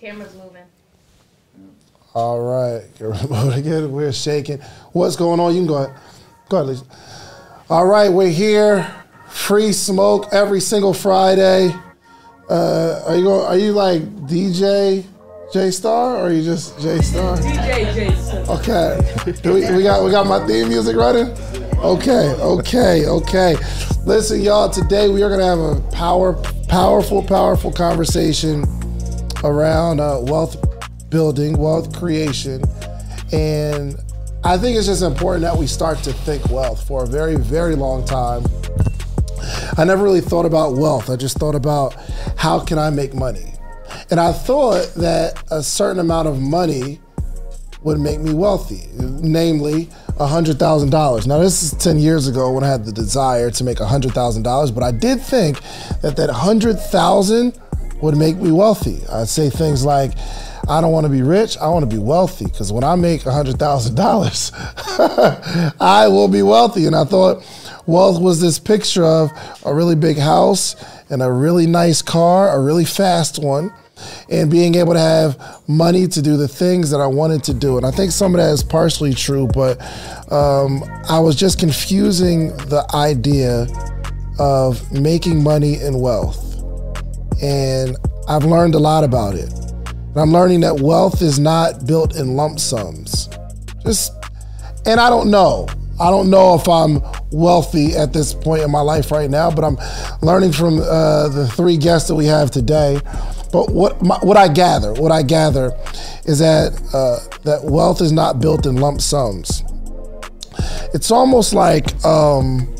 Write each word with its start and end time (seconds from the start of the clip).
Camera's 0.00 0.34
moving. 0.34 0.62
All 2.14 2.40
right, 2.40 2.82
again, 3.58 3.90
we're 3.90 4.12
shaking. 4.12 4.60
What's 4.92 5.16
going 5.16 5.40
on? 5.40 5.54
You 5.54 5.60
can 5.60 5.66
go 5.66 5.74
ahead. 5.76 5.96
Go 6.48 6.58
ahead, 6.58 6.68
Lisa. 6.68 6.84
All 7.68 7.84
right, 7.84 8.08
we're 8.08 8.30
here. 8.30 8.94
Free 9.28 9.72
smoke 9.72 10.28
every 10.32 10.60
single 10.60 10.94
Friday. 10.94 11.74
Uh, 12.48 13.02
are 13.06 13.16
you 13.16 13.24
going? 13.24 13.46
Are 13.46 13.58
you 13.58 13.72
like 13.72 14.02
DJ 14.26 15.04
J 15.52 15.70
Star, 15.72 16.16
or 16.16 16.28
are 16.28 16.32
you 16.32 16.44
just 16.44 16.78
J 16.80 17.00
Star? 17.00 17.36
DJ 17.36 17.92
J 17.92 18.14
Star. 18.14 18.56
Okay. 18.58 19.34
Do 19.42 19.54
we, 19.54 19.76
we 19.76 19.82
got 19.82 20.04
we 20.04 20.12
got 20.12 20.26
my 20.26 20.46
theme 20.46 20.68
music 20.68 20.96
running. 20.96 21.26
Okay, 21.78 22.34
okay, 22.40 23.06
okay. 23.06 23.56
Listen, 24.04 24.40
y'all. 24.42 24.70
Today 24.70 25.08
we 25.08 25.22
are 25.24 25.28
gonna 25.28 25.44
have 25.44 25.58
a 25.58 25.80
power, 25.90 26.34
powerful, 26.68 27.22
powerful 27.22 27.72
conversation 27.72 28.64
around 29.44 30.00
uh, 30.00 30.18
wealth 30.22 30.56
building, 31.10 31.56
wealth 31.56 31.96
creation, 31.96 32.62
and 33.32 33.96
I 34.44 34.56
think 34.56 34.76
it's 34.76 34.86
just 34.86 35.02
important 35.02 35.42
that 35.42 35.56
we 35.56 35.66
start 35.66 35.98
to 36.04 36.12
think 36.12 36.48
wealth. 36.50 36.86
For 36.86 37.04
a 37.04 37.06
very, 37.06 37.36
very 37.36 37.74
long 37.74 38.04
time, 38.04 38.44
I 39.76 39.84
never 39.84 40.02
really 40.02 40.20
thought 40.20 40.46
about 40.46 40.76
wealth. 40.76 41.10
I 41.10 41.16
just 41.16 41.38
thought 41.38 41.54
about 41.54 41.94
how 42.36 42.60
can 42.60 42.78
I 42.78 42.90
make 42.90 43.14
money, 43.14 43.54
and 44.10 44.20
I 44.20 44.32
thought 44.32 44.92
that 44.94 45.42
a 45.50 45.62
certain 45.62 46.00
amount 46.00 46.28
of 46.28 46.40
money 46.40 47.00
would 47.82 48.00
make 48.00 48.20
me 48.20 48.34
wealthy, 48.34 48.88
namely 48.94 49.86
$100,000. 50.18 51.26
Now, 51.26 51.38
this 51.38 51.62
is 51.62 51.72
10 51.74 51.98
years 51.98 52.26
ago 52.26 52.52
when 52.52 52.64
I 52.64 52.68
had 52.68 52.84
the 52.84 52.92
desire 52.92 53.50
to 53.52 53.64
make 53.64 53.78
$100,000, 53.78 54.74
but 54.74 54.82
I 54.82 54.90
did 54.90 55.20
think 55.20 55.60
that 56.02 56.16
that 56.16 56.28
100,000 56.28 57.60
would 58.00 58.16
make 58.16 58.36
me 58.36 58.52
wealthy. 58.52 59.00
I'd 59.12 59.28
say 59.28 59.50
things 59.50 59.84
like, 59.84 60.12
I 60.68 60.80
don't 60.80 60.92
want 60.92 61.06
to 61.06 61.10
be 61.10 61.22
rich, 61.22 61.58
I 61.58 61.66
want 61.68 61.88
to 61.88 61.96
be 61.96 62.02
wealthy 62.02 62.44
because 62.44 62.72
when 62.72 62.84
I 62.84 62.94
make 62.94 63.22
$100,000, 63.22 65.74
I 65.80 66.08
will 66.08 66.28
be 66.28 66.42
wealthy. 66.42 66.86
And 66.86 66.94
I 66.94 67.04
thought 67.04 67.44
wealth 67.86 68.20
was 68.20 68.38
this 68.40 68.58
picture 68.58 69.04
of 69.04 69.30
a 69.64 69.74
really 69.74 69.96
big 69.96 70.18
house 70.18 70.76
and 71.10 71.22
a 71.22 71.32
really 71.32 71.66
nice 71.66 72.02
car, 72.02 72.54
a 72.56 72.62
really 72.62 72.84
fast 72.84 73.42
one 73.42 73.72
and 74.30 74.50
being 74.50 74.74
able 74.74 74.92
to 74.92 75.00
have 75.00 75.62
money 75.68 76.06
to 76.06 76.22
do 76.22 76.36
the 76.36 76.48
things 76.48 76.90
that 76.90 77.00
I 77.00 77.06
wanted 77.06 77.44
to 77.44 77.54
do. 77.54 77.76
And 77.76 77.86
I 77.86 77.90
think 77.90 78.12
some 78.12 78.34
of 78.34 78.40
that 78.40 78.52
is 78.52 78.62
partially 78.62 79.14
true, 79.14 79.48
but 79.48 79.80
um, 80.30 80.84
I 81.08 81.18
was 81.18 81.36
just 81.36 81.58
confusing 81.58 82.48
the 82.68 82.86
idea 82.94 83.66
of 84.38 84.92
making 84.92 85.42
money 85.42 85.76
and 85.76 86.00
wealth. 86.00 86.47
And 87.42 87.96
I've 88.28 88.44
learned 88.44 88.74
a 88.74 88.78
lot 88.78 89.04
about 89.04 89.34
it. 89.34 89.52
And 89.52 90.16
I'm 90.16 90.32
learning 90.32 90.60
that 90.60 90.80
wealth 90.80 91.22
is 91.22 91.38
not 91.38 91.86
built 91.86 92.16
in 92.16 92.36
lump 92.36 92.58
sums. 92.58 93.28
Just, 93.84 94.12
and 94.86 95.00
I 95.00 95.08
don't 95.08 95.30
know. 95.30 95.68
I 96.00 96.10
don't 96.10 96.30
know 96.30 96.54
if 96.54 96.68
I'm 96.68 97.02
wealthy 97.32 97.96
at 97.96 98.12
this 98.12 98.32
point 98.32 98.62
in 98.62 98.70
my 98.70 98.80
life 98.80 99.10
right 99.10 99.28
now, 99.28 99.50
but 99.50 99.64
I'm 99.64 99.76
learning 100.22 100.52
from 100.52 100.78
uh, 100.78 101.28
the 101.28 101.50
three 101.54 101.76
guests 101.76 102.08
that 102.08 102.14
we 102.14 102.26
have 102.26 102.50
today 102.50 103.00
but 103.52 103.70
what 103.70 104.02
my, 104.02 104.18
what 104.18 104.36
I 104.36 104.48
gather, 104.48 104.92
what 104.94 105.12
I 105.12 105.22
gather, 105.22 105.72
is 106.24 106.38
that 106.40 106.72
uh, 106.92 107.18
that 107.44 107.64
wealth 107.64 108.00
is 108.00 108.12
not 108.12 108.40
built 108.40 108.66
in 108.66 108.76
lump 108.76 109.00
sums. 109.00 109.62
It's 110.94 111.10
almost 111.10 111.54
like 111.54 112.04
um, 112.04 112.74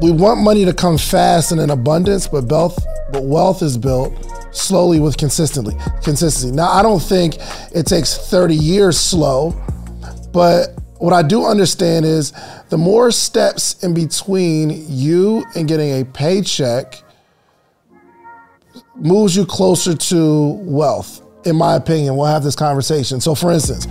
we 0.00 0.10
want 0.10 0.40
money 0.40 0.64
to 0.64 0.72
come 0.72 0.98
fast 0.98 1.52
and 1.52 1.60
in 1.60 1.70
abundance, 1.70 2.26
but 2.26 2.44
wealth, 2.44 2.84
but 3.12 3.24
wealth 3.24 3.62
is 3.62 3.76
built 3.76 4.12
slowly 4.52 5.00
with 5.00 5.16
consistently 5.16 5.74
consistency. 6.02 6.54
Now, 6.54 6.70
I 6.70 6.82
don't 6.82 7.02
think 7.02 7.36
it 7.74 7.86
takes 7.86 8.16
30 8.30 8.54
years 8.54 8.98
slow, 8.98 9.54
but 10.32 10.78
what 10.98 11.12
I 11.12 11.22
do 11.22 11.44
understand 11.44 12.04
is 12.04 12.32
the 12.68 12.78
more 12.78 13.10
steps 13.10 13.82
in 13.82 13.92
between 13.92 14.84
you 14.88 15.44
and 15.56 15.66
getting 15.66 16.00
a 16.00 16.04
paycheck 16.04 17.02
moves 18.94 19.34
you 19.36 19.44
closer 19.44 19.96
to 19.96 20.58
wealth, 20.62 21.22
in 21.44 21.56
my 21.56 21.74
opinion. 21.74 22.16
We'll 22.16 22.26
have 22.26 22.44
this 22.44 22.54
conversation. 22.54 23.20
So, 23.20 23.34
for 23.34 23.50
instance, 23.50 23.86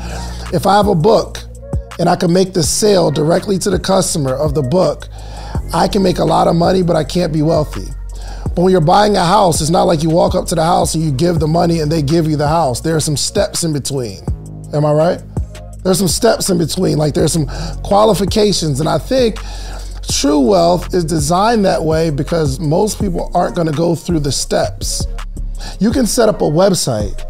if 0.54 0.66
I 0.66 0.78
have 0.78 0.88
a 0.88 0.96
book 0.96 1.40
and 2.00 2.08
I 2.08 2.16
can 2.16 2.32
make 2.32 2.54
the 2.54 2.64
sale 2.64 3.12
directly 3.12 3.58
to 3.60 3.70
the 3.70 3.80
customer 3.80 4.34
of 4.34 4.56
the 4.56 4.62
book, 4.62 5.10
I 5.74 5.88
can 5.88 6.04
make 6.04 6.20
a 6.20 6.26
lot 6.26 6.48
of 6.48 6.56
money, 6.56 6.84
but 6.84 6.96
I 6.96 7.04
can't 7.04 7.32
be 7.32 7.42
wealthy. 7.42 7.88
But 8.56 8.64
when 8.64 8.72
you're 8.72 8.82
buying 8.82 9.16
a 9.16 9.26
house, 9.26 9.62
it's 9.62 9.70
not 9.70 9.84
like 9.84 10.04
you 10.04 10.10
walk 10.10 10.36
up 10.36 10.46
to 10.48 10.56
the 10.56 10.64
house 10.64 10.96
and 10.96 11.04
you 11.04 11.12
give 11.12 11.40
the 11.40 11.48
money 11.48 11.80
and 11.80 11.92
they 11.92 12.02
give 12.02 12.28
you 12.28 12.36
the 12.36 12.48
house. 12.48 12.82
There 12.82 12.96
are 12.96 13.02
some 13.02 13.18
steps 13.18 13.64
in 13.64 13.74
between. 13.74 14.20
Am 14.74 14.86
I 14.86 14.92
right? 14.92 15.22
There's 15.84 15.98
some 15.98 16.08
steps 16.08 16.50
in 16.50 16.58
between, 16.58 16.98
like 16.98 17.14
there's 17.14 17.34
some 17.34 17.48
qualifications. 17.84 18.80
And 18.80 18.90
I 18.90 18.98
think 18.98 19.40
True 20.10 20.40
wealth 20.40 20.94
is 20.94 21.06
designed 21.06 21.64
that 21.66 21.84
way 21.84 22.10
because 22.10 22.60
most 22.60 23.00
people 23.00 23.32
aren't 23.34 23.56
going 23.56 23.68
to 23.68 23.74
go 23.74 23.96
through 23.96 24.20
the 24.20 24.32
steps. 24.32 25.06
You 25.80 25.92
can 25.92 26.06
set 26.06 26.28
up 26.28 26.42
a 26.42 26.46
website, 26.46 27.24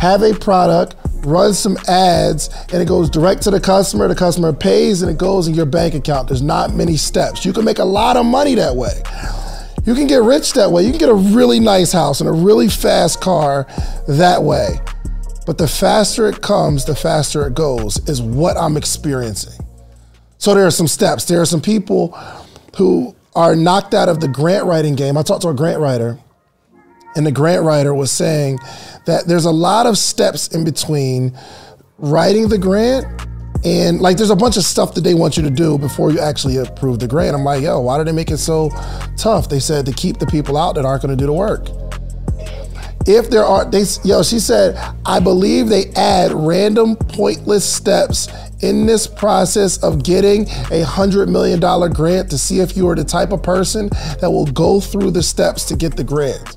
have 0.00 0.22
a 0.22 0.34
product, 0.34 0.96
run 1.24 1.54
some 1.54 1.76
ads, 1.88 2.48
and 2.72 2.82
it 2.82 2.88
goes 2.88 3.10
direct 3.10 3.42
to 3.42 3.50
the 3.50 3.60
customer. 3.60 4.08
The 4.08 4.14
customer 4.14 4.52
pays 4.52 5.02
and 5.02 5.10
it 5.10 5.18
goes 5.18 5.48
in 5.48 5.54
your 5.54 5.66
bank 5.66 5.94
account. 5.94 6.28
There's 6.28 6.42
not 6.42 6.74
many 6.74 6.96
steps. 6.96 7.44
You 7.44 7.52
can 7.52 7.64
make 7.64 7.78
a 7.78 7.84
lot 7.84 8.16
of 8.16 8.26
money 8.26 8.54
that 8.54 8.76
way. 8.76 9.02
You 9.84 9.94
can 9.94 10.06
get 10.06 10.22
rich 10.22 10.54
that 10.54 10.70
way. 10.70 10.82
You 10.82 10.90
can 10.90 10.98
get 10.98 11.10
a 11.10 11.14
really 11.14 11.60
nice 11.60 11.92
house 11.92 12.20
and 12.20 12.28
a 12.28 12.32
really 12.32 12.68
fast 12.68 13.20
car 13.20 13.66
that 14.08 14.42
way. 14.42 14.78
But 15.46 15.58
the 15.58 15.68
faster 15.68 16.26
it 16.26 16.40
comes, 16.40 16.86
the 16.86 16.96
faster 16.96 17.46
it 17.46 17.54
goes, 17.54 17.98
is 18.08 18.22
what 18.22 18.56
I'm 18.56 18.78
experiencing. 18.78 19.62
So 20.38 20.54
there 20.54 20.66
are 20.66 20.70
some 20.70 20.88
steps. 20.88 21.26
There 21.26 21.40
are 21.40 21.46
some 21.46 21.60
people 21.60 22.12
who 22.76 23.14
are 23.36 23.54
knocked 23.54 23.92
out 23.92 24.08
of 24.08 24.20
the 24.20 24.28
grant 24.28 24.64
writing 24.64 24.94
game. 24.94 25.18
I 25.18 25.22
talked 25.22 25.42
to 25.42 25.48
a 25.48 25.54
grant 25.54 25.80
writer, 25.80 26.18
and 27.16 27.26
the 27.26 27.32
grant 27.32 27.64
writer 27.64 27.94
was 27.94 28.10
saying 28.10 28.58
that 29.06 29.26
there's 29.26 29.44
a 29.44 29.50
lot 29.50 29.86
of 29.86 29.98
steps 29.98 30.48
in 30.48 30.64
between 30.64 31.36
writing 31.98 32.48
the 32.48 32.58
grant 32.58 33.06
and 33.64 34.00
like 34.00 34.18
there's 34.18 34.30
a 34.30 34.36
bunch 34.36 34.56
of 34.56 34.62
stuff 34.62 34.94
that 34.94 35.00
they 35.02 35.14
want 35.14 35.36
you 35.36 35.42
to 35.42 35.50
do 35.50 35.78
before 35.78 36.10
you 36.10 36.20
actually 36.20 36.58
approve 36.58 36.98
the 36.98 37.08
grant. 37.08 37.34
I'm 37.34 37.44
like, 37.44 37.62
yo, 37.62 37.80
why 37.80 37.96
do 37.96 38.04
they 38.04 38.12
make 38.12 38.30
it 38.30 38.38
so 38.38 38.70
tough? 39.16 39.48
They 39.48 39.60
said 39.60 39.86
to 39.86 39.92
keep 39.92 40.18
the 40.18 40.26
people 40.26 40.56
out 40.58 40.74
that 40.74 40.84
aren't 40.84 41.02
going 41.02 41.16
to 41.16 41.20
do 41.20 41.26
the 41.26 41.32
work. 41.32 41.68
If 43.06 43.28
there 43.28 43.44
are, 43.44 43.70
they, 43.70 43.84
yo, 44.02 44.22
she 44.22 44.38
said, 44.38 44.76
I 45.04 45.20
believe 45.20 45.68
they 45.68 45.90
add 45.90 46.32
random 46.32 46.96
pointless 46.96 47.70
steps 47.70 48.28
in 48.62 48.86
this 48.86 49.06
process 49.06 49.82
of 49.82 50.02
getting 50.02 50.42
a 50.42 50.84
$100 50.84 51.28
million 51.28 51.60
grant 51.92 52.30
to 52.30 52.38
see 52.38 52.60
if 52.60 52.76
you 52.76 52.88
are 52.88 52.94
the 52.94 53.04
type 53.04 53.32
of 53.32 53.42
person 53.42 53.88
that 54.20 54.30
will 54.30 54.46
go 54.46 54.80
through 54.80 55.10
the 55.10 55.22
steps 55.22 55.66
to 55.66 55.76
get 55.76 55.96
the 55.96 56.04
grant. 56.04 56.56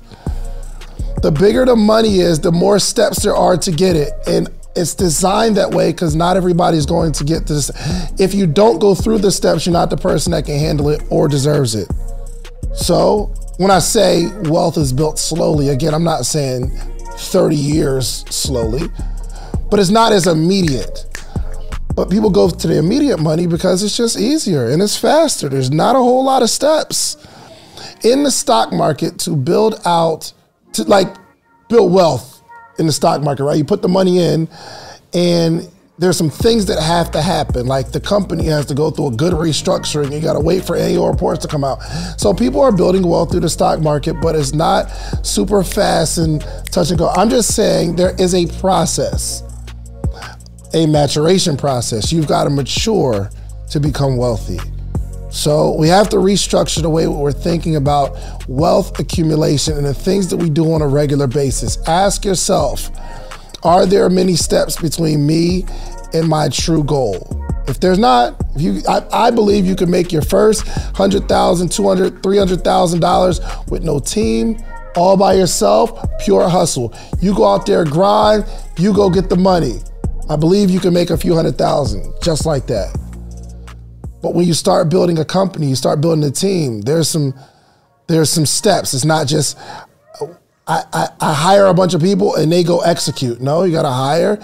The 1.22 1.32
bigger 1.32 1.64
the 1.64 1.76
money 1.76 2.20
is, 2.20 2.40
the 2.40 2.52
more 2.52 2.78
steps 2.78 3.22
there 3.22 3.34
are 3.34 3.56
to 3.56 3.72
get 3.72 3.96
it. 3.96 4.12
And 4.26 4.48
it's 4.76 4.94
designed 4.94 5.56
that 5.56 5.70
way 5.70 5.90
because 5.90 6.14
not 6.14 6.36
everybody's 6.36 6.86
going 6.86 7.12
to 7.12 7.24
get 7.24 7.46
this. 7.46 7.70
If 8.20 8.34
you 8.34 8.46
don't 8.46 8.78
go 8.78 8.94
through 8.94 9.18
the 9.18 9.32
steps, 9.32 9.66
you're 9.66 9.72
not 9.72 9.90
the 9.90 9.96
person 9.96 10.30
that 10.32 10.46
can 10.46 10.58
handle 10.58 10.88
it 10.88 11.02
or 11.10 11.26
deserves 11.26 11.74
it. 11.74 11.88
So, 12.74 13.34
when 13.56 13.72
I 13.72 13.80
say 13.80 14.28
wealth 14.44 14.76
is 14.76 14.92
built 14.92 15.18
slowly, 15.18 15.70
again, 15.70 15.92
I'm 15.92 16.04
not 16.04 16.24
saying 16.26 16.70
30 17.16 17.56
years 17.56 18.24
slowly, 18.30 18.88
but 19.68 19.80
it's 19.80 19.90
not 19.90 20.12
as 20.12 20.28
immediate. 20.28 21.04
But 21.96 22.10
people 22.10 22.30
go 22.30 22.48
to 22.48 22.66
the 22.68 22.78
immediate 22.78 23.18
money 23.18 23.48
because 23.48 23.82
it's 23.82 23.96
just 23.96 24.16
easier 24.16 24.68
and 24.68 24.80
it's 24.80 24.96
faster. 24.96 25.48
There's 25.48 25.72
not 25.72 25.96
a 25.96 25.98
whole 25.98 26.24
lot 26.24 26.44
of 26.44 26.50
steps 26.50 27.16
in 28.04 28.22
the 28.22 28.30
stock 28.30 28.72
market 28.72 29.18
to 29.20 29.34
build 29.34 29.80
out, 29.84 30.32
to 30.72 30.84
like 30.84 31.16
build 31.68 31.92
wealth 31.92 32.42
in 32.78 32.86
the 32.86 32.92
stock 32.92 33.22
market, 33.22 33.44
right? 33.44 33.56
You 33.56 33.64
put 33.64 33.82
the 33.82 33.88
money 33.88 34.18
in 34.18 34.48
and 35.12 35.68
there's 35.98 36.16
some 36.16 36.30
things 36.30 36.66
that 36.66 36.80
have 36.80 37.10
to 37.10 37.20
happen. 37.20 37.66
Like 37.66 37.90
the 37.90 38.00
company 38.00 38.44
has 38.46 38.66
to 38.66 38.74
go 38.74 38.90
through 38.90 39.08
a 39.08 39.16
good 39.16 39.32
restructuring. 39.32 40.12
You 40.12 40.20
got 40.20 40.34
to 40.34 40.40
wait 40.40 40.64
for 40.64 40.76
annual 40.76 41.10
reports 41.10 41.42
to 41.42 41.48
come 41.48 41.64
out. 41.64 41.80
So 42.16 42.32
people 42.32 42.60
are 42.60 42.70
building 42.70 43.02
wealth 43.02 43.32
through 43.32 43.40
the 43.40 43.48
stock 43.48 43.80
market, 43.80 44.14
but 44.22 44.36
it's 44.36 44.54
not 44.54 44.84
super 45.26 45.64
fast 45.64 46.18
and 46.18 46.40
touch 46.70 46.90
and 46.90 46.98
go. 46.98 47.08
I'm 47.08 47.28
just 47.28 47.56
saying 47.56 47.96
there 47.96 48.14
is 48.20 48.34
a 48.34 48.46
process 48.60 49.42
a 50.74 50.86
maturation 50.86 51.56
process. 51.56 52.12
You've 52.12 52.28
got 52.28 52.44
to 52.44 52.50
mature 52.50 53.30
to 53.70 53.80
become 53.80 54.16
wealthy. 54.16 54.58
So 55.30 55.74
we 55.74 55.88
have 55.88 56.08
to 56.10 56.16
restructure 56.16 56.82
the 56.82 56.88
way 56.88 57.06
we're 57.06 57.32
thinking 57.32 57.76
about 57.76 58.16
wealth 58.48 58.98
accumulation 58.98 59.76
and 59.76 59.86
the 59.86 59.94
things 59.94 60.28
that 60.28 60.38
we 60.38 60.48
do 60.48 60.72
on 60.72 60.80
a 60.80 60.88
regular 60.88 61.26
basis. 61.26 61.76
Ask 61.86 62.24
yourself, 62.24 62.90
are 63.62 63.86
there 63.86 64.08
many 64.08 64.36
steps 64.36 64.80
between 64.80 65.26
me 65.26 65.66
and 66.14 66.28
my 66.28 66.48
true 66.48 66.82
goal? 66.82 67.44
If 67.66 67.80
there's 67.80 67.98
not, 67.98 68.40
if 68.56 68.62
you, 68.62 68.82
I, 68.88 69.06
I 69.12 69.30
believe 69.30 69.66
you 69.66 69.76
can 69.76 69.90
make 69.90 70.10
your 70.10 70.22
first 70.22 70.64
$100,000, 70.64 71.28
$200,000, 71.28 72.20
$300,000 72.22 73.70
with 73.70 73.84
no 73.84 73.98
team, 73.98 74.58
all 74.96 75.18
by 75.18 75.34
yourself, 75.34 76.08
pure 76.20 76.48
hustle. 76.48 76.94
You 77.20 77.34
go 77.34 77.46
out 77.46 77.66
there, 77.66 77.84
grind, 77.84 78.46
you 78.78 78.94
go 78.94 79.10
get 79.10 79.28
the 79.28 79.36
money. 79.36 79.80
I 80.30 80.36
believe 80.36 80.70
you 80.70 80.80
can 80.80 80.94
make 80.94 81.10
a 81.10 81.16
few 81.16 81.34
hundred 81.34 81.58
thousand 81.58 82.14
just 82.22 82.46
like 82.46 82.66
that. 82.66 83.07
But 84.20 84.34
when 84.34 84.46
you 84.46 84.54
start 84.54 84.88
building 84.88 85.18
a 85.18 85.24
company, 85.24 85.68
you 85.68 85.76
start 85.76 86.00
building 86.00 86.24
a 86.24 86.30
team, 86.30 86.80
there's 86.82 87.08
some 87.08 87.34
there's 88.08 88.30
some 88.30 88.46
steps. 88.46 88.94
It's 88.94 89.04
not 89.04 89.26
just 89.26 89.58
I, 90.66 90.84
I, 90.92 91.08
I 91.20 91.34
hire 91.34 91.66
a 91.66 91.74
bunch 91.74 91.94
of 91.94 92.02
people 92.02 92.34
and 92.34 92.50
they 92.50 92.62
go 92.62 92.80
execute. 92.80 93.40
No, 93.40 93.62
you 93.62 93.72
gotta 93.72 93.90
hire, 93.90 94.38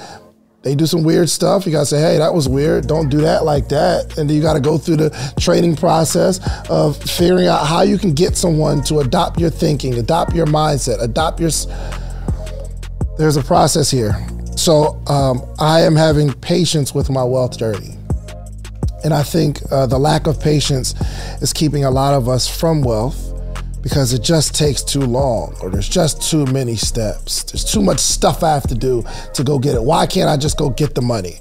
they 0.64 0.74
do 0.74 0.86
some 0.86 1.04
weird 1.04 1.28
stuff. 1.28 1.66
You 1.66 1.72
gotta 1.72 1.84
say, 1.84 2.00
hey, 2.00 2.18
that 2.18 2.32
was 2.32 2.48
weird. 2.48 2.86
Don't 2.86 3.10
do 3.10 3.18
that 3.18 3.44
like 3.44 3.68
that. 3.68 4.16
And 4.16 4.28
then 4.28 4.34
you 4.34 4.40
gotta 4.40 4.60
go 4.60 4.78
through 4.78 4.96
the 4.96 5.34
training 5.38 5.76
process 5.76 6.40
of 6.70 6.96
figuring 6.96 7.46
out 7.46 7.66
how 7.66 7.82
you 7.82 7.98
can 7.98 8.14
get 8.14 8.34
someone 8.36 8.82
to 8.84 9.00
adopt 9.00 9.38
your 9.38 9.50
thinking, 9.50 9.98
adopt 9.98 10.34
your 10.34 10.46
mindset, 10.46 11.02
adopt 11.02 11.38
your. 11.38 11.50
There's 13.18 13.36
a 13.36 13.42
process 13.42 13.90
here. 13.90 14.14
So 14.56 15.02
um, 15.06 15.42
I 15.58 15.82
am 15.82 15.94
having 15.94 16.32
patience 16.32 16.94
with 16.94 17.10
my 17.10 17.22
wealth 17.22 17.58
journey. 17.58 17.98
And 19.04 19.12
I 19.12 19.22
think 19.22 19.60
uh, 19.70 19.86
the 19.86 19.98
lack 19.98 20.26
of 20.26 20.40
patience 20.40 20.94
is 21.42 21.52
keeping 21.52 21.84
a 21.84 21.90
lot 21.90 22.14
of 22.14 22.28
us 22.28 22.48
from 22.48 22.82
wealth 22.82 23.32
because 23.82 24.14
it 24.14 24.22
just 24.22 24.54
takes 24.54 24.82
too 24.82 25.02
long 25.02 25.54
or 25.60 25.68
there's 25.68 25.88
just 25.88 26.22
too 26.22 26.46
many 26.46 26.74
steps. 26.74 27.44
There's 27.44 27.64
too 27.64 27.82
much 27.82 28.00
stuff 28.00 28.42
I 28.42 28.54
have 28.54 28.66
to 28.68 28.74
do 28.74 29.04
to 29.34 29.44
go 29.44 29.58
get 29.58 29.74
it. 29.74 29.82
Why 29.82 30.06
can't 30.06 30.30
I 30.30 30.38
just 30.38 30.56
go 30.56 30.70
get 30.70 30.94
the 30.94 31.02
money? 31.02 31.40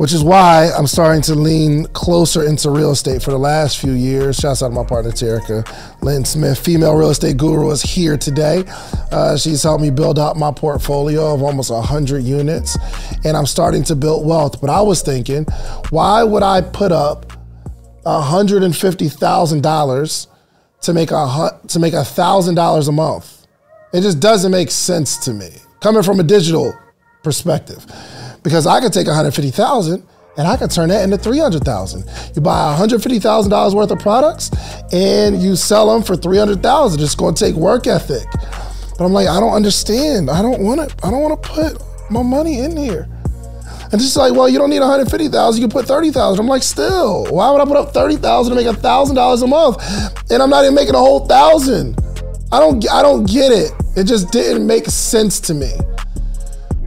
Which 0.00 0.14
is 0.14 0.24
why 0.24 0.70
I'm 0.76 0.86
starting 0.86 1.20
to 1.24 1.34
lean 1.34 1.84
closer 1.92 2.46
into 2.46 2.70
real 2.70 2.92
estate 2.92 3.22
for 3.22 3.32
the 3.32 3.38
last 3.38 3.78
few 3.78 3.92
years. 3.92 4.36
Shouts 4.36 4.62
out 4.62 4.68
to 4.68 4.74
my 4.74 4.82
partner, 4.82 5.10
Terica 5.10 6.02
Lynn 6.02 6.24
Smith, 6.24 6.58
female 6.58 6.94
real 6.94 7.10
estate 7.10 7.36
guru, 7.36 7.70
is 7.70 7.82
here 7.82 8.16
today. 8.16 8.64
Uh, 9.12 9.36
she's 9.36 9.62
helped 9.62 9.82
me 9.82 9.90
build 9.90 10.18
out 10.18 10.38
my 10.38 10.52
portfolio 10.52 11.34
of 11.34 11.42
almost 11.42 11.70
100 11.70 12.24
units, 12.24 12.78
and 13.26 13.36
I'm 13.36 13.44
starting 13.44 13.84
to 13.84 13.94
build 13.94 14.26
wealth. 14.26 14.58
But 14.62 14.70
I 14.70 14.80
was 14.80 15.02
thinking, 15.02 15.44
why 15.90 16.22
would 16.22 16.42
I 16.42 16.62
put 16.62 16.92
up 16.92 17.30
$150,000 18.06 20.26
to 20.82 20.94
make 20.94 21.10
a 21.10 21.60
to 21.68 21.78
make 21.78 21.92
a 21.92 22.04
thousand 22.04 22.54
dollars 22.54 22.88
a 22.88 22.92
month. 22.92 23.46
It 23.92 24.00
just 24.02 24.20
doesn't 24.20 24.50
make 24.50 24.70
sense 24.70 25.18
to 25.24 25.34
me 25.34 25.50
coming 25.80 26.02
from 26.02 26.20
a 26.20 26.22
digital 26.22 26.72
perspective, 27.22 27.84
because 28.42 28.66
I 28.66 28.80
could 28.80 28.92
take 28.92 29.06
one 29.06 29.16
hundred 29.16 29.32
fifty 29.32 29.50
thousand 29.50 30.06
and 30.36 30.46
I 30.46 30.56
could 30.56 30.70
turn 30.70 30.88
that 30.88 31.04
into 31.04 31.18
three 31.18 31.38
hundred 31.38 31.64
thousand. 31.64 32.04
You 32.34 32.42
buy 32.42 32.66
one 32.66 32.76
hundred 32.76 33.02
fifty 33.02 33.18
thousand 33.18 33.50
dollars 33.50 33.74
worth 33.74 33.90
of 33.90 33.98
products 33.98 34.50
and 34.92 35.42
you 35.42 35.56
sell 35.56 35.92
them 35.92 36.02
for 36.02 36.16
three 36.16 36.38
hundred 36.38 36.62
thousand. 36.62 37.02
It's 37.02 37.14
going 37.14 37.34
to 37.34 37.44
take 37.44 37.54
work 37.54 37.86
ethic. 37.86 38.26
But 38.96 39.04
I'm 39.04 39.12
like, 39.12 39.28
I 39.28 39.40
don't 39.40 39.54
understand. 39.54 40.30
I 40.30 40.42
don't 40.42 40.62
want 40.62 40.88
to. 40.88 41.06
I 41.06 41.10
don't 41.10 41.22
want 41.22 41.42
to 41.42 41.48
put 41.48 41.82
my 42.10 42.22
money 42.22 42.58
in 42.60 42.76
here. 42.76 43.08
And 43.92 44.00
she's 44.00 44.16
like, 44.16 44.32
well, 44.34 44.48
you 44.48 44.56
don't 44.58 44.70
need 44.70 44.78
150,000. 44.78 45.60
You 45.60 45.66
can 45.66 45.72
put 45.72 45.86
30,000. 45.86 46.38
I'm 46.38 46.46
like, 46.46 46.62
still, 46.62 47.26
why 47.26 47.50
would 47.50 47.60
I 47.60 47.64
put 47.64 47.76
up 47.76 47.92
30,000 47.92 48.54
to 48.54 48.62
make 48.62 48.72
$1,000 48.72 49.42
a 49.42 49.46
month? 49.48 50.30
And 50.30 50.40
I'm 50.40 50.48
not 50.48 50.62
even 50.62 50.76
making 50.76 50.94
a 50.94 50.98
whole 50.98 51.26
thousand. 51.26 51.98
I 52.52 52.60
don't, 52.60 52.88
I 52.88 53.02
don't 53.02 53.28
get 53.28 53.50
it. 53.50 53.72
It 53.96 54.04
just 54.04 54.30
didn't 54.30 54.64
make 54.64 54.86
sense 54.86 55.40
to 55.40 55.54
me. 55.54 55.72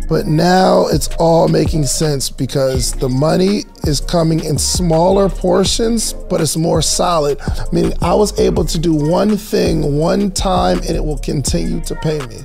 But 0.08 0.28
now 0.28 0.88
it's 0.88 1.08
all 1.18 1.48
making 1.48 1.86
sense 1.86 2.30
because 2.30 2.92
the 2.92 3.10
money 3.10 3.64
is 3.84 4.00
coming 4.00 4.44
in 4.44 4.58
smaller 4.58 5.30
portions, 5.30 6.14
but 6.14 6.42
it's 6.42 6.58
more 6.58 6.82
solid. 6.82 7.40
Meaning 7.72 7.94
I 8.02 8.14
was 8.14 8.38
able 8.40 8.66
to 8.66 8.80
do 8.80 8.94
one 8.94 9.38
thing 9.38 9.98
one 9.98 10.32
time 10.32 10.80
and 10.80 10.92
it 10.92 11.04
will 11.04 11.18
continue 11.18 11.82
to 11.82 11.96
pay 11.96 12.20
me. 12.28 12.40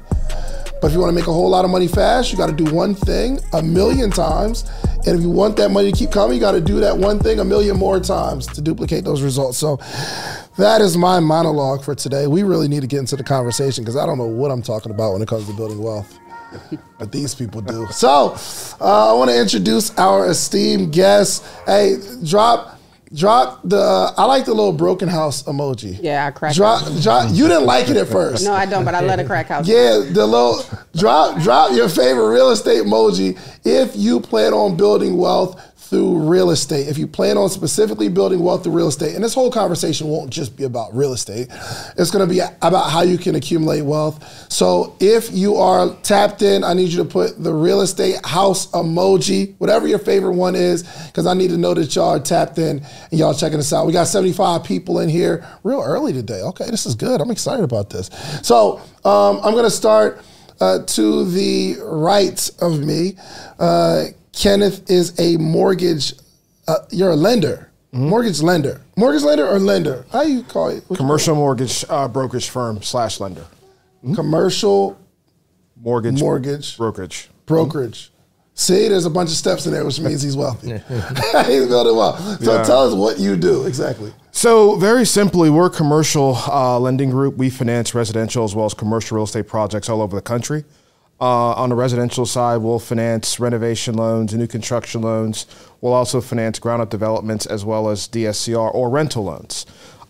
But 0.80 0.88
if 0.88 0.92
you 0.92 1.00
want 1.00 1.10
to 1.10 1.14
make 1.14 1.26
a 1.26 1.32
whole 1.32 1.50
lot 1.50 1.64
of 1.64 1.72
money 1.72 1.88
fast, 1.88 2.30
you 2.30 2.38
got 2.38 2.46
to 2.46 2.52
do 2.52 2.72
one 2.72 2.94
thing 2.94 3.40
a 3.52 3.60
million 3.60 4.10
times. 4.10 4.64
And 5.06 5.16
if 5.16 5.22
you 5.22 5.30
want 5.30 5.56
that 5.56 5.70
money 5.70 5.90
to 5.90 5.96
keep 5.96 6.12
coming, 6.12 6.36
you 6.36 6.40
got 6.40 6.52
to 6.52 6.60
do 6.60 6.78
that 6.80 6.96
one 6.96 7.18
thing 7.18 7.40
a 7.40 7.44
million 7.44 7.76
more 7.76 7.98
times 7.98 8.46
to 8.48 8.60
duplicate 8.60 9.04
those 9.04 9.22
results. 9.22 9.58
So 9.58 9.78
that 10.56 10.80
is 10.80 10.96
my 10.96 11.18
monologue 11.18 11.82
for 11.82 11.96
today. 11.96 12.28
We 12.28 12.44
really 12.44 12.68
need 12.68 12.82
to 12.82 12.86
get 12.86 13.00
into 13.00 13.16
the 13.16 13.24
conversation 13.24 13.82
because 13.82 13.96
I 13.96 14.06
don't 14.06 14.18
know 14.18 14.26
what 14.26 14.52
I'm 14.52 14.62
talking 14.62 14.92
about 14.92 15.14
when 15.14 15.22
it 15.22 15.28
comes 15.28 15.46
to 15.48 15.52
building 15.52 15.82
wealth. 15.82 16.18
but 16.98 17.12
these 17.12 17.34
people 17.34 17.60
do. 17.60 17.86
So 17.90 18.36
uh, 18.80 19.10
I 19.10 19.12
want 19.12 19.30
to 19.30 19.40
introduce 19.40 19.96
our 19.98 20.30
esteemed 20.30 20.92
guest. 20.92 21.44
Hey, 21.66 21.96
drop 22.24 22.78
Drop 23.14 23.60
the. 23.64 23.78
Uh, 23.78 24.12
I 24.18 24.24
like 24.26 24.44
the 24.44 24.52
little 24.52 24.72
broken 24.72 25.08
house 25.08 25.42
emoji. 25.44 25.98
Yeah, 26.02 26.26
I 26.26 26.30
crack. 26.30 26.54
Drop, 26.54 26.84
drop. 27.00 27.30
You 27.32 27.48
didn't 27.48 27.64
like 27.64 27.88
it 27.88 27.96
at 27.96 28.08
first. 28.08 28.44
No, 28.44 28.52
I 28.52 28.66
don't, 28.66 28.84
but 28.84 28.94
I 28.94 29.00
let 29.00 29.18
a 29.18 29.24
crack 29.24 29.46
house. 29.46 29.66
Yeah, 29.66 30.02
the 30.10 30.26
little 30.26 30.62
drop. 30.94 31.40
Drop 31.42 31.72
your 31.72 31.88
favorite 31.88 32.28
real 32.28 32.50
estate 32.50 32.82
emoji 32.84 33.38
if 33.64 33.96
you 33.96 34.20
plan 34.20 34.52
on 34.52 34.76
building 34.76 35.16
wealth 35.16 35.58
through 35.88 36.18
real 36.18 36.50
estate. 36.50 36.86
If 36.86 36.98
you 36.98 37.06
plan 37.06 37.38
on 37.38 37.48
specifically 37.48 38.08
building 38.08 38.40
wealth 38.40 38.64
through 38.64 38.74
real 38.74 38.88
estate, 38.88 39.14
and 39.14 39.24
this 39.24 39.32
whole 39.32 39.50
conversation 39.50 40.08
won't 40.08 40.30
just 40.30 40.56
be 40.56 40.64
about 40.64 40.94
real 40.94 41.14
estate, 41.14 41.48
it's 41.96 42.10
gonna 42.10 42.26
be 42.26 42.40
about 42.40 42.90
how 42.90 43.00
you 43.02 43.16
can 43.16 43.34
accumulate 43.34 43.82
wealth. 43.82 44.52
So 44.52 44.96
if 45.00 45.32
you 45.32 45.56
are 45.56 45.94
tapped 46.02 46.42
in, 46.42 46.62
I 46.62 46.74
need 46.74 46.90
you 46.90 47.02
to 47.02 47.08
put 47.08 47.42
the 47.42 47.52
real 47.52 47.80
estate 47.80 48.24
house 48.24 48.66
emoji, 48.72 49.54
whatever 49.58 49.88
your 49.88 49.98
favorite 49.98 50.34
one 50.34 50.54
is, 50.54 50.82
because 51.06 51.26
I 51.26 51.34
need 51.34 51.48
to 51.50 51.56
know 51.56 51.72
that 51.74 51.94
y'all 51.94 52.10
are 52.10 52.20
tapped 52.20 52.58
in 52.58 52.82
and 53.10 53.18
y'all 53.18 53.34
checking 53.34 53.58
us 53.58 53.72
out. 53.72 53.86
We 53.86 53.92
got 53.92 54.08
75 54.08 54.64
people 54.64 55.00
in 55.00 55.08
here 55.08 55.46
real 55.64 55.80
early 55.80 56.12
today. 56.12 56.42
Okay, 56.42 56.70
this 56.70 56.84
is 56.84 56.94
good. 56.94 57.20
I'm 57.20 57.30
excited 57.30 57.64
about 57.64 57.88
this. 57.88 58.10
So 58.42 58.80
um, 59.04 59.40
I'm 59.42 59.54
gonna 59.54 59.70
start. 59.70 60.22
Uh, 60.60 60.84
to 60.86 61.24
the 61.30 61.76
right 61.84 62.50
of 62.60 62.80
me, 62.80 63.14
uh, 63.60 64.06
Kenneth 64.38 64.88
is 64.88 65.18
a 65.18 65.36
mortgage. 65.36 66.14
Uh, 66.68 66.76
you're 66.90 67.10
a 67.10 67.16
lender, 67.16 67.70
mm-hmm. 67.92 68.08
mortgage 68.08 68.40
lender, 68.40 68.80
mortgage 68.96 69.24
lender 69.24 69.44
or 69.44 69.58
lender. 69.58 70.06
How 70.12 70.22
you 70.22 70.44
call 70.44 70.68
it? 70.68 70.84
Which 70.86 70.96
Commercial 70.96 71.34
mortgage 71.34 71.84
uh, 71.88 72.06
brokerage 72.06 72.48
firm 72.48 72.80
slash 72.80 73.18
lender. 73.18 73.40
Mm-hmm. 74.04 74.14
Commercial 74.14 74.96
mortgage 75.76 76.20
mortgage 76.20 76.76
brokerage 76.76 77.28
brokerage. 77.46 78.10
Mm-hmm. 78.10 78.14
See, 78.54 78.88
there's 78.88 79.06
a 79.06 79.10
bunch 79.10 79.30
of 79.30 79.36
steps 79.36 79.66
in 79.66 79.72
there, 79.72 79.84
which 79.84 79.98
means 79.98 80.22
he's 80.22 80.36
wealthy. 80.36 80.68
he's 81.46 81.66
building 81.66 81.96
wealth. 81.96 82.42
So 82.42 82.54
yeah. 82.54 82.62
tell 82.62 82.86
us 82.86 82.94
what 82.94 83.18
you 83.18 83.36
do 83.36 83.66
exactly. 83.66 84.12
So 84.30 84.76
very 84.76 85.04
simply, 85.04 85.50
we're 85.50 85.66
a 85.66 85.70
commercial 85.70 86.36
uh, 86.36 86.78
lending 86.78 87.10
group. 87.10 87.36
We 87.36 87.50
finance 87.50 87.92
residential 87.92 88.44
as 88.44 88.54
well 88.54 88.66
as 88.66 88.74
commercial 88.74 89.16
real 89.16 89.24
estate 89.24 89.48
projects 89.48 89.88
all 89.88 90.00
over 90.00 90.14
the 90.14 90.22
country. 90.22 90.64
Uh, 91.20 91.52
on 91.52 91.70
the 91.70 91.74
residential 91.74 92.24
side, 92.24 92.58
we'll 92.58 92.78
finance 92.78 93.40
renovation 93.40 93.94
loans, 93.94 94.32
new 94.34 94.46
construction 94.46 95.02
loans. 95.02 95.46
We'll 95.80 95.92
also 95.92 96.20
finance 96.20 96.58
ground 96.58 96.80
up 96.80 96.90
developments 96.90 97.44
as 97.46 97.64
well 97.64 97.88
as 97.88 98.06
DSCR 98.08 98.72
or 98.72 98.88
rental 98.88 99.24
loans. 99.24 99.66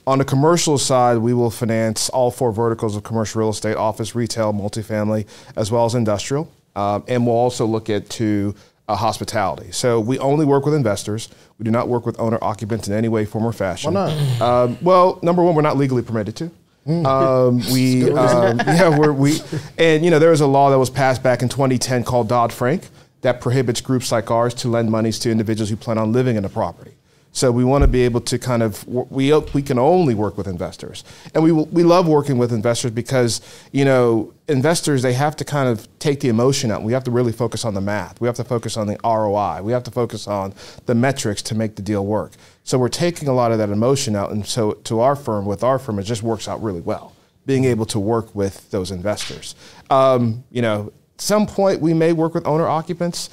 On 0.06 0.18
the 0.18 0.24
commercial 0.24 0.78
side, 0.78 1.18
we 1.18 1.34
will 1.34 1.50
finance 1.50 2.08
all 2.10 2.30
four 2.30 2.52
verticals 2.52 2.96
of 2.96 3.02
commercial 3.04 3.40
real 3.40 3.50
estate 3.50 3.76
office, 3.76 4.14
retail, 4.14 4.52
multifamily, 4.52 5.26
as 5.56 5.70
well 5.70 5.84
as 5.84 5.94
industrial. 5.94 6.50
Um, 6.76 7.04
and 7.08 7.26
we'll 7.26 7.36
also 7.36 7.66
look 7.66 7.90
at 7.90 8.08
to 8.10 8.54
uh, 8.88 8.96
hospitality. 8.96 9.70
So 9.72 10.00
we 10.00 10.18
only 10.18 10.46
work 10.46 10.64
with 10.64 10.74
investors. 10.74 11.28
We 11.58 11.64
do 11.64 11.70
not 11.70 11.88
work 11.88 12.06
with 12.06 12.18
owner 12.18 12.38
occupants 12.40 12.88
in 12.88 12.94
any 12.94 13.08
way, 13.08 13.24
form, 13.24 13.44
or 13.44 13.52
fashion. 13.52 13.94
Why 13.94 14.14
not? 14.14 14.40
Um, 14.40 14.78
well, 14.80 15.18
number 15.22 15.42
one, 15.42 15.54
we're 15.54 15.62
not 15.62 15.76
legally 15.76 16.02
permitted 16.02 16.36
to. 16.36 16.50
Mm. 16.88 17.06
Um, 17.06 17.58
we, 17.72 18.10
um, 18.10 18.58
yeah, 18.58 18.96
we're, 18.96 19.12
we, 19.12 19.40
and 19.78 20.04
you 20.04 20.10
know, 20.10 20.18
there 20.18 20.30
was 20.30 20.40
a 20.40 20.46
law 20.46 20.70
that 20.70 20.78
was 20.78 20.90
passed 20.90 21.22
back 21.22 21.42
in 21.42 21.48
2010 21.48 22.02
called 22.02 22.28
Dodd 22.28 22.52
Frank 22.52 22.88
that 23.20 23.40
prohibits 23.40 23.80
groups 23.80 24.10
like 24.10 24.30
ours 24.30 24.54
to 24.54 24.68
lend 24.68 24.90
monies 24.90 25.18
to 25.20 25.30
individuals 25.30 25.70
who 25.70 25.76
plan 25.76 25.98
on 25.98 26.12
living 26.12 26.36
in 26.36 26.44
a 26.44 26.48
property. 26.48 26.92
So 27.38 27.52
we 27.52 27.62
want 27.62 27.82
to 27.82 27.88
be 27.88 28.00
able 28.00 28.20
to 28.22 28.36
kind 28.36 28.64
of 28.64 28.84
we 28.88 29.32
we 29.54 29.62
can 29.62 29.78
only 29.78 30.12
work 30.12 30.36
with 30.36 30.48
investors, 30.48 31.04
and 31.32 31.44
we 31.44 31.52
we 31.52 31.84
love 31.84 32.08
working 32.08 32.36
with 32.36 32.52
investors 32.52 32.90
because 32.90 33.40
you 33.70 33.84
know 33.84 34.34
investors 34.48 35.02
they 35.02 35.12
have 35.12 35.36
to 35.36 35.44
kind 35.44 35.68
of 35.68 35.86
take 36.00 36.18
the 36.18 36.30
emotion 36.30 36.72
out. 36.72 36.82
We 36.82 36.92
have 36.94 37.04
to 37.04 37.12
really 37.12 37.30
focus 37.30 37.64
on 37.64 37.74
the 37.74 37.80
math. 37.80 38.20
We 38.20 38.26
have 38.26 38.34
to 38.38 38.44
focus 38.44 38.76
on 38.76 38.88
the 38.88 38.98
ROI. 39.04 39.62
We 39.62 39.70
have 39.70 39.84
to 39.84 39.92
focus 39.92 40.26
on 40.26 40.52
the 40.86 40.96
metrics 40.96 41.40
to 41.42 41.54
make 41.54 41.76
the 41.76 41.82
deal 41.82 42.04
work. 42.04 42.32
So 42.64 42.76
we're 42.76 42.88
taking 42.88 43.28
a 43.28 43.32
lot 43.32 43.52
of 43.52 43.58
that 43.58 43.68
emotion 43.68 44.16
out, 44.16 44.32
and 44.32 44.44
so 44.44 44.72
to 44.72 44.98
our 44.98 45.14
firm 45.14 45.46
with 45.46 45.62
our 45.62 45.78
firm 45.78 46.00
it 46.00 46.02
just 46.02 46.24
works 46.24 46.48
out 46.48 46.60
really 46.60 46.80
well. 46.80 47.14
Being 47.46 47.66
able 47.66 47.86
to 47.86 48.00
work 48.00 48.34
with 48.34 48.68
those 48.72 48.90
investors, 48.90 49.54
um, 49.90 50.42
you 50.50 50.60
know, 50.60 50.92
some 51.18 51.46
point 51.46 51.80
we 51.80 51.94
may 51.94 52.12
work 52.12 52.34
with 52.34 52.44
owner 52.48 52.66
occupants. 52.66 53.30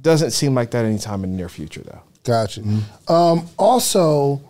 Doesn't 0.00 0.30
seem 0.30 0.54
like 0.54 0.70
that 0.70 0.86
anytime 0.86 1.22
in 1.22 1.32
the 1.32 1.36
near 1.36 1.50
future 1.50 1.82
though. 1.82 2.00
Gotcha. 2.24 2.60
Mm-hmm. 2.60 3.12
Um, 3.12 3.48
also, 3.58 4.40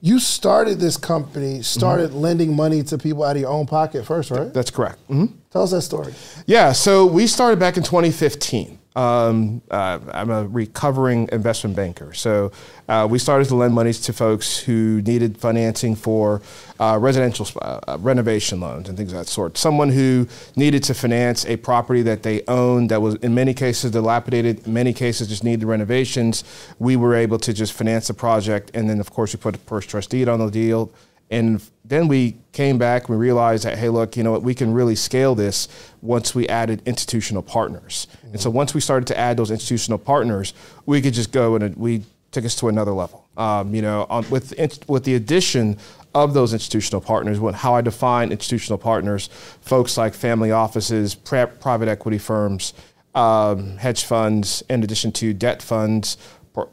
you 0.00 0.18
started 0.18 0.78
this 0.78 0.96
company, 0.96 1.62
started 1.62 2.10
mm-hmm. 2.10 2.18
lending 2.18 2.56
money 2.56 2.82
to 2.84 2.98
people 2.98 3.24
out 3.24 3.36
of 3.36 3.42
your 3.42 3.50
own 3.50 3.66
pocket 3.66 4.04
first, 4.04 4.30
right? 4.30 4.52
That's 4.52 4.70
correct. 4.70 4.98
Mm-hmm. 5.08 5.34
Tell 5.50 5.62
us 5.62 5.70
that 5.70 5.82
story. 5.82 6.14
Yeah, 6.46 6.72
so 6.72 7.06
we 7.06 7.26
started 7.26 7.58
back 7.58 7.76
in 7.76 7.82
2015. 7.82 8.78
Um, 8.96 9.60
uh, 9.72 9.98
I'm 10.12 10.30
a 10.30 10.46
recovering 10.46 11.28
investment 11.32 11.74
banker. 11.74 12.12
So 12.14 12.52
uh, 12.88 13.08
we 13.10 13.18
started 13.18 13.48
to 13.48 13.56
lend 13.56 13.74
monies 13.74 14.00
to 14.02 14.12
folks 14.12 14.56
who 14.58 15.02
needed 15.02 15.36
financing 15.36 15.96
for 15.96 16.40
uh, 16.78 16.98
residential 17.00 17.48
uh, 17.60 17.80
uh, 17.88 17.98
renovation 17.98 18.60
loans 18.60 18.88
and 18.88 18.96
things 18.96 19.12
of 19.12 19.18
that 19.18 19.26
sort. 19.26 19.58
Someone 19.58 19.88
who 19.88 20.28
needed 20.54 20.84
to 20.84 20.94
finance 20.94 21.44
a 21.46 21.56
property 21.56 22.02
that 22.02 22.22
they 22.22 22.42
owned 22.46 22.90
that 22.90 23.02
was 23.02 23.16
in 23.16 23.34
many 23.34 23.52
cases 23.52 23.90
dilapidated, 23.90 24.64
in 24.64 24.72
many 24.72 24.92
cases 24.92 25.26
just 25.26 25.42
needed 25.42 25.66
renovations. 25.66 26.44
We 26.78 26.94
were 26.94 27.16
able 27.16 27.38
to 27.38 27.52
just 27.52 27.72
finance 27.72 28.06
the 28.06 28.14
project, 28.14 28.70
and 28.74 28.88
then 28.88 29.00
of 29.00 29.10
course 29.10 29.34
we 29.34 29.40
put 29.40 29.56
a 29.56 29.58
first 29.58 29.90
trust 29.90 30.10
deed 30.10 30.28
on 30.28 30.38
the 30.38 30.50
deal. 30.50 30.92
And 31.30 31.62
then 31.84 32.08
we 32.08 32.36
came 32.52 32.78
back 32.78 33.08
and 33.08 33.18
we 33.18 33.22
realized 33.22 33.64
that, 33.64 33.78
hey, 33.78 33.88
look, 33.88 34.16
you 34.16 34.22
know 34.22 34.32
what, 34.32 34.42
we 34.42 34.54
can 34.54 34.72
really 34.72 34.94
scale 34.94 35.34
this 35.34 35.68
once 36.02 36.34
we 36.34 36.46
added 36.48 36.82
institutional 36.86 37.42
partners. 37.42 38.06
Mm-hmm. 38.18 38.26
And 38.28 38.40
so 38.40 38.50
once 38.50 38.74
we 38.74 38.80
started 38.80 39.06
to 39.08 39.18
add 39.18 39.36
those 39.36 39.50
institutional 39.50 39.98
partners, 39.98 40.54
we 40.86 41.00
could 41.02 41.14
just 41.14 41.32
go 41.32 41.56
and 41.56 41.76
we 41.76 42.04
took 42.30 42.44
us 42.44 42.54
to 42.56 42.68
another 42.68 42.92
level. 42.92 43.26
Um, 43.36 43.74
you 43.74 43.82
know, 43.82 44.06
on, 44.10 44.28
with, 44.30 44.54
with 44.88 45.04
the 45.04 45.14
addition 45.14 45.78
of 46.14 46.34
those 46.34 46.52
institutional 46.52 47.00
partners, 47.00 47.40
what, 47.40 47.54
how 47.54 47.74
I 47.74 47.80
define 47.80 48.30
institutional 48.30 48.78
partners, 48.78 49.28
folks 49.60 49.96
like 49.96 50.14
family 50.14 50.52
offices, 50.52 51.14
private 51.14 51.88
equity 51.88 52.18
firms, 52.18 52.74
um, 53.14 53.76
hedge 53.78 54.04
funds, 54.04 54.62
in 54.68 54.82
addition 54.82 55.12
to 55.12 55.32
debt 55.32 55.62
funds, 55.62 56.16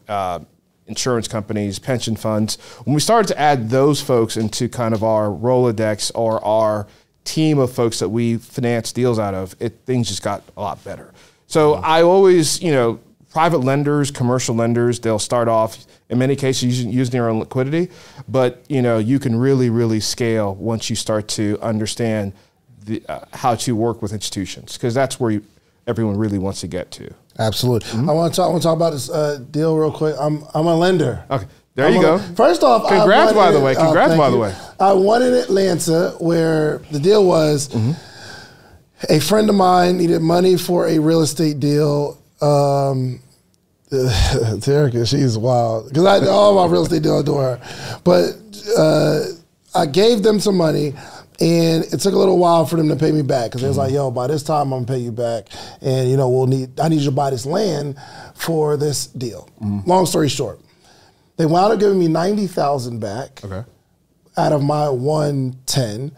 uh, 0.08 0.39
insurance 0.92 1.28
companies, 1.28 1.80
pension 1.80 2.16
funds. 2.16 2.58
When 2.84 2.94
we 2.94 3.00
started 3.00 3.28
to 3.30 3.40
add 3.40 3.70
those 3.70 4.02
folks 4.02 4.38
into 4.38 4.70
kind 4.70 4.94
of 4.94 5.04
our 5.04 5.28
Rolodex 5.28 6.12
or 6.14 6.44
our 6.46 6.88
team 7.24 7.60
of 7.60 7.72
folks 7.72 8.00
that 8.00 8.10
we 8.10 8.38
finance 8.38 8.92
deals 8.92 9.20
out 9.20 9.34
of, 9.34 9.56
it, 9.60 9.80
things 9.86 10.08
just 10.08 10.22
got 10.24 10.44
a 10.56 10.62
lot 10.62 10.84
better. 10.84 11.14
So 11.48 11.76
I 11.76 12.02
always, 12.04 12.62
you 12.62 12.72
know, 12.72 13.00
private 13.30 13.60
lenders, 13.60 14.12
commercial 14.12 14.56
lenders, 14.56 15.00
they'll 15.00 15.20
start 15.20 15.48
off 15.48 15.86
in 16.10 16.18
many 16.20 16.36
cases 16.36 16.64
using, 16.64 16.92
using 16.92 17.12
their 17.12 17.30
own 17.30 17.40
liquidity, 17.40 17.90
but 18.28 18.64
you 18.68 18.82
know 18.82 18.98
you 18.98 19.18
can 19.18 19.36
really, 19.36 19.70
really 19.70 20.00
scale 20.00 20.54
once 20.56 20.90
you 20.90 20.96
start 20.96 21.28
to 21.30 21.58
understand 21.62 22.34
the, 22.86 23.02
uh, 23.08 23.26
how 23.34 23.56
to 23.56 23.76
work 23.76 24.02
with 24.02 24.12
institutions 24.12 24.74
because 24.74 24.94
that's 24.94 25.20
where 25.20 25.32
you, 25.32 25.44
everyone 25.88 26.18
really 26.18 26.38
wants 26.38 26.62
to 26.62 26.68
get 26.68 26.92
to. 26.92 27.14
Absolutely. 27.42 27.90
Mm-hmm. 27.90 28.10
I 28.10 28.14
want 28.14 28.34
to 28.34 28.38
talk. 28.38 28.48
I 28.48 28.50
want 28.50 28.62
to 28.62 28.68
talk 28.68 28.76
about 28.76 28.92
this 28.92 29.10
uh, 29.10 29.40
deal 29.50 29.76
real 29.76 29.92
quick. 29.92 30.16
I'm 30.20 30.44
I'm 30.54 30.68
a 30.68 30.76
lender. 30.76 31.26
Okay. 31.30 31.46
There 31.76 31.88
I'm 31.88 31.94
you 31.94 32.02
go. 32.02 32.18
First 32.36 32.64
off, 32.64 32.88
congrats 32.88 33.34
by 33.34 33.52
the 33.52 33.60
way. 33.60 33.76
Uh, 33.76 33.86
congrats 33.86 34.14
uh, 34.14 34.18
by 34.18 34.30
the 34.30 34.38
way. 34.38 34.56
I 34.80 34.94
won 34.94 35.22
in 35.22 35.34
Atlanta 35.34 36.16
where 36.20 36.80
the 36.92 37.00
deal 37.00 37.26
was 37.26 37.70
mm-hmm. 37.70 37.92
a 39.10 39.20
friend 39.20 39.50
of 39.50 39.56
mine 39.56 39.98
needed 39.98 40.22
money 40.22 40.58
for 40.58 40.88
a 40.88 41.00
real 41.00 41.22
estate 41.22 41.60
deal. 41.60 42.22
Um, 42.42 43.22
she's 43.92 45.38
wild 45.38 45.90
because 45.90 46.06
I 46.06 46.26
all 46.28 46.56
my 46.56 46.72
real 46.72 46.84
estate 46.84 47.04
deal 47.04 47.20
I 47.20 47.22
do 47.24 47.36
her, 47.38 47.60
but 48.04 48.36
uh, 48.78 49.22
I 49.74 49.86
gave 49.86 50.24
them 50.24 50.40
some 50.40 50.58
money. 50.58 50.94
And 51.42 51.84
it 51.86 52.00
took 52.00 52.14
a 52.14 52.18
little 52.18 52.38
while 52.38 52.68
for 52.68 52.76
them 52.76 52.88
to 52.90 52.96
pay 52.96 53.12
me 53.12 53.24
back 53.24 53.50
because 53.50 53.64
they 53.64 53.68
was 53.68 53.78
like, 53.78 53.88
mm-hmm. 53.88 53.96
"Yo, 53.96 54.12
by 54.12 54.28
this 54.28 54.44
time 54.44 54.72
I'm 54.72 54.86
gonna 54.86 54.86
pay 54.86 55.00
you 55.00 55.12
back, 55.12 55.48
and 55.82 56.08
you 56.08 56.16
know 56.16 56.30
we'll 56.30 56.46
need 56.46 56.80
I 56.80 56.88
need 56.88 57.00
you 57.00 57.06
to 57.06 57.12
buy 57.12 57.32
this 57.32 57.48
land 57.48 57.98
for 58.36 58.78
this 58.78 59.08
deal." 59.08 59.50
Mm. 59.60 59.88
Long 59.88 60.06
story 60.06 60.30
short, 60.30 60.60
they 61.38 61.48
wound 61.48 61.74
up 61.74 61.80
giving 61.80 61.98
me 61.98 62.08
ninety 62.08 62.46
thousand 62.46 63.00
back 63.00 63.44
okay. 63.44 63.64
out 64.38 64.52
of 64.52 64.62
my 64.62 64.88
one 64.90 65.56
ten, 65.66 66.12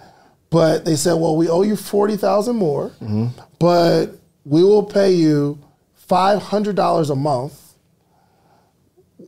but 0.50 0.84
they 0.84 0.98
said, 0.98 1.14
"Well, 1.14 1.38
we 1.38 1.48
owe 1.48 1.62
you 1.62 1.78
forty 1.78 2.18
thousand 2.18 2.58
more, 2.58 2.90
mm-hmm. 3.02 3.28
but 3.60 4.08
we 4.44 4.62
will 4.62 4.84
pay 4.84 5.14
you 5.14 5.58
five 5.96 6.42
hundred 6.42 6.76
dollars 6.76 7.10
a 7.10 7.16
month 7.16 7.76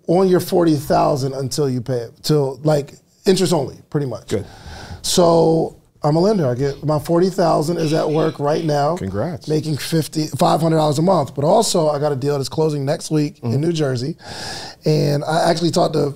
on 0.08 0.28
your 0.28 0.42
forty 0.42 0.76
thousand 0.76 1.34
until 1.36 1.70
you 1.70 1.80
pay 1.80 2.00
it, 2.00 2.22
till 2.22 2.60
like 2.66 2.96
interest 3.26 3.54
only, 3.54 3.78
pretty 3.90 4.08
much." 4.08 4.28
Good. 4.28 4.46
So 5.02 5.80
I'm 6.06 6.16
a 6.16 6.20
lender. 6.20 6.48
I 6.48 6.54
get 6.54 6.82
about 6.84 7.04
forty 7.04 7.30
thousand 7.30 7.78
is 7.78 7.92
at 7.94 8.08
work 8.08 8.40
right 8.40 8.64
now. 8.64 8.96
Congrats. 8.96 9.48
Making 9.48 9.78
fifty 9.78 10.28
five 10.28 10.62
hundred 10.62 10.78
dollars 10.78 11.00
a 11.00 11.02
month. 11.02 11.34
But 11.34 11.44
also 11.44 11.90
I 11.90 12.00
got 12.00 12.12
a 12.12 12.16
deal 12.16 12.38
that's 12.38 12.50
closing 12.50 12.86
next 12.86 13.10
week 13.10 13.38
mm-hmm. 13.38 13.54
in 13.54 13.62
New 13.62 13.74
Jersey, 13.74 14.16
and 14.86 15.24
I 15.24 15.50
actually 15.50 15.72
talked 15.72 15.96
to 15.96 16.14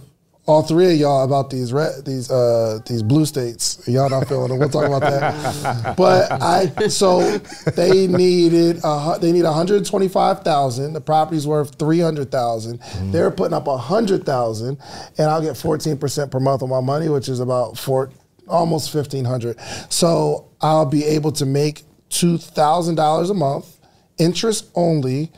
all 0.49 0.63
three 0.63 0.93
of 0.93 0.99
y'all 0.99 1.23
about 1.23 1.51
these 1.51 1.71
these 2.03 2.31
uh, 2.31 2.79
these 2.87 3.03
blue 3.03 3.25
states. 3.25 3.87
Y'all 3.87 4.09
not 4.09 4.27
feeling 4.27 4.51
it. 4.51 4.57
We'll 4.57 4.69
talk 4.69 4.85
about 4.85 5.01
that. 5.01 5.95
but 5.97 6.31
I 6.41 6.67
so 6.87 7.37
they 7.75 8.07
needed 8.07 8.79
uh, 8.83 9.17
they 9.19 9.31
need 9.31 9.43
one 9.43 9.53
hundred 9.53 9.85
twenty 9.85 10.07
five 10.07 10.43
thousand. 10.43 10.93
The 10.93 11.01
property's 11.01 11.45
worth 11.45 11.75
three 11.75 11.99
hundred 11.99 12.31
thousand. 12.31 12.79
Mm. 12.79 13.11
They're 13.11 13.31
putting 13.31 13.53
up 13.53 13.67
a 13.67 13.77
hundred 13.77 14.25
thousand, 14.25 14.79
and 15.19 15.29
I'll 15.29 15.41
get 15.41 15.55
fourteen 15.55 15.97
percent 15.97 16.31
per 16.31 16.39
month 16.39 16.63
on 16.63 16.69
my 16.69 16.81
money, 16.81 17.09
which 17.09 17.29
is 17.29 17.39
about 17.39 17.77
four 17.77 18.11
almost 18.49 18.91
fifteen 18.91 19.25
hundred. 19.25 19.59
So 19.89 20.49
I'll 20.61 20.85
be 20.85 21.05
able 21.05 21.31
to 21.33 21.45
make 21.45 21.83
two 22.09 22.37
thousand 22.37 22.95
dollars 22.95 23.29
a 23.29 23.33
month, 23.33 23.77
interest 24.17 24.69
only, 24.75 25.31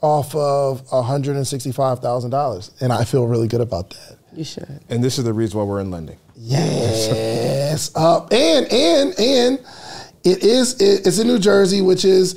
off 0.00 0.34
of 0.34 0.88
hundred 0.90 1.36
and 1.36 1.46
sixty-five 1.46 2.00
thousand 2.00 2.30
dollars, 2.30 2.72
and 2.80 2.92
I 2.92 3.04
feel 3.04 3.26
really 3.26 3.48
good 3.48 3.60
about 3.60 3.90
that. 3.90 4.18
You 4.32 4.44
should. 4.44 4.80
And 4.88 5.02
this 5.02 5.18
is 5.18 5.24
the 5.24 5.32
reason 5.32 5.58
why 5.58 5.64
we're 5.64 5.80
in 5.80 5.90
lending. 5.90 6.18
Yes, 6.36 7.90
uh, 7.94 8.26
and 8.26 8.70
and 8.70 9.18
and 9.18 9.58
it 10.24 10.42
is 10.42 10.80
it, 10.80 11.06
it's 11.06 11.18
in 11.18 11.26
New 11.26 11.38
Jersey, 11.38 11.80
which 11.80 12.04
is 12.04 12.34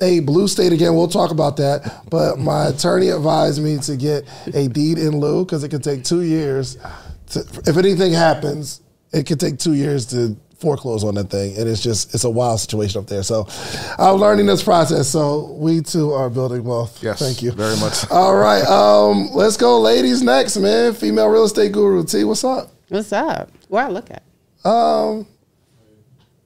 a 0.00 0.20
blue 0.20 0.46
state 0.46 0.72
again. 0.72 0.94
We'll 0.94 1.08
talk 1.08 1.30
about 1.30 1.56
that. 1.56 2.04
But 2.10 2.38
my 2.38 2.68
attorney 2.68 3.08
advised 3.08 3.62
me 3.62 3.78
to 3.78 3.96
get 3.96 4.24
a 4.54 4.68
deed 4.68 4.98
in 4.98 5.18
lieu 5.18 5.44
because 5.44 5.64
it 5.64 5.70
could 5.70 5.82
take 5.82 6.04
two 6.04 6.22
years. 6.22 6.76
To, 7.30 7.40
if 7.66 7.76
anything 7.76 8.12
happens, 8.12 8.80
it 9.12 9.26
could 9.26 9.40
take 9.40 9.58
two 9.58 9.74
years 9.74 10.06
to 10.06 10.36
foreclose 10.58 11.04
on 11.04 11.14
that 11.14 11.30
thing, 11.30 11.56
and 11.56 11.68
it's 11.68 11.82
just 11.82 12.14
it's 12.14 12.24
a 12.24 12.30
wild 12.30 12.60
situation 12.60 13.00
up 13.00 13.06
there. 13.06 13.22
So 13.22 13.46
I'm 13.98 14.16
learning 14.16 14.46
this 14.46 14.62
process. 14.62 15.08
So 15.08 15.52
we 15.52 15.80
too 15.80 16.12
are 16.12 16.28
building 16.28 16.64
wealth. 16.64 17.02
Yes, 17.02 17.18
thank 17.18 17.42
you 17.42 17.52
very 17.52 17.76
much. 17.76 18.10
All 18.10 18.34
right, 18.36 18.64
um, 18.64 19.30
let's 19.32 19.56
go, 19.56 19.80
ladies. 19.80 20.22
Next, 20.22 20.56
man, 20.56 20.94
female 20.94 21.28
real 21.28 21.44
estate 21.44 21.72
guru 21.72 22.04
T. 22.04 22.24
What's 22.24 22.44
up? 22.44 22.72
What's 22.88 23.12
up? 23.12 23.50
Where 23.68 23.84
I 23.84 23.88
look 23.88 24.10
at? 24.10 24.22
Um, 24.64 25.26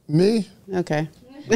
me. 0.08 0.48
Okay. 0.72 1.08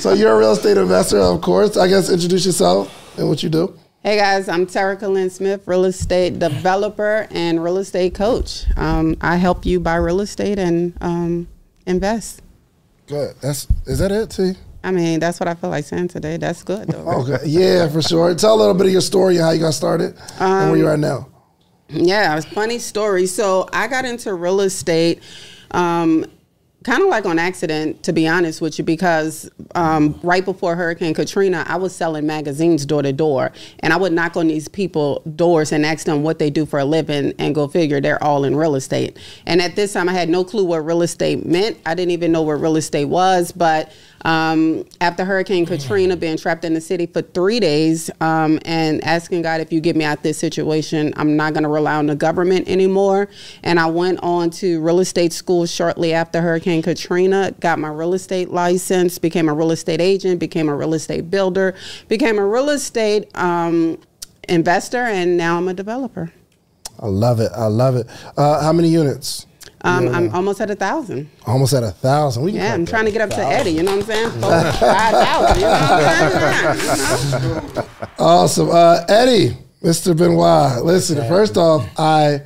so 0.00 0.12
you're 0.12 0.32
a 0.32 0.36
real 0.36 0.52
estate 0.52 0.76
investor, 0.76 1.18
of 1.18 1.40
course. 1.40 1.76
I 1.76 1.86
guess 1.86 2.10
introduce 2.10 2.44
yourself 2.44 3.16
and 3.16 3.28
what 3.28 3.44
you 3.44 3.48
do. 3.48 3.78
Hey 4.06 4.18
guys, 4.18 4.50
I'm 4.50 4.66
Terica 4.66 5.10
Lynn 5.10 5.30
Smith, 5.30 5.66
real 5.66 5.86
estate 5.86 6.38
developer 6.38 7.26
and 7.30 7.64
real 7.64 7.78
estate 7.78 8.14
coach. 8.14 8.66
Um, 8.76 9.16
I 9.22 9.36
help 9.36 9.64
you 9.64 9.80
buy 9.80 9.94
real 9.94 10.20
estate 10.20 10.58
and 10.58 10.92
um, 11.00 11.48
invest. 11.86 12.42
Good. 13.06 13.34
That's 13.40 13.66
is 13.86 14.00
that 14.00 14.12
it, 14.12 14.28
T? 14.28 14.60
I 14.82 14.90
mean, 14.90 15.20
that's 15.20 15.40
what 15.40 15.48
I 15.48 15.54
feel 15.54 15.70
like 15.70 15.86
saying 15.86 16.08
today. 16.08 16.36
That's 16.36 16.62
good, 16.62 16.88
though. 16.88 17.02
Right? 17.02 17.16
okay. 17.30 17.46
Yeah, 17.46 17.88
for 17.88 18.02
sure. 18.02 18.34
Tell 18.34 18.54
a 18.54 18.58
little 18.58 18.74
bit 18.74 18.88
of 18.88 18.92
your 18.92 19.00
story 19.00 19.36
and 19.36 19.44
how 19.46 19.52
you 19.52 19.60
got 19.60 19.72
started 19.72 20.18
um, 20.38 20.52
and 20.52 20.70
where 20.70 20.78
you 20.80 20.86
are 20.86 20.98
now. 20.98 21.26
Yeah, 21.88 22.36
it's 22.36 22.44
funny 22.44 22.80
story. 22.80 23.24
So 23.24 23.70
I 23.72 23.88
got 23.88 24.04
into 24.04 24.34
real 24.34 24.60
estate 24.60 25.22
um, 25.70 26.26
kind 26.84 27.02
of 27.02 27.08
like 27.08 27.24
on 27.24 27.38
accident, 27.38 28.02
to 28.02 28.12
be 28.12 28.28
honest 28.28 28.60
with 28.60 28.78
you, 28.78 28.84
because 28.84 29.50
um, 29.74 30.20
right 30.22 30.44
before 30.44 30.76
Hurricane 30.76 31.14
Katrina, 31.14 31.64
I 31.66 31.76
was 31.76 31.96
selling 31.96 32.26
magazines 32.26 32.84
door 32.84 33.02
to 33.02 33.12
door, 33.12 33.52
and 33.80 33.92
I 33.92 33.96
would 33.96 34.12
knock 34.12 34.36
on 34.36 34.48
these 34.48 34.68
people 34.68 35.22
doors 35.34 35.72
and 35.72 35.84
ask 35.84 36.04
them 36.04 36.22
what 36.22 36.38
they 36.38 36.50
do 36.50 36.66
for 36.66 36.78
a 36.78 36.84
living, 36.84 37.32
and 37.38 37.54
go 37.54 37.66
figure 37.68 38.00
they're 38.00 38.22
all 38.22 38.44
in 38.44 38.54
real 38.54 38.74
estate. 38.74 39.18
And 39.46 39.62
at 39.62 39.76
this 39.76 39.94
time, 39.94 40.08
I 40.08 40.12
had 40.12 40.28
no 40.28 40.44
clue 40.44 40.64
what 40.64 40.84
real 40.84 41.02
estate 41.02 41.46
meant. 41.46 41.78
I 41.86 41.94
didn't 41.94 42.12
even 42.12 42.30
know 42.32 42.42
what 42.42 42.60
real 42.60 42.76
estate 42.76 43.06
was, 43.06 43.50
but 43.50 43.90
um, 44.24 44.84
after 45.00 45.24
Hurricane 45.24 45.66
Katrina, 45.66 46.16
being 46.16 46.38
trapped 46.38 46.64
in 46.64 46.72
the 46.72 46.80
city 46.80 47.06
for 47.06 47.20
three 47.20 47.60
days 47.60 48.10
um, 48.20 48.58
and 48.64 49.04
asking 49.04 49.42
God, 49.42 49.60
if 49.60 49.72
you 49.72 49.80
get 49.80 49.96
me 49.96 50.04
out 50.04 50.22
this 50.22 50.38
situation, 50.38 51.12
I'm 51.16 51.36
not 51.36 51.52
going 51.52 51.64
to 51.64 51.68
rely 51.68 51.94
on 51.94 52.06
the 52.06 52.14
government 52.14 52.66
anymore. 52.66 53.28
And 53.62 53.78
I 53.78 53.86
went 53.86 54.20
on 54.22 54.50
to 54.50 54.80
real 54.80 55.00
estate 55.00 55.32
school 55.32 55.66
shortly 55.66 56.14
after 56.14 56.40
Hurricane 56.40 56.80
Katrina, 56.80 57.52
got 57.60 57.78
my 57.78 57.88
real 57.88 58.14
estate 58.14 58.50
license, 58.50 59.18
became 59.18 59.48
a 59.48 59.54
real 59.54 59.70
estate 59.72 60.00
agent, 60.00 60.40
became 60.40 60.68
a 60.68 60.74
real 60.74 60.94
estate 60.94 61.30
builder, 61.30 61.74
became 62.08 62.38
a 62.38 62.46
real 62.46 62.70
estate 62.70 63.28
um, 63.36 63.98
investor, 64.48 65.02
and 65.02 65.36
now 65.36 65.58
I'm 65.58 65.68
a 65.68 65.74
developer. 65.74 66.32
I 66.98 67.08
love 67.08 67.40
it. 67.40 67.50
I 67.54 67.66
love 67.66 67.96
it. 67.96 68.06
Uh, 68.36 68.62
how 68.62 68.72
many 68.72 68.88
units? 68.88 69.46
Um, 69.84 70.08
I'm 70.14 70.34
almost 70.34 70.60
at 70.62 70.70
a 70.70 70.74
thousand. 70.74 71.28
Almost 71.46 71.74
at 71.74 71.82
a 71.82 71.90
thousand. 71.90 72.42
We 72.42 72.52
yeah, 72.52 72.72
I'm 72.72 72.86
trying 72.86 73.04
to 73.04 73.10
get 73.12 73.20
up 73.20 73.28
to 73.30 73.44
Eddie. 73.44 73.72
You 73.72 73.82
know 73.82 73.96
what 73.96 74.00
I'm 74.00 74.06
saying? 74.06 74.30
Five 74.40 75.12
thousand. 75.12 75.56
You 75.60 75.66
know 75.66 75.70
what 75.70 75.92
I'm 75.92 76.78
saying? 77.72 77.88
Awesome, 78.18 78.70
uh, 78.70 79.04
Eddie, 79.08 79.56
Mr. 79.82 80.16
Benoit. 80.16 80.82
Listen, 80.84 81.18
first 81.28 81.56
off, 81.58 81.86
I, 81.98 82.40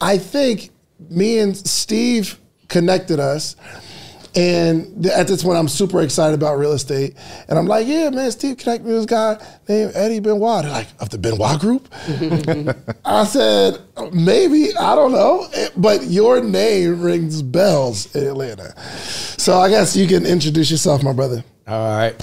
I 0.00 0.18
think 0.18 0.70
me 1.08 1.38
and 1.38 1.56
Steve 1.56 2.38
connected 2.68 3.20
us. 3.20 3.56
And 4.34 5.06
at 5.06 5.26
this 5.26 5.42
point, 5.42 5.58
I'm 5.58 5.68
super 5.68 6.02
excited 6.02 6.34
about 6.34 6.58
real 6.58 6.72
estate. 6.72 7.16
And 7.48 7.58
I'm 7.58 7.66
like, 7.66 7.86
yeah, 7.86 8.10
man, 8.10 8.30
Steve 8.30 8.56
connect 8.58 8.84
me 8.84 8.92
with 8.92 9.00
this 9.02 9.06
guy 9.06 9.44
named 9.68 9.92
Eddie 9.94 10.20
Benoit. 10.20 10.62
They're 10.62 10.72
like, 10.72 10.88
of 11.00 11.10
the 11.10 11.18
Benoit 11.18 11.58
Group? 11.60 11.88
I 13.04 13.24
said, 13.24 13.80
maybe, 14.12 14.76
I 14.76 14.94
don't 14.94 15.12
know. 15.12 15.48
Eh, 15.52 15.68
But 15.76 16.04
your 16.04 16.42
name 16.42 17.00
rings 17.00 17.42
bells 17.42 18.14
in 18.14 18.26
Atlanta. 18.26 18.74
So 19.36 19.58
I 19.58 19.68
guess 19.68 19.96
you 19.96 20.06
can 20.06 20.24
introduce 20.26 20.70
yourself, 20.70 21.02
my 21.02 21.12
brother. 21.12 21.42
All 21.66 21.96
right. 21.96 22.14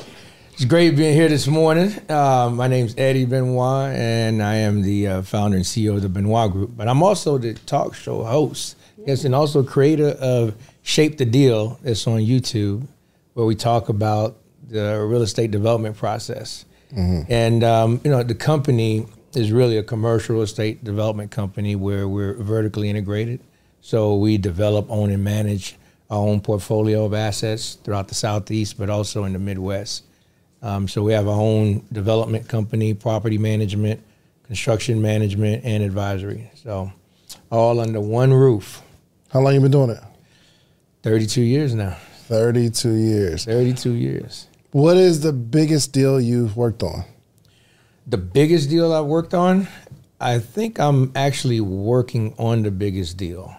It's 0.53 0.65
great 0.65 0.95
being 0.95 1.13
here 1.13 1.27
this 1.29 1.45
morning. 1.45 1.93
Uh, 2.09 2.49
my 2.51 2.67
name's 2.67 2.95
Eddie 2.97 3.25
Benoit, 3.25 3.95
and 3.95 4.41
I 4.41 4.55
am 4.55 4.81
the 4.81 5.07
uh, 5.07 5.21
founder 5.21 5.55
and 5.57 5.63
CEO 5.65 5.95
of 5.97 6.01
the 6.01 6.09
Benoit 6.09 6.51
Group. 6.51 6.71
But 6.75 6.87
I'm 6.87 7.03
also 7.03 7.37
the 7.37 7.53
talk 7.53 7.93
show 7.93 8.23
host, 8.23 8.75
yes, 9.05 9.23
and 9.23 9.35
also 9.35 9.61
creator 9.61 10.15
of 10.19 10.55
Shape 10.87 11.17
the 11.17 11.25
Deal. 11.25 11.77
That's 11.83 12.07
on 12.07 12.21
YouTube, 12.21 12.87
where 13.33 13.45
we 13.45 13.55
talk 13.55 13.89
about 13.89 14.37
the 14.69 15.05
real 15.05 15.21
estate 15.21 15.51
development 15.51 15.97
process. 15.97 16.63
And 17.27 17.61
um, 17.65 17.99
you 18.05 18.09
know, 18.09 18.23
the 18.23 18.33
company 18.33 19.05
is 19.35 19.51
really 19.51 19.77
a 19.77 19.83
commercial 19.83 20.35
real 20.35 20.43
estate 20.45 20.85
development 20.85 21.29
company 21.29 21.75
where 21.75 22.07
we're 22.07 22.35
vertically 22.35 22.89
integrated. 22.89 23.41
So 23.81 24.15
we 24.15 24.37
develop, 24.37 24.89
own, 24.89 25.09
and 25.11 25.21
manage 25.25 25.75
our 26.09 26.19
own 26.19 26.39
portfolio 26.39 27.03
of 27.03 27.13
assets 27.13 27.73
throughout 27.83 28.07
the 28.07 28.15
southeast, 28.15 28.77
but 28.77 28.89
also 28.89 29.25
in 29.25 29.33
the 29.33 29.39
Midwest. 29.39 30.05
Um, 30.61 30.87
so 30.87 31.03
we 31.03 31.11
have 31.11 31.27
our 31.27 31.39
own 31.39 31.85
development 31.91 32.47
company, 32.47 32.93
property 32.93 33.37
management, 33.37 34.01
construction 34.43 35.01
management, 35.01 35.65
and 35.65 35.83
advisory. 35.83 36.49
So 36.55 36.93
all 37.51 37.81
under 37.81 37.99
one 37.99 38.31
roof. 38.33 38.81
How 39.33 39.41
long 39.41 39.53
you 39.53 39.59
been 39.59 39.71
doing 39.71 39.89
it? 39.89 39.99
32 41.07 41.41
years 41.41 41.73
now. 41.73 41.95
32 42.27 42.91
years. 42.91 43.45
32 43.45 43.93
years. 43.93 44.47
What 44.71 44.97
is 44.97 45.21
the 45.21 45.31
biggest 45.31 45.93
deal 45.93 46.19
you've 46.19 46.57
worked 46.57 46.83
on? 46.83 47.05
The 48.05 48.17
biggest 48.17 48.69
deal 48.69 48.91
I've 48.91 49.05
worked 49.05 49.33
on, 49.33 49.69
I 50.19 50.39
think 50.39 50.81
I'm 50.81 51.13
actually 51.15 51.61
working 51.61 52.35
on 52.37 52.63
the 52.63 52.71
biggest 52.71 53.15
deal 53.15 53.55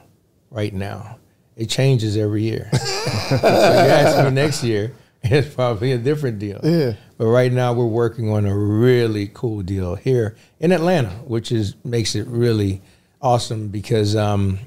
right 0.50 0.74
now. 0.74 1.16
It 1.56 1.70
changes 1.70 2.18
every 2.18 2.42
year. 2.42 2.68
so 3.30 3.36
you 3.36 3.48
ask 3.48 4.22
me 4.22 4.30
next 4.30 4.62
year, 4.62 4.94
it's 5.22 5.54
probably 5.54 5.92
a 5.92 5.98
different 5.98 6.38
deal. 6.38 6.60
Yeah. 6.62 6.96
But 7.16 7.28
right 7.28 7.50
now 7.50 7.72
we're 7.72 7.86
working 7.86 8.30
on 8.30 8.44
a 8.44 8.54
really 8.54 9.30
cool 9.32 9.62
deal 9.62 9.94
here 9.94 10.36
in 10.60 10.70
Atlanta, 10.70 11.12
which 11.24 11.50
is 11.50 11.76
makes 11.82 12.14
it 12.14 12.26
really 12.26 12.82
awesome 13.22 13.68
because 13.68 14.16
um, 14.16 14.58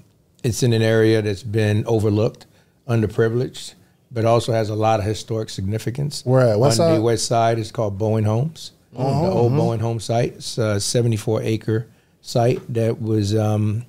it's 0.44 0.64
in 0.64 0.74
an 0.74 0.82
area 0.82 1.22
that's 1.22 1.44
been 1.44 1.86
overlooked, 1.86 2.48
underprivileged, 2.88 3.76
but 4.12 4.26
also 4.26 4.52
has 4.52 4.70
a 4.70 4.76
lot 4.76 5.00
of 5.00 5.06
historic 5.06 5.50
significance. 5.50 6.26
Where 6.26 6.56
on 6.56 6.72
side? 6.72 6.98
the 6.98 7.02
west 7.02 7.26
side, 7.26 7.60
it's 7.60 7.72
called 7.72 7.98
Bowen 7.98 8.24
Homes, 8.24 8.72
the 8.94 9.00
old 9.00 9.56
Bowen 9.56 9.80
Home 9.80 10.00
site. 10.00 10.34
It's 10.34 10.58
a 10.58 10.80
74 10.80 11.42
acre 11.44 11.88
site 12.22 12.62
that 12.74 13.02
was 13.02 13.36
um, 13.36 13.86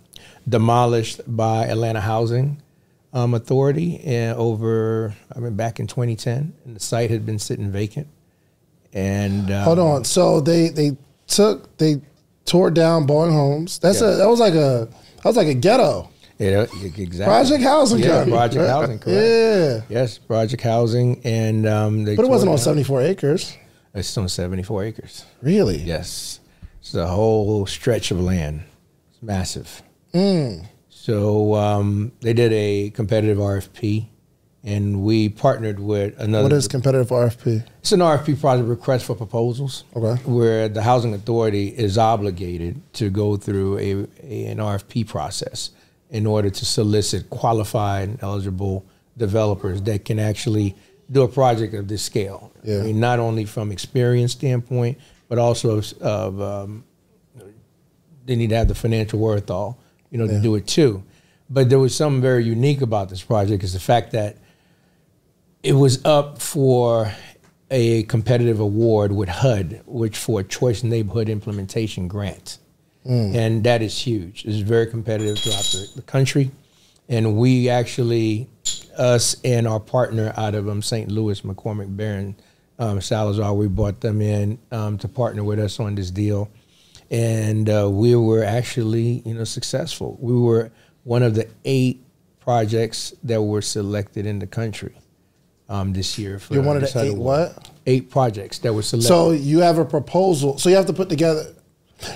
demolished 0.48 1.20
by 1.26 1.66
Atlanta 1.66 2.00
Housing 2.00 2.62
um, 3.12 3.34
Authority 3.34 4.00
and 4.00 4.36
over, 4.38 5.14
I 5.34 5.38
mean, 5.38 5.54
back 5.54 5.80
in 5.80 5.86
2010, 5.86 6.52
and 6.64 6.76
the 6.76 6.80
site 6.80 7.10
had 7.10 7.26
been 7.26 7.38
sitting 7.38 7.70
vacant. 7.70 8.08
And 8.92 9.50
um, 9.50 9.64
Hold 9.64 9.78
on. 9.78 10.04
So 10.04 10.40
they 10.40 10.68
they 10.68 10.96
took 11.26 11.76
they 11.78 12.00
tore 12.44 12.70
down 12.70 13.06
Bowen 13.06 13.32
Homes. 13.32 13.78
That's 13.78 14.00
a 14.00 14.16
that 14.16 14.28
was 14.28 14.40
like 14.40 14.54
a 14.54 14.88
that 15.16 15.24
was 15.24 15.36
like 15.36 15.46
a 15.46 15.54
ghetto. 15.54 16.08
Yeah, 16.42 16.66
exactly. 16.82 17.24
Project 17.24 17.62
housing 17.62 17.98
Yeah, 18.00 18.24
project 18.24 18.68
housing, 18.68 18.98
correct. 18.98 19.06
Yeah. 19.06 19.80
Yes, 19.88 20.18
project 20.18 20.62
housing, 20.62 21.20
and 21.24 21.66
um, 21.68 22.04
they 22.04 22.16
But 22.16 22.24
it 22.24 22.28
wasn't 22.28 22.50
on 22.50 22.58
74 22.58 23.02
acres. 23.02 23.56
It's 23.94 24.16
on 24.18 24.28
74 24.28 24.84
acres. 24.84 25.24
Really? 25.40 25.78
Yes, 25.78 26.40
it's 26.80 26.94
a 26.94 27.06
whole 27.06 27.64
stretch 27.66 28.10
of 28.10 28.20
land. 28.20 28.64
It's 29.12 29.22
massive. 29.22 29.82
Mm. 30.12 30.66
So 30.88 31.54
um, 31.54 32.10
they 32.22 32.32
did 32.32 32.52
a 32.52 32.90
competitive 32.90 33.38
RFP, 33.38 34.08
and 34.64 35.02
we 35.02 35.28
partnered 35.28 35.78
with 35.78 36.18
another. 36.18 36.44
What 36.44 36.52
is 36.54 36.66
competitive 36.66 37.10
RFP? 37.10 37.64
It's 37.78 37.92
an 37.92 38.00
RFP 38.00 38.40
project 38.40 38.68
request 38.68 39.04
for 39.04 39.14
proposals. 39.14 39.84
Okay. 39.94 40.20
Where 40.24 40.68
the 40.68 40.82
housing 40.82 41.14
authority 41.14 41.68
is 41.68 41.98
obligated 41.98 42.80
to 42.94 43.10
go 43.10 43.36
through 43.36 43.78
a, 43.78 44.08
a 44.24 44.46
an 44.46 44.58
RFP 44.58 45.06
process 45.06 45.70
in 46.12 46.26
order 46.26 46.50
to 46.50 46.64
solicit 46.64 47.28
qualified 47.30 48.08
and 48.08 48.22
eligible 48.22 48.84
developers 49.16 49.82
that 49.82 50.04
can 50.04 50.18
actually 50.20 50.76
do 51.10 51.22
a 51.22 51.28
project 51.28 51.74
of 51.74 51.88
this 51.88 52.02
scale. 52.02 52.52
Yeah. 52.62 52.78
I 52.78 52.82
mean, 52.82 53.00
not 53.00 53.18
only 53.18 53.44
from 53.46 53.72
experience 53.72 54.32
standpoint, 54.32 54.98
but 55.28 55.38
also 55.38 55.78
of, 55.78 55.92
of 56.00 56.40
um, 56.40 56.84
they 58.26 58.36
need 58.36 58.50
to 58.50 58.56
have 58.56 58.68
the 58.68 58.74
financial 58.74 59.18
wherewithal, 59.18 59.78
you 60.10 60.18
know, 60.18 60.24
Yeah. 60.26 60.32
to 60.34 60.40
do 60.40 60.54
it 60.54 60.66
too. 60.66 61.02
But 61.50 61.70
there 61.70 61.78
was 61.78 61.94
something 61.94 62.22
very 62.22 62.44
unique 62.44 62.82
about 62.82 63.08
this 63.08 63.22
project 63.22 63.64
is 63.64 63.72
the 63.72 63.80
fact 63.80 64.12
that 64.12 64.36
it 65.62 65.72
was 65.74 66.04
up 66.04 66.40
for 66.40 67.12
a 67.70 68.02
competitive 68.04 68.60
award 68.60 69.12
with 69.12 69.28
HUD, 69.30 69.80
which 69.86 70.16
for 70.18 70.40
a 70.40 70.44
choice 70.44 70.82
neighborhood 70.82 71.28
implementation 71.30 72.06
grant. 72.06 72.58
And 73.10 73.64
that 73.64 73.82
is 73.82 73.98
huge. 73.98 74.44
It's 74.44 74.58
very 74.58 74.86
competitive 74.86 75.38
throughout 75.38 75.64
the, 75.64 75.88
the 75.96 76.02
country. 76.02 76.50
And 77.08 77.36
we 77.36 77.68
actually, 77.68 78.48
us 78.96 79.36
and 79.44 79.66
our 79.66 79.80
partner 79.80 80.32
out 80.36 80.54
of 80.54 80.68
um, 80.68 80.82
St. 80.82 81.10
Louis, 81.10 81.40
McCormack 81.40 81.96
Baron 81.96 82.36
um, 82.78 83.00
Salazar, 83.00 83.54
we 83.54 83.68
brought 83.68 84.00
them 84.00 84.20
in 84.20 84.58
um, 84.70 84.98
to 84.98 85.08
partner 85.08 85.44
with 85.44 85.58
us 85.58 85.78
on 85.78 85.94
this 85.94 86.10
deal. 86.10 86.50
And 87.10 87.68
uh, 87.68 87.90
we 87.90 88.16
were 88.16 88.42
actually, 88.42 89.22
you 89.24 89.34
know, 89.34 89.44
successful. 89.44 90.16
We 90.20 90.34
were 90.34 90.70
one 91.04 91.22
of 91.22 91.34
the 91.34 91.48
eight 91.64 92.04
projects 92.40 93.14
that 93.24 93.42
were 93.42 93.62
selected 93.62 94.26
in 94.26 94.38
the 94.38 94.46
country 94.46 94.94
um, 95.68 95.92
this 95.92 96.18
year. 96.18 96.38
For 96.38 96.54
You're 96.54 96.62
one 96.62 96.76
of 96.76 96.82
the 96.82 97.00
eight 97.00 97.12
award. 97.12 97.54
what? 97.54 97.70
Eight 97.86 98.10
projects 98.10 98.58
that 98.60 98.72
were 98.72 98.82
selected. 98.82 99.08
So 99.08 99.32
you 99.32 99.60
have 99.60 99.78
a 99.78 99.84
proposal. 99.84 100.58
So 100.58 100.68
you 100.68 100.76
have 100.76 100.86
to 100.86 100.92
put 100.92 101.08
together. 101.08 101.54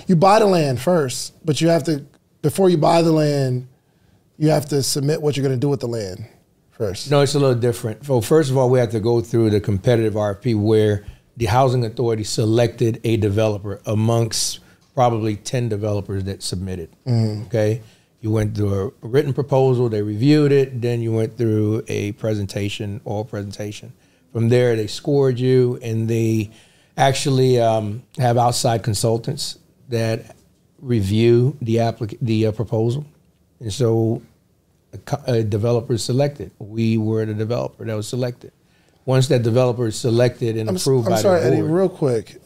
You 0.06 0.16
buy 0.16 0.38
the 0.38 0.46
land 0.46 0.80
first, 0.80 1.34
but 1.44 1.60
you 1.60 1.68
have 1.68 1.84
to 1.84 2.04
before 2.42 2.70
you 2.70 2.78
buy 2.78 3.02
the 3.02 3.10
land, 3.10 3.66
you 4.38 4.50
have 4.50 4.66
to 4.66 4.80
submit 4.80 5.20
what 5.20 5.36
you're 5.36 5.42
going 5.42 5.56
to 5.56 5.60
do 5.60 5.68
with 5.68 5.80
the 5.80 5.88
land 5.88 6.28
first. 6.70 7.10
No, 7.10 7.20
it's 7.20 7.34
a 7.34 7.40
little 7.40 7.56
different. 7.56 8.06
So 8.06 8.20
first 8.20 8.50
of 8.50 8.56
all, 8.56 8.70
we 8.70 8.78
have 8.78 8.90
to 8.90 9.00
go 9.00 9.20
through 9.20 9.50
the 9.50 9.60
competitive 9.60 10.14
RFP 10.14 10.60
where 10.60 11.04
the 11.36 11.46
housing 11.46 11.84
authority 11.84 12.22
selected 12.22 13.00
a 13.02 13.16
developer 13.16 13.80
amongst 13.84 14.60
probably 14.94 15.36
10 15.36 15.68
developers 15.68 16.24
that 16.24 16.42
submitted. 16.42 16.90
Okay. 17.46 17.82
You 18.20 18.30
went 18.30 18.56
through 18.56 18.94
a 19.02 19.06
written 19.06 19.32
proposal, 19.34 19.88
they 19.88 20.02
reviewed 20.02 20.52
it, 20.52 20.80
then 20.80 21.02
you 21.02 21.12
went 21.12 21.36
through 21.36 21.82
a 21.88 22.12
presentation, 22.12 23.00
oral 23.04 23.24
presentation. 23.24 23.92
From 24.32 24.48
there, 24.48 24.76
they 24.76 24.86
scored 24.86 25.38
you, 25.38 25.78
and 25.82 26.08
they 26.08 26.50
actually 26.96 27.60
um, 27.60 28.04
have 28.18 28.38
outside 28.38 28.82
consultants 28.82 29.58
that 29.88 30.36
review 30.80 31.56
the 31.60 31.76
applic- 31.76 32.18
the 32.20 32.46
uh, 32.46 32.52
proposal. 32.52 33.04
And 33.60 33.72
so 33.72 34.22
a, 34.92 34.98
co- 34.98 35.22
a 35.26 35.42
developer 35.42 35.94
is 35.94 36.04
selected. 36.04 36.50
We 36.58 36.98
were 36.98 37.24
the 37.24 37.34
developer 37.34 37.84
that 37.84 37.94
was 37.94 38.08
selected. 38.08 38.52
Once 39.04 39.28
that 39.28 39.42
developer 39.42 39.86
is 39.86 39.96
selected 39.96 40.56
and 40.56 40.68
I'm, 40.68 40.76
approved 40.76 41.06
I'm 41.06 41.12
by 41.14 41.20
sorry, 41.20 41.40
the 41.40 41.46
Eddie, 41.46 41.56
board, 41.60 41.70
real 41.70 41.88
quick. 41.88 42.36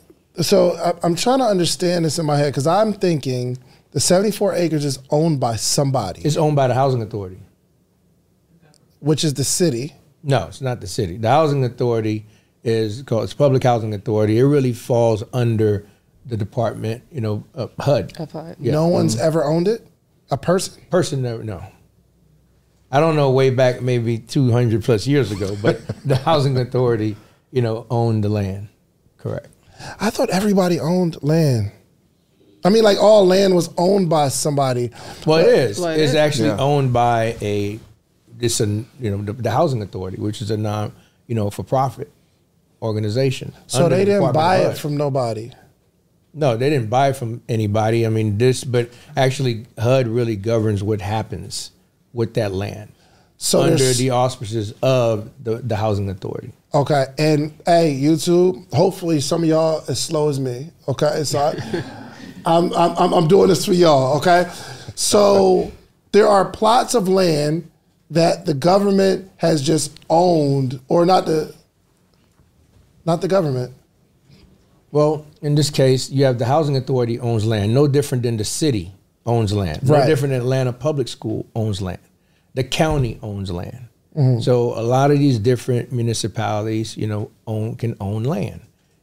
So 0.40 0.72
I, 0.76 0.94
I'm 1.02 1.14
trying 1.16 1.38
to 1.40 1.46
understand 1.46 2.04
this 2.04 2.18
in 2.18 2.26
my 2.26 2.36
head 2.36 2.52
because 2.52 2.66
I'm 2.66 2.92
thinking 2.92 3.56
the 3.92 4.00
74 4.00 4.54
acres 4.54 4.84
is 4.84 4.98
owned 5.10 5.40
by 5.40 5.56
somebody, 5.56 6.20
it's 6.22 6.36
owned 6.36 6.56
by 6.56 6.68
the 6.68 6.74
housing 6.74 7.02
authority. 7.02 7.40
which 9.00 9.24
is 9.24 9.34
the 9.34 9.44
city. 9.44 9.94
No, 10.22 10.46
it's 10.48 10.60
not 10.60 10.80
the 10.80 10.86
city. 10.86 11.16
The 11.16 11.28
housing 11.30 11.64
authority 11.64 12.26
is 12.62 13.02
called 13.02 13.24
it's 13.24 13.32
public 13.34 13.62
housing 13.64 13.94
authority. 13.94 14.38
It 14.38 14.44
really 14.44 14.74
falls 14.74 15.24
under 15.32 15.86
the 16.26 16.36
department, 16.36 17.02
you 17.10 17.20
know, 17.20 17.44
uh, 17.54 17.68
HUD. 17.78 18.18
Of 18.18 18.32
HUD. 18.32 18.56
Yeah. 18.60 18.72
No 18.72 18.88
one's 18.88 19.18
ever 19.18 19.44
owned 19.44 19.68
it. 19.68 19.86
A 20.30 20.36
person. 20.36 20.82
Person 20.90 21.22
never 21.22 21.42
no. 21.42 21.62
I 22.92 22.98
don't 23.00 23.14
know 23.16 23.30
way 23.30 23.50
back 23.50 23.82
maybe 23.82 24.18
200 24.18 24.82
plus 24.82 25.06
years 25.06 25.30
ago, 25.30 25.56
but 25.62 25.80
the 26.04 26.16
housing 26.16 26.56
authority, 26.58 27.16
you 27.52 27.62
know, 27.62 27.86
owned 27.90 28.24
the 28.24 28.28
land. 28.28 28.68
Correct. 29.16 29.48
I 30.00 30.10
thought 30.10 30.28
everybody 30.30 30.78
owned 30.80 31.22
land. 31.22 31.72
I 32.64 32.68
mean, 32.68 32.82
like 32.84 32.98
all 32.98 33.26
land 33.26 33.54
was 33.54 33.70
owned 33.78 34.10
by 34.10 34.28
somebody. 34.28 34.90
Well, 35.26 35.38
it 35.38 35.46
is. 35.46 35.80
Well, 35.80 35.90
it 35.90 36.00
it's 36.00 36.10
is. 36.10 36.16
actually 36.16 36.48
Yeah. 36.48 36.58
owned 36.58 36.92
by 36.92 37.36
a 37.40 37.78
this 38.36 38.60
a 38.60 38.66
you 38.66 39.10
know 39.10 39.22
the, 39.22 39.32
the 39.32 39.50
housing 39.50 39.82
authority, 39.82 40.18
which 40.18 40.42
is 40.42 40.50
a 40.50 40.56
non 40.56 40.92
you 41.26 41.34
know 41.34 41.48
for 41.50 41.62
profit 41.62 42.10
organization. 42.82 43.52
So 43.66 43.88
they 43.88 44.00
the 44.00 44.04
didn't 44.04 44.20
Department 44.20 44.34
buy 44.34 44.56
it 44.70 44.78
from 44.78 44.96
nobody. 44.96 45.52
No, 46.32 46.56
they 46.56 46.70
didn't 46.70 46.88
buy 46.88 47.12
from 47.12 47.42
anybody. 47.48 48.06
I 48.06 48.08
mean, 48.08 48.38
this, 48.38 48.62
but 48.62 48.90
actually, 49.16 49.66
HUD 49.78 50.06
really 50.06 50.36
governs 50.36 50.82
what 50.82 51.00
happens 51.00 51.72
with 52.12 52.34
that 52.34 52.52
land. 52.52 52.92
So 53.36 53.62
under 53.62 53.92
the 53.94 54.10
auspices 54.10 54.74
of 54.82 55.30
the, 55.42 55.56
the 55.56 55.74
housing 55.74 56.10
authority. 56.10 56.52
Okay, 56.72 57.06
and 57.18 57.52
hey, 57.66 57.98
YouTube. 58.00 58.72
Hopefully, 58.72 59.20
some 59.20 59.42
of 59.42 59.48
y'all 59.48 59.82
as 59.88 60.00
slow 60.00 60.28
as 60.28 60.38
me. 60.38 60.70
Okay, 60.86 61.24
so 61.24 61.38
I, 61.38 61.84
I'm, 62.46 62.72
I'm 62.74 62.96
I'm 62.96 63.12
I'm 63.14 63.28
doing 63.28 63.48
this 63.48 63.64
for 63.64 63.72
y'all. 63.72 64.18
Okay, 64.18 64.48
so 64.94 65.72
there 66.12 66.28
are 66.28 66.44
plots 66.44 66.94
of 66.94 67.08
land 67.08 67.70
that 68.10 68.44
the 68.44 68.54
government 68.54 69.30
has 69.36 69.62
just 69.62 69.98
owned, 70.10 70.80
or 70.88 71.06
not 71.06 71.26
the, 71.26 71.54
not 73.06 73.20
the 73.20 73.28
government. 73.28 73.72
Well, 74.90 75.26
in 75.42 75.54
this 75.54 75.70
case, 75.70 76.10
you 76.10 76.24
have 76.24 76.38
the 76.38 76.44
housing 76.46 76.76
authority 76.76 77.18
owns 77.18 77.46
land, 77.46 77.72
no 77.74 77.86
different 77.86 78.22
than 78.22 78.36
the 78.36 78.44
city 78.44 78.92
owns 79.24 79.52
land. 79.52 79.82
No 79.82 79.94
Right. 79.94 80.06
different 80.06 80.32
than 80.32 80.40
Atlanta 80.40 80.72
Public 80.72 81.08
School 81.08 81.46
owns 81.54 81.80
land. 81.80 82.00
The 82.54 82.64
county 82.64 83.18
owns 83.22 83.50
land. 83.50 83.88
Mm-hmm. 84.16 84.40
So 84.40 84.78
a 84.78 84.82
lot 84.82 85.10
of 85.10 85.18
these 85.18 85.38
different 85.38 85.92
municipalities, 85.92 86.96
you 86.96 87.06
know, 87.06 87.30
own 87.46 87.76
can 87.76 87.96
own 88.00 88.24
land. 88.24 88.60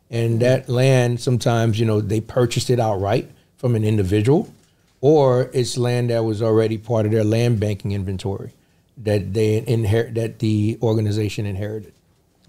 And 0.09 0.39
that 0.41 0.69
land 0.69 1.19
sometimes, 1.19 1.79
you 1.79 1.85
know, 1.85 2.01
they 2.01 2.21
purchased 2.21 2.69
it 2.69 2.79
outright 2.79 3.29
from 3.57 3.75
an 3.75 3.83
individual 3.83 4.53
or 5.01 5.49
it's 5.53 5.77
land 5.77 6.09
that 6.09 6.23
was 6.23 6.41
already 6.41 6.77
part 6.77 7.05
of 7.05 7.11
their 7.11 7.23
land 7.23 7.59
banking 7.59 7.91
inventory 7.91 8.51
that 8.97 9.33
they 9.33 9.63
inherit 9.67 10.15
that 10.15 10.39
the 10.39 10.77
organization 10.81 11.45
inherited. 11.45 11.93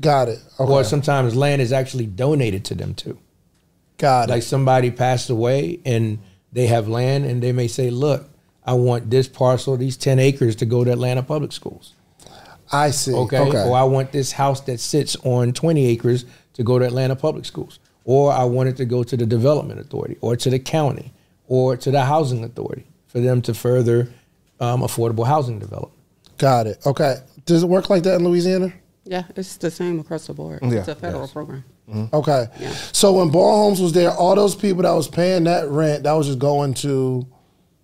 Got 0.01 0.29
it. 0.29 0.41
Okay. 0.59 0.73
Or 0.73 0.85
sometimes 0.85 1.35
land 1.35 1.61
is 1.61 1.73
actually 1.73 2.07
donated 2.07 2.65
to 2.67 2.75
them 2.75 2.95
too 2.95 3.19
Got 3.99 4.29
like 4.29 4.43
somebody 4.43 4.91
passed 4.91 5.29
away 5.29 5.81
and 5.85 6.19
they 6.53 6.67
have 6.69 6.89
land 6.89 7.25
and 7.25 7.43
they 7.43 7.53
may 7.53 7.69
say, 7.69 7.91
look, 7.91 8.31
I 8.65 8.75
want 8.75 9.11
this 9.11 9.29
parcel, 9.29 9.77
these 9.77 9.97
10 9.97 10.19
acres 10.19 10.57
to 10.57 10.67
go 10.67 10.85
to 10.85 10.93
Atlanta 10.93 11.23
Public 11.23 11.53
Schools. 11.53 11.95
I 12.71 12.91
see. 12.91 13.15
Okay. 13.15 13.39
Okay. 13.39 13.65
Or 13.65 13.77
I 13.77 13.85
want 13.85 14.13
this 14.13 14.33
house 14.33 14.61
that 14.63 14.79
sits 14.79 15.17
on 15.25 15.53
20 15.53 15.87
acres 15.87 16.25
to 16.55 16.63
go 16.63 16.79
to 16.79 16.85
Atlanta 16.85 17.17
Public 17.17 17.45
Schools. 17.45 17.79
Or 18.05 18.33
I 18.33 18.45
want 18.45 18.69
it 18.69 18.77
to 18.79 18.85
go 18.85 19.03
to 19.03 19.17
the 19.17 19.27
Development 19.27 19.81
Authority 19.81 20.17
or 20.21 20.37
to 20.37 20.51
the 20.51 20.59
county 20.59 21.13
or 21.47 21.77
to 21.77 21.91
the 21.91 22.05
Housing 22.05 22.45
Authority 22.45 22.87
for 23.07 23.21
them 23.21 23.43
to 23.43 23.55
further 23.55 24.11
um, 24.61 24.83
affordable 24.83 25.27
housing 25.27 25.59
development. 25.59 25.99
Got 26.37 26.67
it. 26.67 26.87
Okay. 26.87 27.17
Does 27.47 27.63
it 27.63 27.67
work 27.67 27.91
like 27.91 28.03
that 28.05 28.17
in 28.17 28.25
Louisiana? 28.25 28.73
Yeah, 29.09 29.25
it's 29.37 29.57
the 29.57 29.71
same 29.71 30.01
across 30.01 30.27
the 30.27 30.35
board. 30.35 30.61
Yeah. 30.63 30.81
It's 30.81 30.89
a 30.89 30.95
federal 30.95 31.27
program. 31.29 31.65
Okay. 32.13 32.47
Yeah. 32.61 32.71
So 32.93 33.15
when 33.15 33.31
Bowen 33.31 33.55
Homes 33.55 33.81
was 33.81 33.93
there, 33.95 34.11
all 34.11 34.35
those 34.35 34.55
people 34.55 34.83
that 34.83 34.93
was 34.93 35.09
paying 35.09 35.45
that 35.45 35.67
rent, 35.69 36.03
that 36.03 36.13
was 36.13 36.27
just 36.27 36.39
going 36.39 36.75
to 36.75 37.27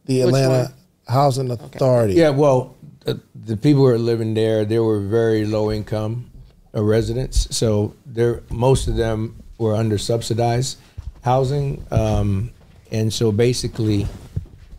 the 0.04 0.18
Which 0.18 0.26
Atlanta 0.26 0.64
one? 0.64 0.74
Housing 1.08 1.50
Authority. 1.50 2.14
Yeah, 2.14 2.28
well, 2.28 2.76
the, 3.00 3.18
the 3.34 3.56
people 3.56 3.80
who 3.82 3.88
were 3.88 3.98
living 3.98 4.34
there, 4.34 4.66
they 4.66 4.78
were 4.78 5.00
very 5.00 5.46
low 5.46 5.72
income 5.72 6.30
uh, 6.74 6.82
residents, 6.82 7.56
so 7.56 7.94
there 8.04 8.42
most 8.50 8.86
of 8.88 8.96
them 8.96 9.42
were 9.58 9.74
under 9.74 9.96
subsidized 9.96 10.78
housing, 11.22 11.82
um, 11.90 12.50
and 12.90 13.10
so 13.10 13.32
basically, 13.32 14.06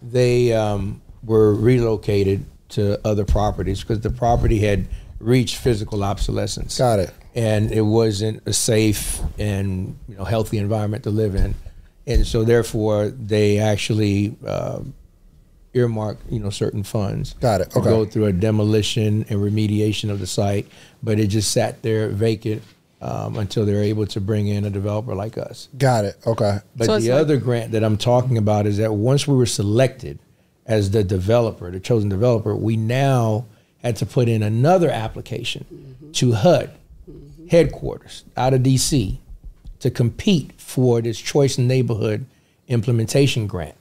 they 0.01 0.53
um, 0.53 1.01
were 1.23 1.55
relocated 1.55 2.45
to 2.69 2.99
other 3.07 3.25
properties 3.25 3.81
because 3.81 4.01
the 4.01 4.09
property 4.11 4.59
had 4.59 4.87
reached 5.25 5.57
physical 5.57 6.03
obsolescence. 6.03 6.77
Got 6.77 6.99
it. 6.99 7.13
And 7.33 7.71
it 7.71 7.81
wasn't 7.81 8.41
a 8.45 8.53
safe 8.53 9.19
and 9.37 9.97
you 10.07 10.15
know 10.15 10.23
healthy 10.23 10.57
environment 10.57 11.03
to 11.03 11.09
live 11.09 11.35
in, 11.35 11.53
and 12.07 12.25
so 12.25 12.43
therefore 12.43 13.09
they 13.09 13.59
actually. 13.59 14.35
Uh, 14.45 14.79
earmark, 15.73 16.17
you 16.29 16.39
know, 16.39 16.49
certain 16.49 16.83
funds. 16.83 17.33
Got 17.41 17.59
it. 17.59 17.71
to 17.71 17.79
Okay. 17.79 17.89
Go 17.89 18.05
through 18.05 18.27
a 18.27 18.31
demolition 18.31 19.25
and 19.27 19.39
remediation 19.41 20.09
of 20.09 20.21
the 20.21 20.25
site, 20.25 20.67
but 21.03 21.19
it 21.19 21.27
just 21.27 21.51
sat 21.51 21.81
there 21.83 22.07
vacant 22.07 22.63
um, 23.01 23.35
until 23.35 23.65
they're 23.65 23.83
able 23.83 24.05
to 24.07 24.21
bring 24.21 24.47
in 24.47 24.63
a 24.63 24.69
developer 24.69 25.13
like 25.13 25.37
us. 25.37 25.67
Got 25.77 26.05
it. 26.05 26.15
Okay. 26.25 26.59
But 26.77 26.85
So 26.85 26.97
the 26.97 27.09
like- 27.11 27.19
other 27.19 27.35
grant 27.35 27.73
that 27.73 27.83
I'm 27.83 27.97
talking 27.97 28.37
about 28.37 28.67
is 28.67 28.77
that 28.77 28.93
once 28.93 29.27
we 29.27 29.35
were 29.35 29.45
selected 29.45 30.17
as 30.65 30.91
the 30.91 31.03
developer, 31.03 31.69
the 31.69 31.81
chosen 31.81 32.07
developer, 32.07 32.55
we 32.55 32.77
now 32.77 33.45
had 33.85 33.95
to 33.97 34.05
put 34.05 34.27
in 34.27 34.41
another 34.41 34.89
application 34.89 35.65
mm-hmm. 35.71 36.11
to 36.11 36.31
HUD 36.33 36.71
mm-hmm. 37.09 37.47
headquarters 37.47 38.23
out 38.35 38.53
of 38.53 38.61
DC 38.61 39.17
to 39.79 39.91
compete 39.91 40.51
for 40.57 41.01
this 41.01 41.19
choice 41.19 41.59
neighborhood 41.59 42.25
implementation 42.67 43.45
grant. 43.45 43.75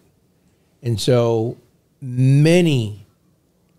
And 0.83 1.01
so 1.01 1.57
many 2.03 3.07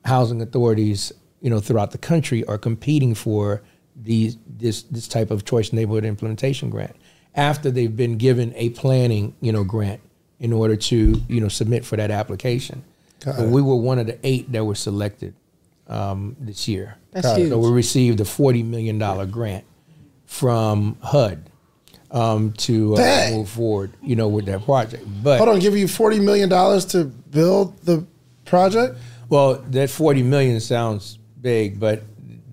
housing 0.03 0.41
authorities, 0.41 1.11
you 1.41 1.51
know, 1.51 1.59
throughout 1.59 1.91
the 1.91 1.99
country 1.99 2.43
are 2.45 2.57
competing 2.57 3.13
for 3.13 3.61
these 3.95 4.37
this 4.45 4.81
this 4.83 5.07
type 5.07 5.31
of 5.31 5.45
choice 5.45 5.71
neighborhood 5.71 6.03
implementation 6.03 6.69
grant 6.69 6.95
after 7.35 7.69
they've 7.69 7.95
been 7.95 8.17
given 8.17 8.51
a 8.55 8.69
planning, 8.71 9.35
you 9.41 9.51
know, 9.51 9.63
grant 9.63 10.01
in 10.39 10.51
order 10.51 10.75
to, 10.75 11.21
you 11.29 11.39
know, 11.39 11.47
submit 11.47 11.85
for 11.85 11.95
that 11.95 12.09
application. 12.09 12.83
But 13.23 13.47
we 13.47 13.61
were 13.61 13.75
one 13.75 13.99
of 13.99 14.07
the 14.07 14.17
eight 14.23 14.51
that 14.51 14.65
were 14.65 14.75
selected 14.75 15.33
um, 15.87 16.35
this 16.39 16.67
year. 16.67 16.97
That's 17.11 17.35
huge. 17.35 17.49
So 17.49 17.57
we 17.59 17.69
received 17.69 18.19
a 18.21 18.25
forty 18.25 18.63
million 18.63 18.97
dollar 18.97 19.25
grant 19.25 19.65
from 20.25 20.97
HUD 21.01 21.49
um, 22.11 22.51
to 22.53 22.95
uh, 22.97 23.29
move 23.31 23.49
forward, 23.49 23.93
you 24.01 24.15
know, 24.15 24.27
with 24.27 24.45
that 24.45 24.63
project. 24.65 25.03
But 25.23 25.37
Hold 25.37 25.49
on. 25.49 25.59
Give 25.59 25.77
you 25.77 25.87
forty 25.87 26.19
million 26.19 26.49
dollars 26.49 26.85
to 26.87 27.05
build 27.05 27.77
the 27.85 28.05
project. 28.45 28.97
Well, 29.29 29.55
that 29.69 29.89
40 29.89 30.21
million 30.23 30.59
sounds 30.59 31.17
big, 31.41 31.79
but 31.79 32.03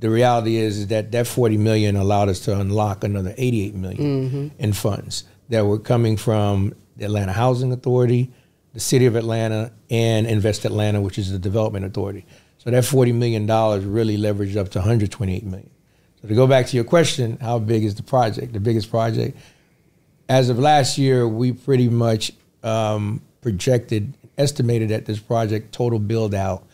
the 0.00 0.08
reality 0.10 0.56
is, 0.56 0.78
is 0.78 0.86
that 0.88 1.12
that 1.12 1.26
40 1.26 1.58
million 1.58 1.96
allowed 1.96 2.28
us 2.30 2.40
to 2.40 2.58
unlock 2.58 3.04
another 3.04 3.34
88 3.36 3.74
million 3.74 4.50
in 4.58 4.72
funds 4.72 5.24
that 5.50 5.66
were 5.66 5.78
coming 5.78 6.16
from 6.16 6.74
the 6.96 7.04
Atlanta 7.04 7.32
Housing 7.32 7.72
Authority, 7.72 8.32
the 8.72 8.80
City 8.80 9.04
of 9.06 9.16
Atlanta, 9.16 9.70
and 9.90 10.26
Invest 10.26 10.64
Atlanta, 10.64 11.00
which 11.00 11.18
is 11.18 11.30
the 11.30 11.38
development 11.38 11.84
authority. 11.84 12.24
So 12.62 12.70
that 12.70 12.84
40 12.84 13.12
million 13.12 13.46
dollars 13.46 13.84
really 13.84 14.16
leveraged 14.16 14.56
up 14.56 14.68
to 14.70 14.78
128 14.78 15.44
million. 15.44 15.70
So 16.20 16.28
to 16.28 16.34
go 16.34 16.46
back 16.46 16.66
to 16.66 16.76
your 16.76 16.84
question, 16.84 17.38
how 17.40 17.58
big 17.58 17.82
is 17.82 17.96
the 17.96 18.04
project? 18.04 18.52
The 18.52 18.60
biggest 18.60 18.90
project 18.90 19.36
as 20.32 20.48
of 20.48 20.58
last 20.58 20.96
year, 20.96 21.28
we 21.28 21.52
pretty 21.52 21.88
much 21.88 22.32
um, 22.62 23.20
projected, 23.42 24.14
estimated 24.38 24.88
that 24.88 25.04
this 25.04 25.18
project 25.18 25.72
total 25.72 25.98
build 25.98 26.34
out 26.34 26.66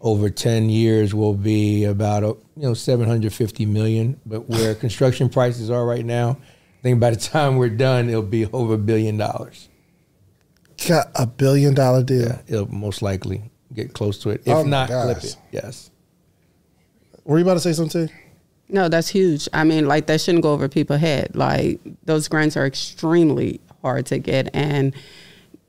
over 0.00 0.30
10 0.30 0.70
years 0.70 1.14
will 1.14 1.34
be 1.34 1.84
about, 1.84 2.24
uh, 2.24 2.28
you 2.56 2.62
know, 2.62 2.74
750 2.74 3.66
million. 3.66 4.20
But 4.24 4.48
where 4.48 4.74
construction 4.86 5.28
prices 5.28 5.70
are 5.70 5.84
right 5.84 6.04
now, 6.04 6.30
I 6.30 6.82
think 6.82 7.00
by 7.00 7.10
the 7.10 7.16
time 7.16 7.56
we're 7.56 7.68
done, 7.68 8.08
it'll 8.08 8.22
be 8.22 8.46
over 8.46 8.74
a 8.74 8.78
billion 8.78 9.16
dollars. 9.16 9.68
Got 10.88 11.08
a 11.14 11.26
billion 11.26 11.74
dollar 11.74 12.02
deal. 12.02 12.22
Yeah, 12.22 12.38
it'll 12.46 12.72
most 12.72 13.00
likely 13.02 13.50
get 13.74 13.92
close 13.92 14.18
to 14.20 14.30
it. 14.30 14.42
If 14.44 14.48
Oh 14.54 14.62
not, 14.62 14.88
flip 14.88 15.16
gosh. 15.16 15.24
it. 15.24 15.36
Yes. 15.52 15.90
Were 17.24 17.38
you 17.38 17.44
about 17.44 17.54
to 17.54 17.60
say 17.60 17.72
something? 17.72 18.10
No, 18.68 18.88
that's 18.88 19.08
huge. 19.08 19.48
I 19.52 19.64
mean, 19.64 19.86
like 19.86 20.06
that 20.06 20.20
shouldn't 20.20 20.42
go 20.42 20.52
over 20.52 20.68
people's 20.68 21.00
head. 21.00 21.36
Like 21.36 21.80
those 22.04 22.28
grants 22.28 22.56
are 22.56 22.66
extremely 22.66 23.60
hard 23.82 24.06
to 24.06 24.18
get, 24.18 24.48
and 24.54 24.94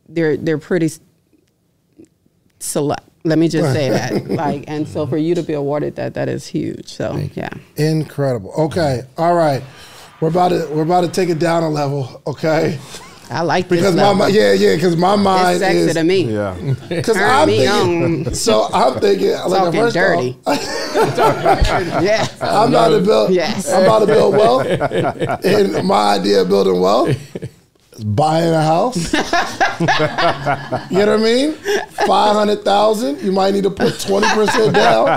they're 0.07 0.37
they're 0.37 0.57
pretty 0.57 0.89
select. 2.59 3.03
Let 3.23 3.39
me 3.39 3.47
just 3.47 3.73
say 3.73 3.89
that. 3.89 4.25
Like, 4.29 4.65
and 4.67 4.87
so 4.87 5.07
for 5.07 5.17
you 5.17 5.33
to 5.35 5.43
be 5.43 5.53
awarded 5.53 5.95
that, 5.95 6.13
that 6.13 6.29
is 6.29 6.45
huge. 6.47 6.89
So 6.89 7.27
yeah. 7.33 7.49
Incredible. 7.75 8.51
Okay. 8.53 9.01
All 9.17 9.33
right. 9.35 9.63
We're 10.21 10.29
about 10.29 10.49
to 10.49 10.67
we're 10.71 10.83
about 10.83 11.01
to 11.01 11.09
take 11.09 11.29
it 11.29 11.39
down 11.39 11.63
a 11.63 11.69
level. 11.69 12.21
Okay. 12.27 12.79
I 13.29 13.41
like 13.41 13.67
this 13.69 13.79
Because 13.79 13.95
my 13.95 14.09
level. 14.09 14.27
mi- 14.27 14.33
yeah 14.33 14.53
yeah 14.53 14.75
because 14.75 14.95
my 14.95 15.15
mind 15.15 15.55
it's 15.55 15.59
sexy 15.65 15.79
is 15.79 15.93
to 15.95 16.03
me. 16.03 16.33
Yeah. 16.33 16.53
because 16.89 17.17
I'm 17.17 17.47
me 17.47 17.57
thinking. 17.65 18.27
on. 18.27 18.33
So 18.35 18.67
I'm 18.73 18.99
thinking 18.99 19.31
like 19.31 19.47
Talking 19.63 19.79
first 19.81 19.93
dirty. 19.95 20.37
Off, 20.45 20.57
yeah. 22.03 22.27
I'm 22.41 22.69
about 22.69 22.89
to 22.89 23.01
build. 23.01 23.31
Yes. 23.31 23.71
I'm 23.71 23.83
about 23.83 23.99
to 23.99 24.05
build 24.07 24.33
wealth, 24.35 24.65
and 25.45 25.87
my 25.87 26.15
idea 26.15 26.41
of 26.41 26.49
building 26.49 26.79
wealth 26.79 27.09
is 27.93 28.03
buying 28.03 28.53
a 28.53 28.61
house. 28.61 29.13
you 29.13 30.99
know 30.99 31.05
what 31.05 31.09
I 31.09 31.17
mean? 31.17 31.53
Five 32.05 32.35
hundred 32.35 32.63
thousand. 32.63 33.21
You 33.21 33.31
might 33.31 33.53
need 33.53 33.63
to 33.63 33.71
put 33.71 33.99
twenty 33.99 34.27
percent 34.29 34.73
down. 34.75 35.09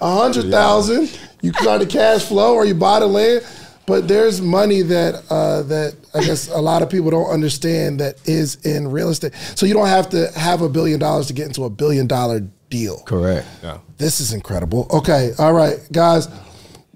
A 0.00 0.16
hundred 0.16 0.50
thousand. 0.50 1.18
You 1.40 1.52
start 1.54 1.80
the 1.80 1.86
cash 1.86 2.24
flow, 2.24 2.54
or 2.54 2.64
you 2.64 2.74
buy 2.74 3.00
the 3.00 3.06
land. 3.06 3.44
But 3.86 4.06
there's 4.06 4.40
money 4.40 4.82
that 4.82 5.24
uh, 5.28 5.62
that 5.62 5.96
I 6.14 6.20
guess 6.20 6.48
a 6.48 6.60
lot 6.60 6.82
of 6.82 6.90
people 6.90 7.10
don't 7.10 7.30
understand 7.30 8.00
that 8.00 8.16
is 8.28 8.64
in 8.64 8.88
real 8.88 9.08
estate. 9.08 9.34
So 9.56 9.66
you 9.66 9.74
don't 9.74 9.88
have 9.88 10.10
to 10.10 10.30
have 10.38 10.62
a 10.62 10.68
billion 10.68 11.00
dollars 11.00 11.26
to 11.28 11.32
get 11.32 11.46
into 11.46 11.64
a 11.64 11.70
billion 11.70 12.06
dollar 12.06 12.40
deal. 12.70 13.00
Correct. 13.00 13.46
Yeah. 13.62 13.78
This 13.98 14.20
is 14.20 14.32
incredible. 14.32 14.86
Okay, 14.90 15.32
all 15.38 15.52
right, 15.52 15.78
guys. 15.90 16.28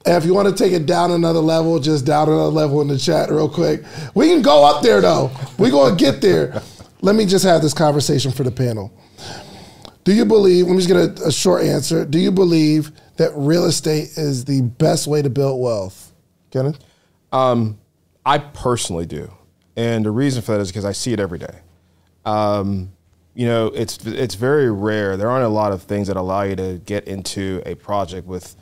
If 0.08 0.24
you 0.24 0.34
want 0.34 0.48
to 0.48 0.54
take 0.54 0.72
it 0.72 0.86
down 0.86 1.10
another 1.10 1.40
level, 1.40 1.80
just 1.80 2.04
down 2.04 2.28
another 2.28 2.44
level 2.44 2.80
in 2.80 2.86
the 2.86 2.96
chat 2.96 3.28
real 3.28 3.48
quick. 3.48 3.82
We 4.14 4.28
can 4.28 4.40
go 4.40 4.64
up 4.64 4.82
there 4.82 5.00
though. 5.00 5.32
We're 5.58 5.72
going 5.72 5.96
to 5.96 6.04
get 6.04 6.20
there. 6.20 6.62
Let 7.00 7.16
me 7.16 7.26
just 7.26 7.44
have 7.44 7.60
this 7.60 7.74
conversation 7.74 8.30
for 8.30 8.44
the 8.44 8.52
panel. 8.52 8.92
Do 10.04 10.12
you 10.12 10.24
believe? 10.24 10.66
Let 10.66 10.72
me 10.76 10.82
just 10.82 10.88
get 10.88 11.24
a, 11.24 11.26
a 11.26 11.32
short 11.32 11.64
answer. 11.64 12.04
Do 12.04 12.20
you 12.20 12.30
believe 12.30 12.92
that 13.16 13.32
real 13.34 13.64
estate 13.64 14.10
is 14.16 14.44
the 14.44 14.62
best 14.62 15.08
way 15.08 15.22
to 15.22 15.28
build 15.28 15.60
wealth? 15.60 16.05
Kenneth? 16.56 16.78
Um, 17.32 17.78
I 18.24 18.38
personally 18.38 19.06
do, 19.06 19.30
and 19.76 20.04
the 20.04 20.10
reason 20.10 20.42
for 20.42 20.52
that 20.52 20.60
is 20.60 20.68
because 20.68 20.84
I 20.84 20.92
see 20.92 21.12
it 21.12 21.20
every 21.20 21.38
day. 21.38 21.60
Um, 22.24 22.92
you 23.34 23.46
know, 23.46 23.66
it's 23.66 24.04
it's 24.06 24.34
very 24.34 24.70
rare. 24.70 25.16
There 25.18 25.30
aren't 25.30 25.44
a 25.44 25.50
lot 25.50 25.72
of 25.72 25.82
things 25.82 26.08
that 26.08 26.16
allow 26.16 26.42
you 26.42 26.56
to 26.56 26.80
get 26.86 27.06
into 27.06 27.62
a 27.66 27.74
project 27.74 28.26
with 28.26 28.56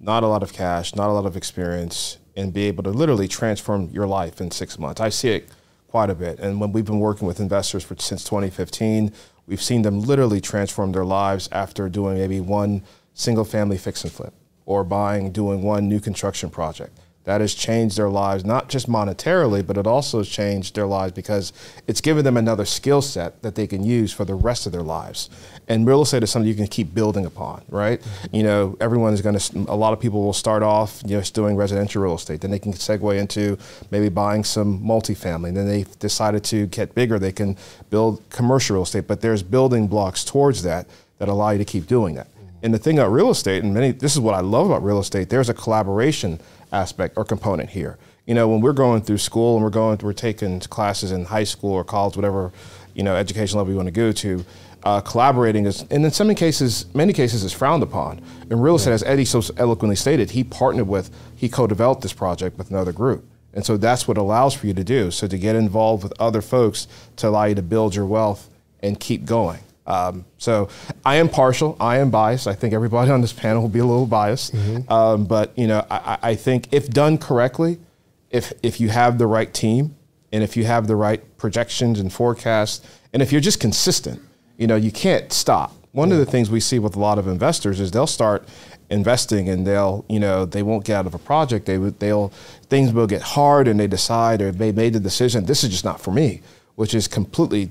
not 0.00 0.24
a 0.24 0.26
lot 0.26 0.42
of 0.42 0.52
cash, 0.52 0.96
not 0.96 1.08
a 1.08 1.12
lot 1.12 1.26
of 1.26 1.36
experience, 1.36 2.18
and 2.36 2.52
be 2.52 2.64
able 2.64 2.82
to 2.82 2.90
literally 2.90 3.28
transform 3.28 3.88
your 3.90 4.06
life 4.06 4.40
in 4.40 4.50
six 4.50 4.78
months. 4.78 5.00
I 5.00 5.08
see 5.08 5.30
it 5.30 5.48
quite 5.86 6.10
a 6.10 6.14
bit, 6.14 6.40
and 6.40 6.60
when 6.60 6.72
we've 6.72 6.84
been 6.84 7.00
working 7.00 7.26
with 7.28 7.38
investors 7.38 7.84
for 7.84 7.94
since 7.98 8.24
2015, 8.24 9.12
we've 9.46 9.62
seen 9.62 9.82
them 9.82 10.00
literally 10.00 10.40
transform 10.40 10.90
their 10.90 11.04
lives 11.04 11.48
after 11.52 11.88
doing 11.88 12.18
maybe 12.18 12.40
one 12.40 12.82
single 13.14 13.44
family 13.44 13.78
fix 13.78 14.02
and 14.02 14.12
flip 14.12 14.34
or 14.66 14.82
buying, 14.84 15.30
doing 15.30 15.62
one 15.62 15.88
new 15.88 16.00
construction 16.00 16.50
project 16.50 16.98
that 17.28 17.42
has 17.42 17.52
changed 17.52 17.98
their 17.98 18.08
lives, 18.08 18.42
not 18.42 18.70
just 18.70 18.88
monetarily, 18.88 19.64
but 19.64 19.76
it 19.76 19.86
also 19.86 20.16
has 20.16 20.28
changed 20.30 20.74
their 20.74 20.86
lives 20.86 21.12
because 21.12 21.52
it's 21.86 22.00
given 22.00 22.24
them 22.24 22.38
another 22.38 22.64
skill 22.64 23.02
set 23.02 23.42
that 23.42 23.54
they 23.54 23.66
can 23.66 23.84
use 23.84 24.10
for 24.10 24.24
the 24.24 24.34
rest 24.34 24.64
of 24.64 24.72
their 24.72 24.80
lives. 24.80 25.28
And 25.68 25.86
real 25.86 26.00
estate 26.00 26.22
is 26.22 26.30
something 26.30 26.48
you 26.48 26.54
can 26.54 26.68
keep 26.68 26.94
building 26.94 27.26
upon, 27.26 27.60
right? 27.68 28.00
You 28.32 28.44
know, 28.44 28.78
everyone 28.80 29.12
is 29.12 29.20
going 29.20 29.38
to, 29.38 29.70
a 29.70 29.76
lot 29.76 29.92
of 29.92 30.00
people 30.00 30.22
will 30.24 30.32
start 30.32 30.62
off 30.62 31.02
you 31.04 31.18
just 31.18 31.34
doing 31.34 31.54
residential 31.54 32.02
real 32.02 32.14
estate. 32.14 32.40
Then 32.40 32.50
they 32.50 32.58
can 32.58 32.72
segue 32.72 33.18
into 33.18 33.58
maybe 33.90 34.08
buying 34.08 34.42
some 34.42 34.80
multifamily. 34.82 35.52
Then 35.52 35.68
they 35.68 35.84
decided 35.98 36.44
to 36.44 36.64
get 36.68 36.94
bigger, 36.94 37.18
they 37.18 37.32
can 37.32 37.58
build 37.90 38.22
commercial 38.30 38.76
real 38.76 38.84
estate. 38.84 39.06
But 39.06 39.20
there's 39.20 39.42
building 39.42 39.86
blocks 39.86 40.24
towards 40.24 40.62
that 40.62 40.86
that 41.18 41.28
allow 41.28 41.50
you 41.50 41.58
to 41.58 41.66
keep 41.66 41.86
doing 41.86 42.14
that. 42.14 42.28
And 42.62 42.74
the 42.74 42.78
thing 42.78 42.98
about 42.98 43.12
real 43.12 43.30
estate, 43.30 43.62
and 43.62 43.72
many, 43.72 43.92
this 43.92 44.14
is 44.14 44.20
what 44.20 44.34
I 44.34 44.40
love 44.40 44.66
about 44.66 44.82
real 44.82 44.98
estate, 44.98 45.28
there's 45.28 45.48
a 45.48 45.54
collaboration 45.54 46.40
aspect 46.72 47.16
or 47.16 47.24
component 47.24 47.70
here. 47.70 47.98
You 48.26 48.34
know, 48.34 48.48
when 48.48 48.60
we're 48.60 48.72
going 48.72 49.02
through 49.02 49.18
school 49.18 49.56
and 49.56 49.64
we're 49.64 49.70
going, 49.70 49.98
we're 50.02 50.12
taking 50.12 50.60
classes 50.60 51.12
in 51.12 51.24
high 51.24 51.44
school 51.44 51.72
or 51.72 51.84
college, 51.84 52.16
whatever, 52.16 52.52
you 52.94 53.02
know, 53.02 53.16
education 53.16 53.58
level 53.58 53.72
you 53.72 53.76
want 53.76 53.86
to 53.86 53.92
go 53.92 54.12
to, 54.12 54.44
uh, 54.84 55.00
collaborating 55.00 55.66
is, 55.66 55.82
and 55.90 56.04
in 56.04 56.10
some 56.10 56.32
cases, 56.34 56.86
many 56.94 57.12
cases, 57.12 57.42
is 57.42 57.52
frowned 57.52 57.82
upon. 57.82 58.20
In 58.50 58.60
real 58.60 58.76
estate, 58.76 58.92
as 58.92 59.02
Eddie 59.02 59.24
so 59.24 59.42
eloquently 59.56 59.96
stated, 59.96 60.30
he 60.30 60.44
partnered 60.44 60.88
with, 60.88 61.10
he 61.34 61.48
co-developed 61.48 62.02
this 62.02 62.12
project 62.12 62.58
with 62.58 62.70
another 62.70 62.92
group. 62.92 63.24
And 63.54 63.64
so 63.64 63.76
that's 63.76 64.06
what 64.06 64.18
allows 64.18 64.54
for 64.54 64.66
you 64.66 64.74
to 64.74 64.84
do. 64.84 65.10
So 65.10 65.26
to 65.26 65.38
get 65.38 65.56
involved 65.56 66.02
with 66.02 66.12
other 66.20 66.42
folks 66.42 66.86
to 67.16 67.28
allow 67.28 67.44
you 67.44 67.54
to 67.54 67.62
build 67.62 67.94
your 67.94 68.06
wealth 68.06 68.48
and 68.82 69.00
keep 69.00 69.24
going. 69.24 69.60
Um, 69.88 70.26
so 70.36 70.68
I 71.04 71.16
am 71.16 71.30
partial. 71.30 71.74
I 71.80 71.96
am 71.96 72.10
biased. 72.10 72.46
I 72.46 72.52
think 72.52 72.74
everybody 72.74 73.10
on 73.10 73.22
this 73.22 73.32
panel 73.32 73.62
will 73.62 73.70
be 73.70 73.78
a 73.78 73.86
little 73.86 74.06
biased. 74.06 74.54
Mm-hmm. 74.54 74.92
Um, 74.92 75.24
but 75.24 75.56
you 75.56 75.66
know, 75.66 75.84
I, 75.90 76.18
I, 76.22 76.34
think 76.34 76.68
if 76.72 76.90
done 76.90 77.16
correctly, 77.16 77.78
if 78.30 78.52
if 78.62 78.80
you 78.80 78.90
have 78.90 79.16
the 79.16 79.26
right 79.26 79.52
team 79.52 79.96
and 80.30 80.44
if 80.44 80.58
you 80.58 80.64
have 80.64 80.88
the 80.88 80.94
right 80.94 81.38
projections 81.38 82.00
and 82.00 82.12
forecasts, 82.12 82.86
and 83.14 83.22
if 83.22 83.32
you're 83.32 83.40
just 83.40 83.60
consistent, 83.60 84.20
you 84.58 84.66
know, 84.66 84.76
you 84.76 84.92
can't 84.92 85.32
stop. 85.32 85.72
One 85.92 86.10
yeah. 86.10 86.16
of 86.16 86.20
the 86.20 86.30
things 86.30 86.50
we 86.50 86.60
see 86.60 86.78
with 86.78 86.94
a 86.94 87.00
lot 87.00 87.18
of 87.18 87.26
investors 87.26 87.80
is 87.80 87.90
they'll 87.90 88.06
start 88.06 88.46
investing 88.90 89.48
and 89.48 89.66
they'll 89.66 90.04
you 90.08 90.20
know 90.20 90.44
they 90.44 90.62
won't 90.62 90.84
get 90.84 90.96
out 90.96 91.06
of 91.06 91.14
a 91.14 91.18
project 91.18 91.66
they 91.66 91.76
they'll 91.76 92.28
things 92.70 92.90
will 92.90 93.06
get 93.06 93.20
hard 93.20 93.68
and 93.68 93.78
they 93.78 93.86
decide 93.86 94.40
or 94.40 94.50
they 94.50 94.72
made 94.72 94.94
the 94.94 95.00
decision 95.00 95.44
this 95.44 95.62
is 95.62 95.68
just 95.68 95.84
not 95.84 96.00
for 96.00 96.10
me 96.10 96.40
which 96.74 96.94
is 96.94 97.06
completely 97.06 97.70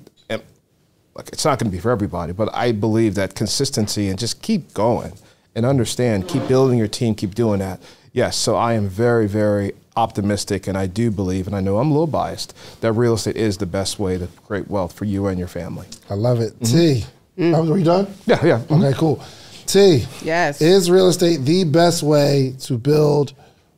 look, 1.17 1.29
it's 1.29 1.43
not 1.43 1.59
going 1.59 1.69
to 1.69 1.75
be 1.75 1.81
for 1.81 1.91
everybody, 1.91 2.31
but 2.31 2.53
I 2.53 2.71
believe 2.71 3.15
that 3.15 3.35
consistency 3.35 4.07
and 4.07 4.17
just 4.17 4.41
keep 4.41 4.73
going 4.73 5.13
and 5.55 5.65
understand, 5.65 6.27
keep 6.27 6.47
building 6.47 6.77
your 6.77 6.87
team, 6.87 7.15
keep 7.15 7.33
doing 7.33 7.59
that. 7.59 7.81
Yes, 8.13 8.37
so 8.37 8.55
I 8.55 8.73
am 8.73 8.87
very, 8.87 9.27
very 9.27 9.73
optimistic, 9.95 10.67
and 10.67 10.77
I 10.77 10.85
do 10.85 11.09
believe, 11.09 11.47
and 11.47 11.55
I 11.55 11.59
know 11.59 11.79
I'm 11.79 11.89
a 11.89 11.93
little 11.93 12.07
biased, 12.07 12.55
that 12.81 12.93
real 12.93 13.15
estate 13.15 13.35
is 13.35 13.57
the 13.57 13.65
best 13.65 13.97
way 13.99 14.17
to 14.19 14.27
create 14.45 14.69
wealth 14.69 14.93
for 14.93 15.05
you 15.05 15.25
and 15.27 15.39
your 15.39 15.47
family. 15.47 15.87
I 16.09 16.13
love 16.13 16.39
it. 16.39 16.57
Mm-hmm. 16.59 16.77
T, 16.77 17.05
mm. 17.39 17.55
oh, 17.55 17.73
are 17.73 17.77
you 17.77 17.83
done? 17.83 18.07
Yeah, 18.25 18.45
yeah. 18.45 18.59
Mm-hmm. 18.59 18.83
Okay, 18.83 18.97
cool. 18.97 19.23
T, 19.65 20.05
yes. 20.23 20.61
Is 20.61 20.89
real 20.89 21.09
estate 21.09 21.41
the 21.41 21.63
best 21.63 22.03
way 22.03 22.55
to 22.61 22.77
build 22.77 23.33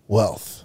wealth? 0.07 0.58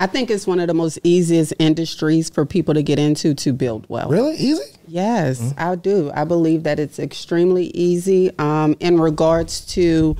I 0.00 0.06
think 0.06 0.30
it's 0.30 0.46
one 0.46 0.58
of 0.58 0.66
the 0.66 0.74
most 0.74 0.98
easiest 1.04 1.54
industries 1.58 2.28
for 2.28 2.44
people 2.44 2.74
to 2.74 2.82
get 2.82 2.98
into 2.98 3.34
to 3.34 3.52
build 3.52 3.88
wealth. 3.88 4.10
Really 4.10 4.36
easy? 4.36 4.62
Yes, 4.88 5.40
mm-hmm. 5.40 5.58
I 5.58 5.76
do. 5.76 6.10
I 6.14 6.24
believe 6.24 6.64
that 6.64 6.78
it's 6.78 6.98
extremely 6.98 7.66
easy 7.66 8.36
um, 8.38 8.76
in 8.80 9.00
regards 9.00 9.64
to 9.74 10.16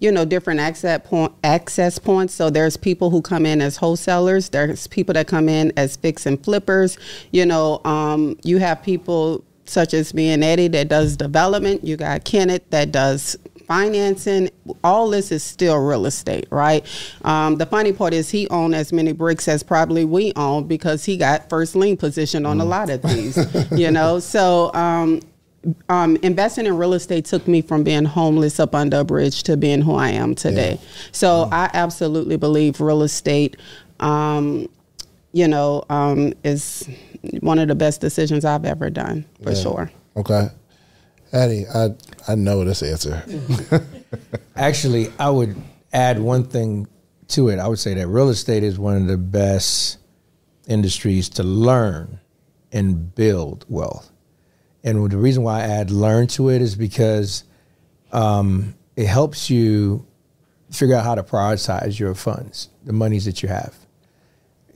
you 0.00 0.10
know 0.10 0.24
different 0.24 0.60
access 0.60 1.00
point 1.04 1.32
access 1.44 1.98
points 1.98 2.32
so 2.32 2.48
there's 2.48 2.76
people 2.76 3.10
who 3.10 3.20
come 3.20 3.44
in 3.44 3.60
as 3.60 3.76
wholesalers 3.76 4.48
there's 4.48 4.86
people 4.86 5.12
that 5.12 5.26
come 5.26 5.46
in 5.46 5.70
as 5.76 5.96
fix 5.96 6.24
and 6.24 6.42
flippers 6.42 6.96
you 7.32 7.44
know 7.44 7.82
um, 7.84 8.36
you 8.42 8.56
have 8.56 8.82
people 8.82 9.44
such 9.66 9.92
as 9.92 10.14
me 10.14 10.30
and 10.30 10.42
eddie 10.42 10.68
that 10.68 10.88
does 10.88 11.18
development 11.18 11.84
you 11.84 11.98
got 11.98 12.24
kenneth 12.24 12.62
that 12.70 12.90
does 12.90 13.36
financing, 13.70 14.50
all 14.82 15.08
this 15.08 15.30
is 15.30 15.44
still 15.44 15.78
real 15.78 16.04
estate, 16.04 16.48
right? 16.50 16.84
Um, 17.22 17.54
the 17.54 17.66
funny 17.66 17.92
part 17.92 18.12
is 18.12 18.28
he 18.28 18.48
owned 18.48 18.74
as 18.74 18.92
many 18.92 19.12
bricks 19.12 19.46
as 19.46 19.62
probably 19.62 20.04
we 20.04 20.32
own 20.34 20.64
because 20.64 21.04
he 21.04 21.16
got 21.16 21.48
first 21.48 21.76
lien 21.76 21.96
position 21.96 22.44
on 22.46 22.58
mm. 22.58 22.62
a 22.62 22.64
lot 22.64 22.90
of 22.90 23.00
these, 23.02 23.38
you 23.70 23.92
know. 23.92 24.18
So 24.18 24.74
um, 24.74 25.20
um, 25.88 26.16
investing 26.16 26.66
in 26.66 26.76
real 26.76 26.94
estate 26.94 27.26
took 27.26 27.46
me 27.46 27.62
from 27.62 27.84
being 27.84 28.06
homeless 28.06 28.58
up 28.58 28.74
under 28.74 28.98
a 28.98 29.04
bridge 29.04 29.44
to 29.44 29.56
being 29.56 29.82
who 29.82 29.94
I 29.94 30.10
am 30.10 30.34
today. 30.34 30.72
Yeah. 30.72 30.88
So 31.12 31.28
mm. 31.28 31.52
I 31.52 31.70
absolutely 31.72 32.38
believe 32.38 32.80
real 32.80 33.02
estate, 33.02 33.56
um, 34.00 34.68
you 35.30 35.46
know, 35.46 35.84
um, 35.88 36.32
is 36.42 36.88
one 37.38 37.60
of 37.60 37.68
the 37.68 37.76
best 37.76 38.00
decisions 38.00 38.44
I've 38.44 38.64
ever 38.64 38.90
done 38.90 39.26
for 39.44 39.52
yeah. 39.52 39.62
sure. 39.62 39.92
Okay. 40.16 40.48
Eddie, 41.32 41.66
I 41.72 41.94
I 42.26 42.34
know 42.34 42.64
this 42.64 42.82
answer. 42.82 43.22
Actually, 44.56 45.12
I 45.18 45.30
would 45.30 45.56
add 45.92 46.18
one 46.18 46.44
thing 46.44 46.88
to 47.28 47.48
it. 47.48 47.58
I 47.58 47.68
would 47.68 47.78
say 47.78 47.94
that 47.94 48.08
real 48.08 48.28
estate 48.28 48.62
is 48.62 48.78
one 48.78 48.96
of 48.96 49.06
the 49.06 49.16
best 49.16 49.98
industries 50.66 51.28
to 51.30 51.42
learn 51.42 52.20
and 52.72 53.14
build 53.14 53.64
wealth. 53.68 54.10
And 54.82 55.10
the 55.10 55.18
reason 55.18 55.42
why 55.42 55.60
I 55.60 55.62
add 55.62 55.90
learn 55.90 56.26
to 56.28 56.48
it 56.50 56.62
is 56.62 56.74
because 56.74 57.44
um, 58.12 58.74
it 58.96 59.06
helps 59.06 59.50
you 59.50 60.06
figure 60.70 60.94
out 60.94 61.04
how 61.04 61.14
to 61.14 61.22
prioritize 61.22 61.98
your 61.98 62.14
funds, 62.14 62.68
the 62.84 62.92
monies 62.92 63.24
that 63.24 63.42
you 63.42 63.48
have. 63.48 63.74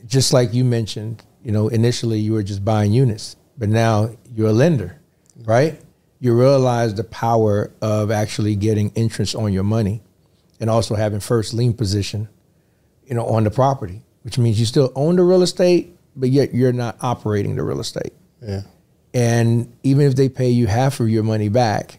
Just 0.07 0.33
like 0.33 0.53
you 0.53 0.65
mentioned, 0.65 1.23
you 1.43 1.53
know, 1.53 1.69
initially 1.69 2.19
you 2.19 2.33
were 2.33 2.43
just 2.43 2.65
buying 2.65 2.93
units, 2.93 3.37
but 3.57 3.69
now 3.69 4.11
you're 4.35 4.49
a 4.49 4.53
lender, 4.53 5.01
right? 5.45 5.81
You 6.25 6.33
realize 6.33 6.95
the 6.95 7.05
power 7.05 7.71
of 7.83 8.11
actually 8.11 8.57
getting 8.57 8.89
interest 8.95 9.35
on 9.35 9.53
your 9.53 9.63
money 9.63 10.03
and 10.59 10.71
also 10.71 10.95
having 10.95 11.21
first 11.21 11.53
lien 11.53 11.75
position, 11.75 12.31
you 13.07 13.15
know, 13.15 13.27
on 13.27 13.45
the 13.45 13.51
property, 13.51 14.03
which 14.23 14.39
means 14.39 14.59
you 14.59 14.65
still 14.65 14.91
own 14.95 15.17
the 15.17 15.23
real 15.23 15.43
estate, 15.43 15.95
but 16.17 16.31
yet 16.31 16.55
you're 16.55 16.73
not 16.73 16.97
operating 17.03 17.57
the 17.57 17.63
real 17.63 17.79
estate. 17.79 18.15
Yeah. 18.41 18.63
And 19.13 19.77
even 19.83 20.07
if 20.07 20.17
they 20.17 20.31
pay 20.31 20.49
you 20.49 20.67
half 20.67 20.99
of 20.99 21.11
your 21.11 21.25
money 21.25 21.51
back, 21.51 21.99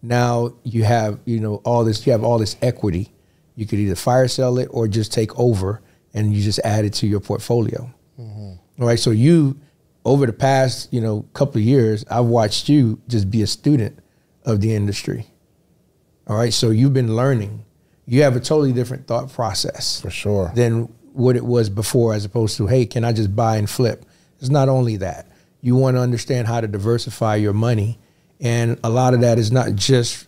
now 0.00 0.54
you 0.64 0.84
have, 0.84 1.20
you 1.26 1.38
know, 1.38 1.56
all 1.56 1.84
this, 1.84 2.06
you 2.06 2.12
have 2.12 2.24
all 2.24 2.38
this 2.38 2.56
equity. 2.62 3.12
You 3.54 3.66
could 3.66 3.80
either 3.80 3.96
fire 3.96 4.28
sell 4.28 4.56
it 4.56 4.68
or 4.70 4.88
just 4.88 5.12
take 5.12 5.38
over 5.38 5.82
and 6.14 6.32
you 6.32 6.42
just 6.42 6.60
add 6.60 6.86
it 6.86 6.94
to 6.94 7.06
your 7.06 7.20
portfolio. 7.20 7.92
Mm-hmm. 8.18 8.82
All 8.82 8.88
right. 8.88 8.98
So 8.98 9.10
you, 9.10 9.60
over 10.08 10.24
the 10.24 10.32
past, 10.32 10.92
you 10.92 11.00
know, 11.00 11.22
couple 11.34 11.60
of 11.60 11.64
years, 11.66 12.04
I've 12.10 12.24
watched 12.24 12.68
you 12.68 13.00
just 13.08 13.30
be 13.30 13.42
a 13.42 13.46
student 13.46 13.98
of 14.44 14.62
the 14.62 14.74
industry. 14.74 15.26
All 16.26 16.36
right, 16.36 16.52
so 16.52 16.70
you've 16.70 16.94
been 16.94 17.14
learning. 17.14 17.64
You 18.06 18.22
have 18.22 18.34
a 18.34 18.40
totally 18.40 18.72
different 18.72 19.06
thought 19.06 19.30
process 19.30 20.00
for 20.00 20.08
sure 20.08 20.50
than 20.54 20.84
what 21.12 21.36
it 21.36 21.44
was 21.44 21.68
before, 21.68 22.14
as 22.14 22.24
opposed 22.24 22.56
to, 22.56 22.66
hey, 22.66 22.86
can 22.86 23.04
I 23.04 23.12
just 23.12 23.36
buy 23.36 23.56
and 23.56 23.68
flip? 23.68 24.06
It's 24.40 24.48
not 24.48 24.70
only 24.70 24.96
that. 24.96 25.26
You 25.60 25.76
want 25.76 25.96
to 25.96 26.00
understand 26.00 26.46
how 26.46 26.62
to 26.62 26.68
diversify 26.68 27.36
your 27.36 27.52
money, 27.52 27.98
and 28.40 28.80
a 28.82 28.88
lot 28.88 29.12
of 29.12 29.20
that 29.20 29.38
is 29.38 29.52
not 29.52 29.74
just 29.74 30.26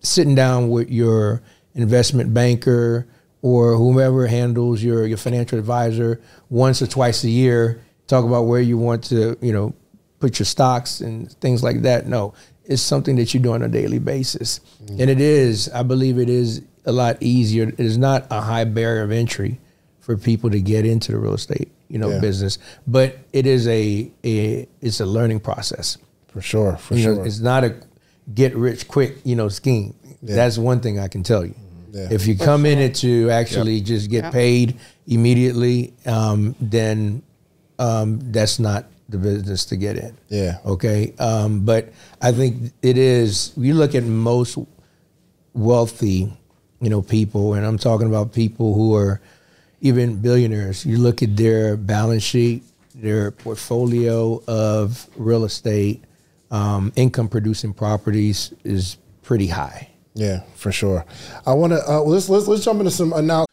sitting 0.00 0.36
down 0.36 0.68
with 0.68 0.88
your 0.90 1.42
investment 1.74 2.32
banker 2.32 3.08
or 3.42 3.76
whomever 3.76 4.28
handles 4.28 4.82
your 4.82 5.06
your 5.06 5.18
financial 5.18 5.58
advisor 5.58 6.20
once 6.48 6.80
or 6.80 6.86
twice 6.86 7.24
a 7.24 7.30
year 7.30 7.84
talk 8.06 8.24
about 8.24 8.42
where 8.42 8.60
you 8.60 8.78
want 8.78 9.04
to, 9.04 9.36
you 9.40 9.52
know, 9.52 9.74
put 10.20 10.38
your 10.38 10.46
stocks 10.46 11.00
and 11.00 11.30
things 11.40 11.62
like 11.62 11.82
that. 11.82 12.06
No, 12.06 12.34
it's 12.64 12.82
something 12.82 13.16
that 13.16 13.34
you 13.34 13.40
do 13.40 13.52
on 13.52 13.62
a 13.62 13.68
daily 13.68 13.98
basis. 13.98 14.60
Mm-hmm. 14.82 15.00
And 15.00 15.10
it 15.10 15.20
is, 15.20 15.68
I 15.70 15.82
believe 15.82 16.18
it 16.18 16.28
is 16.28 16.62
a 16.84 16.92
lot 16.92 17.16
easier. 17.20 17.68
It 17.68 17.80
is 17.80 17.98
not 17.98 18.26
a 18.30 18.40
high 18.40 18.64
barrier 18.64 19.02
of 19.02 19.10
entry 19.10 19.60
for 20.00 20.16
people 20.16 20.50
to 20.50 20.60
get 20.60 20.84
into 20.84 21.12
the 21.12 21.18
real 21.18 21.34
estate, 21.34 21.70
you 21.88 21.98
know, 21.98 22.10
yeah. 22.10 22.20
business, 22.20 22.58
but 22.86 23.18
it 23.32 23.46
is 23.46 23.66
a, 23.68 24.10
a 24.22 24.68
it's 24.82 25.00
a 25.00 25.06
learning 25.06 25.40
process. 25.40 25.96
For 26.28 26.42
sure, 26.42 26.76
for 26.76 26.94
You 26.94 27.06
know, 27.06 27.14
sure. 27.14 27.26
it's 27.26 27.40
not 27.40 27.64
a 27.64 27.76
get 28.34 28.54
rich 28.56 28.88
quick, 28.88 29.18
you 29.24 29.36
know, 29.36 29.48
scheme. 29.48 29.94
That's 30.22 30.58
one 30.58 30.80
thing 30.80 30.98
I 30.98 31.08
can 31.08 31.22
tell 31.22 31.44
you. 31.44 31.54
Yeah. 31.92 32.08
If 32.10 32.26
you 32.26 32.36
come 32.36 32.66
in 32.66 32.78
it 32.78 32.96
to 32.96 33.30
actually 33.30 33.80
just 33.80 34.10
get 34.10 34.24
Yep. 34.24 34.32
paid 34.32 34.76
immediately, 35.06 35.92
um, 36.06 36.54
then 36.60 37.22
um, 37.78 38.20
that's 38.32 38.58
not 38.58 38.86
the 39.08 39.18
business 39.18 39.64
to 39.66 39.76
get 39.76 39.96
in. 39.96 40.16
Yeah. 40.28 40.58
Okay. 40.64 41.14
Um, 41.18 41.64
but 41.64 41.92
I 42.20 42.32
think 42.32 42.72
it 42.82 42.98
is. 42.98 43.52
You 43.56 43.74
look 43.74 43.94
at 43.94 44.04
most 44.04 44.58
wealthy, 45.52 46.32
you 46.80 46.90
know, 46.90 47.02
people, 47.02 47.54
and 47.54 47.66
I'm 47.66 47.78
talking 47.78 48.06
about 48.06 48.32
people 48.32 48.74
who 48.74 48.94
are 48.94 49.20
even 49.80 50.16
billionaires. 50.16 50.84
You 50.86 50.98
look 50.98 51.22
at 51.22 51.36
their 51.36 51.76
balance 51.76 52.22
sheet, 52.22 52.64
their 52.94 53.30
portfolio 53.30 54.42
of 54.46 55.08
real 55.16 55.44
estate, 55.44 56.04
um, 56.50 56.92
income 56.96 57.28
producing 57.28 57.74
properties 57.74 58.54
is 58.64 58.96
pretty 59.22 59.48
high. 59.48 59.90
Yeah, 60.14 60.42
for 60.54 60.70
sure. 60.70 61.04
I 61.44 61.54
want 61.54 61.72
to 61.72 61.82
uh, 61.88 62.00
let's 62.00 62.28
let's 62.28 62.46
let's 62.46 62.64
jump 62.64 62.78
into 62.78 62.92
some 62.92 63.12
announcements. 63.12 63.52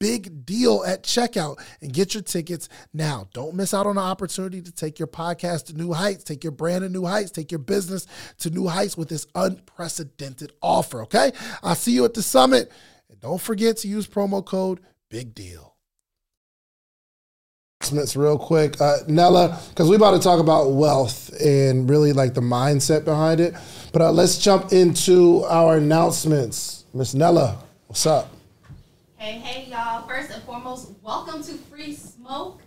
big 0.00 0.46
deal 0.46 0.84
at 0.86 1.02
checkout. 1.02 1.58
And 1.80 1.92
get 1.92 2.14
your 2.14 2.22
tickets 2.22 2.68
now. 2.92 3.28
Don't 3.32 3.54
miss 3.54 3.74
out 3.74 3.86
on 3.86 3.96
the 3.96 4.02
opportunity 4.02 4.62
to 4.62 4.72
take 4.72 4.98
your 4.98 5.08
podcast 5.08 5.66
to 5.66 5.74
new 5.74 5.92
heights 5.92 6.24
take 6.24 6.44
your 6.44 6.52
brand 6.52 6.82
to 6.82 6.88
new 6.88 7.04
heights 7.04 7.30
take 7.30 7.50
your 7.50 7.58
business 7.58 8.06
to 8.38 8.50
new 8.50 8.66
heights 8.66 8.96
with 8.96 9.08
this 9.08 9.26
unprecedented 9.34 10.52
offer 10.62 11.02
okay? 11.02 11.32
I'll 11.62 11.74
see 11.74 11.92
you 11.92 12.04
at 12.04 12.14
the 12.14 12.22
summit. 12.22 12.70
And 13.08 13.20
don't 13.20 13.40
forget 13.40 13.78
to 13.78 13.88
use 13.88 14.06
promo 14.06 14.44
code 14.44 14.80
big 15.10 15.34
deal. 15.34 15.74
Real 18.16 18.38
quick. 18.38 18.80
Uh, 18.80 18.98
nella 19.06 19.58
because 19.70 19.88
we 19.88 19.96
about 19.96 20.10
to 20.10 20.18
talk 20.18 20.40
about 20.40 20.72
wealth 20.72 21.30
and 21.40 21.88
really 21.88 22.12
like 22.12 22.34
the 22.34 22.40
mindset 22.40 23.04
behind 23.04 23.40
it. 23.40 23.54
But 23.92 24.02
uh, 24.02 24.12
let's 24.12 24.36
jump 24.38 24.72
into 24.72 25.44
our 25.44 25.76
announcements. 25.76 26.84
Miss 26.92 27.14
nella 27.14 27.62
what's 27.86 28.04
up 28.04 28.37
Hey, 29.20 29.32
hey, 29.40 29.68
y'all. 29.68 30.06
First 30.06 30.30
and 30.30 30.40
foremost, 30.44 30.92
welcome 31.02 31.42
to 31.42 31.54
Free 31.54 31.92
Smoke. 31.92 32.62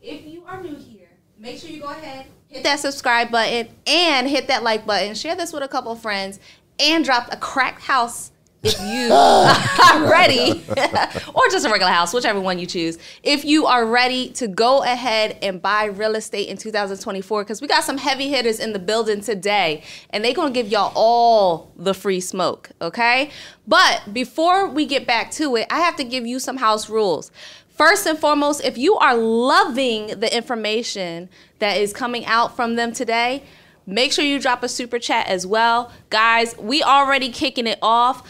If 0.00 0.24
you 0.24 0.44
are 0.46 0.62
new 0.62 0.76
here, 0.76 1.08
make 1.36 1.58
sure 1.58 1.68
you 1.68 1.80
go 1.80 1.88
ahead, 1.88 2.26
hit 2.46 2.62
that 2.62 2.78
subscribe 2.78 3.32
button, 3.32 3.70
and 3.84 4.28
hit 4.28 4.46
that 4.46 4.62
like 4.62 4.86
button. 4.86 5.16
Share 5.16 5.34
this 5.34 5.52
with 5.52 5.64
a 5.64 5.68
couple 5.68 5.96
friends, 5.96 6.38
and 6.78 7.04
drop 7.04 7.28
a 7.32 7.36
cracked 7.36 7.82
house 7.82 8.30
if 8.64 8.80
you 8.80 9.12
are 9.12 10.10
ready, 10.10 10.64
or 11.34 11.48
just 11.50 11.66
a 11.66 11.70
regular 11.70 11.92
house, 11.92 12.12
whichever 12.12 12.40
one 12.40 12.58
you 12.58 12.66
choose. 12.66 12.98
If 13.22 13.44
you 13.44 13.66
are 13.66 13.86
ready 13.86 14.30
to 14.30 14.48
go 14.48 14.82
ahead 14.82 15.38
and 15.42 15.60
buy 15.60 15.84
real 15.84 16.14
estate 16.14 16.48
in 16.48 16.56
2024, 16.56 17.44
because 17.44 17.60
we 17.60 17.68
got 17.68 17.84
some 17.84 17.98
heavy 17.98 18.28
hitters 18.28 18.60
in 18.60 18.72
the 18.72 18.78
building 18.78 19.20
today, 19.20 19.82
and 20.10 20.24
they're 20.24 20.34
gonna 20.34 20.50
give 20.50 20.68
y'all 20.68 20.92
all 20.94 21.72
the 21.76 21.94
free 21.94 22.20
smoke, 22.20 22.70
okay? 22.80 23.30
But 23.66 24.12
before 24.12 24.68
we 24.68 24.86
get 24.86 25.06
back 25.06 25.30
to 25.32 25.56
it, 25.56 25.66
I 25.70 25.80
have 25.80 25.96
to 25.96 26.04
give 26.04 26.26
you 26.26 26.38
some 26.38 26.56
house 26.56 26.88
rules. 26.88 27.30
First 27.68 28.06
and 28.06 28.16
foremost, 28.16 28.64
if 28.64 28.78
you 28.78 28.94
are 28.96 29.16
loving 29.16 30.20
the 30.20 30.34
information 30.34 31.28
that 31.58 31.76
is 31.76 31.92
coming 31.92 32.24
out 32.24 32.54
from 32.54 32.76
them 32.76 32.92
today, 32.92 33.42
make 33.84 34.12
sure 34.12 34.24
you 34.24 34.38
drop 34.38 34.62
a 34.62 34.68
super 34.68 34.98
chat 35.00 35.26
as 35.26 35.44
well. 35.44 35.90
Guys, 36.08 36.56
we 36.56 36.84
already 36.84 37.30
kicking 37.30 37.66
it 37.66 37.78
off. 37.82 38.28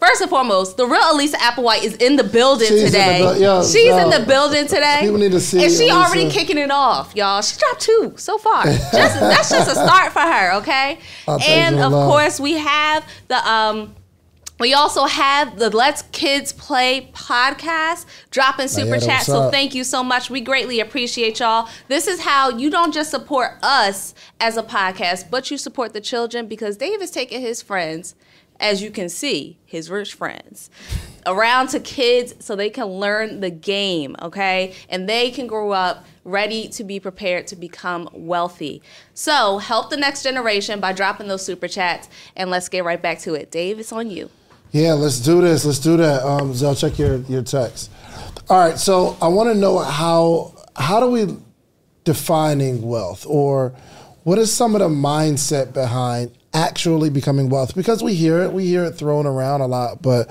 First 0.00 0.20
and 0.20 0.28
foremost, 0.28 0.76
the 0.76 0.86
real 0.86 1.00
Elisa 1.12 1.38
Applewhite 1.38 1.82
is 1.82 1.94
in 1.96 2.16
the 2.16 2.24
building 2.24 2.68
She's 2.68 2.78
in 2.78 2.84
the 2.84 3.32
today. 3.32 3.62
She's 3.62 3.86
yo. 3.86 3.98
in 3.98 4.10
the 4.10 4.26
building 4.26 4.66
today. 4.66 4.98
People 5.00 5.18
need 5.18 5.32
to 5.32 5.40
see 5.40 5.62
And 5.64 5.72
she 5.72 5.88
Elisa. 5.88 5.96
already 5.96 6.30
kicking 6.30 6.58
it 6.58 6.70
off, 6.70 7.16
y'all. 7.16 7.40
She 7.40 7.58
dropped 7.58 7.80
two 7.80 8.12
so 8.16 8.36
far. 8.36 8.64
Just, 8.64 8.92
that's 8.92 9.48
just 9.48 9.70
a 9.70 9.74
start 9.74 10.12
for 10.12 10.20
her, 10.20 10.54
okay? 10.58 10.98
Thanks 11.24 11.48
and 11.48 11.76
of 11.80 11.92
love. 11.92 12.10
course, 12.10 12.38
we 12.38 12.54
have 12.54 13.08
the 13.28 13.48
um 13.48 13.94
we 14.60 14.72
also 14.72 15.06
have 15.06 15.58
the 15.58 15.68
Let's 15.70 16.02
Kids 16.12 16.52
Play 16.52 17.10
podcast 17.12 18.06
dropping 18.30 18.68
super 18.68 18.96
yeah, 18.96 19.06
chat. 19.06 19.22
So 19.22 19.50
thank 19.50 19.74
you 19.74 19.82
so 19.82 20.04
much. 20.04 20.30
We 20.30 20.40
greatly 20.40 20.78
appreciate 20.78 21.40
y'all. 21.40 21.68
This 21.88 22.06
is 22.06 22.20
how 22.20 22.50
you 22.50 22.70
don't 22.70 22.94
just 22.94 23.10
support 23.10 23.58
us 23.62 24.14
as 24.38 24.56
a 24.56 24.62
podcast, 24.62 25.28
but 25.28 25.50
you 25.50 25.58
support 25.58 25.92
the 25.92 26.00
children 26.00 26.46
because 26.46 26.76
Dave 26.76 27.02
is 27.02 27.10
taking 27.10 27.40
his 27.40 27.62
friends, 27.62 28.14
as 28.64 28.82
you 28.82 28.90
can 28.90 29.10
see, 29.10 29.58
his 29.66 29.90
rich 29.90 30.14
friends, 30.14 30.70
around 31.26 31.68
to 31.68 31.78
kids 31.78 32.34
so 32.38 32.56
they 32.56 32.70
can 32.70 32.86
learn 32.86 33.40
the 33.40 33.50
game, 33.50 34.16
okay? 34.22 34.74
And 34.88 35.06
they 35.06 35.30
can 35.30 35.46
grow 35.46 35.72
up 35.72 36.06
ready 36.24 36.68
to 36.68 36.82
be 36.82 36.98
prepared 36.98 37.46
to 37.48 37.56
become 37.56 38.08
wealthy. 38.14 38.80
So 39.12 39.58
help 39.58 39.90
the 39.90 39.98
next 39.98 40.22
generation 40.22 40.80
by 40.80 40.94
dropping 40.94 41.28
those 41.28 41.44
super 41.44 41.68
chats. 41.68 42.08
And 42.36 42.50
let's 42.50 42.70
get 42.70 42.84
right 42.84 43.00
back 43.00 43.18
to 43.20 43.34
it. 43.34 43.50
Dave, 43.50 43.78
it's 43.78 43.92
on 43.92 44.10
you. 44.10 44.30
Yeah, 44.72 44.94
let's 44.94 45.20
do 45.20 45.42
this. 45.42 45.66
Let's 45.66 45.78
do 45.78 45.98
that. 45.98 46.24
Um, 46.24 46.54
Zell, 46.54 46.74
check 46.74 46.98
your, 46.98 47.18
your 47.18 47.42
text. 47.42 47.90
All 48.48 48.58
right, 48.58 48.78
so 48.78 49.18
I 49.20 49.28
want 49.28 49.50
to 49.52 49.54
know 49.54 49.78
how 49.78 50.54
how 50.76 51.00
do 51.00 51.06
we 51.06 51.36
defining 52.04 52.82
wealth, 52.82 53.24
or 53.28 53.74
what 54.24 54.38
is 54.38 54.52
some 54.52 54.74
of 54.74 54.80
the 54.80 54.88
mindset 54.88 55.72
behind 55.72 56.32
actually 56.54 57.10
becoming 57.10 57.48
wealth? 57.50 57.74
Because 57.74 58.02
we 58.02 58.14
hear 58.14 58.38
it, 58.42 58.52
we 58.52 58.64
hear 58.66 58.84
it 58.84 58.92
thrown 58.92 59.26
around 59.26 59.60
a 59.60 59.66
lot. 59.66 60.00
But 60.00 60.30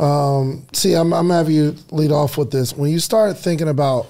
um, 0.00 0.64
see, 0.72 0.94
I'm, 0.94 1.12
I'm 1.12 1.28
gonna 1.28 1.38
have 1.38 1.50
you 1.50 1.74
lead 1.90 2.12
off 2.12 2.38
with 2.38 2.50
this. 2.50 2.74
When 2.76 2.90
you 2.90 3.00
start 3.00 3.36
thinking 3.36 3.68
about 3.68 4.06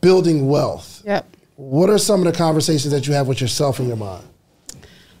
building 0.00 0.48
wealth, 0.48 1.02
Yep. 1.04 1.26
what 1.56 1.90
are 1.90 1.98
some 1.98 2.26
of 2.26 2.32
the 2.32 2.36
conversations 2.36 2.92
that 2.92 3.06
you 3.06 3.12
have 3.14 3.28
with 3.28 3.40
yourself 3.40 3.78
in 3.78 3.86
your 3.88 3.96
mind? 3.96 4.24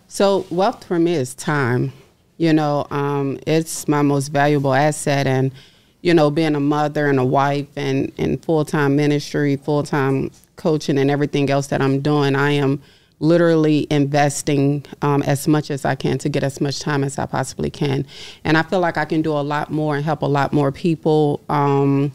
So 0.08 0.46
wealth 0.50 0.84
for 0.84 0.98
me 0.98 1.14
is 1.14 1.34
time. 1.34 1.92
You 2.38 2.52
know, 2.52 2.86
um, 2.90 3.38
it's 3.46 3.88
my 3.88 4.02
most 4.02 4.28
valuable 4.28 4.74
asset, 4.74 5.26
and 5.26 5.52
you 6.02 6.12
know, 6.14 6.30
being 6.30 6.54
a 6.54 6.60
mother 6.60 7.06
and 7.08 7.18
a 7.18 7.24
wife, 7.24 7.66
and 7.76 8.12
and 8.18 8.42
full 8.44 8.64
time 8.64 8.94
ministry, 8.96 9.56
full 9.56 9.82
time 9.82 10.30
coaching, 10.56 10.98
and 10.98 11.10
everything 11.10 11.48
else 11.50 11.68
that 11.68 11.80
I'm 11.80 12.00
doing, 12.00 12.36
I 12.36 12.50
am 12.52 12.82
literally 13.18 13.86
investing 13.90 14.84
um, 15.02 15.22
as 15.22 15.48
much 15.48 15.70
as 15.70 15.84
I 15.84 15.94
can 15.94 16.18
to 16.18 16.28
get 16.28 16.42
as 16.42 16.60
much 16.60 16.80
time 16.80 17.02
as 17.02 17.18
I 17.18 17.26
possibly 17.26 17.70
can, 17.70 18.06
and 18.44 18.56
I 18.56 18.62
feel 18.62 18.80
like 18.80 18.96
I 18.96 19.04
can 19.04 19.22
do 19.22 19.32
a 19.32 19.40
lot 19.40 19.70
more 19.70 19.96
and 19.96 20.04
help 20.04 20.22
a 20.22 20.26
lot 20.26 20.52
more 20.52 20.72
people. 20.72 21.40
Um, 21.48 22.12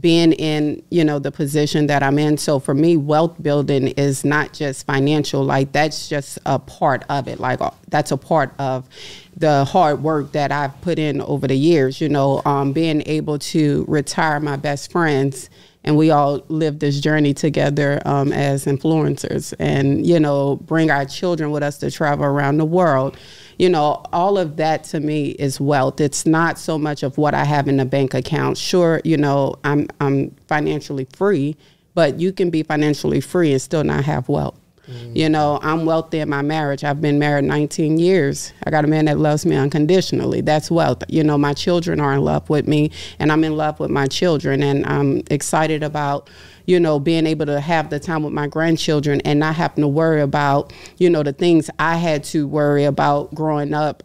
being 0.00 0.32
in 0.32 0.82
you 0.90 1.04
know 1.04 1.20
the 1.20 1.30
position 1.30 1.86
that 1.86 2.02
i'm 2.02 2.18
in 2.18 2.36
so 2.36 2.58
for 2.58 2.74
me 2.74 2.96
wealth 2.96 3.40
building 3.40 3.88
is 3.88 4.24
not 4.24 4.52
just 4.52 4.84
financial 4.86 5.44
like 5.44 5.70
that's 5.70 6.08
just 6.08 6.36
a 6.46 6.58
part 6.58 7.04
of 7.08 7.28
it 7.28 7.38
like 7.38 7.60
uh, 7.60 7.70
that's 7.88 8.10
a 8.10 8.16
part 8.16 8.52
of 8.58 8.88
the 9.36 9.64
hard 9.64 10.02
work 10.02 10.32
that 10.32 10.50
i've 10.50 10.78
put 10.80 10.98
in 10.98 11.20
over 11.20 11.46
the 11.46 11.54
years 11.54 12.00
you 12.00 12.08
know 12.08 12.42
um, 12.44 12.72
being 12.72 13.02
able 13.06 13.38
to 13.38 13.84
retire 13.86 14.40
my 14.40 14.56
best 14.56 14.90
friends 14.90 15.48
and 15.84 15.96
we 15.96 16.10
all 16.10 16.42
live 16.48 16.78
this 16.78 17.00
journey 17.00 17.34
together 17.34 18.00
um, 18.04 18.32
as 18.32 18.64
influencers 18.64 19.54
and 19.58 20.06
you 20.06 20.18
know 20.18 20.56
bring 20.56 20.90
our 20.90 21.04
children 21.04 21.50
with 21.50 21.62
us 21.62 21.78
to 21.78 21.90
travel 21.90 22.24
around 22.24 22.58
the 22.58 22.64
world. 22.64 23.16
You 23.58 23.68
know 23.68 24.02
all 24.12 24.38
of 24.38 24.56
that 24.56 24.84
to 24.84 25.00
me 25.00 25.30
is 25.30 25.60
wealth. 25.60 26.00
It's 26.00 26.26
not 26.26 26.58
so 26.58 26.78
much 26.78 27.02
of 27.02 27.18
what 27.18 27.34
i 27.34 27.44
have 27.44 27.68
in 27.68 27.76
the 27.76 27.84
bank 27.84 28.14
account. 28.14 28.58
Sure 28.58 29.00
you 29.04 29.16
know 29.16 29.54
i'm 29.64 29.86
i'm 30.00 30.30
financially 30.48 31.06
free 31.12 31.56
but 31.94 32.18
you 32.18 32.32
can 32.32 32.50
be 32.50 32.62
financially 32.62 33.20
free 33.20 33.52
and 33.52 33.62
still 33.62 33.84
not 33.84 34.04
have 34.04 34.28
wealth 34.28 34.58
Mm. 34.88 35.16
you 35.16 35.28
know 35.28 35.58
i'm 35.62 35.86
wealthy 35.86 36.18
in 36.18 36.28
my 36.28 36.42
marriage. 36.42 36.84
I've 36.84 37.00
been 37.00 37.18
married 37.18 37.44
19 37.44 37.98
years. 37.98 38.52
I 38.64 38.70
got 38.70 38.84
a 38.84 38.88
man 38.88 39.06
that 39.06 39.18
loves 39.18 39.46
me 39.46 39.56
unconditionally. 39.56 40.40
That's 40.40 40.70
wealth. 40.70 41.02
You 41.08 41.24
know 41.24 41.38
my 41.38 41.54
children 41.54 42.00
are 42.00 42.12
in 42.14 42.20
love 42.20 42.50
with 42.50 42.68
me 42.68 42.90
and 43.18 43.32
i'm 43.32 43.44
in 43.44 43.56
love 43.56 43.80
with 43.80 43.90
my 43.90 44.06
children 44.06 44.62
and 44.62 44.84
i'm 44.86 45.22
excited 45.30 45.82
about 45.82 46.28
you 46.66 46.80
know, 46.80 46.98
being 46.98 47.26
able 47.26 47.46
to 47.46 47.60
have 47.60 47.90
the 47.90 48.00
time 48.00 48.22
with 48.22 48.32
my 48.32 48.46
grandchildren 48.46 49.20
and 49.22 49.38
not 49.38 49.54
having 49.54 49.82
to 49.82 49.88
worry 49.88 50.20
about, 50.20 50.72
you 50.96 51.10
know, 51.10 51.22
the 51.22 51.32
things 51.32 51.68
I 51.78 51.96
had 51.96 52.24
to 52.24 52.48
worry 52.48 52.84
about 52.84 53.34
growing 53.34 53.74
up 53.74 54.02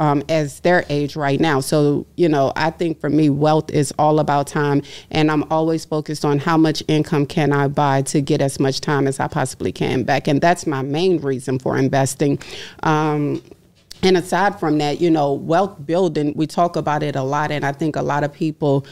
um, 0.00 0.24
as 0.28 0.60
their 0.60 0.84
age 0.88 1.14
right 1.14 1.38
now. 1.38 1.60
So, 1.60 2.06
you 2.16 2.28
know, 2.28 2.52
I 2.56 2.70
think 2.70 3.00
for 3.00 3.10
me, 3.10 3.30
wealth 3.30 3.70
is 3.70 3.92
all 3.98 4.18
about 4.18 4.48
time, 4.48 4.82
and 5.10 5.30
I'm 5.30 5.44
always 5.52 5.84
focused 5.84 6.24
on 6.24 6.38
how 6.38 6.56
much 6.56 6.82
income 6.88 7.26
can 7.26 7.52
I 7.52 7.68
buy 7.68 8.02
to 8.02 8.20
get 8.20 8.40
as 8.40 8.58
much 8.58 8.80
time 8.80 9.06
as 9.06 9.20
I 9.20 9.28
possibly 9.28 9.70
can 9.70 10.02
back, 10.02 10.26
and 10.26 10.40
that's 10.40 10.66
my 10.66 10.82
main 10.82 11.20
reason 11.20 11.58
for 11.58 11.76
investing. 11.76 12.38
Um, 12.82 13.42
and 14.02 14.16
aside 14.16 14.58
from 14.58 14.78
that, 14.78 15.00
you 15.02 15.10
know, 15.10 15.34
wealth 15.34 15.84
building, 15.84 16.32
we 16.34 16.46
talk 16.46 16.76
about 16.76 17.02
it 17.02 17.14
a 17.14 17.22
lot, 17.22 17.50
and 17.50 17.64
I 17.64 17.72
think 17.72 17.96
a 17.96 18.02
lot 18.02 18.24
of 18.24 18.32
people 18.32 18.86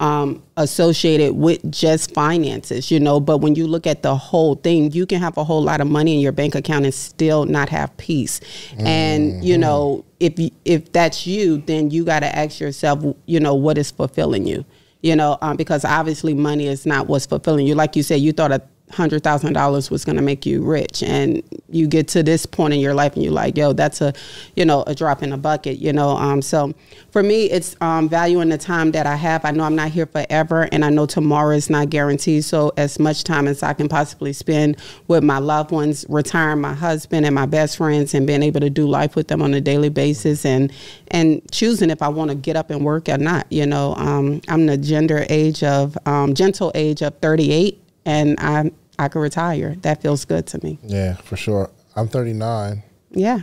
um, 0.00 0.42
associate 0.56 1.20
it 1.20 1.36
with 1.36 1.70
just 1.70 2.12
finances, 2.14 2.90
you 2.90 2.98
know. 2.98 3.20
But 3.20 3.38
when 3.38 3.54
you 3.54 3.66
look 3.66 3.86
at 3.86 4.02
the 4.02 4.16
whole 4.16 4.56
thing, 4.56 4.90
you 4.92 5.06
can 5.06 5.20
have 5.20 5.36
a 5.36 5.44
whole 5.44 5.62
lot 5.62 5.80
of 5.80 5.86
money 5.86 6.14
in 6.14 6.20
your 6.20 6.32
bank 6.32 6.54
account 6.54 6.86
and 6.86 6.94
still 6.94 7.44
not 7.44 7.68
have 7.68 7.94
peace. 7.98 8.40
And 8.78 9.44
you 9.44 9.58
know, 9.58 10.04
if 10.18 10.38
you, 10.38 10.50
if 10.64 10.90
that's 10.92 11.26
you, 11.26 11.58
then 11.58 11.90
you 11.90 12.04
got 12.04 12.20
to 12.20 12.34
ask 12.36 12.60
yourself, 12.60 13.04
you 13.26 13.40
know, 13.40 13.54
what 13.54 13.78
is 13.78 13.90
fulfilling 13.90 14.46
you, 14.46 14.64
you 15.02 15.14
know, 15.14 15.36
um, 15.42 15.56
because 15.56 15.84
obviously 15.84 16.34
money 16.34 16.66
is 16.66 16.86
not 16.86 17.06
what's 17.06 17.26
fulfilling 17.26 17.66
you. 17.66 17.74
Like 17.74 17.94
you 17.94 18.02
said, 18.02 18.20
you 18.20 18.32
thought 18.32 18.52
a 18.52 18.62
hundred 18.92 19.22
thousand 19.22 19.52
dollars 19.52 19.90
was 19.90 20.04
going 20.04 20.16
to 20.16 20.22
make 20.22 20.44
you 20.44 20.62
rich. 20.62 21.02
And 21.02 21.42
you 21.72 21.86
get 21.86 22.08
to 22.08 22.22
this 22.22 22.46
point 22.46 22.74
in 22.74 22.80
your 22.80 22.94
life 22.94 23.14
and 23.14 23.22
you're 23.22 23.32
like 23.32 23.56
yo 23.56 23.72
that's 23.72 24.00
a 24.00 24.12
you 24.56 24.64
know 24.64 24.82
a 24.86 24.94
drop 24.94 25.22
in 25.22 25.32
a 25.32 25.36
bucket 25.36 25.78
you 25.78 25.92
know 25.92 26.10
um, 26.10 26.42
so 26.42 26.74
for 27.10 27.22
me 27.22 27.44
it's 27.44 27.76
um, 27.80 28.08
valuing 28.08 28.48
the 28.48 28.58
time 28.58 28.90
that 28.92 29.06
i 29.06 29.16
have. 29.16 29.44
I 29.44 29.50
know 29.50 29.64
i'm 29.64 29.76
not 29.76 29.90
here 29.90 30.06
forever 30.06 30.68
and 30.72 30.84
i 30.84 30.90
know 30.90 31.06
tomorrow 31.06 31.54
is 31.54 31.70
not 31.70 31.90
guaranteed. 31.90 32.44
So 32.44 32.72
as 32.76 32.98
much 32.98 33.24
time 33.24 33.46
as 33.46 33.62
i 33.62 33.72
can 33.72 33.88
possibly 33.88 34.32
spend 34.32 34.76
with 35.08 35.22
my 35.22 35.38
loved 35.38 35.70
ones 35.70 36.04
retiring 36.08 36.60
my 36.60 36.74
husband 36.74 37.26
and 37.26 37.34
my 37.34 37.46
best 37.46 37.76
friends 37.76 38.14
and 38.14 38.26
being 38.26 38.42
able 38.42 38.60
to 38.60 38.70
do 38.70 38.86
life 38.86 39.16
with 39.16 39.28
them 39.28 39.42
on 39.42 39.54
a 39.54 39.60
daily 39.60 39.88
basis 39.88 40.44
and 40.44 40.72
and 41.08 41.40
choosing 41.50 41.90
if 41.90 42.02
i 42.02 42.08
want 42.08 42.30
to 42.30 42.34
get 42.34 42.56
up 42.56 42.70
and 42.70 42.84
work 42.84 43.08
or 43.08 43.18
not 43.18 43.46
you 43.50 43.66
know 43.66 43.94
um, 43.94 44.40
i'm 44.48 44.66
the 44.66 44.76
gender 44.76 45.24
age 45.28 45.62
of 45.62 45.96
um, 46.06 46.34
gentle 46.34 46.72
age 46.74 47.02
of 47.02 47.16
38 47.18 47.80
and 48.06 48.40
I 48.40 48.72
I 49.00 49.08
could 49.08 49.20
retire. 49.20 49.76
That 49.80 50.02
feels 50.02 50.26
good 50.26 50.46
to 50.48 50.62
me. 50.62 50.78
Yeah, 50.84 51.14
for 51.14 51.34
sure. 51.34 51.70
I'm 51.96 52.06
39. 52.06 52.82
Yeah, 53.12 53.40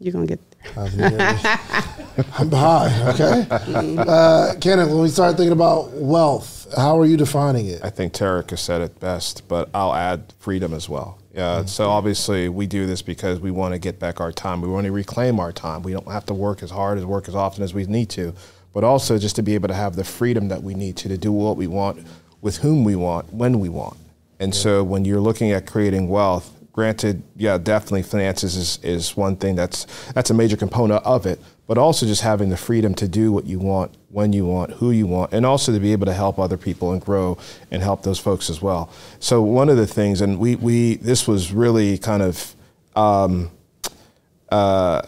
you're 0.00 0.12
gonna 0.12 0.26
get 0.26 0.40
there. 0.50 1.36
I'm 2.36 2.50
behind. 2.50 2.92
Okay, 3.10 3.46
uh, 3.50 4.54
Kenneth. 4.60 4.88
When 4.88 5.02
we 5.02 5.08
start 5.08 5.36
thinking 5.36 5.52
about 5.52 5.92
wealth, 5.92 6.66
how 6.76 6.98
are 6.98 7.06
you 7.06 7.16
defining 7.16 7.66
it? 7.66 7.80
I 7.84 7.90
think 7.90 8.12
Tarek 8.12 8.50
has 8.50 8.60
said 8.60 8.80
it 8.80 8.98
best, 8.98 9.46
but 9.46 9.70
I'll 9.72 9.94
add 9.94 10.34
freedom 10.40 10.74
as 10.74 10.88
well. 10.88 11.18
Yeah. 11.32 11.64
So 11.66 11.88
obviously 11.88 12.48
we 12.48 12.66
do 12.66 12.86
this 12.86 13.02
because 13.02 13.38
we 13.38 13.52
want 13.52 13.72
to 13.74 13.78
get 13.78 14.00
back 14.00 14.20
our 14.20 14.32
time. 14.32 14.60
We 14.62 14.68
want 14.68 14.86
to 14.86 14.92
reclaim 14.92 15.38
our 15.38 15.52
time. 15.52 15.82
We 15.82 15.92
don't 15.92 16.08
have 16.08 16.26
to 16.26 16.34
work 16.34 16.62
as 16.64 16.70
hard 16.70 16.98
as 16.98 17.04
work 17.04 17.28
as 17.28 17.36
often 17.36 17.62
as 17.62 17.72
we 17.72 17.84
need 17.84 18.08
to, 18.10 18.34
but 18.72 18.82
also 18.82 19.16
just 19.16 19.36
to 19.36 19.42
be 19.42 19.54
able 19.54 19.68
to 19.68 19.74
have 19.74 19.94
the 19.94 20.04
freedom 20.04 20.48
that 20.48 20.64
we 20.64 20.74
need 20.74 20.96
to 20.96 21.08
to 21.08 21.16
do 21.16 21.30
what 21.30 21.56
we 21.56 21.68
want, 21.68 22.04
with 22.40 22.56
whom 22.58 22.82
we 22.82 22.96
want, 22.96 23.32
when 23.32 23.60
we 23.60 23.68
want. 23.68 23.96
And 24.38 24.54
so 24.54 24.84
when 24.84 25.04
you're 25.04 25.20
looking 25.20 25.52
at 25.52 25.66
creating 25.66 26.08
wealth, 26.08 26.52
granted, 26.72 27.22
yeah, 27.36 27.56
definitely 27.56 28.02
finances 28.02 28.54
is, 28.54 28.78
is 28.82 29.16
one 29.16 29.36
thing 29.36 29.56
that's 29.56 29.86
that's 30.12 30.30
a 30.30 30.34
major 30.34 30.56
component 30.56 31.02
of 31.04 31.24
it, 31.24 31.40
but 31.66 31.78
also 31.78 32.04
just 32.04 32.20
having 32.20 32.50
the 32.50 32.56
freedom 32.56 32.94
to 32.94 33.08
do 33.08 33.32
what 33.32 33.46
you 33.46 33.58
want, 33.58 33.96
when 34.10 34.32
you 34.32 34.44
want, 34.44 34.72
who 34.72 34.90
you 34.90 35.06
want, 35.06 35.32
and 35.32 35.46
also 35.46 35.72
to 35.72 35.80
be 35.80 35.92
able 35.92 36.06
to 36.06 36.12
help 36.12 36.38
other 36.38 36.58
people 36.58 36.92
and 36.92 37.00
grow 37.00 37.38
and 37.70 37.82
help 37.82 38.02
those 38.02 38.18
folks 38.18 38.50
as 38.50 38.60
well. 38.60 38.90
So 39.20 39.42
one 39.42 39.70
of 39.70 39.78
the 39.78 39.86
things, 39.86 40.20
and 40.20 40.38
we 40.38 40.56
we 40.56 40.96
this 40.96 41.26
was 41.26 41.50
really 41.52 41.96
kind 41.96 42.22
of 42.22 42.54
um, 42.94 43.50
uh, 44.50 45.00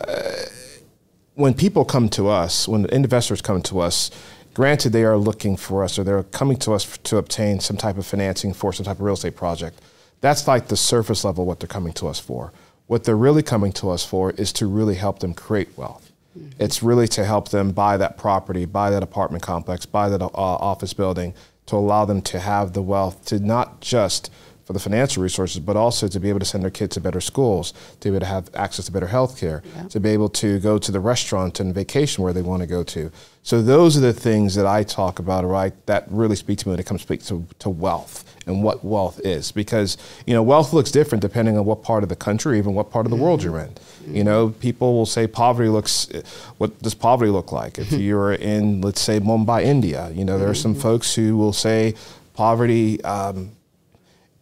when 1.34 1.54
people 1.54 1.84
come 1.84 2.08
to 2.08 2.28
us, 2.28 2.66
when 2.66 2.86
investors 2.86 3.40
come 3.40 3.62
to 3.62 3.80
us, 3.80 4.10
granted 4.58 4.92
they 4.92 5.04
are 5.04 5.16
looking 5.16 5.56
for 5.56 5.84
us 5.84 6.00
or 6.00 6.02
they're 6.02 6.24
coming 6.24 6.56
to 6.56 6.72
us 6.72 6.98
to 7.04 7.16
obtain 7.16 7.60
some 7.60 7.76
type 7.76 7.96
of 7.96 8.04
financing 8.04 8.52
for 8.52 8.72
some 8.72 8.84
type 8.84 8.96
of 8.96 9.02
real 9.02 9.14
estate 9.14 9.36
project. 9.36 9.80
That's 10.20 10.48
like 10.48 10.66
the 10.66 10.76
surface 10.76 11.22
level 11.22 11.46
what 11.46 11.60
they're 11.60 11.68
coming 11.68 11.92
to 11.92 12.08
us 12.08 12.18
for. 12.18 12.52
What 12.88 13.04
they're 13.04 13.16
really 13.16 13.44
coming 13.44 13.70
to 13.74 13.88
us 13.90 14.04
for 14.04 14.32
is 14.32 14.52
to 14.54 14.66
really 14.66 14.96
help 14.96 15.20
them 15.20 15.32
create 15.32 15.78
wealth. 15.78 16.10
Mm-hmm. 16.36 16.60
It's 16.60 16.82
really 16.82 17.06
to 17.06 17.24
help 17.24 17.50
them 17.50 17.70
buy 17.70 17.98
that 17.98 18.18
property, 18.18 18.64
buy 18.64 18.90
that 18.90 19.04
apartment 19.04 19.44
complex, 19.44 19.86
buy 19.86 20.08
that 20.08 20.20
uh, 20.20 20.26
office 20.34 20.92
building, 20.92 21.34
to 21.66 21.76
allow 21.76 22.04
them 22.04 22.20
to 22.22 22.40
have 22.40 22.72
the 22.72 22.82
wealth 22.82 23.26
to 23.26 23.38
not 23.38 23.80
just 23.80 24.28
for 24.68 24.74
the 24.74 24.78
financial 24.78 25.22
resources, 25.22 25.60
but 25.60 25.78
also 25.78 26.06
to 26.08 26.20
be 26.20 26.28
able 26.28 26.38
to 26.38 26.44
send 26.44 26.62
their 26.62 26.70
kids 26.70 26.92
to 26.92 27.00
better 27.00 27.22
schools, 27.22 27.72
to 28.00 28.10
be 28.10 28.16
able 28.16 28.20
to 28.20 28.26
have 28.26 28.50
access 28.54 28.84
to 28.84 28.92
better 28.92 29.06
health 29.06 29.40
care, 29.40 29.62
yeah. 29.74 29.88
to 29.88 29.98
be 29.98 30.10
able 30.10 30.28
to 30.28 30.60
go 30.60 30.76
to 30.76 30.92
the 30.92 31.00
restaurant 31.00 31.58
and 31.58 31.74
vacation 31.74 32.22
where 32.22 32.34
they 32.34 32.42
want 32.42 32.60
to 32.60 32.66
go 32.66 32.82
to. 32.82 33.10
So 33.42 33.62
those 33.62 33.96
are 33.96 34.00
the 34.00 34.12
things 34.12 34.56
that 34.56 34.66
I 34.66 34.82
talk 34.82 35.20
about, 35.20 35.46
right? 35.46 35.72
That 35.86 36.04
really 36.10 36.36
speak 36.36 36.58
to 36.58 36.68
me 36.68 36.72
when 36.72 36.80
it 36.80 36.84
comes 36.84 37.02
to, 37.06 37.46
to 37.60 37.70
wealth 37.70 38.26
and 38.46 38.62
what 38.62 38.84
wealth 38.84 39.22
is. 39.24 39.52
Because, 39.52 39.96
you 40.26 40.34
know, 40.34 40.42
wealth 40.42 40.74
looks 40.74 40.90
different 40.90 41.22
depending 41.22 41.56
on 41.56 41.64
what 41.64 41.82
part 41.82 42.02
of 42.02 42.10
the 42.10 42.16
country, 42.16 42.58
even 42.58 42.74
what 42.74 42.90
part 42.90 43.06
of 43.06 43.10
the 43.10 43.16
mm-hmm. 43.16 43.24
world 43.24 43.42
you're 43.42 43.58
in. 43.60 43.70
Mm-hmm. 43.70 44.16
You 44.16 44.24
know, 44.24 44.50
people 44.50 44.92
will 44.92 45.06
say 45.06 45.26
poverty 45.26 45.70
looks, 45.70 46.10
what 46.58 46.78
does 46.82 46.94
poverty 46.94 47.30
look 47.30 47.52
like? 47.52 47.78
If 47.78 47.90
you're 48.06 48.34
in, 48.34 48.82
let's 48.82 49.00
say, 49.00 49.18
Mumbai, 49.18 49.62
India, 49.62 50.10
you 50.10 50.26
know, 50.26 50.38
there 50.38 50.50
are 50.50 50.54
some 50.54 50.72
mm-hmm. 50.72 50.82
folks 50.82 51.14
who 51.14 51.38
will 51.38 51.54
say 51.54 51.94
poverty, 52.34 53.02
um, 53.02 53.52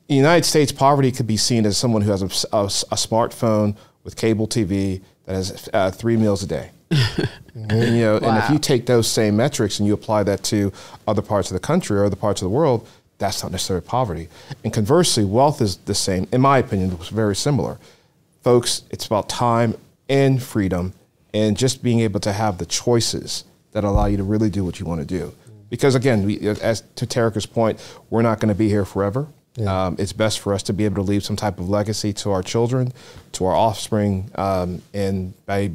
in 0.08 0.14
the 0.14 0.16
United 0.16 0.44
States, 0.44 0.70
poverty 0.70 1.10
could 1.10 1.26
be 1.26 1.36
seen 1.36 1.66
as 1.66 1.76
someone 1.76 2.02
who 2.02 2.10
has 2.10 2.22
a, 2.22 2.56
a, 2.56 2.64
a 2.64 2.96
smartphone 2.96 3.76
with 4.04 4.14
cable 4.16 4.46
TV 4.46 5.02
that 5.24 5.34
has 5.34 5.68
uh, 5.72 5.90
three 5.90 6.16
meals 6.16 6.42
a 6.44 6.46
day. 6.46 6.70
and, 6.90 7.72
you 7.72 8.02
know, 8.02 8.18
wow. 8.22 8.28
and 8.28 8.44
if 8.44 8.50
you 8.50 8.58
take 8.58 8.86
those 8.86 9.10
same 9.10 9.36
metrics 9.36 9.80
and 9.80 9.86
you 9.86 9.94
apply 9.94 10.22
that 10.22 10.44
to 10.44 10.72
other 11.08 11.22
parts 11.22 11.50
of 11.50 11.54
the 11.54 11.60
country 11.60 11.98
or 11.98 12.04
other 12.04 12.16
parts 12.16 12.40
of 12.40 12.46
the 12.46 12.50
world, 12.50 12.86
that's 13.18 13.42
not 13.42 13.50
necessarily 13.50 13.84
poverty. 13.84 14.28
And 14.62 14.72
conversely, 14.72 15.24
wealth 15.24 15.60
is 15.60 15.76
the 15.78 15.94
same. 15.94 16.28
In 16.32 16.40
my 16.40 16.58
opinion, 16.58 16.92
it's 16.92 17.08
very 17.08 17.34
similar. 17.34 17.78
Folks, 18.42 18.84
it's 18.90 19.06
about 19.06 19.28
time 19.28 19.74
and 20.08 20.40
freedom 20.40 20.92
and 21.34 21.56
just 21.56 21.82
being 21.82 22.00
able 22.00 22.20
to 22.20 22.32
have 22.32 22.58
the 22.58 22.66
choices 22.66 23.44
that 23.72 23.82
allow 23.82 24.06
you 24.06 24.16
to 24.18 24.22
really 24.22 24.50
do 24.50 24.64
what 24.64 24.78
you 24.78 24.86
want 24.86 25.00
to 25.00 25.06
do. 25.06 25.34
Because 25.68 25.96
again, 25.96 26.24
we, 26.24 26.38
as 26.38 26.84
to 26.94 27.06
Terica's 27.06 27.46
point, 27.46 27.80
we're 28.08 28.22
not 28.22 28.38
going 28.38 28.48
to 28.48 28.54
be 28.54 28.68
here 28.68 28.84
forever. 28.84 29.26
Yeah. 29.56 29.86
Um, 29.86 29.96
it's 29.98 30.12
best 30.12 30.40
for 30.40 30.52
us 30.52 30.62
to 30.64 30.72
be 30.72 30.84
able 30.84 30.96
to 30.96 31.02
leave 31.02 31.24
some 31.24 31.36
type 31.36 31.58
of 31.58 31.68
legacy 31.68 32.12
to 32.14 32.30
our 32.30 32.42
children, 32.42 32.92
to 33.32 33.46
our 33.46 33.54
offspring, 33.54 34.30
um, 34.34 34.82
and 34.92 35.34
by, 35.46 35.72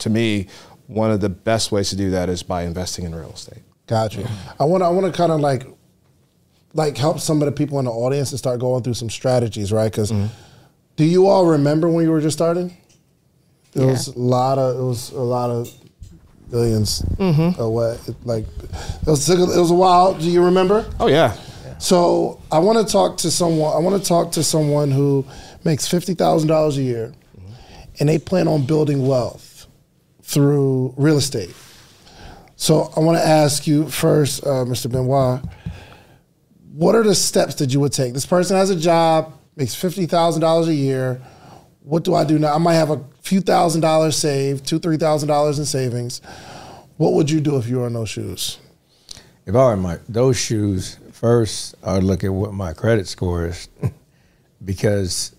to 0.00 0.10
me, 0.10 0.48
one 0.86 1.10
of 1.10 1.20
the 1.20 1.28
best 1.28 1.72
ways 1.72 1.90
to 1.90 1.96
do 1.96 2.10
that 2.10 2.28
is 2.28 2.42
by 2.42 2.64
investing 2.64 3.04
in 3.04 3.14
real 3.14 3.32
estate. 3.32 3.62
Gotcha. 3.86 4.30
I 4.60 4.64
want 4.64 4.82
I 4.82 4.88
want 4.88 5.06
to 5.06 5.16
kind 5.16 5.32
of 5.32 5.40
like 5.40 5.66
like 6.74 6.96
help 6.96 7.20
some 7.20 7.42
of 7.42 7.46
the 7.46 7.52
people 7.52 7.78
in 7.78 7.84
the 7.84 7.90
audience 7.90 8.30
to 8.30 8.38
start 8.38 8.60
going 8.60 8.82
through 8.82 8.94
some 8.94 9.10
strategies, 9.10 9.72
right? 9.72 9.90
Because 9.90 10.10
mm-hmm. 10.10 10.32
do 10.96 11.04
you 11.04 11.26
all 11.26 11.46
remember 11.46 11.88
when 11.88 12.04
you 12.04 12.10
were 12.10 12.20
just 12.20 12.36
starting? 12.36 12.76
It 13.74 13.80
yeah. 13.80 13.86
was 13.86 14.08
a 14.08 14.18
lot 14.18 14.58
of 14.58 14.78
it 14.78 14.82
was 14.82 15.10
a 15.10 15.20
lot 15.20 15.50
of 15.50 15.68
1000000000s 16.50 17.16
mm-hmm. 17.16 17.60
away. 17.60 17.98
Like 18.24 18.44
it 18.46 19.06
was 19.06 19.28
it 19.28 19.38
was 19.38 19.70
a 19.70 19.74
while. 19.74 20.14
Do 20.14 20.30
you 20.30 20.44
remember? 20.44 20.86
Oh 21.00 21.08
yeah. 21.08 21.36
So 21.82 22.40
I 22.52 22.60
want 22.60 22.86
to 22.86 22.90
talk 22.92 23.16
to 23.18 23.30
someone. 23.32 23.74
I 23.74 23.80
want 23.80 24.00
to 24.00 24.08
talk 24.08 24.30
to 24.32 24.44
someone 24.44 24.92
who 24.92 25.26
makes 25.64 25.88
fifty 25.88 26.14
thousand 26.14 26.46
dollars 26.46 26.78
a 26.78 26.82
year, 26.82 27.12
mm-hmm. 27.36 27.52
and 27.98 28.08
they 28.08 28.20
plan 28.20 28.46
on 28.46 28.64
building 28.66 29.04
wealth 29.04 29.66
through 30.22 30.94
real 30.96 31.16
estate. 31.16 31.52
So 32.54 32.92
I 32.96 33.00
want 33.00 33.18
to 33.18 33.26
ask 33.26 33.66
you 33.66 33.88
first, 33.88 34.46
uh, 34.46 34.64
Mr. 34.64 34.88
Benoit, 34.88 35.42
what 36.72 36.94
are 36.94 37.02
the 37.02 37.16
steps 37.16 37.56
that 37.56 37.72
you 37.72 37.80
would 37.80 37.92
take? 37.92 38.14
This 38.14 38.26
person 38.26 38.56
has 38.56 38.70
a 38.70 38.76
job, 38.76 39.32
makes 39.56 39.74
fifty 39.74 40.06
thousand 40.06 40.40
dollars 40.40 40.68
a 40.68 40.74
year. 40.74 41.20
What 41.82 42.04
do 42.04 42.14
I 42.14 42.22
do 42.22 42.38
now? 42.38 42.54
I 42.54 42.58
might 42.58 42.74
have 42.74 42.90
a 42.90 43.02
few 43.22 43.40
thousand 43.40 43.80
dollars 43.80 44.16
saved, 44.16 44.64
two, 44.64 44.78
three 44.78 44.98
thousand 44.98 45.30
dollars 45.30 45.58
in 45.58 45.64
savings. 45.64 46.20
What 46.96 47.14
would 47.14 47.28
you 47.28 47.40
do 47.40 47.56
if 47.56 47.66
you 47.66 47.80
were 47.80 47.88
in 47.88 47.94
those 47.94 48.08
shoes? 48.10 48.60
If 49.46 49.56
I 49.56 49.64
were 49.64 49.72
in 49.72 49.80
my 49.80 49.98
those 50.08 50.38
shoes, 50.38 50.98
First, 51.22 51.76
I 51.84 51.94
would 51.94 52.02
look 52.02 52.24
at 52.24 52.34
what 52.34 52.52
my 52.52 52.72
credit 52.72 53.06
score 53.06 53.46
is 53.46 53.68
because 54.64 55.32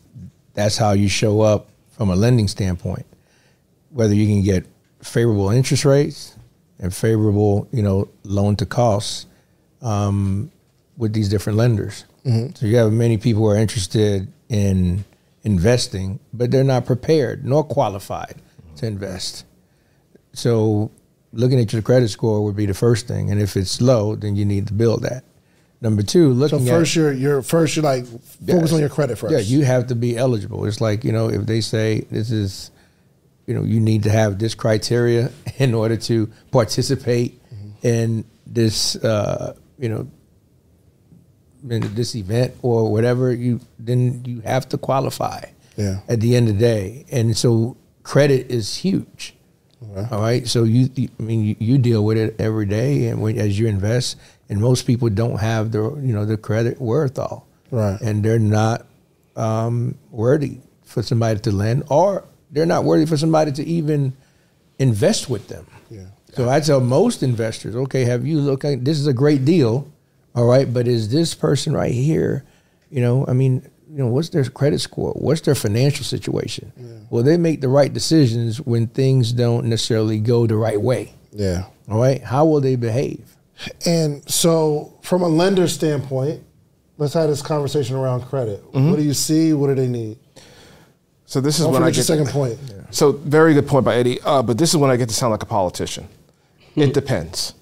that's 0.53 0.77
how 0.77 0.93
you 0.93 1.09
show 1.09 1.41
up 1.41 1.67
from 1.91 2.09
a 2.09 2.15
lending 2.15 2.47
standpoint. 2.47 3.05
Whether 3.89 4.15
you 4.15 4.25
can 4.25 4.43
get 4.43 4.65
favorable 5.01 5.49
interest 5.49 5.83
rates 5.83 6.37
and 6.79 6.95
favorable, 6.95 7.67
you 7.73 7.83
know, 7.83 8.07
loan 8.23 8.55
to 8.55 8.65
costs 8.65 9.25
um, 9.81 10.49
with 10.95 11.11
these 11.11 11.27
different 11.27 11.57
lenders. 11.57 12.05
Mm-hmm. 12.25 12.55
So 12.55 12.65
you 12.65 12.77
have 12.77 12.93
many 12.93 13.17
people 13.17 13.41
who 13.41 13.49
are 13.49 13.57
interested 13.57 14.31
in 14.47 15.03
investing, 15.43 16.21
but 16.31 16.49
they're 16.49 16.63
not 16.63 16.85
prepared 16.85 17.43
nor 17.43 17.61
qualified 17.61 18.35
to 18.77 18.87
invest. 18.87 19.43
So 20.31 20.91
looking 21.33 21.59
at 21.59 21.73
your 21.73 21.81
credit 21.81 22.07
score 22.07 22.41
would 22.45 22.55
be 22.55 22.67
the 22.67 22.73
first 22.73 23.05
thing, 23.05 23.29
and 23.29 23.41
if 23.41 23.57
it's 23.57 23.81
low, 23.81 24.15
then 24.15 24.37
you 24.37 24.45
need 24.45 24.67
to 24.67 24.73
build 24.73 25.03
that. 25.03 25.25
Number 25.83 26.01
two, 26.01 26.29
looking 26.29 26.65
so 26.65 26.65
first 26.65 26.91
at, 26.91 26.95
you're 26.95 27.11
you're 27.11 27.41
first 27.41 27.75
you're 27.75 27.83
like 27.83 28.05
focus 28.05 28.31
yes, 28.47 28.71
on 28.71 28.79
your 28.79 28.87
credit 28.87 29.17
first. 29.17 29.33
Yeah, 29.33 29.39
you 29.39 29.65
have 29.65 29.87
to 29.87 29.95
be 29.95 30.15
eligible. 30.15 30.63
It's 30.63 30.79
like 30.79 31.03
you 31.03 31.11
know 31.11 31.29
if 31.29 31.45
they 31.45 31.59
say 31.59 32.07
this 32.09 32.31
is, 32.31 32.71
you 33.47 33.53
know, 33.53 33.63
you 33.63 33.81
need 33.81 34.03
to 34.03 34.09
have 34.09 34.39
this 34.39 34.55
criteria 34.55 35.29
in 35.57 35.73
order 35.73 35.97
to 35.97 36.31
participate 36.51 37.37
mm-hmm. 37.53 37.85
in 37.85 38.25
this, 38.47 38.95
uh, 38.95 39.57
you 39.77 39.89
know, 39.89 40.09
in 41.69 41.93
this 41.95 42.15
event 42.15 42.55
or 42.61 42.89
whatever. 42.89 43.33
You 43.33 43.59
then 43.77 44.23
you 44.23 44.39
have 44.39 44.69
to 44.69 44.77
qualify. 44.77 45.43
Yeah. 45.75 45.99
At 46.07 46.21
the 46.21 46.37
end 46.37 46.47
of 46.47 46.59
the 46.59 46.61
day, 46.61 47.05
and 47.11 47.35
so 47.35 47.75
credit 48.03 48.49
is 48.49 48.77
huge. 48.77 49.35
Okay. 49.83 50.15
All 50.15 50.21
right, 50.21 50.47
so 50.47 50.63
you, 50.63 50.89
I 51.19 51.21
mean, 51.21 51.43
you, 51.43 51.55
you, 51.59 51.77
deal 51.77 52.05
with 52.05 52.17
it 52.17 52.39
every 52.39 52.65
day, 52.65 53.07
and 53.07 53.21
when, 53.21 53.37
as 53.37 53.59
you 53.59 53.67
invest, 53.67 54.15
and 54.53 54.61
most 54.61 54.85
people 54.85 55.09
don't 55.09 55.39
have 55.39 55.71
the 55.71 55.81
you 55.81 56.13
know 56.13 56.25
the 56.25 56.37
credit 56.37 56.79
worth 56.79 57.17
all, 57.17 57.47
right. 57.71 57.99
And 58.01 58.23
they're 58.23 58.37
not 58.37 58.85
um, 59.35 59.95
worthy 60.11 60.59
for 60.83 61.01
somebody 61.01 61.39
to 61.39 61.51
lend, 61.51 61.85
or 61.89 62.23
they're 62.51 62.67
not 62.67 62.83
worthy 62.83 63.07
for 63.07 63.17
somebody 63.17 63.51
to 63.53 63.63
even 63.63 64.13
invest 64.77 65.27
with 65.27 65.47
them. 65.47 65.65
Yeah. 65.89 66.05
So 66.33 66.49
I 66.49 66.59
tell 66.59 66.79
most 66.81 67.23
investors, 67.23 67.75
okay, 67.75 68.05
have 68.05 68.27
you 68.27 68.39
looked 68.39 68.63
at 68.63 68.85
this 68.85 68.99
is 68.99 69.07
a 69.07 69.13
great 69.13 69.43
deal, 69.43 69.91
all 70.35 70.45
right, 70.45 70.71
but 70.71 70.87
is 70.87 71.09
this 71.09 71.33
person 71.33 71.73
right 71.73 71.91
here, 71.91 72.43
you 72.91 73.01
know, 73.01 73.25
I 73.27 73.33
mean, 73.33 73.67
you 73.89 73.97
know, 73.97 74.07
what's 74.07 74.29
their 74.29 74.43
credit 74.45 74.81
score? 74.81 75.13
What's 75.13 75.41
their 75.41 75.55
financial 75.55 76.05
situation? 76.05 76.71
Yeah. 76.77 76.85
Well, 77.09 77.23
they 77.23 77.37
make 77.37 77.61
the 77.61 77.69
right 77.69 77.91
decisions 77.91 78.61
when 78.61 78.85
things 78.85 79.33
don't 79.33 79.65
necessarily 79.65 80.19
go 80.19 80.45
the 80.45 80.57
right 80.57 80.79
way. 80.79 81.13
Yeah. 81.31 81.65
All 81.89 81.99
right. 81.99 82.21
How 82.21 82.45
will 82.45 82.61
they 82.61 82.75
behave? 82.75 83.32
And 83.85 84.27
so, 84.29 84.97
from 85.01 85.21
a 85.21 85.27
lender 85.27 85.67
standpoint, 85.67 86.43
let's 86.97 87.13
have 87.13 87.29
this 87.29 87.41
conversation 87.41 87.95
around 87.95 88.21
credit. 88.21 88.63
Mm-hmm. 88.71 88.89
What 88.89 88.97
do 88.97 89.03
you 89.03 89.13
see? 89.13 89.53
What 89.53 89.67
do 89.67 89.75
they 89.75 89.87
need? 89.87 90.17
So 91.25 91.41
this 91.41 91.57
is 91.57 91.65
Don't 91.65 91.73
when 91.73 91.83
I 91.83 91.87
get 91.87 91.95
your 91.95 92.03
second 92.03 92.27
point. 92.27 92.59
Yeah. 92.67 92.81
So 92.91 93.13
very 93.13 93.53
good 93.53 93.67
point 93.67 93.85
by 93.85 93.95
Eddie. 93.95 94.21
Uh, 94.21 94.43
but 94.43 94.57
this 94.57 94.69
is 94.69 94.77
when 94.77 94.91
I 94.91 94.97
get 94.97 95.09
to 95.09 95.15
sound 95.15 95.31
like 95.31 95.41
a 95.41 95.47
politician. 95.47 96.03
Mm-hmm. 96.03 96.81
It 96.81 96.93
depends. 96.93 97.55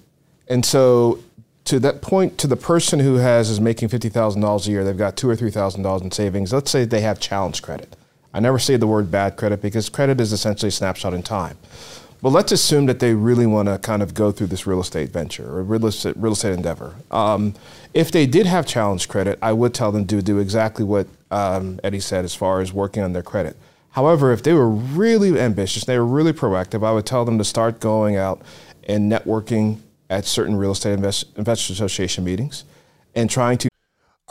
And 0.48 0.64
so 0.64 1.20
to 1.64 1.78
that 1.80 2.02
point, 2.02 2.38
to 2.38 2.46
the 2.46 2.56
person 2.56 2.98
who 2.98 3.14
has 3.14 3.48
is 3.48 3.60
making 3.60 3.88
fifty 3.88 4.08
thousand 4.08 4.42
dollars 4.42 4.66
a 4.66 4.70
year, 4.70 4.84
they've 4.84 4.96
got 4.96 5.16
two 5.16 5.28
or 5.28 5.36
three 5.36 5.50
thousand 5.50 5.82
dollars 5.82 6.02
in 6.02 6.10
savings. 6.10 6.52
Let's 6.52 6.70
say 6.70 6.84
they 6.84 7.00
have 7.00 7.20
challenge 7.20 7.62
credit. 7.62 7.96
I 8.34 8.40
never 8.40 8.58
say 8.58 8.76
the 8.76 8.86
word 8.86 9.10
bad 9.10 9.36
credit 9.36 9.60
because 9.62 9.88
credit 9.88 10.20
is 10.20 10.32
essentially 10.32 10.68
a 10.68 10.72
snapshot 10.72 11.14
in 11.14 11.22
time. 11.22 11.56
But 12.22 12.30
let's 12.30 12.52
assume 12.52 12.86
that 12.86 13.00
they 13.00 13.14
really 13.14 13.46
want 13.46 13.66
to 13.68 13.78
kind 13.78 14.00
of 14.00 14.14
go 14.14 14.30
through 14.30 14.46
this 14.46 14.64
real 14.64 14.80
estate 14.80 15.10
venture 15.10 15.58
or 15.58 15.62
real 15.64 15.86
estate, 15.86 16.16
real 16.16 16.32
estate 16.32 16.52
endeavor. 16.52 16.94
Um, 17.10 17.54
if 17.94 18.12
they 18.12 18.26
did 18.26 18.46
have 18.46 18.64
challenge 18.64 19.08
credit, 19.08 19.40
I 19.42 19.52
would 19.52 19.74
tell 19.74 19.90
them 19.90 20.06
to 20.06 20.22
do 20.22 20.38
exactly 20.38 20.84
what 20.84 21.08
um, 21.32 21.80
Eddie 21.82 21.98
said 21.98 22.24
as 22.24 22.32
far 22.32 22.60
as 22.60 22.72
working 22.72 23.02
on 23.02 23.12
their 23.12 23.24
credit. 23.24 23.56
However, 23.90 24.32
if 24.32 24.42
they 24.42 24.52
were 24.52 24.70
really 24.70 25.38
ambitious, 25.38 25.84
they 25.84 25.98
were 25.98 26.06
really 26.06 26.32
proactive, 26.32 26.86
I 26.86 26.92
would 26.92 27.06
tell 27.06 27.24
them 27.24 27.38
to 27.38 27.44
start 27.44 27.80
going 27.80 28.16
out 28.16 28.40
and 28.84 29.10
networking 29.10 29.80
at 30.08 30.24
certain 30.24 30.56
real 30.56 30.72
estate 30.72 30.92
invest, 30.92 31.26
investor 31.36 31.72
association 31.72 32.22
meetings 32.22 32.64
and 33.14 33.28
trying 33.28 33.58
to. 33.58 33.71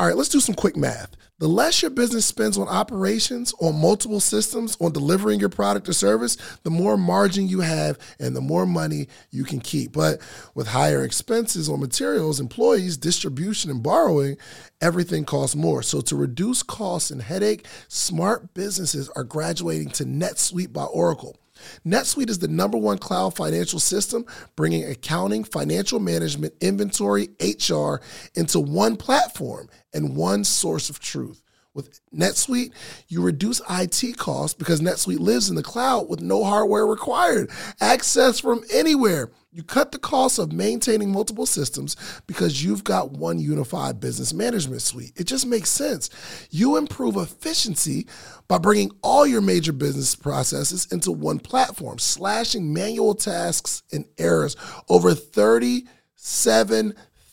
All 0.01 0.07
right, 0.07 0.17
let's 0.17 0.29
do 0.29 0.39
some 0.39 0.55
quick 0.55 0.75
math. 0.75 1.15
The 1.37 1.47
less 1.47 1.83
your 1.83 1.91
business 1.91 2.25
spends 2.25 2.57
on 2.57 2.67
operations, 2.67 3.53
on 3.61 3.79
multiple 3.79 4.19
systems, 4.19 4.75
on 4.81 4.93
delivering 4.93 5.39
your 5.39 5.49
product 5.49 5.87
or 5.87 5.93
service, 5.93 6.37
the 6.63 6.71
more 6.71 6.97
margin 6.97 7.47
you 7.47 7.59
have 7.59 7.99
and 8.19 8.35
the 8.35 8.41
more 8.41 8.65
money 8.65 9.09
you 9.29 9.43
can 9.43 9.59
keep. 9.59 9.91
But 9.91 10.19
with 10.55 10.65
higher 10.65 11.03
expenses 11.03 11.69
on 11.69 11.81
materials, 11.81 12.39
employees, 12.39 12.97
distribution, 12.97 13.69
and 13.69 13.83
borrowing, 13.83 14.37
everything 14.81 15.23
costs 15.23 15.55
more. 15.55 15.83
So 15.83 16.01
to 16.01 16.15
reduce 16.15 16.63
costs 16.63 17.11
and 17.11 17.21
headache, 17.21 17.67
smart 17.87 18.55
businesses 18.55 19.07
are 19.09 19.23
graduating 19.23 19.89
to 19.89 20.05
NetSuite 20.05 20.73
by 20.73 20.85
Oracle. 20.85 21.37
NetSuite 21.85 22.29
is 22.29 22.39
the 22.39 22.47
number 22.47 22.77
one 22.77 22.97
cloud 22.97 23.35
financial 23.35 23.79
system, 23.79 24.25
bringing 24.55 24.83
accounting, 24.85 25.43
financial 25.43 25.99
management, 25.99 26.55
inventory, 26.59 27.29
HR 27.39 27.97
into 28.33 28.59
one 28.59 28.95
platform 28.95 29.69
and 29.93 30.15
one 30.15 30.43
source 30.43 30.89
of 30.89 30.99
truth. 30.99 31.41
With 31.73 32.01
NetSuite, 32.13 32.73
you 33.07 33.21
reduce 33.21 33.61
IT 33.69 34.17
costs 34.17 34.53
because 34.53 34.81
NetSuite 34.81 35.19
lives 35.19 35.49
in 35.49 35.55
the 35.55 35.63
cloud 35.63 36.09
with 36.09 36.19
no 36.19 36.43
hardware 36.43 36.85
required. 36.85 37.49
Access 37.79 38.41
from 38.41 38.63
anywhere. 38.73 39.31
You 39.53 39.63
cut 39.63 39.91
the 39.91 39.99
cost 39.99 40.37
of 40.39 40.51
maintaining 40.51 41.11
multiple 41.11 41.45
systems 41.45 41.95
because 42.27 42.63
you've 42.63 42.83
got 42.83 43.11
one 43.11 43.39
unified 43.39 43.99
business 43.99 44.33
management 44.33 44.81
suite. 44.81 45.13
It 45.15 45.27
just 45.27 45.45
makes 45.45 45.69
sense. 45.69 46.09
You 46.51 46.77
improve 46.77 47.15
efficiency 47.15 48.07
by 48.49 48.57
bringing 48.57 48.91
all 49.01 49.25
your 49.25 49.41
major 49.41 49.73
business 49.73 50.15
processes 50.15 50.87
into 50.91 51.11
one 51.11 51.39
platform, 51.39 51.99
slashing 51.99 52.73
manual 52.73 53.15
tasks 53.15 53.83
and 53.93 54.05
errors. 54.17 54.57
Over 54.89 55.15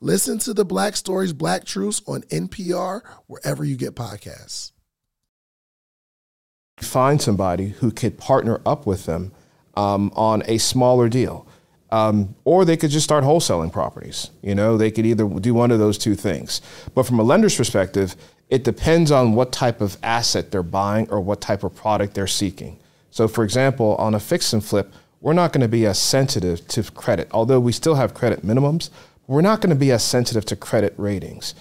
Listen 0.00 0.38
to 0.40 0.54
the 0.54 0.64
Black 0.64 0.96
Stories, 0.96 1.32
Black 1.32 1.64
Truths 1.64 2.02
on 2.06 2.22
NPR, 2.22 3.02
wherever 3.26 3.64
you 3.64 3.76
get 3.76 3.94
podcasts. 3.94 4.72
Find 6.78 7.20
somebody 7.22 7.68
who 7.68 7.90
could 7.90 8.18
partner 8.18 8.60
up 8.66 8.86
with 8.86 9.06
them 9.06 9.32
um, 9.76 10.12
on 10.14 10.42
a 10.46 10.58
smaller 10.58 11.08
deal. 11.08 11.46
Um, 11.90 12.34
or 12.44 12.64
they 12.64 12.76
could 12.76 12.90
just 12.90 13.04
start 13.04 13.22
wholesaling 13.22 13.72
properties. 13.72 14.30
You 14.42 14.56
know, 14.56 14.76
they 14.76 14.90
could 14.90 15.06
either 15.06 15.28
do 15.28 15.54
one 15.54 15.70
of 15.70 15.78
those 15.78 15.96
two 15.96 16.16
things. 16.16 16.60
But 16.92 17.04
from 17.04 17.20
a 17.20 17.22
lender's 17.22 17.56
perspective, 17.56 18.16
it 18.48 18.64
depends 18.64 19.12
on 19.12 19.34
what 19.34 19.52
type 19.52 19.80
of 19.80 19.96
asset 20.02 20.50
they're 20.50 20.64
buying 20.64 21.08
or 21.10 21.20
what 21.20 21.40
type 21.40 21.62
of 21.62 21.74
product 21.76 22.14
they're 22.14 22.26
seeking. 22.26 22.80
So, 23.10 23.28
for 23.28 23.44
example, 23.44 23.94
on 23.96 24.12
a 24.14 24.18
fix 24.18 24.52
and 24.52 24.64
flip, 24.64 24.92
we're 25.20 25.34
not 25.34 25.52
going 25.52 25.60
to 25.60 25.68
be 25.68 25.86
as 25.86 25.98
sensitive 25.98 26.66
to 26.68 26.82
credit, 26.82 27.28
although 27.30 27.60
we 27.60 27.70
still 27.70 27.94
have 27.94 28.12
credit 28.12 28.44
minimums 28.44 28.90
we're 29.26 29.42
not 29.42 29.60
going 29.60 29.70
to 29.70 29.76
be 29.76 29.90
as 29.92 30.04
sensitive 30.04 30.44
to 30.46 30.56
credit 30.56 30.94
ratings 30.96 31.54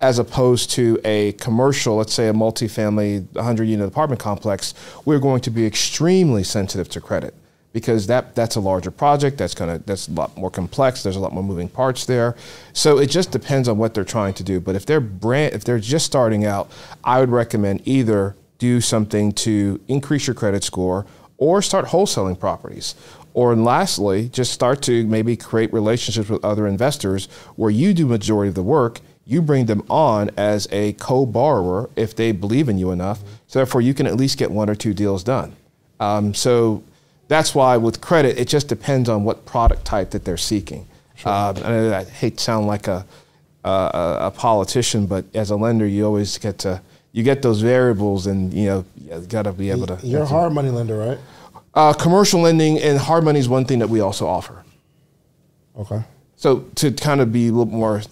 as 0.00 0.18
opposed 0.18 0.70
to 0.70 1.00
a 1.04 1.32
commercial, 1.32 1.96
let's 1.96 2.12
say 2.12 2.28
a 2.28 2.32
multifamily 2.32 3.26
100 3.34 3.64
unit 3.64 3.88
apartment 3.88 4.20
complex. 4.20 4.74
We're 5.04 5.20
going 5.20 5.40
to 5.42 5.50
be 5.50 5.64
extremely 5.64 6.44
sensitive 6.44 6.88
to 6.90 7.00
credit 7.00 7.34
because 7.72 8.06
that 8.06 8.34
that's 8.34 8.56
a 8.56 8.60
larger 8.60 8.90
project 8.90 9.36
that's 9.36 9.54
going 9.54 9.78
to 9.78 9.84
that's 9.84 10.08
a 10.08 10.12
lot 10.12 10.34
more 10.36 10.50
complex 10.50 11.02
there's 11.02 11.16
a 11.16 11.20
lot 11.20 11.32
more 11.32 11.42
moving 11.42 11.68
parts 11.68 12.06
there 12.06 12.36
so 12.72 12.98
it 12.98 13.08
just 13.08 13.32
depends 13.32 13.68
on 13.68 13.76
what 13.76 13.92
they're 13.92 14.04
trying 14.04 14.32
to 14.32 14.44
do 14.44 14.60
but 14.60 14.76
if 14.76 14.86
they're 14.86 15.00
brand 15.00 15.52
if 15.52 15.64
they're 15.64 15.80
just 15.80 16.06
starting 16.06 16.44
out 16.44 16.70
i 17.02 17.18
would 17.18 17.30
recommend 17.30 17.82
either 17.84 18.36
do 18.58 18.80
something 18.80 19.32
to 19.32 19.80
increase 19.88 20.26
your 20.26 20.34
credit 20.34 20.62
score 20.62 21.04
or 21.36 21.60
start 21.60 21.86
wholesaling 21.86 22.38
properties 22.38 22.94
or 23.34 23.54
lastly, 23.56 24.28
just 24.28 24.52
start 24.52 24.80
to 24.82 25.06
maybe 25.06 25.36
create 25.36 25.72
relationships 25.72 26.28
with 26.28 26.44
other 26.44 26.66
investors 26.66 27.26
where 27.56 27.70
you 27.70 27.92
do 27.92 28.06
majority 28.06 28.48
of 28.48 28.54
the 28.54 28.62
work. 28.62 29.00
You 29.26 29.42
bring 29.42 29.66
them 29.66 29.84
on 29.90 30.30
as 30.36 30.68
a 30.70 30.92
co-borrower 30.94 31.90
if 31.96 32.14
they 32.14 32.30
believe 32.30 32.68
in 32.68 32.78
you 32.78 32.92
enough. 32.92 33.20
So 33.48 33.58
therefore, 33.58 33.80
you 33.80 33.92
can 33.92 34.06
at 34.06 34.16
least 34.16 34.38
get 34.38 34.50
one 34.50 34.70
or 34.70 34.74
two 34.74 34.94
deals 34.94 35.24
done. 35.24 35.56
Um, 35.98 36.32
so 36.32 36.84
that's 37.28 37.54
why 37.54 37.76
with 37.76 38.00
credit, 38.00 38.38
it 38.38 38.48
just 38.48 38.68
depends 38.68 39.08
on 39.08 39.24
what 39.24 39.44
product 39.46 39.84
type 39.84 40.10
that 40.10 40.24
they're 40.24 40.36
seeking. 40.36 40.86
Sure. 41.16 41.32
Uh, 41.32 41.54
I, 41.64 41.98
I, 42.00 42.04
hate 42.04 42.38
to 42.38 42.44
sound 42.44 42.66
like 42.66 42.86
a, 42.86 43.06
a, 43.64 44.18
a 44.22 44.30
politician, 44.30 45.06
but 45.06 45.24
as 45.34 45.50
a 45.50 45.56
lender, 45.56 45.86
you 45.86 46.04
always 46.04 46.38
get 46.38 46.58
to 46.58 46.82
you 47.12 47.22
get 47.22 47.42
those 47.42 47.60
variables, 47.60 48.26
and 48.26 48.52
you 48.52 48.66
know 48.66 48.84
you 49.00 49.20
got 49.28 49.42
to 49.42 49.52
be 49.52 49.70
able 49.70 49.86
to. 49.86 49.98
You're 50.02 50.22
a 50.22 50.26
hard 50.26 50.52
money 50.52 50.70
lender, 50.70 50.98
right? 50.98 51.18
Uh, 51.74 51.92
commercial 51.92 52.40
lending 52.40 52.78
and 52.78 52.98
hard 52.98 53.24
money 53.24 53.38
is 53.38 53.48
one 53.48 53.64
thing 53.64 53.80
that 53.80 53.88
we 53.88 54.00
also 54.00 54.26
offer. 54.26 54.64
Okay. 55.76 56.02
So 56.36 56.60
to 56.76 56.92
kind 56.92 57.20
of 57.20 57.32
be 57.32 57.48
a 57.48 57.52
little 57.52 57.66
more, 57.66 58.02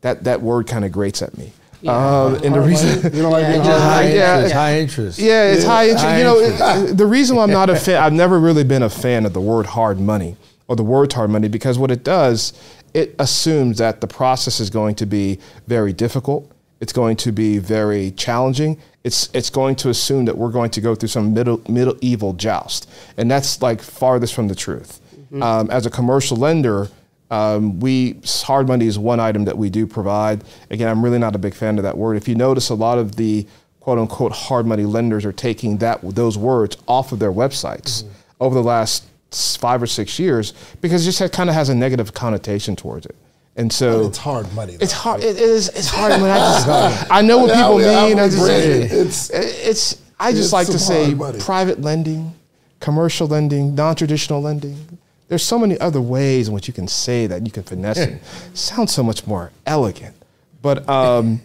that 0.00 0.24
that 0.24 0.42
word 0.42 0.66
kind 0.66 0.84
of 0.84 0.92
grates 0.92 1.22
at 1.22 1.36
me. 1.38 1.52
Yeah. 1.80 1.92
Um, 1.92 2.34
and 2.44 2.54
the 2.54 2.60
reason 2.60 3.02
you 3.12 3.22
don't 3.22 3.32
like 3.32 3.42
yeah, 3.42 3.62
high, 3.62 4.12
yeah, 4.12 4.34
interest, 4.36 4.54
high 4.54 4.78
interest. 4.78 5.18
Yeah, 5.18 5.52
it's 5.52 5.64
high 5.64 5.84
interest. 5.84 6.04
High 6.04 6.18
you 6.18 6.24
know, 6.24 6.40
interest. 6.40 6.96
The 6.96 7.06
reason 7.06 7.36
why 7.36 7.42
I'm 7.42 7.50
not 7.50 7.70
a 7.70 7.76
fan, 7.84 8.02
I've 8.02 8.12
never 8.12 8.38
really 8.38 8.62
been 8.62 8.84
a 8.84 8.90
fan 8.90 9.26
of 9.26 9.32
the 9.32 9.40
word 9.40 9.66
hard 9.66 9.98
money 9.98 10.36
or 10.68 10.76
the 10.76 10.84
word 10.84 11.12
hard 11.12 11.30
money 11.30 11.48
because 11.48 11.78
what 11.78 11.90
it 11.90 12.04
does, 12.04 12.52
it 12.94 13.16
assumes 13.18 13.78
that 13.78 14.00
the 14.00 14.06
process 14.06 14.60
is 14.60 14.70
going 14.70 14.94
to 14.96 15.06
be 15.06 15.40
very 15.66 15.92
difficult. 15.92 16.51
It's 16.82 16.92
going 16.92 17.16
to 17.16 17.32
be 17.32 17.58
very 17.58 18.10
challenging 18.10 18.78
it's 19.04 19.28
it's 19.34 19.50
going 19.50 19.76
to 19.76 19.88
assume 19.88 20.26
that 20.26 20.36
we're 20.36 20.50
going 20.50 20.70
to 20.70 20.80
go 20.80 20.94
through 20.94 21.08
some 21.08 21.34
middle 21.34 21.60
medieval 21.68 22.32
joust, 22.34 22.88
and 23.16 23.30
that's 23.30 23.60
like 23.60 23.82
farthest 23.82 24.34
from 24.34 24.48
the 24.48 24.54
truth. 24.54 25.00
Mm-hmm. 25.14 25.42
Um, 25.42 25.70
as 25.70 25.86
a 25.86 25.90
commercial 25.90 26.36
lender, 26.36 26.88
um, 27.30 27.80
we 27.80 28.20
hard 28.42 28.68
money 28.68 28.86
is 28.86 28.98
one 28.98 29.18
item 29.18 29.44
that 29.46 29.58
we 29.58 29.70
do 29.70 29.86
provide. 29.86 30.44
Again, 30.70 30.88
I'm 30.88 31.04
really 31.04 31.18
not 31.18 31.34
a 31.34 31.38
big 31.38 31.54
fan 31.54 31.78
of 31.78 31.84
that 31.84 31.98
word. 31.98 32.16
If 32.16 32.28
you 32.28 32.34
notice, 32.34 32.68
a 32.68 32.74
lot 32.74 32.98
of 32.98 33.16
the 33.16 33.46
quote 33.80 33.98
unquote 33.98 34.32
hard 34.32 34.66
money 34.66 34.84
lenders 34.84 35.24
are 35.24 35.32
taking 35.32 35.78
that 35.78 36.00
those 36.14 36.38
words 36.38 36.76
off 36.86 37.10
of 37.10 37.18
their 37.18 37.32
websites 37.32 38.04
mm-hmm. 38.04 38.12
over 38.40 38.54
the 38.54 38.62
last 38.62 39.04
five 39.32 39.82
or 39.82 39.86
six 39.86 40.18
years 40.18 40.52
because 40.80 41.02
it 41.06 41.10
just 41.10 41.32
kind 41.32 41.48
of 41.48 41.56
has 41.56 41.70
a 41.70 41.74
negative 41.74 42.14
connotation 42.14 42.76
towards 42.76 43.06
it. 43.06 43.16
And 43.56 43.70
so 43.72 44.06
It's 44.06 44.18
hard 44.18 44.52
money. 44.54 44.76
It's 44.80 44.92
hard. 44.92 45.22
It 45.22 45.36
is. 45.36 45.68
It's 45.68 45.88
hard. 45.88 46.12
When 46.20 46.30
I 46.30 46.38
just, 46.38 47.10
I 47.10 47.20
know 47.20 47.38
what 47.38 47.52
people 47.52 47.80
yeah, 47.82 48.06
mean. 48.06 48.18
I 48.18 48.24
I'm 48.24 48.30
just, 48.30 48.42
branded. 48.44 48.92
it's, 48.92 49.30
It's- 49.30 49.68
it's. 49.68 50.02
I 50.18 50.30
just 50.30 50.44
it's 50.44 50.52
like 50.52 50.66
to 50.68 50.78
say 50.78 51.14
money. 51.14 51.38
private 51.40 51.80
lending, 51.80 52.32
commercial 52.80 53.26
lending, 53.26 53.74
non-traditional 53.74 54.40
lending. 54.40 54.98
There's 55.28 55.42
so 55.42 55.58
many 55.58 55.78
other 55.80 56.00
ways 56.00 56.46
in 56.48 56.54
which 56.54 56.68
you 56.68 56.72
can 56.74 56.86
say 56.86 57.26
that 57.26 57.44
you 57.44 57.50
can 57.50 57.64
finesse 57.64 57.98
it. 57.98 58.20
Sounds 58.54 58.92
so 58.94 59.02
much 59.02 59.26
more 59.26 59.50
elegant, 59.66 60.14
but 60.62 60.88
um, 60.88 61.40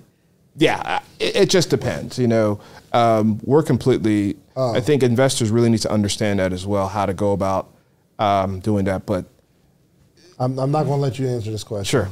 yeah, 0.57 0.99
it, 1.19 1.35
it 1.35 1.49
just 1.49 1.69
depends. 1.71 2.19
You 2.19 2.27
know, 2.27 2.59
um, 2.93 3.39
we're 3.43 3.63
completely. 3.63 4.37
Oh. 4.55 4.75
I 4.75 4.79
think 4.79 5.01
investors 5.03 5.49
really 5.51 5.69
need 5.69 5.81
to 5.81 5.91
understand 5.91 6.39
that 6.39 6.53
as 6.53 6.65
well, 6.65 6.87
how 6.87 7.05
to 7.05 7.13
go 7.13 7.31
about 7.33 7.69
um, 8.19 8.59
doing 8.59 8.85
that. 8.85 9.05
But 9.07 9.25
I'm, 10.39 10.57
I'm 10.59 10.71
not 10.71 10.83
going 10.83 10.97
to 10.97 11.01
let 11.01 11.19
you 11.19 11.27
answer 11.27 11.51
this 11.51 11.63
question. 11.63 11.85
sure. 11.85 12.09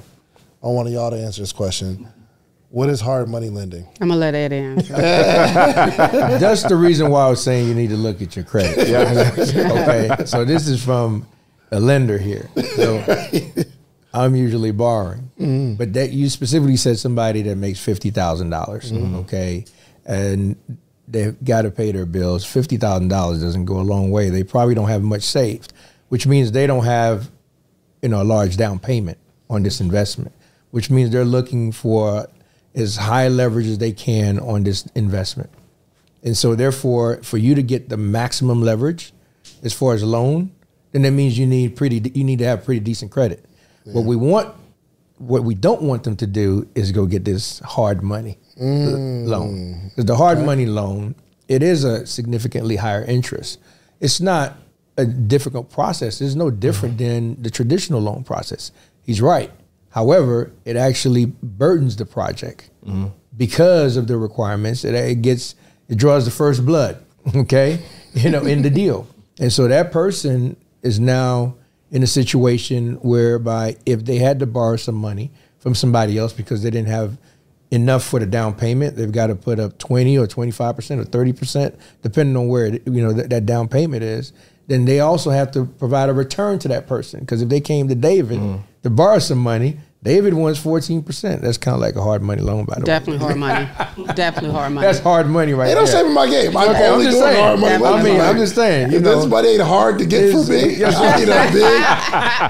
I 0.63 0.67
want 0.67 0.89
y'all 0.89 1.11
to 1.11 1.17
answer 1.17 1.41
this 1.41 1.53
question. 1.53 2.07
What 2.69 2.89
is 2.89 2.99
hard 2.99 3.29
money 3.29 3.49
lending? 3.49 3.87
I'm 4.01 4.09
gonna 4.09 4.19
let 4.19 4.33
Eddie 4.33 4.57
answer. 4.57 4.93
That's 4.97 6.63
the 6.63 6.75
reason 6.75 7.09
why 7.09 7.25
I 7.25 7.29
was 7.29 7.41
saying 7.41 7.69
you 7.69 7.73
need 7.73 7.89
to 7.89 7.95
look 7.95 8.21
at 8.21 8.35
your 8.35 8.43
credit. 8.43 8.89
okay. 8.89 10.25
So 10.25 10.43
this 10.43 10.67
is 10.67 10.83
from 10.83 11.25
a 11.71 11.79
lender 11.79 12.17
here. 12.17 12.49
So 12.75 13.01
I'm 14.13 14.35
usually 14.35 14.71
borrowing, 14.71 15.29
mm-hmm. 15.39 15.75
but 15.75 15.93
that 15.93 16.11
you 16.11 16.29
specifically 16.29 16.77
said 16.77 16.97
somebody 16.97 17.41
that 17.43 17.55
makes 17.55 17.79
fifty 17.79 18.09
dollars. 18.09 18.91
Mm-hmm. 18.91 19.15
Okay, 19.17 19.65
and 20.05 20.55
they've 21.07 21.41
got 21.43 21.63
to 21.63 21.71
pay 21.71 21.91
their 21.91 22.05
bills. 22.05 22.45
Fifty 22.45 22.77
thousand 22.77 23.09
dollars 23.09 23.41
doesn't 23.41 23.65
go 23.65 23.79
a 23.79 23.83
long 23.83 24.11
way. 24.11 24.29
They 24.29 24.43
probably 24.43 24.75
don't 24.75 24.89
have 24.89 25.03
much 25.03 25.23
saved, 25.23 25.73
which 26.09 26.27
means 26.27 26.51
they 26.51 26.65
don't 26.67 26.85
have, 26.85 27.29
you 28.05 28.09
know, 28.09 28.21
a 28.21 28.23
large 28.23 28.55
down 28.55 28.77
payment 28.77 29.17
on 29.49 29.63
this 29.63 29.81
investment. 29.81 30.31
Which 30.69 30.91
means 30.91 31.09
they're 31.09 31.25
looking 31.25 31.71
for 31.71 32.27
as 32.75 32.97
high 32.97 33.29
leverage 33.29 33.65
as 33.65 33.79
they 33.79 33.91
can 33.93 34.37
on 34.39 34.63
this 34.63 34.85
investment. 34.93 35.49
And 36.21 36.37
so 36.37 36.53
therefore, 36.53 37.23
for 37.23 37.39
you 37.39 37.55
to 37.55 37.63
get 37.63 37.89
the 37.89 37.97
maximum 37.97 38.61
leverage 38.61 39.11
as 39.63 39.73
far 39.73 39.95
as 39.95 40.03
loan, 40.03 40.51
then 40.91 41.01
that 41.01 41.11
means 41.11 41.39
you 41.39 41.47
need 41.47 41.75
pretty 41.75 42.11
you 42.13 42.23
need 42.23 42.37
to 42.39 42.45
have 42.45 42.63
pretty 42.63 42.79
decent 42.79 43.09
credit. 43.11 43.43
What 43.85 44.05
we 44.05 44.15
want 44.15 44.53
what 45.17 45.43
we 45.43 45.55
don't 45.55 45.81
want 45.81 46.03
them 46.03 46.15
to 46.17 46.27
do 46.27 46.67
is 46.75 46.91
go 46.91 47.07
get 47.07 47.25
this 47.25 47.59
hard 47.59 48.03
money 48.03 48.37
l- 48.59 48.67
loan. 48.67 49.91
the 49.97 50.15
hard 50.15 50.45
money 50.45 50.67
loan, 50.67 51.15
it 51.47 51.63
is 51.63 51.83
a 51.83 52.05
significantly 52.05 52.75
higher 52.75 53.03
interest. 53.03 53.59
It's 53.99 54.19
not 54.21 54.57
a 54.97 55.05
difficult 55.05 55.71
process. 55.71 56.21
It's 56.21 56.35
no 56.35 56.49
different 56.49 56.97
mm-hmm. 56.97 57.35
than 57.35 57.41
the 57.41 57.49
traditional 57.49 58.01
loan 58.01 58.23
process. 58.23 58.71
He's 59.03 59.21
right. 59.21 59.51
However, 59.89 60.51
it 60.65 60.75
actually 60.75 61.25
burdens 61.25 61.95
the 61.95 62.05
project 62.05 62.69
mm-hmm. 62.85 63.07
because 63.37 63.95
of 63.97 64.07
the 64.07 64.17
requirements. 64.17 64.83
It, 64.83 64.93
it 64.93 65.21
gets 65.21 65.55
it 65.87 65.97
draws 65.97 66.25
the 66.25 66.31
first 66.31 66.65
blood, 66.65 67.03
okay, 67.35 67.79
you 68.13 68.29
know, 68.29 68.41
in 68.41 68.61
the 68.61 68.69
deal, 68.81 69.07
and 69.39 69.53
so 69.53 69.67
that 69.67 69.91
person 69.91 70.57
is 70.81 70.99
now 70.99 71.55
in 71.91 72.03
a 72.03 72.07
situation 72.07 72.95
whereby 72.95 73.77
if 73.85 74.03
they 74.03 74.17
had 74.17 74.39
to 74.39 74.45
borrow 74.45 74.75
some 74.75 74.95
money 74.95 75.31
from 75.59 75.73
somebody 75.73 76.17
else 76.17 76.33
because 76.33 76.61
they 76.61 76.69
didn't 76.69 76.89
have 76.89 77.17
enough 77.71 78.03
for 78.03 78.19
the 78.19 78.25
down 78.25 78.53
payment, 78.53 78.95
they've 78.95 79.11
got 79.11 79.27
to 79.27 79.35
put 79.35 79.59
up 79.59 79.77
twenty 79.77 80.17
or 80.17 80.27
twenty 80.27 80.51
five 80.51 80.75
percent 80.75 80.99
or 80.99 81.05
thirty 81.05 81.31
percent, 81.31 81.73
depending 82.01 82.35
on 82.35 82.49
where 82.49 82.65
it, 82.65 82.83
you 82.85 83.01
know 83.01 83.13
that, 83.13 83.29
that 83.29 83.45
down 83.45 83.69
payment 83.69 84.03
is. 84.03 84.33
Then 84.67 84.85
they 84.85 84.99
also 84.99 85.29
have 85.29 85.51
to 85.51 85.65
provide 85.65 86.09
a 86.09 86.13
return 86.13 86.59
to 86.59 86.67
that 86.69 86.87
person. 86.87 87.19
Because 87.19 87.41
if 87.41 87.49
they 87.49 87.61
came 87.61 87.87
to 87.87 87.95
David 87.95 88.39
mm. 88.39 88.61
to 88.83 88.89
borrow 88.89 89.19
some 89.19 89.37
money, 89.37 89.79
David 90.05 90.33
wants 90.35 90.59
fourteen 90.59 91.01
percent. 91.03 91.41
That's 91.41 91.57
kind 91.57 91.73
of 91.75 91.81
like 91.81 91.95
a 91.95 92.01
hard 92.01 92.21
money 92.21 92.41
loan, 92.41 92.65
by 92.65 92.75
the 92.75 92.81
way. 92.81 92.85
Definitely 92.85 93.17
hard 93.25 93.37
money. 93.37 93.67
Definitely 94.15 94.51
hard 94.51 94.71
money. 94.71 94.85
That's 94.85 94.99
hard 94.99 95.27
money 95.27 95.53
right 95.53 95.67
Hey, 95.69 95.73
don't 95.73 95.85
there. 95.85 96.03
say 96.03 96.13
my 96.13 96.29
game. 96.29 96.55
I'm 96.55 96.69
Okay, 96.69 96.87
I'm 96.87 97.01
just 97.01 97.17
doing 97.17 97.23
saying. 97.33 97.43
hard 97.43 97.59
money. 97.59 97.73
I 97.73 97.77
lending. 97.79 98.13
mean, 98.13 98.21
I'm 98.21 98.37
just 98.37 98.53
saying, 98.55 98.91
you 98.91 98.97
If 98.97 99.03
know. 99.03 99.15
this 99.19 99.25
money 99.27 99.47
ain't 99.49 99.61
hard 99.63 99.97
to 99.97 100.05
get 100.05 100.31
for 100.31 100.41
It's- 100.41 100.49
me, 100.49 100.75
yes, 100.77 100.95
I 100.97 101.17
need 101.19 101.27
a 101.27 101.51
big, 101.51 101.83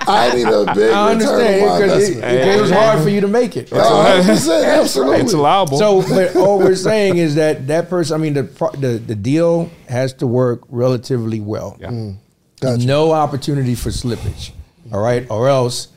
I 0.07 0.31
need 0.35 0.47
a 0.47 0.73
big 0.75 0.91
I 0.93 1.11
understand 1.11 1.61
because 1.81 2.09
it, 2.09 2.15
investment. 2.15 2.47
it 2.57 2.61
was 2.61 2.71
hard 2.71 3.03
for 3.03 3.09
you 3.09 3.21
to 3.21 3.27
make 3.27 3.57
it. 3.57 3.71
A 3.71 3.81
hundred 3.81 4.25
percent, 4.25 4.65
absolutely. 4.65 5.17
It's 5.21 5.33
allowable. 5.33 5.77
So, 5.77 6.01
but 6.07 6.35
all 6.35 6.59
we're 6.59 6.75
saying 6.75 7.17
is 7.17 7.35
that 7.35 7.67
that 7.67 7.89
person, 7.89 8.15
I 8.15 8.17
mean, 8.21 8.33
the 8.33 8.43
the, 8.77 8.97
the 8.99 9.15
deal 9.15 9.71
has 9.87 10.13
to 10.15 10.27
work 10.27 10.61
relatively 10.69 11.39
well. 11.39 11.77
Yeah. 11.79 11.87
Mm. 11.89 12.17
Gotcha. 12.59 12.85
No 12.85 13.11
opportunity 13.11 13.75
for 13.75 13.89
slippage. 13.89 14.51
All 14.93 15.01
right, 15.01 15.25
or 15.31 15.49
else 15.49 15.87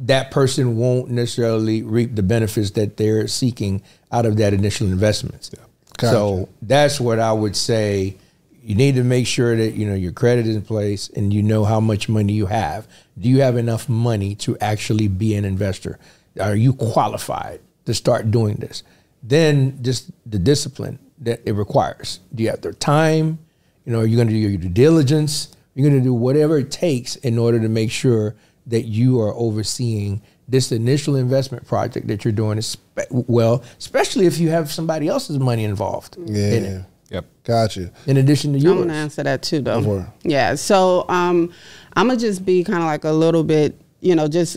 that 0.00 0.30
person 0.30 0.76
won't 0.76 1.10
necessarily 1.10 1.82
reap 1.82 2.14
the 2.14 2.22
benefits 2.22 2.72
that 2.72 2.96
they're 2.96 3.26
seeking 3.26 3.82
out 4.12 4.26
of 4.26 4.36
that 4.36 4.52
initial 4.52 4.86
investment. 4.86 5.50
Gotcha. 5.96 6.12
So 6.12 6.48
that's 6.62 7.00
what 7.00 7.18
I 7.18 7.32
would 7.32 7.56
say. 7.56 8.16
You 8.62 8.74
need 8.74 8.96
to 8.96 9.04
make 9.04 9.26
sure 9.26 9.56
that 9.56 9.74
you 9.74 9.86
know 9.86 9.94
your 9.94 10.12
credit 10.12 10.46
is 10.46 10.56
in 10.56 10.62
place 10.62 11.08
and 11.10 11.32
you 11.32 11.42
know 11.42 11.64
how 11.64 11.80
much 11.80 12.08
money 12.08 12.32
you 12.32 12.46
have. 12.46 12.86
Do 13.18 13.28
you 13.28 13.40
have 13.40 13.56
enough 13.56 13.88
money 13.88 14.34
to 14.36 14.58
actually 14.58 15.08
be 15.08 15.34
an 15.34 15.44
investor? 15.44 15.98
Are 16.40 16.56
you 16.56 16.72
qualified 16.74 17.60
to 17.86 17.94
start 17.94 18.30
doing 18.30 18.56
this? 18.56 18.82
Then 19.22 19.82
just 19.82 20.10
the 20.26 20.38
discipline 20.38 20.98
that 21.20 21.40
it 21.46 21.52
requires. 21.52 22.20
Do 22.34 22.42
you 22.42 22.50
have 22.50 22.60
the 22.60 22.74
time? 22.74 23.38
You 23.84 23.92
know, 23.92 24.00
are 24.00 24.06
you 24.06 24.16
going 24.16 24.28
to 24.28 24.34
do 24.34 24.38
your 24.38 24.56
due 24.58 24.68
diligence? 24.68 25.54
You're 25.74 25.88
going 25.88 26.00
to 26.00 26.04
do 26.04 26.12
whatever 26.12 26.58
it 26.58 26.70
takes 26.70 27.16
in 27.16 27.38
order 27.38 27.60
to 27.60 27.68
make 27.68 27.90
sure 27.90 28.34
that 28.66 28.82
you 28.82 29.20
are 29.20 29.32
overseeing 29.34 30.20
this 30.48 30.70
initial 30.72 31.16
investment 31.16 31.66
project 31.66 32.06
that 32.06 32.24
you're 32.24 32.32
doing 32.32 32.58
espe- 32.58 33.06
well, 33.10 33.62
especially 33.78 34.26
if 34.26 34.38
you 34.38 34.48
have 34.48 34.70
somebody 34.70 35.08
else's 35.08 35.38
money 35.38 35.64
involved 35.64 36.16
in 36.16 36.34
Yeah. 36.34 36.42
it, 36.42 36.84
Yep. 37.10 37.24
Got 37.44 37.76
you. 37.76 37.90
in 38.06 38.16
addition 38.16 38.52
to 38.52 38.58
you. 38.58 38.70
I'm 38.72 38.78
gonna 38.78 38.92
answer 38.94 39.22
that 39.22 39.42
too, 39.42 39.60
though. 39.60 39.82
for. 39.82 40.12
Yeah. 40.24 40.54
So 40.56 41.04
um, 41.08 41.50
I'm 41.96 42.08
gonna 42.08 42.18
just 42.18 42.44
be 42.44 42.64
kind 42.64 42.78
of 42.78 42.84
like 42.86 43.04
a 43.04 43.12
little 43.12 43.44
bit, 43.44 43.80
you 44.00 44.14
know, 44.16 44.26
just 44.28 44.56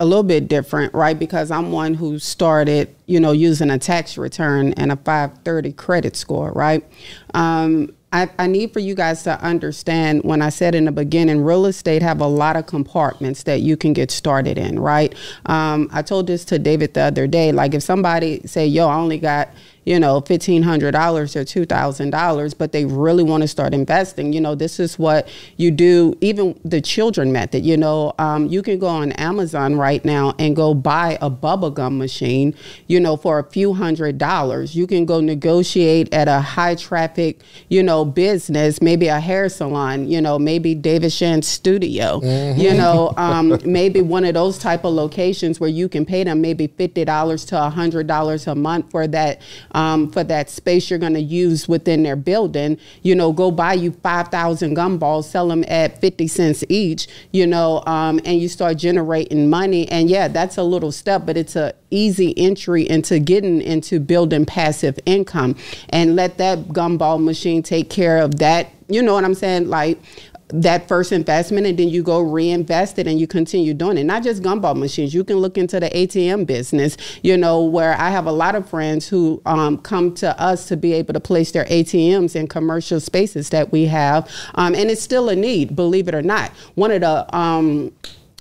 a 0.00 0.04
little 0.06 0.22
bit 0.22 0.48
different, 0.48 0.92
right? 0.94 1.18
Because 1.18 1.50
I'm 1.50 1.70
one 1.70 1.94
who 1.94 2.18
started, 2.18 2.94
you 3.06 3.20
know, 3.20 3.32
using 3.32 3.70
a 3.70 3.78
tax 3.78 4.16
return 4.18 4.72
and 4.74 4.90
a 4.90 4.96
530 4.96 5.72
credit 5.74 6.16
score, 6.16 6.50
right? 6.52 6.82
Um, 7.34 7.90
I, 8.12 8.28
I 8.38 8.46
need 8.46 8.72
for 8.72 8.80
you 8.80 8.94
guys 8.94 9.22
to 9.22 9.40
understand 9.42 10.22
when 10.22 10.42
I 10.42 10.50
said 10.50 10.74
in 10.74 10.84
the 10.84 10.92
beginning, 10.92 11.42
real 11.42 11.64
estate 11.64 12.02
have 12.02 12.20
a 12.20 12.26
lot 12.26 12.56
of 12.56 12.66
compartments 12.66 13.44
that 13.44 13.62
you 13.62 13.76
can 13.76 13.94
get 13.94 14.10
started 14.10 14.58
in, 14.58 14.78
right? 14.78 15.14
Um, 15.46 15.88
I 15.92 16.02
told 16.02 16.26
this 16.26 16.44
to 16.46 16.58
David 16.58 16.92
the 16.94 17.02
other 17.02 17.26
day. 17.26 17.52
Like 17.52 17.74
if 17.74 17.82
somebody 17.82 18.42
say, 18.46 18.66
"Yo, 18.66 18.86
I 18.86 18.96
only 18.96 19.18
got 19.18 19.48
you 19.84 19.98
know 19.98 20.20
fifteen 20.20 20.62
hundred 20.62 20.92
dollars 20.92 21.36
or 21.36 21.44
two 21.44 21.64
thousand 21.66 22.10
dollars," 22.10 22.54
but 22.54 22.72
they 22.72 22.84
really 22.84 23.22
want 23.22 23.42
to 23.42 23.48
start 23.48 23.74
investing, 23.74 24.32
you 24.32 24.40
know, 24.40 24.54
this 24.54 24.78
is 24.78 24.98
what 24.98 25.28
you 25.56 25.70
do. 25.70 26.16
Even 26.20 26.58
the 26.64 26.80
children 26.80 27.32
method, 27.32 27.64
you 27.64 27.76
know, 27.76 28.12
um, 28.18 28.46
you 28.46 28.62
can 28.62 28.78
go 28.78 28.86
on 28.86 29.12
Amazon 29.12 29.76
right 29.76 30.04
now 30.04 30.34
and 30.38 30.54
go 30.54 30.74
buy 30.74 31.18
a 31.20 31.30
bubble 31.30 31.70
gum 31.70 31.98
machine, 31.98 32.54
you 32.86 33.00
know, 33.00 33.16
for 33.16 33.38
a 33.38 33.44
few 33.44 33.74
hundred 33.74 34.18
dollars. 34.18 34.74
You 34.74 34.86
can 34.86 35.04
go 35.04 35.20
negotiate 35.20 36.12
at 36.12 36.28
a 36.28 36.40
high 36.40 36.74
traffic, 36.74 37.40
you 37.68 37.82
know, 37.82 38.04
business, 38.04 38.80
maybe 38.80 39.08
a 39.08 39.20
hair 39.20 39.48
salon, 39.48 40.08
you 40.08 40.20
know, 40.20 40.38
maybe 40.38 40.74
David 40.74 41.12
Shands 41.12 41.48
studio, 41.48 42.20
you 42.56 42.74
know, 42.74 43.12
um, 43.16 43.58
maybe 43.64 44.00
one 44.00 44.24
of 44.24 44.34
those 44.34 44.58
type 44.58 44.84
of 44.84 44.94
locations 44.94 45.60
where 45.60 45.70
you 45.70 45.88
can 45.88 46.04
pay 46.04 46.24
them 46.24 46.40
maybe 46.40 46.66
fifty 46.66 47.04
dollars 47.04 47.44
to 47.46 47.60
hundred 47.70 48.06
dollars 48.06 48.46
a 48.46 48.54
month 48.54 48.90
for 48.90 49.06
that 49.06 49.40
um, 49.72 50.10
for 50.10 50.24
that 50.24 50.50
space 50.50 50.90
you're 50.90 50.98
going 50.98 51.14
to 51.14 51.20
use 51.20 51.68
within 51.68 52.02
their 52.02 52.16
building. 52.16 52.78
You 53.02 53.14
know, 53.14 53.32
go 53.32 53.50
buy 53.50 53.74
you 53.74 53.92
five 53.92 54.28
thousand 54.28 54.76
gumballs, 54.76 55.24
sell 55.24 55.48
them 55.48 55.64
at 55.68 56.00
fifty 56.00 56.28
cents 56.28 56.64
each. 56.68 57.08
You 57.32 57.46
know, 57.46 57.82
um, 57.86 58.20
and 58.24 58.40
you 58.40 58.48
start 58.48 58.76
generating 58.76 59.50
money. 59.50 59.88
And 59.88 60.08
yeah, 60.08 60.28
that's 60.28 60.56
a 60.56 60.62
little 60.62 60.92
step, 60.92 61.26
but 61.26 61.36
it's 61.36 61.56
a 61.56 61.74
easy 61.90 62.36
entry 62.38 62.88
into 62.88 63.18
getting 63.18 63.60
into 63.60 64.00
building 64.00 64.46
passive 64.46 64.98
income, 65.06 65.56
and 65.90 66.16
let 66.16 66.38
that 66.38 66.58
gumball 66.68 67.22
machine 67.22 67.62
take 67.62 67.90
care 67.90 68.18
of 68.18 68.38
that. 68.38 68.70
You 68.88 69.02
know 69.02 69.14
what 69.14 69.24
I'm 69.24 69.34
saying? 69.34 69.68
Like 69.68 69.98
that 70.52 70.86
first 70.86 71.12
investment 71.12 71.66
and 71.66 71.78
then 71.78 71.88
you 71.88 72.02
go 72.02 72.20
reinvest 72.20 72.98
it 72.98 73.06
and 73.06 73.18
you 73.18 73.26
continue 73.26 73.74
doing 73.74 73.98
it. 73.98 74.04
Not 74.04 74.22
just 74.22 74.42
gumball 74.42 74.76
machines. 74.76 75.14
You 75.14 75.24
can 75.24 75.36
look 75.36 75.56
into 75.56 75.80
the 75.80 75.88
ATM 75.90 76.46
business, 76.46 76.96
you 77.22 77.36
know, 77.36 77.62
where 77.62 77.98
I 77.98 78.10
have 78.10 78.26
a 78.26 78.32
lot 78.32 78.54
of 78.54 78.68
friends 78.68 79.08
who 79.08 79.40
um, 79.46 79.78
come 79.78 80.14
to 80.16 80.38
us 80.40 80.68
to 80.68 80.76
be 80.76 80.92
able 80.92 81.14
to 81.14 81.20
place 81.20 81.52
their 81.52 81.64
ATMs 81.64 82.36
in 82.36 82.46
commercial 82.46 83.00
spaces 83.00 83.50
that 83.50 83.72
we 83.72 83.86
have. 83.86 84.30
Um, 84.54 84.74
and 84.74 84.90
it's 84.90 85.02
still 85.02 85.28
a 85.28 85.36
need, 85.36 85.74
believe 85.74 86.08
it 86.08 86.14
or 86.14 86.22
not. 86.22 86.50
One 86.74 86.90
of 86.90 87.00
the 87.00 87.36
um, 87.36 87.92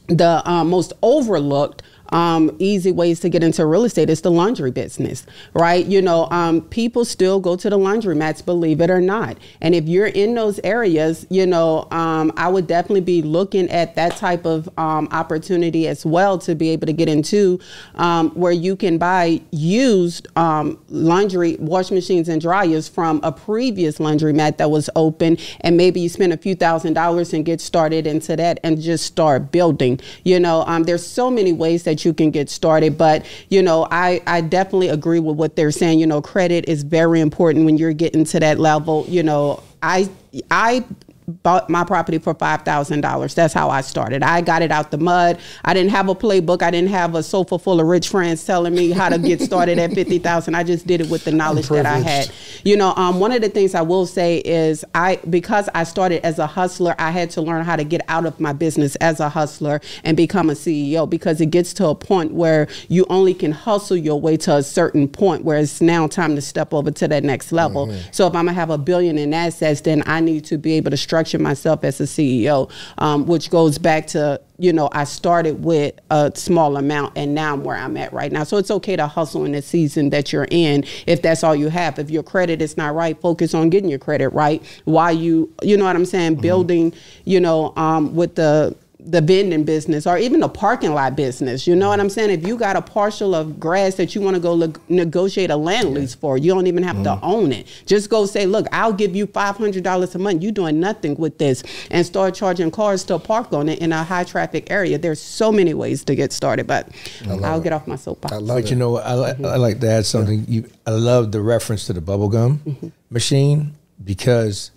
the 0.08 0.42
uh, 0.50 0.64
most 0.64 0.94
overlooked 1.02 1.84
um, 2.12 2.56
easy 2.60 2.92
ways 2.92 3.20
to 3.22 3.30
get 3.30 3.44
into 3.44 3.66
real 3.66 3.86
estate 3.86 4.10
is 4.10 4.22
the 4.22 4.32
laundry 4.32 4.72
business, 4.72 5.26
right? 5.54 5.86
You 5.86 6.02
know, 6.02 6.28
um, 6.32 6.62
people 6.64 7.06
still 7.06 7.40
go 7.40 7.56
to 7.56 7.70
the 7.70 7.78
laundromats, 7.78 8.44
believe 8.44 8.82
it 8.82 8.90
or 8.90 9.02
not. 9.02 9.38
And 9.62 9.74
if 9.74 9.88
you're 9.88 10.08
in 10.08 10.34
those 10.34 10.60
areas, 10.64 11.26
you 11.30 11.46
know, 11.46 11.88
um, 11.92 12.34
I 12.36 12.50
would 12.50 12.68
definitely 12.68 13.02
be 13.02 13.22
looking 13.22 13.70
at 13.70 13.96
that 13.96 14.18
type 14.18 14.46
of 14.46 14.70
um, 14.78 15.08
opportunity 15.12 15.88
as 15.88 16.06
well 16.06 16.38
to 16.40 16.56
be 16.56 16.70
able 16.70 16.88
to 16.88 16.94
get 16.94 17.08
into 17.08 17.60
um, 17.96 18.32
where 18.32 18.52
you 18.52 18.76
can 18.76 18.98
buy 18.98 19.42
used 19.52 20.28
um, 20.36 20.80
laundry 20.90 21.56
wash 21.60 21.92
machines 21.92 22.28
and 22.28 22.42
dryers 22.42 22.88
from 22.88 23.22
a 23.24 23.32
previous 23.32 24.00
laundromat 24.00 24.58
that 24.58 24.70
was 24.70 24.90
open, 24.96 25.38
and 25.62 25.78
maybe 25.78 26.02
you 26.02 26.10
spend 26.10 26.34
a 26.34 26.38
few 26.38 26.56
thousand 26.56 26.94
dollars 26.94 27.34
and 27.34 27.46
get 27.46 27.62
started 27.62 28.06
into 28.06 28.36
that 28.36 28.60
and 28.64 28.82
just 28.82 29.06
start 29.06 29.52
building. 29.52 30.00
You 30.24 30.40
know, 30.40 30.66
there's 30.84 31.06
so 31.06 31.30
many 31.30 31.54
ways 31.54 31.84
that 31.84 32.01
you 32.06 32.14
can 32.14 32.32
get 32.32 32.50
started, 32.50 32.98
but 32.98 33.26
you 33.50 33.62
know, 33.62 33.88
I 33.92 34.22
I 34.28 34.42
definitely 34.42 34.90
agree 34.90 35.20
with 35.20 35.38
what 35.38 35.56
they're 35.56 35.72
saying. 35.72 36.00
You 36.00 36.08
know, 36.08 36.22
credit 36.22 36.68
is 36.68 36.84
very 36.84 37.20
important 37.20 37.66
when 37.66 37.78
you're 37.78 37.94
getting 37.94 38.26
to 38.26 38.40
that 38.40 38.60
level. 38.60 39.06
You 39.08 39.24
know, 39.24 39.64
I 39.82 40.10
I 40.50 40.86
bought 41.28 41.70
my 41.70 41.84
property 41.84 42.18
for 42.18 42.34
five 42.34 42.64
thousand 42.64 43.02
dollars. 43.02 43.34
That's 43.34 43.54
how 43.54 43.70
I 43.70 43.82
started. 43.82 44.24
I 44.24 44.42
got 44.42 44.62
it 44.62 44.72
out 44.72 44.92
the 44.92 44.98
mud. 44.98 45.40
I 45.64 45.74
didn't 45.74 45.92
have 45.92 46.10
a 46.10 46.16
playbook. 46.16 46.62
I 46.62 46.72
didn't 46.72 46.90
have 46.90 47.16
a 47.16 47.24
sofa 47.24 47.58
full 47.60 47.80
of 47.80 47.88
rich 47.88 48.10
friends 48.10 48.44
telling 48.46 48.74
me 48.74 48.92
how 48.92 49.10
to 49.10 49.18
get 49.18 49.42
started 49.42 49.80
at 49.80 49.94
fifty 49.94 50.20
thousand. 50.20 50.56
I 50.56 50.64
just 50.64 50.88
did 50.88 51.02
it 51.02 51.10
with 51.10 51.24
the 51.24 51.32
knowledge 51.32 51.70
that 51.70 51.86
I 51.86 52.00
had. 52.00 52.32
You 52.64 52.78
know, 52.78 52.94
um, 52.96 53.20
one 53.20 53.32
of 53.32 53.42
the 53.42 53.50
things 53.50 53.76
I 53.76 53.82
will 53.82 54.06
say 54.06 54.40
is 54.40 54.84
I 54.94 55.20
because 55.30 55.70
I 55.74 55.84
started 55.84 56.26
as 56.26 56.40
a 56.40 56.48
hustler, 56.48 56.96
I 57.00 57.12
had 57.12 57.30
to 57.32 57.42
learn 57.42 57.64
how 57.66 57.76
to 57.76 57.84
get 57.84 58.02
out 58.08 58.26
of 58.26 58.40
my 58.40 58.54
business 58.54 58.96
as 58.98 59.20
a 59.20 59.30
hustler 59.30 59.82
and 60.04 60.18
become 60.18 60.50
a 60.50 60.54
CEO 60.54 61.10
because 61.10 61.42
it 61.42 61.48
gets 61.48 61.74
to 61.74 61.88
a 61.88 61.96
point 61.96 62.34
where 62.34 62.68
you 62.88 63.06
only 63.10 63.34
can 63.34 63.52
hustle 63.52 63.98
your 63.98 64.20
way 64.20 64.38
to 64.38 64.56
a 64.56 64.64
certain 64.64 65.08
point 65.08 65.44
where 65.44 65.58
it's 65.58 65.82
now 65.82 66.08
time 66.08 66.36
to 66.36 66.42
step 66.42 66.74
over 66.74 66.92
to 66.92 67.08
that 67.08 67.24
next 67.24 67.52
level. 67.52 67.88
Mm-hmm. 67.88 68.10
So 68.12 68.28
if 68.28 68.36
I'm 68.36 68.46
gonna 68.46 68.54
have 68.54 68.70
a 68.70 68.78
billion 68.78 69.18
in 69.18 69.34
assets, 69.34 69.82
then 69.82 70.04
I 70.06 70.20
need 70.20 70.46
to 70.46 70.58
be 70.58 70.74
able 70.74 70.92
to 70.92 70.98
structure 71.12 71.40
myself 71.40 71.84
as 71.84 72.00
a 72.00 72.06
CEO, 72.06 72.72
um, 72.98 73.26
which 73.26 73.50
goes 73.50 73.78
back 73.78 74.08
to 74.08 74.40
you 74.58 74.72
know 74.72 74.88
I 74.94 75.04
started 75.04 75.62
with 75.62 75.94
a 76.10 76.32
small 76.36 76.78
amount 76.78 77.18
and 77.18 77.36
now 77.36 77.54
I'm 77.54 77.66
where 77.66 77.76
I'm 77.76 77.98
at 77.98 78.14
right 78.14 78.32
now. 78.32 78.46
So 78.46 78.56
it's 78.56 78.72
okay 78.72 78.96
to 78.96 79.08
hustle 79.08 79.44
in 79.44 79.52
the 79.52 79.62
season 79.62 80.10
that 80.12 80.32
you're 80.32 80.48
in 80.50 80.86
if 81.08 81.22
that's 81.22 81.44
all 81.44 81.54
you 81.54 81.68
have. 81.68 82.00
If 82.00 82.10
your 82.10 82.24
credit 82.24 82.62
is 82.62 82.78
not 82.78 82.96
right, 82.96 83.20
focus 83.20 83.54
on 83.54 83.70
getting 83.70 83.90
your 83.90 84.00
credit 84.00 84.30
right. 84.30 84.64
Why 84.86 85.12
you 85.12 85.54
you 85.62 85.76
know 85.76 85.84
what 85.84 85.98
I'm 85.98 86.06
saying, 86.06 86.34
mm-hmm. 86.34 86.42
building 86.42 86.94
you 87.26 87.42
know 87.42 87.74
um, 87.76 88.16
with 88.16 88.36
the 88.36 88.74
the 89.06 89.22
vending 89.22 89.64
business 89.64 90.06
or 90.06 90.18
even 90.18 90.40
the 90.42 90.50
parking 90.50 90.94
lot 90.94 91.16
business. 91.16 91.66
You 91.66 91.76
know 91.76 91.90
what 91.90 92.00
I'm 92.00 92.10
saying? 92.10 92.30
If 92.30 92.48
you 92.48 92.58
got 92.58 92.76
a 92.76 92.82
parcel 92.82 93.34
of 93.34 93.60
grass 93.60 93.96
that 93.96 94.14
you 94.14 94.22
want 94.22 94.36
to 94.36 94.40
go 94.40 94.54
le- 94.54 94.74
negotiate 94.90 95.50
a 95.50 95.56
land 95.56 95.94
lease 95.94 96.14
for, 96.14 96.38
you 96.38 96.54
don't 96.54 96.68
even 96.68 96.84
have 96.84 96.98
mm. 96.98 97.04
to 97.04 97.20
own 97.26 97.52
it. 97.52 97.68
Just 97.86 98.10
go 98.10 98.26
say, 98.26 98.46
look, 98.46 98.68
I'll 98.72 98.94
give 98.94 99.16
you 99.16 99.28
$500 99.28 100.16
a 100.16 100.20
month. 100.20 100.44
You 100.44 100.52
doing 100.52 100.80
nothing 100.80 101.16
with 101.16 101.38
this 101.38 101.64
and 101.90 102.06
start 102.06 102.36
charging 102.36 102.70
cars 102.70 103.04
to 103.06 103.18
park 103.18 103.52
on 103.54 103.70
it 103.70 103.80
in 103.80 103.92
a 103.92 104.04
high 104.04 104.24
traffic 104.24 104.70
area. 104.70 104.98
There's 104.98 105.22
so 105.22 105.52
many 105.52 105.74
ways 105.74 106.04
to 106.06 106.16
get 106.16 106.32
started, 106.32 106.68
but 106.68 106.90
I'll 107.28 107.60
it. 107.60 107.64
get 107.64 107.74
off 107.74 107.88
my 107.88 107.96
soapbox. 107.96 108.34
I 108.34 108.38
it. 108.38 108.70
you 108.70 108.76
know, 108.76 108.98
I, 108.98 109.34
mm-hmm. 109.34 109.46
I 109.46 109.56
like 109.56 109.80
to 109.80 109.90
add 109.90 110.06
something. 110.06 110.46
You, 110.48 110.70
I 110.86 110.92
love 110.92 111.32
the 111.32 111.42
reference 111.42 111.88
to 111.88 111.94
the 111.94 112.02
bubblegum 112.02 112.58
mm-hmm. 112.58 112.88
machine 113.10 113.74
because 114.04 114.72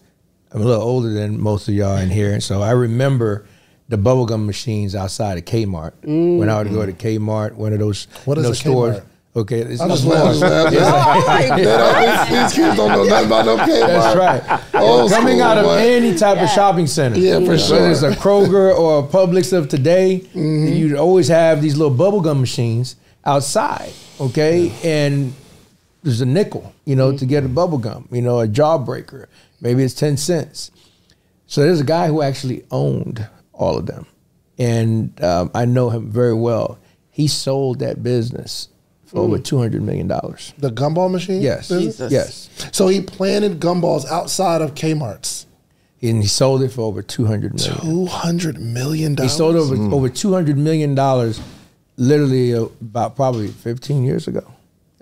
I'm 0.50 0.62
a 0.62 0.64
little 0.64 0.82
older 0.82 1.12
than 1.12 1.40
most 1.40 1.68
of 1.68 1.74
y'all 1.74 1.98
in 1.98 2.10
here. 2.10 2.32
And 2.32 2.42
so 2.42 2.62
I 2.62 2.70
remember– 2.70 3.46
the 3.94 4.02
bubblegum 4.02 4.44
machines 4.44 4.94
outside 4.94 5.38
of 5.38 5.44
Kmart. 5.44 5.92
Mm. 6.02 6.38
When 6.38 6.48
I 6.48 6.58
would 6.62 6.72
go 6.72 6.84
to 6.84 6.92
Kmart, 6.92 7.54
one 7.54 7.72
of 7.72 7.78
those, 7.78 8.06
what 8.24 8.36
those 8.36 8.58
stores. 8.58 8.98
Kmart? 8.98 9.04
Okay, 9.36 9.60
it's 9.60 9.80
I 9.80 9.88
just 9.88 10.04
laugh. 10.04 10.34
These 12.30 12.52
kids 12.54 12.76
don't 12.76 12.88
know 12.88 13.04
nothing 13.04 13.26
about 13.26 13.46
no 13.46 13.56
Kmart. 13.56 13.86
That's 13.86 14.16
right. 14.16 14.60
Oh, 14.74 15.08
Coming 15.08 15.40
out 15.40 15.58
of 15.58 15.66
any 15.78 16.16
type 16.16 16.36
yeah. 16.36 16.44
of 16.44 16.50
shopping 16.50 16.86
center. 16.86 17.18
Yeah, 17.18 17.40
for 17.40 17.58
sure. 17.58 17.80
Whether 17.80 17.90
it's 17.90 18.02
a 18.02 18.10
Kroger 18.12 18.76
or 18.76 19.00
a 19.00 19.02
Publix 19.02 19.52
of 19.52 19.68
today, 19.68 20.20
mm-hmm. 20.20 20.72
you 20.72 20.96
always 20.96 21.28
have 21.28 21.62
these 21.62 21.76
little 21.76 21.96
bubblegum 21.96 22.38
machines 22.40 22.96
outside. 23.24 23.92
Okay, 24.20 24.66
yeah. 24.66 24.88
and 24.88 25.34
there's 26.04 26.20
a 26.20 26.26
nickel, 26.26 26.72
you 26.84 26.94
know, 26.94 27.08
mm-hmm. 27.08 27.16
to 27.16 27.26
get 27.26 27.44
a 27.44 27.48
bubblegum, 27.48 28.12
you 28.12 28.22
know, 28.22 28.40
a 28.40 28.46
jawbreaker. 28.46 29.26
Maybe 29.60 29.82
it's 29.82 29.94
10 29.94 30.16
cents. 30.16 30.70
So 31.46 31.62
there's 31.62 31.80
a 31.80 31.84
guy 31.84 32.06
who 32.06 32.22
actually 32.22 32.64
owned 32.70 33.26
all 33.54 33.78
of 33.78 33.86
them. 33.86 34.06
And 34.58 35.22
um, 35.22 35.50
I 35.54 35.64
know 35.64 35.90
him 35.90 36.10
very 36.10 36.34
well. 36.34 36.78
He 37.10 37.28
sold 37.28 37.78
that 37.80 38.02
business 38.02 38.68
for 39.04 39.16
mm. 39.16 39.24
over 39.24 39.38
two 39.38 39.58
hundred 39.58 39.82
million 39.82 40.08
dollars. 40.08 40.52
The 40.58 40.70
gumball 40.70 41.10
machine. 41.10 41.42
Yes, 41.42 41.68
business? 41.68 42.12
yes. 42.12 42.50
So 42.72 42.88
he 42.88 43.00
planted 43.00 43.60
gumballs 43.60 44.06
outside 44.06 44.60
of 44.60 44.74
Kmart's, 44.74 45.46
and 46.02 46.22
he 46.22 46.28
sold 46.28 46.62
it 46.62 46.70
for 46.70 46.82
over 46.82 47.02
two 47.02 47.24
hundred 47.24 47.54
million. 47.54 47.80
Two 47.80 48.06
hundred 48.06 48.60
million 48.60 49.14
dollars. 49.14 49.32
He 49.32 49.38
sold 49.38 49.56
over 49.56 49.76
mm. 49.76 49.92
over 49.92 50.08
two 50.08 50.32
hundred 50.32 50.58
million 50.58 50.94
dollars, 50.94 51.40
literally 51.96 52.54
uh, 52.54 52.66
about 52.80 53.16
probably 53.16 53.48
fifteen 53.48 54.04
years 54.04 54.28
ago. 54.28 54.44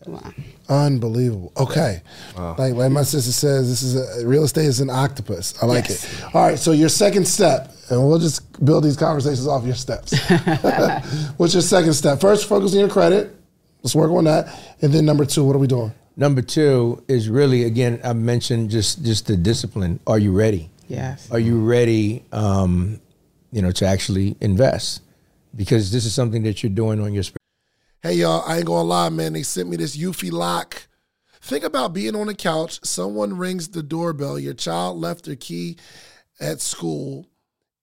Wow. 0.07 0.33
Unbelievable. 0.69 1.53
Okay. 1.57 2.03
Wow. 2.37 2.57
Like, 2.59 2.75
like 2.75 2.91
my 2.91 3.03
sister 3.03 3.31
says, 3.31 3.69
this 3.69 3.83
is 3.83 3.95
a, 3.95 4.27
real 4.27 4.45
estate 4.45 4.65
is 4.65 4.81
an 4.81 4.91
octopus. 4.91 5.55
I 5.63 5.67
like 5.67 5.89
yes. 5.89 6.05
it. 6.05 6.35
All 6.35 6.43
right. 6.43 6.59
So 6.59 6.73
your 6.73 6.89
second 6.89 7.29
step, 7.29 7.73
and 7.93 8.09
we'll 8.09 8.19
just 8.19 8.65
build 8.65 8.85
these 8.85 8.97
conversations 8.97 9.47
off 9.47 9.65
your 9.65 9.75
steps. 9.75 10.19
What's 11.37 11.53
your 11.53 11.63
second 11.63 11.93
step? 11.93 12.21
First, 12.21 12.49
focus 12.49 12.73
on 12.73 12.81
your 12.81 12.89
credit. 12.89 13.37
Let's 13.83 13.95
work 13.95 14.11
on 14.11 14.25
that. 14.25 14.49
And 14.81 14.93
then 14.93 15.05
number 15.05 15.25
two, 15.25 15.45
what 15.45 15.55
are 15.55 15.59
we 15.59 15.67
doing? 15.67 15.93
Number 16.17 16.43
two 16.43 17.03
is 17.09 17.29
really 17.29 17.65
again 17.65 18.01
I 18.05 18.13
mentioned 18.13 18.71
just 18.71 19.05
just 19.05 19.27
the 19.27 19.37
discipline. 19.37 20.01
Are 20.07 20.19
you 20.19 20.33
ready? 20.33 20.71
Yes. 20.89 21.31
Are 21.31 21.39
you 21.39 21.61
ready? 21.61 22.25
Um, 22.33 23.01
you 23.51 23.61
know, 23.61 23.71
to 23.73 23.87
actually 23.87 24.37
invest 24.41 25.03
because 25.55 25.93
this 25.93 26.05
is 26.07 26.15
something 26.15 26.43
that 26.45 26.63
you're 26.63 26.71
doing 26.71 27.01
on 27.01 27.13
your 27.13 27.25
Hey 28.03 28.15
y'all, 28.15 28.43
I 28.47 28.57
ain't 28.57 28.67
gonna 28.67 28.83
lie, 28.83 29.11
man. 29.11 29.35
They 29.35 29.43
sent 29.43 29.69
me 29.69 29.77
this 29.77 29.97
Eufy 29.97 30.33
lock. 30.33 30.89
Think 31.41 31.65
about 31.65 31.93
being 31.93 32.17
on 32.17 32.29
the 32.29 32.35
couch, 32.35 32.81
someone 32.85 33.37
rings 33.37 33.69
the 33.69 33.83
doorbell, 33.83 34.39
your 34.39 34.55
child 34.55 34.99
left 34.99 35.25
their 35.25 35.37
key 35.37 35.77
at 36.41 36.61
school, 36.61 37.27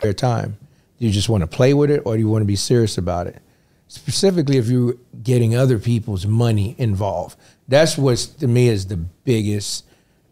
their 0.00 0.12
time. 0.12 0.56
Do 0.98 1.06
you 1.06 1.12
just 1.12 1.28
want 1.28 1.42
to 1.42 1.46
play 1.46 1.74
with 1.74 1.90
it 1.90 2.02
or 2.04 2.14
do 2.14 2.20
you 2.20 2.28
want 2.28 2.42
to 2.42 2.46
be 2.46 2.56
serious 2.56 2.98
about 2.98 3.26
it? 3.26 3.42
Specifically, 3.88 4.56
if 4.56 4.68
you're 4.68 4.94
getting 5.22 5.56
other 5.56 5.78
people's 5.78 6.26
money 6.26 6.76
involved, 6.78 7.36
that's 7.66 7.98
what 7.98 8.18
to 8.38 8.46
me 8.46 8.68
is 8.68 8.86
the 8.86 8.96
biggest 8.96 9.84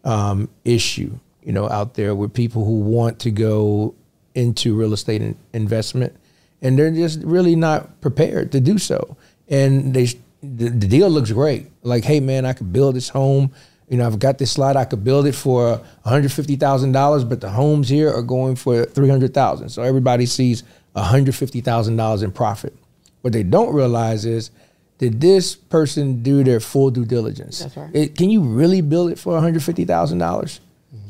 um, 0.05 0.49
issue, 0.63 1.19
you 1.43 1.51
know, 1.51 1.67
out 1.69 1.95
there 1.95 2.15
with 2.15 2.33
people 2.33 2.63
who 2.63 2.79
want 2.79 3.19
to 3.19 3.31
go 3.31 3.93
into 4.35 4.73
real 4.73 4.93
estate 4.93 5.21
in- 5.21 5.37
investment 5.51 6.15
and 6.61 6.79
they're 6.79 6.91
just 6.91 7.19
really 7.23 7.55
not 7.55 7.99
prepared 7.99 8.51
to 8.53 8.61
do 8.61 8.77
so. 8.77 9.17
And 9.49 9.93
they, 9.93 10.05
the, 10.41 10.69
the 10.69 10.87
deal 10.87 11.09
looks 11.09 11.31
great. 11.31 11.67
Like, 11.83 12.05
hey 12.05 12.19
man, 12.21 12.45
I 12.45 12.53
could 12.53 12.71
build 12.71 12.95
this 12.95 13.09
home 13.09 13.51
you 13.87 13.97
know, 13.97 14.05
I've 14.05 14.19
got 14.19 14.37
this 14.37 14.51
slide. 14.51 14.75
I 14.75 14.85
could 14.85 15.03
build 15.03 15.25
it 15.27 15.35
for 15.35 15.81
$150,000, 16.05 17.29
but 17.29 17.41
the 17.41 17.49
homes 17.49 17.87
here 17.87 18.11
are 18.13 18.21
going 18.21 18.55
for 18.55 18.85
300,000. 18.85 19.69
So 19.69 19.81
everybody 19.81 20.25
sees 20.25 20.63
$150,000 20.95 22.23
in 22.23 22.31
profit. 22.31 22.75
What 23.21 23.33
they 23.33 23.43
don't 23.43 23.73
realize 23.73 24.25
is, 24.25 24.51
did 24.97 25.21
this 25.21 25.55
person 25.55 26.23
do 26.23 26.43
their 26.43 26.59
full 26.59 26.89
due 26.89 27.05
diligence? 27.05 27.59
That's 27.59 27.77
right. 27.77 27.89
It, 27.93 28.17
can 28.17 28.29
you 28.29 28.41
really 28.41 28.81
build 28.81 29.11
it 29.11 29.19
for 29.19 29.39
$150,000? 29.39 30.19
dollars 30.19 30.59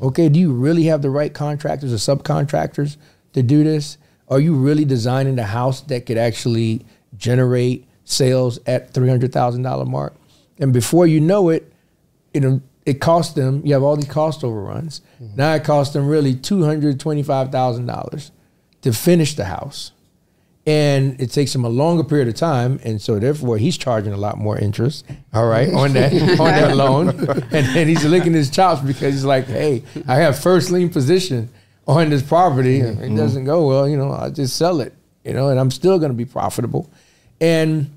Okay, 0.01 0.29
do 0.29 0.39
you 0.39 0.51
really 0.51 0.83
have 0.83 1.01
the 1.01 1.09
right 1.09 1.33
contractors 1.33 1.93
or 1.93 2.15
subcontractors 2.15 2.97
to 3.33 3.41
do 3.41 3.63
this? 3.63 3.97
Are 4.27 4.39
you 4.39 4.55
really 4.55 4.85
designing 4.85 5.35
the 5.35 5.45
house 5.45 5.81
that 5.81 6.05
could 6.05 6.17
actually 6.17 6.85
generate 7.17 7.87
sales 8.03 8.59
at 8.65 8.93
$300,000 8.93 9.87
mark? 9.87 10.13
And 10.59 10.73
before 10.73 11.07
you 11.07 11.19
know 11.21 11.49
it, 11.49 11.71
you 12.33 12.41
know, 12.41 12.61
it 12.85 13.01
cost 13.01 13.35
them, 13.35 13.61
you 13.65 13.73
have 13.73 13.83
all 13.83 13.97
these 13.97 14.07
cost 14.07 14.43
overruns. 14.45 15.01
Mm-hmm. 15.21 15.35
Now 15.35 15.53
it 15.55 15.65
costs 15.65 15.93
them 15.93 16.07
really 16.07 16.33
$225,000 16.33 18.31
to 18.81 18.93
finish 18.93 19.35
the 19.35 19.45
house. 19.45 19.91
And 20.65 21.19
it 21.19 21.31
takes 21.31 21.55
him 21.55 21.63
a 21.63 21.69
longer 21.69 22.03
period 22.03 22.27
of 22.27 22.35
time. 22.35 22.79
And 22.83 23.01
so 23.01 23.19
therefore 23.19 23.57
he's 23.57 23.77
charging 23.77 24.13
a 24.13 24.17
lot 24.17 24.37
more 24.37 24.57
interest, 24.57 25.05
all 25.33 25.47
right, 25.47 25.73
on 25.73 25.93
that 25.93 26.13
on 26.39 26.47
that 26.47 26.75
loan. 26.75 27.09
And 27.09 27.65
then 27.75 27.87
he's 27.87 28.03
licking 28.05 28.33
his 28.33 28.49
chops 28.49 28.81
because 28.81 29.13
he's 29.13 29.25
like, 29.25 29.47
hey, 29.47 29.83
I 30.07 30.15
have 30.15 30.39
first 30.39 30.71
lien 30.71 30.89
position 30.89 31.49
on 31.87 32.09
this 32.09 32.21
property. 32.21 32.81
Mm-hmm. 32.81 33.03
It 33.03 33.15
doesn't 33.17 33.45
go 33.45 33.67
well, 33.67 33.87
you 33.87 33.97
know, 33.97 34.11
I 34.11 34.29
just 34.29 34.57
sell 34.57 34.81
it, 34.81 34.93
you 35.23 35.33
know, 35.33 35.49
and 35.49 35.59
I'm 35.59 35.71
still 35.71 35.99
gonna 35.99 36.13
be 36.13 36.25
profitable. 36.25 36.89
And 37.39 37.96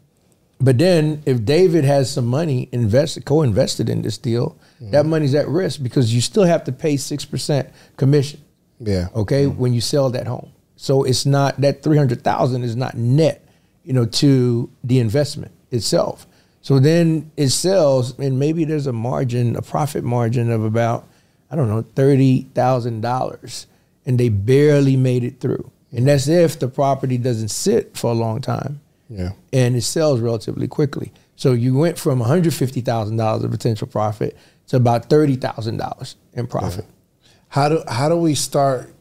but 0.60 0.78
then 0.78 1.22
if 1.24 1.44
David 1.44 1.84
has 1.84 2.12
some 2.12 2.26
money 2.26 2.68
invested, 2.70 3.24
co-invested 3.24 3.88
in 3.88 4.02
this 4.02 4.18
deal, 4.18 4.58
mm-hmm. 4.76 4.90
that 4.90 5.06
money's 5.06 5.34
at 5.34 5.48
risk 5.48 5.82
because 5.82 6.14
you 6.14 6.20
still 6.20 6.44
have 6.44 6.64
to 6.64 6.72
pay 6.72 6.96
six 6.96 7.24
percent 7.24 7.70
commission. 7.96 8.40
Yeah. 8.78 9.08
Okay. 9.14 9.44
Mm-hmm. 9.44 9.58
When 9.58 9.72
you 9.72 9.80
sell 9.80 10.10
that 10.10 10.26
home, 10.26 10.52
so 10.76 11.04
it's 11.04 11.24
not 11.24 11.60
that 11.60 11.82
three 11.82 11.96
hundred 11.96 12.22
thousand 12.22 12.62
is 12.62 12.76
not 12.76 12.94
net, 12.94 13.46
you 13.84 13.92
know, 13.92 14.04
to 14.06 14.70
the 14.84 14.98
investment 14.98 15.52
itself. 15.70 16.26
So 16.62 16.78
then 16.78 17.30
it 17.38 17.48
sells, 17.48 18.18
and 18.18 18.38
maybe 18.38 18.64
there's 18.64 18.86
a 18.86 18.92
margin, 18.92 19.56
a 19.56 19.62
profit 19.62 20.04
margin 20.04 20.50
of 20.50 20.62
about, 20.62 21.08
I 21.50 21.56
don't 21.56 21.68
know, 21.68 21.82
thirty 21.82 22.42
thousand 22.54 23.00
dollars, 23.00 23.66
and 24.04 24.20
they 24.20 24.28
barely 24.28 24.96
made 24.96 25.24
it 25.24 25.40
through. 25.40 25.70
And 25.90 26.06
that's 26.06 26.28
if 26.28 26.58
the 26.58 26.68
property 26.68 27.16
doesn't 27.16 27.48
sit 27.48 27.96
for 27.96 28.10
a 28.10 28.14
long 28.14 28.40
time. 28.42 28.80
Yeah. 29.10 29.32
And 29.52 29.76
it 29.76 29.82
sells 29.82 30.20
relatively 30.20 30.68
quickly. 30.68 31.12
So 31.34 31.52
you 31.52 31.76
went 31.76 31.98
from 31.98 32.20
$150,000 32.20 33.44
of 33.44 33.50
potential 33.50 33.86
profit 33.86 34.36
to 34.68 34.76
about 34.76 35.10
$30,000 35.10 36.14
in 36.34 36.46
profit. 36.46 36.84
Yeah. 36.84 37.30
How 37.48 37.68
do 37.68 37.82
how 37.88 38.08
do 38.08 38.16
we 38.16 38.36
start 38.36 38.94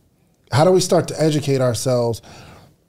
how 0.51 0.66
do 0.66 0.72
we 0.72 0.80
start 0.80 1.07
to 1.10 1.22
educate 1.22 1.62
ourselves 1.62 2.24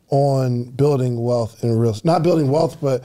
on 0.09 0.65
building 0.71 1.23
wealth 1.23 1.63
in 1.63 1.77
real 1.77 1.95
not 2.03 2.23
building 2.23 2.51
wealth 2.51 2.79
but 2.81 3.05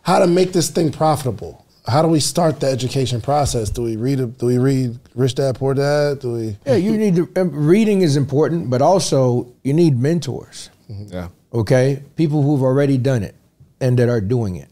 how 0.00 0.18
to 0.18 0.26
make 0.26 0.54
this 0.54 0.70
thing 0.70 0.90
profitable? 0.90 1.66
How 1.86 2.00
do 2.00 2.08
we 2.08 2.20
start 2.20 2.60
the 2.60 2.68
education 2.68 3.20
process? 3.20 3.68
Do 3.68 3.82
we 3.82 3.96
read? 3.96 4.18
A, 4.18 4.26
do 4.26 4.46
we 4.46 4.56
read 4.56 4.98
Rich 5.14 5.34
Dad 5.34 5.56
Poor 5.56 5.74
Dad? 5.74 6.20
Do 6.20 6.32
we? 6.32 6.56
Yeah, 6.64 6.76
you 6.76 6.96
need 6.96 7.16
to. 7.16 7.26
Reading 7.44 8.00
is 8.00 8.16
important, 8.16 8.70
but 8.70 8.80
also 8.80 9.52
you 9.62 9.74
need 9.74 9.98
mentors. 9.98 10.70
Mm-hmm. 10.88 11.12
Yeah 11.12 11.28
okay? 11.54 12.02
People 12.16 12.42
who've 12.42 12.62
already 12.62 12.98
done 12.98 13.22
it 13.22 13.34
and 13.80 13.98
that 13.98 14.08
are 14.08 14.20
doing 14.20 14.56
it. 14.56 14.68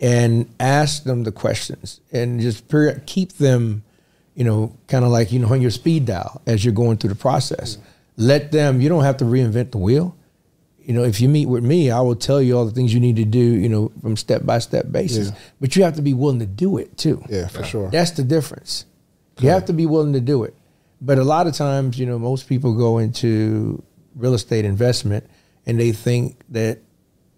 And 0.00 0.52
ask 0.58 1.04
them 1.04 1.22
the 1.22 1.32
questions 1.32 2.00
and 2.12 2.40
just 2.40 2.68
per- 2.68 3.00
keep 3.06 3.34
them, 3.34 3.84
you 4.34 4.44
know, 4.44 4.76
kind 4.88 5.04
of 5.04 5.10
like, 5.10 5.32
you 5.32 5.38
know, 5.38 5.50
on 5.50 5.62
your 5.62 5.70
speed 5.70 6.04
dial 6.04 6.42
as 6.46 6.64
you're 6.64 6.74
going 6.74 6.98
through 6.98 7.10
the 7.10 7.14
process. 7.16 7.78
Let 8.16 8.52
them, 8.52 8.80
you 8.80 8.88
don't 8.88 9.04
have 9.04 9.18
to 9.18 9.24
reinvent 9.24 9.70
the 9.70 9.78
wheel. 9.78 10.14
You 10.82 10.92
know, 10.92 11.04
if 11.04 11.20
you 11.20 11.28
meet 11.28 11.46
with 11.46 11.64
me, 11.64 11.90
I 11.90 12.00
will 12.00 12.16
tell 12.16 12.42
you 12.42 12.58
all 12.58 12.66
the 12.66 12.72
things 12.72 12.92
you 12.92 13.00
need 13.00 13.16
to 13.16 13.24
do, 13.24 13.38
you 13.38 13.68
know, 13.68 13.92
from 14.02 14.16
step 14.16 14.44
by 14.44 14.58
step 14.58 14.90
basis. 14.90 15.28
Yeah. 15.30 15.36
But 15.60 15.76
you 15.76 15.84
have 15.84 15.94
to 15.94 16.02
be 16.02 16.12
willing 16.12 16.40
to 16.40 16.46
do 16.46 16.76
it 16.76 16.98
too. 16.98 17.24
Yeah, 17.30 17.46
for 17.46 17.64
sure. 17.64 17.88
That's 17.88 18.10
the 18.10 18.24
difference. 18.24 18.84
You 19.38 19.48
have 19.50 19.64
to 19.66 19.72
be 19.72 19.86
willing 19.86 20.12
to 20.12 20.20
do 20.20 20.44
it. 20.44 20.54
But 21.00 21.18
a 21.18 21.24
lot 21.24 21.46
of 21.46 21.54
times, 21.54 21.98
you 21.98 22.04
know, 22.04 22.18
most 22.18 22.48
people 22.48 22.74
go 22.74 22.98
into 22.98 23.82
real 24.16 24.34
estate 24.34 24.64
investment 24.64 25.24
and 25.66 25.78
they 25.78 25.92
think 25.92 26.40
that 26.50 26.78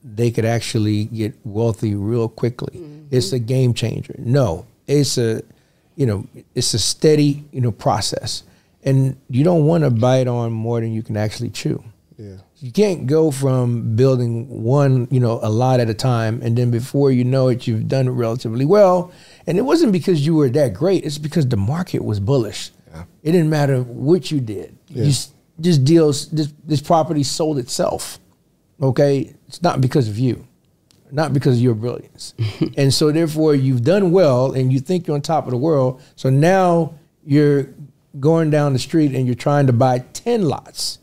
they 0.02 0.30
could 0.30 0.44
actually 0.44 1.06
get 1.06 1.34
wealthy 1.44 1.94
real 1.94 2.28
quickly. 2.28 2.78
Mm-hmm. 2.78 3.06
It's 3.10 3.32
a 3.32 3.38
game 3.38 3.74
changer. 3.74 4.14
No, 4.18 4.66
it's 4.86 5.18
a 5.18 5.42
you 5.96 6.06
know 6.06 6.26
it's 6.54 6.74
a 6.74 6.78
steady 6.78 7.44
you 7.52 7.60
know 7.60 7.72
process, 7.72 8.44
and 8.82 9.16
you 9.28 9.44
don't 9.44 9.64
want 9.66 9.84
to 9.84 9.90
bite 9.90 10.28
on 10.28 10.52
more 10.52 10.80
than 10.80 10.92
you 10.92 11.02
can 11.02 11.16
actually 11.16 11.50
chew. 11.50 11.82
Yeah. 12.18 12.36
You 12.58 12.72
can't 12.72 13.06
go 13.06 13.30
from 13.30 13.96
building 13.96 14.62
one, 14.62 15.08
you 15.10 15.20
know, 15.20 15.38
a 15.42 15.50
lot 15.50 15.78
at 15.78 15.90
a 15.90 15.94
time, 15.94 16.40
and 16.42 16.56
then 16.56 16.70
before 16.70 17.12
you 17.12 17.22
know 17.22 17.48
it, 17.48 17.66
you've 17.66 17.86
done 17.86 18.08
it 18.08 18.12
relatively 18.12 18.64
well. 18.64 19.12
And 19.46 19.58
it 19.58 19.62
wasn't 19.62 19.92
because 19.92 20.24
you 20.24 20.34
were 20.34 20.48
that 20.48 20.72
great; 20.72 21.04
it's 21.04 21.18
because 21.18 21.46
the 21.48 21.58
market 21.58 22.02
was 22.02 22.18
bullish. 22.18 22.70
Yeah. 22.88 23.04
It 23.22 23.32
didn't 23.32 23.50
matter 23.50 23.82
what 23.82 24.30
you 24.30 24.40
did. 24.40 24.74
Yeah. 24.88 25.04
You, 25.04 25.12
this 25.58 25.78
deals 25.78 26.28
this 26.30 26.52
this 26.64 26.80
property 26.80 27.22
sold 27.22 27.58
itself. 27.58 28.18
Okay, 28.80 29.34
it's 29.48 29.62
not 29.62 29.80
because 29.80 30.08
of 30.08 30.18
you, 30.18 30.46
not 31.10 31.32
because 31.32 31.56
of 31.56 31.62
your 31.62 31.74
brilliance, 31.74 32.34
and 32.76 32.92
so 32.92 33.10
therefore 33.10 33.54
you've 33.54 33.82
done 33.82 34.10
well, 34.10 34.52
and 34.52 34.72
you 34.72 34.80
think 34.80 35.06
you're 35.06 35.14
on 35.14 35.22
top 35.22 35.44
of 35.44 35.50
the 35.50 35.56
world. 35.56 36.02
So 36.14 36.30
now 36.30 36.94
you're 37.24 37.68
going 38.20 38.50
down 38.50 38.72
the 38.72 38.78
street 38.78 39.14
and 39.14 39.26
you're 39.26 39.34
trying 39.34 39.66
to 39.66 39.72
buy 39.72 40.00
ten 40.12 40.42
lots, 40.42 40.98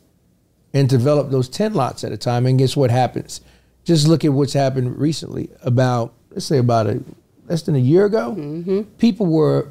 and 0.73 0.87
develop 0.87 1.31
those 1.31 1.49
ten 1.49 1.73
lots 1.73 2.03
at 2.03 2.11
a 2.11 2.17
time. 2.17 2.45
And 2.45 2.59
guess 2.59 2.77
what 2.77 2.91
happens? 2.91 3.41
Just 3.83 4.07
look 4.07 4.23
at 4.23 4.31
what's 4.31 4.53
happened 4.53 4.99
recently. 4.99 5.49
About 5.63 6.13
let's 6.29 6.45
say 6.45 6.59
about 6.59 6.87
a 6.87 7.03
less 7.47 7.63
than 7.63 7.75
a 7.75 7.79
year 7.79 8.05
ago, 8.05 8.35
mm-hmm. 8.37 8.81
people 8.97 9.25
were 9.25 9.69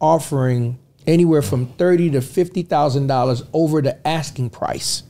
offering 0.00 0.78
anywhere 1.06 1.42
from 1.42 1.66
thirty 1.66 2.10
to 2.10 2.20
fifty 2.20 2.62
thousand 2.62 3.06
dollars 3.06 3.42
over 3.52 3.80
the 3.82 4.06
asking 4.06 4.50
price. 4.50 5.02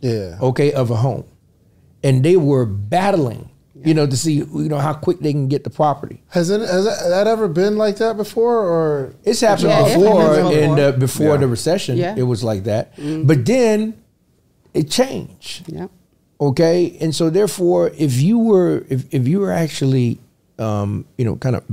Yeah. 0.00 0.36
okay, 0.40 0.72
of 0.72 0.90
a 0.90 0.96
home. 0.96 1.24
And 2.02 2.22
they 2.22 2.36
were 2.36 2.66
battling, 2.66 3.48
you 3.74 3.94
know, 3.94 4.06
to 4.06 4.14
see, 4.18 4.34
you 4.34 4.68
know, 4.68 4.76
how 4.78 4.92
quick 4.92 5.20
they 5.20 5.32
can 5.32 5.48
get 5.48 5.64
the 5.64 5.70
property. 5.70 6.22
Has 6.28 6.50
it 6.50 6.60
has 6.60 6.84
that, 6.84 7.08
that 7.08 7.26
ever 7.26 7.48
been 7.48 7.78
like 7.78 7.96
that 7.96 8.18
before, 8.18 8.58
or 8.58 9.14
It's 9.24 9.40
happened 9.40 9.68
Yeah, 9.70 9.84
before, 9.96 10.34
before. 10.36 10.52
and 10.52 10.78
uh, 10.78 10.92
before 10.92 11.26
Yeah. 11.34 11.36
the 11.38 11.48
recession, 11.48 11.96
Yeah. 11.96 12.14
it 12.18 12.24
was 12.24 12.44
like 12.44 12.64
that. 12.64 12.92
But 13.26 13.46
then 13.46 13.94
it 14.74 14.90
changed, 14.90 15.72
Yeah. 15.72 15.86
okay. 16.38 16.98
And 17.00 17.14
so, 17.14 17.30
therefore, 17.30 17.90
if 17.96 18.20
you 18.20 18.38
were, 18.38 18.84
if, 18.90 19.06
if 19.14 19.26
you 19.26 19.40
were 19.40 19.52
actually, 19.52 20.18
um, 20.58 21.06
you 21.16 21.24
know, 21.24 21.36
kind 21.36 21.56
of 21.56 21.64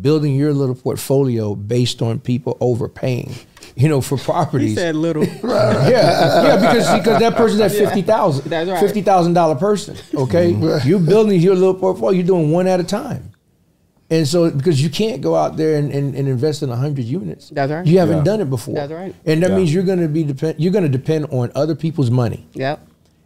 building 0.00 0.34
your 0.34 0.52
little 0.52 0.74
portfolio 0.74 1.54
based 1.54 2.02
on 2.02 2.18
people 2.20 2.56
overpaying, 2.60 3.34
you 3.76 3.88
know, 3.88 4.00
for 4.00 4.18
properties, 4.30 4.70
He 4.70 4.74
said 4.76 4.96
little. 4.96 5.24
yeah, 5.44 5.88
yeah, 5.88 6.56
because 6.56 6.98
because 6.98 7.20
that 7.20 7.34
person's 7.36 7.60
at 7.60 7.72
fifty 7.72 8.02
thousand. 8.02 8.50
That's 8.50 8.68
right. 8.70 8.80
Fifty 8.80 9.02
thousand 9.02 9.34
dollar 9.34 9.54
person. 9.54 9.96
Okay, 10.14 10.52
mm-hmm. 10.52 10.88
you're 10.88 11.00
building 11.00 11.40
your 11.40 11.54
little 11.54 11.74
portfolio. 11.74 12.16
You're 12.18 12.26
doing 12.26 12.50
one 12.50 12.66
at 12.66 12.80
a 12.80 12.84
time, 12.84 13.32
and 14.10 14.26
so 14.26 14.50
because 14.50 14.82
you 14.82 14.90
can't 14.90 15.20
go 15.22 15.34
out 15.36 15.56
there 15.56 15.76
and, 15.78 15.92
and, 15.92 16.14
and 16.14 16.28
invest 16.28 16.62
in 16.62 16.70
hundred 16.70 17.04
units. 17.04 17.50
That's 17.50 17.70
right. 17.70 17.86
You 17.86 17.98
haven't 18.00 18.18
Yeah. 18.18 18.24
done 18.24 18.40
it 18.40 18.50
before. 18.50 18.74
That's 18.74 18.92
right. 18.92 19.14
And 19.24 19.42
that 19.42 19.50
Yeah. 19.50 19.56
means 19.56 19.72
you're 19.72 19.82
going 19.84 20.00
to 20.00 20.08
be 20.08 20.24
depend. 20.24 20.56
You're 20.58 20.72
going 20.72 20.84
to 20.84 20.90
depend 20.90 21.26
on 21.30 21.50
other 21.54 21.74
people's 21.74 22.10
money, 22.10 22.46
Yep. 22.54 22.80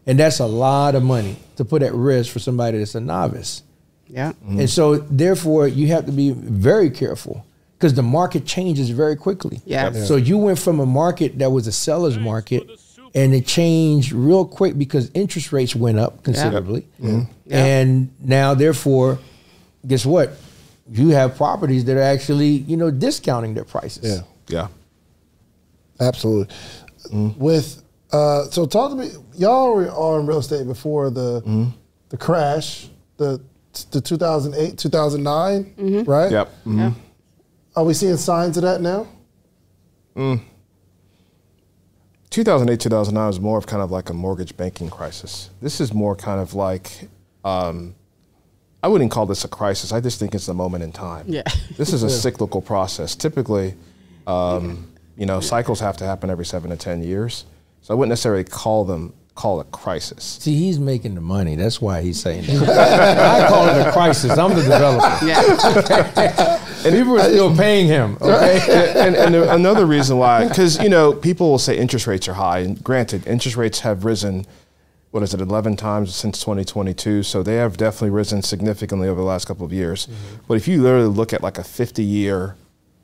and 0.07 0.19
that's 0.19 0.39
a 0.39 0.47
lot 0.47 0.95
of 0.95 1.03
money 1.03 1.37
to 1.57 1.65
put 1.65 1.83
at 1.83 1.95
risk 1.95 2.31
for 2.33 2.39
somebody 2.41 2.79
that's 2.79 2.95
a 2.95 3.01
novice. 3.01 3.63
Yep. 4.11 4.37
And 4.47 4.71
so, 4.71 4.97
therefore, 4.97 5.69
you 5.69 5.89
have 5.89 6.07
to 6.07 6.13
be 6.13 6.31
very 6.31 6.91
careful 6.91 7.45
because 7.77 7.95
the 7.95 8.03
market 8.03 8.45
changes 8.45 8.91
very 8.91 9.17
quickly. 9.17 9.61
Yeah. 9.65 9.93
Yeah. 9.93 10.05
So 10.05 10.17
you 10.17 10.39
went 10.39 10.59
from 10.59 10.81
a 10.81 10.87
market 10.87 11.39
that 11.39 11.51
was 11.51 11.67
a 11.67 11.73
seller's 11.73 12.19
market, 12.19 12.69
and 13.15 13.35
it 13.35 13.47
changed 13.47 14.13
real 14.13 14.45
quick 14.45 14.77
because 14.77 15.11
interest 15.15 15.53
rates 15.53 15.75
went 15.77 15.99
up 15.99 16.23
considerably, 16.23 16.83
mm-hmm. 17.01 17.31
Yeah. 17.47 17.65
and 17.65 18.11
now, 18.21 18.55
therefore, 18.55 19.19
guess 19.87 20.05
what? 20.05 20.33
You 20.91 21.11
have 21.11 21.37
properties 21.37 21.85
that 21.85 21.97
are 21.97 22.03
actually, 22.03 22.49
you 22.49 22.77
know, 22.77 22.91
discounting 22.91 23.55
their 23.55 23.65
prices. 23.65 24.23
yeah, 24.49 24.59
Yeah. 24.61 24.69
absolutely. 26.01 26.55
Mm-hmm. 27.13 27.39
With 27.39 27.83
uh, 28.13 28.45
so 28.45 28.67
talk 28.67 28.91
to 28.91 28.97
me. 28.97 29.11
Y'all 29.35 29.75
were 29.75 29.91
on 29.91 30.27
real 30.27 30.39
estate 30.39 30.67
before 30.67 31.11
the 31.11 31.41
mm-hmm. 31.43 31.71
the 32.09 32.17
crash, 32.17 32.89
the 33.19 33.41
the 33.85 34.01
2008 34.01 34.79
2009, 34.79 36.05
right? 36.05 36.31
Yep. 36.31 36.53
Yeah. 36.67 36.93
Are 37.77 37.85
we 37.85 37.95
seeing 37.95 38.17
signs 38.17 38.57
of 38.57 38.63
that 38.65 38.81
now? 38.81 39.07
2008, 42.31 42.81
2009 42.81 43.27
was 43.27 43.41
more 43.41 43.57
of 43.59 43.67
kind 43.67 43.83
of 43.83 43.91
like 43.91 44.11
a 44.11 44.15
mortgage 44.15 44.57
banking 44.57 44.91
crisis. 44.91 45.51
This 45.63 45.81
is 45.81 45.95
more 45.95 46.15
kind 46.15 46.41
of 46.41 46.55
like, 46.55 47.09
um, 47.45 47.95
I 48.83 48.89
wouldn't 48.89 49.11
call 49.11 49.27
this 49.27 49.45
a 49.45 49.49
crisis. 49.49 49.93
I 49.93 50.01
just 50.01 50.19
think 50.19 50.35
it's 50.35 50.49
a 50.49 50.55
moment 50.55 50.85
in 50.85 50.93
time. 50.93 51.25
Yeah. 51.29 51.43
This 51.77 51.93
is 51.93 52.03
a 52.03 52.11
cyclical 52.11 52.61
process. 52.61 53.15
Typically, 53.15 53.75
um, 54.27 54.93
you 55.17 55.27
know, 55.27 55.41
cycles 55.41 55.79
have 55.81 55.97
to 55.99 56.05
happen 56.05 56.29
every 56.29 56.45
seven 56.45 56.71
to 56.71 56.77
10 56.77 57.03
years. 57.03 57.45
So 57.83 57.95
I 57.95 57.97
wouldn't 57.97 58.11
necessarily 58.11 58.45
call 58.45 58.85
them, 58.85 59.15
call 59.39 59.61
it 59.61 59.71
crisis. 59.71 60.39
See, 60.41 60.57
he's 60.57 60.81
making 60.81 61.15
the 61.15 61.21
money. 61.21 61.55
That's 61.55 61.81
why 61.81 62.03
he's 62.03 62.21
saying 62.21 62.43
that. 62.47 62.69
I 63.45 63.49
call 63.49 63.69
it 63.69 63.87
a 63.87 63.93
crisis. 63.93 64.37
I'm 64.37 64.51
the 64.51 64.63
developer. 64.63 65.25
Yeah. 65.25 66.65
And 66.85 66.95
people 66.95 67.17
are 67.19 67.25
still 67.25 67.57
paying 67.57 67.89
him. 67.89 68.17
Okay. 68.21 68.95
and, 68.97 69.17
and 69.17 69.35
another 69.35 69.85
reason 69.85 70.17
why, 70.17 70.47
because 70.47 70.81
you 70.81 70.89
know, 70.89 71.13
people 71.13 71.51
will 71.51 71.59
say 71.59 71.77
interest 71.77 72.07
rates 72.07 72.29
are 72.29 72.35
high, 72.35 72.61
and 72.61 72.83
granted, 72.85 73.27
interest 73.27 73.57
rates 73.57 73.81
have 73.81 74.05
risen. 74.05 74.47
What 75.11 75.25
is 75.25 75.35
it, 75.35 75.41
11 75.41 75.77
times 75.77 76.15
since 76.15 76.39
2022? 76.39 77.25
So 77.25 77.43
they 77.43 77.57
have 77.57 77.77
definitely 77.77 78.11
risen 78.11 78.43
significantly 78.43 79.09
over 79.09 79.21
the 79.21 79.27
last 79.27 79.47
couple 79.47 79.67
of 79.67 79.73
years. 79.73 80.07
Mm-hmm. 80.07 80.37
But 80.47 80.55
if 80.55 80.69
you 80.69 80.81
literally 80.81 81.09
look 81.09 81.33
at 81.33 81.43
like 81.43 81.59
a 81.59 81.65
50 81.65 82.05
year 82.05 82.55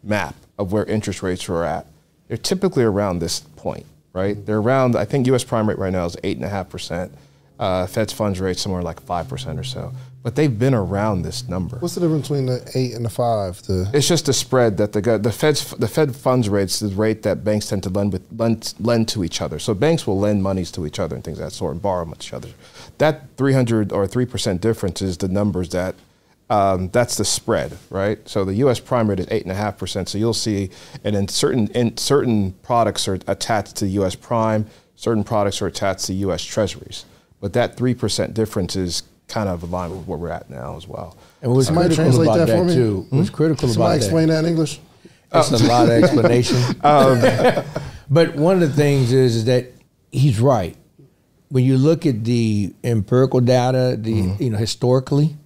map 0.04 0.36
of 0.56 0.72
where 0.72 0.84
interest 0.84 1.20
rates 1.20 1.48
were 1.48 1.64
at, 1.64 1.86
they're 2.28 2.36
typically 2.36 2.84
around 2.84 3.18
this 3.18 3.40
point, 3.40 3.86
right? 4.14 4.46
They're 4.46 4.58
around, 4.58 4.96
I 4.96 5.04
think 5.04 5.26
US 5.26 5.44
prime 5.44 5.68
rate 5.68 5.78
right 5.78 5.92
now 5.92 6.06
is 6.06 6.16
8.5%. 6.16 7.10
Uh, 7.58 7.86
Fed's 7.86 8.12
funds 8.12 8.40
rate 8.40 8.56
somewhere 8.56 8.82
like 8.82 9.04
5% 9.04 9.60
or 9.60 9.64
so. 9.64 9.92
But 10.24 10.36
they've 10.36 10.58
been 10.58 10.72
around 10.72 11.20
this 11.20 11.46
number. 11.48 11.76
What's 11.76 11.96
the 11.96 12.00
difference 12.00 12.28
between 12.28 12.46
the 12.46 12.70
eight 12.74 12.94
and 12.94 13.04
the 13.04 13.10
five? 13.10 13.60
The 13.64 13.90
It's 13.92 14.08
just 14.08 14.24
the 14.24 14.32
spread 14.32 14.78
that 14.78 14.94
the 14.94 15.18
the 15.18 15.30
Fed's 15.30 15.72
the 15.72 15.86
Fed 15.86 16.16
funds 16.16 16.48
rates 16.48 16.80
the 16.80 16.88
rate 16.88 17.22
that 17.24 17.44
banks 17.44 17.68
tend 17.68 17.82
to 17.82 17.90
lend 17.90 18.14
with 18.14 18.22
lend, 18.34 18.72
lend 18.80 19.06
to 19.08 19.22
each 19.22 19.42
other. 19.42 19.58
So 19.58 19.74
banks 19.74 20.06
will 20.06 20.18
lend 20.18 20.42
monies 20.42 20.72
to 20.72 20.86
each 20.86 20.98
other 20.98 21.14
and 21.14 21.22
things 21.22 21.38
of 21.38 21.44
that 21.44 21.50
sort 21.50 21.72
and 21.72 21.82
borrow 21.82 22.06
from 22.06 22.14
each 22.14 22.32
other. 22.32 22.48
That 22.96 23.36
300 23.36 23.92
or 23.92 24.06
3 24.06 24.24
percent 24.24 24.62
difference 24.62 25.02
is 25.02 25.18
the 25.18 25.28
numbers 25.28 25.68
that 25.70 25.94
um, 26.50 26.90
that's 26.90 27.16
the 27.16 27.24
spread, 27.24 27.76
right? 27.90 28.26
So 28.28 28.44
the 28.44 28.54
U.S. 28.56 28.78
prime 28.78 29.08
rate 29.08 29.20
is 29.20 29.26
eight 29.30 29.42
and 29.42 29.52
a 29.52 29.54
half 29.54 29.78
percent. 29.78 30.08
So 30.08 30.18
you'll 30.18 30.34
see, 30.34 30.70
and 31.02 31.16
in 31.16 31.28
certain 31.28 31.68
in 31.68 31.96
certain 31.96 32.52
products 32.62 33.08
are 33.08 33.18
attached 33.26 33.76
to 33.76 33.86
U.S. 33.86 34.14
prime, 34.14 34.66
certain 34.96 35.24
products 35.24 35.62
are 35.62 35.66
attached 35.66 36.04
to 36.06 36.14
U.S. 36.14 36.44
Treasuries. 36.44 37.06
But 37.40 37.54
that 37.54 37.76
three 37.76 37.94
percent 37.94 38.34
difference 38.34 38.76
is 38.76 39.02
kind 39.28 39.48
of 39.48 39.62
aligned 39.62 39.96
with 39.96 40.06
where 40.06 40.18
we're 40.18 40.30
at 40.30 40.50
now 40.50 40.76
as 40.76 40.86
well. 40.86 41.16
And 41.40 41.52
what's 41.52 41.66
Somebody 41.66 41.94
critical 41.94 42.04
translate 42.04 42.28
about 42.28 42.38
that 42.38 42.46
that, 42.46 42.58
for 42.58 42.64
me? 42.64 42.74
too? 42.74 43.06
Hmm? 43.08 43.18
What's 43.18 43.30
critical 43.30 43.68
somebody 43.68 43.80
about 43.80 44.00
that? 44.00 44.04
explain 44.04 44.28
that 44.28 44.44
in 44.44 44.50
English. 44.50 44.80
It's 45.32 45.52
oh. 45.52 45.56
a 45.56 45.66
lot 45.66 45.86
of 45.86 45.90
explanation. 46.04 46.56
Um, 46.82 47.64
but 48.10 48.36
one 48.36 48.62
of 48.62 48.68
the 48.68 48.76
things 48.76 49.12
is, 49.12 49.36
is 49.36 49.44
that 49.46 49.66
he's 50.12 50.40
right. 50.40 50.76
When 51.48 51.64
you 51.64 51.78
look 51.78 52.06
at 52.06 52.24
the 52.24 52.74
empirical 52.82 53.40
data, 53.40 53.96
the 53.98 54.12
mm-hmm. 54.12 54.42
you 54.42 54.50
know 54.50 54.58
historically, 54.58 55.36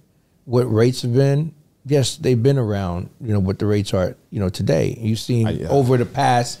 what 0.49 0.63
rates 0.63 1.03
have 1.03 1.13
been, 1.13 1.53
yes, 1.85 2.15
they've 2.17 2.41
been 2.41 2.57
around. 2.57 3.09
You 3.21 3.33
know 3.33 3.39
what 3.39 3.59
the 3.59 3.65
rates 3.67 3.93
are. 3.93 4.15
You 4.31 4.39
know 4.39 4.49
today, 4.49 4.97
you've 4.99 5.19
seen 5.19 5.47
Uh, 5.47 5.51
yeah. 5.51 5.67
over 5.69 5.95
the 5.97 6.05
past 6.05 6.59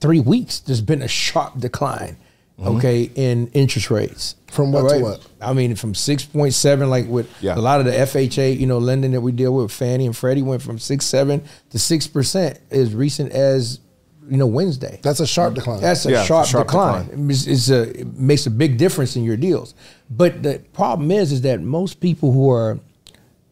three 0.00 0.20
weeks, 0.20 0.60
there's 0.60 0.80
been 0.80 1.02
a 1.02 1.08
sharp 1.08 1.58
decline. 1.58 2.16
Okay, 2.60 3.08
in 3.14 3.46
interest 3.52 3.88
rates 3.88 4.34
From 4.48 4.72
what 4.72 4.90
to 4.92 4.98
what? 4.98 5.24
I 5.40 5.52
mean, 5.52 5.76
from 5.76 5.94
six 5.94 6.24
point 6.24 6.54
seven, 6.54 6.90
like 6.90 7.06
with 7.06 7.28
Yeah. 7.40 7.56
a 7.56 7.60
lot 7.60 7.78
of 7.78 7.86
the 7.86 7.92
FHA, 7.92 8.58
you 8.58 8.66
know, 8.66 8.78
lending 8.78 9.12
that 9.12 9.20
we 9.20 9.30
deal 9.30 9.54
with, 9.54 9.70
Fannie 9.70 10.06
and 10.06 10.16
Freddie 10.16 10.42
went 10.42 10.60
from 10.62 10.76
six 10.80 11.04
seven 11.04 11.42
to 11.70 11.78
six 11.78 12.08
percent 12.08 12.58
as 12.72 12.92
recent 12.96 13.30
as 13.30 13.78
you 14.28 14.36
know 14.38 14.48
Wednesday. 14.48 14.98
That's 15.04 15.20
a 15.20 15.26
sharp 15.26 15.54
decline. 15.54 15.80
That's 15.80 16.04
a 16.04 16.10
Yeah, 16.10 16.16
it's 16.16 16.24
a 16.24 16.26
sharp, 16.26 16.46
sharp 16.48 16.66
decline. 16.66 17.28
It's, 17.30 17.46
it's 17.46 17.70
a, 17.70 18.00
it 18.00 18.14
makes 18.18 18.44
a 18.46 18.50
big 18.50 18.76
difference 18.76 19.14
in 19.14 19.22
your 19.22 19.36
deals. 19.36 19.74
But 20.10 20.42
the 20.42 20.62
problem 20.72 21.10
is, 21.10 21.32
is 21.32 21.42
that 21.42 21.60
most 21.60 22.00
people 22.00 22.32
who 22.32 22.50
are 22.50 22.78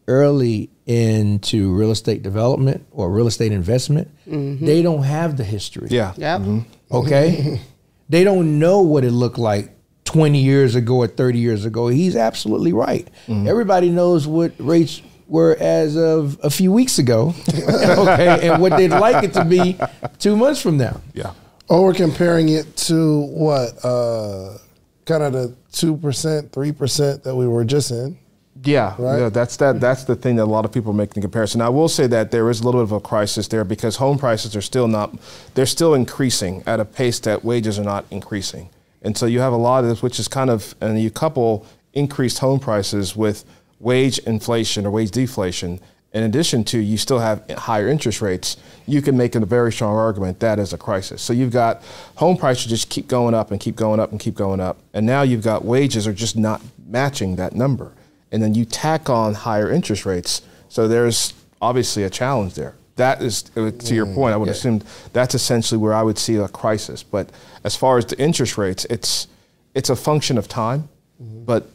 early 0.09 0.71
into 0.87 1.73
real 1.75 1.91
estate 1.91 2.23
development 2.23 2.87
or 2.93 3.11
real 3.11 3.27
estate 3.27 3.53
investment, 3.53 4.09
mm-hmm. 4.27 4.65
they 4.65 4.83
don't 4.83 5.03
have 5.03 5.37
the 5.37 5.45
history. 5.45 5.89
Yeah. 5.91 6.15
Yep. 6.17 6.41
Mm-hmm. 6.41 6.95
Okay. 6.95 7.61
they 8.09 8.25
don't 8.25 8.59
know 8.59 8.81
what 8.81 9.05
it 9.05 9.11
looked 9.11 9.39
like 9.39 9.73
20 10.05 10.41
years 10.41 10.75
ago 10.75 10.97
or 10.99 11.09
30 11.09 11.39
years 11.39 11.65
ago. 11.65 11.89
He's 11.89 12.17
absolutely 12.17 12.73
right. 12.73 13.07
Mm-hmm. 13.27 13.49
Everybody 13.49 13.91
knows 13.91 14.27
what 14.27 14.53
rates 14.59 15.03
were 15.29 15.57
as 15.59 15.97
of 15.97 16.39
a 16.43 16.51
few 16.51 16.73
weeks 16.73 16.99
ago. 16.99 17.35
okay. 17.49 18.49
And 18.49 18.63
what 18.63 18.77
they'd 18.77 18.89
like 18.89 19.25
it 19.25 19.33
to 19.35 19.45
be 19.45 19.77
two 20.19 20.37
months 20.37 20.63
from 20.63 20.77
now. 20.77 21.01
Yeah. 21.13 21.33
Or 21.69 21.85
we're 21.85 21.95
comparing 21.95 22.49
it 22.49 22.77
to 22.77 23.23
what? 23.23 23.85
Uh, 23.85 24.59
kind 25.07 25.23
of 25.23 25.33
the 25.33 25.55
two 25.73 25.97
percent, 25.97 26.53
three 26.53 26.73
percent 26.73 27.25
that 27.25 27.35
we 27.35 27.47
were 27.47 27.65
just 27.65 27.91
in. 27.91 28.19
Yeah, 28.65 28.95
Right? 28.99 29.19
yeah, 29.19 29.29
that's 29.29 29.57
that. 29.59 29.81
That's 29.81 30.05
the 30.05 30.17
thing 30.17 30.37
that 30.37 30.45
a 30.45 30.47
lot 30.47 30.65
of 30.65 30.73
people 30.73 30.93
making 30.93 31.15
the 31.15 31.21
comparison. 31.21 31.61
I 31.61 31.69
will 31.69 31.89
say 31.89 32.07
that 32.09 32.31
there 32.31 32.49
is 32.51 32.61
a 32.61 32.65
little 32.65 32.81
bit 32.81 32.85
of 32.85 32.93
a 32.93 33.01
crisis 33.01 33.49
there 33.49 33.65
because 33.65 33.97
home 33.97 34.19
prices 34.19 34.57
are 34.57 34.63
still 34.63 34.89
not. 34.89 35.15
They're 35.55 35.67
still 35.67 35.95
increasing 35.95 36.63
at 36.67 36.81
a 36.81 36.85
pace 36.85 37.19
that 37.21 37.45
wages 37.45 37.79
are 37.79 37.85
not 37.85 38.07
increasing, 38.11 38.71
and 39.03 39.17
so 39.17 39.27
you 39.27 39.41
have 39.41 39.53
a 39.53 39.57
lot 39.59 39.85
of 39.85 39.91
this, 39.91 40.03
which 40.03 40.19
is 40.19 40.27
kind 40.27 40.49
of, 40.51 40.75
and 40.81 41.01
you 41.01 41.11
couple 41.11 41.67
increased 41.93 42.39
home 42.39 42.59
prices 42.59 43.15
with 43.15 43.45
wage 43.79 44.19
inflation 44.21 44.87
or 44.87 44.91
wage 44.91 45.11
deflation. 45.11 45.79
In 46.17 46.23
addition 46.23 46.65
to, 46.65 46.79
you 46.79 46.97
still 46.97 47.19
have 47.19 47.49
higher 47.51 47.89
interest 47.89 48.23
rates. 48.23 48.57
You 48.87 49.03
can 49.03 49.17
make 49.17 49.35
a 49.35 49.41
very 49.41 49.73
strong 49.73 49.97
argument 49.97 50.41
that 50.41 50.59
is 50.59 50.73
a 50.73 50.79
crisis. 50.79 51.21
So 51.21 51.33
you've 51.33 51.53
got 51.53 51.83
home 52.17 52.37
prices 52.37 52.67
just 52.67 52.89
keep 52.89 53.07
going 53.07 53.35
up 53.35 53.51
and 53.51 53.61
keep 53.61 53.77
going 53.77 54.01
up 54.01 54.11
and 54.13 54.19
keep 54.19 54.35
going 54.35 54.61
up, 54.61 54.79
and 54.95 55.05
now 55.05 55.23
you've 55.23 55.45
got 55.45 55.65
wages 55.65 56.07
are 56.07 56.13
just 56.15 56.37
not 56.37 56.63
matching 56.89 57.37
that 57.37 57.55
number 57.55 57.93
and 58.33 58.43
then 58.43 58.55
you 58.55 58.65
tack 58.65 59.09
on 59.09 59.35
higher 59.35 59.71
interest 59.71 60.05
rates. 60.05 60.43
So 60.69 60.89
there's 60.89 61.35
obviously 61.61 62.03
a 62.03 62.11
challenge 62.11 62.55
there. 62.55 62.75
That 62.97 63.23
is, 63.23 63.45
uh, 63.57 63.71
to 63.71 63.95
your 63.95 64.07
point, 64.07 64.33
I 64.33 64.37
would 64.37 64.49
assume 64.49 64.83
that's 65.13 65.35
essentially 65.35 65.79
where 65.79 65.93
I 65.93 66.03
would 66.03 66.19
see 66.19 66.37
a 66.37 66.49
crisis. 66.49 67.03
But 67.03 67.31
as 67.63 67.77
far 67.77 67.99
as 67.99 68.07
the 68.07 68.19
interest 68.19 68.57
rates, 68.57 68.87
it's 68.89 69.29
it's 69.75 69.91
a 69.91 69.97
function 69.97 70.39
of 70.39 70.49
time, 70.49 70.89
but 71.19 71.71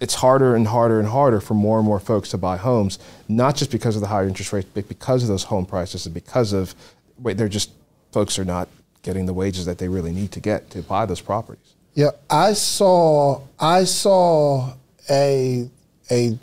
it's 0.00 0.14
harder 0.14 0.54
and 0.54 0.66
harder 0.66 0.98
and 0.98 1.08
harder 1.08 1.40
for 1.40 1.54
more 1.54 1.78
and 1.78 1.86
more 1.86 2.00
folks 2.00 2.30
to 2.30 2.38
buy 2.38 2.56
homes, 2.56 2.98
not 3.28 3.56
just 3.56 3.70
because 3.70 3.96
of 3.96 4.02
the 4.02 4.08
higher 4.08 4.28
interest 4.28 4.52
rates, 4.52 4.68
but 4.74 4.88
because 4.88 5.22
of 5.22 5.28
those 5.28 5.44
home 5.44 5.66
prices 5.66 6.06
and 6.06 6.14
because 6.14 6.52
of 6.52 6.74
wait, 7.18 7.36
they're 7.36 7.48
just 7.48 7.70
folks 8.12 8.38
are 8.38 8.44
not 8.44 8.68
getting 9.02 9.26
the 9.26 9.32
wages 9.32 9.64
that 9.66 9.78
they 9.78 9.88
really 9.88 10.12
need 10.12 10.32
to 10.32 10.40
get 10.40 10.70
to 10.70 10.82
buy 10.82 11.06
those 11.06 11.20
properties. 11.20 11.74
Yeah, 11.94 12.10
I 12.28 12.52
saw 12.52 13.40
I 13.58 13.84
saw 13.84 14.74
a 15.08 15.70
a 16.10 16.38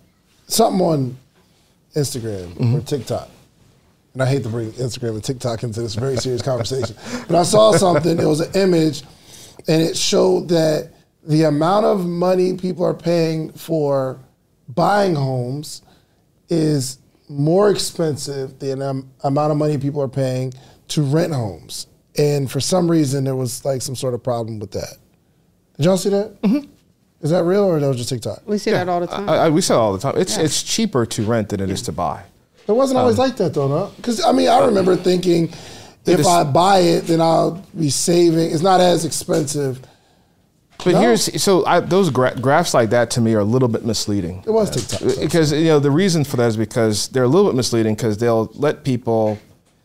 something 0.47 0.81
on 0.81 1.17
Instagram 1.95 2.55
or 2.55 2.59
mm-hmm. 2.59 2.79
TikTok. 2.81 3.29
And 4.13 4.21
I 4.21 4.27
hate 4.27 4.43
to 4.43 4.49
bring 4.49 4.71
Instagram 4.73 5.15
and 5.15 5.23
TikTok 5.23 5.63
into 5.63 5.81
this 5.81 5.95
very 5.95 6.17
serious 6.17 6.43
conversation. 6.43 6.95
But 7.27 7.35
I 7.35 7.43
saw 7.43 7.71
something, 7.71 8.19
it 8.19 8.25
was 8.25 8.41
an 8.41 8.51
image, 8.53 9.01
and 9.67 9.81
it 9.81 9.97
showed 9.97 10.49
that 10.49 10.92
the 11.25 11.43
amount 11.43 11.85
of 11.85 12.05
money 12.05 12.55
people 12.57 12.85
are 12.85 12.93
paying 12.93 13.51
for 13.53 14.19
buying 14.69 15.15
homes 15.15 15.81
is 16.49 16.99
more 17.29 17.71
expensive 17.71 18.59
than 18.59 18.79
the 18.79 18.85
am- 18.85 19.11
amount 19.23 19.51
of 19.51 19.57
money 19.57 19.77
people 19.77 20.01
are 20.01 20.07
paying 20.09 20.53
to 20.89 21.01
rent 21.01 21.33
homes. 21.33 21.87
And 22.17 22.51
for 22.51 22.59
some 22.59 22.89
reason, 22.89 23.23
there 23.23 23.35
was 23.35 23.65
like 23.65 23.81
some 23.81 23.95
sort 23.95 24.13
of 24.13 24.21
problem 24.23 24.59
with 24.59 24.71
that. 24.71 24.97
Did 25.77 25.85
y'all 25.85 25.97
see 25.97 26.09
that? 26.09 26.39
Mm-hmm. 26.41 26.69
Is 27.21 27.31
that 27.31 27.43
real 27.45 27.63
or 27.63 27.79
that 27.79 27.87
was 27.87 27.97
just 27.97 28.09
TikTok? 28.09 28.43
We 28.45 28.57
see 28.57 28.71
that 28.71 28.89
all 28.89 28.99
the 28.99 29.07
time. 29.07 29.29
I, 29.29 29.35
I, 29.37 29.49
we 29.49 29.61
say 29.61 29.73
it 29.73 29.77
all 29.77 29.93
the 29.93 29.99
time. 29.99 30.15
It's 30.17 30.37
it's 30.37 30.61
cheaper 30.61 31.05
to 31.05 31.23
rent 31.23 31.49
than 31.49 31.61
it 31.61 31.69
is 31.69 31.81
to 31.83 31.93
buy. 31.93 32.23
It 32.67 32.73
wasn't 32.73 32.99
always 32.99 33.17
like 33.17 33.37
that 33.37 33.53
though, 33.53 33.67
no? 33.67 33.91
Because 33.95 34.23
I 34.23 34.33
mean, 34.33 34.49
I 34.49 34.65
remember 34.65 34.95
thinking 34.97 35.45
if 36.05 36.17
just- 36.17 36.29
I 36.29 36.43
buy 36.43 36.79
it, 36.79 37.01
then 37.07 37.21
I'll 37.21 37.65
be 37.77 37.89
saving. 37.89 38.51
It's 38.51 38.61
not 38.61 38.81
as 38.81 39.05
expensive. 39.05 39.79
But 40.83 40.93
No. 40.93 40.99
here's 41.01 41.41
so 41.41 41.65
I, 41.65 41.79
those 41.79 42.09
gra- 42.09 42.35
graphs 42.39 42.73
like 42.73 42.89
that 42.89 43.09
to 43.11 43.21
me 43.21 43.33
are 43.33 43.39
a 43.39 43.43
little 43.45 43.67
bit 43.69 43.85
misleading. 43.85 44.43
It 44.45 44.51
was 44.51 44.69
TikTok. 44.69 45.19
because 45.21 45.51
you 45.51 45.65
know 45.65 45.79
the 45.79 45.91
reason 45.91 46.23
for 46.23 46.37
that 46.37 46.47
is 46.47 46.57
because 46.57 47.07
they're 47.09 47.23
a 47.23 47.27
little 47.27 47.49
bit 47.51 47.55
misleading 47.55 47.95
because 47.95 48.17
they'll 48.17 48.49
let 48.55 48.83
people 48.83 49.37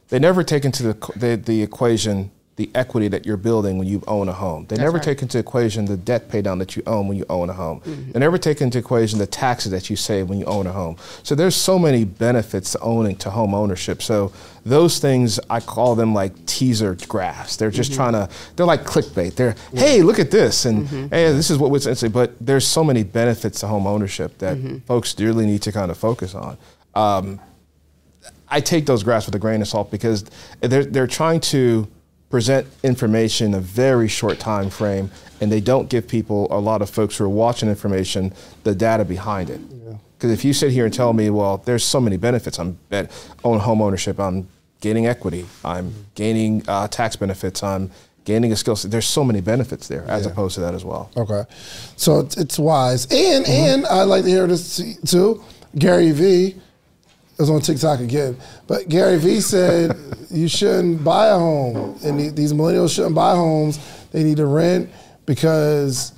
they 0.09 0.19
never 0.19 0.43
take 0.43 0.65
into 0.65 0.83
the, 0.83 0.95
the 1.17 1.37
the 1.37 1.63
equation 1.63 2.31
the 2.59 2.69
equity 2.75 3.07
that 3.07 3.25
you're 3.25 3.37
building 3.37 3.79
when 3.79 3.87
you 3.87 4.03
own 4.09 4.29
a 4.29 4.33
home. 4.33 4.67
They 4.69 4.77
never 4.77 4.95
right. 4.99 5.03
take 5.03 5.23
into 5.23 5.39
equation 5.39 5.85
the 5.85 5.97
debt 5.97 6.29
pay 6.29 6.43
down 6.43 6.59
that 6.59 6.75
you 6.77 6.83
own 6.89 7.07
when 7.07 7.17
you 7.17 7.25
own 7.31 7.49
a 7.49 7.53
home. 7.53 7.81
Mm-hmm. 7.81 8.11
They 8.13 8.19
never 8.19 8.37
take 8.37 8.61
into 8.61 8.79
equation 8.79 9.21
the 9.21 9.29
taxes 9.29 9.71
that 9.71 9.89
you 9.89 9.95
save 9.95 10.29
when 10.29 10.41
you 10.41 10.45
own 10.47 10.67
a 10.67 10.73
home. 10.73 10.97
So 11.23 11.37
there's 11.37 11.55
so 11.55 11.79
many 11.79 12.05
benefits 12.05 12.73
to 12.73 12.81
owning 12.81 13.15
to 13.19 13.31
home 13.31 13.55
ownership. 13.55 14.03
So 14.03 14.33
those 14.65 14.99
things 14.99 15.39
I 15.49 15.61
call 15.61 15.95
them 15.95 16.13
like 16.15 16.33
teaser 16.47 16.97
graphs. 17.07 17.57
They're 17.57 17.71
just 17.71 17.93
Mm-hmm. 17.93 17.97
trying 17.97 18.13
to 18.15 18.29
they're 18.57 18.67
like 18.67 18.83
clickbait. 18.85 19.37
They're 19.37 19.55
hey 19.73 20.03
look 20.03 20.19
at 20.19 20.33
this 20.33 20.65
and 20.65 20.87
Mm-hmm. 20.89 21.15
hey 21.15 21.33
this 21.33 21.51
is 21.51 21.59
what 21.59 21.71
we're 21.71 21.79
saying. 21.79 22.13
But 22.13 22.35
there's 22.45 22.67
so 22.67 22.83
many 22.83 23.05
benefits 23.05 23.61
to 23.61 23.69
home 23.69 23.87
ownership 23.87 24.37
that 24.39 24.57
Mm-hmm. 24.57 24.79
folks 24.79 25.19
really 25.21 25.47
need 25.47 25.63
to 25.63 25.71
kind 25.71 25.91
of 25.93 25.97
focus 25.97 26.35
on. 26.35 26.59
Um, 26.95 27.41
I 28.49 28.61
take 28.61 28.85
those 28.87 29.03
graphs 29.05 29.27
with 29.27 29.35
a 29.37 29.39
grain 29.39 29.63
of 29.63 29.69
salt 29.69 29.91
because 29.93 30.25
they're 30.61 30.85
they're 30.85 31.07
trying 31.07 31.41
to 31.55 31.87
present 32.31 32.67
information 32.83 33.49
in 33.49 33.55
a 33.55 33.61
very 33.61 34.09
short 34.09 34.39
time 34.39 34.69
frame, 34.71 35.11
and 35.41 35.51
they 35.51 35.61
don't 35.61 35.89
give 35.89 36.07
people 36.07 36.47
a 36.51 36.59
lot 36.61 36.83
of 36.83 36.91
folks 36.91 37.17
who 37.17 37.25
are 37.25 37.29
watching 37.29 37.69
information 37.69 38.33
the 38.65 38.75
data 38.75 39.05
behind 39.05 39.51
it. 39.51 39.61
Because 40.17 40.33
if 40.33 40.45
you 40.45 40.53
sit 40.53 40.73
here 40.73 40.85
and 40.85 40.93
tell 40.93 41.13
me, 41.13 41.31
well, 41.31 41.59
there's 41.59 41.85
so 41.85 42.01
many 42.01 42.17
benefits. 42.17 42.59
I'm 42.59 42.73
bet 42.89 43.11
own 43.45 43.61
home 43.61 43.81
ownership. 43.81 44.19
I'm 44.19 44.49
gaining 44.81 45.07
equity. 45.07 45.47
I'm 45.65 45.95
gaining 46.17 46.65
uh, 46.69 46.89
tax 46.89 47.15
benefits. 47.17 47.63
I'm 47.63 47.91
gaining 48.25 48.53
a 48.53 48.57
skill 48.57 48.77
set. 48.77 48.91
There's 48.91 49.07
so 49.07 49.23
many 49.25 49.41
benefits 49.41 49.87
there 49.89 50.05
as 50.09 50.25
Yeah. 50.27 50.33
opposed 50.33 50.57
to 50.57 50.61
that 50.63 50.75
as 50.75 50.85
well. 50.85 51.11
Okay, 51.17 51.45
so 51.97 52.21
it's, 52.21 52.37
it's 52.37 52.59
wise, 52.59 53.07
and 53.11 53.45
Mm-hmm. 53.47 53.51
and 53.75 53.87
I'd 53.87 54.03
like 54.05 54.25
to 54.25 54.29
hear 54.31 54.47
this 54.47 54.99
too. 55.07 55.43
Gary 55.77 56.11
Vee 57.39 57.43
was 57.43 57.51
on 57.51 57.61
TikTok 57.61 58.01
again, 58.01 58.37
but 58.67 58.89
Gary 58.89 59.19
Vee 59.19 59.41
said 59.41 59.97
you 60.31 60.49
shouldn't 60.49 61.05
buy 61.05 61.29
a 61.29 61.39
home, 61.39 61.99
and 62.05 62.37
these 62.37 62.53
millennials 62.53 62.95
shouldn't 62.95 63.15
buy 63.15 63.35
homes. 63.35 63.79
They 64.11 64.25
need 64.25 64.39
to 64.39 64.47
rent 64.47 64.91
because 65.25 66.13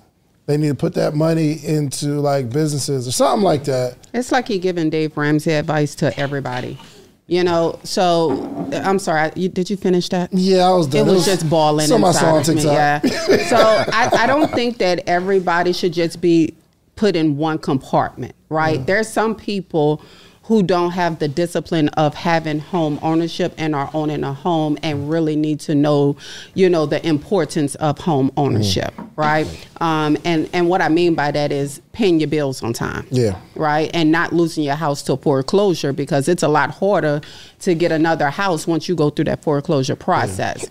they 0.46 0.56
need 0.56 0.68
to 0.68 0.74
put 0.74 0.94
that 0.94 1.14
money 1.14 1.64
into 1.64 2.20
like 2.20 2.50
businesses 2.50 3.06
or 3.06 3.12
something 3.12 3.44
like 3.44 3.64
that. 3.64 3.96
It's 4.14 4.32
like 4.32 4.48
he 4.48 4.58
giving 4.58 4.88
Dave 4.88 5.16
Ramsey 5.16 5.52
advice 5.52 5.94
to 5.96 6.18
everybody. 6.18 6.78
You 7.26 7.44
know, 7.44 7.78
so 7.84 8.70
I'm 8.72 8.98
sorry. 8.98 9.30
You, 9.36 9.48
did 9.48 9.70
you 9.70 9.76
finish 9.76 10.08
that? 10.08 10.32
Yeah, 10.32 10.68
I 10.68 10.72
was 10.72 10.88
done. 10.88 11.06
It 11.06 11.12
was 11.12 11.24
just 11.26 11.48
balling 11.48 11.86
Something 11.86 12.06
I 12.06 12.08
inside 12.08 12.20
saw 12.20 12.34
on 12.34 12.40
of 12.40 12.54
me. 12.56 12.62
Yeah. 12.64 13.00
so 13.02 13.56
I, 13.92 14.10
I 14.24 14.26
don't 14.26 14.50
think 14.50 14.78
that 14.78 15.06
everybody 15.06 15.72
should 15.72 15.92
just 15.92 16.20
be 16.20 16.54
put 16.96 17.14
in 17.14 17.36
one 17.36 17.58
compartment, 17.58 18.34
right? 18.48 18.80
Mm. 18.80 18.86
There's 18.86 19.08
some 19.08 19.36
people 19.36 20.02
who 20.50 20.64
don't 20.64 20.90
have 20.90 21.20
the 21.20 21.28
discipline 21.28 21.88
of 21.90 22.12
having 22.12 22.58
home 22.58 22.98
ownership 23.02 23.54
and 23.56 23.72
are 23.72 23.88
owning 23.94 24.24
a 24.24 24.32
home 24.34 24.76
and 24.82 25.08
really 25.08 25.36
need 25.36 25.60
to 25.60 25.76
know, 25.76 26.16
you 26.54 26.68
know, 26.68 26.86
the 26.86 27.06
importance 27.06 27.76
of 27.76 27.96
home 28.00 28.32
ownership, 28.36 28.92
right? 29.14 29.46
Um, 29.80 30.16
and 30.24 30.50
and 30.52 30.68
what 30.68 30.82
I 30.82 30.88
mean 30.88 31.14
by 31.14 31.30
that 31.30 31.52
is 31.52 31.80
paying 31.92 32.18
your 32.18 32.26
bills 32.28 32.64
on 32.64 32.72
time 32.72 33.06
Yeah. 33.12 33.38
right? 33.54 33.92
And 33.94 34.10
not 34.10 34.32
losing 34.32 34.64
your 34.64 34.74
house 34.74 35.02
to 35.02 35.16
foreclosure 35.16 35.92
because 35.92 36.26
it's 36.26 36.42
a 36.42 36.48
lot 36.48 36.72
harder 36.72 37.20
to 37.60 37.74
get 37.76 37.92
another 37.92 38.28
house 38.28 38.66
once 38.66 38.88
you 38.88 38.96
go 38.96 39.08
through 39.08 39.26
that 39.26 39.44
foreclosure 39.44 39.94
process. 39.94 40.66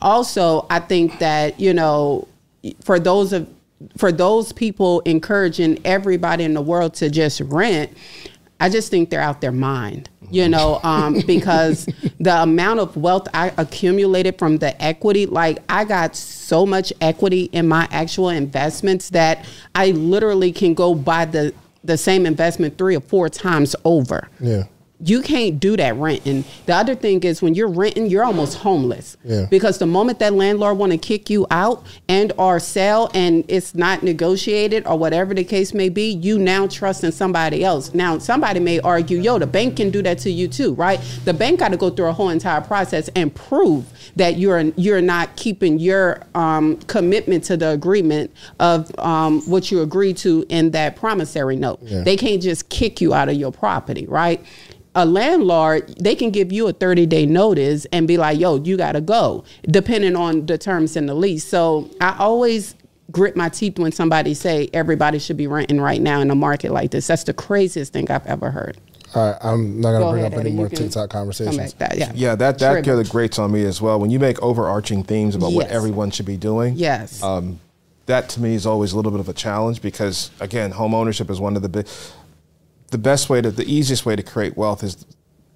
Also, 0.00 0.64
I 0.70 0.78
think 0.78 1.18
that, 1.18 1.58
you 1.58 1.74
know, 1.74 2.28
for 2.84 3.00
those 3.00 3.32
of 3.32 3.48
for 3.98 4.12
those 4.12 4.52
people 4.52 5.00
encouraging 5.00 5.78
everybody 5.84 6.44
in 6.44 6.54
the 6.54 6.62
world 6.62 6.94
to 6.94 7.10
just 7.10 7.40
rent, 7.40 7.90
I 8.64 8.70
just 8.70 8.90
think 8.90 9.10
they're 9.10 9.20
out 9.20 9.42
their 9.42 9.52
mind, 9.52 10.08
you 10.30 10.48
know, 10.48 10.80
um, 10.82 11.20
because 11.26 11.84
the 12.18 12.42
amount 12.42 12.80
of 12.80 12.96
wealth 12.96 13.28
I 13.34 13.52
accumulated 13.58 14.38
from 14.38 14.56
the 14.56 14.82
equity, 14.82 15.26
like 15.26 15.58
I 15.68 15.84
got 15.84 16.16
so 16.16 16.64
much 16.64 16.90
equity 17.02 17.50
in 17.52 17.68
my 17.68 17.86
actual 17.90 18.30
investments 18.30 19.10
that 19.10 19.44
I 19.74 19.90
literally 19.90 20.50
can 20.50 20.72
go 20.72 20.94
buy 20.94 21.26
the 21.26 21.52
the 21.84 21.98
same 21.98 22.24
investment 22.24 22.78
three 22.78 22.96
or 22.96 23.02
four 23.02 23.28
times 23.28 23.76
over. 23.84 24.30
Yeah. 24.40 24.62
You 25.04 25.20
can't 25.22 25.60
do 25.60 25.76
that 25.76 25.96
renting. 25.96 26.44
The 26.66 26.74
other 26.74 26.94
thing 26.94 27.22
is 27.22 27.42
when 27.42 27.54
you're 27.54 27.68
renting, 27.68 28.06
you're 28.06 28.24
almost 28.24 28.58
homeless. 28.58 29.16
Yeah. 29.24 29.46
Because 29.50 29.78
the 29.78 29.86
moment 29.86 30.18
that 30.20 30.32
landlord 30.32 30.78
want 30.78 30.92
to 30.92 30.98
kick 30.98 31.28
you 31.28 31.46
out 31.50 31.84
and 32.08 32.32
or 32.38 32.58
sell 32.58 33.10
and 33.14 33.44
it's 33.48 33.74
not 33.74 34.02
negotiated 34.02 34.86
or 34.86 34.98
whatever 34.98 35.34
the 35.34 35.44
case 35.44 35.74
may 35.74 35.88
be, 35.88 36.10
you 36.10 36.38
now 36.38 36.66
trust 36.66 37.04
in 37.04 37.12
somebody 37.12 37.64
else. 37.64 37.92
Now 37.92 38.18
somebody 38.18 38.60
may 38.60 38.80
argue, 38.80 39.18
yo, 39.18 39.38
the 39.38 39.46
bank 39.46 39.76
can 39.76 39.90
do 39.90 40.02
that 40.02 40.18
to 40.20 40.30
you 40.30 40.48
too, 40.48 40.74
right? 40.74 41.00
The 41.24 41.34
bank 41.34 41.60
got 41.60 41.68
to 41.72 41.76
go 41.76 41.90
through 41.90 42.06
a 42.06 42.12
whole 42.12 42.30
entire 42.30 42.60
process 42.60 43.08
and 43.14 43.34
prove 43.34 43.84
that 44.16 44.36
you're 44.38 44.60
you're 44.76 45.02
not 45.02 45.36
keeping 45.36 45.78
your 45.78 46.22
um, 46.34 46.76
commitment 46.82 47.44
to 47.44 47.56
the 47.56 47.70
agreement 47.70 48.30
of 48.60 48.96
um, 48.98 49.42
what 49.42 49.70
you 49.70 49.82
agreed 49.82 50.16
to 50.18 50.44
in 50.48 50.70
that 50.70 50.96
promissory 50.96 51.56
note. 51.56 51.80
They 51.82 52.16
can't 52.16 52.42
just 52.42 52.68
kick 52.68 53.00
you 53.00 53.12
out 53.14 53.28
of 53.28 53.34
your 53.34 53.52
property, 53.52 54.06
right? 54.06 54.44
A 54.94 55.04
landlord, 55.04 55.94
they 55.98 56.14
can 56.14 56.30
give 56.30 56.52
you 56.52 56.68
a 56.68 56.72
30 56.72 57.06
day 57.06 57.26
notice 57.26 57.84
and 57.86 58.06
be 58.06 58.16
like, 58.16 58.38
yo, 58.38 58.56
you 58.56 58.76
got 58.76 58.92
to 58.92 59.00
go, 59.00 59.44
depending 59.68 60.16
on 60.16 60.46
the 60.46 60.56
terms 60.58 60.96
in 60.96 61.06
the 61.06 61.14
lease. 61.14 61.44
So 61.44 61.90
I 62.00 62.16
always 62.18 62.74
grit 63.10 63.36
my 63.36 63.48
teeth 63.48 63.78
when 63.78 63.92
somebody 63.92 64.34
say 64.34 64.68
everybody 64.72 65.18
should 65.18 65.36
be 65.36 65.46
renting 65.46 65.80
right 65.80 66.00
now 66.00 66.20
in 66.20 66.30
a 66.30 66.34
market 66.34 66.72
like 66.72 66.90
this. 66.90 67.06
That's 67.06 67.24
the 67.24 67.34
craziest 67.34 67.92
thing 67.92 68.10
I've 68.10 68.26
ever 68.26 68.50
heard. 68.50 68.76
All 69.14 69.30
right, 69.30 69.38
I'm 69.42 69.80
not 69.80 69.92
gonna 69.92 70.04
Go 70.04 70.10
bring 70.12 70.24
ahead, 70.24 70.32
up 70.34 70.40
any 70.40 70.48
Eddie, 70.50 70.56
more 70.56 70.66
you 70.66 70.70
can 70.76 70.86
TikTok 70.86 71.10
conversations. 71.10 71.74
that, 71.74 71.96
yeah. 71.96 72.10
Yeah, 72.14 72.34
that 72.34 72.58
that 72.58 72.84
kind 72.84 72.98
of 73.00 73.08
grates 73.10 73.38
on 73.38 73.52
me 73.52 73.62
as 73.64 73.80
well. 73.80 74.00
When 74.00 74.10
you 74.10 74.18
make 74.18 74.42
overarching 74.42 75.04
themes 75.04 75.36
about 75.36 75.52
what 75.52 75.68
everyone 75.68 76.10
should 76.10 76.26
be 76.26 76.36
doing, 76.36 76.74
Yes. 76.76 77.22
um, 77.22 77.60
that 78.06 78.28
to 78.30 78.40
me 78.40 78.54
is 78.56 78.66
always 78.66 78.92
a 78.92 78.96
little 78.96 79.12
bit 79.12 79.20
of 79.20 79.28
a 79.28 79.32
challenge 79.32 79.80
because 79.82 80.30
again, 80.40 80.72
home 80.72 80.94
ownership 80.94 81.30
is 81.30 81.38
one 81.38 81.54
of 81.54 81.62
the 81.62 81.68
big, 81.68 81.86
the 82.94 82.98
best 82.98 83.28
way 83.28 83.40
to, 83.40 83.50
the 83.50 83.64
easiest 83.66 84.06
way 84.06 84.14
to 84.14 84.22
create 84.22 84.56
wealth 84.56 84.84
is 84.84 85.04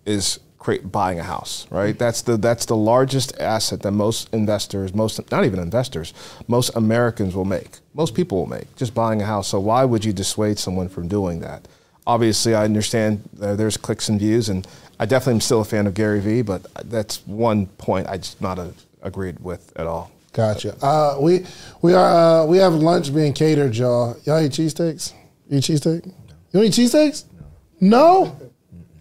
is 0.04 0.40
create 0.58 0.90
buying 0.90 1.20
a 1.20 1.22
house, 1.22 1.68
right? 1.70 1.96
That's 1.96 2.22
the 2.22 2.36
that's 2.36 2.66
the 2.66 2.76
largest 2.76 3.38
asset 3.38 3.82
that 3.82 3.92
most 3.92 4.28
investors, 4.34 4.92
most 4.92 5.30
not 5.30 5.44
even 5.44 5.60
investors, 5.60 6.12
most 6.48 6.74
Americans 6.74 7.36
will 7.36 7.44
make. 7.44 7.78
Most 7.94 8.16
people 8.16 8.38
will 8.38 8.52
make 8.58 8.74
just 8.74 8.92
buying 8.92 9.22
a 9.22 9.24
house. 9.24 9.46
So 9.46 9.60
why 9.60 9.84
would 9.84 10.04
you 10.04 10.12
dissuade 10.12 10.58
someone 10.58 10.88
from 10.88 11.06
doing 11.06 11.38
that? 11.40 11.68
Obviously, 12.08 12.56
I 12.56 12.64
understand 12.64 13.22
uh, 13.40 13.54
there's 13.54 13.76
clicks 13.76 14.08
and 14.08 14.18
views, 14.18 14.48
and 14.48 14.66
I 14.98 15.06
definitely 15.06 15.34
am 15.34 15.40
still 15.40 15.60
a 15.60 15.64
fan 15.64 15.86
of 15.86 15.94
Gary 15.94 16.20
Vee, 16.20 16.42
but 16.42 16.66
that's 16.90 17.24
one 17.24 17.66
point 17.66 18.08
I 18.08 18.16
just 18.16 18.40
not 18.40 18.58
a, 18.58 18.74
agreed 19.00 19.38
with 19.38 19.72
at 19.76 19.86
all. 19.86 20.10
Gotcha. 20.32 20.74
Uh, 20.82 21.18
we 21.20 21.46
we 21.82 21.94
are 21.94 22.42
uh, 22.42 22.46
we 22.46 22.58
have 22.58 22.74
lunch 22.74 23.14
being 23.14 23.32
catered, 23.32 23.76
y'all. 23.76 24.16
Y'all 24.24 24.40
eat 24.40 24.50
cheesesteaks? 24.50 25.12
You 25.48 25.58
eat 25.58 25.64
cheesesteak? 25.64 26.12
You 26.52 26.60
don't 26.60 26.64
eat 26.64 26.72
cheesesteaks? 26.72 27.24
No. 27.80 28.24
no? 28.24 28.50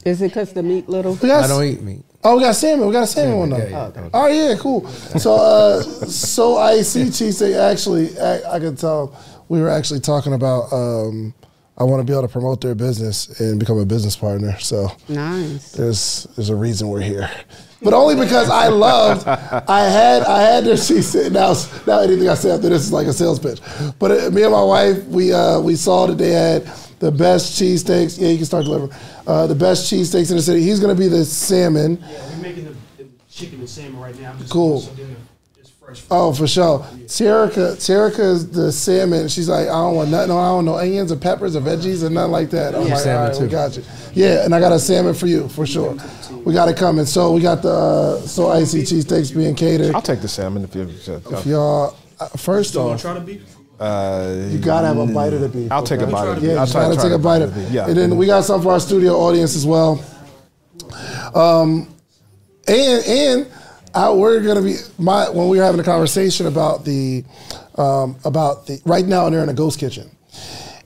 Is 0.06 0.22
it 0.22 0.30
because 0.30 0.54
the 0.54 0.64
meat 0.64 0.88
little? 0.88 1.14
We 1.16 1.28
got 1.28 1.44
I 1.44 1.48
don't 1.48 1.64
eat 1.64 1.82
meat. 1.82 2.04
Oh, 2.24 2.36
we 2.38 2.44
got 2.44 2.56
salmon. 2.56 2.88
We 2.88 2.94
got 2.94 3.04
a 3.04 3.08
salmon 3.08 3.38
one 3.40 3.50
though. 3.50 3.58
Yeah, 3.58 3.92
yeah, 3.96 4.10
Oh 4.14 4.28
yeah, 4.28 4.56
cool. 4.60 4.88
So 4.88 5.34
uh, 5.36 5.82
so 5.82 6.58
I 6.58 6.82
see 6.82 7.04
cheesesteak. 7.04 7.56
Actually, 7.58 8.18
I, 8.20 8.56
I 8.56 8.60
could 8.60 8.78
tell 8.78 9.18
we 9.50 9.62
were 9.62 9.70
actually 9.70 10.00
talking 10.02 10.34
about. 10.34 10.72
Um, 10.74 11.34
I 11.80 11.84
want 11.84 12.00
to 12.00 12.04
be 12.06 12.12
able 12.12 12.24
to 12.24 12.32
promote 12.32 12.60
their 12.60 12.74
business 12.74 13.40
and 13.40 13.60
become 13.60 13.78
a 13.78 13.86
business 13.86 14.16
partner. 14.16 14.58
So 14.60 14.88
Nice. 15.08 15.74
there's 15.74 16.24
there's 16.36 16.50
a 16.50 16.56
reason 16.56 16.88
we're 16.88 17.02
here. 17.02 17.30
but 17.84 17.94
only 17.94 18.16
because 18.16 18.50
I 18.50 18.70
loved. 18.70 19.28
I 19.28 19.84
had 19.88 20.24
I 20.24 20.42
had 20.42 20.64
to 20.64 20.76
see 20.76 21.30
now 21.30 21.54
now 21.86 22.00
anything 22.00 22.30
I 22.30 22.34
say 22.34 22.50
after 22.52 22.70
this 22.70 22.82
is 22.82 22.92
like 22.92 23.06
a 23.08 23.14
sales 23.14 23.40
pitch. 23.40 23.60
But 24.00 24.12
uh, 24.12 24.30
me 24.32 24.42
and 24.44 24.52
my 24.52 24.64
wife 24.64 25.04
we 25.06 25.32
uh, 25.32 25.60
we 25.60 25.76
saw 25.76 26.08
that 26.08 26.18
they 26.18 26.32
had 26.32 26.66
the 27.00 27.12
best 27.12 27.62
cheesesteaks. 27.62 28.20
Yeah, 28.20 28.30
you 28.30 28.38
can 28.38 28.46
start 28.46 28.66
delivering. 28.66 28.92
Uh, 29.26 29.48
the 29.48 29.56
best 29.56 29.92
cheesesteaks 29.92 30.30
in 30.32 30.38
the 30.38 30.42
city. 30.44 30.62
He's 30.62 30.80
going 30.80 30.96
to 30.96 31.00
be 31.00 31.08
the 31.08 31.26
salmon. 31.26 31.98
Yeah, 32.02 32.28
we're 32.30 32.42
making 32.42 32.66
the, 32.66 33.04
the 33.04 33.10
chicken 33.30 33.60
and 33.60 33.70
salmon 33.70 34.00
right 34.00 34.20
now. 34.20 34.32
I'm 34.32 34.40
just 34.40 34.52
Cool. 34.52 34.82
So 34.82 34.92
then 34.94 35.16
fresh. 35.88 36.04
Oh, 36.12 36.34
for 36.34 36.48
sure. 36.48 36.80
Terica, 37.06 37.76
Terica 37.78 38.20
is 38.20 38.50
the 38.52 38.72
salmon. 38.72 39.28
She's 39.30 39.48
like, 39.48 39.68
I 39.68 39.72
don't 39.72 39.96
want 39.96 40.10
nothing. 40.10 40.32
I 40.32 40.48
don't 40.50 40.66
know 40.66 40.76
onions 40.76 41.12
or 41.12 41.16
peppers 41.16 41.56
or 41.56 41.62
veggies 41.62 42.04
or 42.04 42.10
nothing 42.10 42.32
like 42.32 42.50
that. 42.52 42.76
I'm 42.76 42.88
like, 42.90 43.00
Salmon 43.00 43.18
all 43.22 43.28
right, 43.30 43.42
we 43.42 43.48
too. 43.48 43.52
got 43.52 43.78
you. 43.78 43.84
Yeah, 44.14 44.46
and 44.46 44.54
I 44.54 44.60
got 44.60 44.72
a 44.74 44.80
salmon 44.80 45.14
for 45.14 45.28
you 45.28 45.48
for 45.50 45.66
sure. 45.66 45.96
We 46.44 46.54
got 46.54 46.68
it 46.70 46.78
coming. 46.78 47.06
So 47.06 47.34
we 47.34 47.42
got 47.42 47.62
the 47.62 47.70
uh, 47.70 48.22
so 48.22 48.50
icy 48.50 48.82
cheesesteaks 48.82 49.36
being 49.36 49.56
catered. 49.56 49.96
I'll 49.96 50.02
take 50.02 50.22
the 50.22 50.28
salmon 50.28 50.64
if 50.64 50.76
you. 50.76 50.84
If 50.84 51.46
Y'all, 51.46 51.96
uh, 52.20 52.28
first 52.30 52.74
You 52.74 52.82
want 52.82 52.94
off, 52.94 52.98
to 53.00 53.02
try 53.04 53.14
the 53.14 53.20
beef? 53.22 53.57
You 53.80 54.60
gotta 54.60 54.88
have 54.88 54.98
a 54.98 55.06
bite 55.06 55.34
of 55.34 55.42
the 55.42 55.50
beef. 55.50 55.72
I'll 55.72 55.84
take 55.84 56.02
a 56.02 56.08
bite 56.08 56.28
of 56.28 56.42
the 56.42 56.48
Yeah, 56.48 56.54
beef. 56.54 56.60
I'll 56.60 56.66
you 56.68 56.72
try- 56.72 56.82
gotta 56.84 56.96
try 56.96 57.04
take 57.04 57.14
a 57.14 57.18
bite 57.18 57.24
bite 57.24 57.42
of 57.44 57.50
of 57.50 57.56
the 57.56 57.62
beef, 57.62 57.72
yeah. 57.72 57.88
And 57.88 57.98
then 57.98 58.18
we 58.18 58.26
got 58.26 58.44
some 58.44 58.62
for 58.62 58.72
our 58.74 58.80
studio 58.80 59.14
audience 59.14 59.56
as 59.56 59.66
well. 59.66 60.04
Um, 61.36 61.94
and 62.68 63.06
and 63.06 63.48
I, 63.94 64.12
we're 64.12 64.42
gonna 64.42 64.62
be 64.62 64.76
my 64.98 65.30
when 65.30 65.48
we 65.50 65.58
were 65.58 65.64
having 65.64 65.80
a 65.80 65.84
conversation 65.84 66.48
about 66.48 66.86
the 66.86 67.24
um, 67.76 68.16
about 68.26 68.66
the 68.68 68.82
right 68.86 69.06
now 69.06 69.30
they're 69.30 69.44
in 69.44 69.50
a 69.50 69.54
ghost 69.54 69.80
kitchen, 69.80 70.10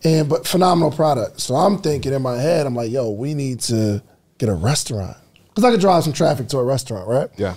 and 0.03 0.27
but 0.29 0.45
phenomenal 0.47 0.91
product. 0.91 1.39
So 1.41 1.55
I'm 1.55 1.77
thinking 1.79 2.13
in 2.13 2.21
my 2.21 2.37
head, 2.37 2.65
I'm 2.65 2.75
like, 2.75 2.91
yo, 2.91 3.09
we 3.11 3.33
need 3.33 3.61
to 3.61 4.01
get 4.37 4.49
a 4.49 4.53
restaurant 4.53 5.17
because 5.49 5.63
I 5.63 5.71
could 5.71 5.79
drive 5.81 6.03
some 6.03 6.13
traffic 6.13 6.47
to 6.49 6.57
a 6.57 6.63
restaurant, 6.63 7.07
right? 7.07 7.29
Yeah. 7.37 7.55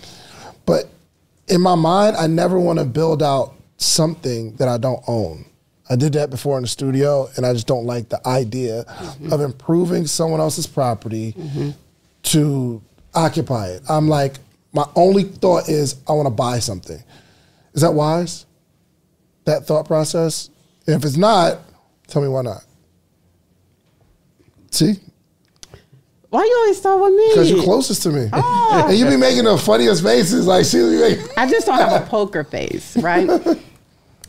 But 0.66 0.88
in 1.48 1.60
my 1.60 1.74
mind, 1.74 2.16
I 2.16 2.26
never 2.26 2.58
want 2.58 2.78
to 2.78 2.84
build 2.84 3.22
out 3.22 3.53
something 3.76 4.56
that 4.56 4.68
I 4.68 4.78
don't 4.78 5.02
own. 5.06 5.44
I 5.88 5.96
did 5.96 6.14
that 6.14 6.30
before 6.30 6.56
in 6.56 6.62
the 6.62 6.68
studio, 6.68 7.28
and 7.36 7.44
I 7.44 7.52
just 7.52 7.66
don't 7.66 7.84
like 7.84 8.08
the 8.08 8.26
idea 8.26 8.84
mm-hmm. 8.84 9.32
of 9.32 9.40
improving 9.40 10.06
someone 10.06 10.40
else's 10.40 10.66
property 10.66 11.34
mm-hmm. 11.36 11.70
to 12.24 12.82
occupy 13.14 13.68
it. 13.68 13.82
I'm 13.88 14.08
like, 14.08 14.36
my 14.72 14.86
only 14.96 15.24
thought 15.24 15.68
is 15.68 15.96
I 16.08 16.12
want 16.12 16.26
to 16.26 16.34
buy 16.34 16.58
something. 16.58 17.02
Is 17.74 17.82
that 17.82 17.92
wise? 17.92 18.46
That 19.44 19.66
thought 19.66 19.86
process? 19.86 20.48
If 20.86 21.04
it's 21.04 21.16
not, 21.16 21.58
tell 22.06 22.22
me 22.22 22.28
why 22.28 22.42
not. 22.42 22.64
See? 24.70 24.94
Why 26.34 26.42
you 26.42 26.56
always 26.62 26.78
start 26.78 27.00
with 27.00 27.14
me? 27.14 27.28
Because 27.28 27.48
you're 27.48 27.62
closest 27.62 28.02
to 28.02 28.10
me. 28.10 28.28
And 28.32 28.98
you 28.98 29.08
be 29.08 29.16
making 29.16 29.44
the 29.44 29.56
funniest 29.56 30.02
faces. 30.02 30.48
Like, 30.48 30.64
she 30.64 30.78
making. 30.78 31.28
I 31.36 31.48
just 31.48 31.64
don't 31.64 31.78
have 31.78 32.02
a 32.02 32.06
poker 32.06 32.42
face, 32.42 32.96
right? 32.96 33.30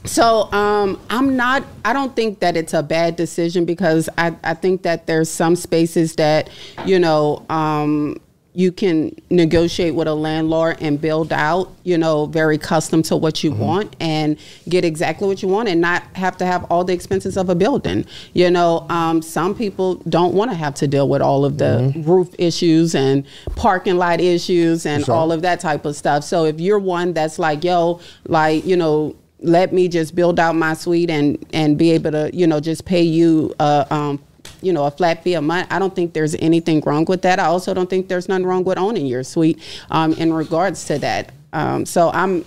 So 0.06 0.52
um, 0.52 1.02
I'm 1.10 1.36
not. 1.36 1.66
I 1.84 1.92
don't 1.92 2.16
think 2.16 2.40
that 2.42 2.56
it's 2.56 2.76
a 2.76 2.84
bad 2.84 3.16
decision 3.16 3.66
because 3.66 4.08
I, 4.20 4.36
I 4.44 4.54
think 4.54 4.84
that 4.84 5.08
there's 5.08 5.32
some 5.32 5.56
spaces 5.56 6.14
that 6.18 6.52
you 6.86 7.00
know 7.00 7.44
um, 7.50 8.22
you 8.56 8.72
can 8.72 9.16
negotiate 9.30 9.94
with 9.94 10.08
a 10.08 10.14
landlord 10.14 10.78
and 10.80 11.00
build 11.00 11.34
out, 11.34 11.74
you 11.84 11.98
know, 11.98 12.26
very 12.26 12.58
custom 12.58 13.04
to 13.04 13.16
what 13.16 13.44
you 13.44 13.52
want 13.52 13.96
and 14.00 14.38
get 14.70 14.86
exactly 14.86 15.28
what 15.28 15.42
you 15.42 15.50
want 15.50 15.68
and 15.68 15.82
not 15.82 16.04
have 16.16 16.38
to 16.38 16.46
have 16.46 16.64
all 16.66 16.84
the 16.84 16.94
expenses 16.94 17.38
of 17.38 17.50
a 17.50 17.56
building. 17.56 18.06
You 18.34 18.50
know, 18.50 18.86
um, 18.90 19.22
some 19.22 19.56
people 19.56 19.96
don't 20.10 20.34
want 20.34 20.52
to 20.52 20.56
have 20.56 20.76
to 20.76 20.88
deal 20.88 21.10
with 21.10 21.22
all 21.22 21.44
of 21.44 21.58
the 21.58 21.94
roof 22.06 22.34
issues 22.40 22.96
and 22.96 23.26
parking 23.56 23.98
lot 23.98 24.22
issues 24.22 24.86
and 24.86 25.08
all 25.10 25.32
of 25.32 25.42
that 25.42 25.60
type 25.60 25.86
of 25.86 25.96
stuff. 25.96 26.24
So 26.24 26.46
if 26.46 26.60
you're 26.60 26.80
one 26.80 27.14
that's 27.14 27.38
like, 27.38 27.64
yo, 27.64 28.00
like, 28.28 28.66
you 28.66 28.78
know, 28.78 29.16
let 29.40 29.74
me 29.74 29.88
just 29.88 30.16
build 30.16 30.40
out 30.40 30.56
my 30.56 30.74
suite 30.74 31.10
and 31.10 31.46
and 31.54 31.78
be 31.78 31.92
able 31.92 32.10
to 32.12 32.32
you 32.34 32.48
know 32.48 32.60
just 32.60 32.86
pay 32.86 33.02
you 33.02 33.54
a 33.60 33.86
um 33.94 34.20
you 34.62 34.74
know 34.74 34.86
a 34.86 34.92
flat 34.92 35.24
fee 35.24 35.34
a 35.34 35.42
month 35.42 35.68
i 35.72 35.80
don't 35.80 35.96
think 35.96 36.14
there's 36.14 36.36
anything 36.36 36.82
wrong 36.86 37.06
with 37.06 37.22
that 37.22 37.40
i 37.40 37.46
also 37.46 37.74
don't 37.74 37.90
think 37.90 38.08
there's 38.08 38.28
nothing 38.28 38.46
wrong 38.46 38.64
with 38.64 38.78
owning 38.78 39.06
your 39.06 39.24
suite 39.24 39.60
um 39.92 40.14
in 40.14 40.34
regards 40.34 40.86
to 40.86 40.98
that 41.00 41.32
um 41.54 41.86
so 41.86 42.12
i'm 42.14 42.44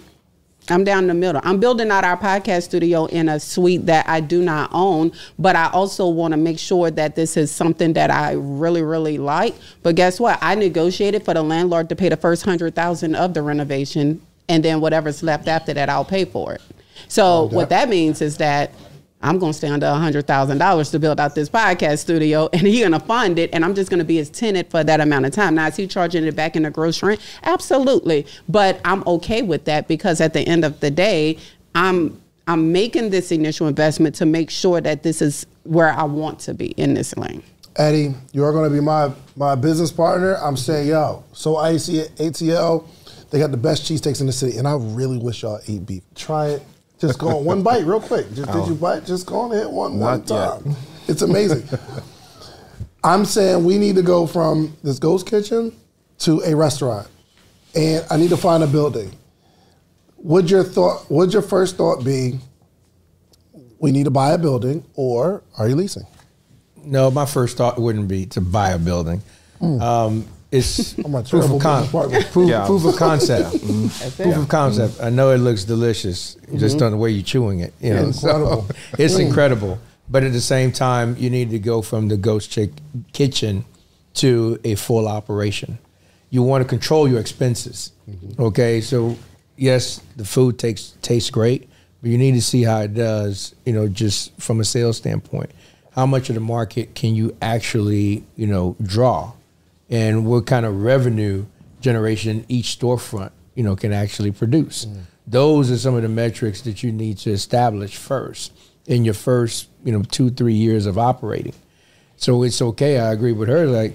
I'm 0.70 0.84
down 0.84 1.04
in 1.04 1.08
the 1.08 1.14
middle. 1.14 1.40
I'm 1.44 1.60
building 1.60 1.90
out 1.90 2.04
our 2.04 2.16
podcast 2.16 2.64
studio 2.64 3.06
in 3.06 3.28
a 3.28 3.40
suite 3.40 3.86
that 3.86 4.08
I 4.08 4.20
do 4.20 4.42
not 4.42 4.70
own, 4.72 5.12
but 5.38 5.56
I 5.56 5.70
also 5.70 6.08
want 6.08 6.32
to 6.32 6.36
make 6.36 6.58
sure 6.58 6.90
that 6.90 7.16
this 7.16 7.36
is 7.36 7.50
something 7.50 7.94
that 7.94 8.10
I 8.10 8.32
really, 8.32 8.82
really 8.82 9.18
like. 9.18 9.54
But 9.82 9.94
guess 9.94 10.20
what? 10.20 10.38
I 10.42 10.54
negotiated 10.54 11.24
for 11.24 11.34
the 11.34 11.42
landlord 11.42 11.88
to 11.88 11.96
pay 11.96 12.08
the 12.08 12.16
first 12.16 12.44
hundred 12.44 12.74
thousand 12.74 13.14
of 13.14 13.34
the 13.34 13.42
renovation, 13.42 14.20
and 14.48 14.64
then 14.64 14.80
whatever's 14.80 15.22
left 15.22 15.48
after 15.48 15.72
that, 15.74 15.88
I'll 15.88 16.04
pay 16.04 16.24
for 16.24 16.54
it. 16.54 16.62
So 17.08 17.44
what 17.44 17.70
that 17.70 17.88
means 17.88 18.20
is 18.20 18.36
that 18.38 18.72
I'm 19.20 19.38
gonna 19.38 19.52
stay 19.52 19.68
under 19.68 19.88
hundred 19.90 20.26
thousand 20.26 20.58
dollars 20.58 20.90
to 20.92 20.98
build 20.98 21.18
out 21.18 21.34
this 21.34 21.48
podcast 21.48 21.98
studio, 21.98 22.48
and 22.52 22.66
he's 22.66 22.82
gonna 22.82 23.00
fund 23.00 23.38
it, 23.38 23.50
and 23.52 23.64
I'm 23.64 23.74
just 23.74 23.90
gonna 23.90 24.04
be 24.04 24.16
his 24.16 24.30
tenant 24.30 24.70
for 24.70 24.84
that 24.84 25.00
amount 25.00 25.26
of 25.26 25.32
time. 25.32 25.56
Now, 25.56 25.66
is 25.66 25.76
he 25.76 25.86
charging 25.86 26.24
it 26.24 26.36
back 26.36 26.54
in 26.56 26.62
the 26.62 26.70
gross 26.70 27.02
rent? 27.02 27.20
Absolutely, 27.42 28.26
but 28.48 28.80
I'm 28.84 29.02
okay 29.06 29.42
with 29.42 29.64
that 29.64 29.88
because 29.88 30.20
at 30.20 30.32
the 30.34 30.40
end 30.40 30.64
of 30.64 30.78
the 30.80 30.90
day, 30.90 31.38
I'm 31.74 32.20
I'm 32.46 32.72
making 32.72 33.10
this 33.10 33.30
initial 33.30 33.66
investment 33.68 34.14
to 34.16 34.26
make 34.26 34.50
sure 34.50 34.80
that 34.80 35.02
this 35.02 35.20
is 35.20 35.46
where 35.64 35.90
I 35.90 36.04
want 36.04 36.38
to 36.40 36.54
be 36.54 36.68
in 36.72 36.94
this 36.94 37.16
lane. 37.16 37.42
Eddie, 37.76 38.14
you 38.32 38.42
are 38.42 38.52
going 38.52 38.68
to 38.68 38.74
be 38.74 38.80
my 38.80 39.12
my 39.36 39.54
business 39.54 39.92
partner. 39.92 40.36
I'm 40.36 40.56
saying, 40.56 40.88
yo, 40.88 41.24
so 41.32 41.56
I 41.56 41.76
see 41.76 42.02
ATL, 42.16 42.86
they 43.30 43.38
got 43.38 43.50
the 43.50 43.56
best 43.56 43.84
cheesesteaks 43.84 44.20
in 44.20 44.26
the 44.26 44.32
city, 44.32 44.56
and 44.58 44.66
I 44.66 44.76
really 44.76 45.18
wish 45.18 45.42
y'all 45.42 45.60
ate 45.68 45.86
beef. 45.86 46.02
Try 46.14 46.48
it. 46.48 46.62
Just 46.98 47.18
go 47.18 47.28
on 47.38 47.44
one 47.44 47.62
bite, 47.62 47.84
real 47.84 48.00
quick. 48.00 48.26
Just 48.34 48.50
did 48.50 48.66
you 48.66 48.74
bite? 48.74 49.04
Just 49.06 49.26
go 49.26 49.36
on 49.40 49.52
and 49.52 49.60
hit 49.60 49.70
one 49.70 49.98
one 49.98 50.20
Not 50.26 50.30
yet. 50.30 50.64
time. 50.64 50.76
It's 51.06 51.22
amazing. 51.22 51.66
I'm 53.04 53.24
saying 53.24 53.64
we 53.64 53.78
need 53.78 53.94
to 53.96 54.02
go 54.02 54.26
from 54.26 54.76
this 54.82 54.98
ghost 54.98 55.26
kitchen 55.26 55.74
to 56.18 56.40
a 56.42 56.54
restaurant, 56.56 57.06
and 57.74 58.04
I 58.10 58.16
need 58.16 58.30
to 58.30 58.36
find 58.36 58.62
a 58.64 58.66
building. 58.66 59.12
Would 60.18 60.50
your 60.50 60.64
thought? 60.64 61.08
Would 61.10 61.32
your 61.32 61.42
first 61.42 61.76
thought 61.76 62.04
be? 62.04 62.40
We 63.78 63.92
need 63.92 64.04
to 64.04 64.10
buy 64.10 64.32
a 64.32 64.38
building, 64.38 64.84
or 64.94 65.44
are 65.56 65.68
you 65.68 65.76
leasing? 65.76 66.02
No, 66.76 67.10
my 67.12 67.26
first 67.26 67.56
thought 67.56 67.78
wouldn't 67.80 68.08
be 68.08 68.26
to 68.26 68.40
buy 68.40 68.70
a 68.70 68.78
building. 68.78 69.22
Um, 69.60 70.26
it's 70.50 70.96
I'm 71.04 71.14
a 71.14 71.22
proof 71.22 71.50
of, 71.50 71.60
con- 71.60 71.88
proof, 71.88 72.48
Yeah. 72.48 72.66
proof 72.66 72.84
of 72.84 72.96
concept. 72.96 73.50
Proof 74.16 74.36
of 74.36 74.48
concept. 74.48 75.00
I 75.02 75.10
know 75.10 75.30
it 75.30 75.38
looks 75.38 75.64
delicious, 75.64 76.36
just 76.56 76.76
mm-hmm. 76.76 76.86
on 76.86 76.92
the 76.92 76.96
way 76.96 77.10
you're 77.10 77.22
chewing 77.22 77.60
it. 77.60 77.74
You 77.80 77.94
know, 77.94 78.10
so 78.12 78.28
Incredible. 78.28 78.66
it's 78.98 79.14
mm. 79.14 79.26
incredible. 79.26 79.78
But 80.10 80.24
at 80.24 80.32
the 80.32 80.40
same 80.40 80.72
time, 80.72 81.16
you 81.18 81.28
need 81.28 81.50
to 81.50 81.58
go 81.58 81.82
from 81.82 82.08
the 82.08 82.16
ghost 82.16 82.50
chick 82.50 82.70
kitchen 83.12 83.66
to 84.14 84.58
a 84.64 84.74
full 84.74 85.06
operation. 85.06 85.78
You 86.30 86.42
want 86.42 86.62
to 86.62 86.68
control 86.68 87.08
your 87.08 87.20
expenses. 87.20 87.92
Mm-hmm. 88.08 88.42
Okay, 88.42 88.80
so 88.80 89.16
yes, 89.56 90.00
the 90.16 90.24
food 90.24 90.58
takes 90.58 90.94
tastes 91.02 91.30
great, 91.30 91.68
but 92.00 92.10
you 92.10 92.16
need 92.16 92.32
to 92.32 92.42
see 92.42 92.62
how 92.62 92.80
it 92.80 92.94
does. 92.94 93.54
You 93.66 93.74
know, 93.74 93.88
just 93.88 94.38
from 94.40 94.60
a 94.60 94.64
sales 94.64 94.96
standpoint, 94.96 95.50
how 95.92 96.06
much 96.06 96.30
of 96.30 96.34
the 96.36 96.40
market 96.40 96.94
can 96.94 97.14
you 97.14 97.36
actually 97.42 98.24
you 98.36 98.46
know 98.46 98.76
draw, 98.82 99.32
and 99.90 100.26
what 100.26 100.46
kind 100.46 100.66
of 100.66 100.82
revenue 100.82 101.46
generation 101.80 102.44
each 102.48 102.78
storefront 102.78 103.30
you 103.54 103.62
know 103.62 103.76
can 103.76 103.92
actually 103.92 104.30
produce. 104.30 104.84
Mm. 104.84 105.02
Those 105.26 105.70
are 105.70 105.78
some 105.78 105.94
of 105.94 106.02
the 106.02 106.08
metrics 106.08 106.62
that 106.62 106.82
you 106.82 106.92
need 106.92 107.18
to 107.18 107.30
establish 107.30 107.96
first 107.96 108.52
in 108.86 109.04
your 109.04 109.14
first 109.14 109.68
you 109.84 109.92
know 109.92 110.02
two 110.02 110.30
three 110.30 110.54
years 110.54 110.86
of 110.86 110.98
operating. 110.98 111.54
So 112.16 112.42
it's 112.42 112.60
okay. 112.60 112.98
I 112.98 113.12
agree 113.12 113.32
with 113.32 113.48
her. 113.48 113.66
Like 113.66 113.94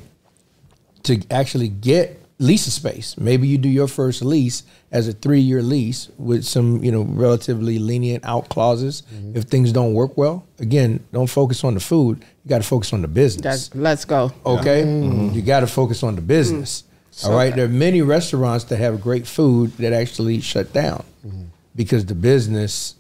to 1.04 1.22
actually 1.30 1.68
get 1.68 2.22
lease 2.40 2.68
a 2.68 2.72
space. 2.72 3.18
Maybe 3.18 3.48
you 3.48 3.58
do 3.58 3.70
your 3.70 3.88
first 3.88 4.24
lease 4.24 4.64
as 4.94 5.08
a 5.08 5.12
three 5.12 5.40
year 5.40 5.62
lease 5.64 6.10
with 6.20 6.46
some, 6.46 6.84
you 6.84 6.92
know, 6.92 7.02
relatively 7.02 7.80
lenient 7.80 8.24
out 8.24 8.48
clauses. 8.48 9.02
Mm-hmm. 9.12 9.36
If 9.36 9.46
things 9.46 9.72
don't 9.72 9.94
work 9.96 10.16
well, 10.16 10.46
again, 10.60 11.04
don't 11.12 11.30
focus 11.30 11.64
on 11.64 11.74
the 11.74 11.80
food. 11.80 12.24
You 12.46 12.50
got 12.50 12.62
to 12.62 12.68
focus 12.68 12.94
on 12.94 13.02
the 13.02 13.08
business. 13.08 13.70
That's, 13.70 13.76
let's 13.76 14.06
go. 14.06 14.32
Okay, 14.46 14.84
mm-hmm. 14.84 15.34
you 15.34 15.42
got 15.42 15.62
to 15.62 15.68
focus 15.68 16.04
on 16.04 16.16
the 16.16 16.22
business. 16.22 16.84
Mm. 17.14 17.28
All 17.28 17.36
right, 17.36 17.56
there 17.56 17.66
are 17.66 17.70
many 17.70 18.02
restaurants 18.02 18.66
that 18.66 18.78
have 18.78 19.02
great 19.02 19.26
food 19.28 19.76
that 19.78 19.94
actually 19.94 20.42
shut 20.42 20.72
down 20.74 21.04
mm-hmm. 21.26 21.46
because 21.76 22.06
the 22.06 22.16
business, 22.16 22.96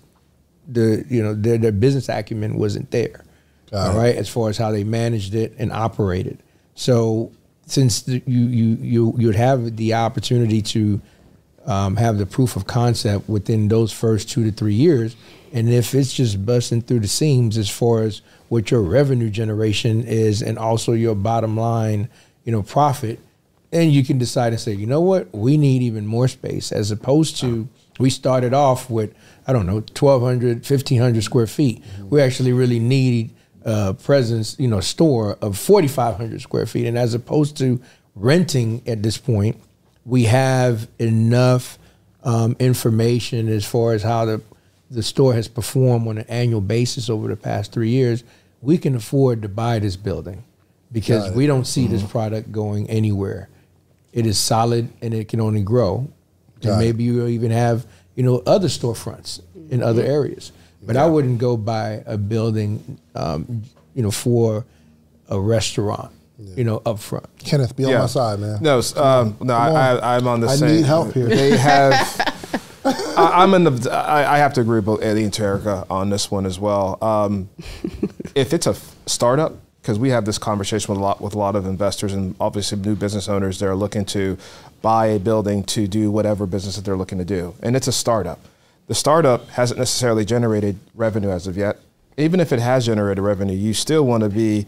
the 0.67 1.05
you 1.09 1.21
know 1.21 1.35
their 1.35 1.59
their 1.59 1.71
business 1.71 2.09
acumen 2.09 2.57
wasn't 2.57 2.89
there. 2.89 3.23
all 3.71 3.95
right, 3.95 4.15
as 4.15 4.29
far 4.29 4.49
as 4.49 4.57
how 4.57 4.71
they 4.71 4.83
managed 4.83 5.35
it 5.35 5.53
and 5.59 5.71
operated. 5.71 6.41
So 6.75 7.31
since 7.65 8.01
the, 8.03 8.21
you 8.25 8.41
you 8.41 8.77
you 8.81 9.13
you'd 9.17 9.35
have 9.35 9.77
the 9.77 9.93
opportunity 9.93 10.61
to 10.61 11.01
um, 11.65 11.95
have 11.95 12.18
the 12.18 12.26
proof 12.26 12.56
of 12.56 12.65
concept 12.68 13.27
within 13.30 13.68
those 13.68 13.91
first 13.91 14.30
two 14.30 14.44
to 14.44 14.52
three 14.52 14.73
years. 14.73 15.15
And 15.53 15.69
if 15.69 15.94
it's 15.94 16.14
just 16.14 16.45
busting 16.45 16.81
through 16.81 17.02
the 17.02 17.07
seams 17.07 17.57
as 17.57 17.69
far 17.69 18.02
as 18.03 18.22
what 18.49 18.72
your 18.72 18.81
revenue 18.81 19.30
generation 19.30 20.03
is 20.03 20.41
and 20.41 20.57
also 20.57 20.94
your 20.94 21.15
bottom 21.15 21.56
line, 21.56 22.10
you 22.44 22.52
know, 22.52 22.64
profit, 22.64 23.19
then 23.72 23.90
you 23.90 24.03
can 24.03 24.18
decide 24.18 24.53
and 24.53 24.60
say, 24.60 24.73
you 24.73 24.85
know 24.85 25.02
what, 25.02 25.34
we 25.34 25.57
need 25.57 25.81
even 25.81 26.06
more 26.06 26.27
space, 26.27 26.72
as 26.72 26.91
opposed 26.91 27.38
to 27.38 27.68
we 27.99 28.10
started 28.10 28.53
off 28.53 28.90
with 28.90 29.14
I 29.48 29.53
don't 29.53 29.65
know 29.65 29.76
1,200, 29.76 30.57
1,500 30.69 31.23
square 31.23 31.48
feet. 31.48 31.84
We 32.10 32.22
actually 32.22 32.53
really 32.53 32.80
need 32.80 33.34
a 33.65 33.94
presence, 33.94 34.57
you 34.60 34.68
know, 34.68 34.80
store 34.80 35.38
of 35.41 35.57
4,500 35.57 36.41
square 36.41 36.65
feet, 36.65 36.85
and 36.85 36.98
as 36.98 37.14
opposed 37.14 37.57
to 37.57 37.81
renting 38.15 38.81
at 38.88 39.03
this 39.03 39.18
point, 39.18 39.60
we 40.05 40.23
have 40.25 40.88
enough 40.99 41.77
um, 42.23 42.55
information 42.59 43.49
as 43.49 43.65
far 43.65 43.93
as 43.93 44.03
how 44.03 44.25
the 44.25 44.41
the 44.93 45.03
store 45.03 45.34
has 45.34 45.47
performed 45.47 46.07
on 46.07 46.19
an 46.19 46.25
annual 46.30 46.61
basis 46.61 47.09
over 47.09 47.27
the 47.27 47.35
past 47.35 47.71
three 47.71 47.89
years. 47.89 48.23
We 48.61 48.77
can 48.77 48.95
afford 48.95 49.41
to 49.41 49.49
buy 49.49 49.80
this 49.80 49.95
building 49.95 50.43
because 50.91 51.31
we 51.31 51.47
don't 51.47 51.65
see 51.65 51.88
this 51.88 52.03
product 52.03 52.51
going 52.51 52.89
anywhere. 52.89 53.49
It 54.13 54.27
is 54.27 54.38
solid 54.38 54.89
and 55.01 55.13
it 55.13 55.27
can 55.27 55.41
only 55.41 55.63
grow. 55.63 56.07
Got 56.61 56.69
and 56.69 56.80
maybe 56.80 57.03
you'll 57.03 57.27
even 57.27 57.49
have, 57.49 57.88
you 58.15 58.23
know, 58.23 58.43
other 58.45 58.67
storefronts 58.67 59.41
in 59.71 59.81
other 59.81 60.03
areas. 60.03 60.51
But 60.85 60.97
I 60.97 61.07
wouldn't 61.07 61.39
go 61.39 61.57
buy 61.57 62.03
a 62.05 62.17
building, 62.17 62.99
um, 63.15 63.63
you 63.95 64.03
know, 64.03 64.11
for 64.11 64.65
a 65.30 65.39
restaurant, 65.39 66.11
you 66.55 66.63
know, 66.63 66.81
up 66.85 66.99
front. 66.99 67.25
Kenneth, 67.39 67.75
be 67.75 67.85
on 67.85 67.93
my 67.93 68.05
side, 68.05 68.39
man. 68.39 68.59
No, 68.61 68.81
um, 68.95 69.35
no, 69.41 69.53
I, 69.53 69.69
on. 69.69 69.75
I, 69.75 70.15
I'm 70.15 70.27
on 70.27 70.39
the 70.41 70.47
I 70.47 70.55
same. 70.55 70.75
need 70.77 70.85
help 70.85 71.13
here. 71.13 71.27
They 71.27 71.57
have. 71.57 71.93
I, 72.85 73.43
I'm 73.43 73.53
in 73.53 73.63
the. 73.63 73.91
I, 73.91 74.35
I 74.35 74.37
have 74.39 74.53
to 74.53 74.61
agree 74.61 74.77
with 74.77 74.85
both 74.85 75.01
Eddie 75.01 75.23
and 75.23 75.31
Terica 75.33 75.85
on 75.89 76.09
this 76.09 76.29
one 76.29 76.45
as 76.45 76.59
well. 76.59 76.97
Um, 77.03 77.49
if 78.35 78.53
it's 78.53 78.67
a 78.67 78.71
f- 78.71 78.95
startup, 79.05 79.53
because 79.81 79.97
we 79.99 80.09
have 80.09 80.25
this 80.25 80.37
conversation 80.37 80.91
with 80.93 80.99
a 80.99 81.03
lot 81.03 81.21
with 81.21 81.33
a 81.33 81.37
lot 81.37 81.55
of 81.55 81.65
investors 81.65 82.13
and 82.13 82.35
obviously 82.39 82.77
new 82.79 82.95
business 82.95 83.27
owners 83.29 83.59
that 83.59 83.67
are 83.67 83.75
looking 83.75 84.05
to 84.05 84.37
buy 84.81 85.07
a 85.07 85.19
building 85.19 85.63
to 85.63 85.87
do 85.87 86.11
whatever 86.11 86.45
business 86.45 86.75
that 86.75 86.83
they're 86.85 86.97
looking 86.97 87.17
to 87.19 87.25
do, 87.25 87.55
and 87.61 87.75
it's 87.75 87.87
a 87.87 87.91
startup. 87.93 88.39
The 88.87 88.95
startup 88.95 89.47
hasn't 89.49 89.79
necessarily 89.79 90.25
generated 90.25 90.77
revenue 90.93 91.29
as 91.29 91.47
of 91.47 91.55
yet. 91.55 91.79
Even 92.17 92.39
if 92.39 92.51
it 92.51 92.59
has 92.59 92.85
generated 92.85 93.23
revenue, 93.23 93.55
you 93.55 93.73
still 93.73 94.05
want 94.05 94.23
to 94.23 94.29
be 94.29 94.65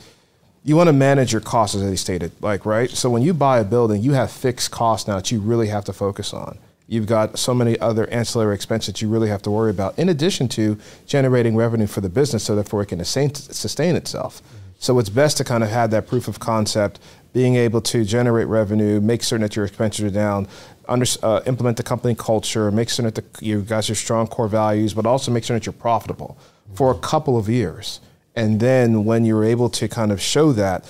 you 0.66 0.76
want 0.76 0.88
to 0.88 0.94
manage 0.94 1.32
your 1.32 1.42
costs 1.42 1.76
as 1.76 1.84
they 1.84 1.96
stated 1.96 2.32
like 2.42 2.66
right? 2.66 2.90
So 2.90 3.10
when 3.10 3.22
you 3.22 3.34
buy 3.34 3.60
a 3.60 3.64
building 3.64 4.02
you 4.02 4.14
have 4.14 4.32
fixed 4.32 4.72
costs 4.72 5.08
now 5.08 5.16
that 5.16 5.32
you 5.32 5.40
really 5.40 5.68
have 5.68 5.86
to 5.86 5.94
focus 5.94 6.34
on. 6.34 6.58
You've 6.88 7.08
got 7.08 7.40
so 7.40 7.54
many 7.54 7.80
other 7.80 8.08
ancillary 8.10 8.54
expenses 8.54 8.94
that 8.94 9.02
you 9.02 9.10
really 9.10 9.30
have 9.30 9.42
to 9.44 9.52
worry 9.52 9.72
about 9.72 9.98
in 9.98 10.10
addition 10.10 10.48
to 10.50 10.78
generating 11.08 11.56
revenue 11.56 11.88
for 11.88 12.02
the 12.02 12.10
business 12.10 12.44
so 12.44 12.56
therefore 12.56 12.82
it 12.82 12.88
can 12.88 13.04
sustain, 13.06 13.96
itself. 13.96 14.42
So 14.80 15.00
it's 15.00 15.10
best 15.10 15.38
to 15.38 15.44
kind 15.44 15.64
of 15.64 15.70
have 15.70 15.92
that 15.92 16.08
proof 16.08 16.28
of 16.28 16.40
concept 16.40 17.00
being 17.34 17.56
able 17.56 17.82
to 17.82 18.04
generate 18.04 18.48
revenue 18.48 19.00
make 19.02 19.22
certain 19.22 19.42
that 19.42 19.56
your 19.56 19.66
expenses 19.66 20.06
are 20.06 20.10
down 20.10 20.48
under, 20.88 21.06
uh, 21.22 21.42
implement 21.46 21.78
the 21.78 21.84
company 21.84 22.16
culture 22.16 22.72
make 22.72 22.90
certain 22.90 23.12
that 23.14 23.16
the, 23.16 23.46
you 23.46 23.62
guys 23.62 23.90
are 23.90 23.96
strong 23.96 24.26
core 24.26 24.48
values 24.48 24.94
but 24.94 25.06
also 25.06 25.32
make 25.32 25.44
certain 25.44 25.60
that 25.60 25.66
you're 25.66 25.74
profitable 25.74 26.38
for 26.76 26.92
a 26.92 27.00
couple 27.00 27.38
of 27.38 27.50
years 27.50 28.00
and 28.36 28.60
then 28.60 29.06
when 29.06 29.26
you're 29.26 29.44
able 29.44 29.70
to 29.70 29.88
kind 29.88 30.12
of 30.12 30.22
show 30.22 30.52
that, 30.54 30.86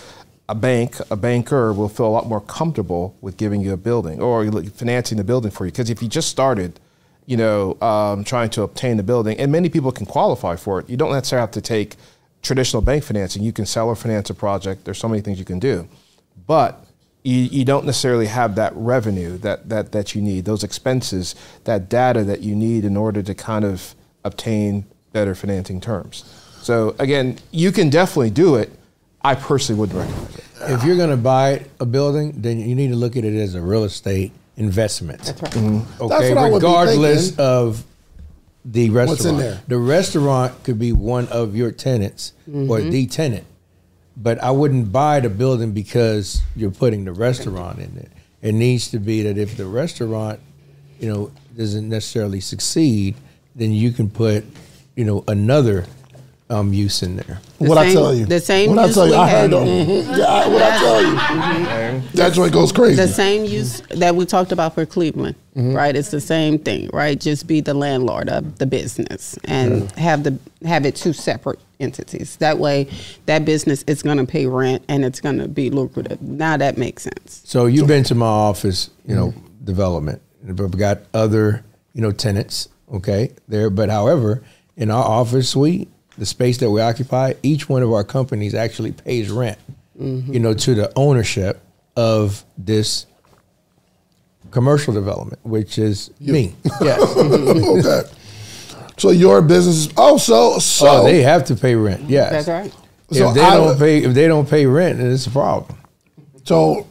a 0.47 0.55
bank, 0.55 0.97
a 1.09 1.15
banker 1.15 1.73
will 1.73 1.89
feel 1.89 2.05
a 2.05 2.09
lot 2.09 2.27
more 2.27 2.41
comfortable 2.41 3.15
with 3.21 3.37
giving 3.37 3.61
you 3.61 3.73
a 3.73 3.77
building 3.77 4.21
or 4.21 4.45
financing 4.69 5.17
the 5.17 5.23
building 5.23 5.51
for 5.51 5.65
you. 5.65 5.71
Because 5.71 5.89
if 5.89 6.03
you 6.03 6.07
just 6.07 6.29
started, 6.29 6.79
you 7.25 7.35
know, 7.37 7.79
um, 7.81 8.23
trying 8.23 8.49
to 8.51 8.61
obtain 8.61 8.97
the 8.97 9.03
building, 9.03 9.39
and 9.39 9.51
many 9.51 9.69
people 9.69 9.91
can 9.91 10.05
qualify 10.05 10.55
for 10.55 10.79
it, 10.79 10.89
you 10.89 10.97
don't 10.97 11.11
necessarily 11.11 11.41
have 11.41 11.51
to 11.51 11.61
take 11.61 11.95
traditional 12.43 12.81
bank 12.81 13.03
financing. 13.03 13.41
You 13.41 13.53
can 13.53 13.65
sell 13.65 13.87
or 13.87 13.95
finance 13.95 14.29
a 14.29 14.35
project. 14.35 14.85
There's 14.85 14.99
so 14.99 15.07
many 15.07 15.21
things 15.21 15.39
you 15.39 15.45
can 15.45 15.59
do, 15.59 15.87
but 16.45 16.85
you, 17.23 17.37
you 17.37 17.65
don't 17.65 17.87
necessarily 17.87 18.27
have 18.27 18.53
that 18.55 18.71
revenue 18.75 19.39
that, 19.39 19.67
that, 19.69 19.91
that 19.93 20.13
you 20.13 20.21
need, 20.21 20.45
those 20.45 20.63
expenses, 20.63 21.33
that 21.63 21.89
data 21.89 22.23
that 22.23 22.41
you 22.41 22.55
need 22.55 22.85
in 22.85 22.95
order 22.95 23.23
to 23.23 23.33
kind 23.33 23.65
of 23.65 23.95
obtain 24.23 24.85
better 25.11 25.33
financing 25.33 25.81
terms. 25.81 26.23
So 26.65 26.95
again, 26.97 27.37
you 27.51 27.71
can 27.71 27.91
definitely 27.91 28.31
do 28.31 28.55
it. 28.55 28.71
I 29.21 29.35
personally 29.35 29.79
wouldn't 29.79 29.99
recommend 29.99 30.33
it. 30.33 30.43
If 30.61 30.83
you're 30.83 30.97
going 30.97 31.11
to 31.11 31.17
buy 31.17 31.63
a 31.79 31.85
building, 31.85 32.41
then 32.41 32.59
you 32.59 32.73
need 32.73 32.87
to 32.87 32.95
look 32.95 33.15
at 33.15 33.23
it 33.23 33.35
as 33.39 33.53
a 33.53 33.61
real 33.61 33.83
estate 33.83 34.31
investment. 34.57 35.21
That's 35.21 35.43
right. 35.43 35.51
Mm-hmm. 35.51 36.07
That's 36.07 36.23
Okay, 36.23 36.33
what 36.33 36.43
I 36.43 36.49
would 36.49 36.61
be 36.61 36.65
regardless 36.65 37.37
of 37.37 37.85
the 38.65 38.89
restaurant. 38.89 39.09
What's 39.09 39.25
in 39.25 39.37
there? 39.37 39.61
The 39.67 39.77
restaurant 39.77 40.63
could 40.63 40.79
be 40.79 40.91
one 40.91 41.27
of 41.27 41.55
your 41.55 41.71
tenants 41.71 42.33
or 42.51 42.81
the 42.81 43.05
tenant, 43.05 43.45
but 44.17 44.41
I 44.41 44.49
wouldn't 44.49 44.91
buy 44.91 45.19
the 45.19 45.29
building 45.29 45.71
because 45.71 46.41
you're 46.55 46.71
putting 46.71 47.05
the 47.05 47.13
restaurant 47.13 47.77
in 47.77 47.95
it. 47.95 48.11
It 48.41 48.53
needs 48.53 48.89
to 48.89 48.97
be 48.97 49.21
that 49.21 49.37
if 49.37 49.55
the 49.55 49.67
restaurant, 49.67 50.39
you 50.99 51.13
know, 51.13 51.31
doesn't 51.55 51.87
necessarily 51.87 52.39
succeed, 52.39 53.13
then 53.53 53.71
you 53.71 53.91
can 53.91 54.09
put, 54.09 54.43
you 54.95 55.05
know, 55.05 55.23
another 55.27 55.85
um, 56.49 56.73
use 56.73 57.01
in 57.01 57.15
there. 57.15 57.39
The 57.59 57.67
what 57.69 57.77
I 57.77 57.91
tell 57.91 58.13
you? 58.13 58.25
the 58.25 58.39
same 58.39 58.69
What 58.69 58.79
I 58.79 58.91
tell 58.91 59.05
you? 59.07 59.13
we 59.13 59.17
I 59.17 59.27
had- 59.27 59.51
heard. 59.51 59.67
mhm. 59.67 60.17
Yeah, 60.17 60.25
I, 60.25 60.47
what 60.47 60.61
I 60.61 60.77
tell 60.77 61.01
you? 61.95 62.01
That 62.13 62.33
joint 62.33 62.53
goes 62.53 62.71
crazy. 62.71 62.95
The 62.97 63.07
same 63.07 63.45
use 63.45 63.81
that 63.89 64.15
we 64.15 64.25
talked 64.25 64.51
about 64.51 64.75
for 64.75 64.85
Cleveland, 64.85 65.35
right? 65.55 65.95
It's 65.95 66.11
the 66.11 66.21
same 66.21 66.59
thing, 66.59 66.89
right? 66.93 67.19
Just 67.19 67.47
be 67.47 67.61
the 67.61 67.73
landlord 67.73 68.29
of 68.29 68.57
the 68.59 68.65
business 68.67 69.37
and 69.45 69.91
have 69.93 70.23
the 70.23 70.37
have 70.65 70.85
it 70.85 70.95
two 70.95 71.13
separate 71.13 71.59
entities. 71.79 72.35
That 72.37 72.59
way, 72.59 72.87
that 73.25 73.43
business 73.45 73.83
is 73.87 74.03
going 74.03 74.17
to 74.17 74.25
pay 74.25 74.45
rent 74.45 74.83
and 74.87 75.03
it's 75.03 75.19
going 75.21 75.39
to 75.39 75.47
be 75.47 75.69
lucrative. 75.71 76.21
Now 76.21 76.57
that 76.57 76.77
makes 76.77 77.03
sense. 77.03 77.41
So 77.45 77.65
you've 77.65 77.87
been 77.87 78.03
to 78.05 78.15
my 78.15 78.25
office, 78.27 78.89
you 79.05 79.15
know, 79.15 79.33
development. 79.63 80.21
But 80.43 80.67
we 80.67 80.77
got 80.77 80.99
other, 81.13 81.63
you 81.93 82.01
know, 82.01 82.11
tenants, 82.11 82.69
okay, 82.93 83.33
there. 83.47 83.71
But 83.71 83.89
however, 83.89 84.43
in 84.77 84.91
our 84.91 85.03
office 85.03 85.49
suite, 85.49 85.89
the 86.17 86.25
space 86.25 86.57
that 86.59 86.69
we 86.69 86.81
occupy, 86.81 87.33
each 87.43 87.67
one 87.69 87.83
of 87.83 87.91
our 87.91 88.03
companies 88.03 88.53
actually 88.53 88.91
pays 88.91 89.29
rent, 89.29 89.59
mm-hmm. 89.99 90.33
you 90.33 90.39
know, 90.39 90.53
to 90.53 90.75
the 90.75 90.91
ownership 90.95 91.61
of 91.95 92.43
this 92.57 93.05
commercial 94.51 94.93
development, 94.93 95.39
which 95.43 95.77
is 95.77 96.11
me. 96.19 96.55
Yes. 96.81 97.01
okay. 97.17 98.09
So 98.97 99.09
your 99.09 99.41
business 99.41 99.75
is 99.75 99.93
oh 99.97 100.17
so 100.17 100.57
so 100.59 100.87
oh, 100.87 101.03
they 101.03 101.21
have 101.21 101.43
to 101.45 101.55
pay 101.55 101.75
rent. 101.75 102.09
Yes. 102.09 102.45
That's 102.45 102.47
right. 102.47 102.73
If 103.09 103.17
So 103.17 103.33
they 103.33 103.41
I 103.41 103.55
don't 103.55 103.77
pay, 103.77 104.03
if 104.03 104.13
they 104.13 104.27
don't 104.27 104.49
pay 104.49 104.65
rent, 104.65 104.99
then 104.99 105.11
it's 105.11 105.27
a 105.27 105.31
problem. 105.31 105.77
So, 106.45 106.87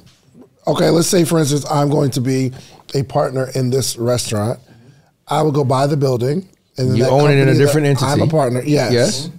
okay, 0.66 0.90
let's 0.90 1.08
say 1.08 1.24
for 1.24 1.38
instance, 1.38 1.64
I'm 1.70 1.88
going 1.88 2.10
to 2.10 2.20
be 2.20 2.52
a 2.94 3.02
partner 3.04 3.50
in 3.54 3.70
this 3.70 3.96
restaurant. 3.96 4.60
I 5.26 5.42
would 5.42 5.54
go 5.54 5.64
buy 5.64 5.86
the 5.86 5.96
building, 5.96 6.48
and 6.76 6.90
then 6.90 6.96
You 6.96 7.06
own 7.06 7.30
it 7.30 7.38
in 7.38 7.48
a 7.48 7.54
different 7.54 7.86
entity. 7.86 8.06
I'm 8.06 8.22
a 8.22 8.26
partner. 8.26 8.62
Yes. 8.64 8.92
Yes. 8.92 9.30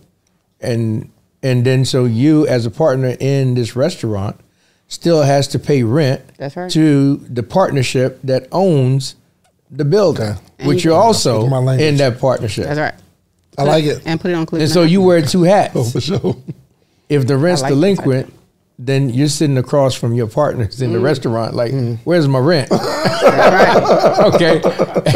And 0.62 1.10
and 1.44 1.66
then 1.66 1.86
so 1.86 2.06
you 2.06 2.48
as 2.48 2.66
a 2.66 2.72
partner 2.72 3.16
in 3.20 3.54
this 3.56 3.76
restaurant 3.76 4.40
still 4.88 5.22
has 5.24 5.48
to 5.50 5.60
pay 5.60 5.84
rent 5.84 6.22
That's 6.38 6.56
right. 6.56 6.72
to 6.72 7.18
the 7.18 7.44
partnership 7.44 8.20
that 8.24 8.48
owns 8.52 9.16
the 9.72 9.84
building, 9.86 10.26
Okay. 10.60 10.68
which 10.68 10.84
you're 10.84 10.96
also 10.98 11.48
my 11.48 11.76
in 11.78 11.98
that 11.98 12.20
partnership. 12.20 12.66
That's 12.66 12.80
right. 12.80 12.94
I 13.58 13.64
like 13.64 13.84
it. 13.86 14.02
And 14.06 14.20
put 14.20 14.32
it 14.32 14.34
on 14.36 14.40
And 14.42 14.48
Cleveland. 14.48 14.72
so 14.72 14.84
you 14.84 15.02
wear 15.02 15.22
two 15.22 15.44
hats. 15.44 15.74
Oh, 15.76 15.84
for 15.84 16.02
sure. 16.02 16.36
If 17.10 17.26
the 17.28 17.38
rent's 17.38 17.62
I 17.62 17.66
like 17.66 17.70
the 17.70 17.76
delinquent, 17.76 18.34
then 18.78 19.10
you're 19.10 19.30
sitting 19.30 19.58
across 19.58 19.96
from 19.96 20.14
your 20.14 20.28
partners 20.28 20.82
in 20.82 20.92
the 20.92 21.00
mm. 21.00 21.04
restaurant, 21.04 21.54
like, 21.54 21.72
mm. 21.72 21.98
"Where's 22.04 22.28
my 22.28 22.40
rent?" 22.40 22.70
okay, 22.72 24.62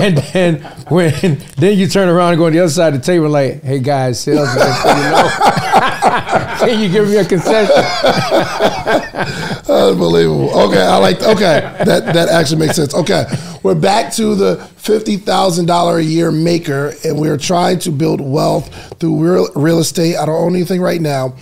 and 0.02 0.18
then 0.18 0.61
when 0.88 1.41
then 1.57 1.77
you 1.77 1.88
turn 1.88 2.07
around 2.07 2.34
and 2.34 2.40
go 2.40 2.45
on 2.45 2.53
the 2.53 2.60
other 2.60 2.69
side 2.69 2.94
of 2.94 3.02
the 3.02 3.06
table, 3.06 3.27
like, 3.30 3.61
"Hey 3.61 3.80
guys, 3.80 4.22
sales, 4.22 4.48
you 4.53 4.60
know, 4.60 5.30
can 6.60 6.80
you 6.80 6.88
give 6.90 7.10
me 7.10 7.18
a 7.18 7.26
concession?" 7.26 7.76
Unbelievable. 9.69 10.57
Okay, 10.68 10.81
I 10.81 10.95
like. 10.98 11.22
Okay, 11.22 11.60
that 11.86 12.14
that 12.14 12.30
actually 12.30 12.60
makes 12.60 12.77
sense. 12.77 12.95
Okay, 12.95 13.26
we're 13.61 13.76
back 13.76 14.14
to 14.14 14.36
the 14.36 14.56
fifty 14.77 15.18
thousand 15.18 15.65
dollar 15.65 15.98
a 15.98 16.03
year 16.03 16.31
maker, 16.31 16.94
and 17.03 17.19
we're 17.19 17.38
trying 17.38 17.80
to 17.80 17.91
build 17.91 18.22
wealth 18.22 18.98
through 18.99 19.18
real 19.18 19.49
real 19.53 19.80
estate. 19.80 20.15
I 20.15 20.26
don't 20.26 20.41
own 20.41 20.56
anything 20.56 20.80
right 20.80 21.02
now. 21.02 21.36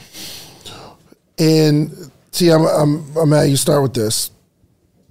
And 1.38 2.11
see, 2.31 2.49
I'm 2.49 2.65
I'm, 2.65 3.18
I'm 3.18 3.34
at 3.34 3.49
you. 3.49 3.57
Start 3.57 3.84
with 3.84 3.93
this. 3.93 4.31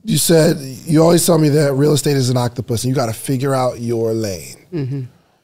You 0.05 0.19
said 0.19 0.59
you 0.59 1.03
always 1.03 1.25
tell 1.27 1.39
me 1.39 1.49
that 1.51 1.73
real 1.75 1.93
estate 1.93 2.17
is 2.17 2.31
an 2.31 2.37
octopus, 2.37 2.85
and 2.85 2.91
you 2.91 2.95
got 2.95 3.07
to 3.07 3.13
figure 3.13 3.55
out 3.55 3.81
your 3.81 4.13
lane. 4.13 4.67
Mm-hmm. 4.73 5.03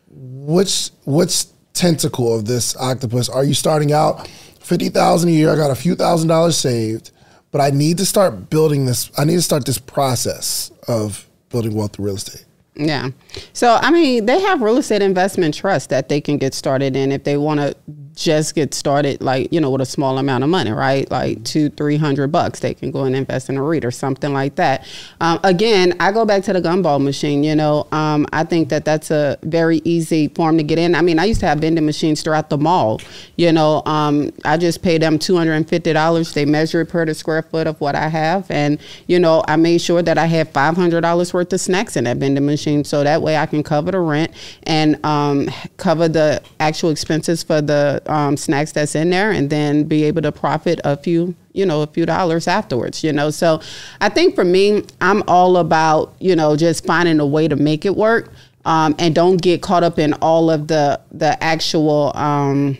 Which 0.09 0.91
which 1.05 1.47
tentacle 1.73 2.35
of 2.35 2.45
this 2.45 2.77
octopus 2.77 3.29
are 3.29 3.45
you 3.45 3.55
starting 3.55 3.93
out? 3.93 4.29
Fifty 4.61 4.89
thousand 4.89 5.31
a 5.31 5.33
year. 5.33 5.51
I 5.51 5.57
got 5.57 5.71
a 5.71 5.75
few 5.75 5.95
thousand 5.95 6.29
dollars 6.29 6.57
saved, 6.57 7.11
but 7.51 7.61
I 7.61 7.71
need 7.71 7.99
to 7.99 8.07
start 8.07 8.51
building 8.51 8.87
this. 8.87 9.11
I 9.19 9.25
need 9.25 9.37
to 9.37 9.43
start 9.43 9.67
this 9.67 9.79
process 9.79 10.71
of 10.89 11.29
building 11.49 11.75
wealth 11.75 11.95
through 11.95 12.07
real 12.07 12.17
estate. 12.17 12.45
Yeah. 12.75 13.11
So, 13.53 13.79
I 13.81 13.91
mean, 13.91 14.27
they 14.27 14.41
have 14.41 14.63
real 14.63 14.79
estate 14.79 15.03
investment 15.03 15.55
trust 15.55 15.91
that 15.91 16.09
they 16.09 16.21
can 16.21 16.39
get 16.39 16.55
started 16.55 16.97
in 16.97 17.13
if 17.13 17.25
they 17.25 17.37
want 17.37 17.61
to 17.61 17.77
just 18.15 18.55
get 18.55 18.75
started, 18.75 19.23
like 19.23 19.53
you 19.53 19.61
know, 19.61 19.71
with 19.71 19.81
a 19.81 19.87
small 19.87 20.19
amount 20.19 20.45
of 20.45 20.51
money, 20.51 20.71
right? 20.71 21.11
Like 21.11 21.43
two, 21.45 21.71
three 21.71 21.97
hundred 21.97 22.29
bucks, 22.29 22.61
they 22.61 22.75
can 22.75 22.91
go 22.91 23.05
and 23.05 23.17
invest 23.17 23.49
in 23.49 23.57
a 23.57 23.63
REIT 23.63 23.85
or 23.85 23.91
something 23.91 24.33
like 24.33 24.57
that. 24.57 24.87
Um, 25.21 25.41
again, 25.45 25.95
I 26.01 26.13
go 26.13 26.25
back 26.25 26.43
to 26.45 26.53
the 26.53 26.61
gumball 26.61 27.03
machine. 27.03 27.43
You 27.45 27.55
know, 27.55 27.87
um, 27.93 28.27
I 28.33 28.45
think 28.45 28.69
that 28.69 28.85
that's 28.85 29.11
a 29.11 29.39
very 29.43 29.81
easy 29.85 30.29
form 30.29 30.59
to 30.59 30.63
get 30.63 30.79
in. 30.79 30.95
I 30.95 31.03
mean, 31.03 31.19
I 31.19 31.25
used 31.25 31.41
to 31.41 31.47
have 31.47 31.61
vending 31.61 31.87
machines 31.87 32.23
throughout 32.23 32.51
the 32.51 32.59
mall. 32.59 33.01
You 33.37 33.53
know, 33.53 33.83
um, 33.87 34.33
I 34.45 34.57
just 34.57 34.83
paid 34.83 35.03
them 35.03 35.19
two 35.19 35.37
hundred 35.37 35.55
and 35.55 35.69
fifty 35.69 35.93
dollars. 35.93 36.35
They 36.35 36.45
measure 36.45 36.83
it 36.83 36.89
per 36.89 37.05
the 37.07 37.15
square 37.15 37.43
foot 37.43 37.67
of 37.67 37.81
what 37.81 37.95
I 37.95 38.09
have, 38.09 38.51
and 38.51 38.79
you 39.07 39.19
know, 39.19 39.45
I 39.49 39.57
made 39.57 39.81
sure 39.81 40.03
that 40.03 40.19
I 40.19 40.27
had 40.27 40.49
five 40.51 40.77
hundred 40.77 41.01
dollars 41.01 41.33
worth 41.33 41.53
of 41.53 41.61
snacks 41.61 41.97
in 41.97 42.05
that 42.05 42.19
vending 42.19 42.45
machine, 42.45 42.85
so 42.85 43.05
that 43.05 43.23
way 43.23 43.37
I 43.37 43.47
can 43.47 43.63
cover 43.63 43.91
the 43.91 44.01
rent 44.01 44.33
and 44.65 45.05
um, 45.05 45.49
cover 45.77 46.09
the 46.09 46.43
actual 46.61 46.91
expenses 46.91 47.43
for 47.43 47.61
the 47.61 48.02
um, 48.09 48.37
snacks 48.37 48.73
that's 48.73 48.95
in 48.95 49.11
there, 49.11 49.31
and 49.31 49.51
then 49.51 49.85
be 49.85 50.05
able 50.05 50.23
to 50.23 50.33
profit 50.33 50.81
a 50.85 50.97
few 50.97 51.35
you 51.53 51.67
know 51.67 51.83
a 51.83 51.87
few 51.87 52.07
dollars 52.07 52.49
afterwards 52.49 53.05
you 53.05 53.13
know? 53.13 53.31
So 53.31 53.61
i 54.01 54.09
think 54.09 54.35
for 54.35 54.45
me 54.45 54.85
i'm 55.01 55.23
all 55.29 55.59
about 55.59 56.15
you 56.19 56.35
know 56.35 56.57
just 56.57 56.87
finding 56.87 57.21
a 57.21 57.27
way 57.27 57.49
to 57.49 57.57
make 57.57 57.85
it 57.85 57.95
work 57.95 58.33
um, 58.65 58.95
and 58.99 59.15
don't 59.15 59.41
get 59.43 59.61
caught 59.61 59.83
up 59.83 59.99
in 59.99 60.15
all 60.15 60.51
of 60.51 60.69
the 60.69 61.01
the 61.11 61.43
actual 61.43 62.17
um, 62.17 62.79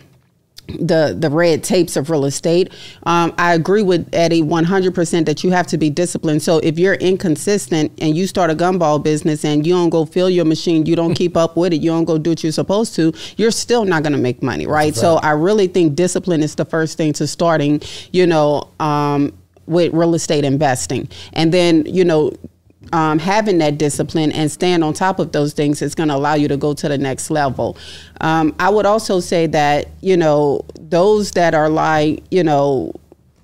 the 0.67 1.15
the 1.17 1.29
red 1.29 1.63
tapes 1.63 1.95
of 1.95 2.09
real 2.09 2.25
estate. 2.25 2.71
Um, 3.03 3.33
I 3.37 3.53
agree 3.53 3.83
with 3.83 4.07
Eddie 4.13 4.41
100% 4.41 5.25
that 5.25 5.43
you 5.43 5.51
have 5.51 5.67
to 5.67 5.77
be 5.77 5.89
disciplined. 5.89 6.41
So 6.41 6.59
if 6.59 6.79
you're 6.79 6.95
inconsistent 6.95 7.91
and 7.99 8.15
you 8.15 8.27
start 8.27 8.49
a 8.49 8.55
gumball 8.55 9.03
business 9.03 9.43
and 9.43 9.65
you 9.65 9.73
don't 9.73 9.89
go 9.89 10.05
fill 10.05 10.29
your 10.29 10.45
machine, 10.45 10.85
you 10.85 10.95
don't 10.95 11.13
keep 11.13 11.35
up 11.35 11.57
with 11.57 11.73
it, 11.73 11.81
you 11.81 11.91
don't 11.91 12.05
go 12.05 12.17
do 12.17 12.31
what 12.31 12.43
you're 12.43 12.51
supposed 12.51 12.95
to, 12.95 13.13
you're 13.37 13.51
still 13.51 13.85
not 13.85 14.03
going 14.03 14.13
to 14.13 14.19
make 14.19 14.41
money, 14.41 14.65
right? 14.65 14.95
So 14.95 15.15
I 15.17 15.31
really 15.31 15.67
think 15.67 15.95
discipline 15.95 16.41
is 16.41 16.55
the 16.55 16.65
first 16.65 16.97
thing 16.97 17.13
to 17.13 17.27
starting, 17.27 17.81
you 18.11 18.25
know, 18.25 18.69
um, 18.79 19.33
with 19.65 19.93
real 19.93 20.15
estate 20.15 20.43
investing. 20.43 21.09
And 21.33 21.53
then, 21.53 21.85
you 21.85 22.03
know, 22.03 22.31
um, 22.91 23.19
having 23.19 23.57
that 23.59 23.77
discipline 23.77 24.31
and 24.31 24.51
staying 24.51 24.83
on 24.83 24.93
top 24.93 25.19
of 25.19 25.31
those 25.31 25.53
things 25.53 25.81
is 25.81 25.95
going 25.95 26.09
to 26.09 26.15
allow 26.15 26.33
you 26.33 26.47
to 26.47 26.57
go 26.57 26.73
to 26.73 26.87
the 26.87 26.97
next 26.97 27.29
level. 27.29 27.77
Um, 28.21 28.55
I 28.59 28.69
would 28.69 28.85
also 28.85 29.19
say 29.19 29.47
that 29.47 29.87
you 30.01 30.17
know 30.17 30.65
those 30.79 31.31
that 31.31 31.53
are 31.53 31.69
like 31.69 32.23
you 32.31 32.43
know 32.43 32.93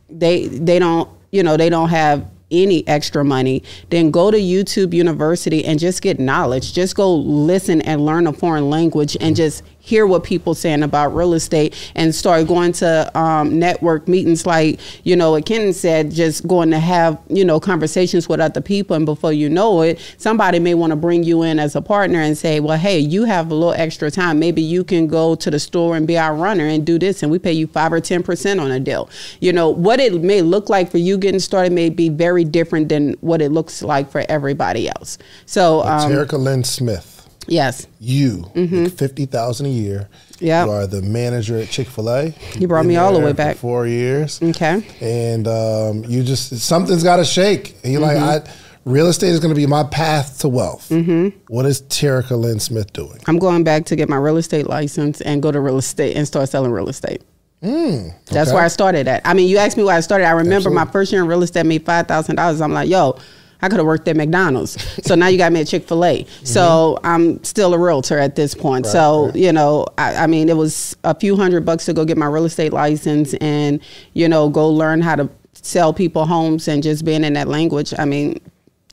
they 0.10 0.48
they 0.48 0.80
don't 0.80 1.10
you 1.32 1.44
know 1.44 1.57
they 1.57 1.70
don't 1.70 1.90
have 1.90 2.30
any 2.52 2.88
extra 2.88 3.24
money, 3.24 3.64
then 3.90 4.11
go 4.11 4.32
to 4.32 4.38
YouTube 4.38 4.94
University 4.94 5.64
and 5.66 5.80
just 5.80 6.02
get 6.02 6.20
knowledge. 6.20 6.74
Just 6.74 6.95
go 6.95 7.14
listen 7.16 7.82
and 7.82 8.06
learn 8.06 8.28
a 8.28 8.34
foreign 8.34 8.70
language 8.70 9.16
and 9.20 9.36
just 9.36 9.64
hear 9.90 10.06
what 10.06 10.24
people 10.24 10.53
saying 10.53 10.84
about 10.84 11.16
real 11.16 11.34
estate 11.34 11.91
and 11.95 12.14
start 12.14 12.48
going 12.48 12.72
to 12.72 13.18
um, 13.18 13.57
network 13.57 14.07
meetings. 14.07 14.45
Like 14.45 14.80
you 15.03 15.16
know 15.16 15.32
what 15.32 15.48
Ken 15.48 15.74
said 15.74 16.11
just 16.11 16.48
going 16.48 16.70
to 16.70 16.80
have 16.80 17.20
you 17.28 17.44
know 17.44 17.60
conversations 17.60 18.30
with 18.30 18.40
other 18.40 18.61
people. 18.61 18.95
And 18.95 19.06
before 19.06 19.34
you 19.34 19.49
know 19.49 19.82
it 19.82 19.99
somebody 20.18 20.60
may 20.60 20.76
want 20.76 20.91
to 20.91 20.95
bring 20.95 21.24
you 21.24 21.41
in 21.41 21.57
as 21.57 21.76
a 21.76 21.82
partner 21.82 22.22
and 22.22 22.38
say 22.38 22.60
well 22.60 22.78
hey 22.78 22.99
you 22.99 23.26
have 23.26 23.49
a 23.52 23.56
little 23.56 23.74
extra 23.74 24.11
time. 24.11 24.38
Maybe 24.38 24.61
you 24.61 24.84
can 24.84 25.07
go 25.07 25.36
to 25.36 25.49
the 25.49 25.60
store 25.60 25.95
and 25.95 26.06
be 26.06 26.18
our 26.18 26.36
runner 26.36 26.66
and 26.66 26.86
do 26.86 26.99
this 26.99 27.24
and 27.24 27.32
we 27.32 27.40
pay 27.40 27.53
you 27.53 27.66
five 27.66 27.91
or 27.91 27.99
ten 27.99 28.22
percent 28.22 28.60
on 28.60 28.70
a 28.70 28.80
deal. 28.80 29.10
You 29.40 29.53
know 29.53 29.70
what 29.70 29.99
it 29.99 30.22
may 30.22 30.41
look 30.44 30.70
like 30.70 30.91
for 30.91 30.99
you 30.99 31.18
getting 31.18 31.40
started 31.40 31.74
may 31.74 31.90
be 31.90 32.10
very 32.10 32.44
different 32.44 32.90
than 32.90 33.14
what 33.22 33.41
it 33.41 33.52
looks 33.52 33.82
like 33.82 34.11
for 34.11 34.24
everybody 34.30 34.88
else. 34.88 35.18
So 35.45 35.82
um, 35.82 36.11
Terica 36.11 36.38
Lynn 36.38 36.64
Smith. 36.64 37.18
Yes 37.49 37.88
You 37.99 38.49
make 38.55 38.93
fifty 38.93 39.26
thousand 39.26 39.65
a 39.67 39.69
year. 39.69 40.07
Yep. 40.39 40.65
You 40.67 40.71
are 40.71 40.88
the 40.88 41.01
manager 41.01 41.57
at 41.57 41.67
Chick 41.69 41.88
Fil 41.89 42.09
A. 42.09 42.34
You 42.57 42.67
brought 42.67 42.85
me 42.85 42.95
all 42.95 43.11
the 43.13 43.19
way 43.19 43.34
back. 43.34 43.57
Four 43.57 43.88
years. 43.88 44.41
Okay. 44.41 44.81
And 45.01 45.47
um, 45.47 46.05
you 46.05 46.23
just 46.23 46.57
something's 46.59 47.03
got 47.03 47.17
to 47.17 47.26
shake. 47.26 47.76
And 47.84 47.91
you're 47.91 48.01
Mm-hmm. 48.01 48.26
like, 48.26 48.47
I, 48.47 48.51
real 48.85 49.07
estate 49.07 49.30
is 49.31 49.41
going 49.41 49.53
to 49.53 49.59
be 49.59 49.65
my 49.67 49.84
path 49.84 50.39
to 50.39 50.47
wealth. 50.47 50.88
Mm-hmm. 50.89 51.38
What 51.49 51.65
is 51.65 51.81
Terica 51.84 52.39
Lynn 52.39 52.59
Smith 52.61 52.93
doing? 52.93 53.19
I'm 53.27 53.38
going 53.38 53.65
back 53.65 53.84
to 53.88 53.97
get 53.97 54.07
my 54.07 54.15
real 54.15 54.38
estate 54.38 54.67
license 54.67 55.19
and 55.19 55.41
go 55.43 55.51
to 55.51 55.59
real 55.59 55.77
estate 55.77 56.15
and 56.15 56.26
start 56.26 56.47
selling 56.47 56.71
real 56.71 56.88
estate. 56.88 57.21
That's 57.61 57.73
Mm, 57.73 58.13
okay. 58.31 58.53
where 58.53 58.63
I 58.63 58.69
started 58.69 59.09
at. 59.09 59.21
I 59.26 59.34
mean, 59.34 59.49
you 59.49 59.57
asked 59.57 59.76
me 59.76 59.84
where 59.84 59.95
I 59.95 59.99
started. 59.99 60.23
I 60.26 60.31
remember 60.31 60.69
my 60.69 60.85
first 60.85 61.11
year 61.11 61.21
in 61.21 61.27
real 61.27 61.43
estate, 61.43 61.65
made 61.65 61.85
five 61.85 62.07
thousand 62.07 62.38
dollars. 62.38 62.61
I'm 62.61 62.71
like, 62.71 62.88
yo, 62.88 63.17
I 63.61 63.68
could 63.68 63.77
have 63.77 63.86
worked 63.86 64.07
at 64.07 64.15
McDonald's. 64.15 64.77
so 65.06 65.15
now 65.15 65.27
you 65.27 65.38
got 65.38 65.52
me 65.52 65.61
at 65.61 65.68
Chick 65.68 65.88
Fil 65.88 66.06
A. 66.06 66.26
So 66.44 66.98
mm-hmm. 66.98 67.06
I'm 67.06 67.44
still 67.44 67.73
a 67.73 67.80
realtor 67.80 68.18
at 68.18 68.36
this 68.36 68.53
point. 68.53 68.86
so 68.86 69.31
you 69.36 69.52
know, 69.52 69.86
I, 69.98 70.23
I 70.23 70.27
mean, 70.27 70.49
it 70.49 70.57
was 70.57 70.95
a 71.03 71.14
few 71.14 71.36
hundred 71.36 71.65
bucks 71.65 71.86
to 71.86 71.94
go 71.94 72.06
get 72.06 72.18
my 72.18 72.27
real 72.27 72.45
estate 72.45 72.73
license 72.73 73.34
and 73.36 73.81
you 74.14 74.30
know 74.30 74.49
go 74.49 74.69
learn 74.69 75.02
how 75.02 75.15
to 75.15 75.30
sell 75.53 75.94
people 75.94 76.26
homes 76.26 76.68
and 76.68 76.81
just 76.81 77.03
being 77.06 77.23
in 77.23 77.34
that 77.34 77.48
language. 77.48 77.94
I 77.98 78.06
mean, 78.06 78.40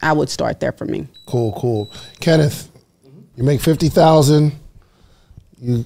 I 0.03 0.13
would 0.13 0.29
start 0.29 0.61
there 0.61 0.73
for 0.73 0.85
me. 0.85 1.07
Cool, 1.27 1.53
cool. 1.53 1.91
Kenneth, 2.21 2.69
you 3.37 3.45
make 3.45 3.61
fifty 3.61 3.89
thousand. 3.89 4.53
You 5.59 5.85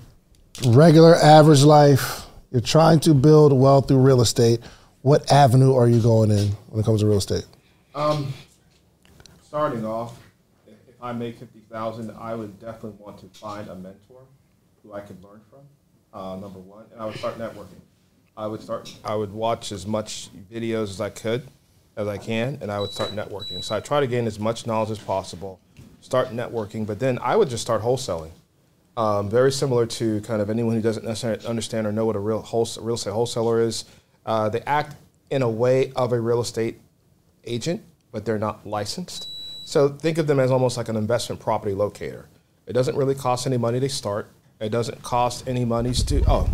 regular 0.67 1.15
average 1.17 1.63
life. 1.63 2.27
You're 2.51 2.61
trying 2.61 3.01
to 3.01 3.15
build 3.15 3.53
wealth 3.53 3.89
through 3.89 3.99
real 3.99 4.21
estate. 4.21 4.61
What 5.03 5.31
avenue 5.31 5.75
are 5.75 5.89
you 5.89 6.01
going 6.01 6.31
in 6.31 6.49
when 6.69 6.81
it 6.81 6.85
comes 6.85 7.01
to 7.01 7.07
real 7.07 7.19
estate? 7.19 7.47
Um, 7.95 8.33
starting 9.51 9.85
off, 9.85 10.17
if 10.69 10.95
I 11.03 11.13
make 11.13 11.37
fifty 11.37 11.59
thousand, 11.73 12.13
I 12.13 12.37
would 12.37 12.61
definitely 12.61 12.97
want 13.01 13.19
to 13.19 13.27
find 13.37 13.69
a 13.69 13.75
mentor 13.75 14.21
who 14.81 14.93
I 14.93 15.01
could 15.01 15.21
learn 15.25 15.41
from. 15.51 15.59
Uh, 16.15 16.37
number 16.37 16.61
one, 16.61 16.85
and 16.93 17.03
I 17.03 17.07
would 17.07 17.17
start 17.17 17.37
networking. 17.37 17.81
I 18.37 18.47
would 18.47 18.63
start. 18.63 18.95
I 19.05 19.17
would 19.17 19.33
watch 19.33 19.73
as 19.73 19.89
much 19.89 20.29
videos 20.53 20.85
as 20.85 21.01
I 21.01 21.11
could, 21.11 21.49
as 21.97 22.07
I 22.07 22.17
can, 22.17 22.59
and 22.61 22.71
I 22.71 22.79
would 22.79 22.93
start 22.93 23.11
networking. 23.11 23.65
So 23.65 23.75
I 23.75 23.81
try 23.81 23.99
to 23.99 24.07
gain 24.07 24.29
as 24.29 24.39
much 24.39 24.69
knowledge 24.69 24.93
as 24.93 25.01
possible. 25.01 25.59
Start 26.01 26.29
networking, 26.29 26.87
but 26.87 27.01
then 27.01 27.19
I 27.21 27.35
would 27.35 27.49
just 27.51 27.63
start 27.63 27.83
wholesaling. 27.83 28.31
Um, 28.97 29.29
very 29.29 29.51
similar 29.51 29.85
to 29.85 30.21
kind 30.21 30.41
of 30.41 30.49
anyone 30.49 30.77
who 30.77 30.81
doesn't 30.81 31.05
necessarily 31.05 31.45
understand 31.45 31.89
or 31.89 31.93
know 31.93 32.07
what 32.07 32.15
a 32.15 32.21
real 32.21 32.47
real 32.81 32.95
estate 32.95 33.13
wholesaler 33.13 33.63
is. 33.63 33.85
Uh, 34.25 34.49
they 34.49 34.61
act 34.61 34.95
in 35.29 35.43
a 35.43 35.51
way 35.51 35.91
of 35.97 36.13
a 36.13 36.21
real 36.21 36.41
estate 36.41 36.79
agent, 37.43 37.83
but 38.13 38.25
they're 38.25 38.39
not 38.39 38.65
licensed. 38.65 39.27
So 39.71 39.89
think 39.89 40.19
of 40.19 40.27
them 40.27 40.41
as 40.41 40.51
almost 40.51 40.77
like 40.77 40.89
an 40.89 40.97
investment 40.97 41.41
property 41.41 41.77
locator. 41.77 42.27
It 42.67 42.73
doesn't 42.73 42.97
really 42.97 43.15
cost 43.15 43.47
any 43.47 43.57
money 43.57 43.79
to 43.79 43.89
start. 43.89 44.27
It 44.59 44.71
doesn't 44.71 45.01
cost 45.05 45.47
any 45.47 45.65
monies 45.65 46.03
to 46.07 46.25
oh, 46.27 46.51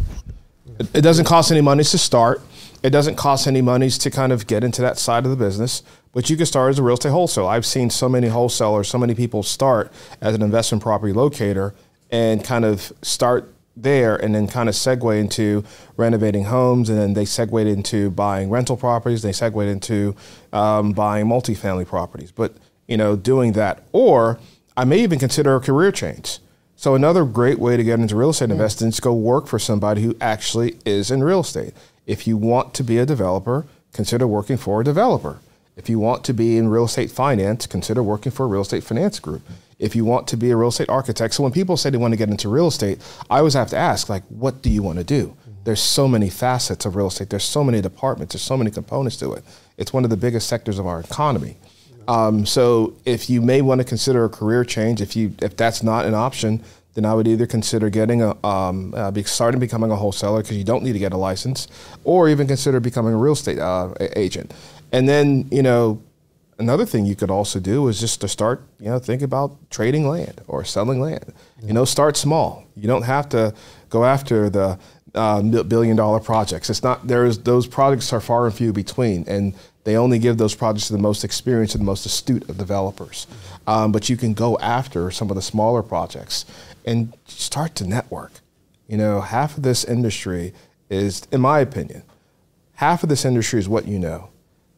it, 0.79 1.01
doesn't 1.01 1.25
cost 1.25 1.51
any 1.51 1.63
monies 1.63 1.91
to 1.93 1.99
start. 1.99 2.43
It 2.83 2.91
doesn't 2.91 3.17
cost 3.17 3.47
any 3.47 3.63
monies 3.63 3.97
to 3.99 4.11
kind 4.11 4.33
of 4.33 4.47
get 4.47 4.63
into 4.63 4.83
that 4.83 4.99
side 4.99 5.25
of 5.25 5.31
the 5.31 5.37
business. 5.37 5.83
But 6.13 6.29
you 6.29 6.37
can 6.37 6.45
start 6.45 6.69
as 6.69 6.79
a 6.79 6.83
real 6.83 6.93
estate 6.93 7.09
wholesaler. 7.09 7.49
I've 7.49 7.65
seen 7.65 7.89
so 7.89 8.07
many 8.07 8.29
wholesalers, 8.29 8.87
so 8.87 8.99
many 8.99 9.15
people 9.15 9.43
start 9.43 9.91
as 10.21 10.35
an 10.35 10.43
investment 10.43 10.83
property 10.83 11.15
locator 11.15 11.75
and 12.11 12.45
kind 12.45 12.67
of 12.67 12.93
start 13.01 13.51
there 13.75 14.17
and 14.17 14.35
then 14.35 14.47
kind 14.47 14.69
of 14.69 14.75
segue 14.75 15.19
into 15.19 15.65
renovating 15.97 16.45
homes 16.45 16.91
and 16.91 16.99
then 16.99 17.15
they 17.15 17.25
segued 17.25 17.67
into 17.67 18.11
buying 18.11 18.49
rental 18.49 18.77
properties 18.77 19.21
they 19.21 19.33
segued 19.33 19.69
into 19.69 20.17
um, 20.55 20.93
buying 20.93 21.27
multifamily 21.27 21.87
properties 21.87 22.33
but 22.33 22.57
you 22.87 22.97
know 22.97 23.17
doing 23.17 23.53
that 23.53 23.83
or 23.93 24.39
i 24.77 24.85
may 24.85 24.99
even 25.01 25.19
consider 25.19 25.57
a 25.57 25.61
career 25.61 25.93
change 25.93 26.39
so 26.79 26.95
another 26.95 27.25
great 27.25 27.59
way 27.59 27.77
to 27.77 27.85
get 27.85 27.99
into 27.99 28.17
real 28.17 28.31
estate 28.31 28.49
mm. 28.49 28.53
investing 28.53 28.89
is 28.89 28.97
to 28.97 29.03
go 29.03 29.15
work 29.15 29.47
for 29.47 29.59
somebody 29.59 30.03
who 30.03 30.15
actually 30.21 30.77
is 30.85 31.11
in 31.11 31.23
real 31.23 31.41
estate 31.41 31.75
if 32.07 32.27
you 32.27 32.37
want 32.37 32.75
to 32.75 32.85
be 32.85 32.99
a 32.99 33.07
developer 33.07 33.67
consider 33.93 34.27
working 34.27 34.57
for 34.57 34.81
a 34.81 34.85
developer 34.85 35.39
if 35.77 35.91
you 35.91 35.99
want 35.99 36.25
to 36.25 36.33
be 36.33 36.57
in 36.57 36.69
real 36.69 36.87
estate 36.87 37.11
finance, 37.11 37.67
consider 37.67 38.03
working 38.03 38.33
for 38.33 38.47
a 38.47 38.49
real 38.49 38.63
estate 38.63 38.83
finance 38.83 39.21
group. 39.21 39.43
If 39.79 39.95
you 39.95 40.07
want 40.07 40.27
to 40.29 40.37
be 40.39 40.51
a 40.51 40.57
real 40.57 40.71
estate 40.71 40.89
architect, 40.89 41.35
so 41.35 41.43
when 41.43 41.53
people 41.53 41.77
say 41.77 41.91
they 41.91 41.99
want 41.99 42.13
to 42.13 42.17
get 42.17 42.31
into 42.31 42.49
real 42.49 42.69
estate, 42.69 42.99
I 43.29 43.39
always 43.39 43.53
have 43.53 43.69
to 43.71 43.77
ask, 43.77 44.09
like, 44.09 44.25
what 44.29 44.63
do 44.63 44.71
you 44.71 44.83
want 44.83 44.97
to 44.99 45.05
do? 45.05 45.27
Mm-hmm. 45.27 45.51
There's 45.65 45.83
so 45.83 46.09
many 46.09 46.31
facets 46.31 46.87
of 46.87 46.97
real 46.97 47.09
estate. 47.09 47.29
There's 47.29 47.45
so 47.45 47.63
many 47.63 47.83
departments. 47.83 48.33
There's 48.33 48.43
so 48.43 48.57
many 48.57 48.71
components 48.71 49.19
to 49.19 49.35
it. 49.35 49.45
It's 49.77 49.93
one 49.93 50.05
of 50.05 50.09
the 50.09 50.17
biggest 50.17 50.49
sectors 50.49 50.79
of 50.79 50.87
our 50.87 50.99
economy. 50.99 51.59
Um, 52.09 52.47
so 52.47 52.95
if 53.05 53.29
you 53.29 53.43
may 53.43 53.63
want 53.63 53.81
to 53.81 53.85
consider 53.85 54.25
a 54.25 54.29
career 54.29 54.65
change, 54.65 55.01
if 55.01 55.17
you 55.17 55.35
if 55.43 55.57
that's 55.57 55.83
not 55.83 56.05
an 56.05 56.15
option, 56.15 56.63
then 56.95 57.05
I 57.05 57.15
would 57.15 57.29
either 57.29 57.47
consider 57.47 57.91
getting 57.91 58.23
a 58.23 58.47
um, 58.47 58.95
uh, 58.97 59.13
starting 59.25 59.61
becoming 59.61 59.91
a 59.91 59.97
wholesaler 59.97 60.43
because 60.43 60.57
you 60.57 60.65
don't 60.65 60.83
need 60.83 60.95
to 60.95 60.99
get 60.99 61.13
a 61.13 61.17
license, 61.17 61.69
or 62.05 62.29
even 62.29 62.47
consider 62.47 62.81
becoming 62.81 63.13
a 63.13 63.17
real 63.17 63.35
estate 63.35 63.59
uh, 63.59 63.93
agent. 64.15 64.53
And 64.93 65.09
then 65.09 65.49
you 65.51 65.63
know 65.63 66.03
another 66.59 66.87
thing 66.87 67.05
you 67.05 67.15
could 67.15 67.31
also 67.31 67.61
do 67.61 67.87
is 67.89 68.01
just 68.01 68.21
to 68.23 68.29
start 68.29 68.63
you 68.81 68.87
know 68.87 68.99
think 68.99 69.23
about 69.23 69.71
trading 69.71 70.09
land 70.09 70.41
or 70.49 70.65
selling 70.65 71.01
land. 71.01 71.33
You 71.63 71.73
know, 71.73 71.85
start 71.85 72.17
small. 72.17 72.65
You 72.77 72.87
don't 72.87 73.03
have 73.03 73.29
to 73.31 73.55
go 73.91 74.05
after 74.05 74.49
the 74.49 74.79
uh, 75.15 75.43
billion 75.63 75.97
dollar 75.97 76.21
projects. 76.21 76.71
It's 76.71 76.83
not 76.83 77.07
there's 77.07 77.39
those 77.39 77.67
projects 77.67 78.13
are 78.13 78.21
far 78.21 78.47
and 78.47 78.55
few 78.55 78.73
between, 78.73 79.25
and 79.29 79.55
they 79.87 79.97
only 79.97 80.19
give 80.19 80.37
those 80.37 80.57
projects 80.57 80.89
to 80.89 80.95
the 80.95 80.99
most 80.99 81.23
experienced 81.23 81.77
and 81.77 81.83
the 81.83 81.87
most 81.87 82.05
astute 82.07 82.51
of 82.51 82.59
developers. 82.59 83.29
Um, 83.69 83.93
but 83.93 84.09
you 84.09 84.17
can 84.17 84.35
go 84.35 84.59
after 84.59 85.13
some 85.13 85.31
of 85.31 85.37
the 85.37 85.43
smaller 85.43 85.81
projects 85.81 86.45
and 86.85 87.17
start 87.27 87.77
to 87.77 87.87
network. 87.87 88.33
You 88.89 88.97
know, 88.97 89.21
half 89.21 89.57
of 89.57 89.63
this 89.63 89.85
industry 89.85 90.53
is, 90.91 91.23
in 91.31 91.41
my 91.41 91.61
opinion, 91.61 92.03
half 92.75 93.05
of 93.05 93.09
this 93.09 93.25
industry 93.25 93.61
is 93.61 93.69
what 93.69 93.87
you 93.87 94.01
know. 94.01 94.31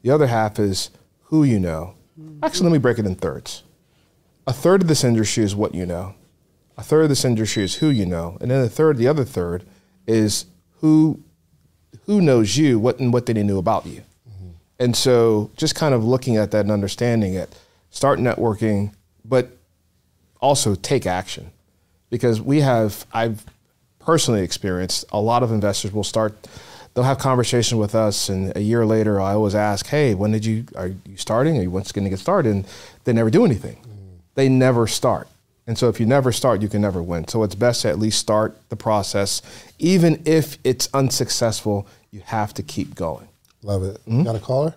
The 0.03 0.11
other 0.11 0.27
half 0.27 0.59
is 0.59 0.91
who 1.23 1.43
you 1.43 1.59
know. 1.59 1.95
Actually, 2.43 2.69
let 2.69 2.73
me 2.75 2.79
break 2.79 2.99
it 2.99 3.07
in 3.07 3.15
thirds. 3.15 3.63
A 4.47 4.53
third 4.53 4.83
of 4.83 4.89
this 4.89 5.05
industry 5.05 5.43
is 5.43 5.57
what 5.57 5.75
you 5.75 5.87
know. 5.87 6.17
A 6.77 6.83
third 6.83 7.05
of 7.05 7.09
this 7.09 7.25
industry 7.25 7.63
is 7.63 7.77
who 7.77 7.89
you 7.89 8.05
know, 8.05 8.37
and 8.43 8.51
then 8.51 8.63
a 8.63 8.69
third, 8.69 8.99
the 8.99 9.09
other 9.09 9.25
third, 9.25 9.65
is 10.07 10.45
who 10.83 11.23
who 12.05 12.21
knows 12.21 12.59
you, 12.59 12.79
what 12.79 12.99
and 12.99 13.11
what 13.11 13.25
they 13.25 13.33
knew 13.33 13.57
about 13.57 13.87
you. 13.87 14.03
And 14.79 14.97
so, 14.97 15.51
just 15.57 15.75
kind 15.75 15.95
of 15.95 16.05
looking 16.05 16.37
at 16.37 16.53
that 16.53 16.61
and 16.61 16.71
understanding 16.71 17.35
it, 17.35 17.55
start 17.91 18.19
networking, 18.19 18.93
but 19.25 19.51
also 20.41 20.75
take 20.77 21.05
action, 21.07 21.51
because 22.11 22.41
we 22.41 22.61
have 22.61 23.05
I've 23.13 23.45
personally 23.99 24.43
experienced 24.43 25.05
a 25.11 25.21
lot 25.21 25.43
of 25.43 25.53
investors 25.53 25.93
will 25.93 26.05
start 26.05 26.49
they'll 26.95 27.05
have 27.05 27.19
conversation 27.19 27.77
with 27.77 27.95
us 27.95 28.31
and 28.31 28.57
a 28.57 28.61
year 28.61 28.87
later 28.87 29.21
i 29.21 29.35
always 29.35 29.55
ask 29.55 29.87
hey 29.89 30.15
when 30.15 30.33
did 30.33 30.47
you 30.47 30.65
are 30.77 30.87
you 30.89 31.17
starting? 31.17 31.59
Are 31.59 31.63
you 31.63 31.71
when's 31.71 31.93
going 31.93 32.05
to 32.05 32.11
get 32.11 32.19
started? 32.19 32.51
And 32.51 32.65
they 33.05 33.13
never 33.13 33.31
do 33.31 33.45
anything. 33.45 33.77
They 34.35 34.49
never 34.49 34.87
start. 34.87 35.29
And 35.67 35.77
so 35.77 35.91
if 35.91 36.01
you 36.01 36.07
never 36.07 36.33
start 36.33 36.63
you 36.63 36.69
can 36.69 36.81
never 36.81 37.03
win. 37.03 37.29
So 37.29 37.43
it's 37.43 37.55
best 37.55 37.83
to 37.83 37.89
at 37.89 37.99
least 37.99 38.19
start 38.19 38.57
the 38.71 38.77
process. 38.77 39.43
Even 39.79 40.23
if 40.25 40.59
it's 40.65 40.89
unsuccessful 40.95 41.87
you 42.11 42.21
have 42.25 42.55
to 42.55 42.63
keep 42.63 42.95
going 42.95 43.28
Love 43.69 43.83
it. 43.83 44.25
Got 44.25 44.35
a 44.35 44.39
caller? 44.41 44.75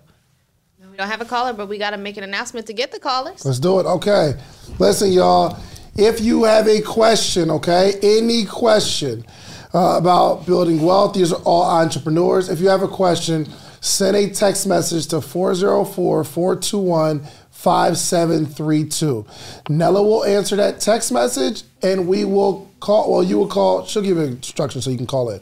We 0.92 0.98
don't 0.98 1.08
have 1.08 1.22
a 1.22 1.26
caller, 1.26 1.54
but 1.54 1.68
we 1.70 1.78
got 1.78 1.92
to 1.92 1.98
make 1.98 2.18
an 2.18 2.26
announcement 2.26 2.68
to 2.68 2.74
get 2.74 2.92
the 2.92 3.00
callers. 3.00 3.46
Let's 3.46 3.58
do 3.58 3.80
it. 3.80 3.86
Okay. 3.86 4.34
Listen, 4.80 5.14
y'all. 5.14 5.58
If 5.96 6.20
you 6.20 6.44
have 6.44 6.68
a 6.68 6.82
question, 6.82 7.50
okay, 7.52 7.94
any 8.04 8.44
question 8.46 9.26
uh, 9.74 9.96
about 9.98 10.46
building 10.46 10.82
wealth, 10.82 11.14
these 11.14 11.32
are 11.32 11.42
all 11.44 11.64
entrepreneurs. 11.64 12.50
If 12.50 12.60
you 12.60 12.68
have 12.68 12.82
a 12.82 12.88
question, 12.88 13.48
send 13.80 14.18
a 14.18 14.30
text 14.30 14.68
message 14.68 15.08
to 15.08 15.22
404 15.22 16.26
421 16.26 17.22
5732. 17.52 19.26
Nella 19.70 20.04
will 20.04 20.26
answer 20.26 20.58
that 20.58 20.82
text 20.82 21.14
message 21.14 21.64
and 21.82 22.08
we 22.10 22.26
will 22.26 22.70
call. 22.82 23.10
Well, 23.14 23.24
you 23.24 23.38
will 23.38 23.48
call. 23.48 23.86
She'll 23.86 24.02
give 24.02 24.18
you 24.18 24.24
instructions 24.24 24.84
so 24.84 24.92
you 24.92 24.98
can 24.98 25.08
call 25.08 25.30
it. 25.30 25.42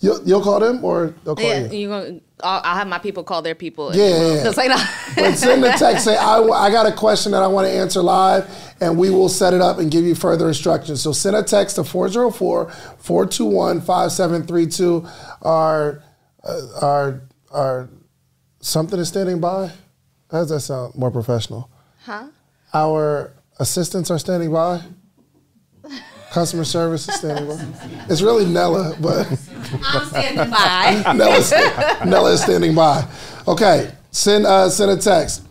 You'll, 0.00 0.22
you'll 0.26 0.42
call 0.42 0.60
them 0.60 0.82
or 0.84 1.14
they'll 1.24 1.36
call 1.36 1.44
Yeah, 1.44 1.70
you? 1.70 1.78
you 1.78 1.88
gonna? 1.88 2.20
I'll, 2.42 2.60
I'll 2.64 2.76
have 2.76 2.88
my 2.88 2.98
people 2.98 3.24
call 3.24 3.42
their 3.42 3.54
people. 3.54 3.94
Yeah, 3.94 4.08
yeah, 4.08 4.34
yeah. 4.34 4.44
Like 4.56 4.68
that. 4.68 5.12
But 5.16 5.34
send 5.36 5.62
the 5.62 5.70
text, 5.70 6.04
say, 6.04 6.16
I, 6.16 6.40
I 6.40 6.70
got 6.70 6.86
a 6.86 6.92
question 6.92 7.32
that 7.32 7.42
I 7.42 7.46
want 7.46 7.66
to 7.66 7.72
answer 7.72 8.02
live, 8.02 8.48
and 8.80 8.98
we 8.98 9.10
will 9.10 9.28
set 9.28 9.54
it 9.54 9.60
up 9.60 9.78
and 9.78 9.90
give 9.90 10.04
you 10.04 10.14
further 10.14 10.48
instructions. 10.48 11.00
So 11.00 11.12
send 11.12 11.36
a 11.36 11.42
text 11.42 11.76
to 11.76 11.84
404 11.84 12.70
421 12.98 13.80
5732. 13.80 15.06
Our, 15.42 16.02
uh, 16.44 16.60
our, 16.82 17.22
our, 17.50 17.88
something 18.60 18.98
is 18.98 19.08
standing 19.08 19.40
by? 19.40 19.72
How 20.30 20.40
does 20.40 20.50
that 20.50 20.60
sound 20.60 20.94
more 20.94 21.10
professional? 21.10 21.70
Huh? 22.04 22.28
Our 22.74 23.32
assistants 23.58 24.10
are 24.10 24.18
standing 24.18 24.52
by? 24.52 24.82
Customer 26.36 26.64
service 26.64 27.08
is 27.08 27.14
standing 27.14 27.46
by? 27.48 27.64
It's 28.10 28.20
really 28.20 28.44
Nella, 28.44 28.94
but. 29.00 29.26
I'm 29.82 30.06
standing 30.06 30.50
by. 30.50 31.02
Nella's, 31.16 31.50
Nella 32.04 32.32
is 32.32 32.42
standing 32.42 32.74
by. 32.74 33.08
Okay, 33.48 33.90
send 34.10 34.44
uh, 34.44 34.68
send 34.68 34.90
a 34.90 34.98
text. 34.98 35.44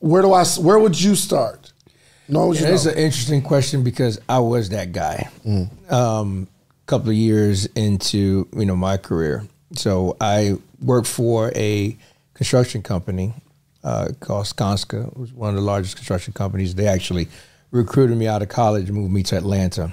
Where 0.00 0.22
do 0.22 0.32
I? 0.32 0.44
Where 0.58 0.80
would 0.80 1.00
you 1.00 1.14
start? 1.14 1.72
No, 2.28 2.48
would 2.48 2.58
you 2.58 2.66
It's 2.66 2.84
an 2.84 2.98
interesting 2.98 3.42
question 3.42 3.84
because 3.84 4.20
I 4.28 4.40
was 4.40 4.70
that 4.70 4.90
guy. 4.90 5.28
Um, 5.88 6.48
couple 6.86 7.10
of 7.10 7.14
years 7.14 7.66
into 7.66 8.48
you 8.56 8.66
know 8.66 8.74
my 8.74 8.96
career, 8.96 9.46
so 9.76 10.16
I 10.20 10.56
worked 10.80 11.06
for 11.06 11.52
a 11.54 11.96
construction 12.34 12.82
company 12.82 13.34
uh, 13.84 14.08
called 14.18 14.46
Skanska. 14.46 15.06
It 15.06 15.16
was 15.16 15.32
one 15.32 15.50
of 15.50 15.54
the 15.54 15.60
largest 15.60 15.94
construction 15.94 16.32
companies. 16.32 16.74
They 16.74 16.88
actually 16.88 17.28
recruited 17.72 18.16
me 18.16 18.28
out 18.28 18.42
of 18.42 18.48
college 18.48 18.88
and 18.88 18.96
moved 18.96 19.12
me 19.12 19.24
to 19.24 19.36
Atlanta. 19.36 19.92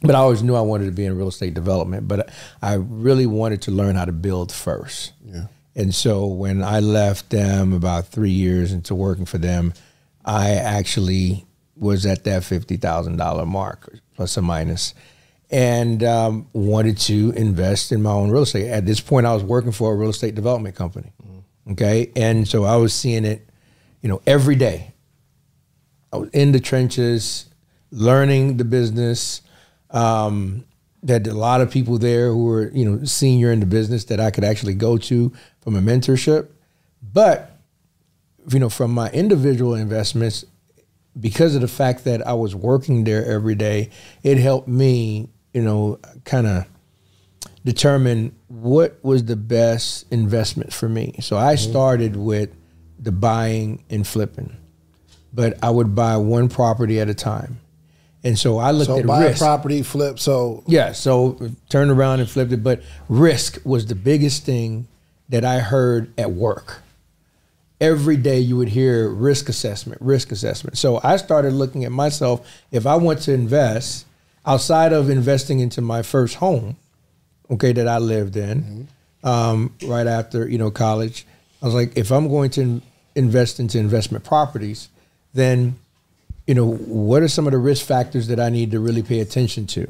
But 0.00 0.14
I 0.14 0.18
always 0.18 0.44
knew 0.44 0.54
I 0.54 0.60
wanted 0.60 0.84
to 0.86 0.92
be 0.92 1.04
in 1.04 1.16
real 1.16 1.26
estate 1.28 1.54
development. 1.54 2.06
But 2.06 2.30
I 2.62 2.74
really 2.74 3.26
wanted 3.26 3.62
to 3.62 3.72
learn 3.72 3.96
how 3.96 4.04
to 4.04 4.12
build 4.12 4.52
first. 4.52 5.12
Yeah. 5.24 5.46
And 5.74 5.92
so 5.94 6.26
when 6.26 6.62
I 6.62 6.78
left 6.78 7.30
them 7.30 7.72
about 7.72 8.06
three 8.06 8.30
years 8.30 8.72
into 8.72 8.94
working 8.94 9.26
for 9.26 9.38
them, 9.38 9.72
I 10.24 10.50
actually 10.50 11.46
was 11.76 12.06
at 12.06 12.24
that 12.24 12.44
fifty 12.44 12.76
thousand 12.76 13.16
dollar 13.16 13.46
mark, 13.46 13.98
plus 14.14 14.36
or 14.36 14.42
minus, 14.42 14.94
and 15.50 16.02
um, 16.02 16.48
wanted 16.52 16.98
to 16.98 17.32
invest 17.36 17.92
in 17.92 18.02
my 18.02 18.10
own 18.10 18.30
real 18.30 18.42
estate. 18.42 18.68
At 18.68 18.86
this 18.86 19.00
point, 19.00 19.26
I 19.26 19.34
was 19.34 19.42
working 19.42 19.72
for 19.72 19.92
a 19.92 19.96
real 19.96 20.10
estate 20.10 20.34
development 20.34 20.74
company. 20.76 21.12
Okay, 21.70 22.10
and 22.16 22.48
so 22.48 22.64
I 22.64 22.76
was 22.76 22.92
seeing 22.94 23.24
it, 23.24 23.48
you 24.00 24.08
know, 24.08 24.20
every 24.26 24.56
day. 24.56 24.94
I 26.12 26.16
was 26.16 26.30
in 26.30 26.52
the 26.52 26.60
trenches, 26.60 27.46
learning 27.90 28.56
the 28.56 28.64
business. 28.64 29.42
Um, 29.90 30.64
there 31.02 31.14
had 31.14 31.26
a 31.26 31.34
lot 31.34 31.60
of 31.60 31.70
people 31.70 31.98
there 31.98 32.28
who 32.28 32.44
were, 32.44 32.70
you 32.72 32.84
know, 32.84 33.04
senior 33.04 33.52
in 33.52 33.60
the 33.60 33.66
business 33.66 34.04
that 34.04 34.20
I 34.20 34.30
could 34.30 34.44
actually 34.44 34.74
go 34.74 34.98
to 34.98 35.32
from 35.60 35.76
a 35.76 35.80
mentorship. 35.80 36.48
But, 37.12 37.58
you 38.48 38.58
know, 38.58 38.68
from 38.68 38.92
my 38.92 39.10
individual 39.10 39.74
investments, 39.74 40.44
because 41.18 41.54
of 41.54 41.60
the 41.60 41.68
fact 41.68 42.04
that 42.04 42.26
I 42.26 42.32
was 42.32 42.54
working 42.54 43.04
there 43.04 43.24
every 43.24 43.54
day, 43.54 43.90
it 44.22 44.38
helped 44.38 44.68
me, 44.68 45.28
you 45.52 45.62
know, 45.62 46.00
kind 46.24 46.46
of 46.46 46.66
determine 47.64 48.34
what 48.48 48.98
was 49.02 49.24
the 49.24 49.36
best 49.36 50.10
investment 50.10 50.72
for 50.72 50.88
me. 50.88 51.16
So 51.20 51.36
I 51.36 51.56
started 51.56 52.16
with 52.16 52.50
the 52.98 53.12
buying 53.12 53.84
and 53.90 54.06
flipping, 54.06 54.56
but 55.32 55.58
I 55.62 55.70
would 55.70 55.94
buy 55.94 56.16
one 56.16 56.48
property 56.48 57.00
at 57.00 57.08
a 57.08 57.14
time. 57.14 57.60
And 58.24 58.38
so 58.38 58.58
I 58.58 58.72
looked 58.72 58.88
so 58.88 58.98
at 58.98 59.06
buy 59.06 59.24
risk. 59.26 59.40
a 59.40 59.44
property, 59.44 59.82
flip. 59.82 60.18
So 60.18 60.64
Yeah, 60.66 60.92
so 60.92 61.38
turned 61.68 61.90
around 61.90 62.20
and 62.20 62.28
flipped 62.28 62.52
it. 62.52 62.62
But 62.62 62.82
risk 63.08 63.60
was 63.64 63.86
the 63.86 63.94
biggest 63.94 64.44
thing 64.44 64.88
that 65.28 65.44
I 65.44 65.60
heard 65.60 66.12
at 66.18 66.32
work. 66.32 66.82
Every 67.80 68.16
day 68.16 68.40
you 68.40 68.56
would 68.56 68.70
hear 68.70 69.08
risk 69.08 69.48
assessment, 69.48 70.00
risk 70.02 70.32
assessment. 70.32 70.76
So 70.76 71.00
I 71.04 71.16
started 71.16 71.52
looking 71.52 71.84
at 71.84 71.92
myself. 71.92 72.48
If 72.72 72.86
I 72.86 72.96
want 72.96 73.20
to 73.22 73.32
invest 73.32 74.04
outside 74.44 74.92
of 74.92 75.08
investing 75.08 75.60
into 75.60 75.80
my 75.80 76.02
first 76.02 76.36
home, 76.36 76.76
okay, 77.50 77.72
that 77.72 77.86
I 77.86 77.98
lived 77.98 78.36
in 78.36 78.88
um, 79.22 79.74
right 79.84 80.06
after 80.06 80.48
you 80.48 80.58
know 80.58 80.72
college, 80.72 81.24
I 81.62 81.66
was 81.66 81.74
like, 81.74 81.96
if 81.96 82.10
I'm 82.10 82.28
going 82.28 82.50
to 82.50 82.82
invest 83.14 83.60
into 83.60 83.78
investment 83.78 84.24
properties, 84.24 84.88
then 85.38 85.78
you 86.46 86.54
know 86.54 86.66
what 86.66 87.22
are 87.22 87.28
some 87.28 87.46
of 87.46 87.52
the 87.52 87.58
risk 87.58 87.86
factors 87.86 88.28
that 88.28 88.40
I 88.40 88.48
need 88.48 88.70
to 88.72 88.80
really 88.80 89.02
pay 89.02 89.20
attention 89.20 89.66
to? 89.68 89.88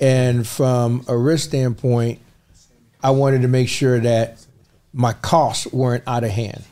And 0.00 0.46
from 0.46 1.04
a 1.08 1.16
risk 1.16 1.48
standpoint, 1.48 2.20
I 3.02 3.10
wanted 3.10 3.42
to 3.42 3.48
make 3.48 3.68
sure 3.68 4.00
that 4.00 4.44
my 4.92 5.12
costs 5.12 5.66
weren't 5.72 6.04
out 6.06 6.24
of 6.24 6.30
hand. 6.30 6.64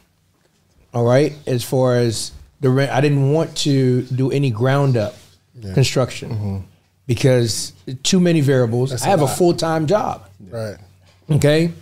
All 0.94 1.04
right, 1.04 1.32
as 1.46 1.64
far 1.64 1.96
as 1.96 2.32
the 2.60 2.70
rent, 2.70 2.92
I 2.92 3.00
didn't 3.00 3.32
want 3.32 3.56
to 3.58 4.02
do 4.02 4.30
any 4.30 4.50
ground 4.50 4.96
up 4.96 5.14
construction 5.74 6.30
mm-hmm. 6.30 6.58
because 7.06 7.72
too 8.02 8.20
many 8.20 8.40
variables. 8.40 8.92
I 9.02 9.08
have 9.08 9.20
a 9.20 9.24
lot. 9.24 9.36
full 9.36 9.54
time 9.54 9.86
job. 9.86 10.28
right. 10.50 10.76
Okay, 11.30 11.72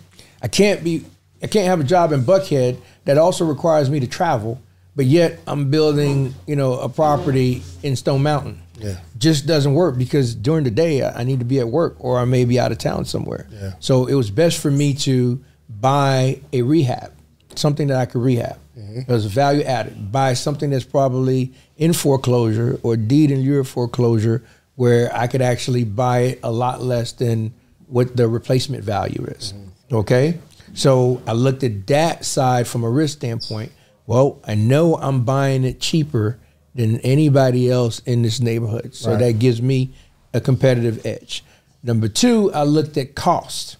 I 0.41 0.47
can't 0.47 0.83
be. 0.83 1.03
I 1.43 1.47
can't 1.47 1.67
have 1.67 1.79
a 1.79 1.83
job 1.83 2.11
in 2.11 2.21
Buckhead 2.21 2.77
that 3.05 3.17
also 3.17 3.45
requires 3.45 3.89
me 3.89 3.99
to 3.99 4.07
travel, 4.07 4.61
but 5.01 5.07
yet 5.07 5.39
I'm 5.47 5.71
building, 5.71 6.35
you 6.45 6.55
know, 6.55 6.73
a 6.73 6.87
property 6.87 7.63
in 7.81 7.95
Stone 7.95 8.21
Mountain. 8.21 8.61
Yeah. 8.77 8.99
Just 9.17 9.47
doesn't 9.47 9.73
work 9.73 9.97
because 9.97 10.35
during 10.35 10.63
the 10.63 10.69
day 10.69 11.03
I 11.03 11.23
need 11.23 11.39
to 11.39 11.45
be 11.45 11.59
at 11.59 11.67
work 11.67 11.95
or 11.97 12.19
I 12.19 12.25
may 12.25 12.45
be 12.45 12.59
out 12.59 12.71
of 12.71 12.77
town 12.77 13.05
somewhere. 13.05 13.47
Yeah. 13.49 13.73
So 13.79 14.05
it 14.05 14.13
was 14.13 14.29
best 14.29 14.59
for 14.59 14.69
me 14.69 14.93
to 14.93 15.43
buy 15.67 16.39
a 16.53 16.61
rehab, 16.61 17.11
something 17.55 17.87
that 17.87 17.97
I 17.97 18.05
could 18.05 18.21
rehab. 18.21 18.59
Mm-hmm. 18.77 18.99
It 18.99 19.07
was 19.07 19.25
value 19.25 19.63
added. 19.63 20.11
Buy 20.11 20.35
something 20.35 20.69
that's 20.69 20.85
probably 20.85 21.51
in 21.77 21.93
foreclosure 21.93 22.79
or 22.83 22.95
deed 22.95 23.31
in 23.31 23.41
lieu 23.41 23.59
of 23.59 23.67
foreclosure 23.67 24.43
where 24.75 25.11
I 25.15 25.25
could 25.25 25.41
actually 25.41 25.83
buy 25.83 26.19
it 26.19 26.41
a 26.43 26.51
lot 26.51 26.83
less 26.83 27.11
than 27.11 27.55
what 27.87 28.15
the 28.15 28.27
replacement 28.27 28.83
value 28.83 29.25
is. 29.29 29.53
Mm-hmm. 29.53 29.95
Okay? 29.95 30.37
So 30.75 31.23
I 31.25 31.31
looked 31.31 31.63
at 31.63 31.87
that 31.87 32.23
side 32.23 32.67
from 32.67 32.83
a 32.83 32.89
risk 32.89 33.17
standpoint. 33.17 33.71
Well, 34.07 34.39
I 34.45 34.55
know 34.55 34.95
I'm 34.95 35.23
buying 35.23 35.63
it 35.63 35.79
cheaper 35.79 36.39
than 36.75 36.99
anybody 36.99 37.69
else 37.69 37.99
in 37.99 38.21
this 38.21 38.39
neighborhood. 38.39 38.95
So 38.95 39.11
Right. 39.11 39.19
that 39.19 39.39
gives 39.39 39.61
me 39.61 39.93
a 40.33 40.39
competitive 40.41 41.05
edge. 41.05 41.43
Number 41.83 42.07
two, 42.07 42.51
I 42.53 42.63
looked 42.63 42.97
at 42.97 43.15
cost 43.15 43.77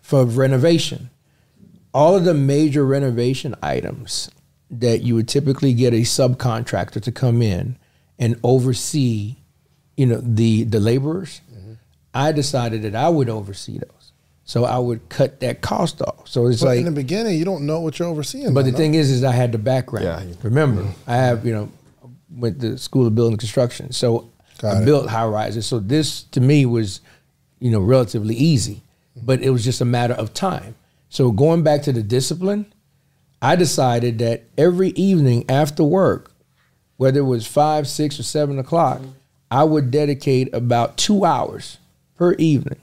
for 0.00 0.24
renovation. 0.24 1.10
All 1.92 2.16
of 2.16 2.24
the 2.24 2.34
major 2.34 2.86
renovation 2.86 3.54
items 3.62 4.30
that 4.70 5.02
you 5.02 5.14
would 5.14 5.28
typically 5.28 5.74
get 5.74 5.92
a 5.92 6.00
subcontractor 6.00 7.00
to 7.02 7.12
come 7.12 7.42
in 7.42 7.76
and 8.18 8.36
oversee, 8.42 9.36
you 9.96 10.06
know, 10.06 10.20
the 10.22 10.64
the 10.64 10.80
laborers. 10.80 11.42
Mm-hmm. 11.54 11.72
I 12.14 12.32
decided 12.32 12.82
that 12.82 12.94
I 12.94 13.10
would 13.10 13.28
oversee 13.28 13.78
those. 13.78 14.01
So 14.44 14.64
I 14.64 14.78
would 14.78 15.08
cut 15.08 15.40
that 15.40 15.60
cost 15.60 16.02
off. 16.02 16.28
So 16.28 16.46
it's 16.46 16.60
But 16.60 16.68
like 16.68 16.78
in 16.80 16.84
the 16.86 16.90
beginning, 16.90 17.38
you 17.38 17.44
don't 17.44 17.64
know 17.64 17.80
what 17.80 17.98
you're 17.98 18.08
overseeing. 18.08 18.52
but 18.52 18.62
though, 18.62 18.66
the 18.66 18.72
no? 18.72 18.78
thing 18.78 18.94
is, 18.94 19.10
is 19.10 19.24
I 19.24 19.32
had 19.32 19.52
the 19.52 19.58
background. 19.58 20.04
Yeah. 20.04 20.34
Remember, 20.42 20.82
mm-hmm. 20.82 21.10
I 21.10 21.16
have 21.16 21.46
you 21.46 21.52
know 21.52 21.70
went 22.30 22.60
to 22.60 22.76
school 22.78 23.06
of 23.06 23.14
building 23.14 23.38
construction, 23.38 23.92
so 23.92 24.30
Got 24.58 24.76
I 24.76 24.82
it. 24.82 24.84
built 24.84 25.08
high 25.08 25.26
rises. 25.26 25.66
So 25.66 25.78
this 25.78 26.22
to 26.24 26.40
me 26.40 26.66
was, 26.66 27.00
you 27.60 27.70
know, 27.70 27.80
relatively 27.80 28.34
easy, 28.34 28.82
mm-hmm. 29.16 29.26
but 29.26 29.42
it 29.42 29.50
was 29.50 29.64
just 29.64 29.80
a 29.80 29.84
matter 29.84 30.14
of 30.14 30.34
time. 30.34 30.74
So 31.08 31.30
going 31.30 31.62
back 31.62 31.82
to 31.82 31.92
the 31.92 32.02
discipline, 32.02 32.72
I 33.40 33.56
decided 33.56 34.18
that 34.20 34.44
every 34.56 34.90
evening 34.90 35.44
after 35.48 35.84
work, 35.84 36.32
whether 36.96 37.20
it 37.20 37.24
was 37.24 37.46
five, 37.46 37.86
six, 37.88 38.18
or 38.18 38.22
seven 38.22 38.58
o'clock, 38.58 38.98
mm-hmm. 38.98 39.10
I 39.50 39.64
would 39.64 39.90
dedicate 39.90 40.52
about 40.54 40.96
two 40.96 41.24
hours 41.24 41.78
per 42.16 42.32
evening. 42.34 42.80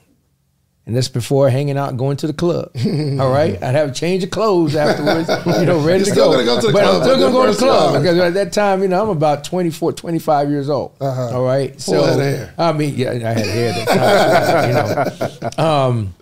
And 0.89 0.97
that's 0.97 1.07
before 1.07 1.51
hanging 1.51 1.77
out 1.77 1.97
going 1.97 2.17
to 2.17 2.25
the 2.25 2.33
club. 2.33 2.71
All 3.21 3.31
right, 3.31 3.61
I'd 3.61 3.75
have 3.75 3.89
a 3.89 3.93
change 3.93 4.23
of 4.23 4.31
clothes 4.31 4.75
afterwards, 4.75 5.29
you 5.59 5.67
know, 5.67 5.85
ready 5.85 6.03
to 6.03 6.15
go. 6.15 6.31
go 6.43 6.59
to 6.59 6.71
but 6.71 6.81
club, 6.81 6.95
I'm 6.95 7.03
still 7.03 7.19
gonna 7.19 7.31
go 7.31 7.45
to 7.45 7.51
the 7.51 7.57
club 7.59 8.01
because 8.01 8.17
at 8.17 8.33
that 8.33 8.51
time, 8.51 8.81
you 8.81 8.87
know, 8.87 9.03
I'm 9.03 9.09
about 9.09 9.43
24, 9.43 9.93
25 9.93 10.49
years 10.49 10.67
old. 10.67 10.95
Uh-huh. 10.99 11.37
All 11.37 11.45
right, 11.45 11.79
so. 11.79 12.49
I 12.57 12.71
mean, 12.71 12.95
yeah, 12.95 13.11
I 13.11 13.33
had 13.33 13.45
hair 13.45 13.69
at 13.71 13.85
that 13.85 15.29
time. 15.29 15.51
you 15.51 15.63
know, 15.63 15.63
um, 15.63 16.15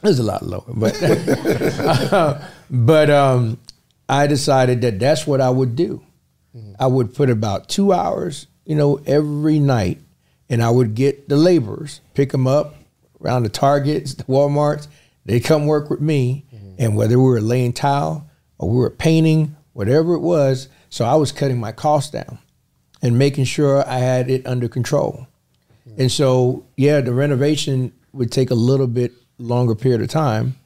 it 0.00 0.06
was 0.06 0.20
a 0.20 0.22
lot 0.22 0.44
lower, 0.44 0.62
but 0.68 0.96
but 2.70 3.10
um, 3.10 3.58
I 4.08 4.28
decided 4.28 4.80
that 4.82 5.00
that's 5.00 5.26
what 5.26 5.40
I 5.40 5.50
would 5.50 5.74
do. 5.74 6.04
I 6.78 6.86
would 6.86 7.16
put 7.16 7.30
about 7.30 7.68
two 7.68 7.92
hours, 7.92 8.46
you 8.64 8.76
know, 8.76 9.00
every 9.06 9.58
night, 9.58 9.98
and 10.48 10.62
I 10.62 10.70
would 10.70 10.94
get 10.94 11.28
the 11.28 11.36
laborers, 11.36 12.00
pick 12.14 12.30
them 12.30 12.46
up 12.46 12.76
around 13.24 13.44
the 13.44 13.48
Targets, 13.48 14.14
the 14.14 14.24
WalMarts. 14.24 14.88
They 15.24 15.40
come 15.40 15.66
work 15.66 15.90
with 15.90 16.00
me, 16.00 16.44
mm-hmm. 16.54 16.74
and 16.78 16.96
whether 16.96 17.18
we 17.18 17.24
were 17.24 17.40
laying 17.40 17.72
tile 17.72 18.28
or 18.58 18.70
we 18.70 18.76
were 18.76 18.90
painting, 18.90 19.56
whatever 19.72 20.14
it 20.14 20.20
was, 20.20 20.68
so 20.90 21.04
I 21.04 21.14
was 21.14 21.32
cutting 21.32 21.58
my 21.58 21.72
costs 21.72 22.10
down 22.10 22.38
and 23.02 23.18
making 23.18 23.44
sure 23.44 23.86
I 23.88 23.98
had 23.98 24.30
it 24.30 24.46
under 24.46 24.68
control. 24.68 25.26
Mm-hmm. 25.88 26.02
And 26.02 26.12
so, 26.12 26.64
yeah, 26.76 27.00
the 27.00 27.12
renovation 27.12 27.92
would 28.12 28.30
take 28.30 28.50
a 28.50 28.54
little 28.54 28.86
bit 28.86 29.12
longer 29.38 29.74
period 29.74 30.00
of 30.00 30.08
time, 30.08 30.56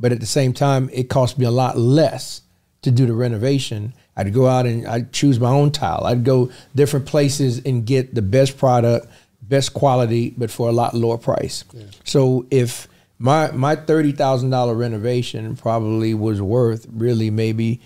but 0.00 0.12
at 0.12 0.20
the 0.20 0.26
same 0.26 0.52
time, 0.52 0.90
it 0.92 1.08
cost 1.08 1.38
me 1.38 1.46
a 1.46 1.50
lot 1.50 1.78
less 1.78 2.42
to 2.82 2.90
do 2.90 3.06
the 3.06 3.14
renovation. 3.14 3.94
I'd 4.16 4.32
go 4.32 4.46
out 4.46 4.66
and 4.66 4.86
I'd 4.86 5.12
choose 5.12 5.38
my 5.38 5.50
own 5.50 5.70
tile. 5.70 6.02
I'd 6.04 6.24
go 6.24 6.50
different 6.74 7.06
places 7.06 7.60
and 7.64 7.86
get 7.86 8.14
the 8.14 8.22
best 8.22 8.58
product, 8.58 9.06
best 9.48 9.74
quality, 9.74 10.34
but 10.36 10.50
for 10.50 10.68
a 10.68 10.72
lot 10.72 10.94
lower 10.94 11.18
price. 11.18 11.64
So 12.04 12.46
if 12.50 12.88
my 13.18 13.50
my 13.52 13.76
thirty 13.76 14.12
thousand 14.12 14.50
dollar 14.50 14.74
renovation 14.74 15.56
probably 15.56 16.14
was 16.14 16.40
worth 16.42 16.86
really 16.92 17.30
maybe, 17.30 17.80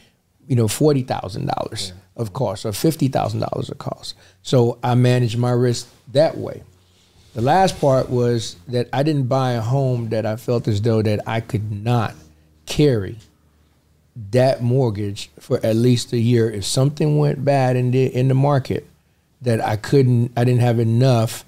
you 0.46 0.56
know, 0.56 0.68
forty 0.68 1.02
thousand 1.02 1.46
dollars 1.46 1.92
of 2.16 2.32
cost 2.32 2.66
or 2.66 2.72
fifty 2.72 3.08
thousand 3.08 3.40
dollars 3.40 3.70
of 3.70 3.78
cost. 3.78 4.14
So 4.42 4.78
I 4.82 4.94
managed 4.94 5.38
my 5.38 5.52
risk 5.52 5.88
that 6.12 6.36
way. 6.36 6.62
The 7.34 7.42
last 7.42 7.80
part 7.80 8.10
was 8.10 8.56
that 8.68 8.88
I 8.92 9.04
didn't 9.04 9.28
buy 9.28 9.52
a 9.52 9.60
home 9.60 10.08
that 10.08 10.26
I 10.26 10.36
felt 10.36 10.66
as 10.66 10.82
though 10.82 11.00
that 11.02 11.20
I 11.28 11.40
could 11.40 11.70
not 11.70 12.14
carry 12.66 13.18
that 14.32 14.62
mortgage 14.62 15.30
for 15.38 15.64
at 15.64 15.76
least 15.76 16.12
a 16.12 16.18
year. 16.18 16.50
If 16.50 16.64
something 16.64 17.18
went 17.18 17.44
bad 17.44 17.76
in 17.76 17.92
the 17.92 18.06
in 18.06 18.26
the 18.26 18.34
market, 18.34 18.88
that 19.42 19.64
I 19.64 19.76
couldn't, 19.76 20.32
I 20.36 20.44
didn't 20.44 20.60
have 20.60 20.78
enough 20.78 21.44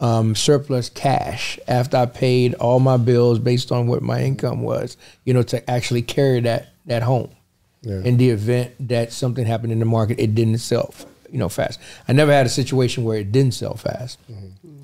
um, 0.00 0.34
surplus 0.34 0.88
cash 0.88 1.58
after 1.68 1.96
I 1.98 2.06
paid 2.06 2.54
all 2.54 2.80
my 2.80 2.96
bills 2.96 3.38
based 3.38 3.70
on 3.70 3.86
what 3.86 4.02
my 4.02 4.22
income 4.22 4.62
was, 4.62 4.96
you 5.24 5.34
know, 5.34 5.42
to 5.44 5.70
actually 5.70 6.02
carry 6.02 6.40
that 6.40 6.68
that 6.86 7.02
home. 7.02 7.30
In 8.04 8.16
the 8.18 8.28
event 8.30 8.72
that 8.88 9.12
something 9.12 9.46
happened 9.46 9.72
in 9.72 9.78
the 9.78 9.86
market, 9.86 10.18
it 10.20 10.34
didn't 10.34 10.58
sell, 10.58 10.94
you 11.32 11.38
know, 11.38 11.48
fast. 11.48 11.80
I 12.06 12.12
never 12.12 12.30
had 12.30 12.44
a 12.44 12.50
situation 12.50 13.04
where 13.04 13.18
it 13.18 13.32
didn't 13.32 13.54
sell 13.54 13.74
fast. 13.74 14.18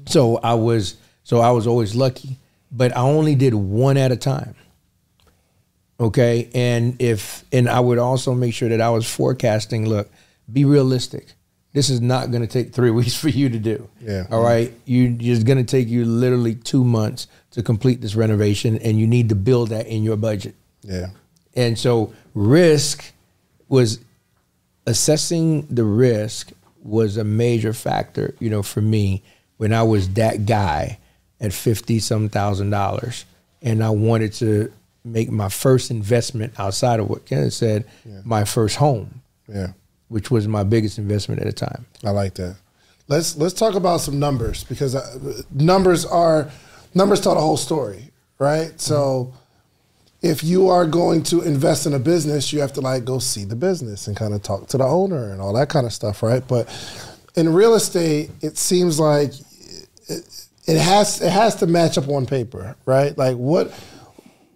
So 0.07 0.39
I 0.39 0.55
was 0.55 0.97
so 1.25 1.41
I 1.41 1.51
was 1.51 1.67
always 1.67 1.95
lucky, 1.95 2.39
but 2.71 2.97
I 2.97 3.01
only 3.01 3.35
did 3.35 3.55
one 3.55 3.97
at 3.97 4.13
a 4.13 4.17
time. 4.17 4.55
Okay, 5.99 6.51
and 6.55 7.01
if 7.01 7.45
and 7.53 7.69
I 7.69 7.81
would 7.81 7.99
also 7.99 8.35
make 8.35 8.55
sure 8.55 8.69
that 8.69 8.81
I 8.81 8.91
was 8.91 9.11
forecasting. 9.11 9.89
Look, 9.89 10.11
be 10.53 10.65
realistic. 10.65 11.33
This 11.77 11.91
is 11.91 12.01
not 12.01 12.31
going 12.31 12.41
to 12.41 12.47
take 12.49 12.73
three 12.73 12.91
weeks 13.01 13.15
for 13.15 13.29
you 13.29 13.51
to 13.51 13.59
do. 13.59 13.87
Yeah. 14.01 14.27
All 14.31 14.43
right. 14.43 14.73
You 14.87 15.15
it's 15.21 15.45
going 15.45 15.59
to 15.59 15.65
take 15.65 15.89
you 15.89 16.07
literally 16.07 16.55
two 16.55 16.83
months 16.83 17.29
to 17.51 17.63
complete 17.63 18.01
this 18.01 18.15
renovation, 18.15 18.79
and 18.79 18.99
you 18.99 19.07
need 19.07 19.29
to 19.29 19.35
build 19.35 19.69
that 19.69 19.87
in 19.87 20.03
your 20.03 20.17
budget. 20.17 20.55
Yeah. 20.81 21.09
And 21.55 21.79
so 21.79 22.15
risk 22.33 23.13
was 23.69 24.01
assessing 24.87 25.67
the 25.69 25.85
risk 25.85 26.51
was 26.83 27.19
a 27.19 27.25
major 27.25 27.75
factor, 27.75 28.35
you 28.39 28.49
know, 28.49 28.63
for 28.63 28.81
me 28.81 29.23
when 29.59 29.75
I 29.75 29.83
was 29.83 30.09
that 30.15 30.47
guy 30.47 30.99
at 31.43 31.53
fifty 31.53 31.99
some 31.99 32.31
thousand 32.31 32.71
dollars, 32.71 33.27
and 33.61 33.85
I 33.85 33.91
wanted 33.91 34.33
to 34.35 34.73
make 35.05 35.31
my 35.31 35.51
first 35.51 35.91
investment 35.91 36.59
outside 36.59 37.01
of 37.01 37.11
what 37.11 37.27
Kenneth 37.27 37.53
said, 37.53 37.85
my 38.25 38.45
first 38.45 38.77
home, 38.77 39.21
Yeah. 39.47 39.73
Which 40.09 40.31
was 40.31 40.47
my 40.47 40.63
biggest 40.63 40.99
investment 40.99 41.41
at 41.41 41.47
the 41.47 41.53
time. 41.53 41.87
I 42.05 42.11
like 42.11 42.35
that. 42.35 42.57
Let's 43.09 43.37
let's 43.37 43.55
talk 43.55 43.75
about 43.75 44.01
some 44.01 44.19
numbers 44.19 44.65
because 44.65 44.95
uh, 44.95 45.43
numbers 45.53 46.05
are 46.05 46.51
numbers 46.95 47.21
tell 47.21 47.35
the 47.35 47.41
whole 47.41 47.57
story, 47.57 48.11
right? 48.39 48.79
So 48.81 49.33
if 50.23 50.43
you 50.43 50.69
are 50.69 50.87
going 50.87 51.23
to 51.25 51.43
invest 51.43 51.87
in 51.87 51.95
a 51.95 51.99
business, 51.99 52.53
you 52.53 52.61
have 52.61 52.73
to 52.75 52.81
like 52.81 53.05
go 53.05 53.19
see 53.19 53.45
the 53.45 53.57
business 53.57 54.09
and 54.09 54.17
kind 54.17 54.35
of 54.35 54.43
talk 54.43 54.67
to 54.69 54.79
the 54.79 54.85
owner 54.85 55.31
and 55.31 55.41
all 55.41 55.53
that 55.55 55.69
kind 55.69 55.87
of 55.87 55.93
stuff, 55.93 56.23
right? 56.23 56.47
But 56.47 56.69
in 57.37 57.53
real 57.53 57.75
estate, 57.75 58.31
it 58.41 58.57
seems 58.57 58.99
like 58.99 59.33
it, 60.09 60.49
it 60.67 60.81
has 60.81 61.21
it 61.21 61.31
has 61.31 61.55
to 61.57 61.67
match 61.67 61.99
up 61.99 62.09
on 62.09 62.27
paper, 62.27 62.75
right? 62.87 63.17
Like 63.17 63.37
what 63.37 63.73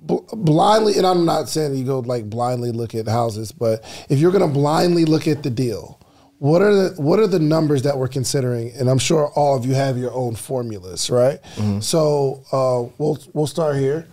blindly, 0.00 0.96
and 0.96 1.06
I'm 1.06 1.24
not 1.24 1.48
saying 1.48 1.74
you 1.74 1.84
go 1.84 2.00
like 2.00 2.28
blindly 2.28 2.72
look 2.72 2.94
at 2.94 3.06
houses, 3.06 3.52
but 3.52 3.84
if 4.08 4.18
you're 4.18 4.32
going 4.32 4.46
to 4.46 4.52
blindly 4.52 5.04
look 5.04 5.28
at 5.28 5.42
the 5.42 5.50
deal, 5.50 5.98
what 6.38 6.62
are 6.62 6.74
the 6.74 7.02
what 7.02 7.18
are 7.18 7.26
the 7.26 7.38
numbers 7.38 7.82
that 7.82 7.98
we're 7.98 8.08
considering? 8.08 8.72
And 8.78 8.88
I'm 8.88 8.98
sure 8.98 9.28
all 9.34 9.56
of 9.56 9.66
you 9.66 9.74
have 9.74 9.98
your 9.98 10.12
own 10.12 10.34
formulas, 10.36 11.10
right? 11.10 11.38
So 11.80 12.42
uh, 12.52 12.90
we'll 12.98 13.18
we'll 13.34 13.46
start 13.46 13.76
here. 13.76 14.06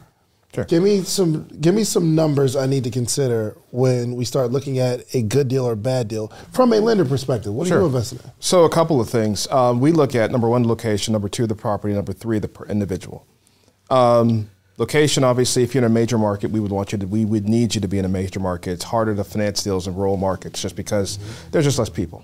Sure. 0.53 0.63
Give 0.65 0.81
me 0.81 1.03
some 1.03 1.47
give 1.61 1.75
me 1.75 1.83
some 1.83 2.15
numbers 2.15 2.55
I 2.55 2.65
need 2.65 2.83
to 2.85 2.89
consider 2.89 3.55
when 3.71 4.15
we 4.15 4.25
start 4.25 4.51
looking 4.51 4.79
at 4.79 5.03
a 5.13 5.21
good 5.21 5.47
deal 5.49 5.65
or 5.67 5.75
bad 5.75 6.07
deal 6.07 6.31
from 6.51 6.73
a 6.73 6.79
lender 6.79 7.05
perspective. 7.05 7.53
What 7.53 7.67
are 7.67 7.69
Sure. 7.69 7.79
you 7.81 7.85
investing 7.85 8.19
in? 8.23 8.31
So 8.39 8.63
a 8.65 8.69
couple 8.69 8.99
of 8.99 9.09
things. 9.09 9.47
Um, 9.51 9.79
we 9.79 9.91
look 9.91 10.15
at 10.15 10.31
number 10.31 10.49
one, 10.49 10.67
location. 10.67 11.11
Number 11.13 11.29
two, 11.29 11.47
the 11.47 11.55
property. 11.55 11.93
Number 11.93 12.11
three, 12.13 12.39
the 12.39 12.47
per 12.47 12.65
individual. 12.65 13.25
Um, 13.89 14.49
location, 14.77 15.23
obviously, 15.23 15.63
if 15.63 15.73
you're 15.73 15.83
in 15.83 15.91
a 15.91 15.93
major 15.93 16.17
market, 16.17 16.51
we 16.51 16.59
would 16.59 16.71
want 16.71 16.91
you 16.91 16.97
to. 16.99 17.07
We 17.07 17.25
would 17.25 17.49
need 17.49 17.75
you 17.75 17.81
to 17.81 17.87
be 17.87 17.97
in 17.97 18.05
a 18.05 18.09
major 18.09 18.39
market. 18.39 18.71
It's 18.71 18.83
harder 18.85 19.15
to 19.15 19.23
finance 19.23 19.63
deals 19.63 19.87
in 19.87 19.95
rural 19.95 20.17
markets 20.17 20.61
just 20.61 20.75
because 20.75 21.19
there's 21.51 21.65
just 21.65 21.79
less 21.79 21.89
people. 21.89 22.23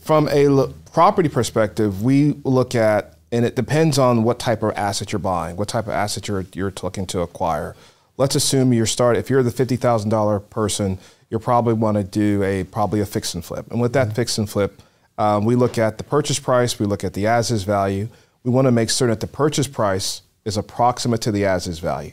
From 0.00 0.28
a 0.28 0.48
lo- 0.48 0.74
property 0.92 1.28
perspective, 1.28 2.02
we 2.02 2.32
look 2.44 2.74
at, 2.74 3.16
and 3.32 3.44
it 3.44 3.56
depends 3.56 3.98
on 3.98 4.22
what 4.22 4.38
type 4.38 4.62
of 4.62 4.72
asset 4.76 5.12
you're 5.12 5.18
buying, 5.18 5.56
what 5.56 5.68
type 5.68 5.86
of 5.86 5.92
asset 5.92 6.28
you're 6.28 6.44
you're 6.52 6.72
looking 6.82 7.06
to 7.06 7.20
acquire. 7.20 7.74
Let's 8.16 8.34
assume 8.34 8.72
you're 8.72 8.86
start. 8.86 9.16
If 9.16 9.30
you're 9.30 9.42
the 9.42 9.50
fifty 9.50 9.76
thousand 9.76 10.10
dollar 10.10 10.40
person, 10.40 10.98
you 11.30 11.38
probably 11.38 11.74
want 11.74 11.96
to 11.96 12.04
do 12.04 12.42
a 12.42 12.64
probably 12.64 13.00
a 13.00 13.06
fix 13.06 13.34
and 13.34 13.44
flip. 13.44 13.70
And 13.70 13.80
with 13.80 13.92
that 13.94 14.14
fix 14.14 14.36
and 14.38 14.48
flip, 14.48 14.82
um, 15.16 15.44
we 15.44 15.56
look 15.56 15.78
at 15.78 15.98
the 15.98 16.04
purchase 16.04 16.38
price, 16.38 16.78
we 16.78 16.86
look 16.86 17.02
at 17.02 17.14
the 17.14 17.26
as 17.26 17.50
is 17.50 17.64
value. 17.64 18.08
We 18.42 18.50
want 18.50 18.66
to 18.66 18.72
make 18.72 18.90
certain 18.90 19.10
that 19.10 19.20
the 19.20 19.26
purchase 19.26 19.66
price 19.66 20.22
is 20.44 20.56
approximate 20.56 21.20
to 21.22 21.32
the 21.32 21.44
as 21.44 21.66
is 21.66 21.78
value. 21.78 22.12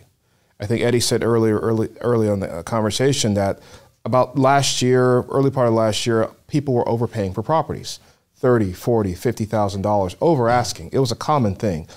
I 0.59 0.67
think 0.67 0.81
Eddie 0.81 0.99
said 0.99 1.23
earlier, 1.23 1.59
early, 1.59 1.89
early 2.01 2.29
on 2.29 2.39
the 2.39 2.51
uh, 2.51 2.63
conversation 2.63 3.33
that 3.33 3.59
about 4.05 4.37
last 4.37 4.81
year, 4.81 5.23
early 5.23 5.51
part 5.51 5.67
of 5.67 5.73
last 5.73 6.05
year, 6.05 6.29
people 6.47 6.73
were 6.73 6.87
overpaying 6.87 7.33
for 7.33 7.43
properties, 7.43 7.99
30, 8.35 8.73
40, 8.73 9.13
$50,000 9.13 10.15
over 10.21 10.49
asking. 10.49 10.89
It 10.93 10.99
was 10.99 11.11
a 11.11 11.15
common 11.15 11.55
thing. 11.55 11.87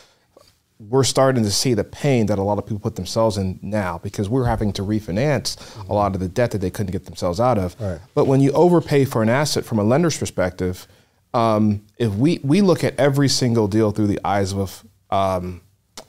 We're 0.78 1.04
starting 1.04 1.44
to 1.44 1.50
see 1.50 1.74
the 1.74 1.84
pain 1.84 2.26
that 2.26 2.38
a 2.38 2.42
lot 2.42 2.58
of 2.58 2.64
people 2.64 2.80
put 2.80 2.96
themselves 2.96 3.36
in 3.36 3.58
now 3.62 3.98
because 4.02 4.28
we're 4.28 4.46
having 4.46 4.72
to 4.74 4.82
refinance 4.82 5.56
a 5.88 5.94
lot 5.94 6.14
of 6.14 6.20
the 6.20 6.28
debt 6.28 6.50
that 6.50 6.58
they 6.58 6.70
couldn't 6.70 6.92
get 6.92 7.04
themselves 7.04 7.40
out 7.40 7.58
of. 7.58 7.80
Right. 7.80 8.00
But 8.14 8.26
when 8.26 8.40
you 8.40 8.50
overpay 8.52 9.04
for 9.04 9.22
an 9.22 9.28
asset 9.28 9.64
from 9.64 9.78
a 9.78 9.84
lender's 9.84 10.18
perspective, 10.18 10.86
um, 11.32 11.84
if 11.96 12.12
we, 12.14 12.40
we 12.42 12.60
look 12.60 12.82
at 12.82 12.98
every 12.98 13.28
single 13.28 13.68
deal 13.68 13.92
through 13.92 14.08
the 14.08 14.20
eyes 14.24 14.52
of 14.52 14.84
um, 15.10 15.62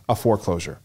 a 0.08 0.16
foreclosure. 0.16 0.80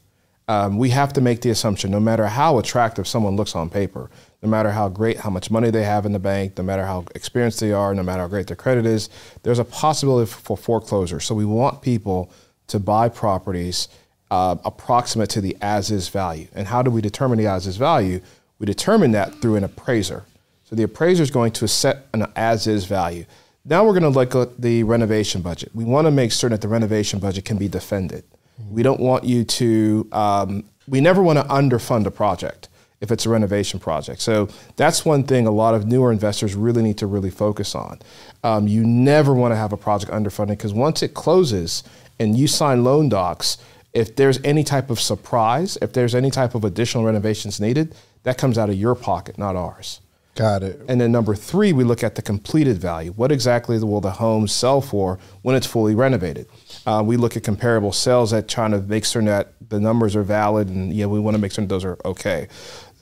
Um, 0.49 0.79
we 0.79 0.91
have 0.91 1.13
to 1.13 1.21
make 1.21 1.43
the 1.43 1.51
assumption, 1.51 1.93
no 1.93 2.01
matter 2.01 2.27
how 2.27 2.59
attractive 2.59 3.07
someone 3.07 3.37
looks 3.37 3.55
on 3.55 3.71
paper, 3.71 4.11
no 4.43 4.49
matter 4.49 4.71
how 4.71 4.89
great, 4.89 5.19
how 5.19 5.31
much 5.31 5.49
money 5.49 5.71
they 5.71 5.85
have 5.85 6.07
in 6.07 6.13
the 6.13 6.19
bank, 6.19 6.59
no 6.59 6.65
matter 6.65 6.85
how 6.85 7.05
experienced 7.15 7.61
they 7.61 7.73
are, 7.73 7.95
no 7.95 8.03
matter 8.03 8.23
how 8.23 8.29
great 8.29 8.49
their 8.49 8.57
credit 8.57 8.85
is, 8.85 9.11
there's 9.45 9.61
a 9.61 9.65
possibility 9.65 10.29
for 10.29 10.57
foreclosure. 10.57 11.21
So 11.21 11.37
we 11.37 11.45
want 11.45 11.83
people 11.83 12.33
to 12.67 12.81
buy 12.81 13.09
properties 13.09 13.89
uh, 14.31 14.57
approximate 14.65 15.31
to 15.31 15.41
the 15.41 15.57
as 15.61 15.91
is 15.91 16.09
value. 16.09 16.49
And 16.55 16.67
how 16.67 16.83
do 16.83 16.91
we 16.91 17.01
determine 17.01 17.39
the 17.39 17.47
as 17.47 17.67
is 17.67 17.77
value? 17.77 18.21
We 18.59 18.67
determine 18.67 19.13
that 19.13 19.41
through 19.41 19.57
an 19.57 19.65
appraiser. 19.65 20.25
So 20.65 20.77
the 20.77 20.83
appraiser 20.85 21.23
is 21.23 21.31
going 21.31 21.53
to 21.53 21.69
set 21.69 22.07
an 22.13 22.27
as 22.37 22.67
is 22.67 22.87
value. 22.87 23.25
Now 23.65 23.85
we're 23.85 23.99
going 23.99 24.03
to 24.03 24.09
look 24.09 24.35
at 24.35 24.61
the 24.61 24.83
renovation 24.85 25.43
budget. 25.43 25.71
We 25.75 25.85
want 25.85 26.07
to 26.07 26.11
make 26.11 26.33
certain 26.33 26.55
that 26.55 26.61
the 26.61 26.69
renovation 26.69 27.19
budget 27.19 27.45
can 27.45 27.57
be 27.57 27.69
defended. 27.69 28.25
We 28.69 28.83
don't 28.83 29.01
want 29.01 29.25
you 29.25 29.45
to, 29.45 30.09
um, 30.13 30.65
we 30.89 31.01
never 31.01 31.23
want 31.23 31.39
to 31.39 31.45
underfund 31.45 32.07
a 32.07 32.11
project 32.11 32.69
if 33.01 33.11
it's 33.11 33.25
a 33.25 33.29
renovation 33.31 33.81
project. 33.81 34.21
So 34.21 34.49
that's 34.77 35.05
one 35.05 35.25
thing 35.25 35.47
a 35.47 35.51
lot 35.51 35.75
of 35.75 35.87
newer 35.87 36.13
investors 36.13 36.55
really 36.55 36.83
need 36.83 36.99
to 36.99 37.07
really 37.07 37.31
focus 37.31 37.75
on. 37.75 38.01
Um, 38.45 38.69
you 38.69 38.85
never 38.85 39.33
want 39.33 39.53
to 39.53 39.57
have 39.57 39.73
a 39.73 39.77
project 39.77 40.13
underfunded 40.13 40.49
because 40.49 40.75
once 40.75 41.03
it 41.03 41.15
closes 41.15 41.83
and 42.19 42.37
you 42.37 42.47
sign 42.47 42.85
loan 42.85 43.09
docs, 43.09 43.57
if 43.93 44.15
there's 44.17 44.39
any 44.45 44.63
type 44.63 44.91
of 44.91 45.01
surprise, 45.01 45.79
if 45.81 45.93
there's 45.93 46.15
any 46.15 46.31
type 46.31 46.55
of 46.55 46.65
additional 46.65 47.05
renovations 47.05 47.61
needed, 47.61 47.95
that 48.23 48.39
comes 48.39 48.59
out 48.59 48.69
of 48.69 48.77
your 48.77 48.95
pocket, 48.95 49.39
not 49.39 49.57
ours. 49.57 50.01
Got 50.37 50.63
it. 50.63 50.81
And 50.89 51.01
then 51.01 51.11
number 51.11 51.35
three, 51.35 51.73
we 51.73 51.83
look 51.83 52.05
at 52.05 52.15
the 52.15 52.23
completed 52.23 52.79
value. 52.79 53.13
What 53.13 53.33
exactly 53.33 53.79
will 53.79 54.01
the 54.01 54.13
home 54.13 54.47
sell 54.47 54.81
for 54.81 55.19
when 55.43 55.57
it's 55.57 55.67
fully 55.67 55.95
renovated? 55.95 56.47
Uh, 56.87 57.03
we 57.05 57.17
look 57.17 57.37
at 57.37 57.43
comparable 57.43 57.93
sales 57.93 58.33
at 58.33 58.49
trying 58.49 58.71
to 58.71 58.81
make 58.81 59.05
certain 59.05 59.27
that 59.27 59.53
the 59.69 59.79
numbers 59.79 60.17
are 60.17 60.23
valid, 60.23 60.69
and 60.69 60.93
yeah, 60.93 61.07
we 61.07 61.21
want 61.21 61.35
to 61.35 61.41
make 61.41 61.53
certain 61.53 61.69
those 61.69 61.85
are 61.85 61.99
okay. 62.05 62.49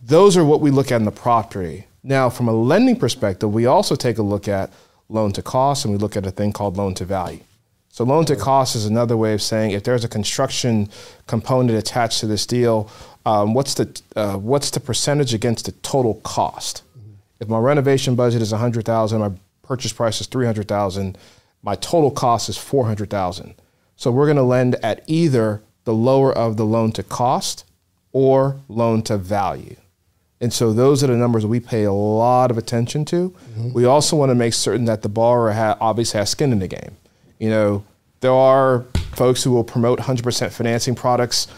Those 0.02 0.36
are 0.36 0.44
what 0.44 0.60
we 0.60 0.70
look 0.70 0.90
at 0.90 0.96
in 0.96 1.04
the 1.04 1.12
property. 1.12 1.86
Now, 2.02 2.30
from 2.30 2.48
a 2.48 2.52
lending 2.52 2.96
perspective, 2.96 3.52
we 3.52 3.66
also 3.66 3.94
take 3.94 4.18
a 4.18 4.22
look 4.22 4.48
at 4.48 4.72
loan 5.08 5.32
to 5.32 5.42
cost, 5.42 5.84
and 5.84 5.92
we 5.92 5.98
look 5.98 6.16
at 6.16 6.26
a 6.26 6.30
thing 6.30 6.52
called 6.52 6.76
loan 6.76 6.94
to 6.94 7.04
value. 7.04 7.40
So 7.90 8.04
loan 8.04 8.24
to 8.26 8.36
cost 8.36 8.76
is 8.76 8.86
another 8.86 9.16
way 9.16 9.34
of 9.34 9.42
saying 9.42 9.72
if 9.72 9.82
there's 9.82 10.04
a 10.04 10.08
construction 10.08 10.88
component 11.26 11.76
attached 11.76 12.20
to 12.20 12.26
this 12.26 12.46
deal, 12.46 12.88
um, 13.26 13.54
what's 13.54 13.74
the 13.74 14.00
uh, 14.14 14.36
what's 14.36 14.70
the 14.70 14.80
percentage 14.80 15.34
against 15.34 15.66
the 15.66 15.72
total 15.72 16.14
cost? 16.22 16.82
If 17.40 17.48
my 17.48 17.58
renovation 17.58 18.14
budget 18.14 18.42
is 18.42 18.52
100,000, 18.52 19.20
my 19.20 19.32
purchase 19.62 19.92
price 19.92 20.20
is 20.20 20.26
300,000, 20.26 21.18
my 21.62 21.74
total 21.76 22.10
cost 22.10 22.48
is 22.48 22.56
400,000. 22.56 23.54
So 23.98 24.12
we're 24.12 24.26
going 24.26 24.36
to 24.36 24.44
lend 24.44 24.76
at 24.76 25.02
either 25.08 25.60
the 25.82 25.92
lower 25.92 26.32
of 26.32 26.56
the 26.56 26.64
loan 26.64 26.92
to 26.92 27.02
cost 27.02 27.64
or 28.12 28.60
loan 28.68 29.02
to 29.02 29.18
value. 29.18 29.74
And 30.40 30.52
so 30.52 30.72
those 30.72 31.02
are 31.02 31.08
the 31.08 31.16
numbers 31.16 31.44
we 31.44 31.58
pay 31.58 31.82
a 31.82 31.92
lot 31.92 32.52
of 32.52 32.56
attention 32.56 33.04
to. 33.06 33.30
Mm-hmm. 33.30 33.72
We 33.72 33.84
also 33.84 34.14
want 34.14 34.30
to 34.30 34.36
make 34.36 34.54
certain 34.54 34.84
that 34.84 35.02
the 35.02 35.08
borrower 35.08 35.50
ha- 35.50 35.76
obviously 35.80 36.18
has 36.18 36.30
skin 36.30 36.52
in 36.52 36.60
the 36.60 36.68
game. 36.68 36.96
You 37.40 37.50
know, 37.50 37.84
there 38.20 38.32
are 38.32 38.82
folks 39.16 39.42
who 39.42 39.50
will 39.50 39.64
promote 39.64 39.98
100% 39.98 40.52
financing 40.52 40.94
products. 40.94 41.48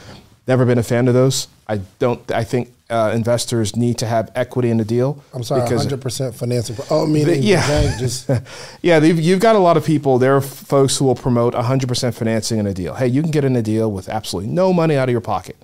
Never 0.49 0.65
been 0.65 0.79
a 0.79 0.83
fan 0.83 1.09
of 1.09 1.15
those. 1.15 1.47
I 1.69 1.83
don't. 1.99 2.31
I 2.33 2.43
think 2.43 2.73
uh, 2.91 3.13
investors 3.15 3.77
need 3.77 3.99
to 3.99 4.07
have 4.07 4.31
equity 4.35 4.71
in 4.71 4.77
the 4.77 4.85
deal. 4.85 5.23
I'm 5.33 5.43
sorry, 5.43 5.63
100% 5.63 6.35
financing. 6.35 6.77
Oh, 6.91 7.07
meaning 7.07 7.27
the, 7.27 7.39
yeah, 7.39 7.97
just 7.99 8.29
yeah. 8.83 8.99
You've 8.99 9.41
got 9.41 9.57
a 9.57 9.59
lot 9.61 9.77
of 9.77 9.85
people. 9.85 10.19
There 10.19 10.37
are 10.37 10.41
folks 10.41 10.97
who 10.99 11.05
will 11.05 11.15
promote 11.15 11.55
100% 11.55 12.15
financing 12.15 12.59
in 12.59 12.67
a 12.67 12.75
deal. 12.75 12.95
Hey, 12.95 13.07
you 13.07 13.23
can 13.23 13.31
get 13.31 13.45
in 13.45 13.57
a 13.57 13.63
deal 13.63 13.91
with 13.91 14.09
absolutely 14.09 14.51
no 14.51 14.73
money 14.73 14.97
out 14.97 15.09
of 15.09 15.13
your 15.13 15.21
pocket. 15.21 15.57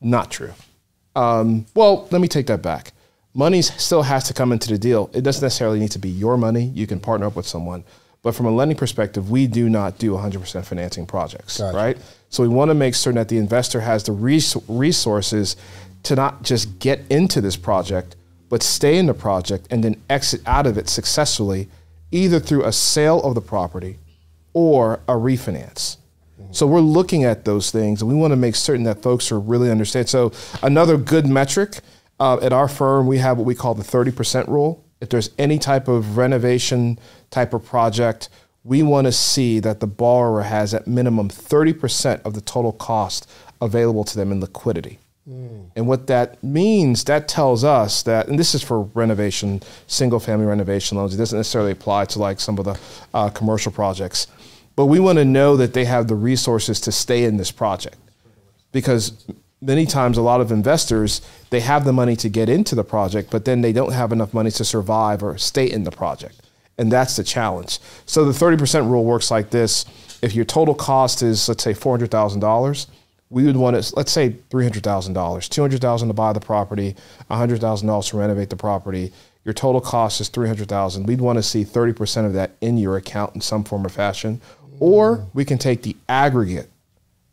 Not 0.00 0.30
true. 0.30 0.52
Um, 1.16 1.66
well, 1.74 2.08
let 2.10 2.20
me 2.20 2.28
take 2.28 2.46
that 2.46 2.62
back. 2.62 2.92
Money 3.32 3.62
still 3.62 4.02
has 4.02 4.24
to 4.24 4.34
come 4.34 4.52
into 4.52 4.68
the 4.68 4.78
deal. 4.78 5.10
It 5.12 5.22
doesn't 5.22 5.42
necessarily 5.42 5.78
need 5.78 5.92
to 5.92 5.98
be 5.98 6.08
your 6.08 6.36
money. 6.36 6.64
You 6.64 6.86
can 6.86 7.00
partner 7.00 7.26
up 7.26 7.36
with 7.36 7.46
someone. 7.46 7.84
But 8.22 8.34
from 8.34 8.46
a 8.46 8.50
lending 8.50 8.76
perspective, 8.76 9.30
we 9.30 9.46
do 9.46 9.70
not 9.70 9.98
do 9.98 10.12
100% 10.12 10.64
financing 10.64 11.06
projects, 11.06 11.58
gotcha. 11.58 11.76
right? 11.76 11.98
So 12.28 12.42
we 12.42 12.48
want 12.48 12.68
to 12.70 12.74
make 12.74 12.94
certain 12.94 13.16
that 13.16 13.28
the 13.28 13.38
investor 13.38 13.80
has 13.80 14.04
the 14.04 14.12
res- 14.12 14.56
resources 14.68 15.56
to 16.04 16.16
not 16.16 16.42
just 16.42 16.78
get 16.78 17.00
into 17.10 17.40
this 17.40 17.56
project, 17.56 18.16
but 18.48 18.62
stay 18.62 18.98
in 18.98 19.06
the 19.06 19.14
project 19.14 19.66
and 19.70 19.84
then 19.84 20.00
exit 20.08 20.40
out 20.46 20.66
of 20.66 20.76
it 20.76 20.88
successfully, 20.88 21.68
either 22.10 22.40
through 22.40 22.64
a 22.64 22.72
sale 22.72 23.22
of 23.22 23.34
the 23.34 23.40
property 23.40 23.98
or 24.52 24.94
a 25.06 25.12
refinance. 25.12 25.96
So 26.52 26.66
we're 26.66 26.80
looking 26.80 27.24
at 27.24 27.44
those 27.44 27.70
things, 27.70 28.02
and 28.02 28.10
we 28.10 28.16
want 28.16 28.32
to 28.32 28.36
make 28.36 28.56
certain 28.56 28.84
that 28.84 29.02
folks 29.02 29.30
are 29.30 29.38
really 29.38 29.70
understand. 29.70 30.08
So 30.08 30.32
another 30.62 30.96
good 30.96 31.26
metric 31.26 31.80
uh, 32.18 32.38
at 32.42 32.52
our 32.52 32.68
firm, 32.68 33.06
we 33.06 33.18
have 33.18 33.38
what 33.38 33.46
we 33.46 33.54
call 33.54 33.74
the 33.74 33.84
30% 33.84 34.48
rule. 34.48 34.84
If 35.00 35.08
there's 35.08 35.30
any 35.38 35.58
type 35.58 35.86
of 35.88 36.16
renovation 36.16 36.98
type 37.30 37.54
of 37.54 37.64
project, 37.64 38.28
we 38.64 38.82
want 38.82 39.06
to 39.06 39.12
see 39.12 39.60
that 39.60 39.80
the 39.80 39.86
borrower 39.86 40.42
has 40.42 40.74
at 40.74 40.86
minimum 40.86 41.30
30% 41.30 42.22
of 42.22 42.34
the 42.34 42.40
total 42.40 42.72
cost 42.72 43.30
available 43.60 44.04
to 44.04 44.16
them 44.16 44.32
in 44.32 44.40
liquidity. 44.40 44.98
Mm. 45.28 45.70
And 45.76 45.86
what 45.86 46.06
that 46.06 46.42
means, 46.42 47.04
that 47.04 47.28
tells 47.28 47.64
us 47.64 48.02
that, 48.04 48.28
and 48.28 48.38
this 48.38 48.54
is 48.54 48.62
for 48.62 48.82
renovation, 48.82 49.62
single 49.86 50.20
family 50.20 50.46
renovation 50.46 50.96
loans. 50.96 51.14
It 51.14 51.18
doesn't 51.18 51.38
necessarily 51.38 51.72
apply 51.72 52.06
to 52.06 52.18
like 52.18 52.40
some 52.40 52.58
of 52.58 52.64
the 52.64 52.80
uh, 53.14 53.28
commercial 53.30 53.72
projects. 53.72 54.26
But 54.76 54.86
we 54.86 54.98
want 54.98 55.18
to 55.18 55.24
know 55.24 55.56
that 55.56 55.74
they 55.74 55.84
have 55.84 56.08
the 56.08 56.14
resources 56.14 56.80
to 56.82 56.92
stay 56.92 57.24
in 57.24 57.36
this 57.36 57.50
project 57.50 57.96
because 58.72 59.26
many 59.60 59.84
times 59.84 60.16
a 60.16 60.22
lot 60.22 60.40
of 60.40 60.50
investors 60.50 61.20
they 61.50 61.60
have 61.60 61.84
the 61.84 61.92
money 61.92 62.16
to 62.16 62.28
get 62.28 62.48
into 62.48 62.74
the 62.74 62.84
project 62.84 63.30
but 63.30 63.44
then 63.44 63.60
they 63.60 63.72
don't 63.72 63.92
have 63.92 64.12
enough 64.12 64.32
money 64.32 64.50
to 64.50 64.64
survive 64.64 65.22
or 65.22 65.36
stay 65.36 65.70
in 65.70 65.84
the 65.84 65.90
project 65.90 66.40
and 66.78 66.90
that's 66.90 67.16
the 67.16 67.24
challenge 67.24 67.78
so 68.06 68.24
the 68.24 68.32
30% 68.32 68.88
rule 68.88 69.04
works 69.04 69.30
like 69.30 69.50
this 69.50 69.84
if 70.22 70.34
your 70.34 70.46
total 70.46 70.74
cost 70.74 71.22
is 71.22 71.48
let's 71.48 71.62
say 71.62 71.74
$400000 71.74 72.86
we 73.30 73.44
would 73.44 73.56
want 73.56 73.82
to 73.82 73.96
let's 73.96 74.12
say 74.12 74.30
$300000 74.50 75.12
$200000 75.12 76.06
to 76.06 76.12
buy 76.12 76.32
the 76.32 76.40
property 76.40 76.94
$100000 77.30 78.10
to 78.10 78.16
renovate 78.16 78.50
the 78.50 78.56
property 78.56 79.12
your 79.44 79.54
total 79.54 79.80
cost 79.80 80.20
is 80.20 80.28
300000 80.28 81.06
we'd 81.06 81.20
want 81.20 81.38
to 81.38 81.42
see 81.42 81.64
30% 81.64 82.26
of 82.26 82.34
that 82.34 82.52
in 82.60 82.76
your 82.76 82.96
account 82.96 83.34
in 83.34 83.40
some 83.40 83.64
form 83.64 83.86
or 83.86 83.88
fashion 83.88 84.40
or 84.80 85.26
we 85.34 85.44
can 85.44 85.58
take 85.58 85.82
the 85.82 85.96
aggregate 86.08 86.68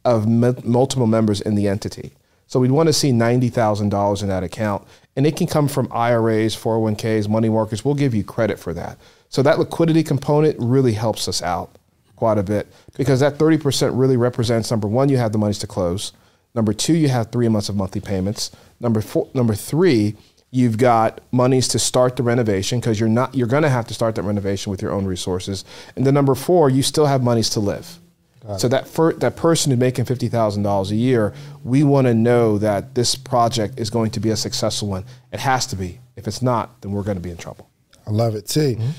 of 0.07 0.25
multiple 0.27 1.05
members 1.05 1.41
in 1.41 1.55
the 1.55 1.67
entity. 1.67 2.11
So 2.47 2.61
we'd 2.61 2.71
want 2.71 2.87
to 2.87 2.93
see 2.93 3.11
$90,000 3.11 4.21
in 4.21 4.27
that 4.29 4.43
account. 4.43 4.87
And 5.17 5.27
it 5.27 5.35
can 5.35 5.47
come 5.47 5.67
from 5.67 5.91
IRAs, 5.91 6.55
401ks, 6.55 7.27
money 7.27 7.49
markets. 7.49 7.83
We'll 7.83 7.95
give 7.95 8.15
you 8.15 8.23
credit 8.23 8.57
for 8.57 8.73
that. 8.73 8.97
So 9.27 9.41
that 9.41 9.59
liquidity 9.59 10.03
component 10.03 10.55
really 10.59 10.93
helps 10.93 11.27
us 11.27 11.41
out 11.41 11.75
quite 12.17 12.37
a 12.37 12.43
bit 12.43 12.67
because 12.97 13.21
that 13.21 13.37
30% 13.37 13.91
really 13.93 14.17
represents 14.17 14.69
number 14.69 14.87
one, 14.87 15.07
you 15.07 15.17
have 15.17 15.31
the 15.31 15.37
monies 15.37 15.59
to 15.59 15.67
close. 15.67 16.11
Number 16.53 16.73
two, 16.73 16.93
you 16.95 17.07
have 17.07 17.31
three 17.31 17.47
months 17.47 17.69
of 17.69 17.75
monthly 17.75 18.01
payments. 18.01 18.51
Number 18.79 18.99
four, 19.01 19.29
number 19.33 19.55
three, 19.55 20.15
You've 20.49 20.77
got 20.77 21.19
monies 21.31 21.67
to 21.69 21.79
start 21.79 22.15
the 22.15 22.23
renovation 22.23 22.79
because 22.79 23.01
you're 23.01 23.09
not 23.09 23.35
you're 23.35 23.47
going 23.47 23.63
to 23.63 23.69
have 23.69 23.85
to 23.87 23.93
start 23.93 24.15
that 24.15 24.23
renovation 24.23 24.71
with 24.71 24.81
your 24.81 24.93
own 24.93 25.05
resources. 25.05 25.65
And 25.97 26.05
then 26.05 26.13
number 26.13 26.35
four, 26.35 26.69
you 26.69 26.83
still 26.83 27.05
have 27.05 27.21
monies 27.21 27.49
to 27.51 27.59
live. 27.59 27.99
So 28.57 28.69
that 28.69 28.87
for, 28.87 29.11
that 29.15 29.35
person 29.35 29.71
who's 29.71 29.79
making 29.79 30.05
fifty 30.05 30.29
thousand 30.29 30.63
dollars 30.63 30.89
a 30.89 30.95
year, 30.95 31.33
we 31.65 31.83
want 31.83 32.07
to 32.07 32.13
know 32.13 32.57
that 32.59 32.95
this 32.95 33.13
project 33.13 33.77
is 33.77 33.89
going 33.89 34.11
to 34.11 34.21
be 34.21 34.29
a 34.29 34.37
successful 34.37 34.87
one. 34.87 35.03
It 35.33 35.41
has 35.41 35.67
to 35.67 35.75
be. 35.75 35.99
If 36.15 36.29
it's 36.29 36.41
not, 36.41 36.81
then 36.81 36.93
we're 36.93 37.03
going 37.03 37.17
to 37.17 37.21
be 37.21 37.29
in 37.29 37.35
trouble. 37.35 37.69
I 38.07 38.11
love 38.11 38.35
it. 38.35 38.47
T. 38.47 38.75
Mm-hmm. 38.75 38.89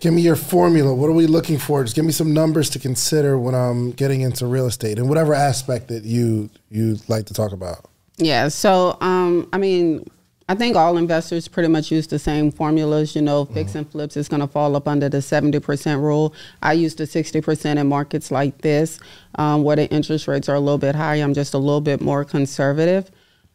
Give 0.00 0.14
me 0.14 0.22
your 0.22 0.36
formula. 0.36 0.94
What 0.94 1.08
are 1.08 1.12
we 1.12 1.26
looking 1.26 1.58
for? 1.58 1.84
Just 1.84 1.94
give 1.94 2.06
me 2.06 2.12
some 2.12 2.32
numbers 2.32 2.70
to 2.70 2.78
consider 2.78 3.38
when 3.38 3.54
I'm 3.54 3.92
getting 3.92 4.22
into 4.22 4.46
real 4.46 4.66
estate 4.66 4.98
and 4.98 5.08
whatever 5.08 5.34
aspect 5.34 5.88
that 5.88 6.04
you 6.04 6.48
you 6.70 6.98
like 7.06 7.26
to 7.26 7.34
talk 7.34 7.52
about. 7.52 7.84
Yeah. 8.16 8.48
So, 8.48 8.96
um, 9.00 9.48
I 9.52 9.58
mean, 9.58 10.08
I 10.48 10.54
think 10.54 10.74
all 10.74 10.96
investors 10.96 11.48
pretty 11.48 11.68
much 11.68 11.92
use 11.92 12.06
the 12.06 12.18
same 12.18 12.50
formulas. 12.50 13.14
You 13.14 13.22
know, 13.22 13.44
fix 13.44 13.74
and 13.74 13.88
flips 13.88 14.16
is 14.16 14.26
going 14.26 14.40
to 14.40 14.48
fall 14.48 14.74
up 14.74 14.88
under 14.88 15.08
the 15.08 15.18
70% 15.18 16.02
rule. 16.02 16.34
I 16.62 16.72
use 16.72 16.94
the 16.94 17.04
60% 17.04 17.76
in 17.78 17.86
markets 17.86 18.30
like 18.30 18.58
this, 18.62 18.98
um, 19.36 19.62
where 19.62 19.76
the 19.76 19.88
interest 19.90 20.26
rates 20.26 20.48
are 20.48 20.56
a 20.56 20.60
little 20.60 20.76
bit 20.76 20.94
higher. 20.94 21.22
I'm 21.22 21.34
just 21.34 21.54
a 21.54 21.58
little 21.58 21.80
bit 21.80 22.00
more 22.00 22.24
conservative. 22.24 23.10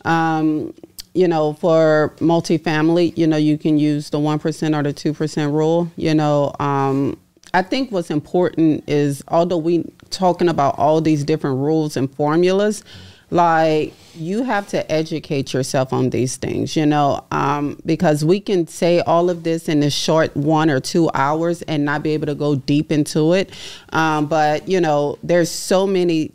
Um, 0.05 0.73
you 1.15 1.27
know, 1.27 1.53
for 1.53 2.13
multifamily, 2.17 3.17
you 3.17 3.25
know, 3.25 3.37
you 3.37 3.57
can 3.57 3.77
use 3.77 4.09
the 4.09 4.19
1% 4.19 4.77
or 4.77 4.83
the 4.83 4.93
2% 4.93 5.51
rule. 5.51 5.89
You 5.95 6.13
know, 6.13 6.53
um, 6.59 7.17
I 7.53 7.61
think 7.61 7.91
what's 7.91 8.11
important 8.11 8.83
is 8.87 9.23
although 9.29 9.57
we 9.57 9.85
talking 10.09 10.49
about 10.49 10.77
all 10.77 10.99
these 11.01 11.23
different 11.23 11.57
rules 11.57 11.95
and 11.95 12.13
formulas, 12.13 12.83
like 13.31 13.93
you 14.13 14.43
have 14.43 14.67
to 14.67 14.91
educate 14.91 15.53
yourself 15.53 15.91
on 15.91 16.11
these 16.11 16.37
things 16.37 16.75
you 16.75 16.85
know 16.85 17.25
um, 17.31 17.77
because 17.85 18.23
we 18.23 18.39
can 18.39 18.67
say 18.67 18.99
all 19.01 19.29
of 19.29 19.43
this 19.43 19.67
in 19.67 19.81
a 19.81 19.89
short 19.89 20.35
one 20.37 20.69
or 20.69 20.79
two 20.79 21.09
hours 21.13 21.61
and 21.63 21.83
not 21.83 22.03
be 22.03 22.11
able 22.11 22.27
to 22.27 22.35
go 22.35 22.55
deep 22.55 22.91
into 22.91 23.33
it 23.33 23.51
um, 23.93 24.27
but 24.27 24.67
you 24.69 24.79
know 24.79 25.17
there's 25.23 25.49
so 25.49 25.87
many 25.87 26.31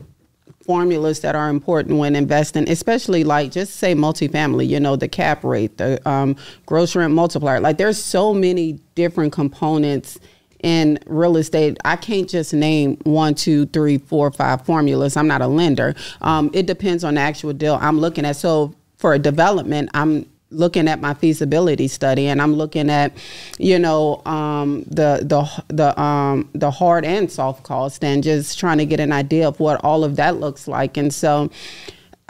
formulas 0.71 1.19
that 1.19 1.35
are 1.35 1.49
important 1.49 1.99
when 1.99 2.15
investing, 2.15 2.71
especially 2.71 3.25
like 3.25 3.51
just 3.51 3.75
say 3.75 3.93
multifamily, 3.93 4.69
you 4.69 4.79
know, 4.79 4.95
the 4.95 5.09
cap 5.09 5.43
rate, 5.43 5.77
the 5.79 6.09
um, 6.09 6.37
gross 6.65 6.95
rent 6.95 7.13
multiplier. 7.13 7.59
Like 7.59 7.77
there's 7.77 8.01
so 8.01 8.33
many 8.33 8.75
different 8.95 9.33
components 9.33 10.21
in 10.63 11.01
real 11.07 11.37
estate, 11.37 11.77
I 11.85 11.97
can't 11.97 12.29
just 12.29 12.55
name 12.55 12.99
one, 13.03 13.35
two, 13.35 13.67
three, 13.67 13.99
four, 13.99 14.31
five 14.31 14.65
formulas. 14.65 15.17
I'm 15.17 15.27
not 15.27 15.43
a 15.43 15.49
lender. 15.49 15.97
Um, 16.21 16.53
it 16.55 16.67
depends 16.67 17.03
on 17.03 17.15
the 17.15 17.21
actual 17.21 17.53
deal 17.53 17.77
I'm 17.81 17.99
looking 17.99 18.25
at. 18.25 18.37
So 18.37 18.73
for 18.97 19.13
a 19.13 19.19
development, 19.19 19.91
I'm 19.93 20.31
looking 20.51 20.89
at 20.89 21.01
my 21.01 21.15
feasibility 21.15 21.89
study 21.89 22.27
and 22.27 22.43
I'm 22.43 22.55
looking 22.55 22.91
at, 22.91 23.13
you 23.59 23.79
know, 23.79 24.23
um, 24.27 24.83
the 24.83 25.21
the 25.23 25.65
the 25.69 26.01
um, 26.01 26.49
the 26.55 26.71
hard 26.71 27.05
and 27.05 27.31
soft 27.31 27.63
cost 27.63 28.05
and 28.05 28.23
just 28.23 28.59
trying 28.59 28.79
to 28.79 28.87
get 28.87 29.01
an 29.01 29.13
idea 29.13 29.47
of 29.47 29.61
what 29.61 29.83
all 29.85 30.05
of 30.05 30.17
that 30.17 30.41
looks 30.41 30.67
like. 30.67 30.97
And 30.97 31.13
so 31.13 31.51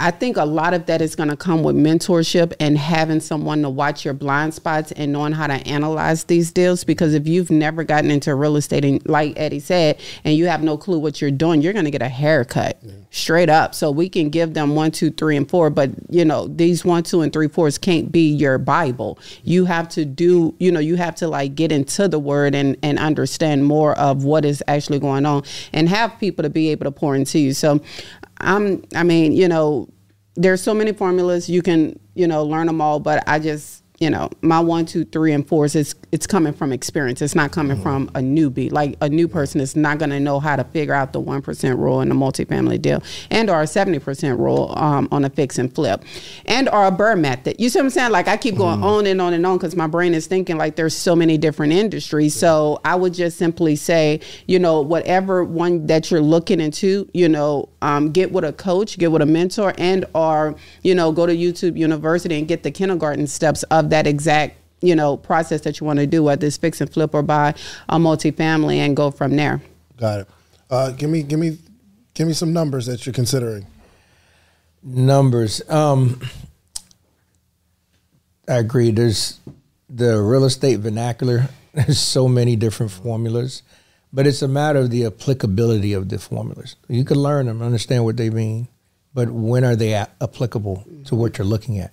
I 0.00 0.10
think 0.10 0.36
a 0.36 0.44
lot 0.44 0.74
of 0.74 0.86
that 0.86 1.02
is 1.02 1.14
going 1.14 1.28
to 1.28 1.36
come 1.36 1.62
with 1.62 1.76
mentorship 1.76 2.54
and 2.58 2.78
having 2.78 3.20
someone 3.20 3.62
to 3.62 3.70
watch 3.70 4.04
your 4.04 4.14
blind 4.14 4.54
spots 4.54 4.92
and 4.92 5.12
knowing 5.12 5.32
how 5.32 5.46
to 5.46 5.54
analyze 5.68 6.24
these 6.24 6.50
deals. 6.50 6.84
Because 6.84 7.14
if 7.14 7.28
you've 7.28 7.50
never 7.50 7.84
gotten 7.84 8.10
into 8.10 8.34
real 8.34 8.56
estate, 8.56 8.84
and 8.84 9.06
like 9.06 9.34
Eddie 9.38 9.60
said, 9.60 10.00
and 10.24 10.36
you 10.36 10.46
have 10.46 10.62
no 10.62 10.78
clue 10.78 10.98
what 10.98 11.20
you're 11.20 11.30
doing, 11.30 11.60
you're 11.60 11.74
going 11.74 11.84
to 11.84 11.90
get 11.90 12.02
a 12.02 12.08
haircut 12.08 12.78
yeah. 12.82 12.92
straight 13.10 13.50
up. 13.50 13.74
So 13.74 13.90
we 13.90 14.08
can 14.08 14.30
give 14.30 14.54
them 14.54 14.74
one, 14.74 14.90
two, 14.90 15.10
three, 15.10 15.36
and 15.36 15.48
four, 15.48 15.68
but 15.68 15.90
you 16.08 16.24
know 16.24 16.48
these 16.48 16.84
one, 16.84 17.02
two, 17.02 17.20
and 17.20 17.32
three, 17.32 17.48
fours 17.48 17.76
can't 17.76 18.10
be 18.10 18.30
your 18.30 18.56
Bible. 18.58 19.18
You 19.44 19.66
have 19.66 19.88
to 19.90 20.04
do, 20.04 20.54
you 20.58 20.72
know, 20.72 20.80
you 20.80 20.96
have 20.96 21.14
to 21.16 21.28
like 21.28 21.54
get 21.54 21.72
into 21.72 22.08
the 22.08 22.18
Word 22.18 22.54
and 22.54 22.76
and 22.82 22.98
understand 22.98 23.66
more 23.66 23.98
of 23.98 24.24
what 24.24 24.44
is 24.44 24.62
actually 24.66 24.98
going 24.98 25.26
on, 25.26 25.42
and 25.72 25.88
have 25.88 26.18
people 26.18 26.42
to 26.42 26.50
be 26.50 26.70
able 26.70 26.84
to 26.84 26.90
pour 26.90 27.14
into 27.14 27.38
you. 27.38 27.52
So 27.52 27.80
I'm 28.40 28.84
I 28.94 29.02
mean, 29.02 29.32
you 29.32 29.48
know, 29.48 29.88
there's 30.34 30.62
so 30.62 30.74
many 30.74 30.92
formulas. 30.92 31.48
You 31.48 31.62
can, 31.62 31.98
you 32.14 32.26
know, 32.26 32.44
learn 32.44 32.66
them 32.66 32.80
all, 32.80 33.00
but 33.00 33.22
I 33.26 33.38
just 33.38 33.84
you 34.00 34.08
know, 34.08 34.30
my 34.40 34.58
one, 34.60 34.86
two, 34.86 35.04
three, 35.04 35.32
and 35.32 35.46
fours 35.46 35.76
is 35.76 35.94
it's 36.12 36.26
coming 36.26 36.52
from 36.52 36.72
experience. 36.72 37.22
It's 37.22 37.34
not 37.34 37.52
coming 37.52 37.76
mm-hmm. 37.76 37.82
from 37.82 38.08
a 38.14 38.20
newbie. 38.20 38.72
Like 38.72 38.96
a 39.00 39.08
new 39.08 39.28
person 39.28 39.60
is 39.60 39.76
not 39.76 39.98
going 39.98 40.10
to 40.10 40.20
know 40.20 40.40
how 40.40 40.56
to 40.56 40.64
figure 40.64 40.94
out 40.94 41.12
the 41.12 41.20
one 41.20 41.42
percent 41.42 41.78
rule 41.78 42.00
in 42.00 42.10
a 42.10 42.14
multifamily 42.14 42.82
deal, 42.82 43.02
and 43.30 43.48
or 43.48 43.62
a 43.62 43.66
seventy 43.66 43.98
percent 43.98 44.38
rule 44.38 44.74
um, 44.76 45.08
on 45.12 45.24
a 45.24 45.30
fix 45.30 45.58
and 45.58 45.72
flip, 45.74 46.02
and 46.46 46.68
or 46.68 46.86
a 46.86 46.90
BRRRR 46.90 47.20
method. 47.20 47.56
You 47.60 47.68
see 47.68 47.78
what 47.78 47.84
I'm 47.84 47.90
saying? 47.90 48.12
Like 48.12 48.28
I 48.28 48.36
keep 48.36 48.56
going 48.56 48.76
mm-hmm. 48.76 48.84
on 48.84 49.06
and 49.06 49.20
on 49.20 49.34
and 49.34 49.46
on 49.46 49.58
because 49.58 49.76
my 49.76 49.86
brain 49.86 50.14
is 50.14 50.26
thinking 50.26 50.56
like 50.56 50.76
there's 50.76 50.96
so 50.96 51.14
many 51.14 51.38
different 51.38 51.72
industries. 51.72 52.34
So 52.34 52.80
I 52.84 52.96
would 52.96 53.14
just 53.14 53.38
simply 53.38 53.76
say, 53.76 54.20
you 54.46 54.58
know, 54.58 54.80
whatever 54.80 55.44
one 55.44 55.86
that 55.86 56.10
you're 56.10 56.20
looking 56.20 56.60
into, 56.60 57.08
you 57.14 57.28
know, 57.28 57.68
um, 57.82 58.10
get 58.10 58.32
with 58.32 58.44
a 58.44 58.52
coach, 58.52 58.98
get 58.98 59.12
with 59.12 59.22
a 59.22 59.26
mentor, 59.26 59.74
and 59.78 60.04
or 60.14 60.56
you 60.82 60.94
know, 60.94 61.12
go 61.12 61.26
to 61.26 61.34
YouTube 61.34 61.78
University 61.78 62.38
and 62.38 62.48
get 62.48 62.62
the 62.62 62.70
kindergarten 62.70 63.26
steps 63.26 63.62
of 63.64 63.90
that 63.90 64.06
exact 64.06 64.56
you 64.80 64.94
know 64.94 65.16
process 65.16 65.60
that 65.62 65.80
you 65.80 65.86
want 65.86 65.98
to 65.98 66.06
do, 66.06 66.22
whether 66.22 66.46
it's 66.46 66.56
fix 66.56 66.80
and 66.80 66.92
flip 66.92 67.14
or 67.14 67.22
buy 67.22 67.54
a 67.88 67.98
multifamily, 67.98 68.76
and 68.76 68.96
go 68.96 69.10
from 69.10 69.36
there. 69.36 69.60
Got 69.96 70.20
it. 70.20 70.28
Uh, 70.70 70.92
give 70.92 71.10
me, 71.10 71.22
give 71.22 71.38
me, 71.38 71.58
give 72.14 72.28
me 72.28 72.32
some 72.32 72.52
numbers 72.52 72.86
that 72.86 73.04
you're 73.04 73.12
considering. 73.12 73.66
Numbers. 74.82 75.60
Um, 75.68 76.20
I 78.48 78.54
agree. 78.54 78.90
There's 78.90 79.40
the 79.88 80.20
real 80.20 80.44
estate 80.44 80.76
vernacular. 80.76 81.48
There's 81.74 81.98
so 81.98 82.26
many 82.28 82.56
different 82.56 82.90
formulas, 82.90 83.62
but 84.12 84.26
it's 84.26 84.42
a 84.42 84.48
matter 84.48 84.80
of 84.80 84.90
the 84.90 85.04
applicability 85.04 85.92
of 85.92 86.08
the 86.08 86.18
formulas. 86.18 86.76
You 86.88 87.04
can 87.04 87.18
learn 87.18 87.46
them, 87.46 87.62
understand 87.62 88.04
what 88.04 88.16
they 88.16 88.30
mean, 88.30 88.66
but 89.14 89.30
when 89.30 89.64
are 89.64 89.76
they 89.76 89.94
applicable 89.94 90.84
to 91.04 91.14
what 91.14 91.38
you're 91.38 91.46
looking 91.46 91.78
at? 91.78 91.92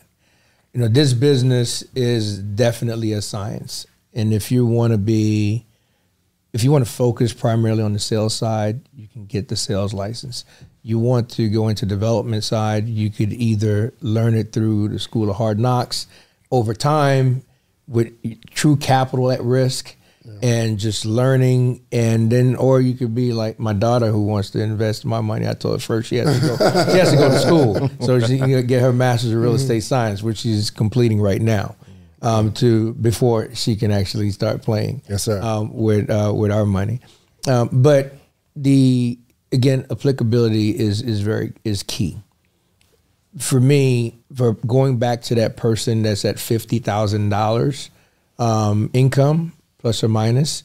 You 0.78 0.84
know, 0.84 0.90
this 0.90 1.14
business 1.14 1.84
is 1.96 2.38
definitely 2.38 3.12
a 3.14 3.22
science. 3.24 3.88
And 4.14 4.32
if 4.32 4.52
you 4.52 4.64
want 4.64 4.92
to 4.92 5.00
be, 5.00 5.66
if 6.54 6.64
you 6.64 6.72
want 6.72 6.86
to 6.86 6.92
focus 6.92 7.34
primarily 7.34 7.82
on 7.82 7.94
the 7.94 8.00
sales 8.00 8.36
side, 8.36 8.82
you 8.96 9.08
can 9.08 9.26
get 9.26 9.48
the 9.48 9.56
sales 9.56 9.92
license. 9.92 10.46
You 10.84 11.00
want 11.00 11.32
to 11.32 11.50
go 11.50 11.68
into 11.68 11.88
development 11.88 12.44
side, 12.44 12.88
you 12.88 13.10
could 13.10 13.34
either 13.34 13.92
learn 14.02 14.36
it 14.36 14.52
through 14.52 14.90
the 14.90 15.00
School 15.00 15.32
of 15.32 15.38
Hard 15.38 15.58
Knocks 15.58 16.06
over 16.52 16.76
time 16.76 17.42
with 17.88 18.14
true 18.52 18.76
capital 18.78 19.32
at 19.32 19.42
risk 19.42 19.96
and 20.42 20.78
just 20.78 21.06
learning 21.06 21.86
and 21.92 22.32
then 22.32 22.56
or 22.56 22.82
you 22.82 22.94
could 22.94 23.16
be 23.16 23.34
like 23.34 23.60
my 23.60 23.74
daughter 23.74 24.08
who 24.08 24.24
wants 24.24 24.52
to 24.52 24.62
invest 24.62 25.06
my 25.06 25.22
money. 25.22 25.48
I 25.48 25.54
told 25.54 25.76
her 25.76 25.80
first 25.80 26.10
she 26.10 26.18
has 26.18 26.40
to 26.40 26.48
go 26.48 26.58
she 26.92 26.98
has 26.98 27.12
to 27.12 27.18
go 27.18 27.30
to 27.30 27.40
school 27.40 27.90
so 28.06 28.20
she 28.20 28.38
can 28.38 28.66
get 28.68 28.82
her 28.82 28.94
master's 28.94 29.32
of 29.32 29.40
real 29.40 29.52
mm-hmm. 29.52 29.62
estate 29.62 29.82
science 29.82 30.22
which 30.22 30.40
she's 30.40 30.70
completing 30.70 31.20
right 31.20 31.42
now 31.42 31.76
um, 32.22 32.52
to 32.54 32.94
before 32.96 33.54
she 33.56 33.76
can 33.76 33.92
actually 33.92 34.32
start 34.32 34.62
playing 34.62 35.02
yes 35.10 35.24
sir. 35.24 35.42
um, 35.42 35.74
with 35.74 36.10
uh, 36.10 36.34
with 36.36 36.52
our 36.52 36.66
money. 36.66 37.00
Um, 37.48 37.70
but 37.72 38.14
the 38.56 39.18
again 39.52 39.86
applicability 39.90 40.78
is 40.78 41.02
is 41.02 41.22
very 41.22 41.54
is 41.64 41.84
key. 41.84 42.18
For 43.40 43.60
me 43.60 44.18
for 44.36 44.54
going 44.54 44.98
back 44.98 45.22
to 45.24 45.36
that 45.36 45.58
person 45.58 46.04
that's 46.04 46.26
at 46.26 46.40
fifty 46.40 46.80
thousand 46.80 47.26
um, 47.26 47.30
dollars 47.30 47.90
income 48.94 49.54
plus 49.78 50.04
or 50.04 50.08
minus. 50.08 50.64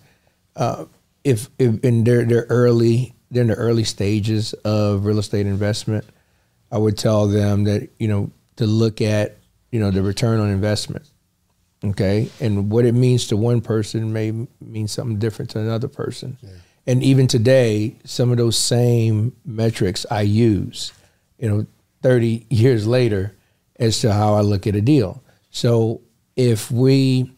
Uh, 0.57 0.87
if, 1.25 1.49
if 1.59 1.83
in 1.85 2.05
their 2.05 2.25
their 2.25 2.47
early 2.49 3.15
they're 3.31 3.43
in 3.43 3.49
the 3.49 3.55
early 3.55 3.85
stages 3.85 4.53
of 4.65 5.07
real 5.07 5.19
estate 5.19 5.47
investment, 5.47 6.05
I 6.71 6.79
would 6.79 6.99
tell 6.99 7.27
them 7.27 7.65
that 7.65 7.89
you 7.99 8.09
know 8.09 8.31
to 8.57 8.67
look 8.67 9.01
at 9.01 9.39
you 9.71 9.81
know 9.81 9.91
the 9.91 10.03
return 10.03 10.41
on 10.41 10.51
investment. 10.51 11.09
Okay, 11.85 12.29
and 12.41 12.71
what 12.71 12.85
it 12.85 12.93
means 12.93 13.27
to 13.29 13.37
one 13.37 13.61
person 13.61 14.13
may 14.13 14.33
mean 14.61 14.87
something 14.87 15.19
different 15.19 15.51
to 15.53 15.61
another 15.61 15.89
person. 15.89 16.39
Yeah. 16.41 16.51
And 16.87 17.03
even 17.03 17.27
today, 17.27 17.97
some 18.05 18.31
of 18.31 18.37
those 18.37 18.59
same 18.59 19.35
metrics 19.45 20.05
I 20.11 20.23
use, 20.23 20.93
you 21.39 21.49
know, 21.49 21.67
30 22.03 22.47
years 22.51 22.87
later, 22.87 23.37
as 23.79 24.01
to 24.01 24.13
how 24.13 24.35
I 24.35 24.41
look 24.41 24.67
at 24.67 24.75
a 24.75 24.81
deal. 24.81 25.23
So 25.51 26.01
if 26.35 26.71
we 26.71 27.33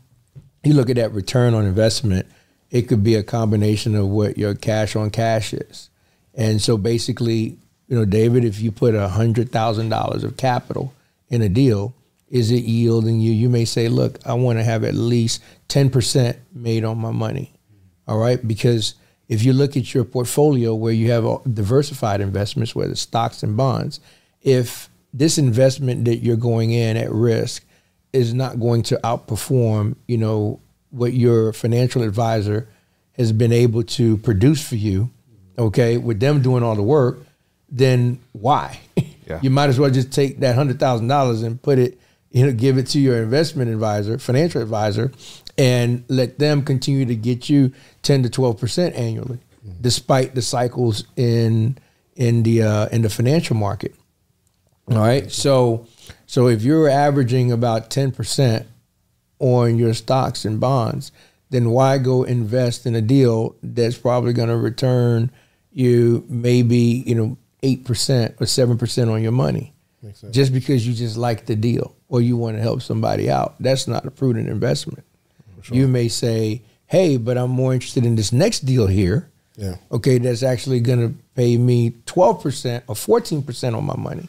you 0.66 0.74
look 0.74 0.90
at 0.90 0.96
that 0.96 1.12
return 1.12 1.54
on 1.54 1.64
investment, 1.64 2.26
it 2.70 2.82
could 2.82 3.04
be 3.04 3.14
a 3.14 3.22
combination 3.22 3.94
of 3.94 4.08
what 4.08 4.38
your 4.38 4.54
cash 4.54 4.96
on 4.96 5.10
cash 5.10 5.52
is. 5.54 5.90
And 6.34 6.60
so 6.60 6.76
basically, 6.76 7.56
you 7.88 7.96
know, 7.96 8.04
David, 8.04 8.44
if 8.44 8.60
you 8.60 8.72
put 8.72 8.94
a 8.94 9.08
hundred 9.08 9.50
thousand 9.52 9.90
dollars 9.90 10.24
of 10.24 10.36
capital 10.36 10.92
in 11.28 11.42
a 11.42 11.48
deal, 11.48 11.94
is 12.28 12.50
it 12.50 12.64
yielding 12.64 13.20
you? 13.20 13.30
You 13.32 13.48
may 13.48 13.64
say, 13.64 13.88
look, 13.88 14.18
I 14.26 14.34
want 14.34 14.58
to 14.58 14.64
have 14.64 14.82
at 14.82 14.94
least 14.94 15.42
10% 15.68 16.36
made 16.52 16.84
on 16.84 16.98
my 16.98 17.12
money. 17.12 17.52
All 18.08 18.18
right. 18.18 18.46
Because 18.46 18.94
if 19.28 19.44
you 19.44 19.52
look 19.52 19.76
at 19.76 19.94
your 19.94 20.04
portfolio 20.04 20.74
where 20.74 20.92
you 20.92 21.10
have 21.10 21.24
diversified 21.54 22.20
investments, 22.20 22.74
whether 22.74 22.94
stocks 22.94 23.42
and 23.42 23.56
bonds, 23.56 24.00
if 24.42 24.88
this 25.12 25.38
investment 25.38 26.06
that 26.06 26.16
you're 26.16 26.36
going 26.36 26.72
in 26.72 26.96
at 26.96 27.10
risk 27.12 27.64
is 28.14 28.32
not 28.32 28.60
going 28.60 28.82
to 28.84 29.00
outperform, 29.02 29.96
you 30.06 30.16
know, 30.16 30.60
what 30.90 31.12
your 31.12 31.52
financial 31.52 32.02
advisor 32.02 32.68
has 33.12 33.32
been 33.32 33.52
able 33.52 33.82
to 33.82 34.16
produce 34.18 34.66
for 34.66 34.76
you, 34.76 35.10
okay, 35.58 35.96
with 35.96 36.20
them 36.20 36.40
doing 36.40 36.62
all 36.62 36.76
the 36.76 36.82
work, 36.82 37.18
then 37.68 38.20
why? 38.32 38.80
Yeah. 39.26 39.40
you 39.40 39.48
might 39.48 39.70
as 39.70 39.80
well 39.80 39.88
just 39.88 40.12
take 40.12 40.40
that 40.40 40.54
hundred 40.54 40.78
thousand 40.78 41.08
dollars 41.08 41.42
and 41.42 41.60
put 41.62 41.78
it, 41.78 41.98
you 42.30 42.44
know, 42.44 42.52
give 42.52 42.76
it 42.76 42.88
to 42.88 43.00
your 43.00 43.22
investment 43.22 43.70
advisor, 43.70 44.18
financial 44.18 44.60
advisor, 44.60 45.12
and 45.56 46.04
let 46.08 46.38
them 46.38 46.62
continue 46.62 47.06
to 47.06 47.16
get 47.16 47.48
you 47.48 47.72
ten 48.02 48.22
to 48.24 48.28
twelve 48.28 48.60
percent 48.60 48.94
annually, 48.94 49.38
mm-hmm. 49.66 49.80
despite 49.80 50.34
the 50.34 50.42
cycles 50.42 51.04
in 51.16 51.78
in 52.16 52.42
the 52.42 52.64
uh, 52.64 52.88
in 52.88 53.00
the 53.00 53.08
financial 53.08 53.56
market. 53.56 53.94
All 54.90 54.98
right, 54.98 55.32
so 55.32 55.86
so 56.34 56.48
if 56.48 56.64
you're 56.64 56.88
averaging 56.88 57.52
about 57.52 57.90
10% 57.90 58.66
on 59.38 59.78
your 59.78 59.94
stocks 59.94 60.44
and 60.44 60.58
bonds, 60.58 61.12
then 61.50 61.70
why 61.70 61.98
go 61.98 62.24
invest 62.24 62.86
in 62.86 62.96
a 62.96 63.00
deal 63.00 63.54
that's 63.62 63.96
probably 63.96 64.32
going 64.32 64.48
to 64.48 64.56
return 64.56 65.30
you 65.70 66.26
maybe, 66.28 67.04
you 67.06 67.14
know, 67.14 67.38
8% 67.62 68.40
or 68.40 68.46
7% 68.46 69.12
on 69.12 69.22
your 69.22 69.30
money? 69.30 69.74
Just 70.32 70.52
because 70.52 70.84
you 70.84 70.92
just 70.92 71.16
like 71.16 71.46
the 71.46 71.54
deal 71.54 71.94
or 72.08 72.20
you 72.20 72.36
want 72.36 72.56
to 72.56 72.62
help 72.62 72.82
somebody 72.82 73.30
out. 73.30 73.54
That's 73.60 73.86
not 73.86 74.04
a 74.04 74.10
prudent 74.10 74.48
investment. 74.48 75.04
Sure. 75.62 75.76
You 75.76 75.86
may 75.86 76.08
say, 76.08 76.62
hey, 76.86 77.16
but 77.16 77.38
I'm 77.38 77.50
more 77.50 77.74
interested 77.74 78.04
in 78.04 78.16
this 78.16 78.32
next 78.32 78.66
deal 78.66 78.88
here. 78.88 79.30
Yeah. 79.54 79.76
Okay, 79.92 80.18
that's 80.18 80.42
actually 80.42 80.80
going 80.80 80.98
to 80.98 81.14
pay 81.36 81.58
me 81.58 81.92
12% 82.06 82.82
or 82.88 82.96
14% 82.96 83.76
on 83.76 83.84
my 83.84 83.96
money. 83.96 84.28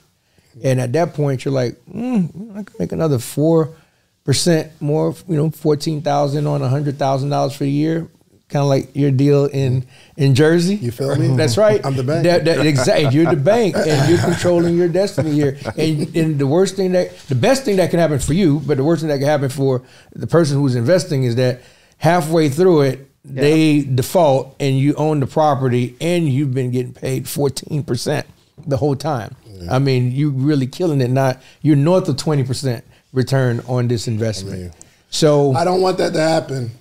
And 0.64 0.80
at 0.80 0.94
that 0.94 1.14
point, 1.14 1.46
you're 1.46 1.54
like, 1.54 1.76
mm, 1.86 2.52
I 2.52 2.64
can 2.64 2.76
make 2.80 2.92
another 2.92 3.20
four 3.20 3.76
percent 4.24 4.72
more. 4.82 5.16
You 5.28 5.36
know, 5.36 5.50
fourteen 5.50 6.02
thousand 6.02 6.48
on 6.48 6.62
a 6.62 6.70
hundred 6.70 6.98
thousand 6.98 7.30
dollars 7.30 7.56
for 7.56 7.64
a 7.64 7.68
year. 7.68 8.08
Kind 8.48 8.62
of 8.62 8.70
like 8.70 8.96
your 8.96 9.10
deal 9.10 9.46
in 9.46 9.86
in 10.18 10.36
Jersey. 10.36 10.76
You 10.76 10.92
feel 10.92 11.16
me? 11.16 11.28
That's 11.38 11.58
right. 11.58 11.84
I'm 11.84 11.96
the 11.96 12.04
bank. 12.04 12.24
That, 12.24 12.46
that, 12.46 12.66
exactly. 12.66 13.16
You're 13.16 13.34
the 13.34 13.42
bank, 13.42 13.76
and 13.76 14.10
you're 14.10 14.20
controlling 14.20 14.78
your 14.78 14.88
destiny 14.88 15.32
here. 15.32 15.58
And, 15.78 16.16
and 16.16 16.40
the 16.40 16.46
worst 16.46 16.76
thing 16.76 16.92
that, 16.92 17.18
the 17.28 17.36
best 17.36 17.66
thing 17.66 17.78
that 17.78 17.90
can 17.90 18.00
happen 18.00 18.20
for 18.20 18.34
you, 18.34 18.60
but 18.60 18.78
the 18.78 18.84
worst 18.84 19.02
thing 19.02 19.10
that 19.10 19.18
can 19.18 19.28
happen 19.28 19.50
for 19.50 19.82
the 20.14 20.28
person 20.28 20.58
who's 20.58 20.76
investing 20.76 21.24
is 21.24 21.36
that 21.38 21.62
halfway 21.98 22.50
through 22.50 22.82
it, 22.82 23.10
they 23.26 23.82
default 23.82 24.56
and 24.60 24.78
you 24.78 24.94
own 24.94 25.20
the 25.20 25.28
property 25.28 25.96
and 26.00 26.30
you've 26.30 26.54
been 26.54 26.70
getting 26.70 26.94
paid 26.94 27.26
14% 27.26 28.24
the 28.66 28.78
whole 28.78 28.96
time. 28.96 29.36
I 29.70 29.80
mean, 29.80 30.12
you 30.12 30.30
really 30.32 30.68
killing 30.68 31.02
it. 31.02 31.10
Not 31.10 31.42
you're 31.62 31.76
north 31.76 32.08
of 32.10 32.18
20% 32.18 32.82
return 33.14 33.62
on 33.68 33.88
this 33.88 34.08
investment. 34.08 34.74
so 35.10 35.54
I 35.54 35.64
don't 35.64 35.82
want 35.82 35.98
that 36.00 36.14
to 36.14 36.20
happen, 36.22 36.72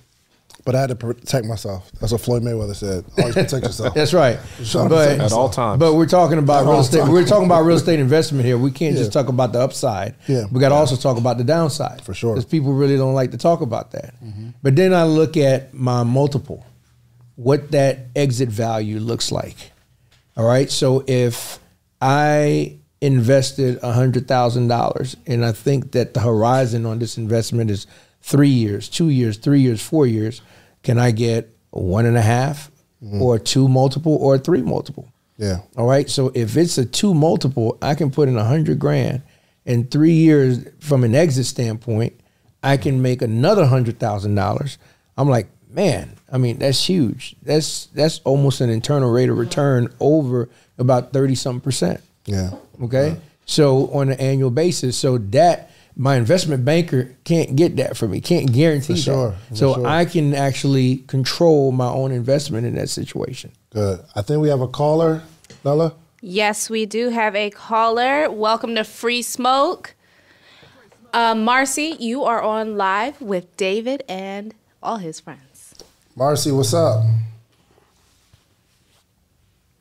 but 0.65 0.75
I 0.75 0.81
had 0.81 0.89
to 0.89 0.95
protect 0.95 1.45
myself. 1.47 1.89
That's 1.99 2.11
what 2.11 2.21
Floyd 2.21 2.43
Mayweather 2.43 2.75
said. 2.75 3.05
Always 3.17 3.33
protect 3.35 3.65
yourself. 3.65 3.93
That's 3.93 4.13
right. 4.13 4.37
But 4.73 5.19
At 5.21 5.31
all 5.31 5.49
times. 5.49 5.79
But 5.79 5.93
we're 5.93 6.05
talking 6.05 6.37
about 6.37 6.65
At 6.65 6.69
real 6.69 6.79
estate. 6.81 6.99
times. 6.99 7.11
We're 7.11 7.25
talking 7.25 7.45
about 7.45 7.61
real 7.61 7.77
estate 7.77 7.99
investment 7.99 8.45
here. 8.45 8.57
We 8.57 8.71
can't 8.71 8.97
just 8.97 9.13
talk 9.13 9.29
about 9.29 9.53
the 9.53 9.59
upside. 9.61 10.15
Yeah. 10.27 10.43
We 10.51 10.59
got 10.59 10.69
to 10.69 10.75
also 10.75 10.95
talk 10.97 11.17
about 11.17 11.37
the 11.37 11.43
downside. 11.45 12.01
For 12.03 12.13
sure. 12.13 12.31
Mm-hmm. 12.31 12.35
Because 12.39 12.49
people 12.51 12.73
really 12.73 12.97
don't 12.97 13.13
like 13.13 13.31
to 13.31 13.37
talk 13.37 13.61
about 13.61 13.91
that. 13.91 14.13
But 14.61 14.75
then 14.75 14.93
I 14.93 15.05
look 15.05 15.37
at 15.37 15.73
my 15.73 16.03
multiple, 16.03 16.65
what 17.35 17.71
that 17.71 18.07
exit 18.15 18.49
value 18.49 18.99
looks 18.99 19.31
like. 19.31 19.71
All 20.35 20.45
right. 20.45 20.69
So 20.69 21.03
if 21.07 21.59
I 22.01 22.79
invested 23.01 23.79
$100,000 23.81 25.15
and 25.27 25.45
I 25.45 25.51
think 25.51 25.91
that 25.91 26.13
the 26.13 26.19
horizon 26.21 26.85
on 26.85 26.99
this 26.99 27.17
investment 27.17 27.69
is 27.69 27.87
three 28.21 28.49
years, 28.49 28.89
two 28.89 29.09
years, 29.09 29.37
three 29.37 29.61
years, 29.61 29.81
four 29.81 30.07
years, 30.07 30.41
can 30.83 30.97
I 30.97 31.11
get 31.11 31.55
one 31.71 32.05
and 32.05 32.17
a 32.17 32.21
half 32.21 32.71
mm-hmm. 33.03 33.21
or 33.21 33.37
two 33.37 33.67
multiple 33.67 34.15
or 34.15 34.37
three 34.37 34.61
multiple? 34.61 35.07
Yeah. 35.37 35.59
All 35.77 35.85
right. 35.85 36.09
So 36.09 36.31
if 36.33 36.55
it's 36.57 36.77
a 36.77 36.85
two 36.85 37.13
multiple, 37.13 37.77
I 37.81 37.95
can 37.95 38.09
put 38.09 38.29
in 38.29 38.37
a 38.37 38.43
hundred 38.43 38.79
grand 38.79 39.21
in 39.65 39.87
three 39.87 40.13
years 40.13 40.65
from 40.79 41.03
an 41.03 41.15
exit 41.15 41.45
standpoint, 41.45 42.19
I 42.63 42.77
can 42.77 43.01
make 43.01 43.21
another 43.21 43.65
hundred 43.65 43.99
thousand 43.99 44.35
dollars. 44.35 44.77
I'm 45.17 45.29
like, 45.29 45.49
man, 45.69 46.15
I 46.35 46.37
mean, 46.37 46.57
that's 46.59 46.83
huge. 46.89 47.33
That's 47.43 47.85
that's 47.93 48.19
almost 48.25 48.59
an 48.59 48.69
internal 48.69 49.09
rate 49.09 49.29
of 49.29 49.37
return 49.37 49.87
over 50.01 50.49
about 50.77 51.13
30 51.13 51.33
something 51.33 51.61
percent. 51.61 52.01
Yeah. 52.25 52.49
Okay. 52.83 53.15
So 53.45 53.87
on 53.93 54.09
an 54.09 54.19
annual 54.19 54.49
basis, 54.51 54.97
so 54.97 55.17
that 55.17 55.71
my 55.95 56.17
investment 56.17 56.65
banker 56.65 57.15
can't 57.23 57.55
get 57.55 57.77
that 57.77 57.95
for 57.95 58.09
me, 58.09 58.19
can't 58.19 58.51
guarantee 58.51 58.95
For 58.95 58.99
sure, 58.99 59.29
that. 59.29 59.37
for 59.47 59.55
So 59.55 59.73
sure. 59.75 59.87
I 59.87 60.03
can 60.03 60.33
actually 60.33 60.97
control 61.07 61.71
my 61.71 61.87
own 61.87 62.11
investment 62.11 62.67
in 62.67 62.75
that 62.75 62.89
situation. 62.89 63.51
Good. 63.69 64.01
I 64.13 64.21
think 64.21 64.41
we 64.41 64.49
have 64.49 64.59
a 64.59 64.67
caller, 64.67 65.23
Nella. 65.63 65.93
Yes, 66.19 66.69
we 66.69 66.85
do 66.85 67.11
have 67.11 67.33
a 67.37 67.49
caller. 67.49 68.29
Welcome 68.29 68.75
to 68.75 68.83
Free 68.83 69.21
Smoke. 69.21 69.95
Uh, 71.13 71.33
Marcy, 71.33 71.95
you 71.97 72.25
are 72.25 72.41
on 72.41 72.75
live 72.75 73.21
with 73.21 73.55
David 73.55 74.03
and 74.09 74.53
all 74.83 74.97
his 74.97 75.21
friends. 75.21 75.44
Marcy, 76.15 76.51
what's 76.51 76.73
up? 76.73 77.03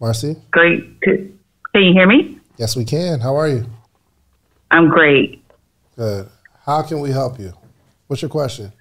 Marcy? 0.00 0.36
Great. 0.50 1.00
to- 1.02 1.32
Can 1.72 1.82
you 1.82 1.92
hear 1.92 2.06
me? 2.06 2.38
Yes, 2.58 2.76
we 2.76 2.84
can. 2.84 3.20
How 3.20 3.36
are 3.36 3.48
you? 3.48 3.64
I'm 4.70 4.88
great. 4.88 5.42
Good. 5.96 6.28
How 6.64 6.82
can 6.82 7.00
we 7.00 7.10
help 7.10 7.38
you? 7.38 7.52
What's 8.06 8.22
your 8.22 8.28
question? 8.28 8.72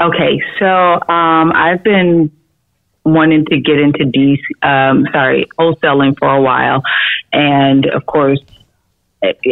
Okay, 0.00 0.40
so 0.58 0.66
um, 0.66 1.52
I've 1.54 1.82
been 1.82 2.30
wanting 3.04 3.44
to 3.46 3.58
get 3.60 3.78
into 3.78 4.04
DC, 4.04 4.38
um, 4.62 5.06
sorry, 5.12 5.46
wholesaling 5.58 6.18
for 6.18 6.28
a 6.28 6.40
while, 6.42 6.82
and 7.32 7.86
of 7.86 8.04
course, 8.06 8.38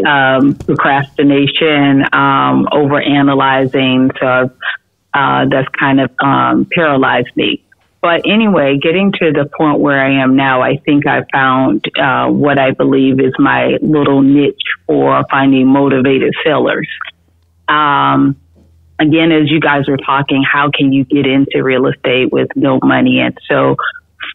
um, 0.07 0.55
procrastination, 0.57 2.05
um, 2.13 2.69
over 2.73 3.01
analyzing, 3.01 4.11
so 4.21 4.51
uh, 5.17 5.47
that's 5.51 5.69
kind 5.79 6.01
of 6.01 6.11
um, 6.21 6.67
paralyzed 6.73 7.35
me. 7.37 7.63
But 8.03 8.23
anyway, 8.25 8.79
getting 8.81 9.11
to 9.13 9.33
the 9.33 9.51
point 9.59 9.81
where 9.81 10.01
I 10.01 10.23
am 10.23 10.37
now, 10.37 10.63
I 10.63 10.77
think 10.77 11.07
I 11.07 11.25
found 11.33 11.85
uh, 11.99 12.29
what 12.29 12.59
I 12.59 12.71
believe 12.71 13.19
is 13.19 13.33
my 13.39 13.79
little 13.81 14.23
niche 14.23 14.61
for 14.87 15.25
finding 15.31 15.67
motivated 15.67 16.35
sellers. 16.45 16.89
Um, 17.67 18.37
again, 19.01 19.33
as 19.33 19.51
you 19.51 19.61
guys 19.61 19.89
were 19.89 19.97
talking, 19.97 20.45
how 20.45 20.71
can 20.71 20.93
you 20.93 21.05
get 21.05 21.27
into 21.27 21.65
real 21.65 21.87
estate 21.87 22.31
with 22.31 22.49
no 22.55 22.79
money? 22.83 23.19
And 23.19 23.37
so 23.49 23.77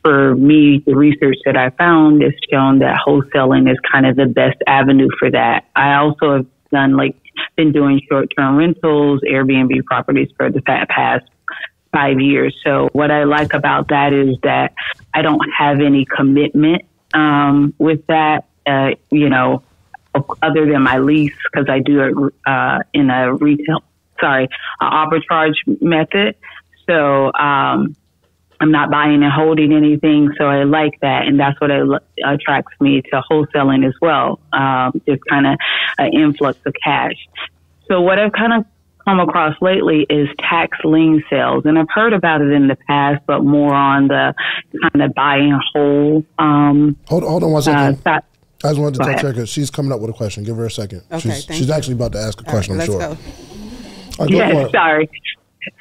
for 0.04 0.36
me, 0.36 0.84
the 0.86 0.96
research 0.96 1.38
that 1.46 1.56
I 1.56 1.70
found 1.70 2.24
has 2.24 2.34
shown 2.52 2.80
that 2.80 3.00
wholesaling 3.06 3.72
is 3.72 3.78
kind 3.90 4.06
of 4.06 4.16
the 4.16 4.26
best 4.26 4.58
avenue 4.68 5.10
for 5.20 5.30
that. 5.32 5.66
I 5.76 5.94
also 5.96 6.38
have 6.38 6.46
done 6.72 6.98
like, 6.98 7.16
been 7.56 7.72
doing 7.72 8.02
short 8.10 8.32
term 8.38 8.58
rentals, 8.58 9.22
Airbnb 9.22 9.86
properties 9.86 10.30
for 10.38 10.50
the 10.50 10.62
past 10.62 11.26
five 11.92 12.20
years. 12.20 12.56
So 12.64 12.90
what 12.94 13.12
I 13.12 13.26
like 13.26 13.54
about 13.54 13.90
that 13.90 14.14
is 14.14 14.38
that 14.44 14.74
I 15.14 15.22
don't 15.22 15.46
have 15.58 15.82
any 15.82 16.06
commitment, 16.06 16.84
um, 17.14 17.74
with 17.78 18.06
that, 18.08 18.46
uh, 18.66 18.92
you 19.10 19.30
know, 19.30 19.64
other 20.42 20.66
than 20.66 20.84
my 20.84 20.98
lease 20.98 21.34
because 21.52 21.70
I 21.70 21.80
do 21.80 22.02
it 22.02 22.34
uh, 22.46 22.80
in 22.94 23.10
a 23.10 23.34
retail, 23.34 23.84
sorry, 24.20 24.50
arbitrage 24.82 25.56
method. 25.82 26.36
So 26.88 27.32
um, 27.34 27.96
I'm 28.62 28.72
not 28.72 28.92
buying 28.92 29.24
and 29.24 29.32
holding 29.34 29.74
anything. 29.74 30.30
So 30.38 30.46
I 30.46 30.64
like 30.64 31.00
that, 31.02 31.28
and 31.28 31.40
that's 31.40 31.60
what 31.60 31.72
it, 31.72 31.88
attracts 32.24 32.74
me 32.80 33.02
to 33.02 33.22
wholesaling 33.30 33.86
as 33.88 33.94
well. 34.02 34.40
Um, 34.54 35.02
just 35.08 35.22
kind 35.30 35.48
of 35.48 35.58
an 35.98 36.14
influx 36.14 36.60
of 36.66 36.74
cash. 36.84 37.16
So 37.88 38.00
what 38.02 38.20
I've 38.20 38.32
kind 38.32 38.54
of 38.54 38.66
come 39.04 39.20
across 39.20 39.56
lately 39.62 40.06
is 40.10 40.30
tax 40.40 40.78
lien 40.84 41.24
sales, 41.30 41.64
and 41.66 41.78
I've 41.80 41.90
heard 41.90 42.14
about 42.14 42.42
it 42.42 42.52
in 42.52 42.68
the 42.68 42.78
past, 42.88 43.24
but 43.26 43.42
more 43.44 43.74
on 43.74 44.08
the 44.08 44.34
kind 44.94 45.02
of 45.04 45.14
buy 45.16 45.38
and 45.38 45.60
hold. 45.74 46.26
Um, 46.38 46.96
Hold, 47.08 47.24
hold 47.24 47.44
on 47.44 47.52
one 47.52 47.62
uh, 47.62 47.64
second. 47.64 48.04
side. 48.04 48.22
I 48.64 48.68
just 48.68 48.80
wanted 48.80 49.00
to 49.00 49.06
Go 49.06 49.12
touch 49.12 49.22
her 49.24 49.30
because 49.34 49.50
she's 49.50 49.72
coming 49.72 49.92
up 49.92 50.02
with 50.02 50.12
a 50.12 50.14
question. 50.14 50.44
Give 50.44 50.56
her 50.56 50.68
a 50.68 50.72
second. 50.72 51.02
Okay, 51.12 51.20
she's 51.32 51.46
she's 51.46 51.70
actually 51.72 51.96
about 51.96 52.12
to 52.12 52.20
ask 52.20 52.40
a 52.40 52.42
All 52.42 52.46
right, 52.46 52.52
question, 52.52 52.74
I'm 52.74 52.78
let's 52.78 52.92
sure. 52.92 53.00
go. 53.00 53.08
All 53.08 54.26
right, 54.28 54.30
go 54.32 54.38
yes, 54.38 54.72
sorry. 54.72 55.10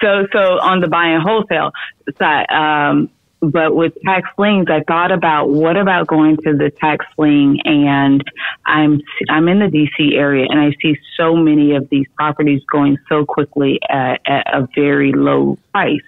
So, 0.00 0.26
so 0.32 0.38
on 0.60 0.80
the 0.80 0.88
buy 0.88 1.06
and 1.06 1.22
wholesale 1.22 1.72
side, 2.18 2.46
um, 2.50 3.10
but 3.40 3.74
with 3.74 3.94
tax 4.04 4.28
liens, 4.36 4.66
I 4.68 4.82
thought 4.86 5.12
about 5.12 5.48
what 5.48 5.76
about 5.76 6.06
going 6.06 6.36
to 6.38 6.56
the 6.56 6.70
tax 6.70 7.06
lien, 7.16 7.58
and 7.64 8.22
I'm 8.66 9.00
I'm 9.30 9.48
in 9.48 9.60
the 9.60 9.66
DC 9.66 10.14
area, 10.14 10.46
and 10.48 10.60
I 10.60 10.72
see 10.82 10.98
so 11.16 11.34
many 11.34 11.74
of 11.74 11.88
these 11.88 12.06
properties 12.16 12.62
going 12.70 12.98
so 13.08 13.24
quickly 13.24 13.80
at, 13.88 14.20
at 14.26 14.54
a 14.54 14.68
very 14.74 15.12
low 15.12 15.58
price. 15.72 16.02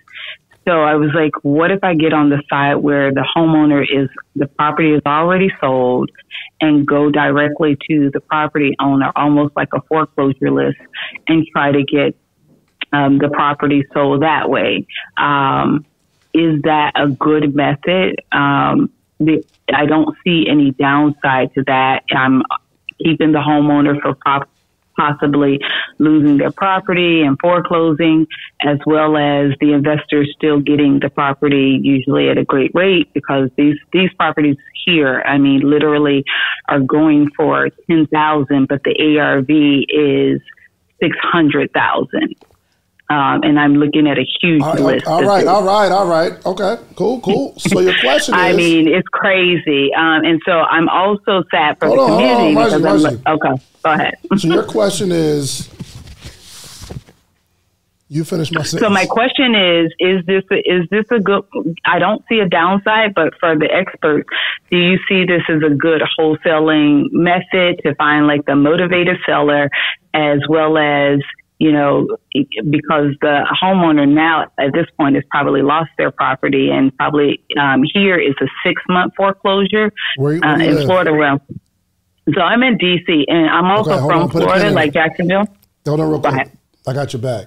So 0.66 0.82
I 0.82 0.94
was 0.94 1.10
like, 1.12 1.32
what 1.42 1.72
if 1.72 1.82
I 1.82 1.94
get 1.94 2.12
on 2.12 2.28
the 2.28 2.40
side 2.48 2.76
where 2.76 3.12
the 3.12 3.26
homeowner 3.36 3.82
is 3.82 4.08
the 4.36 4.46
property 4.46 4.92
is 4.92 5.02
already 5.04 5.50
sold 5.60 6.10
and 6.60 6.86
go 6.86 7.10
directly 7.10 7.76
to 7.88 8.10
the 8.12 8.20
property 8.20 8.76
owner, 8.78 9.10
almost 9.16 9.56
like 9.56 9.70
a 9.74 9.80
foreclosure 9.88 10.52
list, 10.52 10.78
and 11.26 11.44
try 11.52 11.72
to 11.72 11.82
get 11.82 12.14
um, 12.92 13.18
the 13.18 13.28
property 13.28 13.84
sold 13.92 14.22
that 14.22 14.50
way. 14.50 14.86
Um, 15.16 15.84
is 16.34 16.62
that 16.62 16.92
a 16.94 17.08
good 17.08 17.54
method? 17.54 18.16
Um, 18.32 18.90
the, 19.18 19.44
I 19.72 19.86
don't 19.86 20.16
see 20.24 20.46
any 20.48 20.72
downside 20.72 21.54
to 21.54 21.62
that. 21.66 22.04
I'm 22.10 22.42
keeping 23.02 23.32
the 23.32 23.38
homeowner 23.38 24.00
for 24.00 24.14
prop- 24.14 24.48
possibly 24.96 25.58
losing 25.98 26.38
their 26.38 26.50
property 26.50 27.22
and 27.22 27.36
foreclosing, 27.40 28.26
as 28.60 28.78
well 28.86 29.16
as 29.16 29.52
the 29.60 29.72
investors 29.72 30.32
still 30.36 30.60
getting 30.60 31.00
the 31.00 31.08
property 31.08 31.80
usually 31.82 32.28
at 32.28 32.38
a 32.38 32.44
great 32.44 32.72
rate 32.74 33.12
because 33.14 33.50
these 33.56 33.76
these 33.92 34.12
properties 34.14 34.56
here, 34.84 35.22
I 35.26 35.38
mean, 35.38 35.60
literally 35.60 36.24
are 36.68 36.80
going 36.80 37.30
for 37.36 37.68
ten 37.88 38.06
thousand, 38.06 38.68
but 38.68 38.82
the 38.84 39.18
ARV 39.18 39.48
is 39.48 40.40
six 41.00 41.16
hundred 41.20 41.72
thousand. 41.72 42.34
Um, 43.10 43.42
and 43.42 43.60
I'm 43.60 43.74
looking 43.74 44.06
at 44.08 44.16
a 44.16 44.24
huge 44.40 44.62
All 44.62 44.74
list. 44.74 45.06
all 45.06 45.22
right, 45.22 45.46
all 45.46 45.62
right, 45.62 45.92
all 45.92 46.06
right. 46.06 46.32
Okay, 46.46 46.76
cool, 46.96 47.20
cool. 47.20 47.52
So 47.58 47.80
your 47.80 47.98
question 48.00 48.34
is 48.34 48.40
I 48.40 48.52
mean, 48.54 48.88
it's 48.88 49.08
crazy. 49.08 49.92
Um, 49.94 50.24
and 50.24 50.40
so 50.46 50.52
I'm 50.52 50.88
also 50.88 51.42
sad 51.50 51.78
for 51.78 51.88
the 51.88 51.94
on, 51.94 51.98
on, 51.98 52.18
community 52.18 52.54
Marcy, 52.54 52.76
because 52.76 53.02
Marcy. 53.02 53.06
I'm 53.26 53.38
like, 53.38 53.44
okay, 53.44 53.62
go 53.82 53.92
ahead. 53.92 54.14
so 54.38 54.48
your 54.48 54.64
question 54.78 55.12
is 55.12 55.68
you 58.12 58.24
finished 58.24 58.52
my 58.52 58.62
sentence. 58.62 58.82
So 58.82 58.90
my 58.90 59.06
question 59.06 59.54
is: 59.54 59.90
Is 59.98 60.26
this 60.26 60.44
a, 60.52 60.56
is 60.56 60.86
this 60.90 61.06
a 61.10 61.18
good? 61.18 61.44
I 61.86 61.98
don't 61.98 62.22
see 62.28 62.40
a 62.40 62.48
downside, 62.48 63.14
but 63.14 63.32
for 63.40 63.58
the 63.58 63.72
experts, 63.72 64.28
do 64.70 64.76
you 64.76 64.98
see 65.08 65.24
this 65.24 65.40
as 65.48 65.62
a 65.62 65.74
good 65.74 66.02
wholesaling 66.18 67.10
method 67.10 67.80
to 67.84 67.94
find 67.94 68.26
like 68.26 68.44
the 68.44 68.54
motivated 68.54 69.16
seller, 69.24 69.70
as 70.12 70.40
well 70.46 70.76
as 70.76 71.20
you 71.62 71.70
know, 71.70 72.08
because 72.34 73.14
the 73.20 73.34
homeowner 73.62 74.06
now 74.08 74.42
at 74.58 74.72
this 74.72 74.86
point 74.98 75.14
has 75.14 75.24
probably 75.30 75.62
lost 75.62 75.90
their 75.96 76.10
property, 76.10 76.70
and 76.70 76.94
probably 76.96 77.40
um, 77.58 77.82
here 77.94 78.18
is 78.18 78.34
a 78.40 78.46
six 78.66 78.82
month 78.88 79.12
foreclosure 79.16 79.92
Where- 80.16 80.40
where 80.40 80.44
uh, 80.44 80.58
in 80.58 80.74
live? 80.74 80.84
Florida. 80.86 81.12
Realm. 81.12 81.40
So 82.34 82.40
I'm 82.40 82.62
in 82.64 82.78
DC, 82.78 83.24
and 83.28 83.48
I'm 83.48 83.66
also 83.66 83.92
Okay, 83.92 84.06
from 84.06 84.22
on, 84.22 84.28
put 84.30 84.42
a 84.42 84.46
pin 84.46 84.54
Florida, 84.54 84.70
like. 84.74 84.92
Jacksonville. 84.92 85.44
Hold 85.86 86.00
on 86.00 86.08
real 86.10 86.18
Go 86.18 86.30
quick. 86.30 86.34
ahead. 86.46 86.58
I 86.86 86.92
got 86.92 87.12
your 87.12 87.22
back. 87.22 87.46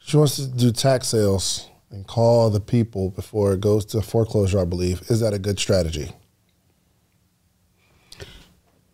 She 0.00 0.16
wants 0.18 0.36
to 0.36 0.46
do 0.46 0.70
tax 0.72 1.08
sales 1.08 1.68
and 1.90 2.06
call 2.06 2.50
the 2.50 2.60
people 2.60 3.10
before 3.10 3.52
it 3.54 3.60
goes 3.60 3.84
to 3.86 4.02
foreclosure, 4.02 4.58
I 4.60 4.64
believe. 4.66 5.00
Is 5.08 5.20
that 5.20 5.32
a 5.32 5.38
good 5.38 5.58
strategy? 5.58 6.10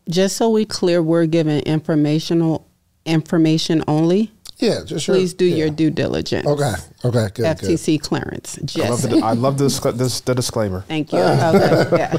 Just 0.09 0.37
so 0.37 0.49
we 0.51 0.65
clear, 0.65 1.03
we're 1.03 1.27
giving 1.27 1.61
informational 1.61 2.67
information 3.05 3.83
only. 3.89 4.33
Yeah, 4.59 4.81
just 4.85 5.07
your- 5.07 5.17
Please 5.17 5.33
do 5.33 5.47
yeah. 5.47 5.57
your 5.57 5.71
due 5.71 5.91
diligence. 5.91 6.47
Okay, 6.47 6.75
okay, 7.05 7.29
good. 7.35 7.35
good. 7.35 7.45
FTC 7.45 8.01
clearance. 8.01 8.59
I 8.77 8.89
love, 8.89 9.03
the, 9.03 9.21
I 9.23 9.33
love 9.33 9.59
the, 9.59 9.93
this, 9.93 10.21
the 10.21 10.35
disclaimer. 10.35 10.83
Thank 10.87 11.13
you. 11.13 11.19
Okay, 11.19 11.89
yeah. 11.97 12.17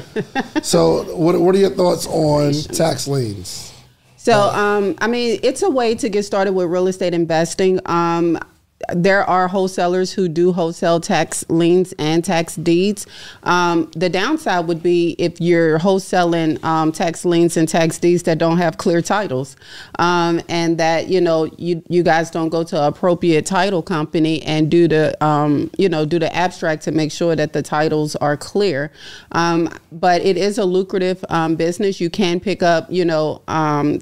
So, 0.62 1.16
what, 1.16 1.40
what 1.40 1.54
are 1.54 1.58
your 1.58 1.70
thoughts 1.70 2.06
on 2.06 2.52
tax 2.52 3.06
liens? 3.06 3.72
So, 4.16 4.40
um, 4.40 4.94
I 5.00 5.08
mean, 5.08 5.40
it's 5.42 5.62
a 5.62 5.70
way 5.70 5.94
to 5.96 6.08
get 6.08 6.24
started 6.24 6.52
with 6.52 6.68
real 6.68 6.86
estate 6.86 7.12
investing. 7.14 7.80
Um, 7.86 8.38
there 8.90 9.24
are 9.24 9.48
wholesalers 9.48 10.12
who 10.12 10.28
do 10.28 10.52
wholesale 10.52 11.00
tax 11.00 11.44
liens 11.48 11.92
and 11.98 12.24
tax 12.24 12.56
deeds. 12.56 13.06
Um, 13.42 13.90
the 13.94 14.08
downside 14.08 14.66
would 14.66 14.82
be 14.82 15.14
if 15.18 15.40
you're 15.40 15.78
wholesaling 15.78 16.62
um, 16.64 16.92
tax 16.92 17.24
liens 17.24 17.56
and 17.56 17.68
tax 17.68 17.98
deeds 17.98 18.24
that 18.24 18.38
don't 18.38 18.58
have 18.58 18.78
clear 18.78 19.02
titles, 19.02 19.56
um, 19.98 20.40
and 20.48 20.78
that 20.78 21.08
you 21.08 21.20
know 21.20 21.50
you 21.58 21.82
you 21.88 22.02
guys 22.02 22.30
don't 22.30 22.48
go 22.48 22.64
to 22.64 22.86
appropriate 22.86 23.46
title 23.46 23.82
company 23.82 24.42
and 24.42 24.70
do 24.70 24.88
the 24.88 25.22
um, 25.24 25.70
you 25.78 25.88
know 25.88 26.04
do 26.04 26.18
the 26.18 26.34
abstract 26.34 26.82
to 26.84 26.92
make 26.92 27.12
sure 27.12 27.36
that 27.36 27.52
the 27.52 27.62
titles 27.62 28.16
are 28.16 28.36
clear. 28.36 28.90
Um, 29.32 29.68
but 29.90 30.22
it 30.22 30.36
is 30.36 30.58
a 30.58 30.64
lucrative 30.64 31.24
um, 31.28 31.56
business. 31.56 32.00
You 32.00 32.10
can 32.10 32.40
pick 32.40 32.62
up 32.62 32.90
you 32.90 33.04
know 33.04 33.42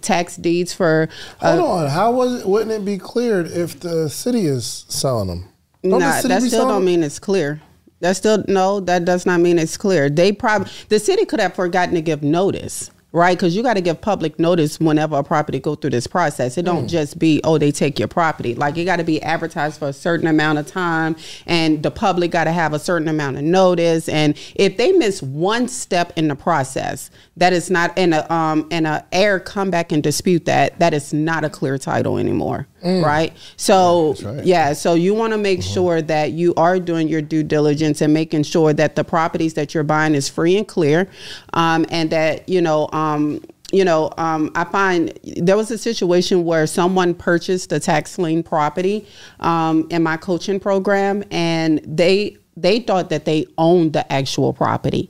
tax 0.00 0.36
deeds 0.36 0.72
for. 0.72 1.08
uh, 1.40 1.56
Hold 1.56 1.82
on, 1.82 1.90
how 1.90 2.12
was 2.12 2.40
it? 2.40 2.46
Wouldn't 2.46 2.70
it 2.70 2.84
be 2.84 2.98
cleared 2.98 3.46
if 3.46 3.80
the 3.80 4.08
city 4.08 4.46
is 4.46 4.69
selling 4.88 5.28
them? 5.28 5.48
The 5.82 5.88
Nah, 5.88 6.20
that 6.22 6.42
still 6.42 6.66
don't 6.66 6.76
them? 6.76 6.84
mean 6.84 7.02
it's 7.02 7.18
clear. 7.18 7.60
That 8.00 8.16
still 8.16 8.44
no, 8.48 8.80
that 8.80 9.04
does 9.04 9.26
not 9.26 9.40
mean 9.40 9.58
it's 9.58 9.76
clear. 9.76 10.08
They 10.08 10.32
probably 10.32 10.70
the 10.88 10.98
city 10.98 11.24
could 11.26 11.40
have 11.40 11.54
forgotten 11.54 11.94
to 11.94 12.00
give 12.02 12.22
notice, 12.22 12.90
right? 13.12 13.36
Because 13.36 13.54
you 13.54 13.62
got 13.62 13.74
to 13.74 13.82
give 13.82 14.00
public 14.00 14.38
notice 14.38 14.80
whenever 14.80 15.18
a 15.18 15.22
property 15.22 15.58
go 15.58 15.74
through 15.74 15.90
this 15.90 16.06
process. 16.06 16.56
It 16.56 16.62
don't 16.64 16.88
just 16.88 17.18
be 17.18 17.42
oh 17.44 17.58
they 17.58 17.70
take 17.72 17.98
your 17.98 18.08
property. 18.08 18.54
Like 18.54 18.78
it 18.78 18.86
got 18.86 18.96
to 18.96 19.04
be 19.04 19.20
advertised 19.22 19.78
for 19.78 19.88
a 19.88 19.92
certain 19.92 20.26
amount 20.28 20.58
of 20.58 20.66
time, 20.66 21.14
and 21.44 21.82
the 21.82 21.90
public 21.90 22.30
got 22.30 22.44
to 22.44 22.52
have 22.52 22.72
a 22.72 22.78
certain 22.78 23.08
amount 23.08 23.36
of 23.36 23.42
notice. 23.42 24.08
And 24.08 24.34
if 24.54 24.78
they 24.78 24.92
miss 24.92 25.22
one 25.22 25.68
step 25.68 26.12
in 26.16 26.28
the 26.28 26.36
process, 26.36 27.10
that 27.36 27.52
is 27.52 27.70
not 27.70 27.92
and 27.98 28.14
a 28.14 28.32
um 28.32 28.66
and 28.70 28.86
a 28.86 29.04
heir 29.12 29.40
come 29.40 29.70
back 29.70 29.92
and 29.92 30.02
dispute 30.02 30.46
that 30.46 30.78
that 30.78 30.94
is 30.94 31.12
not 31.12 31.44
a 31.44 31.50
clear 31.50 31.76
title 31.76 32.16
anymore, 32.16 32.66
right? 32.82 33.36
So 33.56 34.14
right. 34.22 34.44
yeah, 34.44 34.72
so 34.72 34.94
you 34.94 35.14
want 35.14 35.32
to 35.32 35.38
make 35.38 35.62
sure 35.62 36.02
that 36.02 36.32
you 36.32 36.54
are 36.56 36.78
doing 36.78 37.08
your 37.08 37.22
due 37.22 37.42
diligence 37.42 38.00
and 38.00 38.12
making 38.12 38.44
sure 38.44 38.72
that 38.72 38.96
the 38.96 39.04
properties 39.04 39.54
that 39.54 39.74
you're 39.74 39.84
buying 39.84 40.14
is 40.14 40.28
free 40.28 40.56
and 40.56 40.66
clear, 40.66 41.08
um, 41.52 41.86
and 41.90 42.10
that 42.10 42.48
you 42.48 42.60
know. 42.60 42.88
Um, 42.92 43.42
you 43.72 43.84
know, 43.84 44.10
um, 44.18 44.50
I 44.56 44.64
find 44.64 45.16
there 45.36 45.56
was 45.56 45.70
a 45.70 45.78
situation 45.78 46.44
where 46.44 46.66
someone 46.66 47.14
purchased 47.14 47.70
a 47.70 47.78
tax 47.78 48.18
lien 48.18 48.42
property 48.42 49.06
um, 49.38 49.86
in 49.90 50.02
my 50.02 50.16
coaching 50.16 50.58
program, 50.58 51.22
and 51.30 51.80
they 51.84 52.36
they 52.56 52.80
thought 52.80 53.10
that 53.10 53.24
they 53.24 53.46
owned 53.58 53.92
the 53.92 54.10
actual 54.12 54.52
property, 54.52 55.08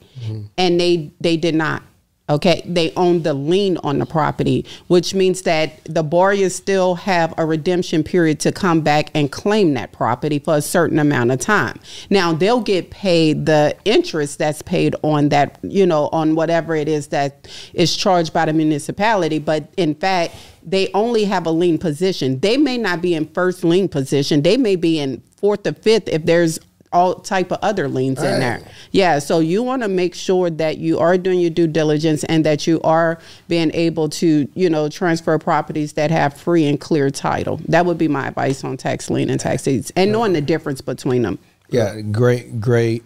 and 0.58 0.78
they 0.78 1.10
they 1.20 1.36
did 1.36 1.54
not. 1.54 1.82
Okay, 2.30 2.62
they 2.64 2.92
own 2.94 3.22
the 3.22 3.34
lien 3.34 3.76
on 3.78 3.98
the 3.98 4.06
property, 4.06 4.64
which 4.86 5.14
means 5.14 5.42
that 5.42 5.84
the 5.84 6.04
borrowers 6.04 6.54
still 6.54 6.94
have 6.94 7.34
a 7.36 7.44
redemption 7.44 8.04
period 8.04 8.38
to 8.40 8.52
come 8.52 8.82
back 8.82 9.10
and 9.14 9.32
claim 9.32 9.74
that 9.74 9.90
property 9.90 10.38
for 10.38 10.56
a 10.56 10.62
certain 10.62 11.00
amount 11.00 11.32
of 11.32 11.40
time. 11.40 11.80
Now 12.08 12.32
they'll 12.32 12.60
get 12.60 12.90
paid 12.90 13.46
the 13.46 13.76
interest 13.84 14.38
that's 14.38 14.62
paid 14.62 14.94
on 15.02 15.30
that, 15.30 15.58
you 15.62 15.84
know, 15.86 16.08
on 16.12 16.36
whatever 16.36 16.76
it 16.76 16.88
is 16.88 17.08
that 17.08 17.48
is 17.74 17.96
charged 17.96 18.32
by 18.32 18.44
the 18.44 18.52
municipality. 18.52 19.40
But 19.40 19.68
in 19.76 19.96
fact, 19.96 20.36
they 20.62 20.88
only 20.94 21.24
have 21.24 21.46
a 21.46 21.50
lien 21.50 21.78
position. 21.78 22.38
They 22.38 22.56
may 22.56 22.78
not 22.78 23.02
be 23.02 23.14
in 23.14 23.26
first 23.26 23.64
lien 23.64 23.88
position. 23.88 24.42
They 24.42 24.56
may 24.56 24.76
be 24.76 25.00
in 25.00 25.20
fourth 25.36 25.66
or 25.66 25.72
fifth 25.72 26.06
if 26.08 26.26
there's 26.26 26.60
all 26.92 27.14
type 27.14 27.52
of 27.52 27.58
other 27.62 27.88
liens 27.88 28.22
in 28.22 28.40
there. 28.40 28.60
Yeah, 28.90 29.20
so 29.20 29.38
you 29.38 29.62
want 29.62 29.82
to 29.82 29.88
make 29.88 30.14
sure 30.14 30.50
that 30.50 30.78
you 30.78 30.98
are 30.98 31.16
doing 31.16 31.40
your 31.40 31.50
due 31.50 31.68
diligence 31.68 32.24
and 32.24 32.44
that 32.44 32.66
you 32.66 32.80
are 32.82 33.18
being 33.48 33.70
able 33.74 34.08
to, 34.08 34.48
you 34.54 34.68
know, 34.68 34.88
transfer 34.88 35.38
properties 35.38 35.92
that 35.92 36.10
have 36.10 36.36
free 36.36 36.66
and 36.66 36.80
clear 36.80 37.10
title. 37.10 37.60
That 37.68 37.86
would 37.86 37.98
be 37.98 38.08
my 38.08 38.28
advice 38.28 38.64
on 38.64 38.76
tax 38.76 39.08
lien 39.08 39.30
and 39.30 39.38
tax 39.38 39.62
deeds 39.62 39.92
and 39.94 40.10
knowing 40.10 40.32
the 40.32 40.40
difference 40.40 40.80
between 40.80 41.22
them. 41.22 41.38
Yeah, 41.68 42.00
great, 42.00 42.60
great, 42.60 43.04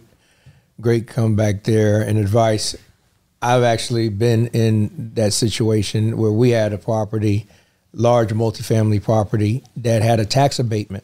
great 0.81 1.07
comeback 1.07 1.63
there 1.63 2.01
and 2.01 2.17
advice. 2.17 2.75
I've 3.41 3.63
actually 3.63 4.09
been 4.09 4.47
in 4.47 5.11
that 5.13 5.33
situation 5.33 6.17
where 6.17 6.31
we 6.31 6.49
had 6.49 6.73
a 6.73 6.79
property, 6.79 7.45
large 7.93 8.29
multifamily 8.29 9.03
property, 9.03 9.63
that 9.77 10.01
had 10.01 10.19
a 10.19 10.25
tax 10.25 10.57
abatement. 10.57 11.03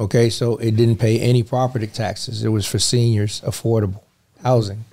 Okay, 0.00 0.30
so 0.30 0.56
it 0.56 0.76
didn't 0.76 0.96
pay 0.96 1.20
any 1.20 1.42
property 1.42 1.86
taxes. 1.86 2.42
It 2.42 2.48
was 2.48 2.66
for 2.66 2.78
seniors, 2.78 3.42
affordable 3.42 4.00
housing. 4.42 4.86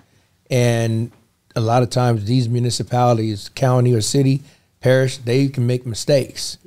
And 0.52 1.14
a 1.56 1.62
lot 1.62 1.82
of 1.82 1.90
times 1.90 2.26
these 2.26 2.50
municipalities, 2.50 3.48
county 3.56 3.94
or 3.94 4.02
city, 4.02 4.44
parish, 4.82 5.18
they 5.18 5.48
can 5.48 5.66
make 5.66 5.86
mistakes. 5.86 6.58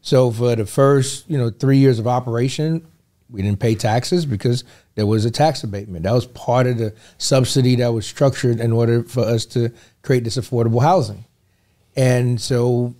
So 0.00 0.30
for 0.30 0.54
the 0.54 0.64
first, 0.64 1.28
you 1.28 1.36
know, 1.36 1.50
three 1.50 1.78
years 1.78 1.98
of 1.98 2.06
operation, 2.06 2.86
we 3.30 3.42
didn't 3.42 3.58
pay 3.58 3.74
taxes 3.74 4.24
because 4.24 4.62
there 4.94 5.06
was 5.06 5.24
a 5.24 5.30
tax 5.30 5.64
abatement. 5.64 6.04
That 6.04 6.12
was 6.12 6.26
part 6.26 6.68
of 6.68 6.78
the 6.78 6.94
subsidy 7.18 7.74
that 7.76 7.92
was 7.92 8.06
structured 8.06 8.60
in 8.60 8.70
order 8.70 9.02
for 9.02 9.24
us 9.24 9.44
to 9.46 9.72
create 10.02 10.22
this 10.22 10.36
affordable 10.36 10.82
housing. 10.82 11.24
And 11.96 12.40
so 12.40 12.94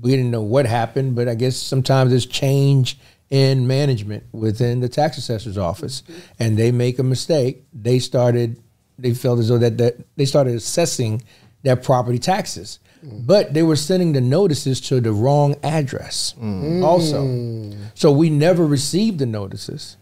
we 0.00 0.12
didn't 0.12 0.30
know 0.30 0.42
what 0.42 0.66
happened, 0.66 1.16
but 1.16 1.26
I 1.28 1.34
guess 1.34 1.56
sometimes 1.56 2.10
there's 2.10 2.26
change 2.26 2.96
in 3.30 3.66
management 3.66 4.24
within 4.32 4.80
the 4.80 4.88
tax 4.88 5.18
assessor's 5.18 5.58
office, 5.58 6.02
and 6.38 6.56
they 6.56 6.72
make 6.72 6.98
a 6.98 7.02
mistake. 7.02 7.64
They 7.72 7.98
started, 7.98 8.62
they 8.98 9.14
felt 9.14 9.38
as 9.38 9.48
though 9.48 9.58
that, 9.58 9.78
that 9.78 9.96
they 10.16 10.24
started 10.24 10.54
assessing 10.54 11.22
their 11.62 11.76
property 11.76 12.18
taxes, 12.18 12.78
but 13.02 13.54
they 13.54 13.62
were 13.62 13.76
sending 13.76 14.12
the 14.12 14.20
notices 14.20 14.80
to 14.80 15.00
the 15.00 15.12
wrong 15.12 15.54
address 15.62 16.34
mm. 16.40 16.82
also. 16.82 17.24
Mm. 17.24 17.76
So 17.94 18.10
we 18.12 18.30
never 18.30 18.66
received 18.66 19.18
the 19.18 19.26
notices. 19.26 19.96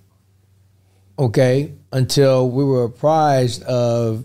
Okay, 1.19 1.73
until 1.93 2.51
we 2.51 2.63
were 2.63 2.85
apprised 2.85 3.63
of 3.63 4.25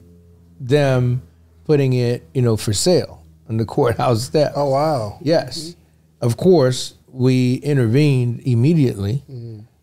them 0.59 1.21
putting 1.65 1.93
it, 1.93 2.27
you 2.33 2.41
know, 2.41 2.57
for 2.57 2.73
sale 2.73 3.23
on 3.47 3.57
the 3.57 3.65
courthouse 3.77 4.23
steps. 4.23 4.53
Oh 4.57 4.69
wow. 4.69 5.17
Yes. 5.21 5.75
Of 6.19 6.37
course, 6.37 6.95
we 7.11 7.55
intervened 7.55 8.41
immediately. 8.41 9.23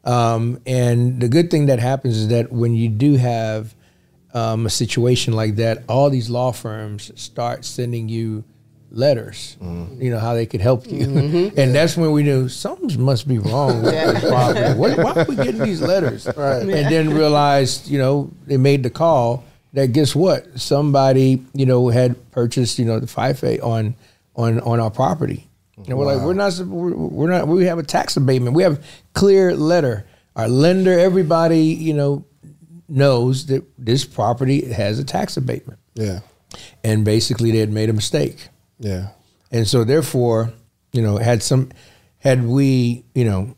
Um, 0.04 0.60
and 0.66 1.20
the 1.20 1.28
good 1.28 1.50
thing 1.50 1.66
that 1.66 1.78
happens 1.78 2.16
is 2.16 2.28
that 2.28 2.50
when 2.50 2.74
you 2.74 2.88
do 2.88 3.16
have 3.16 3.74
um, 4.32 4.66
a 4.66 4.70
situation 4.70 5.34
like 5.34 5.56
that, 5.56 5.84
all 5.88 6.10
these 6.10 6.30
law 6.30 6.52
firms 6.52 7.12
start 7.20 7.64
sending 7.64 8.08
you 8.08 8.44
letters, 8.90 9.58
you 9.60 10.10
know, 10.10 10.18
how 10.18 10.32
they 10.32 10.46
could 10.46 10.62
help 10.62 10.90
you. 10.90 11.52
and 11.56 11.74
that's 11.74 11.96
when 11.96 12.12
we 12.12 12.22
knew 12.22 12.48
something 12.48 13.00
must 13.00 13.28
be 13.28 13.38
wrong 13.38 13.82
with 13.82 13.92
this 13.92 14.30
property. 14.30 14.78
What, 14.78 14.98
why 14.98 15.12
are 15.22 15.26
we 15.26 15.36
getting 15.36 15.60
these 15.62 15.82
letters? 15.82 16.26
Right. 16.38 16.62
And 16.62 16.92
then 16.92 17.10
realized, 17.14 17.88
you 17.88 17.98
know, 17.98 18.30
they 18.46 18.56
made 18.56 18.82
the 18.82 18.90
call 18.90 19.44
that 19.72 19.92
guess 19.92 20.14
what? 20.14 20.58
Somebody, 20.58 21.44
you 21.52 21.66
know, 21.66 21.88
had 21.88 22.30
purchased, 22.30 22.78
you 22.78 22.84
know, 22.84 23.00
the 23.00 23.06
FIFA 23.06 23.62
on 23.62 23.96
on 24.36 24.60
on 24.60 24.80
our 24.80 24.90
property. 24.90 25.47
And 25.86 25.96
we're 25.96 26.06
like, 26.06 26.22
we're 26.22 26.34
not, 26.34 26.58
we're, 26.58 27.30
not, 27.30 27.48
we 27.48 27.64
have 27.66 27.78
a 27.78 27.82
tax 27.82 28.16
abatement. 28.16 28.54
We 28.56 28.62
have 28.62 28.84
clear 29.14 29.54
letter. 29.54 30.06
Our 30.36 30.48
lender, 30.48 30.98
everybody, 30.98 31.60
you 31.60 31.94
know, 31.94 32.24
knows 32.88 33.46
that 33.46 33.64
this 33.78 34.04
property 34.04 34.72
has 34.72 34.98
a 34.98 35.04
tax 35.04 35.36
abatement. 35.36 35.78
Yeah. 35.94 36.20
And 36.82 37.04
basically, 37.04 37.50
they 37.50 37.58
had 37.58 37.72
made 37.72 37.90
a 37.90 37.92
mistake. 37.92 38.48
Yeah. 38.78 39.08
And 39.50 39.66
so, 39.66 39.84
therefore, 39.84 40.52
you 40.92 41.02
know, 41.02 41.16
had 41.16 41.42
some, 41.42 41.70
had 42.18 42.44
we, 42.44 43.04
you 43.14 43.24
know, 43.24 43.54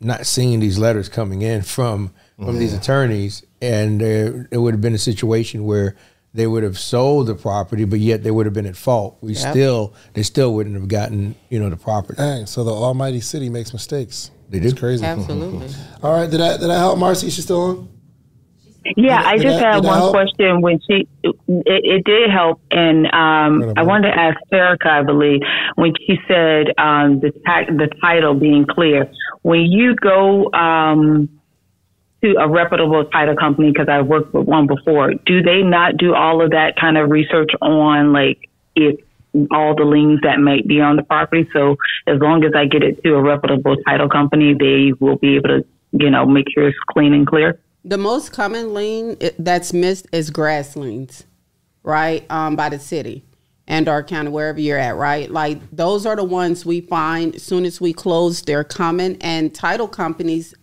not 0.00 0.26
seeing 0.26 0.60
these 0.60 0.78
letters 0.78 1.08
coming 1.08 1.42
in 1.42 1.62
from 1.62 2.12
from 2.36 2.58
these 2.58 2.74
attorneys, 2.74 3.44
and 3.60 4.00
there 4.00 4.48
it 4.50 4.58
would 4.58 4.74
have 4.74 4.80
been 4.80 4.94
a 4.94 4.98
situation 4.98 5.64
where 5.64 5.94
they 6.34 6.46
would 6.46 6.62
have 6.62 6.78
sold 6.78 7.26
the 7.26 7.34
property, 7.34 7.84
but 7.84 7.98
yet 7.98 8.22
they 8.22 8.30
would 8.30 8.46
have 8.46 8.54
been 8.54 8.66
at 8.66 8.76
fault. 8.76 9.18
We 9.20 9.34
Yep. 9.34 9.50
still, 9.52 9.92
they 10.14 10.22
still 10.22 10.54
wouldn't 10.54 10.74
have 10.76 10.88
gotten, 10.88 11.34
you 11.50 11.58
know, 11.60 11.68
the 11.68 11.76
property. 11.76 12.16
Dang. 12.16 12.46
So 12.46 12.64
the 12.64 12.70
Almighty 12.72 13.20
City 13.20 13.48
makes 13.50 13.72
mistakes. 13.72 14.30
They 14.50 14.58
do. 14.60 14.68
It's 14.68 14.78
crazy. 14.78 15.04
Absolutely. 15.04 15.68
All 16.02 16.12
right. 16.12 16.30
Did 16.30 16.40
I, 16.40 16.56
did 16.56 16.70
I 16.70 16.78
help, 16.78 16.98
Marcy? 16.98 17.28
She's 17.30 17.44
still 17.44 17.60
on? 17.62 17.88
Yeah, 18.96 19.18
Did- 19.22 19.26
I 19.26 19.32
did 19.36 19.42
just 19.42 19.60
that- 19.60 19.74
had 19.74 19.84
one 19.84 20.10
question. 20.10 20.60
When 20.60 20.80
she, 20.80 21.06
it, 21.22 21.34
it 21.46 22.04
did 22.04 22.30
help, 22.30 22.60
and 22.72 23.06
um, 23.12 23.72
I 23.76 23.82
wanted 23.84 24.10
to 24.10 24.18
ask 24.18 24.36
Erica, 24.52 24.90
I 24.90 25.02
believe, 25.04 25.40
when 25.76 25.92
she 26.04 26.16
said 26.26 26.66
um, 26.78 27.20
the 27.20 27.30
ti- 27.30 27.76
the 27.76 27.88
title 28.00 28.34
being 28.34 28.66
clear. 28.66 29.08
When 29.42 29.60
you 29.62 29.94
go 29.94 30.50
um, 30.52 31.28
to 32.22 32.34
a 32.38 32.48
reputable 32.48 33.04
title 33.06 33.36
company 33.36 33.70
because 33.72 33.88
I 33.88 34.00
worked 34.02 34.32
with 34.32 34.46
one 34.46 34.66
before, 34.66 35.12
do 35.26 35.42
they 35.42 35.62
not 35.62 35.96
do 35.96 36.14
all 36.14 36.42
of 36.42 36.50
that 36.50 36.74
kind 36.80 36.96
of 36.96 37.10
research 37.10 37.50
on 37.60 38.12
like 38.12 38.48
if 38.74 39.00
all 39.50 39.74
the 39.74 39.84
liens 39.84 40.20
that 40.22 40.38
might 40.38 40.66
be 40.66 40.80
on 40.80 40.96
the 40.96 41.02
property? 41.02 41.48
So 41.52 41.76
as 42.06 42.20
long 42.20 42.44
as 42.44 42.52
I 42.56 42.66
get 42.66 42.82
it 42.82 43.02
to 43.02 43.14
a 43.14 43.22
reputable 43.22 43.76
title 43.86 44.08
company, 44.08 44.54
they 44.58 44.92
will 45.00 45.16
be 45.16 45.36
able 45.36 45.48
to, 45.48 45.64
you 45.92 46.10
know, 46.10 46.26
make 46.26 46.46
sure 46.54 46.68
it's 46.68 46.78
clean 46.90 47.12
and 47.12 47.26
clear. 47.26 47.60
The 47.84 47.98
most 47.98 48.32
common 48.32 48.74
lien 48.74 49.16
that's 49.38 49.72
missed 49.72 50.06
is 50.12 50.30
grass 50.30 50.76
liens, 50.76 51.24
right? 51.82 52.24
Um, 52.30 52.54
by 52.54 52.68
the 52.68 52.78
city 52.78 53.24
and 53.68 53.88
our 53.88 54.02
county, 54.02 54.30
wherever 54.30 54.60
you're 54.60 54.78
at, 54.78 54.96
right? 54.96 55.30
Like 55.30 55.58
those 55.70 56.04
are 56.04 56.16
the 56.16 56.24
ones 56.24 56.66
we 56.66 56.80
find 56.80 57.36
as 57.36 57.42
soon 57.42 57.64
as 57.64 57.80
we 57.80 57.92
close, 57.92 58.42
they're 58.42 58.64
coming. 58.64 59.16
And 59.20 59.54
title 59.54 59.88
companies, 59.88 60.54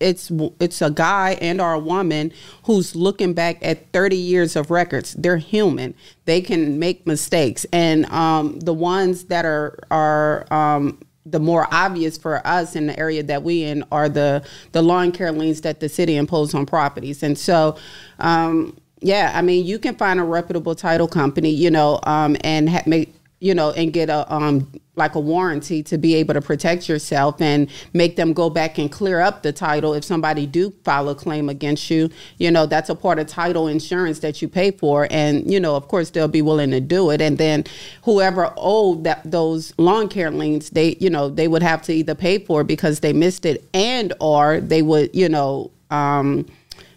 it's 0.00 0.30
it's 0.60 0.82
a 0.82 0.90
guy 0.90 1.38
and 1.40 1.60
or 1.60 1.72
a 1.72 1.78
woman 1.78 2.32
who's 2.64 2.94
looking 2.94 3.32
back 3.32 3.58
at 3.62 3.92
30 3.92 4.16
years 4.16 4.56
of 4.56 4.70
records. 4.70 5.14
They're 5.14 5.38
human. 5.38 5.94
They 6.24 6.40
can 6.40 6.78
make 6.78 7.06
mistakes, 7.06 7.64
and 7.72 8.06
um, 8.06 8.58
the 8.60 8.74
ones 8.74 9.24
that 9.24 9.44
are 9.44 9.78
are 9.90 10.52
um, 10.52 10.98
the 11.24 11.38
more 11.38 11.68
obvious 11.72 12.18
for 12.18 12.44
us 12.46 12.74
in 12.74 12.88
the 12.88 12.98
area 12.98 13.22
that 13.22 13.42
we 13.42 13.62
in 13.62 13.84
are 13.92 14.08
the 14.08 14.44
the 14.72 14.82
lawn 14.82 15.12
care 15.12 15.30
liens 15.30 15.60
that 15.60 15.78
the 15.80 15.88
city 15.88 16.16
imposed 16.16 16.54
on 16.54 16.66
properties 16.66 17.22
and 17.22 17.38
so 17.38 17.76
um 18.18 18.76
yeah 19.02 19.32
i 19.34 19.42
mean 19.42 19.64
you 19.64 19.78
can 19.78 19.94
find 19.96 20.20
a 20.20 20.22
reputable 20.22 20.74
title 20.74 21.08
company 21.08 21.50
you 21.50 21.70
know 21.70 21.98
um 22.04 22.36
and 22.42 22.70
ha- 22.70 22.82
make 22.86 23.14
you 23.40 23.54
know 23.54 23.72
and 23.72 23.92
get 23.92 24.08
a 24.08 24.32
um 24.32 24.70
like 24.94 25.14
a 25.14 25.20
warranty 25.20 25.82
to 25.82 25.96
be 25.96 26.14
able 26.14 26.34
to 26.34 26.40
protect 26.40 26.88
yourself 26.88 27.40
and 27.40 27.70
make 27.94 28.14
them 28.16 28.32
go 28.34 28.50
back 28.50 28.78
and 28.78 28.92
clear 28.92 29.20
up 29.20 29.42
the 29.42 29.52
title 29.52 29.94
if 29.94 30.04
somebody 30.04 30.46
do 30.46 30.70
file 30.84 31.08
a 31.08 31.14
claim 31.14 31.48
against 31.48 31.90
you. 31.90 32.10
You 32.36 32.50
know 32.50 32.66
that's 32.66 32.90
a 32.90 32.94
part 32.94 33.18
of 33.18 33.26
title 33.26 33.68
insurance 33.68 34.18
that 34.18 34.42
you 34.42 34.48
pay 34.48 34.70
for 34.70 35.08
and 35.10 35.50
you 35.50 35.58
know 35.58 35.76
of 35.76 35.88
course 35.88 36.10
they'll 36.10 36.28
be 36.28 36.42
willing 36.42 36.70
to 36.72 36.80
do 36.80 37.10
it. 37.10 37.20
And 37.22 37.38
then 37.38 37.64
whoever 38.04 38.52
owed 38.56 39.04
that 39.04 39.22
those 39.30 39.72
lawn 39.78 40.08
care 40.08 40.30
liens 40.30 40.70
they 40.70 40.96
you 41.00 41.08
know 41.08 41.28
they 41.28 41.48
would 41.48 41.62
have 41.62 41.82
to 41.82 41.92
either 41.92 42.14
pay 42.14 42.38
for 42.38 42.60
it 42.60 42.66
because 42.66 43.00
they 43.00 43.12
missed 43.12 43.46
it 43.46 43.64
and 43.72 44.12
or 44.20 44.60
they 44.60 44.82
would 44.82 45.14
you 45.14 45.28
know 45.28 45.70
um 45.90 46.46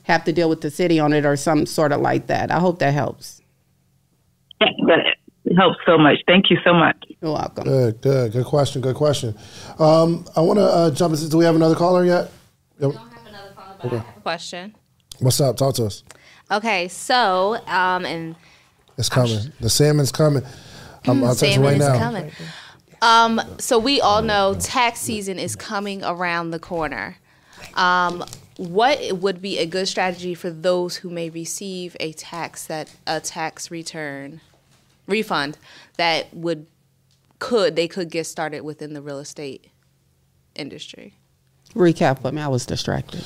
have 0.06 0.24
to 0.24 0.32
deal 0.34 0.50
with 0.50 0.62
the 0.62 0.72
city 0.72 1.00
on 1.00 1.14
it 1.14 1.26
or 1.26 1.36
some 1.36 1.66
sort 1.66 1.92
of 1.92 2.02
like 2.02 2.28
that 2.28 2.50
i 2.52 2.60
hope 2.60 2.80
that 2.80 2.94
helps 2.94 3.42
That 4.60 5.16
helps 5.58 5.78
so 5.86 5.98
much. 5.98 6.18
Thank 6.28 6.50
you 6.50 6.58
so 6.64 6.74
much. 6.74 6.98
you're 7.22 7.32
welcome 7.34 7.64
Good, 7.66 8.02
good, 8.02 8.32
good 8.32 8.46
question, 8.46 8.82
good 8.82 8.96
question. 8.96 9.36
Um, 9.80 10.26
I 10.36 10.42
want 10.42 10.58
to 10.60 10.64
uh, 10.66 10.92
jump 10.92 11.14
into. 11.14 11.30
Do 11.30 11.38
we 11.38 11.46
have 11.46 11.56
another 11.56 11.76
caller 11.76 12.04
yet? 12.06 12.32
Yep. 12.80 12.94
a 13.84 14.04
question. 14.24 14.76
What's 15.20 15.40
up? 15.42 15.58
Talk 15.58 15.76
to 15.76 15.86
us. 15.86 16.04
Okay, 16.52 16.88
so 16.88 17.56
um, 17.68 18.06
and 18.06 18.36
It's 18.98 19.10
coming. 19.10 19.52
The 19.60 19.70
salmon's 19.70 20.12
coming. 20.12 20.44
I'm, 21.06 21.24
I'll 21.24 21.36
tell 21.36 21.50
you 21.50 21.56
salmon 21.56 21.64
right 21.72 21.82
is 21.82 21.88
now. 21.88 22.00
coming. 22.00 22.32
Um, 23.02 23.42
so 23.60 23.78
we 23.78 24.02
all 24.02 24.22
know 24.22 24.56
tax 24.60 25.00
season 25.00 25.38
is 25.38 25.56
coming 25.56 26.04
around 26.04 26.52
the 26.52 26.60
corner. 26.60 27.18
Um, 27.76 28.24
what 28.58 29.00
would 29.14 29.42
be 29.42 29.58
a 29.60 29.66
good 29.66 29.88
strategy 29.88 30.34
for 30.34 30.50
those 30.50 30.98
who 30.98 31.10
may 31.10 31.30
receive 31.30 31.96
a 32.00 32.14
tax 32.14 32.66
that 32.68 32.94
a 33.06 33.20
tax 33.20 33.70
return 33.70 34.42
refund 35.08 35.58
that 35.98 36.34
would 36.34 36.66
could 37.40 37.76
they 37.76 37.88
could 37.88 38.10
get 38.10 38.26
started 38.26 38.62
within 38.62 38.94
the 38.94 39.02
real 39.02 39.20
estate 39.20 39.70
industry? 40.56 41.14
recap 41.74 42.22
for 42.22 42.32
me 42.32 42.42
i 42.42 42.48
was 42.48 42.66
distracted 42.66 43.24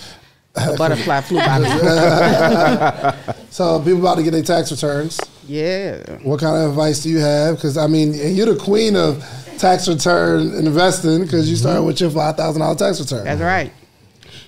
a 0.56 0.76
butterfly 0.76 1.22
flew 1.22 1.38
by 1.38 3.16
So 3.52 3.80
people 3.80 4.00
about 4.00 4.16
to 4.18 4.24
get 4.24 4.32
their 4.32 4.44
tax 4.44 4.72
returns. 4.72 5.20
yeah 5.48 6.18
What 6.24 6.40
kind 6.40 6.56
of 6.64 6.72
advice 6.72 7.04
do 7.04 7.10
you 7.10 7.20
have? 7.20 7.56
Because 7.56 7.78
I 7.78 7.88
mean, 7.88 8.14
you're 8.14 8.52
the 8.54 8.60
queen 8.60 8.96
of 8.96 9.24
tax 9.58 9.88
return 9.88 10.54
investing 10.56 11.22
because 11.22 11.50
you 11.50 11.56
started 11.56 11.84
with 11.84 12.00
your 12.02 12.10
five 12.10 12.36
thousand 12.38 12.62
dollar 12.62 12.76
tax 12.76 13.00
return. 13.00 13.26
That's 13.26 13.42
right. 13.42 13.72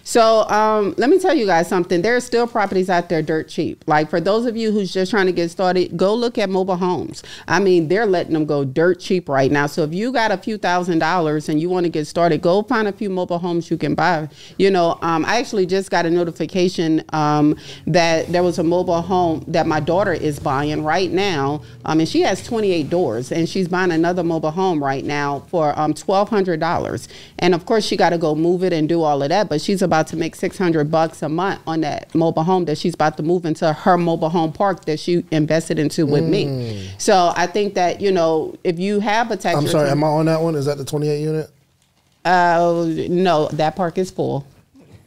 So 0.04 0.48
um, 0.50 0.94
let 0.98 1.10
me 1.10 1.20
tell 1.20 1.34
you 1.34 1.46
guys 1.46 1.68
something. 1.68 2.02
There 2.02 2.16
are 2.16 2.22
still 2.22 2.48
properties 2.48 2.90
out 2.90 3.10
there 3.10 3.22
dirt 3.22 3.48
cheap. 3.48 3.84
Like 3.88 4.10
for 4.10 4.20
those 4.20 4.46
of 4.46 4.58
you 4.58 4.72
who's 4.72 4.92
just 4.92 5.12
trying 5.12 5.28
to 5.28 5.32
get 5.32 5.50
started, 5.50 5.96
go 5.96 6.14
look 6.14 6.38
at 6.38 6.50
mobile 6.50 6.76
homes. 6.76 7.24
I 7.48 7.60
mean, 7.60 7.88
they're 7.88 8.06
letting 8.06 8.34
them 8.34 8.46
go 8.46 8.64
dirt 8.64 9.00
cheap 9.00 9.30
right 9.30 9.52
now. 9.52 9.68
So 9.68 9.84
if 9.84 9.94
you 9.94 10.12
got 10.12 10.32
a 10.32 10.38
few 10.38 10.58
thousand 10.58 11.00
dollars 11.00 11.50
and 11.50 11.60
you 11.60 11.70
want 11.70 11.86
to 11.86 11.90
get 11.90 12.06
started, 12.08 12.42
go 12.42 12.64
find 12.64 12.88
a 12.88 12.92
few 12.92 13.10
mobile 13.10 13.40
homes 13.40 13.70
you 13.70 13.78
can 13.78 13.96
buy. 13.96 14.30
You 14.58 14.72
know, 14.72 14.98
um, 15.02 15.26
I 15.26 15.38
actually 15.38 15.66
just 15.66 15.92
got 15.92 16.06
a 16.06 16.10
notification 16.10 17.04
um, 17.10 17.56
that 17.88 18.28
there 18.32 18.44
was 18.44 18.60
a 18.60 18.64
mobile 18.64 19.02
home 19.02 19.44
that 19.48 19.68
my 19.68 19.80
daughter 19.80 20.14
is 20.14 20.40
buying 20.40 20.84
right 20.84 21.12
now, 21.12 21.62
um, 21.86 22.00
and 22.00 22.10
she 22.10 22.22
has 22.22 22.44
28 22.44 22.90
doors, 22.90 23.32
and 23.32 23.48
she's 23.48 23.68
buying 23.68 23.92
another 23.92 24.24
mobile 24.24 24.52
home 24.52 24.84
right 24.84 25.06
now 25.06 25.40
for 25.50 25.78
um, 25.80 25.94
$1,200. 25.94 27.08
And 27.40 27.54
of 27.54 27.66
course, 27.66 27.86
she 27.86 27.96
got 27.98 28.12
to 28.12 28.18
go 28.18 28.36
move 28.36 28.64
it 28.64 28.74
and 28.74 28.88
do 28.90 29.02
all 29.02 29.22
of 29.22 29.30
that, 29.30 29.50
but 29.50 29.62
she's 29.62 29.82
about 29.92 30.08
to 30.08 30.16
make 30.16 30.36
600 30.38 30.90
bucks 30.90 31.22
a 31.22 31.28
month 31.28 31.60
on 31.68 31.82
that 31.82 32.16
mobile 32.16 32.44
home 32.44 32.64
that 32.64 32.78
she's 32.78 32.94
about 32.94 33.18
to 33.18 33.24
move 33.24 33.46
into 33.46 33.74
her 33.74 33.98
mobile 33.98 34.30
home 34.30 34.54
park 34.54 34.86
that 34.86 34.98
she 35.02 35.26
invested 35.32 35.78
into 35.78 36.06
with 36.06 36.24
me. 36.24 36.90
So 36.98 37.34
I 37.36 37.46
think 37.46 37.74
that 37.74 38.00
you 38.00 38.10
know 38.10 38.56
if 38.64 38.80
you 38.80 39.02
have 39.02 39.32
a 39.32 39.36
tax 39.38 39.58
I'm 39.58 39.68
sorry, 39.68 39.90
am 39.90 40.02
I 40.02 40.08
on 40.08 40.28
that 40.28 40.40
one? 40.42 40.56
Is 40.56 40.66
that 40.68 40.78
the 40.78 40.86
28 40.86 41.22
unit? 41.22 41.50
uh, 42.24 42.86
no, 43.10 43.50
that 43.50 43.76
park 43.76 43.98
is 43.98 44.10
full. 44.12 44.48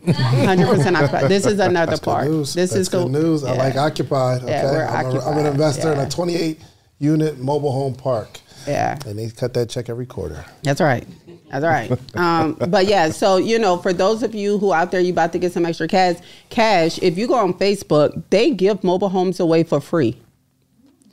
Hundred 0.06 0.66
percent 0.68 0.96
occupied. 0.96 1.30
This 1.30 1.46
is 1.46 1.58
another 1.58 1.92
That's 1.92 2.00
park. 2.00 2.28
news. 2.28 2.52
This 2.52 2.70
That's 2.70 2.80
is 2.80 2.88
the 2.90 3.04
good 3.04 3.12
news. 3.12 3.42
I 3.42 3.54
like 3.56 3.76
occupied. 3.76 4.42
Okay, 4.42 4.50
Yeah, 4.52 4.70
we're 4.70 4.84
I'm, 4.84 5.06
a- 5.06 5.08
I'm 5.08 5.14
an 5.14 5.16
occupied, 5.46 5.46
investor 5.46 5.92
in 5.94 5.98
a 6.00 6.10
28 6.10 6.60
unit 6.98 7.38
mobile 7.38 7.72
home 7.72 7.94
park, 7.94 8.38
Yeah, 8.66 8.98
and 9.06 9.18
they 9.18 9.30
cut 9.30 9.54
that 9.54 9.70
check 9.70 9.88
every 9.88 10.06
quarter. 10.06 10.44
that's 10.62 10.80
right. 10.80 11.06
That's 11.50 11.64
right. 11.64 12.16
Um, 12.16 12.54
but 12.68 12.86
yeah, 12.86 13.10
so 13.10 13.36
you 13.36 13.58
know, 13.58 13.76
for 13.76 13.92
those 13.92 14.22
of 14.22 14.34
you 14.34 14.58
who 14.58 14.72
out 14.72 14.90
there, 14.90 15.00
you 15.00 15.12
about 15.12 15.32
to 15.32 15.38
get 15.38 15.52
some 15.52 15.64
extra 15.66 15.86
cash. 15.86 16.16
Cash. 16.50 16.98
If 17.00 17.16
you 17.16 17.26
go 17.28 17.34
on 17.34 17.54
Facebook, 17.54 18.22
they 18.30 18.50
give 18.50 18.82
mobile 18.82 19.08
homes 19.08 19.38
away 19.40 19.62
for 19.62 19.80
free. 19.80 20.20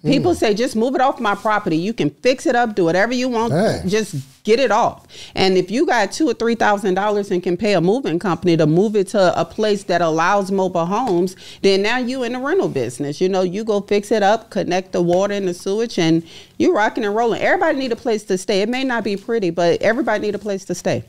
People 0.03 0.31
mm. 0.31 0.35
say 0.35 0.53
just 0.55 0.75
move 0.75 0.95
it 0.95 1.01
off 1.01 1.19
my 1.19 1.35
property. 1.35 1.77
You 1.77 1.93
can 1.93 2.09
fix 2.09 2.47
it 2.47 2.55
up, 2.55 2.73
do 2.73 2.85
whatever 2.85 3.13
you 3.13 3.29
want. 3.29 3.53
Dang. 3.53 3.87
Just 3.87 4.15
get 4.43 4.59
it 4.59 4.71
off. 4.71 5.05
And 5.35 5.57
if 5.57 5.69
you 5.69 5.85
got 5.85 6.11
two 6.11 6.27
or 6.27 6.33
three 6.33 6.55
thousand 6.55 6.95
dollars 6.95 7.29
and 7.29 7.43
can 7.43 7.55
pay 7.55 7.73
a 7.73 7.81
moving 7.81 8.17
company 8.17 8.57
to 8.57 8.65
move 8.65 8.95
it 8.95 9.09
to 9.09 9.39
a 9.39 9.45
place 9.45 9.83
that 9.83 10.01
allows 10.01 10.51
mobile 10.51 10.87
homes, 10.87 11.35
then 11.61 11.83
now 11.83 11.99
you 11.99 12.23
in 12.23 12.33
the 12.33 12.39
rental 12.39 12.67
business. 12.67 13.21
You 13.21 13.29
know, 13.29 13.43
you 13.43 13.63
go 13.63 13.81
fix 13.81 14.11
it 14.11 14.23
up, 14.23 14.49
connect 14.49 14.91
the 14.91 15.03
water 15.03 15.35
and 15.35 15.47
the 15.47 15.53
sewage, 15.53 15.99
and 15.99 16.23
you 16.57 16.75
rocking 16.75 17.05
and 17.05 17.15
rolling. 17.15 17.41
Everybody 17.41 17.77
need 17.77 17.91
a 17.91 17.95
place 17.95 18.23
to 18.23 18.39
stay. 18.39 18.61
It 18.61 18.69
may 18.69 18.83
not 18.83 19.03
be 19.03 19.17
pretty, 19.17 19.51
but 19.51 19.81
everybody 19.83 20.25
need 20.25 20.33
a 20.33 20.39
place 20.39 20.65
to 20.65 20.75
stay. 20.75 21.03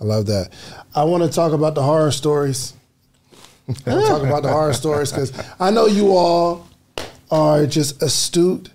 I 0.00 0.04
love 0.04 0.26
that. 0.26 0.50
I 0.94 1.04
want 1.04 1.22
to 1.22 1.30
talk 1.30 1.52
about 1.52 1.74
the 1.74 1.82
horror 1.82 2.10
stories. 2.10 2.74
I 3.68 3.72
want 3.94 4.02
to 4.02 4.08
talk 4.08 4.22
about 4.22 4.42
the 4.42 4.50
horror 4.50 4.74
stories 4.74 5.10
because 5.10 5.32
I 5.58 5.70
know 5.70 5.86
you 5.86 6.14
all 6.14 6.68
are 7.30 7.66
just 7.66 8.02
astute, 8.02 8.70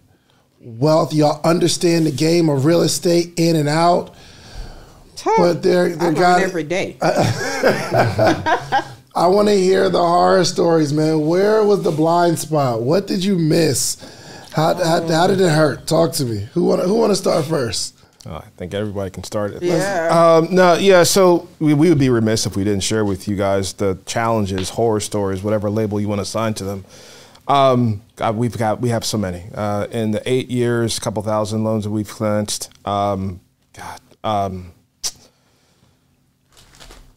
wealth. 0.59 1.13
Y'all 1.13 1.41
understand 1.43 2.05
the 2.05 2.11
game 2.11 2.49
of 2.49 2.65
real 2.65 2.81
estate 2.81 3.33
in 3.37 3.55
and 3.55 3.69
out. 3.69 4.15
But 5.37 5.61
they're 5.61 5.87
I 5.87 5.89
they 5.89 6.05
learn 6.05 6.13
got 6.13 6.41
every 6.41 6.63
day. 6.63 6.95
I 7.01 8.85
want 9.27 9.49
to 9.49 9.53
hear 9.53 9.89
the 9.89 9.99
horror 9.99 10.45
stories, 10.45 10.93
man. 10.93 11.25
Where 11.25 11.63
was 11.63 11.83
the 11.83 11.91
blind 11.91 12.39
spot? 12.39 12.81
What 12.81 13.07
did 13.07 13.23
you 13.23 13.37
miss? 13.37 13.97
How, 14.53 14.73
how, 14.75 15.05
how 15.07 15.27
did 15.27 15.41
it 15.41 15.49
hurt? 15.49 15.87
Talk 15.87 16.13
to 16.13 16.25
me. 16.25 16.47
Who 16.53 16.65
want 16.65 16.81
who 16.83 16.95
want 16.95 17.11
to 17.11 17.15
start 17.15 17.45
first? 17.45 17.95
Oh, 18.25 18.35
I 18.35 18.47
think 18.57 18.73
everybody 18.73 19.09
can 19.09 19.23
start 19.23 19.53
it. 19.53 19.63
Yeah. 19.63 20.09
Um, 20.11 20.53
no, 20.53 20.73
yeah. 20.75 21.03
So 21.03 21.47
we, 21.59 21.73
we 21.73 21.89
would 21.89 21.99
be 21.99 22.09
remiss 22.09 22.45
if 22.45 22.55
we 22.55 22.63
didn't 22.63 22.83
share 22.83 23.05
with 23.05 23.27
you 23.27 23.35
guys 23.35 23.73
the 23.73 23.97
challenges, 24.05 24.69
horror 24.69 24.99
stories, 24.99 25.41
whatever 25.41 25.69
label 25.69 26.01
you 26.01 26.07
want 26.07 26.19
to 26.19 26.23
assign 26.23 26.53
to 26.55 26.63
them. 26.63 26.85
Um, 27.49 28.03
God, 28.15 28.37
we've 28.37 28.55
got 28.57 28.79
we 28.79 28.89
have 28.89 29.03
so 29.03 29.17
many. 29.17 29.43
Uh, 29.53 29.87
in 29.91 30.11
the 30.11 30.21
eight 30.29 30.49
years, 30.49 30.97
a 30.97 31.01
couple 31.01 31.21
thousand 31.23 31.63
loans 31.63 31.83
that 31.83 31.89
we've 31.89 32.07
cleansed. 32.07 32.69
Um, 32.85 33.41
God. 33.73 33.99
Um, 34.23 34.71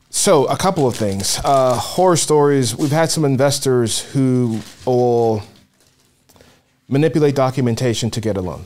so 0.08 0.46
a 0.46 0.56
couple 0.56 0.86
of 0.86 0.96
things. 0.96 1.38
Uh, 1.44 1.74
horror 1.74 2.16
stories. 2.16 2.74
We've 2.76 2.90
had 2.92 3.10
some 3.10 3.24
investors 3.24 4.00
who 4.00 4.60
will 4.86 5.42
manipulate 6.88 7.34
documentation 7.34 8.10
to 8.10 8.20
get 8.20 8.36
a 8.36 8.40
loan. 8.40 8.64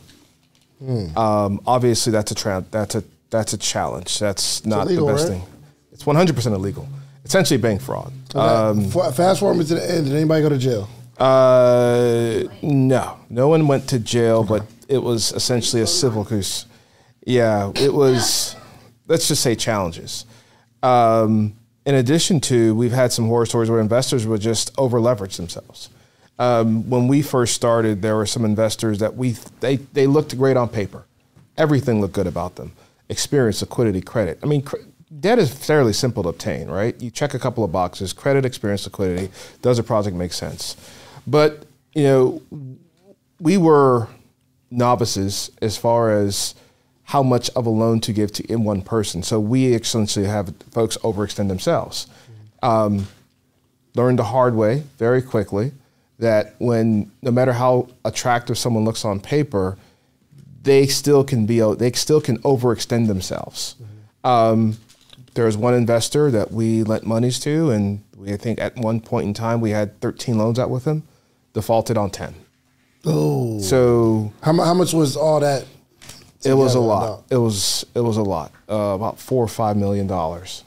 Um, 1.17 1.61
obviously, 1.67 2.13
that's 2.13 2.31
a 2.31 2.35
tra- 2.35 2.65
that's 2.71 2.95
a 2.95 3.03
that's 3.31 3.55
a 3.55 3.59
challenge. 3.59 4.19
That's 4.19 4.65
not 4.65 4.87
illegal, 4.87 5.07
the 5.07 5.13
best 5.15 5.29
right? 5.29 5.39
thing. 5.41 5.49
It's 5.93 6.07
100 6.07 6.37
percent 6.37 6.55
illegal. 6.55 6.87
Essentially, 7.25 7.59
bank 7.59 7.81
fraud. 7.81 8.13
Um, 8.37 8.85
Fa- 8.91 9.11
Fast 9.13 9.41
forward 9.41 9.67
to 9.67 9.75
the 9.75 9.91
end. 9.91 10.07
Did 10.07 10.15
anybody 10.15 10.43
go 10.43 10.49
to 10.51 10.59
jail? 10.59 10.89
Uh, 11.19 12.43
no, 12.63 13.19
no 13.31 13.49
one 13.49 13.67
went 13.69 13.89
to 13.89 13.99
jail, 13.99 14.45
but 14.45 14.67
it 14.89 14.99
was 14.99 15.33
essentially 15.33 15.83
a 15.83 15.87
civil 15.87 16.25
case. 16.25 16.67
Yeah, 17.25 17.73
it 17.75 17.93
was. 17.93 18.57
Let's 19.09 19.29
just 19.29 19.43
say 19.43 19.55
challenges. 19.55 20.27
Um, 20.83 21.55
in 21.85 21.95
addition 21.95 22.41
to, 22.43 22.75
we've 22.75 22.93
had 22.93 23.13
some 23.13 23.27
horror 23.29 23.47
stories 23.47 23.71
where 23.71 23.81
investors 23.81 24.27
would 24.27 24.41
just 24.41 24.73
over 24.77 25.01
leverage 25.01 25.37
themselves. 25.37 25.89
Um, 26.39 26.89
when 26.91 27.09
we 27.09 27.23
first 27.23 27.55
started, 27.55 28.03
there 28.03 28.17
were 28.17 28.27
some 28.27 28.45
investors 28.45 28.99
that 28.99 29.17
we 29.17 29.37
they 29.61 29.77
they 29.77 30.07
looked 30.07 30.37
great 30.37 30.57
on 30.57 30.69
paper, 30.69 31.07
everything 31.57 32.01
looked 32.01 32.15
good 32.15 32.27
about 32.27 32.57
them, 32.57 32.73
experience, 33.09 33.63
liquidity, 33.63 34.03
credit. 34.03 34.39
I 34.43 34.47
mean, 34.47 34.63
cr- 34.63 34.77
debt 35.19 35.39
is 35.39 35.51
fairly 35.51 35.95
simple 35.95 36.23
to 36.25 36.29
obtain, 36.29 36.69
right? 36.69 37.01
You 37.01 37.11
check 37.11 37.33
a 37.33 37.39
couple 37.39 37.65
of 37.65 37.73
boxes: 37.73 38.13
credit, 38.13 38.45
experience, 38.45 38.85
liquidity. 38.85 39.31
Does 39.63 39.79
a 39.79 39.83
project 39.83 40.15
make 40.15 40.35
sense? 40.35 40.77
But 41.27 41.65
you 41.95 42.05
know, 42.05 42.43
we 43.41 43.57
were 43.57 44.09
novices 44.71 45.51
as 45.63 45.77
far 45.77 46.11
as 46.11 46.55
how 47.05 47.23
much 47.23 47.49
of 47.51 47.67
a 47.67 47.71
loan 47.71 48.01
to 48.01 48.13
give 48.13 48.33
to 48.33 48.45
in 48.51 48.65
one 48.65 48.83
person. 48.83 49.23
So 49.23 49.39
we 49.39 49.75
essentially 49.75 50.27
have 50.27 50.53
folks 50.73 50.97
overextend 50.99 51.49
themselves. 51.49 52.09
Um, 52.63 53.07
learned 53.95 54.19
the 54.19 54.25
hard 54.25 54.55
way 54.55 54.83
very 54.99 55.23
quickly 55.23 55.73
that 56.19 56.55
when 56.59 57.11
no 57.23 57.31
matter 57.31 57.53
how 57.53 57.89
attractive 58.05 58.59
someone 58.59 58.85
looks 58.85 59.05
on 59.05 59.21
paper, 59.21 59.77
they 60.63 60.87
still 60.87 61.23
can 61.23 61.47
be 61.47 61.61
they 61.75 61.93
still 61.93 62.21
can 62.21 62.39
overextend 62.39 63.07
themselves. 63.07 63.77
Um, 64.25 64.79
there 65.35 65.45
was 65.45 65.57
one 65.57 65.75
investor 65.75 66.31
that 66.31 66.51
we 66.51 66.83
lent 66.83 67.07
monies 67.07 67.39
to, 67.41 67.71
and 67.71 68.03
we 68.17 68.33
I 68.33 68.37
think 68.37 68.61
at 68.61 68.77
one 68.77 69.01
point 69.01 69.27
in 69.29 69.35
time 69.35 69.61
we 69.61 69.71
had 69.71 70.01
13 70.01 70.37
loans 70.37 70.59
out 70.59 70.71
with 70.71 70.85
him, 70.85 71.05
defaulted 71.61 71.97
on 71.97 72.11
10. 72.11 72.35
Oh, 73.07 73.59
So 73.61 74.31
how, 74.43 74.53
how 74.53 74.75
much 74.75 74.93
was 74.93 75.17
all 75.17 75.41
that? 75.41 75.65
it 76.45 76.53
was 76.53 76.75
a 76.75 76.81
lot. 76.81 77.25
It 77.31 77.39
was 77.39 77.85
it 77.95 78.01
was 78.01 78.19
a 78.19 78.23
lot. 78.23 78.53
Uh, 78.69 78.95
about 78.95 79.19
four 79.19 79.43
or 79.43 79.49
five 79.49 79.77
million 79.77 80.07
dollars. 80.07 80.63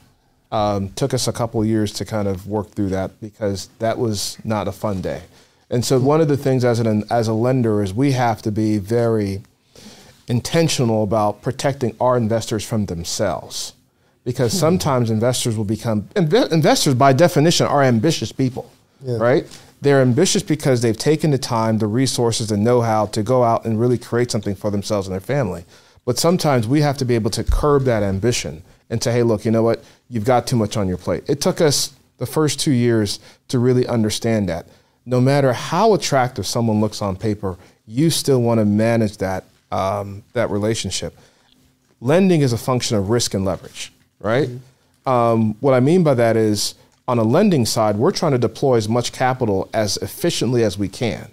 Um, 0.52 0.90
took 0.90 1.14
us 1.14 1.28
a 1.28 1.32
couple 1.32 1.62
of 1.62 1.68
years 1.68 1.94
to 1.94 2.06
kind 2.06 2.28
of 2.28 2.48
work 2.48 2.72
through 2.72 2.90
that 2.90 3.12
because 3.22 3.70
that 3.78 3.98
was 4.00 4.38
not 4.44 4.68
a 4.68 4.72
fun 4.72 5.00
day. 5.00 5.22
And 5.70 5.86
so 5.86 6.00
one 6.00 6.22
of 6.22 6.28
the 6.28 6.36
things 6.38 6.66
as 6.66 6.80
an 6.80 7.04
as 7.12 7.28
a 7.28 7.34
lender 7.34 7.84
is 7.84 7.94
we 7.94 8.12
have 8.14 8.42
to 8.42 8.52
be 8.52 8.80
very 8.80 9.44
intentional 10.28 11.04
about 11.04 11.42
protecting 11.44 11.96
our 12.02 12.18
investors 12.18 12.66
from 12.66 12.88
themselves 12.88 13.74
because 14.26 14.52
sometimes 14.58 15.10
investors 15.12 15.56
will 15.56 15.66
become 15.78 16.02
inve- 16.16 16.52
investors 16.52 16.94
by 16.96 17.14
definition 17.14 17.66
are 17.68 17.84
ambitious 17.84 18.32
people 18.32 18.66
right 19.02 19.46
they're 19.82 20.02
ambitious 20.02 20.44
because 20.44 20.82
they've 20.82 20.98
taken 20.98 21.32
the 21.32 21.38
time 21.38 21.78
the 21.78 21.88
resources 21.88 22.48
the 22.48 22.58
know-how 22.58 23.06
to 23.08 23.24
go 23.24 23.44
out 23.44 23.66
and 23.66 23.80
really 23.80 23.98
create 23.98 24.32
something 24.32 24.56
for 24.56 24.72
themselves 24.72 25.08
and 25.08 25.14
their 25.14 25.22
family. 25.22 25.66
But 26.06 26.18
sometimes 26.18 26.68
we 26.68 26.82
have 26.82 26.98
to 26.98 27.06
be 27.06 27.16
able 27.16 27.32
to 27.32 27.44
curb 27.44 27.84
that 27.84 28.04
ambition 28.04 28.64
and 28.90 29.02
say 29.02 29.12
hey 29.12 29.24
look 29.24 29.46
you 29.46 29.52
know 29.52 29.64
what? 29.64 29.84
You've 30.10 30.26
got 30.26 30.48
too 30.48 30.56
much 30.56 30.78
on 30.78 30.88
your 30.88 30.98
plate. 30.98 31.24
It 31.28 31.42
took 31.42 31.62
us 31.62 31.94
the 32.18 32.26
first 32.26 32.60
two 32.60 32.72
years 32.72 33.20
to 33.48 33.60
really 33.60 33.88
understand 33.88 34.50
that. 34.50 34.68
No 35.06 35.22
matter 35.22 35.54
how 35.54 35.94
attractive 35.94 36.46
someone 36.46 36.82
looks 36.82 37.02
on 37.02 37.16
paper 37.16 37.58
you 37.90 38.12
still 38.12 38.42
want 38.42 38.60
to 38.60 38.66
manage 38.66 39.18
that 39.18 39.44
um, 39.72 40.24
that 40.34 40.50
relationship. 40.52 41.18
Lending 42.00 42.42
is 42.42 42.54
a 42.54 42.58
function 42.58 42.96
of 42.98 43.10
risk 43.10 43.34
and 43.34 43.44
leverage, 43.44 43.92
right? 44.20 44.50
Um, 45.06 45.56
what 45.60 45.74
I 45.74 45.80
mean 45.80 46.04
by 46.04 46.14
that 46.14 46.38
is 46.38 46.76
on 47.10 47.18
a 47.18 47.24
lending 47.24 47.66
side, 47.66 47.96
we're 47.96 48.12
trying 48.12 48.34
to 48.34 48.38
deploy 48.38 48.76
as 48.76 48.88
much 48.88 49.12
capital 49.12 49.68
as 49.74 49.98
efficiently 49.98 50.64
as 50.64 50.78
we 50.78 50.88
can. 50.88 51.28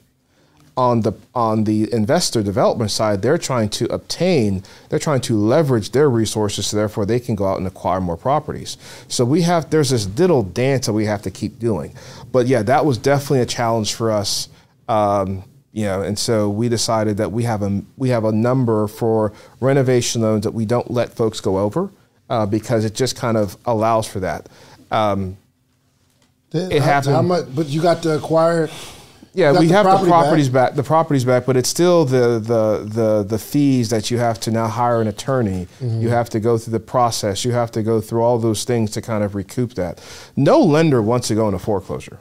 On 0.75 1.03
the 1.03 1.13
on 1.35 1.65
the 1.65 1.93
investor 1.93 2.43
development 2.43 2.91
side, 2.91 3.21
they're 3.21 3.37
trying 3.37 3.69
to 3.71 3.85
obtain, 3.93 4.63
they're 4.89 4.99
trying 4.99 5.21
to 5.23 5.37
leverage 5.37 5.91
their 5.91 6.09
resources, 6.09 6.67
so 6.67 6.79
therefore 6.79 7.05
they 7.05 7.21
can 7.21 7.35
go 7.35 7.47
out 7.47 7.59
and 7.59 7.67
acquire 7.67 8.01
more 8.01 8.17
properties. 8.17 8.79
So 9.09 9.27
we 9.27 9.43
have 9.43 9.69
there's 9.69 9.91
this 9.91 10.07
little 10.19 10.43
dance 10.43 10.87
that 10.87 10.95
we 10.95 11.05
have 11.05 11.21
to 11.23 11.31
keep 11.31 11.59
doing. 11.59 11.95
But 12.33 12.47
yeah, 12.47 12.63
that 12.63 12.87
was 12.87 12.97
definitely 12.97 13.41
a 13.41 13.47
challenge 13.47 13.93
for 13.93 14.11
us. 14.11 14.49
Um, 14.89 15.45
you 15.73 15.85
know, 15.85 16.01
and 16.01 16.19
so 16.19 16.49
we 16.49 16.71
decided 16.71 17.19
that 17.19 17.33
we 17.33 17.43
have 17.43 17.61
a 17.63 17.83
we 17.99 18.09
have 18.09 18.25
a 18.25 18.33
number 18.33 18.87
for 18.89 19.35
renovation 19.61 20.23
loans 20.23 20.45
that 20.45 20.55
we 20.55 20.65
don't 20.65 20.91
let 20.91 21.13
folks 21.13 21.41
go 21.41 21.59
over 21.59 21.91
uh, 22.31 22.47
because 22.47 22.87
it 22.87 22.95
just 22.95 23.15
kind 23.15 23.37
of 23.37 23.59
allows 23.67 24.07
for 24.07 24.21
that. 24.21 24.49
Um, 24.91 25.37
Then 26.51 26.73
It 26.73 26.83
how, 26.83 26.87
happened. 26.89 27.15
How 27.15 27.23
much? 27.23 27.45
But 27.55 27.69
you 27.69 27.83
got 27.83 28.03
to 28.05 28.17
acquire. 28.17 28.69
yeah, 29.35 29.59
we 29.59 29.69
have 29.69 29.85
the 29.85 30.07
properties 30.07 30.49
back. 30.49 30.75
the 30.75 30.83
properties 30.83 31.25
back, 31.25 31.45
but 31.47 31.57
it's 31.57 31.69
still 31.69 32.05
the 32.05 32.39
the 32.39 32.85
the 32.85 33.23
the 33.29 33.39
fees 33.39 33.91
that 33.91 34.11
you 34.11 34.19
have 34.19 34.39
to 34.41 34.51
now 34.51 34.67
hire 34.67 35.01
an 35.01 35.09
attorney. 35.09 35.67
Mm-hmm. 35.81 36.01
You 36.01 36.09
have 36.11 36.31
to 36.31 36.41
go 36.41 36.57
through 36.59 36.73
the 36.73 36.81
process. 36.81 37.45
You 37.45 37.53
have 37.53 37.71
to 37.73 37.83
go 37.83 38.01
through 38.01 38.23
all 38.23 38.39
those 38.39 38.65
things 38.65 38.91
to 38.93 39.03
kind 39.03 39.23
of 39.25 39.35
recoup 39.35 39.75
that. 39.75 40.01
No 40.37 40.61
lender 40.61 41.03
wants 41.03 41.29
to 41.29 41.35
go 41.35 41.47
into 41.49 41.59
foreclosure. 41.59 42.19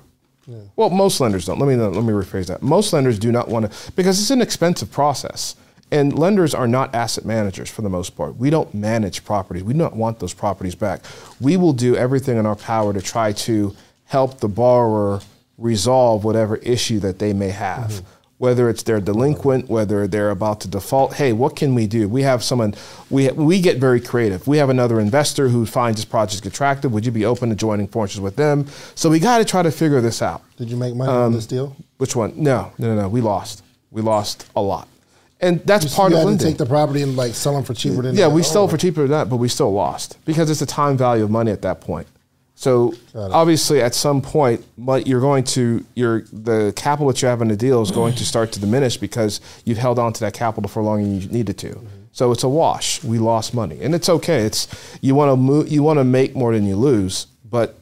Well, 0.76 0.92
most 0.92 1.20
lenders 1.20 1.46
don't. 1.46 1.58
Let 1.58 1.68
me 1.68 1.76
let 1.76 2.04
me 2.04 2.14
rephrase 2.14 2.48
that. 2.48 2.62
Most 2.62 2.94
lenders 2.94 3.18
do 3.18 3.32
not 3.32 3.48
want 3.48 3.72
to 3.72 3.92
because 3.94 4.20
it's 4.20 4.30
an 4.30 4.42
expensive 4.42 4.92
process. 4.92 5.56
And 5.92 6.18
lenders 6.18 6.54
are 6.54 6.68
not 6.68 6.94
asset 6.94 7.26
managers 7.26 7.70
for 7.70 7.82
the 7.84 7.90
most 7.90 8.16
part. 8.18 8.36
We 8.38 8.50
don't 8.50 8.74
manage 8.74 9.24
properties. 9.24 9.64
We 9.64 9.74
don't 9.74 9.96
want 9.96 10.20
those 10.20 10.34
properties 10.34 10.76
back. 10.76 11.02
We 11.40 11.58
will 11.58 11.74
do 11.74 11.96
everything 11.96 12.38
in 12.38 12.46
our 12.46 12.56
power 12.56 12.92
to 12.92 13.02
try 13.02 13.32
to 13.34 13.76
help 14.06 14.40
the 14.40 14.48
borrower 14.48 15.22
resolve 15.58 16.24
whatever 16.24 16.58
issue 16.58 17.00
that 17.00 17.20
they 17.20 17.34
may 17.34 17.50
have. 17.50 18.02
Whether 18.38 18.70
it's 18.70 18.84
they're 18.84 19.00
delinquent, 19.00 19.70
whether 19.70 20.08
they're 20.08 20.30
about 20.30 20.60
to 20.62 20.68
default, 20.68 21.14
hey, 21.14 21.32
what 21.32 21.56
can 21.56 21.74
we 21.74 21.88
do? 21.88 22.10
We 22.10 22.24
have 22.24 22.44
someone, 22.44 22.76
we, 23.10 23.30
we 23.32 23.62
get 23.62 23.78
very 23.78 24.02
creative. 24.02 24.46
We 24.46 24.58
have 24.58 24.70
another 24.70 25.00
investor 25.00 25.48
who 25.48 25.66
finds 25.66 26.00
this 26.02 26.06
project 26.06 26.46
attractive. 26.46 26.92
Would 26.92 27.06
you 27.06 27.14
be 27.14 27.24
open 27.26 27.48
to 27.50 27.56
joining 27.56 27.88
forces 27.88 28.20
with 28.20 28.36
them? 28.36 28.68
So 28.94 29.10
we 29.10 29.20
got 29.20 29.38
to 29.38 29.46
try 29.46 29.64
to 29.64 29.72
figure 29.72 30.02
this 30.02 30.22
out. 30.22 30.42
Did 30.58 30.70
you 30.70 30.76
make 30.76 30.94
money 30.96 31.10
Um, 31.10 31.18
on 31.18 31.32
this 31.32 31.46
deal? 31.48 31.78
Which 31.98 32.14
one? 32.14 32.34
No, 32.36 32.74
no, 32.78 32.94
no, 32.94 33.04
no. 33.04 33.08
We 33.08 33.22
lost. 33.22 33.64
We 33.90 34.02
lost 34.02 34.46
a 34.54 34.62
lot, 34.62 34.90
and 35.40 35.62
that's 35.66 35.86
You, 35.86 35.90
part 35.92 36.12
of 36.12 36.20
lending. 36.26 36.46
take 36.46 36.58
the 36.58 36.66
property 36.66 37.02
and 37.04 37.16
like 37.16 37.34
sell 37.34 37.54
them 37.54 37.64
for 37.64 37.74
cheaper 37.74 38.02
than. 38.02 38.16
yeah, 38.16 38.28
we 38.28 38.42
oh, 38.42 38.44
sold 38.44 38.70
for 38.72 38.76
cheaper 38.78 39.04
than 39.04 39.12
that, 39.12 39.30
but 39.30 39.38
we 39.38 39.48
still 39.48 39.72
lost 39.72 40.18
because 40.26 40.50
it's 40.50 40.62
a 40.62 40.66
time 40.66 40.98
value 40.98 41.24
of 41.24 41.32
money 41.32 41.52
at 41.52 41.62
that 41.62 41.80
point. 41.80 42.06
So 42.58 42.94
obviously, 43.14 43.82
at 43.82 43.94
some 43.94 44.22
point, 44.22 44.66
but 44.78 45.08
you're 45.08 45.20
going 45.20 45.44
to 45.44 45.86
your 45.94 46.22
the 46.32 46.72
capital 46.76 47.08
that 47.08 47.22
you 47.22 47.28
have 47.28 47.42
in 47.42 47.50
the 47.50 47.58
deal 47.58 47.82
is 47.82 47.92
going 47.92 48.16
to 48.16 48.26
start 48.26 48.54
to 48.54 48.60
diminish 48.62 48.96
because 48.98 49.42
you've 49.66 49.78
held 49.78 50.00
on 50.00 50.14
to 50.14 50.22
that 50.22 50.34
capital 50.34 50.70
for 50.70 50.82
longer 50.82 51.04
than 51.04 51.22
you 51.22 51.28
needed 51.28 51.58
to. 51.60 51.80
So 52.14 52.32
it's 52.32 52.44
a 52.44 52.50
wash. 52.50 53.04
We 53.04 53.20
lost 53.20 53.54
money, 53.54 53.80
and 53.82 53.94
it's 53.94 54.08
okay. 54.08 54.44
It's 54.44 54.70
you 55.02 55.16
want 55.16 55.32
to 55.32 55.36
move, 55.36 55.68
you 55.70 55.84
want 55.84 56.00
to 56.00 56.06
make 56.06 56.34
more 56.34 56.54
than 56.54 56.66
you 56.66 56.78
lose, 56.78 57.28
but 57.44 57.78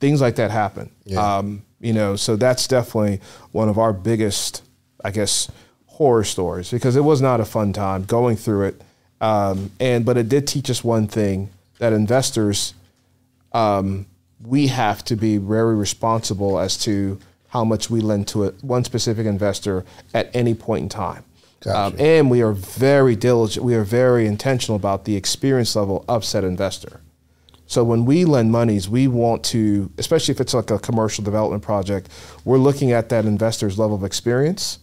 things 0.00 0.20
like 0.20 0.34
that 0.36 0.50
happen. 0.50 0.90
Um, 1.36 1.62
you 1.80 1.92
know, 1.92 2.16
so 2.16 2.34
that's 2.34 2.66
definitely 2.66 3.20
one 3.52 3.68
of 3.68 3.78
our 3.78 3.92
biggest, 3.92 4.62
I 5.04 5.12
guess, 5.12 5.48
horror 5.86 6.24
stories 6.24 6.70
because 6.70 6.96
it 6.96 7.04
was 7.04 7.22
not 7.22 7.40
a 7.40 7.44
fun 7.44 7.72
time 7.72 8.04
going 8.04 8.36
through 8.36 8.64
it. 8.64 8.82
Um, 9.20 9.70
and 9.78 10.04
but 10.04 10.16
it 10.16 10.28
did 10.28 10.48
teach 10.48 10.68
us 10.68 10.82
one 10.82 11.06
thing 11.06 11.50
that 11.78 11.92
investors, 11.92 12.74
um, 13.52 14.06
we 14.44 14.68
have 14.68 15.04
to 15.04 15.16
be 15.16 15.36
very 15.36 15.76
responsible 15.76 16.58
as 16.58 16.76
to 16.78 17.18
how 17.48 17.64
much 17.64 17.90
we 17.90 18.00
lend 18.00 18.28
to 18.28 18.44
a, 18.44 18.50
one 18.62 18.84
specific 18.84 19.26
investor 19.26 19.84
at 20.14 20.34
any 20.34 20.54
point 20.54 20.84
in 20.84 20.88
time. 20.88 21.24
Um, 21.66 21.94
and 21.98 22.30
we 22.30 22.40
are 22.40 22.52
very 22.52 23.16
diligent. 23.16 23.66
We 23.66 23.74
are 23.74 23.84
very 23.84 24.26
intentional 24.26 24.76
about 24.76 25.04
the 25.04 25.14
experience 25.16 25.76
level 25.76 26.04
of 26.08 26.24
said 26.24 26.42
investor. 26.42 27.00
So 27.66 27.84
when 27.84 28.04
we 28.04 28.24
lend 28.24 28.50
monies, 28.50 28.88
we 28.88 29.08
want 29.08 29.44
to, 29.44 29.92
especially 29.98 30.32
if 30.32 30.40
it's 30.40 30.54
like 30.54 30.70
a 30.70 30.78
commercial 30.78 31.22
development 31.22 31.62
project, 31.62 32.08
we're 32.44 32.58
looking 32.58 32.92
at 32.92 33.10
that 33.10 33.26
investor's 33.26 33.78
level 33.78 33.94
of 33.94 34.04
experience, 34.04 34.78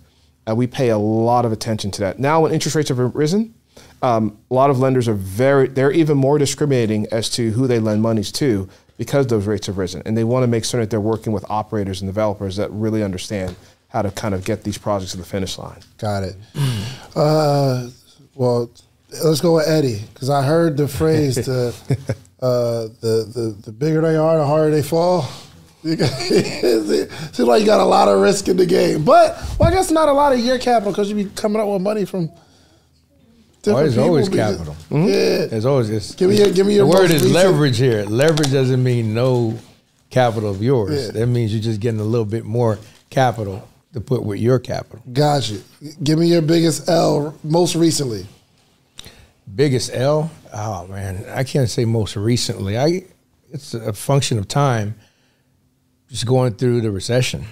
and 0.45 0.55
we 0.55 0.67
pay 0.67 0.89
a 0.89 0.97
lot 0.97 1.45
of 1.45 1.51
attention 1.51 1.91
to 1.91 1.99
that. 2.01 2.19
Now, 2.19 2.41
when 2.41 2.53
interest 2.53 2.75
rates 2.75 2.89
have 2.89 2.99
risen, 2.99 3.55
um, 4.01 4.37
a 4.49 4.53
lot 4.53 4.69
of 4.69 4.79
lenders 4.79 5.07
are 5.07 5.13
very, 5.13 5.67
they're 5.67 5.91
even 5.91 6.17
more 6.17 6.37
discriminating 6.37 7.07
as 7.11 7.29
to 7.31 7.51
who 7.51 7.67
they 7.67 7.79
lend 7.79 8.01
monies 8.01 8.31
to 8.33 8.69
because 8.97 9.27
those 9.27 9.45
rates 9.45 9.67
have 9.67 9.77
risen, 9.77 10.01
and 10.05 10.17
they 10.17 10.23
want 10.23 10.43
to 10.43 10.47
make 10.47 10.65
certain 10.65 10.81
that 10.81 10.89
they're 10.89 10.99
working 10.99 11.31
with 11.31 11.45
operators 11.49 12.01
and 12.01 12.09
developers 12.09 12.55
that 12.55 12.71
really 12.71 13.03
understand 13.03 13.55
how 13.89 14.01
to 14.01 14.11
kind 14.11 14.33
of 14.33 14.43
get 14.43 14.63
these 14.63 14.77
projects 14.77 15.11
to 15.11 15.17
the 15.17 15.25
finish 15.25 15.57
line. 15.57 15.79
Got 15.97 16.23
it. 16.23 16.35
Uh, 17.15 17.89
well, 18.35 18.69
let's 19.23 19.41
go 19.41 19.55
with 19.55 19.67
Eddie 19.67 20.01
because 20.13 20.29
I 20.29 20.43
heard 20.43 20.77
the 20.77 20.87
phrase 20.87 21.35
the, 21.35 21.75
uh, 22.41 22.87
the 23.01 23.31
the 23.33 23.57
the 23.65 23.71
bigger 23.71 24.01
they 24.01 24.15
are, 24.15 24.37
the 24.37 24.45
harder 24.45 24.71
they 24.71 24.83
fall. 24.83 25.27
it 25.83 27.11
seems 27.33 27.47
like 27.47 27.61
you 27.61 27.65
got 27.65 27.79
a 27.79 27.85
lot 27.85 28.07
of 28.07 28.19
risk 28.19 28.47
in 28.47 28.57
the 28.57 28.65
game, 28.65 29.05
but 29.05 29.37
well, 29.59 29.69
I 29.69 29.71
guess 29.71 29.91
not 29.91 30.09
a 30.09 30.13
lot 30.13 30.33
of 30.33 30.39
your 30.39 30.57
capital 30.59 30.91
because 30.91 31.09
you'd 31.09 31.15
be 31.15 31.35
coming 31.35 31.61
up 31.61 31.67
with 31.67 31.81
money 31.81 32.05
from. 32.05 32.31
Different 33.67 33.93
there's 33.93 33.97
always 33.97 34.29
capital. 34.29 34.75
Yeah. 34.91 35.45
There's 35.45 35.65
always 35.65 35.89
this. 35.89 36.15
Give 36.15 36.29
me 36.29 36.37
your- 36.37 36.51
give 36.51 36.65
me 36.67 36.75
your 36.75 36.85
The 36.87 36.91
word 36.97 37.11
is 37.11 37.23
recent- 37.23 37.33
leverage 37.33 37.77
here. 37.77 38.03
Leverage 38.05 38.51
doesn't 38.51 38.83
mean 38.83 39.13
no 39.13 39.57
capital 40.09 40.49
of 40.49 40.61
yours. 40.63 41.05
Yeah. 41.07 41.11
That 41.11 41.27
means 41.27 41.53
you're 41.53 41.61
just 41.61 41.79
getting 41.79 41.99
a 41.99 42.03
little 42.03 42.25
bit 42.25 42.45
more 42.45 42.79
capital 43.09 43.67
to 43.93 44.01
put 44.01 44.23
with 44.23 44.39
your 44.39 44.59
capital. 44.59 45.01
Got 45.13 45.49
you. 45.49 45.61
Give 46.03 46.17
me 46.19 46.27
your 46.27 46.41
biggest 46.41 46.87
L 46.89 47.35
most 47.43 47.75
recently. 47.75 48.25
Biggest 49.55 49.91
L? 49.93 50.29
Oh 50.53 50.87
man, 50.87 51.25
I 51.33 51.43
can't 51.43 51.69
say 51.69 51.85
most 51.85 52.15
recently. 52.15 52.77
I 52.77 53.03
it's 53.51 53.73
a 53.73 53.93
function 53.93 54.37
of 54.37 54.47
time. 54.47 54.95
Just 56.09 56.25
going 56.25 56.53
through 56.53 56.81
the 56.81 56.91
recession, 56.91 57.45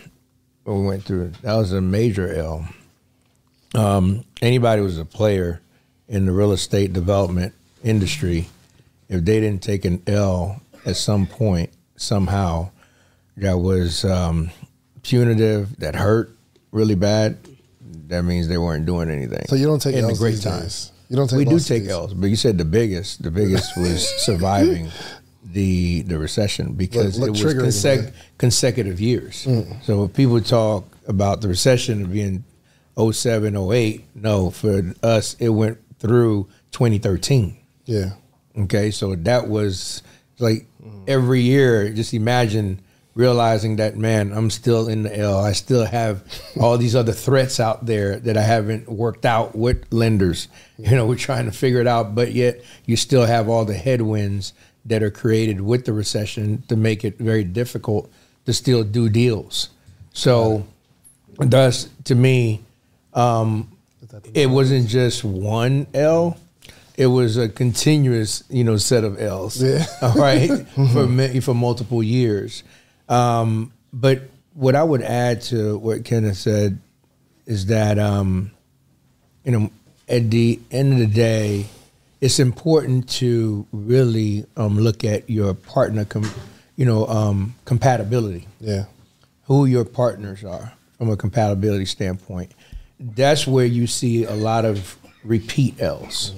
we 0.66 0.82
went 0.82 1.04
through, 1.04 1.34
that 1.42 1.56
was 1.56 1.74
a 1.74 1.82
major 1.82 2.34
L. 2.34 2.66
Um, 3.74 4.24
anybody 4.42 4.80
who 4.80 4.86
was 4.86 4.98
a 4.98 5.04
player 5.04 5.60
in 6.08 6.26
the 6.26 6.32
real 6.32 6.52
estate 6.52 6.94
development 6.94 7.54
industry, 7.84 8.48
if 9.10 9.24
they 9.24 9.40
didn't 9.40 9.62
take 9.62 9.86
an 9.86 10.02
L 10.08 10.62
at 10.86 10.96
some 10.96 11.26
point, 11.28 11.72
somehow, 11.96 12.70
that 13.38 13.58
was 13.58 14.06
um, 14.06 14.52
punitive, 15.04 15.78
that 15.80 15.96
hurt 15.96 16.36
really 16.72 16.96
bad, 16.96 17.38
that 18.08 18.24
means 18.24 18.48
they 18.48 18.58
weren't 18.58 18.86
doing 18.86 19.10
anything. 19.10 19.46
So 19.48 19.56
you 19.56 19.66
don't 19.66 19.82
take 19.82 19.96
in 19.96 20.04
L's 20.04 20.20
the 20.20 20.24
great 20.24 20.42
times. 20.42 20.62
days? 20.62 20.92
You 21.10 21.16
don't 21.16 21.30
take 21.30 21.38
We 21.38 21.46
do 21.46 21.60
take 21.60 21.86
L's, 21.88 22.14
but 22.14 22.28
you 22.28 22.36
said 22.36 22.58
the 22.58 22.66
biggest. 22.66 23.22
The 23.22 23.32
biggest 23.32 23.78
was 23.78 24.08
surviving 24.24 24.90
the 25.44 26.02
the 26.02 26.18
recession 26.18 26.74
because 26.74 27.18
Look- 27.20 27.38
it 27.38 27.44
was 27.44 27.54
consec- 27.54 28.14
consecutive 28.38 29.00
years. 29.00 29.46
Mm. 29.46 29.84
So 29.84 30.02
when 30.02 30.10
people 30.10 30.42
talk 30.42 30.86
about 31.08 31.42
the 31.42 31.48
recession 31.48 32.12
being 32.12 32.44
07, 32.98 33.56
08, 33.56 34.06
no, 34.16 34.50
for 34.50 34.94
us 35.04 35.36
it 35.40 35.50
went 35.50 35.78
through 36.00 36.48
2013. 36.72 37.58
Yeah. 37.86 38.12
Okay, 38.58 38.92
so 38.92 39.16
that 39.16 39.48
was 39.48 40.02
like 40.40 40.68
every 41.08 41.42
year. 41.42 41.90
Just 41.90 42.14
imagine 42.14 42.82
realizing 43.16 43.78
that 43.78 43.98
man, 43.98 44.32
I'm 44.34 44.50
still 44.50 44.88
in 44.88 45.04
the 45.04 45.18
L. 45.18 45.40
I 45.40 45.54
still 45.54 45.86
have 45.86 46.24
all 46.60 46.78
these 46.78 46.96
other 46.96 47.14
threats 47.14 47.60
out 47.60 47.86
there 47.86 48.20
that 48.20 48.38
I 48.38 48.42
haven't 48.42 48.90
worked 48.90 49.26
out 49.26 49.56
with 49.56 49.92
lenders. 49.92 50.48
You 50.78 50.92
know, 50.92 51.08
we're 51.08 51.16
trying 51.16 51.46
to 51.46 51.52
figure 51.52 51.80
it 51.80 51.88
out, 51.88 52.16
but 52.16 52.34
yet 52.34 52.62
you 52.86 52.98
still 52.98 53.26
have 53.26 53.48
all 53.48 53.66
the 53.66 53.74
headwinds 53.74 54.54
that 54.86 55.02
are 55.02 55.10
created 55.10 55.62
with 55.62 55.86
the 55.86 55.94
recession 55.94 56.64
to 56.68 56.76
make 56.76 57.04
it 57.04 57.18
very 57.18 57.44
difficult 57.44 58.12
to 58.46 58.54
still 58.54 58.84
do 58.84 59.10
deals. 59.10 59.70
So, 60.14 60.66
thus, 61.38 61.90
to 62.06 62.16
me, 62.16 62.62
um, 63.14 63.75
it 64.34 64.48
wasn't 64.48 64.88
just 64.88 65.24
one 65.24 65.88
L. 65.94 66.38
It 66.98 67.08
was 67.08 67.36
a 67.38 67.50
continuous, 67.50 68.44
you 68.50 68.64
know, 68.64 68.78
set 68.78 69.04
of 69.04 69.20
L's. 69.22 69.62
Yeah. 69.62 69.86
All 70.02 70.14
right, 70.14 70.50
for 70.94 71.08
ma- 71.08 71.40
for 71.42 71.54
multiple 71.54 72.02
years. 72.02 72.64
Um, 73.10 73.74
but 73.92 74.22
what 74.54 74.76
I 74.76 74.84
would 74.84 75.02
add 75.02 75.42
to 75.44 75.78
what 75.78 76.06
Kenneth 76.06 76.38
said 76.38 76.80
is 77.46 77.66
that, 77.68 78.00
um, 78.00 78.52
you 79.44 79.52
know, 79.52 79.70
at 80.08 80.32
the 80.32 80.60
end 80.72 80.94
of 80.94 81.00
the 81.00 81.08
day, 81.08 81.66
it's 82.22 82.40
important 82.40 83.10
to 83.10 83.68
really 83.72 84.46
um, 84.56 84.80
look 84.80 85.04
at 85.04 85.30
your 85.30 85.54
partner, 85.54 86.06
com- 86.06 86.32
you 86.78 86.86
know, 86.86 87.06
um, 87.08 87.54
compatibility 87.66 88.48
Yeah. 88.62 88.86
who 89.44 89.66
your 89.66 89.84
partners 89.86 90.44
are 90.44 90.72
from 90.98 91.10
a 91.10 91.18
compatibility 91.18 91.86
standpoint. 91.86 92.52
That's 93.00 93.46
where 93.46 93.66
you 93.66 93.88
see 93.88 94.24
a 94.24 94.36
lot 94.36 94.66
of 94.66 94.98
repeat 95.24 95.82
L's 95.82 96.34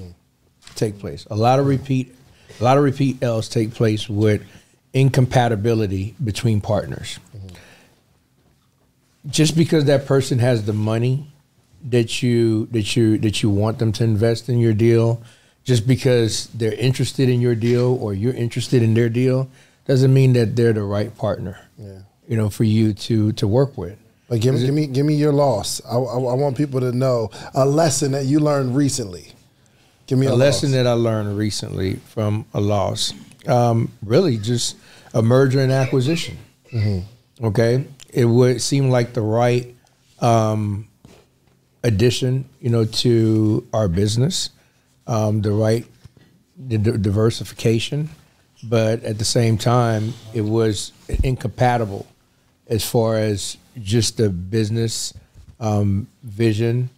take 0.76 1.00
place. 1.00 1.28
A 1.30 1.36
lot 1.36 1.60
of 1.60 1.68
repeat, 1.68 2.16
a 2.60 2.64
lot 2.64 2.78
of 2.78 2.84
repeat 2.84 3.22
L's 3.22 3.50
take 3.50 3.74
place 3.74 4.08
with 4.10 4.42
incompatibility 4.94 6.16
between 6.24 6.62
partners. 6.62 7.20
Just 9.28 9.58
because 9.58 9.86
that 9.86 10.06
person 10.06 10.40
has 10.40 10.66
the 10.66 10.74
money 10.74 11.28
that 11.90 12.24
you 12.24 12.68
that 12.68 12.96
you 12.96 13.18
that 13.20 13.44
you 13.44 13.50
want 13.50 13.78
them 13.80 13.92
to 13.94 14.04
invest 14.04 14.50
in 14.50 14.58
your 14.60 14.74
deal, 14.74 15.22
just 15.64 15.86
because 15.86 16.48
they're 16.48 16.74
interested 16.74 17.28
in 17.30 17.42
your 17.42 17.56
deal 17.56 17.96
or 18.02 18.14
you're 18.14 18.34
interested 18.34 18.82
in 18.82 18.94
their 18.94 19.10
deal, 19.10 19.50
doesn't 19.86 20.14
mean 20.14 20.34
that 20.34 20.56
they're 20.56 20.74
the 20.74 20.84
right 20.84 21.16
partner. 21.18 21.60
Yeah. 21.78 22.00
You 22.28 22.38
know, 22.38 22.50
for 22.50 22.64
you 22.64 22.94
to 22.94 23.34
to 23.34 23.48
work 23.48 23.78
with. 23.78 23.98
But 24.30 24.42
give 24.42 24.56
me, 24.56 24.66
give 24.66 24.74
me, 24.74 24.88
give 24.88 25.06
me 25.06 25.16
your 25.16 25.32
loss. 25.32 25.82
I, 25.86 25.96
I, 25.96 25.98
I 25.98 26.34
want 26.34 26.58
people 26.58 26.82
to 26.82 26.92
know 26.92 27.30
a 27.54 27.66
lesson 27.66 28.12
that 28.12 28.26
you 28.26 28.40
learned 28.40 28.76
recently. 28.76 29.32
Give 30.06 30.20
me 30.20 30.28
a, 30.28 30.32
a 30.32 30.36
lesson 30.36 30.70
loss. 30.72 30.76
that 30.76 30.88
I 30.88 30.94
learned 30.94 31.38
recently 31.38 31.96
from 31.96 32.46
a 32.54 32.60
loss. 32.60 33.14
Um, 33.48 33.92
really, 34.04 34.38
just 34.38 34.76
a 35.14 35.22
merger 35.22 35.62
and 35.62 35.72
acquisition. 35.72 36.38
Okay, 37.42 37.86
it 38.14 38.26
would 38.26 38.62
seem 38.62 38.90
like 38.90 39.14
the 39.14 39.22
right 39.22 39.74
um, 40.20 40.88
addition, 41.84 42.50
you 42.60 42.70
know, 42.70 42.84
to 42.84 43.66
our 43.74 43.88
business, 43.88 44.50
um, 45.06 45.42
the 45.42 45.52
right 45.52 45.86
the 46.58 46.78
di- 46.78 46.98
diversification, 46.98 48.10
but 48.64 49.04
at 49.04 49.20
the 49.20 49.26
same 49.26 49.58
time, 49.58 50.14
it 50.34 50.42
was 50.42 50.92
incompatible 51.24 52.08
as 52.68 52.84
far 52.84 53.18
as 53.18 53.58
just 53.82 54.18
the 54.18 54.30
business 54.30 55.14
um, 55.60 56.08
vision, 56.24 56.90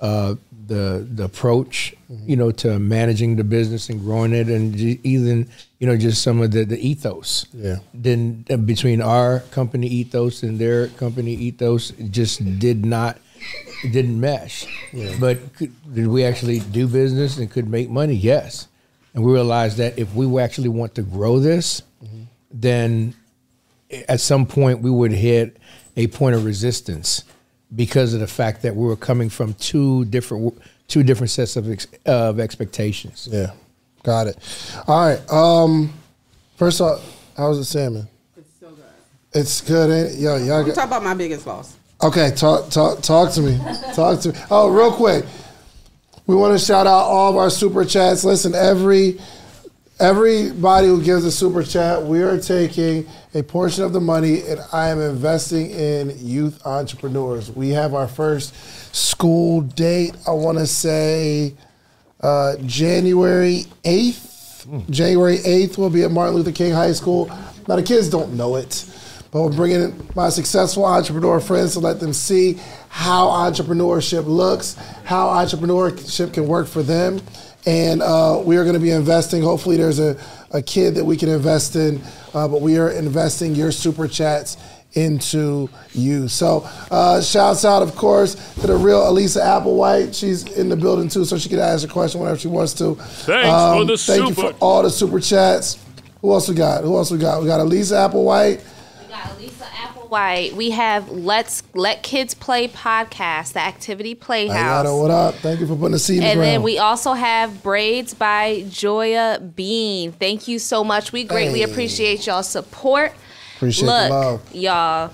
uh, 0.00 0.34
the 0.66 1.06
the 1.14 1.24
approach, 1.24 1.94
you 2.26 2.36
know, 2.36 2.50
to 2.50 2.78
managing 2.78 3.36
the 3.36 3.44
business 3.44 3.88
and 3.88 4.00
growing 4.00 4.32
it, 4.32 4.48
and 4.48 4.74
even 4.76 5.48
you 5.78 5.86
know 5.86 5.96
just 5.96 6.22
some 6.22 6.40
of 6.40 6.50
the 6.50 6.64
the 6.64 6.78
ethos. 6.78 7.46
Yeah. 7.52 7.78
Then 7.94 8.44
uh, 8.50 8.56
between 8.56 9.00
our 9.00 9.40
company 9.50 9.86
ethos 9.86 10.42
and 10.42 10.58
their 10.58 10.88
company 10.88 11.34
ethos, 11.34 11.90
it 11.90 12.10
just 12.10 12.58
did 12.58 12.84
not 12.84 13.18
didn't 13.82 14.18
mesh. 14.18 14.66
But 15.20 15.54
could, 15.54 15.72
did 15.94 16.08
we 16.08 16.24
actually 16.24 16.60
do 16.60 16.88
business 16.88 17.38
and 17.38 17.50
could 17.50 17.68
make 17.68 17.88
money? 17.88 18.14
Yes. 18.14 18.68
And 19.14 19.24
we 19.24 19.32
realized 19.32 19.78
that 19.78 19.98
if 19.98 20.14
we 20.14 20.40
actually 20.40 20.68
want 20.68 20.94
to 20.96 21.02
grow 21.02 21.38
this, 21.38 21.82
then 22.50 23.14
at 24.08 24.20
some 24.20 24.46
point 24.46 24.80
we 24.80 24.90
would 24.90 25.12
hit 25.12 25.56
a 25.96 26.06
point 26.06 26.36
of 26.36 26.44
resistance 26.44 27.24
because 27.74 28.14
of 28.14 28.20
the 28.20 28.26
fact 28.26 28.62
that 28.62 28.76
we 28.76 28.86
were 28.86 28.96
coming 28.96 29.28
from 29.28 29.54
two 29.54 30.04
different 30.06 30.60
two 30.88 31.02
different 31.02 31.30
sets 31.30 31.56
of 31.56 31.70
ex, 31.70 31.86
of 32.04 32.38
expectations. 32.38 33.28
Yeah. 33.30 33.52
Got 34.02 34.28
it. 34.28 34.38
All 34.86 35.08
right. 35.08 35.32
Um, 35.32 35.92
first 36.56 36.80
off, 36.80 37.02
how's 37.36 37.58
the 37.58 37.64
salmon? 37.64 38.06
It's 38.36 38.48
so 38.60 38.68
good. 38.70 38.84
It's 39.32 39.60
good, 39.60 39.90
ain't 39.90 40.14
it? 40.14 40.20
Yo, 40.20 40.36
y'all 40.36 40.60
I'm 40.60 40.66
got, 40.66 40.74
talking 40.76 40.90
about 40.90 41.02
my 41.02 41.14
biggest 41.14 41.46
loss. 41.46 41.76
Okay, 42.02 42.30
talk 42.36 42.70
talk 42.70 43.00
talk 43.00 43.32
to 43.32 43.40
me. 43.40 43.58
Talk 43.94 44.20
to 44.20 44.32
me. 44.32 44.38
Oh, 44.50 44.70
real 44.70 44.92
quick. 44.92 45.24
We 46.26 46.34
want 46.34 46.58
to 46.58 46.64
shout 46.64 46.86
out 46.86 47.04
all 47.04 47.30
of 47.30 47.36
our 47.36 47.50
super 47.50 47.84
chats. 47.84 48.24
Listen, 48.24 48.54
every 48.54 49.18
everybody 49.98 50.88
who 50.88 51.02
gives 51.02 51.24
a 51.24 51.32
super 51.32 51.62
chat, 51.62 52.02
we 52.02 52.22
are 52.22 52.38
taking 52.38 53.06
a 53.34 53.42
portion 53.42 53.82
of 53.82 53.92
the 53.92 54.00
money 54.00 54.42
and 54.42 54.60
I 54.72 54.90
am 54.90 55.00
investing 55.00 55.70
in 55.70 56.14
youth 56.18 56.64
entrepreneurs. 56.66 57.50
We 57.50 57.70
have 57.70 57.94
our 57.94 58.06
first 58.06 58.54
school 58.94 59.62
date, 59.62 60.14
I 60.26 60.32
want 60.32 60.58
to 60.58 60.66
say 60.66 61.54
uh, 62.20 62.56
January 62.66 63.64
8th. 63.84 64.90
January 64.90 65.38
8th 65.38 65.78
will 65.78 65.90
be 65.90 66.02
at 66.02 66.10
Martin 66.10 66.34
Luther 66.34 66.52
King 66.52 66.72
High 66.72 66.92
School. 66.92 67.26
Now, 67.68 67.76
the 67.76 67.82
kids 67.82 68.10
don't 68.10 68.36
know 68.36 68.56
it, 68.56 68.84
but 69.30 69.42
we're 69.42 69.52
bringing 69.52 69.82
in 69.82 70.08
my 70.14 70.28
successful 70.28 70.84
entrepreneur 70.84 71.40
friends 71.40 71.72
to 71.74 71.80
let 71.80 72.00
them 72.00 72.12
see 72.12 72.58
how 72.88 73.28
entrepreneurship 73.28 74.26
looks, 74.26 74.74
how 75.04 75.28
entrepreneurship 75.28 76.34
can 76.34 76.46
work 76.48 76.66
for 76.66 76.82
them. 76.82 77.20
And 77.66 78.00
uh, 78.00 78.40
we 78.44 78.56
are 78.56 78.62
going 78.62 78.74
to 78.74 78.80
be 78.80 78.92
investing. 78.92 79.42
Hopefully, 79.42 79.76
there's 79.76 79.98
a, 79.98 80.16
a 80.52 80.62
kid 80.62 80.94
that 80.94 81.04
we 81.04 81.16
can 81.16 81.28
invest 81.28 81.74
in, 81.74 82.00
uh, 82.32 82.46
but 82.46 82.60
we 82.62 82.78
are 82.78 82.90
investing 82.90 83.54
your 83.56 83.72
super 83.72 84.06
chats 84.06 84.56
into 84.92 85.68
you. 85.92 86.28
So, 86.28 86.66
uh, 86.90 87.20
shouts 87.20 87.64
out, 87.64 87.82
of 87.82 87.96
course, 87.96 88.34
to 88.60 88.66
the 88.68 88.76
real 88.76 89.08
Elisa 89.10 89.40
Applewhite. 89.40 90.18
She's 90.18 90.44
in 90.56 90.68
the 90.68 90.76
building 90.76 91.08
too, 91.08 91.24
so 91.24 91.36
she 91.36 91.48
can 91.48 91.58
ask 91.58 91.86
a 91.86 91.90
question 91.90 92.20
whenever 92.20 92.38
she 92.38 92.48
wants 92.48 92.72
to. 92.74 92.94
Thanks 92.94 93.48
Um, 93.48 93.78
for 93.78 93.84
the 93.84 93.96
Thank 93.98 94.28
you 94.28 94.34
for 94.34 94.52
all 94.60 94.82
the 94.82 94.90
super 94.90 95.20
chats. 95.20 95.78
Who 96.22 96.32
else 96.32 96.48
we 96.48 96.54
got? 96.54 96.82
Who 96.82 96.96
else 96.96 97.10
we 97.10 97.18
got? 97.18 97.40
We 97.42 97.46
got 97.48 97.60
Elisa 97.60 97.94
Applewhite. 97.94 98.62
We 100.16 100.20
got 100.20 100.28
Lisa 100.30 100.50
Applewhite. 100.50 100.56
We 100.56 100.70
have 100.70 101.10
Let's 101.10 101.62
Let 101.74 102.02
Kids 102.02 102.34
Play 102.34 102.68
podcast, 102.68 103.52
the 103.52 103.60
Activity 103.60 104.14
Playhouse. 104.14 104.86
What 104.88 105.10
up? 105.10 105.34
Thank 105.36 105.60
you 105.60 105.66
for 105.66 105.76
putting 105.76 105.92
the 105.92 105.98
seed 105.98 106.18
in 106.18 106.22
the 106.22 106.28
And 106.30 106.40
then 106.40 106.62
we 106.62 106.78
also 106.78 107.12
have 107.12 107.62
Braids 107.62 108.14
by 108.14 108.64
Joya 108.68 109.40
Bean. 109.40 110.12
Thank 110.12 110.48
you 110.48 110.58
so 110.58 110.82
much. 110.82 111.12
We 111.12 111.24
greatly 111.24 111.60
Hey. 111.60 111.70
appreciate 111.70 112.26
y'all 112.26 112.42
support. 112.42 113.12
Appreciate 113.56 113.86
the 113.86 113.92
Look, 113.92 114.10
love. 114.10 114.54
y'all. 114.54 115.10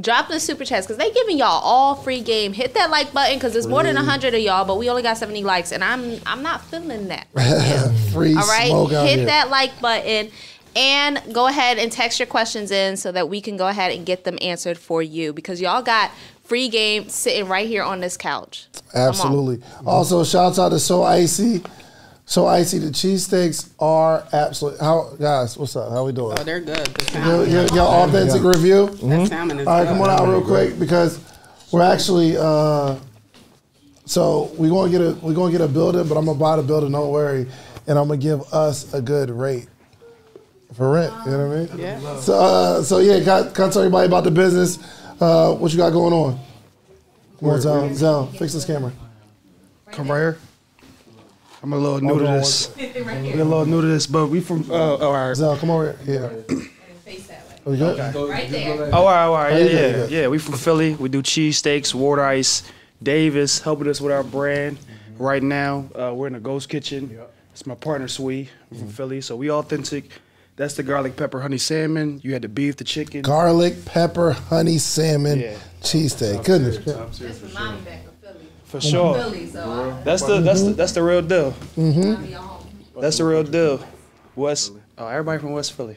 Drop 0.00 0.28
the 0.28 0.38
super 0.38 0.64
chats 0.64 0.86
because 0.86 0.98
they 0.98 1.10
giving 1.10 1.36
y'all 1.36 1.60
all 1.64 1.96
free 1.96 2.20
game. 2.20 2.52
Hit 2.52 2.74
that 2.74 2.90
like 2.90 3.12
button 3.12 3.36
because 3.36 3.52
there's 3.52 3.66
more 3.66 3.82
than 3.82 3.96
hundred 3.96 4.34
of 4.34 4.40
y'all, 4.40 4.64
but 4.64 4.78
we 4.78 4.88
only 4.88 5.02
got 5.02 5.18
seventy 5.18 5.42
likes, 5.42 5.72
and 5.72 5.82
I'm 5.82 6.20
I'm 6.24 6.44
not 6.44 6.64
feeling 6.66 7.08
that. 7.08 7.26
Right. 7.32 7.90
Free 8.12 8.36
All 8.36 8.46
right, 8.46 9.04
hit 9.04 9.26
that 9.26 9.50
like 9.50 9.80
button 9.80 10.30
and 10.76 11.20
go 11.32 11.46
ahead 11.46 11.78
and 11.78 11.90
text 11.90 12.18
your 12.18 12.26
questions 12.26 12.70
in 12.70 12.96
so 12.96 13.10
that 13.12 13.28
we 13.28 13.40
can 13.40 13.56
go 13.56 13.68
ahead 13.68 13.92
and 13.92 14.06
get 14.06 14.24
them 14.24 14.38
answered 14.40 14.78
for 14.78 15.02
you 15.02 15.32
because 15.32 15.60
y'all 15.60 15.82
got 15.82 16.10
free 16.44 16.68
game 16.68 17.08
sitting 17.08 17.48
right 17.48 17.66
here 17.68 17.82
on 17.82 18.00
this 18.00 18.16
couch. 18.16 18.66
Absolutely. 18.94 19.62
Also, 19.86 20.24
shouts 20.24 20.58
out 20.58 20.70
to 20.70 20.78
So 20.78 21.02
Icy. 21.02 21.62
So 22.26 22.46
icy. 22.46 22.78
see 22.78 22.86
the 22.86 22.92
cheesesteaks 22.92 23.70
are 23.80 24.24
absolute. 24.32 24.78
How 24.78 25.10
guys? 25.18 25.58
What's 25.58 25.74
up? 25.74 25.90
How 25.90 26.04
we 26.04 26.12
doing? 26.12 26.36
Oh, 26.38 26.44
they're 26.44 26.60
good. 26.60 26.86
The 26.86 27.18
Your, 27.26 27.44
your, 27.46 27.66
your 27.74 27.86
authentic 27.86 28.42
review. 28.44 28.86
that 28.86 29.26
salmon 29.26 29.58
is 29.58 29.66
All 29.66 29.74
right, 29.78 29.82
good. 29.84 29.88
come 29.90 30.00
on 30.02 30.10
out 30.10 30.28
real 30.28 30.40
quick 30.42 30.78
because 30.78 31.18
we're 31.72 31.82
actually. 31.82 32.36
Uh, 32.36 32.96
so 34.06 34.50
we're 34.56 34.70
gonna 34.70 34.92
get 34.92 35.00
a 35.00 35.12
we're 35.22 35.34
gonna 35.34 35.50
get 35.50 35.60
a 35.60 35.66
building, 35.66 36.06
but 36.08 36.16
I'm 36.16 36.24
gonna 36.24 36.38
buy 36.38 36.54
the 36.56 36.62
building. 36.62 36.92
Don't 36.92 37.10
worry, 37.10 37.48
and 37.88 37.98
I'm 37.98 38.06
gonna 38.06 38.16
give 38.16 38.42
us 38.52 38.94
a 38.94 39.02
good 39.02 39.30
rate 39.30 39.66
for 40.74 40.92
rent. 40.92 41.12
You 41.24 41.32
know 41.32 41.48
what 41.48 41.56
I 41.56 41.60
mean? 41.60 41.78
Yeah. 41.78 42.18
So 42.20 42.34
uh, 42.34 42.82
so 42.82 42.98
yeah, 42.98 43.20
got 43.20 43.54
got 43.54 43.72
tell 43.72 43.82
everybody 43.82 44.06
about 44.06 44.24
the 44.24 44.30
business. 44.30 44.78
Uh, 45.20 45.54
what 45.54 45.70
you 45.72 45.78
got 45.78 45.90
going 45.90 46.12
on? 46.12 46.38
Come 47.38 47.48
on, 47.50 47.60
Zell. 47.60 47.94
Zell, 47.94 48.26
fix 48.26 48.52
this 48.52 48.64
camera. 48.64 48.92
Come 49.90 50.10
right 50.10 50.18
here. 50.18 50.38
I'm 51.62 51.72
a 51.72 51.78
little 51.78 52.00
new 52.00 52.18
to 52.18 52.26
on 52.26 52.36
this. 52.38 52.74
I'm 52.78 53.40
a 53.40 53.44
little 53.44 53.66
new 53.66 53.80
to 53.80 53.86
this, 53.86 54.06
but 54.06 54.28
we 54.28 54.40
from. 54.40 54.70
Uh, 54.70 54.74
oh, 54.74 54.96
all 54.98 55.12
right. 55.12 55.34
Zell, 55.34 55.56
come 55.56 55.70
over 55.70 55.92
here. 56.04 56.44
Yeah. 56.48 56.56
Are 57.66 57.70
we 57.72 57.76
good? 57.76 57.98
Right 58.30 58.48
there. 58.48 58.90
Oh, 58.94 58.98
all 58.98 59.04
right, 59.04 59.24
all 59.24 59.34
right. 59.34 59.52
How 59.52 59.58
Yeah, 59.58 59.66
yeah, 59.66 60.06
yeah. 60.06 60.28
We 60.28 60.38
from 60.38 60.54
Philly. 60.54 60.94
We 60.94 61.10
do 61.10 61.22
cheesesteaks, 61.22 61.92
water 61.92 62.24
ice. 62.24 62.62
Davis 63.02 63.60
helping 63.60 63.88
us 63.88 64.00
with 64.00 64.12
our 64.12 64.22
brand 64.22 64.78
right 65.18 65.42
now. 65.42 65.88
Uh, 65.94 66.12
we're 66.14 66.26
in 66.26 66.34
the 66.34 66.40
Ghost 66.40 66.68
Kitchen. 66.68 67.18
It's 67.52 67.66
my 67.66 67.74
partner 67.74 68.08
Swee 68.08 68.48
I'm 68.70 68.78
from 68.78 68.88
Philly, 68.88 69.20
so 69.20 69.36
we 69.36 69.50
authentic. 69.50 70.10
That's 70.60 70.74
the 70.74 70.82
garlic 70.82 71.16
pepper 71.16 71.40
honey 71.40 71.56
salmon. 71.56 72.20
You 72.22 72.34
had 72.34 72.42
the 72.42 72.48
beef, 72.48 72.76
the 72.76 72.84
chicken. 72.84 73.22
Garlic, 73.22 73.86
pepper, 73.86 74.32
honey, 74.32 74.76
salmon, 74.76 75.40
Yeah. 75.40 75.54
cheesesteak. 75.80 76.44
Goodness. 76.44 76.76
This 77.18 77.40
remind 77.40 77.78
me 77.78 77.84
back 77.90 78.04
of 78.06 78.12
Philly. 78.20 78.46
for 78.64 78.78
sure. 78.78 79.14
Philly, 79.14 79.46
so 79.46 79.98
That's 80.04 80.22
the 80.22 80.40
that's 80.40 80.62
the 80.62 80.70
that's 80.74 80.92
the 80.92 81.02
real 81.02 81.22
deal. 81.22 81.52
Mm-hmm. 81.78 82.10
I'll 82.10 82.16
be 82.18 82.28
your 82.28 82.38
home. 82.40 82.66
That's 83.00 83.16
the 83.16 83.24
real 83.24 83.42
deal. 83.42 83.82
West. 84.36 84.72
Oh, 84.98 85.06
everybody 85.08 85.38
from 85.40 85.52
West 85.52 85.72
Philly. 85.72 85.96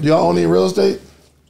Y'all 0.00 0.26
own 0.26 0.38
any 0.38 0.46
real 0.46 0.64
estate? 0.64 0.98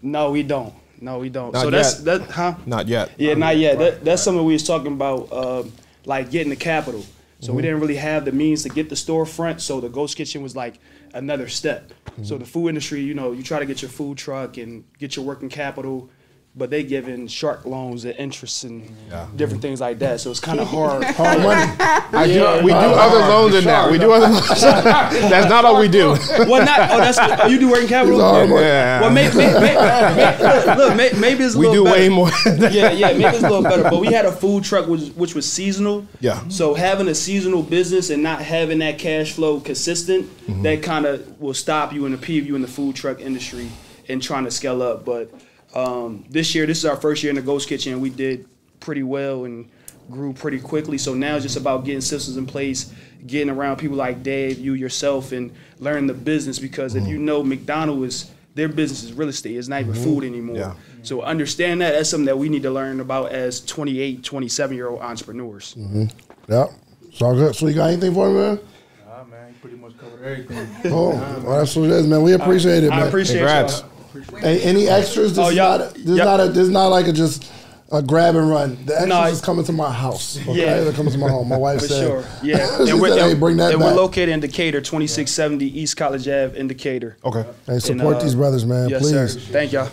No, 0.02 0.32
we 0.32 0.42
don't. 0.42 0.74
No, 1.00 1.20
we 1.20 1.28
don't. 1.28 1.52
Not 1.52 1.62
so 1.62 1.70
that's 1.70 2.04
yet. 2.04 2.22
that, 2.22 2.30
huh? 2.32 2.54
Not 2.66 2.88
yet. 2.88 3.12
Yeah, 3.18 3.34
not 3.34 3.56
yet. 3.56 3.78
That, 3.78 4.04
that's 4.04 4.20
something 4.20 4.44
we 4.44 4.54
was 4.54 4.64
talking 4.66 4.94
about, 4.94 5.32
um, 5.32 5.72
like 6.06 6.32
getting 6.32 6.50
the 6.50 6.56
capital. 6.56 7.02
So 7.38 7.48
Mm-hmm. 7.48 7.56
we 7.56 7.62
didn't 7.62 7.80
really 7.80 7.96
have 7.96 8.24
the 8.24 8.32
means 8.32 8.64
to 8.64 8.68
get 8.68 8.88
the 8.88 8.94
storefront. 8.96 9.60
So 9.60 9.80
the 9.80 9.88
Ghost 9.88 10.16
Kitchen 10.16 10.42
was 10.42 10.54
like 10.56 10.78
another 11.14 11.48
step. 11.48 11.92
Mm-hmm. 12.06 12.24
So 12.24 12.38
the 12.38 12.44
food 12.44 12.68
industry, 12.68 13.00
you 13.00 13.14
know, 13.14 13.32
you 13.32 13.42
try 13.42 13.58
to 13.58 13.66
get 13.66 13.82
your 13.82 13.90
food 13.90 14.18
truck 14.18 14.56
and 14.56 14.84
get 14.98 15.16
your 15.16 15.24
working 15.24 15.48
capital, 15.48 16.10
but 16.54 16.68
they 16.68 16.82
giving 16.82 17.26
shark 17.28 17.64
loans 17.64 18.04
and 18.04 18.14
interest 18.18 18.64
and 18.64 18.94
different 19.36 19.62
things 19.62 19.80
like 19.80 19.98
that. 20.00 20.20
So 20.20 20.30
it's 20.30 20.38
kind 20.40 20.60
of 20.60 20.68
hard. 20.76 21.02
Hard 21.04 21.38
money. 21.40 21.72
I 21.80 22.26
do, 22.26 22.64
we 22.64 22.72
do 22.72 22.76
other 22.76 23.20
loans 23.20 23.54
in 23.54 23.64
that. 23.64 23.90
We 23.90 23.96
do 23.98 24.12
other 24.12 24.26
loans. 24.28 24.48
That's 24.60 25.48
not 25.48 25.64
all 25.64 25.80
we 25.80 25.88
do. 25.88 26.08
well, 26.48 26.64
not. 26.64 26.90
Oh, 26.90 26.98
that's. 26.98 27.18
Oh, 27.18 27.46
you 27.46 27.58
do 27.58 27.70
working 27.70 27.88
capital. 27.88 28.20
It's 28.20 28.22
hard 28.30 28.48
money. 28.50 28.60
Yeah. 28.62 29.00
Well, 29.00 29.10
maybe, 29.10 29.34
look, 29.34 30.78
look, 30.78 30.96
may- 30.96 31.18
maybe 31.18 31.44
it's 31.44 31.54
a 31.54 31.58
we 31.58 31.66
little 31.68 31.84
do 31.84 31.90
better. 31.90 32.00
way 32.00 32.08
more. 32.08 32.30
yeah, 32.70 32.90
yeah, 32.90 33.12
maybe 33.12 33.24
it's 33.24 33.38
a 33.44 33.48
little 33.48 33.62
better. 33.62 33.84
But 33.84 34.00
we 34.00 34.08
had 34.08 34.24
a 34.26 34.32
food 34.32 34.64
truck 34.64 34.86
which, 34.88 35.08
which 35.10 35.34
was 35.34 35.50
seasonal. 35.50 36.06
Yeah. 36.20 36.46
So 36.48 36.74
having 36.74 37.08
a 37.08 37.14
seasonal 37.14 37.62
business 37.62 38.10
and 38.10 38.22
not 38.22 38.42
having 38.42 38.78
that 38.80 38.98
cash 38.98 39.32
flow 39.32 39.60
consistent, 39.60 40.28
Mm-hmm. 40.42 40.62
that 40.62 40.82
kind 40.82 41.06
of 41.06 41.40
will 41.40 41.54
stop 41.54 41.92
you 41.92 42.04
and 42.04 42.12
impede 42.14 42.44
you 42.46 42.56
in 42.56 42.62
the 42.62 42.68
food 42.68 42.96
truck 42.96 43.20
industry 43.20 43.68
and 44.08 44.20
trying 44.20 44.44
to 44.44 44.50
scale 44.50 44.82
up. 44.82 45.04
But 45.04 45.30
um, 45.74 46.24
this 46.28 46.54
year, 46.54 46.66
this 46.66 46.78
is 46.78 46.84
our 46.84 46.96
first 46.96 47.22
year 47.22 47.30
in 47.30 47.36
the 47.36 47.42
Ghost 47.42 47.68
Kitchen, 47.68 47.92
and 47.92 48.02
we 48.02 48.10
did 48.10 48.46
pretty 48.80 49.02
well 49.02 49.44
and 49.44 49.68
grew 50.10 50.32
pretty 50.32 50.60
quickly. 50.60 50.98
So 50.98 51.14
now 51.14 51.36
it's 51.36 51.44
just 51.44 51.56
about 51.56 51.84
getting 51.84 52.00
systems 52.00 52.36
in 52.36 52.46
place, 52.46 52.92
getting 53.26 53.50
around 53.50 53.76
people 53.76 53.96
like 53.96 54.22
Dave, 54.22 54.58
you 54.58 54.74
yourself, 54.74 55.32
and 55.32 55.52
learning 55.78 56.06
the 56.06 56.14
business. 56.14 56.58
Because 56.58 56.94
if 56.94 57.06
you 57.06 57.16
mm-hmm. 57.16 57.24
know 57.24 57.42
McDonald's 57.42 58.24
is 58.24 58.30
their 58.54 58.68
business 58.68 59.02
is 59.02 59.14
real 59.14 59.30
estate, 59.30 59.56
it's 59.56 59.68
not 59.68 59.80
even 59.80 59.94
mm-hmm. 59.94 60.04
food 60.04 60.24
anymore. 60.24 60.56
Yeah. 60.56 60.74
So 61.02 61.22
understand 61.22 61.80
that. 61.80 61.92
That's 61.92 62.10
something 62.10 62.26
that 62.26 62.38
we 62.38 62.48
need 62.48 62.62
to 62.64 62.70
learn 62.70 63.00
about 63.00 63.32
as 63.32 63.64
28, 63.64 64.22
27 64.22 64.76
year 64.76 64.88
old 64.88 65.00
entrepreneurs. 65.00 65.74
Mm-hmm. 65.74 66.04
Yep. 66.48 66.70
It's 67.08 67.22
all 67.22 67.34
good. 67.34 67.54
So 67.54 67.66
you 67.66 67.74
got 67.74 67.90
anything 67.90 68.14
for 68.14 68.28
me, 68.28 68.34
man? 68.34 68.60
Nah, 69.06 69.24
man, 69.24 69.48
you 69.48 69.54
pretty 69.60 69.76
much 69.76 69.96
covered 69.98 70.22
everything. 70.22 70.92
Oh, 70.92 71.10
well, 71.44 71.58
that's 71.58 71.74
what 71.76 71.86
it 71.86 71.92
is, 71.92 72.06
man. 72.06 72.22
We 72.22 72.32
appreciate 72.32 72.84
it, 72.84 72.90
man. 72.90 73.02
I 73.02 73.06
appreciate 73.06 73.38
Congrats. 73.38 73.80
y'all. 73.80 73.91
Hey, 74.40 74.60
any 74.62 74.88
extras? 74.88 75.30
This 75.36 75.38
Oh, 75.44 75.48
is 75.50 75.56
y'all- 75.56 75.78
not. 75.78 75.94
This 75.94 76.04
is 76.06 76.16
yep. 76.16 76.24
not 76.26 76.40
a. 76.40 76.48
This 76.48 76.68
not 76.68 76.86
like 76.88 77.06
a 77.08 77.12
just 77.12 77.50
a 77.90 78.00
grab 78.02 78.36
and 78.36 78.48
run. 78.48 78.78
The 78.86 78.92
extras 78.94 79.08
No, 79.08 79.24
is 79.26 79.40
coming 79.42 79.64
to 79.66 79.72
my 79.72 79.90
house. 79.92 80.38
Okay, 80.48 80.60
Yeah. 80.60 80.80
they're 80.80 80.92
coming 80.92 81.12
to 81.12 81.18
my 81.18 81.28
home. 81.28 81.48
My 81.48 81.56
wife 81.58 81.80
For 81.80 81.88
said. 81.88 82.06
sure. 82.06 82.24
Yeah. 82.42 82.66
she 82.84 82.90
and 82.92 83.00
we're, 83.00 83.10
said, 83.16 83.28
"Hey, 83.30 83.34
bring 83.34 83.56
that 83.58 83.72
and 83.72 83.80
back." 83.80 83.90
we're 83.90 83.96
located 83.96 84.30
in 84.30 84.40
Decatur, 84.40 84.80
2670 84.80 85.66
East 85.66 85.96
College 85.96 86.26
Ave 86.26 86.58
in 86.58 86.68
Decatur. 86.68 87.16
Okay. 87.24 87.44
Hey, 87.66 87.78
support 87.78 88.00
And, 88.00 88.14
uh, 88.16 88.22
these 88.22 88.34
brothers, 88.34 88.64
man. 88.64 88.88
Yes, 88.88 89.02
please. 89.02 89.32
sir. 89.34 89.40
Thank 89.52 89.72
y'all. 89.72 89.88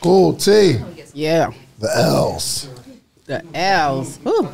Cool. 0.00 0.34
T. 0.34 0.76
Yeah. 1.14 1.52
The 1.78 1.96
L's. 1.96 2.68
The 3.26 3.42
L's. 3.54 4.18
Whew. 4.18 4.48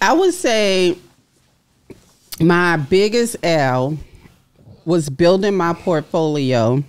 I 0.00 0.12
would 0.12 0.34
say 0.34 0.96
my 2.40 2.76
biggest 2.76 3.36
L 3.42 3.96
was 4.84 5.08
building 5.08 5.56
my 5.56 5.72
portfolio 5.72 6.82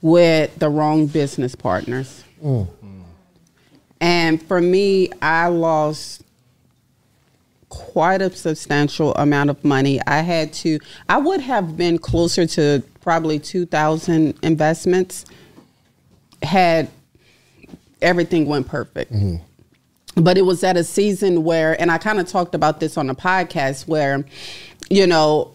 with 0.00 0.56
the 0.58 0.68
wrong 0.68 1.06
business 1.06 1.54
partners. 1.54 2.24
Mm. 2.42 2.68
And 4.00 4.42
for 4.42 4.60
me, 4.60 5.10
I 5.22 5.46
lost 5.46 6.24
quite 7.68 8.20
a 8.20 8.30
substantial 8.34 9.14
amount 9.14 9.48
of 9.48 9.64
money. 9.64 10.00
I 10.06 10.20
had 10.20 10.52
to, 10.54 10.78
I 11.08 11.18
would 11.18 11.40
have 11.40 11.76
been 11.76 11.98
closer 11.98 12.44
to 12.46 12.82
probably 13.00 13.38
2,000 13.38 14.38
investments 14.42 15.24
had 16.42 16.90
everything 18.02 18.46
went 18.46 18.66
perfect. 18.66 19.12
Mm-hmm. 19.12 20.22
But 20.22 20.36
it 20.36 20.42
was 20.42 20.62
at 20.64 20.76
a 20.76 20.84
season 20.84 21.44
where, 21.44 21.80
and 21.80 21.90
I 21.90 21.98
kind 21.98 22.20
of 22.20 22.26
talked 22.28 22.54
about 22.54 22.80
this 22.80 22.98
on 22.98 23.08
a 23.08 23.14
podcast 23.14 23.86
where, 23.86 24.24
you 24.90 25.06
know, 25.06 25.54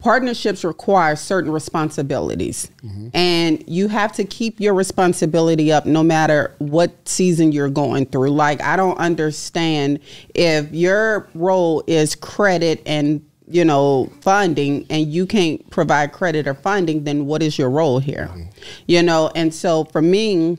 partnerships 0.00 0.64
require 0.64 1.14
certain 1.14 1.52
responsibilities. 1.52 2.70
And 3.14 3.62
you 3.68 3.88
have 3.88 4.12
to 4.12 4.24
keep 4.24 4.58
your 4.58 4.74
responsibility 4.74 5.70
up 5.70 5.86
no 5.86 6.02
matter 6.02 6.54
what 6.58 7.08
season 7.08 7.52
you're 7.52 7.68
going 7.68 8.06
through. 8.06 8.30
Like 8.30 8.62
i 8.62 8.76
don't 8.76 8.98
understand 8.98 10.00
if 10.34 10.72
your 10.72 11.28
role 11.34 11.84
is 11.86 12.14
credit 12.14 12.82
and 12.86 13.24
you 13.46 13.64
know 13.64 14.10
funding 14.20 14.86
and 14.88 15.06
you 15.12 15.26
can't 15.26 15.68
provide 15.70 16.12
credit 16.12 16.46
or 16.46 16.54
funding 16.54 17.04
then 17.04 17.26
what 17.26 17.42
is 17.42 17.58
your 17.58 17.70
role 17.70 17.98
here? 17.98 18.30
Mm-hmm. 18.32 18.50
You 18.86 19.02
know 19.02 19.30
and 19.34 19.54
so 19.54 19.84
for 19.84 20.00
me 20.00 20.58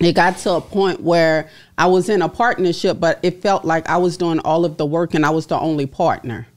it 0.00 0.14
got 0.14 0.38
to 0.38 0.52
a 0.54 0.60
point 0.60 1.00
where 1.00 1.48
I 1.78 1.86
was 1.86 2.08
in 2.08 2.22
a 2.22 2.28
partnership, 2.28 2.98
but 2.98 3.20
it 3.22 3.40
felt 3.42 3.64
like 3.64 3.88
I 3.88 3.98
was 3.98 4.16
doing 4.16 4.40
all 4.40 4.64
of 4.64 4.76
the 4.76 4.86
work 4.86 5.14
and 5.14 5.24
I 5.24 5.30
was 5.30 5.46
the 5.46 5.58
only 5.58 5.86
partner. 5.86 6.48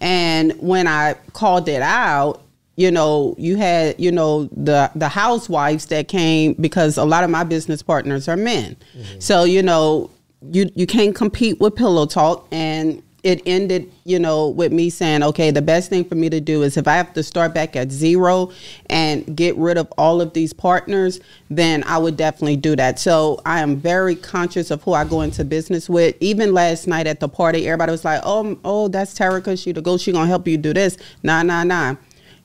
And 0.00 0.52
when 0.60 0.86
I 0.86 1.14
called 1.32 1.68
it 1.68 1.82
out, 1.82 2.42
you 2.76 2.90
know, 2.90 3.34
you 3.38 3.56
had, 3.56 3.98
you 3.98 4.12
know, 4.12 4.44
the 4.52 4.90
the 4.94 5.08
housewives 5.08 5.86
that 5.86 6.08
came 6.08 6.52
because 6.54 6.98
a 6.98 7.04
lot 7.04 7.24
of 7.24 7.30
my 7.30 7.42
business 7.42 7.82
partners 7.82 8.28
are 8.28 8.36
men. 8.36 8.76
Mm-hmm. 8.96 9.20
So, 9.20 9.44
you 9.44 9.62
know, 9.62 10.10
you 10.52 10.70
you 10.74 10.86
can't 10.86 11.14
compete 11.14 11.58
with 11.58 11.74
pillow 11.74 12.06
talk 12.06 12.46
and 12.52 13.02
it 13.22 13.42
ended, 13.44 13.90
you 14.04 14.18
know, 14.18 14.48
with 14.48 14.72
me 14.72 14.88
saying, 14.88 15.22
okay, 15.22 15.50
the 15.50 15.62
best 15.62 15.90
thing 15.90 16.04
for 16.04 16.14
me 16.14 16.30
to 16.30 16.40
do 16.40 16.62
is 16.62 16.76
if 16.76 16.86
I 16.86 16.94
have 16.94 17.12
to 17.14 17.22
start 17.22 17.54
back 17.54 17.74
at 17.74 17.90
zero 17.90 18.52
and 18.88 19.36
get 19.36 19.56
rid 19.56 19.78
of 19.78 19.92
all 19.98 20.20
of 20.20 20.32
these 20.32 20.52
partners, 20.52 21.18
then 21.50 21.82
I 21.84 21.98
would 21.98 22.16
definitely 22.16 22.56
do 22.56 22.76
that. 22.76 23.00
So 23.00 23.40
I 23.44 23.60
am 23.60 23.76
very 23.76 24.14
conscious 24.14 24.70
of 24.70 24.82
who 24.84 24.92
I 24.92 25.04
go 25.04 25.22
into 25.22 25.44
business 25.44 25.88
with. 25.88 26.14
Even 26.20 26.54
last 26.54 26.86
night 26.86 27.06
at 27.06 27.18
the 27.18 27.28
party, 27.28 27.66
everybody 27.66 27.90
was 27.90 28.04
like, 28.04 28.20
oh, 28.22 28.58
oh, 28.64 28.88
that's 28.88 29.18
Terica. 29.18 29.60
She 29.60 29.72
the 29.72 29.82
go. 29.82 29.96
She 29.96 30.12
gonna 30.12 30.26
help 30.26 30.46
you 30.46 30.56
do 30.56 30.72
this. 30.72 30.96
Nah, 31.22 31.42
nah, 31.42 31.64
nah. 31.64 31.96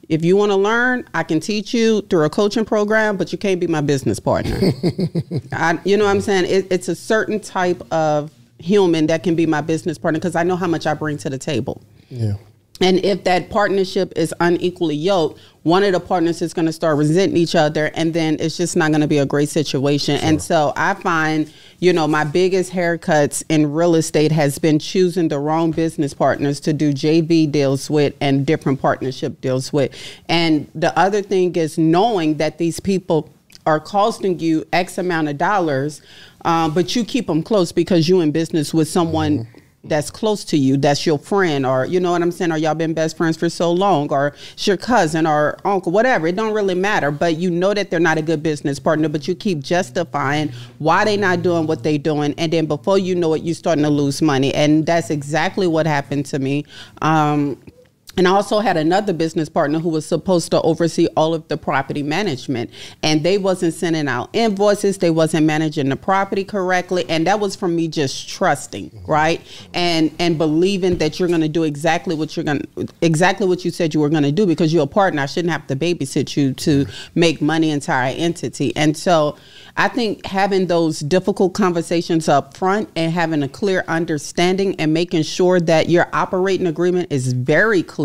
If 0.10 0.26
you 0.26 0.36
want 0.36 0.52
to 0.52 0.58
learn, 0.58 1.08
I 1.14 1.24
can 1.24 1.40
teach 1.40 1.74
you 1.74 2.02
through 2.02 2.26
a 2.26 2.30
coaching 2.30 2.66
program, 2.66 3.18
but 3.18 3.32
you 3.32 3.38
can't 3.38 3.62
be 3.62 3.68
my 3.68 3.82
business 3.82 4.20
partner. 4.20 4.60
I, 5.54 5.80
you 5.86 5.96
know 5.96 6.06
what 6.06 6.12
I'm 6.12 6.22
saying? 6.22 6.46
It, 6.46 6.68
it's 6.70 6.90
a 6.90 6.96
certain 6.96 7.40
type 7.40 7.82
of 7.94 8.32
human 8.62 9.08
that 9.08 9.24
can 9.24 9.36
be 9.36 9.46
my 9.46 9.62
business 9.62 9.98
partner 9.98 10.20
because 10.20 10.36
I 10.36 10.44
know 10.44 10.56
how 10.56 10.68
much 10.68 10.88
I 10.88 10.94
bring 10.94 11.18
to 11.20 11.30
the 11.30 11.38
table. 11.38 11.82
Yeah. 12.10 12.34
And 12.82 12.98
if 13.06 13.24
that 13.26 13.52
partnership 13.52 14.12
is 14.16 14.34
unequally 14.40 14.96
yoked, 14.96 15.40
one 15.62 15.84
of 15.84 15.94
the 15.94 16.00
partners 16.00 16.42
is 16.42 16.52
going 16.52 16.66
to 16.66 16.74
start 16.74 16.98
resenting 16.98 17.38
each 17.38 17.54
other, 17.54 17.92
and 17.94 18.12
then 18.12 18.38
it's 18.40 18.58
just 18.58 18.76
not 18.76 18.90
going 18.90 19.02
to 19.02 19.08
be 19.08 19.20
a 19.20 19.26
great 19.26 19.50
situation. 19.50 20.16
And 20.18 20.42
so 20.42 20.74
I 20.76 20.96
find, 20.96 21.54
you 21.78 21.94
know, 21.94 22.08
my 22.08 22.24
biggest 22.24 22.72
haircuts 22.72 23.44
in 23.50 23.72
real 23.72 23.94
estate 23.94 24.32
has 24.32 24.58
been 24.58 24.80
choosing 24.80 25.28
the 25.28 25.38
wrong 25.38 25.70
business 25.70 26.16
partners 26.16 26.60
to 26.62 26.74
do 26.74 26.92
JV 26.92 27.52
deals 27.52 27.92
with 27.92 28.16
and 28.20 28.48
different 28.48 28.82
partnership 28.82 29.40
deals 29.42 29.72
with. 29.72 29.94
And 30.28 30.68
the 30.74 30.98
other 30.98 31.22
thing 31.22 31.56
is 31.56 31.78
knowing 31.78 32.38
that 32.38 32.58
these 32.58 32.80
people 32.80 33.30
are 33.66 33.80
costing 33.80 34.40
you 34.40 34.66
X 34.74 34.98
amount 34.98 35.30
of 35.30 35.38
dollars, 35.38 36.02
um, 36.46 36.74
but 36.74 36.96
you 36.96 37.04
keep 37.04 37.28
them 37.28 37.44
close 37.44 37.72
because 37.72 38.08
you're 38.08 38.24
in 38.24 38.32
business 38.32 38.74
with 38.74 38.88
someone 38.88 39.48
that's 39.84 40.12
close 40.12 40.44
to 40.46 40.58
you, 40.58 40.78
that's 40.78 41.06
your 41.06 41.18
friend, 41.18 41.66
or 41.66 41.86
you 41.86 42.00
know 42.00 42.12
what 42.12 42.22
I'm 42.22 42.32
saying, 42.32 42.52
or 42.52 42.58
y'all 42.58 42.76
been 42.76 42.94
best 42.94 43.18
friends 43.18 43.36
for 43.36 43.50
so 43.50 43.72
long, 43.72 44.12
or 44.12 44.36
it's 44.54 44.68
your 44.68 44.78
cousin 44.78 45.26
or 45.26 45.58
uncle, 45.66 45.92
whatever. 45.92 46.28
It 46.28 46.36
don't 46.36 46.54
really 46.54 46.76
matter, 46.76 47.10
but 47.10 47.38
you 47.38 47.50
know 47.50 47.74
that 47.74 47.90
they're 47.90 48.00
not 48.00 48.18
a 48.18 48.22
good 48.22 48.44
business 48.44 48.80
partner, 48.80 49.10
but 49.10 49.28
you 49.28 49.34
keep 49.34 49.60
justifying 49.60 50.52
why 50.78 51.04
they 51.06 51.18
not 51.18 51.42
doing 51.42 51.66
what 51.66 51.84
they 51.84 51.98
doing, 51.98 52.36
and 52.38 52.54
then 52.54 52.68
before 52.68 53.00
you 53.00 53.16
know 53.16 53.34
it, 53.34 53.44
you're 53.44 53.56
starting 53.56 53.84
to 53.84 53.90
lose 53.90 54.22
money, 54.22 54.54
and 54.54 54.86
that's 54.86 55.10
exactly 55.10 55.68
what 55.68 55.88
happened 55.88 56.26
to 56.28 56.40
me. 56.40 56.66
Um, 57.02 57.60
and 58.18 58.28
I 58.28 58.32
also 58.32 58.60
had 58.60 58.78
another 58.78 59.14
business 59.14 59.48
partner 59.50 59.80
who 59.80 59.90
was 59.90 60.06
supposed 60.06 60.52
to 60.52 60.62
oversee 60.62 61.08
all 61.16 61.34
of 61.34 61.48
the 61.48 61.58
property 61.58 62.04
management. 62.04 62.70
And 63.04 63.24
they 63.24 63.38
wasn't 63.38 63.74
sending 63.74 64.08
out 64.08 64.30
invoices. 64.34 64.98
They 64.98 65.10
wasn't 65.10 65.46
managing 65.46 65.90
the 65.90 65.96
property 65.96 66.44
correctly. 66.44 67.06
And 67.10 67.26
that 67.28 67.40
was 67.40 67.56
from 67.56 67.76
me 67.76 67.88
just 67.88 68.28
trusting 68.28 68.92
right? 69.08 69.42
And 69.74 70.12
and 70.20 70.38
believing 70.38 70.98
that 70.98 71.20
you're 71.20 71.28
going 71.28 71.42
to 71.42 71.50
do 71.50 71.64
exactly 71.64 72.16
what 72.16 72.36
you're 72.36 72.44
going 72.44 72.66
exactly 73.02 73.48
what 73.48 73.64
you 73.66 73.72
said 73.72 73.94
you 73.94 74.00
were 74.00 74.10
going 74.10 74.24
to 74.24 74.32
do 74.32 74.46
because 74.46 74.74
you're 74.74 74.84
a 74.84 74.88
partner. 74.88 75.22
I 75.22 75.26
shouldn't 75.26 75.52
have 75.52 75.68
to 75.68 75.76
babysit 75.76 76.36
you 76.36 76.54
to 76.54 76.86
make 77.16 77.42
money 77.42 77.72
our 77.72 78.04
entity. 78.04 78.76
And 78.76 78.96
so 78.96 79.38
I 79.78 79.88
think 79.88 80.26
having 80.26 80.68
those 80.68 81.00
difficult 81.00 81.54
conversations 81.54 82.28
up 82.28 82.58
front 82.58 82.90
and 82.96 83.12
having 83.12 83.42
a 83.44 83.48
clear 83.48 83.84
understanding 83.88 84.76
and 84.80 84.94
making 84.94 85.24
sure 85.24 85.60
that 85.62 85.90
your 85.90 86.08
operating 86.14 86.68
agreement 86.68 87.12
is 87.12 87.34
very 87.34 87.82
clear 87.82 88.01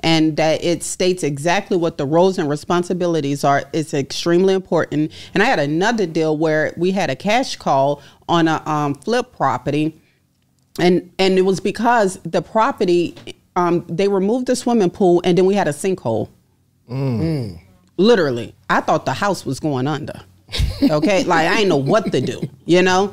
and 0.00 0.36
that 0.36 0.62
it 0.64 0.82
states 0.82 1.22
exactly 1.22 1.76
what 1.76 1.98
the 1.98 2.04
roles 2.06 2.38
and 2.38 2.48
responsibilities 2.48 3.44
are 3.44 3.64
is 3.72 3.94
extremely 3.94 4.54
important. 4.54 5.12
And 5.34 5.42
I 5.42 5.46
had 5.46 5.58
another 5.58 6.06
deal 6.06 6.36
where 6.36 6.72
we 6.76 6.90
had 6.92 7.10
a 7.10 7.16
cash 7.16 7.56
call 7.56 8.02
on 8.28 8.48
a 8.48 8.62
um, 8.68 8.94
flip 8.94 9.32
property 9.36 10.00
and 10.80 11.10
and 11.18 11.38
it 11.38 11.42
was 11.42 11.58
because 11.60 12.18
the 12.24 12.40
property 12.42 13.14
um, 13.56 13.84
they 13.88 14.06
removed 14.08 14.46
the 14.46 14.54
swimming 14.54 14.90
pool 14.90 15.20
and 15.24 15.36
then 15.36 15.44
we 15.46 15.54
had 15.54 15.66
a 15.66 15.72
sinkhole. 15.72 16.28
Literally, 17.96 18.54
I 18.70 18.80
thought 18.80 19.04
the 19.04 19.12
house 19.14 19.44
was 19.44 19.58
going 19.60 19.86
under. 19.86 20.20
Okay, 20.82 21.24
like 21.32 21.48
I 21.48 21.56
didn't 21.56 21.68
know 21.70 21.76
what 21.76 22.12
to 22.12 22.20
do, 22.20 22.40
you 22.64 22.82
know. 22.82 23.12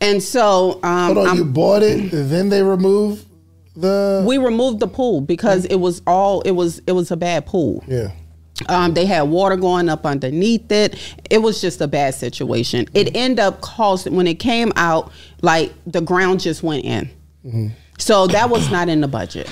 And 0.00 0.22
so 0.22 0.78
um, 0.82 1.14
Hold 1.14 1.18
on, 1.18 1.26
I'm- 1.28 1.36
you 1.38 1.44
bought 1.46 1.82
it, 1.82 2.10
then 2.12 2.50
they 2.50 2.62
remove 2.62 3.24
the. 3.76 4.24
we 4.26 4.38
removed 4.38 4.80
the 4.80 4.88
pool 4.88 5.20
because 5.20 5.64
it 5.66 5.76
was 5.76 6.02
all 6.06 6.40
it 6.42 6.52
was 6.52 6.80
it 6.86 6.92
was 6.92 7.10
a 7.10 7.16
bad 7.16 7.46
pool. 7.46 7.84
yeah. 7.86 8.10
Um, 8.70 8.94
they 8.94 9.04
had 9.04 9.22
water 9.24 9.56
going 9.56 9.90
up 9.90 10.06
underneath 10.06 10.72
it. 10.72 10.96
It 11.28 11.38
was 11.42 11.60
just 11.60 11.82
a 11.82 11.86
bad 11.86 12.14
situation. 12.14 12.86
It 12.94 13.14
ended 13.14 13.38
up 13.40 13.60
causing 13.60 14.16
when 14.16 14.26
it 14.26 14.36
came 14.38 14.72
out, 14.76 15.12
like 15.42 15.74
the 15.86 16.00
ground 16.00 16.40
just 16.40 16.62
went 16.62 16.86
in. 16.86 17.70
So 17.98 18.26
that 18.28 18.48
was 18.48 18.70
not 18.70 18.88
in 18.88 19.02
the 19.02 19.08
budget. 19.08 19.50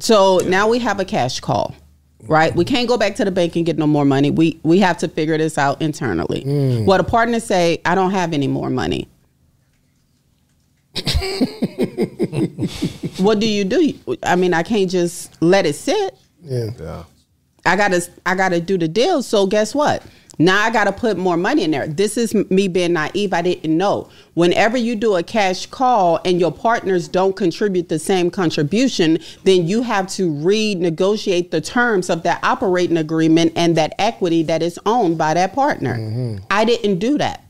So 0.00 0.38
now 0.46 0.66
we 0.68 0.80
have 0.80 0.98
a 0.98 1.04
cash 1.04 1.38
call, 1.38 1.76
right? 2.26 2.52
We 2.54 2.64
can't 2.64 2.88
go 2.88 2.98
back 2.98 3.14
to 3.16 3.24
the 3.24 3.30
bank 3.30 3.54
and 3.54 3.64
get 3.64 3.78
no 3.78 3.86
more 3.86 4.04
money. 4.04 4.32
We 4.32 4.58
we 4.64 4.80
have 4.80 4.98
to 4.98 5.08
figure 5.08 5.38
this 5.38 5.56
out 5.56 5.80
internally. 5.80 6.42
What 6.84 6.98
a 6.98 7.04
partner 7.04 7.38
say, 7.38 7.80
I 7.84 7.94
don't 7.94 8.10
have 8.10 8.32
any 8.32 8.48
more 8.48 8.68
money. 8.68 9.06
what 13.18 13.38
do 13.38 13.48
you 13.48 13.64
do? 13.64 13.94
I 14.22 14.36
mean, 14.36 14.54
I 14.54 14.62
can't 14.62 14.90
just 14.90 15.40
let 15.40 15.66
it 15.66 15.74
sit. 15.74 16.14
Yeah. 16.42 16.70
Yeah. 16.78 17.04
I 17.64 17.76
gotta 17.76 18.02
I 18.24 18.34
gotta 18.34 18.60
do 18.60 18.78
the 18.78 18.88
deal. 18.88 19.22
So 19.22 19.46
guess 19.46 19.74
what? 19.74 20.02
Now 20.38 20.62
I 20.62 20.70
gotta 20.70 20.92
put 20.92 21.18
more 21.18 21.36
money 21.36 21.64
in 21.64 21.70
there. 21.70 21.86
This 21.86 22.16
is 22.16 22.34
me 22.34 22.66
being 22.66 22.94
naive. 22.94 23.34
I 23.34 23.42
didn't 23.42 23.76
know. 23.76 24.08
Whenever 24.32 24.78
you 24.78 24.96
do 24.96 25.16
a 25.16 25.22
cash 25.22 25.66
call 25.66 26.18
and 26.24 26.40
your 26.40 26.50
partners 26.50 27.08
don't 27.08 27.36
contribute 27.36 27.90
the 27.90 27.98
same 27.98 28.30
contribution, 28.30 29.18
then 29.44 29.68
you 29.68 29.82
have 29.82 30.06
to 30.08 30.30
renegotiate 30.30 31.50
the 31.50 31.60
terms 31.60 32.08
of 32.08 32.22
that 32.22 32.42
operating 32.42 32.96
agreement 32.96 33.52
and 33.54 33.76
that 33.76 33.92
equity 33.98 34.42
that 34.44 34.62
is 34.62 34.78
owned 34.86 35.18
by 35.18 35.34
that 35.34 35.52
partner. 35.52 35.98
Mm-hmm. 35.98 36.44
I 36.50 36.64
didn't 36.64 36.98
do 36.98 37.18
that 37.18 37.44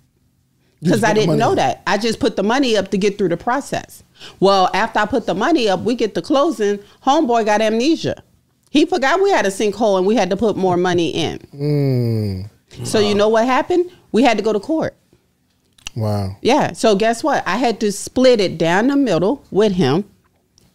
because 0.82 1.04
I 1.04 1.12
didn't 1.12 1.38
know 1.38 1.50
in. 1.50 1.56
that. 1.56 1.82
I 1.86 1.98
just 1.98 2.20
put 2.20 2.36
the 2.36 2.42
money 2.42 2.76
up 2.76 2.90
to 2.90 2.98
get 2.98 3.18
through 3.18 3.28
the 3.28 3.36
process. 3.36 4.02
Well, 4.38 4.70
after 4.74 4.98
I 4.98 5.06
put 5.06 5.26
the 5.26 5.34
money 5.34 5.68
up, 5.68 5.80
we 5.80 5.94
get 5.94 6.14
the 6.14 6.22
closing. 6.22 6.78
Homeboy 7.04 7.44
got 7.44 7.60
amnesia. 7.60 8.22
He 8.70 8.86
forgot 8.86 9.20
we 9.20 9.30
had 9.30 9.46
a 9.46 9.50
sinkhole 9.50 9.98
and 9.98 10.06
we 10.06 10.14
had 10.14 10.30
to 10.30 10.36
put 10.36 10.56
more 10.56 10.76
money 10.76 11.10
in. 11.10 11.38
Mm. 11.54 12.86
So 12.86 13.00
you 13.00 13.14
know 13.14 13.28
what 13.28 13.46
happened? 13.46 13.90
We 14.12 14.22
had 14.22 14.38
to 14.38 14.44
go 14.44 14.52
to 14.52 14.60
court. 14.60 14.94
Wow. 15.96 16.36
Yeah. 16.40 16.72
So 16.72 16.94
guess 16.94 17.24
what? 17.24 17.42
I 17.46 17.56
had 17.56 17.80
to 17.80 17.90
split 17.90 18.40
it 18.40 18.58
down 18.58 18.86
the 18.86 18.96
middle 18.96 19.44
with 19.50 19.72
him, 19.72 20.04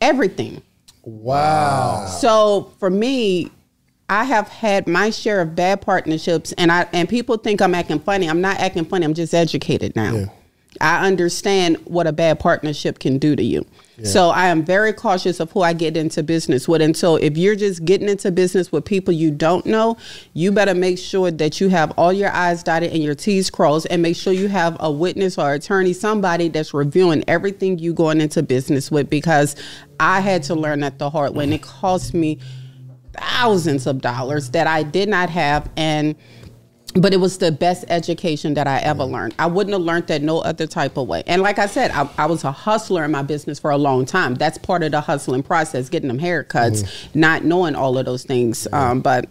everything. 0.01 0.61
Wow. 1.03 2.07
So 2.07 2.73
for 2.79 2.89
me, 2.89 3.51
I 4.09 4.25
have 4.25 4.47
had 4.49 4.87
my 4.87 5.09
share 5.09 5.41
of 5.41 5.55
bad 5.55 5.81
partnerships, 5.81 6.51
and 6.53 6.71
I 6.71 6.87
and 6.93 7.09
people 7.09 7.37
think 7.37 7.61
I'm 7.61 7.73
acting 7.73 7.99
funny. 7.99 8.29
I'm 8.29 8.41
not 8.41 8.59
acting 8.59 8.85
funny. 8.85 9.05
I'm 9.05 9.13
just 9.13 9.33
educated 9.33 9.95
now. 9.95 10.13
Yeah. 10.15 10.25
I 10.81 11.07
understand 11.07 11.77
what 11.85 12.05
a 12.05 12.11
bad 12.11 12.39
partnership 12.39 12.99
can 12.99 13.17
do 13.17 13.35
to 13.35 13.43
you. 13.43 13.65
So 14.03 14.29
I 14.29 14.47
am 14.47 14.65
very 14.65 14.91
cautious 14.91 15.39
of 15.39 15.51
who 15.53 15.61
I 15.61 15.71
get 15.71 15.95
into 15.95 16.21
business 16.21 16.67
with. 16.67 16.81
And 16.81 16.97
so 16.97 17.15
if 17.15 17.37
you're 17.37 17.55
just 17.55 17.85
getting 17.85 18.09
into 18.09 18.29
business 18.29 18.69
with 18.69 18.83
people 18.83 19.13
you 19.13 19.31
don't 19.31 19.65
know, 19.65 19.97
you 20.33 20.51
better 20.51 20.75
make 20.75 20.99
sure 20.99 21.31
that 21.31 21.61
you 21.61 21.69
have 21.69 21.91
all 21.91 22.11
your 22.11 22.29
I's 22.33 22.61
dotted 22.61 22.91
and 22.91 23.01
your 23.01 23.15
T's 23.15 23.49
crossed 23.49 23.87
and 23.89 24.01
make 24.01 24.17
sure 24.17 24.33
you 24.33 24.49
have 24.49 24.75
a 24.81 24.91
witness 24.91 25.37
or 25.37 25.53
attorney, 25.53 25.93
somebody 25.93 26.49
that's 26.49 26.73
reviewing 26.73 27.23
everything 27.29 27.79
you 27.79 27.93
going 27.93 28.19
into 28.19 28.43
business 28.43 28.91
with 28.91 29.09
because 29.09 29.55
I 29.97 30.19
had 30.19 30.43
to 30.43 30.55
learn 30.55 30.81
that 30.81 30.99
the 30.99 31.09
hard 31.09 31.33
way. 31.33 31.45
And 31.45 31.53
it 31.53 31.61
cost 31.61 32.13
me 32.13 32.39
thousands 33.19 33.87
of 33.87 34.01
dollars 34.01 34.51
that 34.51 34.67
I 34.67 34.83
did 34.83 35.09
not 35.09 35.29
have 35.29 35.69
and 35.75 36.15
but 36.95 37.13
it 37.13 37.17
was 37.17 37.37
the 37.37 37.51
best 37.51 37.83
education 37.89 38.53
that 38.53 38.67
I 38.67 38.79
ever 38.79 39.03
learned. 39.03 39.35
I 39.37 39.47
wouldn't 39.47 39.73
have 39.73 39.81
learned 39.81 40.07
that 40.07 40.21
no 40.21 40.39
other 40.39 40.65
type 40.65 40.95
of 40.95 41.07
way. 41.07 41.23
And 41.27 41.41
like 41.41 41.59
I 41.59 41.65
said, 41.65 41.91
I, 41.91 42.09
I 42.17 42.25
was 42.25 42.45
a 42.45 42.51
hustler 42.51 43.03
in 43.03 43.11
my 43.11 43.21
business 43.21 43.59
for 43.59 43.71
a 43.71 43.77
long 43.77 44.05
time. 44.05 44.35
That's 44.35 44.57
part 44.57 44.81
of 44.81 44.91
the 44.91 45.01
hustling 45.01 45.43
process, 45.43 45.89
getting 45.89 46.07
them 46.07 46.19
haircuts, 46.19 47.13
not 47.13 47.43
knowing 47.43 47.75
all 47.75 47.97
of 47.97 48.05
those 48.05 48.23
things. 48.23 48.65
Um, 48.71 49.01
but 49.01 49.27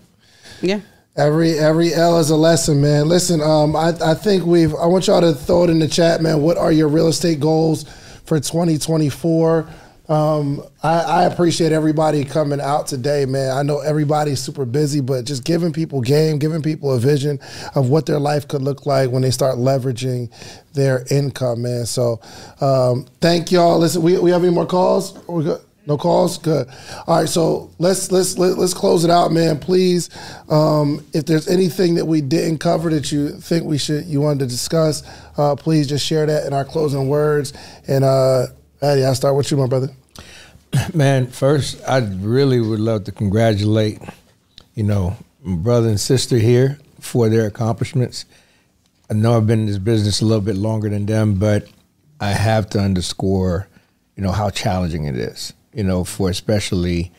yeah. 0.61 0.81
Every 1.17 1.57
every 1.59 1.95
L 1.95 2.19
is 2.19 2.31
a 2.31 2.37
lesson, 2.37 2.81
man. 2.81 3.09
Listen, 3.09 3.41
um, 3.41 3.77
I, 3.77 3.93
I 4.05 4.15
think 4.15 4.45
we've. 4.45 4.75
I 4.75 4.87
want 4.87 5.07
y'all 5.07 5.21
to 5.21 5.33
throw 5.33 5.63
it 5.63 5.71
in 5.71 5.79
the 5.79 5.87
chat, 5.87 6.21
man. 6.21 6.43
What 6.43 6.59
are 6.59 6.73
your 6.73 6.89
real 6.89 7.07
estate 7.07 7.39
goals 7.39 7.85
for 8.25 8.41
2024? 8.41 9.69
Um, 10.09 10.63
I, 10.83 11.01
I 11.01 11.23
appreciate 11.25 11.73
everybody 11.73 12.25
coming 12.25 12.61
out 12.61 12.87
today, 12.87 13.25
man. 13.25 13.57
I 13.57 13.63
know 13.63 13.81
everybody's 13.81 14.41
super 14.41 14.67
busy, 14.67 15.01
but 15.01 15.25
just 15.25 15.45
giving 15.45 15.73
people 15.73 16.03
game, 16.03 16.39
giving 16.39 16.63
people 16.63 16.93
a 16.93 16.99
vision 16.99 17.39
of 17.75 17.89
what 17.89 18.05
their 18.05 18.19
life 18.19 18.47
could 18.47 18.61
look 18.61 18.85
like 18.85 19.11
when 19.11 19.23
they 19.23 19.31
start 19.31 19.57
leveraging 19.57 20.31
their 20.75 21.07
income, 21.11 21.63
man. 21.63 21.87
So, 21.87 22.21
um, 22.61 23.07
thank 23.21 23.51
y'all. 23.51 23.79
Listen, 23.79 24.03
we 24.03 24.19
we 24.19 24.31
have 24.31 24.45
any 24.45 24.53
more 24.53 24.67
calls? 24.67 25.19
No 25.87 25.99
calls. 25.99 26.39
Good. 26.39 26.67
All 27.07 27.21
right. 27.21 27.29
So 27.29 27.71
let's 27.79 28.11
let's 28.11 28.39
let, 28.39 28.57
let's 28.57 28.73
close 28.73 29.05
it 29.05 29.11
out, 29.11 29.33
man. 29.33 29.59
Please, 29.59 30.09
um, 30.49 31.05
if 31.13 31.27
there's 31.27 31.47
anything 31.47 31.97
that 31.97 32.07
we 32.07 32.23
didn't 32.23 32.59
cover 32.59 32.89
that 32.91 33.13
you 33.13 33.31
think 33.31 33.65
we 33.65 33.77
should 33.77 34.07
you 34.07 34.21
wanted 34.23 34.41
to 34.41 34.47
discuss, 34.47 35.03
uh, 35.37 35.55
please 35.57 35.87
just 35.87 36.05
share 36.05 36.25
that 36.27 36.47
in 36.47 36.55
our 36.55 36.65
closing 36.65 37.09
words. 37.09 37.53
And 37.87 38.03
uh, 38.03 38.47
Eddie, 38.85 39.05
I'll 39.05 39.15
start 39.15 39.35
with 39.35 39.51
you, 39.51 39.57
my 39.57 39.67
brother. 39.67 39.89
Man, 40.93 41.29
first, 41.29 41.81
I 41.89 41.99
really 41.99 42.61
would 42.61 42.81
love 42.81 43.05
to 43.05 43.13
congratulate, 43.13 44.01
you 44.75 44.83
know, 44.83 45.17
my 45.43 45.57
brother 45.57 45.89
and 45.89 46.01
sister 46.01 46.37
here 46.37 46.79
for 47.01 47.29
their 47.29 47.47
accomplishments. 47.47 48.27
I 49.11 49.15
know 49.15 49.37
I've 49.37 49.47
been 49.47 49.61
in 49.61 49.67
this 49.67 49.79
business 49.79 50.21
a 50.21 50.27
little 50.27 50.43
bit 50.43 50.57
longer 50.57 50.89
than 50.89 51.07
them, 51.07 51.39
but 51.39 51.69
I 52.21 52.31
have 52.31 52.69
to 52.71 52.81
underscore, 52.81 53.69
you 54.17 54.23
know, 54.23 54.33
how 54.33 54.51
challenging 54.51 55.05
it 55.05 55.17
is, 55.17 55.53
you 55.73 55.85
know, 55.85 56.05
for 56.05 56.29
especially 56.29 57.13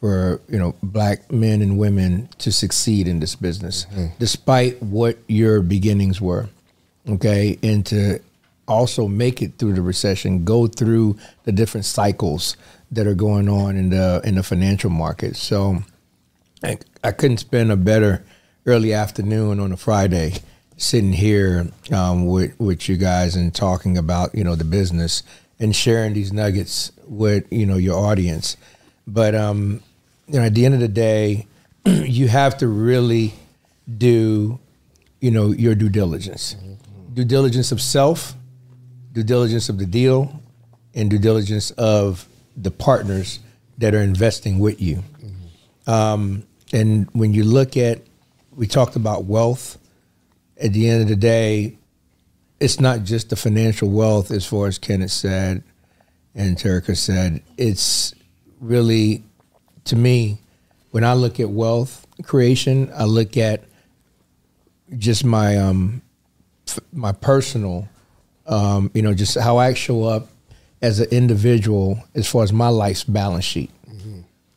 for, 0.00 0.40
you 0.48 0.58
know, 0.58 0.74
black 0.82 1.30
men 1.30 1.62
and 1.62 1.78
women 1.78 2.28
to 2.38 2.50
succeed 2.50 3.06
in 3.06 3.20
this 3.20 3.36
business, 3.36 3.86
mm-hmm. 3.86 4.06
despite 4.18 4.82
what 4.82 5.18
your 5.28 5.62
beginnings 5.62 6.20
were, 6.20 6.48
okay, 7.08 7.58
and 7.62 7.86
to 7.86 8.20
also 8.68 9.08
make 9.08 9.42
it 9.42 9.58
through 9.58 9.74
the 9.74 9.82
recession, 9.82 10.44
go 10.44 10.66
through 10.66 11.16
the 11.44 11.52
different 11.52 11.84
cycles 11.84 12.56
that 12.90 13.06
are 13.06 13.14
going 13.14 13.48
on 13.48 13.76
in 13.76 13.90
the 13.90 14.20
in 14.24 14.36
the 14.36 14.42
financial 14.42 14.90
market. 14.90 15.36
So 15.36 15.82
I, 16.62 16.78
I 17.02 17.12
couldn't 17.12 17.38
spend 17.38 17.72
a 17.72 17.76
better 17.76 18.24
early 18.66 18.92
afternoon 18.92 19.58
on 19.58 19.72
a 19.72 19.76
Friday 19.76 20.34
sitting 20.76 21.12
here 21.12 21.68
um, 21.92 22.26
with 22.26 22.58
with 22.58 22.88
you 22.88 22.96
guys 22.96 23.36
and 23.36 23.54
talking 23.54 23.96
about 23.98 24.34
you 24.34 24.44
know 24.44 24.54
the 24.54 24.64
business 24.64 25.22
and 25.58 25.74
sharing 25.74 26.12
these 26.12 26.32
nuggets 26.32 26.92
with 27.06 27.50
you 27.52 27.66
know 27.66 27.76
your 27.76 27.98
audience. 27.98 28.56
But 29.06 29.34
um, 29.34 29.82
you 30.28 30.38
know, 30.38 30.46
at 30.46 30.54
the 30.54 30.64
end 30.64 30.74
of 30.74 30.80
the 30.80 30.88
day, 30.88 31.46
you 31.86 32.28
have 32.28 32.58
to 32.58 32.68
really 32.68 33.34
do 33.98 34.58
you 35.20 35.30
know 35.30 35.52
your 35.52 35.74
due 35.74 35.88
diligence, 35.88 36.56
due 37.14 37.24
diligence 37.24 37.72
of 37.72 37.80
self, 37.80 38.34
due 39.12 39.22
diligence 39.22 39.68
of 39.68 39.78
the 39.78 39.86
deal, 39.86 40.40
and 40.94 41.10
due 41.10 41.18
diligence 41.18 41.70
of 41.72 42.26
the 42.56 42.70
partners 42.70 43.40
that 43.78 43.94
are 43.94 44.02
investing 44.02 44.58
with 44.58 44.80
you. 44.80 45.02
Um, 45.86 46.44
and 46.72 47.08
when 47.12 47.34
you 47.34 47.44
look 47.44 47.76
at, 47.76 48.02
we 48.54 48.66
talked 48.66 48.96
about 48.96 49.24
wealth. 49.24 49.78
At 50.60 50.72
the 50.72 50.88
end 50.88 51.02
of 51.02 51.08
the 51.08 51.16
day, 51.16 51.76
it's 52.60 52.78
not 52.78 53.02
just 53.02 53.30
the 53.30 53.36
financial 53.36 53.90
wealth, 53.90 54.30
as 54.30 54.46
far 54.46 54.66
as 54.66 54.78
Kenneth 54.78 55.10
said 55.10 55.64
and 56.34 56.56
Terica 56.56 56.96
said. 56.96 57.42
It's 57.56 58.14
really, 58.60 59.24
to 59.84 59.96
me, 59.96 60.38
when 60.90 61.04
I 61.04 61.14
look 61.14 61.40
at 61.40 61.50
wealth 61.50 62.06
creation, 62.22 62.90
I 62.94 63.04
look 63.04 63.36
at 63.36 63.64
just 64.96 65.24
my 65.24 65.56
um, 65.56 66.02
f- 66.68 66.80
my 66.92 67.12
personal, 67.12 67.88
um, 68.46 68.90
you 68.94 69.02
know, 69.02 69.14
just 69.14 69.38
how 69.38 69.56
I 69.58 69.74
show 69.74 70.04
up 70.04 70.28
as 70.80 71.00
an 71.00 71.08
individual 71.10 72.02
as 72.14 72.28
far 72.28 72.42
as 72.42 72.52
my 72.52 72.68
life's 72.68 73.04
balance 73.04 73.44
sheet. 73.44 73.70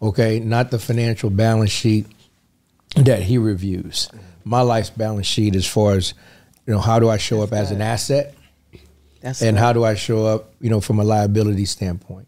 Okay, 0.02 0.40
not 0.40 0.72
the 0.72 0.78
financial 0.80 1.30
balance 1.30 1.72
sheet 1.72 2.06
that 2.96 3.24
he 3.24 3.38
reviews. 3.38 4.10
My 4.44 4.62
life's 4.62 4.90
balance 4.90 5.26
sheet 5.26 5.56
as 5.56 5.66
far 5.66 5.94
as 5.94 6.14
you 6.68 6.74
know, 6.74 6.80
how 6.80 7.00
do 7.00 7.10
I 7.10 7.18
show 7.18 7.42
up 7.42 7.54
as 7.54 7.72
an 7.72 7.82
asset, 7.82 8.34
That's 9.22 9.42
and 9.42 9.56
good. 9.56 9.62
how 9.62 9.74
do 9.74 9.84
I 9.84 9.96
show 9.96 10.26
up, 10.26 10.54
you 10.60 10.70
know, 10.70 10.82
from 10.82 11.00
a 11.00 11.04
liability 11.04 11.66
standpoint. 11.66 12.28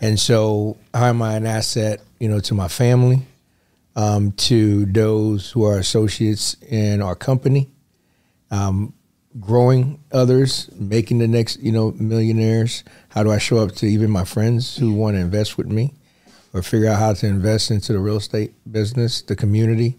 And 0.00 0.18
so, 0.20 0.76
how 0.92 1.06
am 1.06 1.22
I 1.22 1.34
an 1.36 1.46
asset, 1.46 2.00
you 2.18 2.28
know, 2.28 2.40
to 2.40 2.54
my 2.54 2.68
family, 2.68 3.22
um, 3.96 4.32
to 4.32 4.86
those 4.86 5.50
who 5.50 5.64
are 5.64 5.78
associates 5.78 6.56
in 6.68 7.00
our 7.02 7.14
company, 7.14 7.70
um, 8.50 8.92
growing 9.40 9.98
others, 10.12 10.70
making 10.74 11.18
the 11.18 11.28
next, 11.28 11.60
you 11.60 11.72
know, 11.72 11.92
millionaires. 11.92 12.84
How 13.08 13.22
do 13.22 13.32
I 13.32 13.38
show 13.38 13.58
up 13.58 13.72
to 13.76 13.86
even 13.86 14.10
my 14.10 14.24
friends 14.24 14.76
who 14.76 14.92
want 14.92 15.16
to 15.16 15.20
invest 15.20 15.58
with 15.58 15.66
me, 15.66 15.94
or 16.52 16.62
figure 16.62 16.88
out 16.88 16.98
how 16.98 17.12
to 17.14 17.26
invest 17.26 17.70
into 17.70 17.92
the 17.92 17.98
real 17.98 18.16
estate 18.16 18.52
business, 18.70 19.22
the 19.22 19.36
community, 19.36 19.98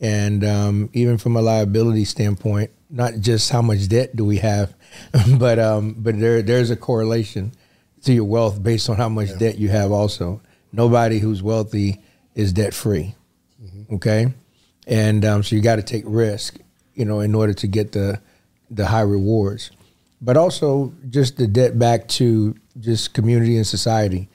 and 0.00 0.44
um, 0.44 0.90
even 0.92 1.16
from 1.16 1.36
a 1.36 1.42
liability 1.42 2.04
standpoint, 2.04 2.70
not 2.90 3.14
just 3.20 3.50
how 3.50 3.62
much 3.62 3.88
debt 3.88 4.14
do 4.16 4.24
we 4.24 4.38
have, 4.38 4.74
but 5.38 5.58
um, 5.58 5.94
but 5.98 6.18
there 6.18 6.42
there's 6.42 6.70
a 6.70 6.76
correlation 6.76 7.52
to 8.02 8.12
your 8.12 8.24
wealth 8.24 8.62
based 8.62 8.90
on 8.90 8.96
how 8.96 9.08
much 9.08 9.36
debt 9.38 9.58
you 9.58 9.68
have. 9.68 9.92
Also, 9.92 10.40
nobody 10.72 11.18
who's 11.18 11.42
wealthy 11.42 12.02
is 12.34 12.52
debt 12.52 12.74
free. 12.74 13.14
Okay, 13.92 14.32
and 14.86 15.24
um, 15.24 15.42
so 15.42 15.54
you 15.54 15.62
got 15.62 15.76
to 15.76 15.82
take 15.82 16.02
risk, 16.06 16.58
you 16.94 17.04
know, 17.04 17.20
in 17.20 17.34
order 17.34 17.52
to 17.54 17.66
get 17.66 17.92
the 17.92 18.20
the 18.74 18.86
high 18.86 19.02
rewards, 19.02 19.70
but 20.20 20.36
also 20.36 20.92
just 21.10 21.36
the 21.36 21.46
debt 21.46 21.78
back 21.78 22.08
to 22.08 22.54
just 22.80 23.14
community 23.14 23.56
and 23.56 23.66
society 23.66 24.28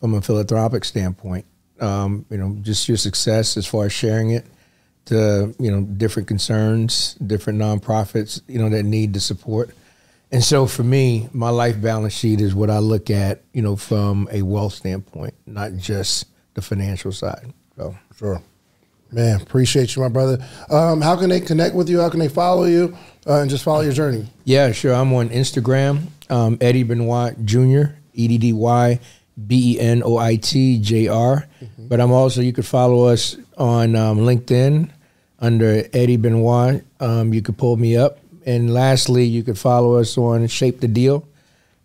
from 0.00 0.14
a 0.14 0.22
philanthropic 0.22 0.84
standpoint. 0.84 1.44
Um, 1.80 2.26
you 2.30 2.36
know, 2.36 2.56
just 2.60 2.88
your 2.88 2.98
success 2.98 3.56
as 3.56 3.66
far 3.66 3.86
as 3.86 3.92
sharing 3.92 4.30
it 4.30 4.46
to 5.06 5.54
you 5.58 5.70
know 5.70 5.82
different 5.82 6.28
concerns, 6.28 7.14
different 7.14 7.58
nonprofits, 7.58 8.42
you 8.46 8.58
know 8.58 8.68
that 8.68 8.84
need 8.84 9.14
the 9.14 9.20
support. 9.20 9.70
And 10.32 10.44
so 10.44 10.66
for 10.66 10.84
me, 10.84 11.28
my 11.32 11.50
life 11.50 11.80
balance 11.80 12.12
sheet 12.12 12.40
is 12.40 12.54
what 12.54 12.70
I 12.70 12.78
look 12.78 13.10
at, 13.10 13.42
you 13.52 13.62
know, 13.62 13.74
from 13.74 14.28
a 14.30 14.42
wealth 14.42 14.74
standpoint, 14.74 15.34
not 15.44 15.74
just 15.74 16.26
the 16.54 16.62
financial 16.62 17.10
side. 17.10 17.52
So 17.76 17.96
Sure. 18.16 18.42
Man, 19.12 19.40
appreciate 19.40 19.96
you, 19.96 20.02
my 20.02 20.08
brother. 20.08 20.38
Um, 20.68 21.00
how 21.00 21.16
can 21.16 21.30
they 21.30 21.40
connect 21.40 21.74
with 21.74 21.88
you? 21.88 22.00
How 22.00 22.08
can 22.10 22.20
they 22.20 22.28
follow 22.28 22.64
you 22.64 22.96
uh, 23.26 23.40
and 23.40 23.50
just 23.50 23.64
follow 23.64 23.80
your 23.80 23.92
journey? 23.92 24.26
Yeah, 24.44 24.70
sure. 24.72 24.94
I'm 24.94 25.12
on 25.12 25.30
Instagram, 25.30 26.06
um, 26.28 26.58
Eddie 26.60 26.84
Benoit 26.84 27.44
Jr. 27.44 27.94
E 28.14 28.28
D 28.28 28.38
D 28.38 28.52
Y 28.52 29.00
B 29.46 29.74
E 29.74 29.80
N 29.80 30.02
O 30.04 30.16
I 30.16 30.36
T 30.36 30.78
J 30.80 31.08
R. 31.08 31.46
But 31.78 32.00
I'm 32.00 32.12
also 32.12 32.40
you 32.40 32.52
could 32.52 32.66
follow 32.66 33.06
us 33.06 33.36
on 33.58 33.96
um, 33.96 34.18
LinkedIn 34.18 34.90
under 35.40 35.84
Eddie 35.92 36.16
Benoit. 36.16 36.84
Um, 37.00 37.34
you 37.34 37.42
could 37.42 37.58
pull 37.58 37.76
me 37.76 37.96
up. 37.96 38.18
And 38.46 38.72
lastly, 38.72 39.24
you 39.24 39.42
could 39.42 39.58
follow 39.58 39.96
us 39.96 40.16
on 40.16 40.46
Shape 40.46 40.80
the 40.80 40.88
Deal. 40.88 41.26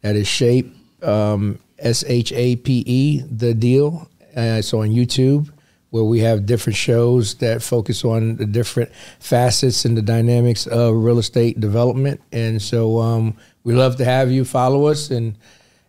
That 0.02 0.16
is 0.16 0.28
Shape 0.28 0.76
um, 1.02 1.60
S 1.80 2.04
H 2.08 2.32
A 2.34 2.56
P 2.58 2.84
E 2.86 3.20
the 3.22 3.54
Deal. 3.54 4.10
Uh, 4.38 4.60
it's 4.60 4.74
on 4.74 4.90
YouTube 4.90 5.50
where 5.96 6.04
we 6.04 6.20
have 6.20 6.46
different 6.46 6.76
shows 6.76 7.36
that 7.36 7.64
focus 7.64 8.04
on 8.04 8.36
the 8.36 8.46
different 8.46 8.92
facets 9.20 9.86
and 9.86 9.96
the 9.96 10.02
dynamics 10.02 10.68
of 10.68 10.94
real 10.94 11.20
estate 11.20 11.58
development. 11.62 12.20
And 12.34 12.62
so 12.62 13.00
um, 13.00 13.38
we 13.64 13.74
love 13.74 13.96
to 13.96 14.04
have 14.04 14.30
you 14.30 14.44
follow 14.44 14.88
us 14.88 15.10
and 15.10 15.38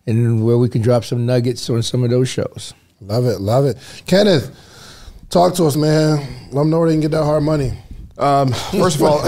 and 0.05 0.45
where 0.45 0.57
we 0.57 0.69
can 0.69 0.81
drop 0.81 1.03
some 1.03 1.25
nuggets 1.25 1.69
on 1.69 1.83
some 1.83 2.05
of 2.05 2.09
those 2.09 2.29
shows. 2.29 2.73
Love 3.01 3.25
it, 3.25 3.41
love 3.41 3.65
it. 3.65 3.75
Kenneth, 4.05 4.49
talk 5.29 5.53
to 5.55 5.65
us, 5.65 5.75
man. 5.75 6.19
Let 6.51 6.61
them 6.61 6.69
know 6.69 6.79
where 6.79 6.87
they 6.87 6.93
can 6.93 7.01
get 7.01 7.11
that 7.11 7.25
hard 7.25 7.43
money. 7.43 7.73
Um, 8.17 8.51
first 8.71 8.95
of 8.95 9.03
all, 9.03 9.19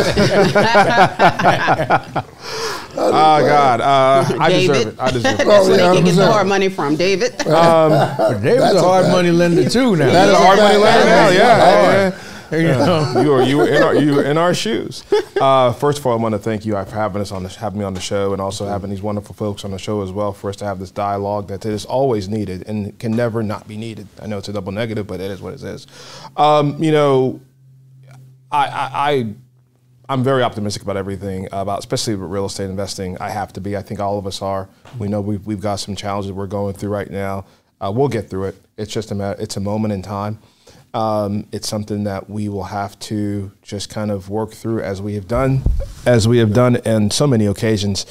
oh 2.96 3.40
God, 3.46 3.82
uh, 3.82 4.38
I 4.40 4.50
deserve 4.50 4.76
David. 4.76 4.94
it. 4.94 5.00
I 5.00 5.12
deserve 5.12 5.34
it. 5.40 5.46
That's 5.46 5.66
Oh, 5.66 5.70
where 5.70 5.78
yeah, 5.80 5.90
they 5.90 5.96
can 5.98 6.06
get 6.06 6.16
the 6.16 6.26
hard 6.32 6.48
money 6.48 6.70
from, 6.70 6.96
David. 6.96 7.34
But 7.46 8.40
David's 8.42 8.62
That's 8.62 8.76
a 8.76 8.78
a 8.78 8.82
hard 8.82 9.06
fact. 9.06 9.16
money 9.16 9.32
lender 9.32 9.70
too 9.70 9.96
now. 9.96 10.12
That 10.12 10.30
is 10.30 10.34
a 10.34 10.38
hard 10.38 10.58
money 10.60 10.78
lender 10.78 11.06
now, 11.06 11.16
That 11.30 11.32
is 11.32 11.38
yeah, 11.38 11.60
hard. 11.60 11.94
yeah, 11.94 12.10
yeah. 12.10 12.26
You 12.52 12.64
know? 12.64 13.22
you 13.22 13.32
are 13.34 13.44
you 13.44 13.58
were 13.58 13.68
in 13.68 13.84
our 13.84 13.96
you 13.96 14.16
were 14.16 14.24
in 14.24 14.38
our 14.40 14.56
shoes. 14.56 15.04
Uh, 15.40 15.72
first 15.74 16.00
of 16.00 16.06
all, 16.08 16.14
I 16.14 16.16
want 16.16 16.34
to 16.34 16.40
thank 16.40 16.66
you 16.66 16.74
for 16.74 16.96
having 16.96 17.22
us 17.22 17.32
on 17.32 17.44
the, 17.44 17.50
having 17.50 17.78
me 17.78 17.86
on 17.86 17.94
the 17.94 18.02
show, 18.02 18.34
and 18.34 18.42
also 18.42 18.66
having 18.66 18.90
these 18.90 19.04
wonderful 19.04 19.36
folks 19.36 19.64
on 19.64 19.70
the 19.70 19.78
show 19.78 20.02
as 20.02 20.12
well 20.12 20.34
for 20.34 20.50
us 20.50 20.56
to 20.56 20.66
have 20.66 20.80
this 20.80 20.90
dialogue 20.90 21.48
that 21.50 21.64
is 21.64 21.86
always 21.86 22.28
needed 22.28 22.64
and 22.68 22.98
can 22.98 23.12
never 23.12 23.44
not 23.44 23.68
be 23.68 23.78
needed. 23.78 24.08
I 24.20 24.26
know 24.26 24.40
it's 24.40 24.50
a 24.50 24.54
double 24.54 24.72
negative, 24.72 25.06
but 25.06 25.20
it 25.20 25.30
is 25.30 25.42
what 25.44 25.54
it 25.54 25.62
is. 25.62 25.86
Um, 26.38 26.82
you 26.84 26.92
know, 26.92 27.40
I, 28.52 28.68
I, 28.68 28.90
I 28.94 29.34
I'm 30.10 30.24
very 30.24 30.42
optimistic 30.42 30.82
about 30.82 30.98
everything 30.98 31.48
about, 31.52 31.80
especially 31.80 32.16
with 32.16 32.32
real 32.32 32.48
estate 32.48 32.70
investing. 32.70 33.16
I 33.20 33.30
have 33.30 33.54
to 33.54 33.62
be. 33.62 33.78
I 33.78 33.84
think 33.84 34.00
all 34.00 34.18
of 34.18 34.26
us 34.26 34.42
are. 34.42 34.68
We 34.98 35.08
know 35.08 35.22
we've, 35.22 35.46
we've 35.46 35.62
got 35.62 35.76
some 35.76 35.96
challenges 35.96 36.32
we're 36.32 36.48
going 36.48 36.74
through 36.74 36.90
right 36.90 37.10
now. 37.10 37.46
Uh, 37.80 37.92
we'll 37.96 38.08
get 38.08 38.28
through 38.28 38.46
it. 38.46 38.56
It's 38.76 38.92
just 38.92 39.12
a 39.12 39.16
matter. 39.16 39.40
It's 39.40 39.56
a 39.56 39.60
moment 39.60 39.94
in 39.94 40.02
time. 40.02 40.40
Um, 40.96 41.46
it's 41.52 41.68
something 41.70 42.06
that 42.06 42.28
we 42.28 42.50
will 42.50 42.64
have 42.64 42.98
to 43.00 43.52
just 43.62 43.92
kind 43.92 44.10
of 44.10 44.30
work 44.30 44.52
through 44.52 44.82
as 44.82 45.00
we 45.00 45.14
have 45.14 45.28
done, 45.28 45.62
as 46.08 46.28
we 46.28 46.40
have 46.40 46.54
done 46.54 46.78
on 46.88 47.12
so 47.12 47.28
many 47.28 47.46
occasions. 47.46 48.08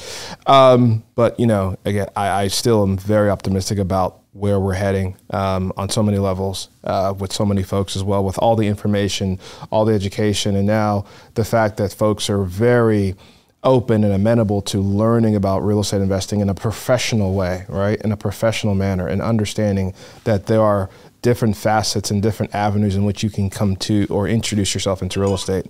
Um, 0.47 1.03
but 1.15 1.37
you 1.37 1.47
know, 1.47 1.77
again, 1.83 2.07
I, 2.15 2.43
I 2.43 2.47
still 2.47 2.81
am 2.83 2.97
very 2.97 3.29
optimistic 3.29 3.77
about 3.77 4.21
where 4.39 4.59
we're 4.59 4.73
heading 4.73 5.15
um, 5.31 5.73
on 5.75 5.89
so 5.89 6.01
many 6.01 6.17
levels 6.17 6.69
uh, 6.83 7.13
with 7.17 7.33
so 7.33 7.45
many 7.45 7.61
folks 7.61 7.95
as 7.95 8.03
well, 8.03 8.23
with 8.23 8.37
all 8.37 8.55
the 8.55 8.67
information, 8.67 9.37
all 9.69 9.85
the 9.85 9.93
education, 9.93 10.55
and 10.55 10.65
now 10.65 11.05
the 11.35 11.43
fact 11.43 11.77
that 11.77 11.91
folks 11.91 12.29
are 12.29 12.43
very 12.43 13.15
open 13.63 14.05
and 14.05 14.13
amenable 14.13 14.61
to 14.61 14.79
learning 14.79 15.35
about 15.35 15.59
real 15.59 15.81
estate 15.81 16.01
investing 16.01 16.39
in 16.39 16.47
a 16.47 16.55
professional 16.55 17.33
way, 17.33 17.65
right? 17.67 18.01
In 18.01 18.11
a 18.11 18.17
professional 18.17 18.73
manner, 18.73 19.07
and 19.07 19.21
understanding 19.21 19.93
that 20.23 20.45
there 20.45 20.61
are 20.61 20.89
different 21.21 21.57
facets 21.57 22.11
and 22.11 22.21
different 22.21 22.55
avenues 22.55 22.95
in 22.95 23.03
which 23.05 23.23
you 23.23 23.29
can 23.29 23.49
come 23.49 23.75
to 23.75 24.05
or 24.09 24.27
introduce 24.27 24.73
yourself 24.73 25.01
into 25.01 25.19
real 25.19 25.33
estate. 25.33 25.65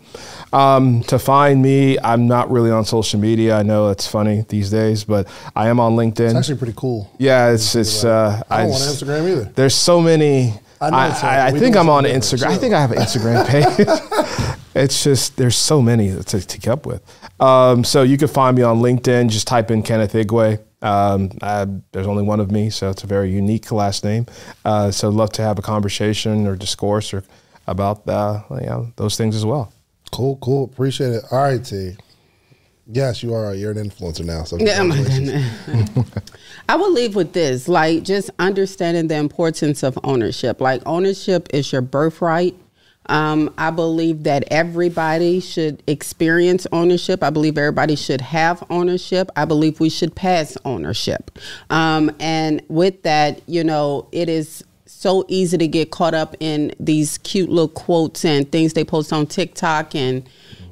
Um, 0.54 1.02
to 1.04 1.18
find 1.20 1.62
me, 1.62 1.98
I'm 2.00 2.28
not 2.28 2.52
really 2.52 2.72
on 2.72 2.86
social 2.86 3.20
media. 3.20 3.58
I 3.58 3.64
know 3.64 3.90
it's 3.90 4.08
funny 4.08 4.46
these 4.50 4.70
days, 4.70 5.04
but 5.04 5.28
I 5.56 5.68
am 5.70 5.80
on 5.80 5.96
LinkedIn. 5.96 6.28
It's 6.30 6.36
actually 6.36 6.58
pretty 6.58 6.74
cool. 6.76 7.12
Yeah, 7.18 7.52
it's 7.52 7.76
it's. 7.76 8.04
Uh, 8.04 8.42
I 8.50 8.62
don't 8.62 8.70
want 8.72 8.84
just- 8.84 9.04
Instagram 9.04 9.32
either. 9.32 9.44
There's 9.56 9.76
so 9.76 10.02
many. 10.02 10.54
I 10.82 10.88
I, 10.90 11.08
I, 11.08 11.48
I 11.48 11.52
think 11.52 11.76
I'm 11.76 11.90
on. 11.90 12.06
Instagram. 12.06 12.48
I 12.48 12.58
think 12.58 12.74
I 12.74 12.80
have 12.80 12.92
an 12.92 13.00
Instagram 13.00 13.46
page. 14.48 14.58
It's 14.76 15.04
just 15.04 15.38
there's 15.38 15.56
so 15.56 15.82
many 15.82 16.10
to, 16.10 16.24
to 16.24 16.58
keep 16.58 16.68
up 16.68 16.86
with. 16.86 17.02
Um, 17.40 17.84
so 17.84 18.04
you 18.04 18.18
can 18.18 18.28
find 18.28 18.56
me 18.56 18.64
on 18.64 18.80
LinkedIn. 18.80 19.30
Just 19.30 19.48
type 19.48 19.72
in 19.72 19.84
Kenneth 19.84 20.14
Igwe. 20.14 20.60
Um, 20.82 21.32
I, 21.42 21.68
there's 21.92 22.08
only 22.08 22.24
one 22.24 22.40
of 22.40 22.52
me, 22.52 22.70
so 22.70 22.90
it's 22.90 23.04
a 23.04 23.08
very 23.08 23.32
unique 23.32 23.72
last 23.72 24.04
name. 24.04 24.28
Uh, 24.64 24.92
so 24.92 25.10
love 25.10 25.32
to 25.34 25.42
have 25.42 25.60
a 25.60 25.62
conversation 25.62 26.48
or 26.48 26.56
discourse 26.56 27.14
or 27.14 27.24
about 27.68 28.08
uh, 28.08 28.42
you 28.52 28.66
know, 28.66 28.92
those 28.96 29.18
things 29.18 29.36
as 29.36 29.46
well. 29.46 29.74
Cool, 30.12 30.38
cool. 30.42 30.66
Appreciate 30.66 31.12
it. 31.12 31.24
All 31.32 31.44
right, 31.44 31.64
T. 31.64 31.96
Yes, 32.92 33.22
you 33.22 33.36
are. 33.36 33.54
You're 33.54 33.72
an 33.72 33.78
influencer 33.78 34.26
now. 34.26 34.44
So 34.46 34.58
Yeah, 34.60 34.82
my 34.82 34.98
I 36.70 36.76
will 36.76 36.92
leave 36.92 37.16
with 37.16 37.34
this, 37.34 37.68
like 37.68 38.02
just 38.04 38.32
understanding 38.40 39.08
the 39.08 39.18
importance 39.18 39.84
of 39.84 40.00
ownership. 40.04 40.60
Like 40.60 40.82
ownership 40.88 41.48
is 41.54 41.72
your 41.72 41.82
birthright. 41.82 42.56
Um, 43.10 43.54
I 43.58 43.72
believe 43.72 44.24
that 44.24 44.46
everybody 44.52 45.40
should 45.40 45.84
experience 45.88 46.66
ownership. 46.72 47.24
I 47.24 47.32
believe 47.32 47.58
everybody 47.58 47.96
should 47.96 48.22
have 48.22 48.64
ownership. 48.70 49.30
I 49.36 49.46
believe 49.46 49.80
we 49.80 49.90
should 49.90 50.16
pass 50.16 50.58
ownership. 50.64 51.38
Um, 51.70 52.16
and 52.20 52.62
with 52.70 53.02
that, 53.04 53.42
you 53.48 53.64
know, 53.64 54.08
it 54.12 54.30
is 54.30 54.64
so 54.86 55.26
easy 55.28 55.58
to 55.58 55.68
get 55.68 55.92
caught 55.92 56.14
up 56.14 56.36
in 56.40 56.74
these 56.80 57.18
cute 57.20 57.50
little 57.50 57.68
quotes 57.68 58.26
and 58.26 58.52
things 58.52 58.74
they 58.74 58.84
post 58.84 59.12
on 59.12 59.26
TikTok 59.26 59.96
and 59.96 60.28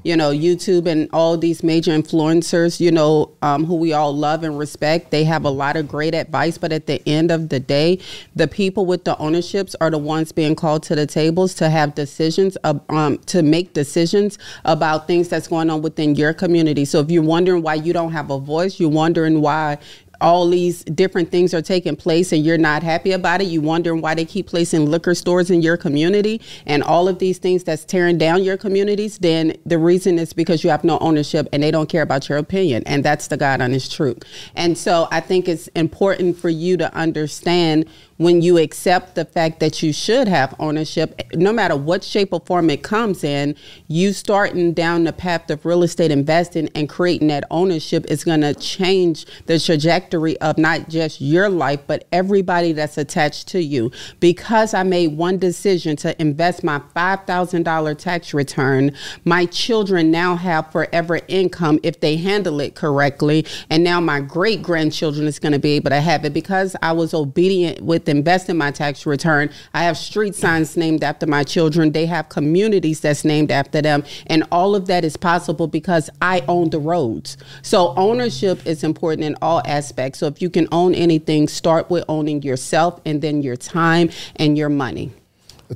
you 0.07 0.15
know, 0.15 0.31
YouTube 0.31 0.87
and 0.87 1.09
all 1.11 1.37
these 1.37 1.63
major 1.63 1.91
influencers, 1.91 2.79
you 2.79 2.91
know, 2.91 3.29
um, 3.41 3.65
who 3.65 3.75
we 3.75 3.91
all 3.91 4.15
love 4.15 4.41
and 4.45 4.57
respect. 4.57 5.11
They 5.11 5.25
have 5.25 5.43
a 5.43 5.49
lot 5.49 5.75
of 5.75 5.89
great 5.89 6.15
advice, 6.15 6.57
but 6.57 6.71
at 6.71 6.87
the 6.87 7.01
end 7.05 7.29
of 7.29 7.49
the 7.49 7.59
day, 7.59 7.99
the 8.33 8.47
people 8.47 8.85
with 8.85 9.03
the 9.03 9.17
ownerships 9.17 9.75
are 9.81 9.89
the 9.89 9.97
ones 9.97 10.31
being 10.31 10.55
called 10.55 10.83
to 10.83 10.95
the 10.95 11.05
tables 11.05 11.53
to 11.55 11.69
have 11.69 11.93
decisions, 11.93 12.57
um, 12.63 13.17
to 13.25 13.43
make 13.43 13.73
decisions 13.73 14.39
about 14.63 15.07
things 15.07 15.27
that's 15.27 15.49
going 15.49 15.69
on 15.69 15.81
within 15.81 16.15
your 16.15 16.33
community. 16.33 16.85
So 16.85 17.01
if 17.01 17.11
you're 17.11 17.21
wondering 17.21 17.61
why 17.61 17.73
you 17.73 17.91
don't 17.91 18.13
have 18.13 18.31
a 18.31 18.39
voice, 18.39 18.79
you're 18.79 18.87
wondering 18.89 19.41
why 19.41 19.77
all 20.21 20.49
these 20.49 20.83
different 20.83 21.31
things 21.31 21.53
are 21.53 21.61
taking 21.61 21.95
place 21.95 22.31
and 22.31 22.45
you're 22.45 22.57
not 22.57 22.83
happy 22.83 23.11
about 23.11 23.41
it, 23.41 23.47
you 23.47 23.61
wondering 23.61 24.01
why 24.01 24.15
they 24.15 24.25
keep 24.25 24.47
placing 24.47 24.85
liquor 24.85 25.15
stores 25.15 25.49
in 25.49 25.61
your 25.61 25.77
community 25.77 26.41
and 26.65 26.83
all 26.83 27.07
of 27.07 27.19
these 27.19 27.37
things 27.37 27.63
that's 27.63 27.85
tearing 27.85 28.17
down 28.17 28.43
your 28.43 28.57
communities, 28.57 29.17
then 29.19 29.55
the 29.65 29.77
reason 29.77 30.19
is 30.19 30.33
because 30.33 30.63
you 30.63 30.69
have 30.69 30.83
no 30.83 30.97
ownership 30.99 31.47
and 31.53 31.61
they 31.63 31.71
don't 31.71 31.89
care 31.89 32.01
about 32.01 32.29
your 32.29 32.37
opinion. 32.37 32.83
And 32.85 33.03
that's 33.03 33.27
the 33.27 33.37
God 33.37 33.61
honest 33.61 33.91
truth. 33.91 34.23
And 34.55 34.77
so 34.77 35.07
I 35.11 35.19
think 35.19 35.47
it's 35.47 35.67
important 35.69 36.37
for 36.37 36.49
you 36.49 36.77
to 36.77 36.93
understand 36.95 37.85
when 38.17 38.41
you 38.41 38.57
accept 38.57 39.15
the 39.15 39.25
fact 39.25 39.59
that 39.59 39.83
you 39.83 39.93
should 39.93 40.27
have 40.27 40.55
ownership, 40.59 41.21
no 41.35 41.53
matter 41.53 41.75
what 41.75 42.03
shape 42.03 42.33
or 42.33 42.41
form 42.41 42.69
it 42.69 42.81
comes 42.81 43.23
in, 43.23 43.55
you 43.87 44.11
starting 44.11 44.73
down 44.73 45.03
the 45.03 45.13
path 45.13 45.49
of 45.49 45.65
real 45.65 45.83
estate 45.83 46.11
investing 46.11 46.69
and 46.73 46.89
creating 46.89 47.27
that 47.27 47.43
ownership 47.51 48.05
is 48.09 48.23
going 48.23 48.41
to 48.41 48.53
change 48.55 49.25
the 49.45 49.59
trajectory 49.59 50.39
of 50.41 50.57
not 50.57 50.89
just 50.89 51.21
your 51.21 51.47
life, 51.47 51.79
but 51.85 52.07
everybody 52.11 52.71
that's 52.73 52.97
attached 52.97 53.47
to 53.47 53.61
you. 53.61 53.91
Because 54.19 54.73
I 54.73 54.83
made 54.83 55.15
one 55.15 55.37
decision 55.37 55.95
to 55.97 56.19
invest 56.19 56.63
my 56.63 56.79
$5,000 56.95 57.97
tax 57.97 58.33
return, 58.33 58.95
my 59.25 59.45
children 59.45 60.09
now 60.09 60.35
have 60.35 60.71
forever 60.71 61.19
income 61.27 61.79
if 61.83 61.99
they 61.99 62.17
handle 62.17 62.59
it 62.61 62.73
correctly. 62.73 63.45
And 63.69 63.83
now 63.83 63.99
my 63.99 64.21
great 64.21 64.63
grandchildren 64.63 65.27
is 65.27 65.37
going 65.37 65.51
to 65.51 65.59
be 65.59 65.73
able 65.73 65.91
to 65.91 66.01
have 66.01 66.25
it 66.25 66.33
because 66.33 66.75
I 66.81 66.93
was 66.93 67.13
obedient 67.13 67.81
with 67.81 68.06
invest 68.07 68.49
in 68.49 68.57
my 68.57 68.71
tax 68.71 69.05
return. 69.05 69.49
I 69.73 69.83
have 69.83 69.97
street 69.97 70.35
signs 70.35 70.77
named 70.77 71.03
after 71.03 71.25
my 71.25 71.43
children. 71.43 71.91
They 71.91 72.05
have 72.05 72.29
communities 72.29 72.99
that's 73.01 73.25
named 73.25 73.51
after 73.51 73.81
them. 73.81 74.03
And 74.27 74.43
all 74.51 74.75
of 74.75 74.87
that 74.87 75.03
is 75.03 75.17
possible 75.17 75.67
because 75.67 76.09
I 76.21 76.43
own 76.47 76.69
the 76.69 76.79
roads. 76.79 77.37
So 77.61 77.93
ownership 77.97 78.65
is 78.65 78.83
important 78.83 79.23
in 79.23 79.35
all 79.41 79.61
aspects. 79.65 80.19
So 80.19 80.27
if 80.27 80.41
you 80.41 80.49
can 80.49 80.67
own 80.71 80.93
anything, 80.93 81.47
start 81.47 81.89
with 81.89 82.03
owning 82.07 82.41
yourself 82.41 83.01
and 83.05 83.21
then 83.21 83.41
your 83.41 83.55
time 83.55 84.09
and 84.35 84.57
your 84.57 84.69
money. 84.69 85.11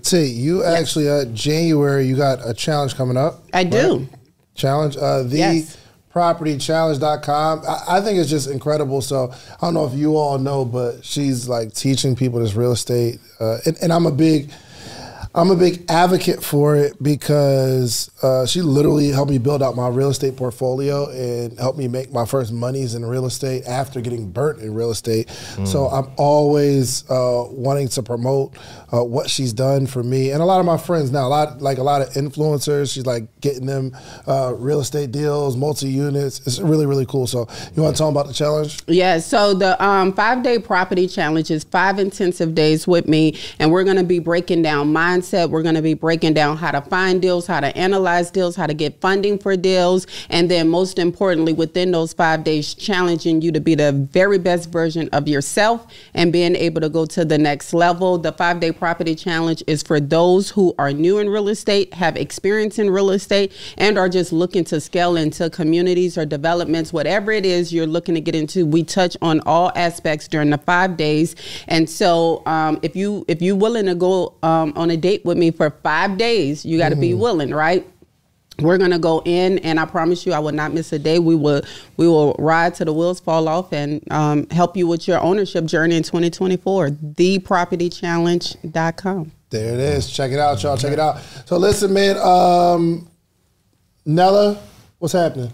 T, 0.01 0.23
you 0.25 0.63
actually 0.63 1.09
uh 1.09 1.25
January 1.25 2.07
you 2.07 2.15
got 2.15 2.39
a 2.47 2.53
challenge 2.53 2.95
coming 2.95 3.17
up. 3.17 3.43
I 3.53 3.65
do. 3.65 4.07
Challenge. 4.55 4.95
Uh 4.95 5.23
the 5.23 5.37
yes 5.37 5.80
propertychallenge.com. 6.13 7.63
I, 7.67 7.97
I 7.97 8.01
think 8.01 8.19
it's 8.19 8.29
just 8.29 8.49
incredible. 8.49 9.01
So 9.01 9.31
I 9.31 9.57
don't 9.61 9.73
know 9.73 9.85
if 9.85 9.93
you 9.93 10.17
all 10.17 10.37
know, 10.37 10.65
but 10.65 11.03
she's 11.05 11.47
like 11.47 11.73
teaching 11.73 12.15
people 12.15 12.39
this 12.39 12.53
real 12.53 12.71
estate. 12.71 13.19
Uh, 13.39 13.57
and, 13.65 13.77
and 13.81 13.93
I'm 13.93 14.05
a 14.05 14.11
big 14.11 14.51
I'm 15.33 15.49
a 15.49 15.55
big 15.55 15.85
advocate 15.89 16.43
for 16.43 16.75
it 16.75 17.01
because 17.01 18.10
uh, 18.21 18.45
she 18.45 18.61
literally 18.61 19.09
helped 19.09 19.31
me 19.31 19.37
build 19.37 19.63
out 19.63 19.75
my 19.75 19.87
real 19.87 20.09
estate 20.09 20.35
portfolio 20.35 21.09
and 21.09 21.57
helped 21.59 21.77
me 21.77 21.87
make 21.87 22.11
my 22.11 22.25
first 22.25 22.51
monies 22.51 22.93
in 22.93 23.03
real 23.03 23.25
estate 23.25 23.65
after 23.65 23.99
getting 23.99 24.29
burnt 24.29 24.59
in 24.59 24.73
real 24.73 24.91
estate. 24.91 25.27
Mm. 25.27 25.67
So 25.67 25.87
I'm 25.87 26.11
always 26.17 27.09
uh, 27.09 27.45
wanting 27.49 27.87
to 27.89 28.03
promote 28.03 28.57
uh, 28.93 29.03
what 29.03 29.29
she's 29.29 29.53
done 29.53 29.87
for 29.87 30.03
me 30.03 30.31
and 30.31 30.41
a 30.41 30.45
lot 30.45 30.59
of 30.59 30.65
my 30.65 30.77
friends 30.77 31.11
now. 31.11 31.27
A 31.27 31.29
lot 31.29 31.61
like 31.61 31.77
a 31.77 31.83
lot 31.83 32.01
of 32.01 32.09
influencers. 32.09 32.93
She's 32.93 33.05
like 33.05 33.27
getting 33.41 33.65
them 33.65 33.95
uh, 34.27 34.53
real 34.55 34.81
estate 34.81 35.11
deals, 35.11 35.57
multi 35.57 35.89
units. 35.89 36.45
It's 36.45 36.59
really 36.59 36.85
really 36.85 37.05
cool. 37.05 37.25
So 37.25 37.47
you 37.75 37.81
want 37.81 37.95
to 37.95 38.01
talk 38.01 38.11
about 38.11 38.27
the 38.27 38.33
challenge? 38.33 38.79
Yeah. 38.87 39.19
So 39.19 39.53
the 39.53 39.81
um, 39.83 40.13
five 40.13 40.43
day 40.43 40.59
property 40.59 41.07
challenge 41.07 41.49
is 41.49 41.63
five 41.63 41.97
intensive 41.97 42.53
days 42.53 42.87
with 42.87 43.07
me, 43.07 43.39
and 43.59 43.71
we're 43.71 43.83
going 43.83 43.97
to 43.97 44.03
be 44.03 44.19
breaking 44.19 44.61
down 44.61 44.93
mindset. 44.93 45.49
We're 45.49 45.63
going 45.63 45.75
to 45.75 45.81
be 45.81 45.93
breaking 45.93 46.33
down 46.33 46.57
how 46.57 46.71
to 46.71 46.81
find 46.81 47.21
deals, 47.21 47.47
how 47.47 47.61
to 47.61 47.75
analyze 47.77 48.10
deals, 48.31 48.55
how 48.55 48.67
to 48.67 48.73
get 48.73 48.99
funding 48.99 49.37
for 49.37 49.55
deals, 49.55 50.05
and 50.29 50.51
then 50.51 50.67
most 50.67 50.99
importantly, 50.99 51.53
within 51.53 51.91
those 51.91 52.11
five 52.11 52.43
days, 52.43 52.73
challenging 52.73 53.41
you 53.41 53.51
to 53.51 53.61
be 53.61 53.75
the 53.75 53.91
very 53.91 54.37
best 54.37 54.69
version 54.69 55.07
of 55.13 55.27
yourself 55.27 55.87
and 56.13 56.33
being 56.33 56.55
able 56.55 56.81
to 56.81 56.89
go 56.89 57.05
to 57.05 57.23
the 57.23 57.37
next 57.37 57.73
level. 57.73 58.17
The 58.17 58.31
five 58.33 58.59
day 58.59 58.71
property 58.71 59.15
challenge 59.15 59.63
is 59.67 59.83
for 59.83 59.99
those 59.99 60.49
who 60.49 60.75
are 60.77 60.91
new 60.91 61.19
in 61.19 61.29
real 61.29 61.47
estate, 61.47 61.93
have 61.93 62.17
experience 62.17 62.77
in 62.77 62.89
real 62.89 63.11
estate, 63.11 63.53
and 63.77 63.97
are 63.97 64.09
just 64.09 64.33
looking 64.33 64.65
to 64.65 64.81
scale 64.81 65.15
into 65.15 65.49
communities 65.49 66.17
or 66.17 66.25
developments, 66.25 66.91
whatever 66.91 67.31
it 67.31 67.45
is 67.45 67.71
you're 67.71 67.87
looking 67.87 68.15
to 68.15 68.21
get 68.21 68.35
into. 68.35 68.65
We 68.65 68.83
touch 68.83 69.15
on 69.21 69.39
all 69.45 69.71
aspects 69.75 70.27
during 70.27 70.49
the 70.49 70.57
five 70.57 70.97
days, 70.97 71.35
and 71.67 71.89
so 71.89 72.43
um, 72.45 72.79
if 72.81 72.95
you 72.95 73.23
if 73.27 73.41
you're 73.41 73.55
willing 73.55 73.85
to 73.85 73.95
go 73.95 74.33
um, 74.43 74.73
on 74.75 74.89
a 74.89 74.97
date 74.97 75.11
date 75.11 75.25
with 75.25 75.37
me 75.37 75.51
for 75.51 75.69
five 75.83 76.17
days. 76.17 76.65
You 76.65 76.77
got 76.77 76.89
to 76.89 76.95
mm-hmm. 76.95 77.01
be 77.01 77.13
willing, 77.13 77.53
right? 77.53 77.87
We're 78.61 78.77
gonna 78.77 78.99
go 78.99 79.21
in, 79.25 79.57
and 79.59 79.79
I 79.79 79.85
promise 79.85 80.25
you, 80.25 80.33
I 80.33 80.39
will 80.39 80.51
not 80.51 80.73
miss 80.73 80.91
a 80.93 80.99
day. 80.99 81.19
We 81.19 81.35
will, 81.35 81.61
we 81.97 82.07
will 82.07 82.35
ride 82.39 82.73
to 82.75 82.85
the 82.85 82.93
wheels 82.93 83.19
fall 83.19 83.47
off, 83.47 83.73
and 83.73 84.01
um, 84.11 84.47
help 84.49 84.77
you 84.77 84.87
with 84.87 85.07
your 85.07 85.19
ownership 85.19 85.65
journey 85.65 85.97
in 85.97 86.03
2024. 86.03 86.89
ThePropertyChallenge.com. 86.89 89.31
There 89.49 89.73
it 89.73 89.79
is. 89.79 90.09
Check 90.09 90.31
it 90.31 90.39
out, 90.39 90.63
y'all. 90.63 90.77
Check 90.77 90.93
it 90.93 90.99
out. 90.99 91.19
So 91.45 91.57
listen, 91.57 91.91
man. 91.93 92.17
Um, 92.17 93.09
Nella, 94.05 94.57
what's 94.99 95.13
happening? 95.13 95.51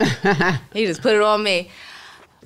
he 0.72 0.86
just 0.86 1.02
put 1.02 1.14
it 1.14 1.22
on 1.22 1.42
me. 1.42 1.70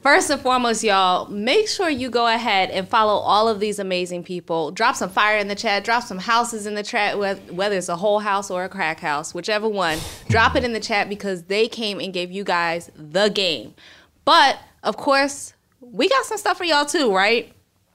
First 0.05 0.29
and 0.29 0.39
foremost, 0.39 0.85
y'all, 0.85 1.31
make 1.31 1.67
sure 1.67 1.89
you 1.89 2.11
go 2.11 2.27
ahead 2.27 2.69
and 2.69 2.87
follow 2.87 3.15
all 3.15 3.49
of 3.49 3.59
these 3.59 3.79
amazing 3.79 4.23
people. 4.23 4.71
Drop 4.71 4.97
some 4.97 5.09
fire 5.09 5.39
in 5.39 5.49
the 5.49 5.55
chat, 5.55 5.83
drop 5.83 6.03
some 6.03 6.19
houses 6.19 6.67
in 6.67 6.75
the 6.75 6.83
chat, 6.83 7.19
whether 7.19 7.75
it's 7.75 7.89
a 7.89 7.97
whole 7.97 8.19
house 8.19 8.51
or 8.51 8.65
a 8.65 8.69
crack 8.69 9.01
house, 9.01 9.33
whichever 9.33 9.67
one. 9.67 9.99
drop 10.29 10.57
it 10.57 10.63
in 10.63 10.75
the 10.75 10.79
chat 10.79 11.09
because 11.09 11.45
they 11.45 11.69
came 11.69 12.01
and 12.01 12.13
gave 12.13 12.31
you 12.31 12.45
guys 12.45 12.91
the 12.95 13.31
game. 13.31 13.73
But 14.27 14.59
of 14.83 14.99
course, 14.99 15.55
we 15.81 16.07
got 16.11 16.27
some 16.27 16.37
stuff 16.37 16.59
for 16.59 16.65
y'all 16.65 16.85
too, 16.85 17.11
right? 17.11 17.55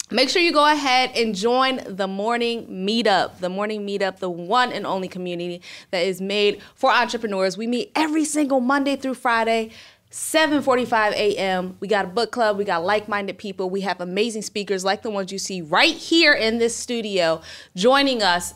Make 0.10 0.30
sure 0.30 0.42
you 0.42 0.52
go 0.52 0.66
ahead 0.66 1.12
and 1.16 1.36
join 1.36 1.80
the 1.86 2.08
morning 2.08 2.66
meetup, 2.88 3.38
the 3.38 3.50
morning 3.50 3.86
meetup, 3.86 4.18
the 4.18 4.32
one 4.32 4.72
and 4.72 4.88
only 4.88 5.08
community 5.08 5.62
that 5.92 6.00
is 6.00 6.20
made 6.20 6.60
for 6.74 6.90
entrepreneurs. 6.90 7.56
We 7.56 7.68
meet 7.68 7.92
every 7.96 8.26
single 8.26 8.60
Monday 8.62 8.96
through 8.96 9.14
Friday 9.14 9.70
7:45 10.12 11.12
a.m. 11.12 11.78
We 11.80 11.88
got 11.88 12.06
a 12.06 12.08
book 12.08 12.32
club, 12.32 12.58
we 12.58 12.66
got 12.66 12.84
like-minded 12.84 13.38
people, 13.38 13.70
we 13.70 13.82
have 13.82 14.02
amazing 14.02 14.42
speakers 14.42 14.84
like 14.84 15.04
the 15.04 15.10
ones 15.12 15.32
you 15.32 15.38
see 15.38 15.62
right 15.62 15.96
here 15.96 16.34
in 16.34 16.58
this 16.58 16.76
studio 16.76 17.42
joining 17.76 18.24
us 18.24 18.56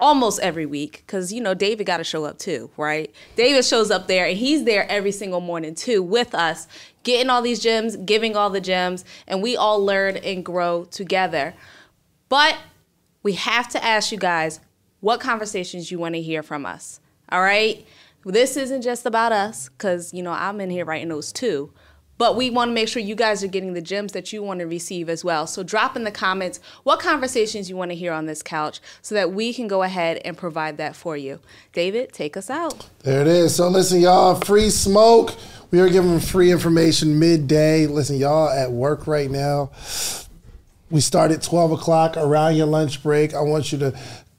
almost 0.00 0.40
every 0.40 0.66
week 0.66 1.04
cuz 1.06 1.32
you 1.32 1.40
know 1.40 1.54
David 1.54 1.86
got 1.86 1.98
to 1.98 2.04
show 2.04 2.24
up 2.24 2.36
too, 2.36 2.68
right? 2.76 3.14
David 3.36 3.64
shows 3.64 3.92
up 3.92 4.08
there 4.08 4.26
and 4.26 4.36
he's 4.36 4.64
there 4.64 4.90
every 4.90 5.12
single 5.12 5.40
morning 5.40 5.76
too 5.76 6.02
with 6.02 6.34
us, 6.34 6.66
getting 7.04 7.30
all 7.30 7.42
these 7.42 7.60
gems, 7.60 7.94
giving 7.96 8.36
all 8.36 8.50
the 8.50 8.60
gems, 8.60 9.04
and 9.28 9.40
we 9.40 9.56
all 9.56 9.84
learn 9.84 10.16
and 10.16 10.44
grow 10.44 10.84
together. 10.86 11.54
But 12.28 12.58
we 13.22 13.34
have 13.34 13.68
to 13.68 13.84
ask 13.84 14.10
you 14.10 14.18
guys 14.18 14.58
what 14.98 15.20
conversations 15.20 15.92
you 15.92 16.00
want 16.00 16.16
to 16.16 16.20
hear 16.20 16.42
from 16.42 16.66
us. 16.66 16.98
All 17.30 17.40
right? 17.40 17.86
This 18.24 18.56
isn't 18.56 18.82
just 18.82 19.06
about 19.06 19.32
us, 19.32 19.68
because, 19.68 20.14
you 20.14 20.22
know, 20.22 20.32
I'm 20.32 20.60
in 20.60 20.70
here 20.70 20.84
writing 20.84 21.08
those 21.08 21.32
too. 21.32 21.72
But 22.18 22.36
we 22.36 22.50
want 22.50 22.68
to 22.68 22.72
make 22.72 22.86
sure 22.86 23.02
you 23.02 23.16
guys 23.16 23.42
are 23.42 23.48
getting 23.48 23.72
the 23.72 23.80
gems 23.80 24.12
that 24.12 24.32
you 24.32 24.44
want 24.44 24.60
to 24.60 24.66
receive 24.66 25.08
as 25.08 25.24
well. 25.24 25.44
So 25.46 25.64
drop 25.64 25.96
in 25.96 26.04
the 26.04 26.12
comments 26.12 26.60
what 26.84 27.00
conversations 27.00 27.68
you 27.68 27.76
want 27.76 27.90
to 27.90 27.96
hear 27.96 28.12
on 28.12 28.26
this 28.26 28.44
couch 28.44 28.80
so 29.00 29.16
that 29.16 29.32
we 29.32 29.52
can 29.52 29.66
go 29.66 29.82
ahead 29.82 30.20
and 30.24 30.36
provide 30.36 30.76
that 30.76 30.94
for 30.94 31.16
you. 31.16 31.40
David, 31.72 32.12
take 32.12 32.36
us 32.36 32.48
out. 32.48 32.88
There 33.00 33.22
it 33.22 33.26
is. 33.26 33.56
So 33.56 33.66
listen, 33.66 34.00
y'all, 34.00 34.36
free 34.36 34.70
smoke. 34.70 35.34
We 35.72 35.80
are 35.80 35.88
giving 35.88 36.20
free 36.20 36.52
information 36.52 37.18
midday. 37.18 37.88
Listen, 37.88 38.18
y'all 38.18 38.50
at 38.50 38.70
work 38.70 39.08
right 39.08 39.30
now. 39.30 39.72
We 40.90 41.00
start 41.00 41.32
at 41.32 41.42
12 41.42 41.72
o'clock 41.72 42.16
around 42.16 42.54
your 42.54 42.66
lunch 42.66 43.02
break. 43.02 43.34
I 43.34 43.40
want 43.40 43.72
you 43.72 43.78
to 43.78 43.98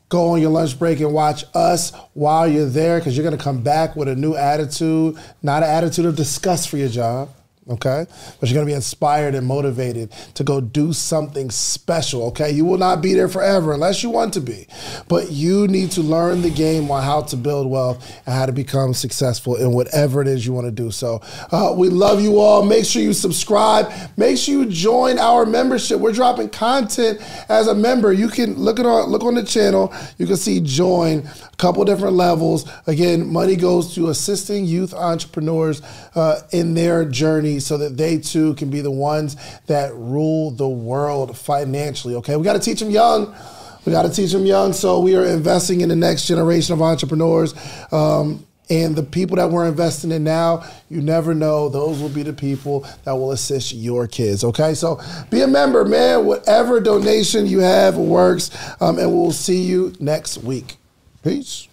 go 0.09 0.29
on 0.29 0.41
your 0.41 0.51
lunch 0.51 0.77
break 0.77 0.99
and 0.99 1.13
watch 1.13 1.45
us 1.53 1.91
while 2.13 2.47
you're 2.47 2.69
there 2.69 2.99
because 2.99 3.17
you're 3.17 3.23
going 3.23 3.37
to 3.37 3.43
come 3.43 3.61
back 3.61 3.95
with 3.95 4.07
a 4.07 4.15
new 4.15 4.35
attitude, 4.35 5.17
not 5.41 5.63
an 5.63 5.69
attitude 5.69 6.05
of 6.05 6.15
disgust 6.15 6.69
for 6.69 6.77
your 6.77 6.89
job, 6.89 7.29
okay? 7.69 8.05
But 8.39 8.49
you're 8.49 8.55
gonna 8.55 8.65
be 8.65 8.73
inspired 8.73 9.35
and 9.35 9.47
motivated 9.47 10.11
to 10.35 10.43
go 10.43 10.59
do 10.59 10.93
something 10.93 11.49
special, 11.49 12.23
okay? 12.27 12.51
You 12.51 12.65
will 12.65 12.77
not 12.77 13.01
be 13.01 13.13
there 13.13 13.29
forever 13.29 13.73
unless 13.73 14.03
you 14.03 14.09
want 14.09 14.33
to 14.33 14.41
be, 14.41 14.67
but 15.07 15.31
you 15.31 15.67
need 15.67 15.91
to 15.91 16.01
learn 16.01 16.41
the 16.41 16.49
game 16.49 16.91
on 16.91 17.03
how 17.03 17.21
to 17.21 17.37
build 17.37 17.69
wealth 17.69 18.21
and 18.25 18.35
how 18.35 18.45
to 18.45 18.51
become 18.51 18.93
successful 18.93 19.55
in 19.55 19.71
whatever 19.71 20.21
it 20.21 20.27
is 20.27 20.45
you 20.45 20.53
wanna 20.53 20.71
do. 20.71 20.91
So 20.91 21.21
uh, 21.51 21.73
we 21.75 21.89
love 21.89 22.21
you 22.21 22.39
all. 22.39 22.63
Make 22.63 22.85
sure 22.85 23.01
you 23.01 23.13
subscribe. 23.13 23.91
Make 24.17 24.37
sure 24.37 24.63
you 24.63 24.69
join 24.69 25.19
our 25.19 25.45
membership. 25.45 25.99
We're 25.99 26.11
dropping 26.11 26.49
content 26.49 27.21
as 27.49 27.67
a 27.67 27.75
member. 27.75 28.11
You 28.11 28.27
can 28.27 28.55
look 28.55 28.79
at 28.79 28.85
our, 28.85 29.03
look 29.05 29.23
on 29.23 29.35
the 29.35 29.43
channel. 29.43 29.93
You 30.17 30.27
can 30.27 30.37
see 30.37 30.59
join 30.59 31.19
a 31.19 31.55
couple 31.57 31.83
different 31.85 32.15
levels. 32.15 32.69
Again, 32.87 33.31
money 33.31 33.55
goes 33.55 33.95
to 33.95 34.09
assisting 34.09 34.65
youth 34.65 34.93
entrepreneurs 34.93 35.81
uh, 36.15 36.41
in 36.51 36.73
their 36.73 37.05
journey 37.05 37.52
so 37.59 37.77
that 37.77 37.97
they 37.97 38.17
too 38.17 38.53
can 38.55 38.69
be 38.69 38.81
the 38.81 38.91
ones 38.91 39.35
that 39.67 39.93
rule 39.93 40.51
the 40.51 40.67
world 40.67 41.37
financially. 41.37 42.15
Okay, 42.15 42.35
we 42.35 42.43
got 42.43 42.53
to 42.53 42.59
teach 42.59 42.79
them 42.79 42.89
young. 42.89 43.35
We 43.85 43.91
got 43.91 44.03
to 44.03 44.11
teach 44.11 44.31
them 44.31 44.45
young. 44.45 44.73
So 44.73 44.99
we 44.99 45.15
are 45.15 45.25
investing 45.25 45.81
in 45.81 45.89
the 45.89 45.95
next 45.95 46.27
generation 46.27 46.73
of 46.73 46.81
entrepreneurs. 46.81 47.53
Um, 47.91 48.45
and 48.69 48.95
the 48.95 49.03
people 49.03 49.37
that 49.37 49.49
we're 49.49 49.67
investing 49.67 50.11
in 50.11 50.23
now, 50.23 50.63
you 50.89 51.01
never 51.01 51.33
know, 51.33 51.67
those 51.67 51.99
will 51.99 52.09
be 52.09 52.23
the 52.23 52.33
people 52.33 52.87
that 53.03 53.11
will 53.11 53.31
assist 53.31 53.73
your 53.73 54.07
kids. 54.07 54.43
Okay, 54.43 54.73
so 54.73 55.01
be 55.29 55.41
a 55.41 55.47
member, 55.47 55.83
man. 55.83 56.25
Whatever 56.25 56.79
donation 56.79 57.45
you 57.45 57.59
have 57.59 57.97
works. 57.97 58.51
Um, 58.81 58.99
and 58.99 59.11
we'll 59.11 59.33
see 59.33 59.61
you 59.61 59.93
next 59.99 60.37
week. 60.37 60.77
Peace. 61.23 61.67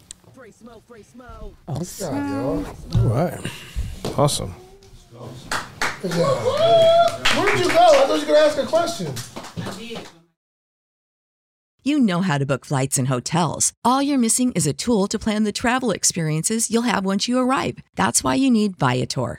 Awesome. 1.68 2.66
All 2.96 3.08
right. 3.08 3.40
Awesome. 4.16 4.54
Good 6.02 6.12
job. 6.12 6.38
Where'd 7.36 7.60
you 7.60 7.68
go? 7.68 7.74
I 7.74 8.06
thought 8.06 8.20
you 8.20 8.26
could 8.26 8.36
ask 8.36 8.56
a 8.56 8.64
question. 8.64 9.12
You 11.82 11.98
know 11.98 12.20
how 12.20 12.38
to 12.38 12.46
book 12.46 12.64
flights 12.64 12.98
and 12.98 13.08
hotels. 13.08 13.72
All 13.84 14.02
you're 14.02 14.18
missing 14.18 14.52
is 14.52 14.66
a 14.66 14.72
tool 14.72 15.08
to 15.08 15.18
plan 15.18 15.44
the 15.44 15.52
travel 15.52 15.90
experiences 15.90 16.70
you'll 16.70 16.82
have 16.82 17.04
once 17.04 17.26
you 17.28 17.38
arrive. 17.38 17.78
That's 17.96 18.22
why 18.22 18.34
you 18.34 18.50
need 18.50 18.76
Viator. 18.78 19.38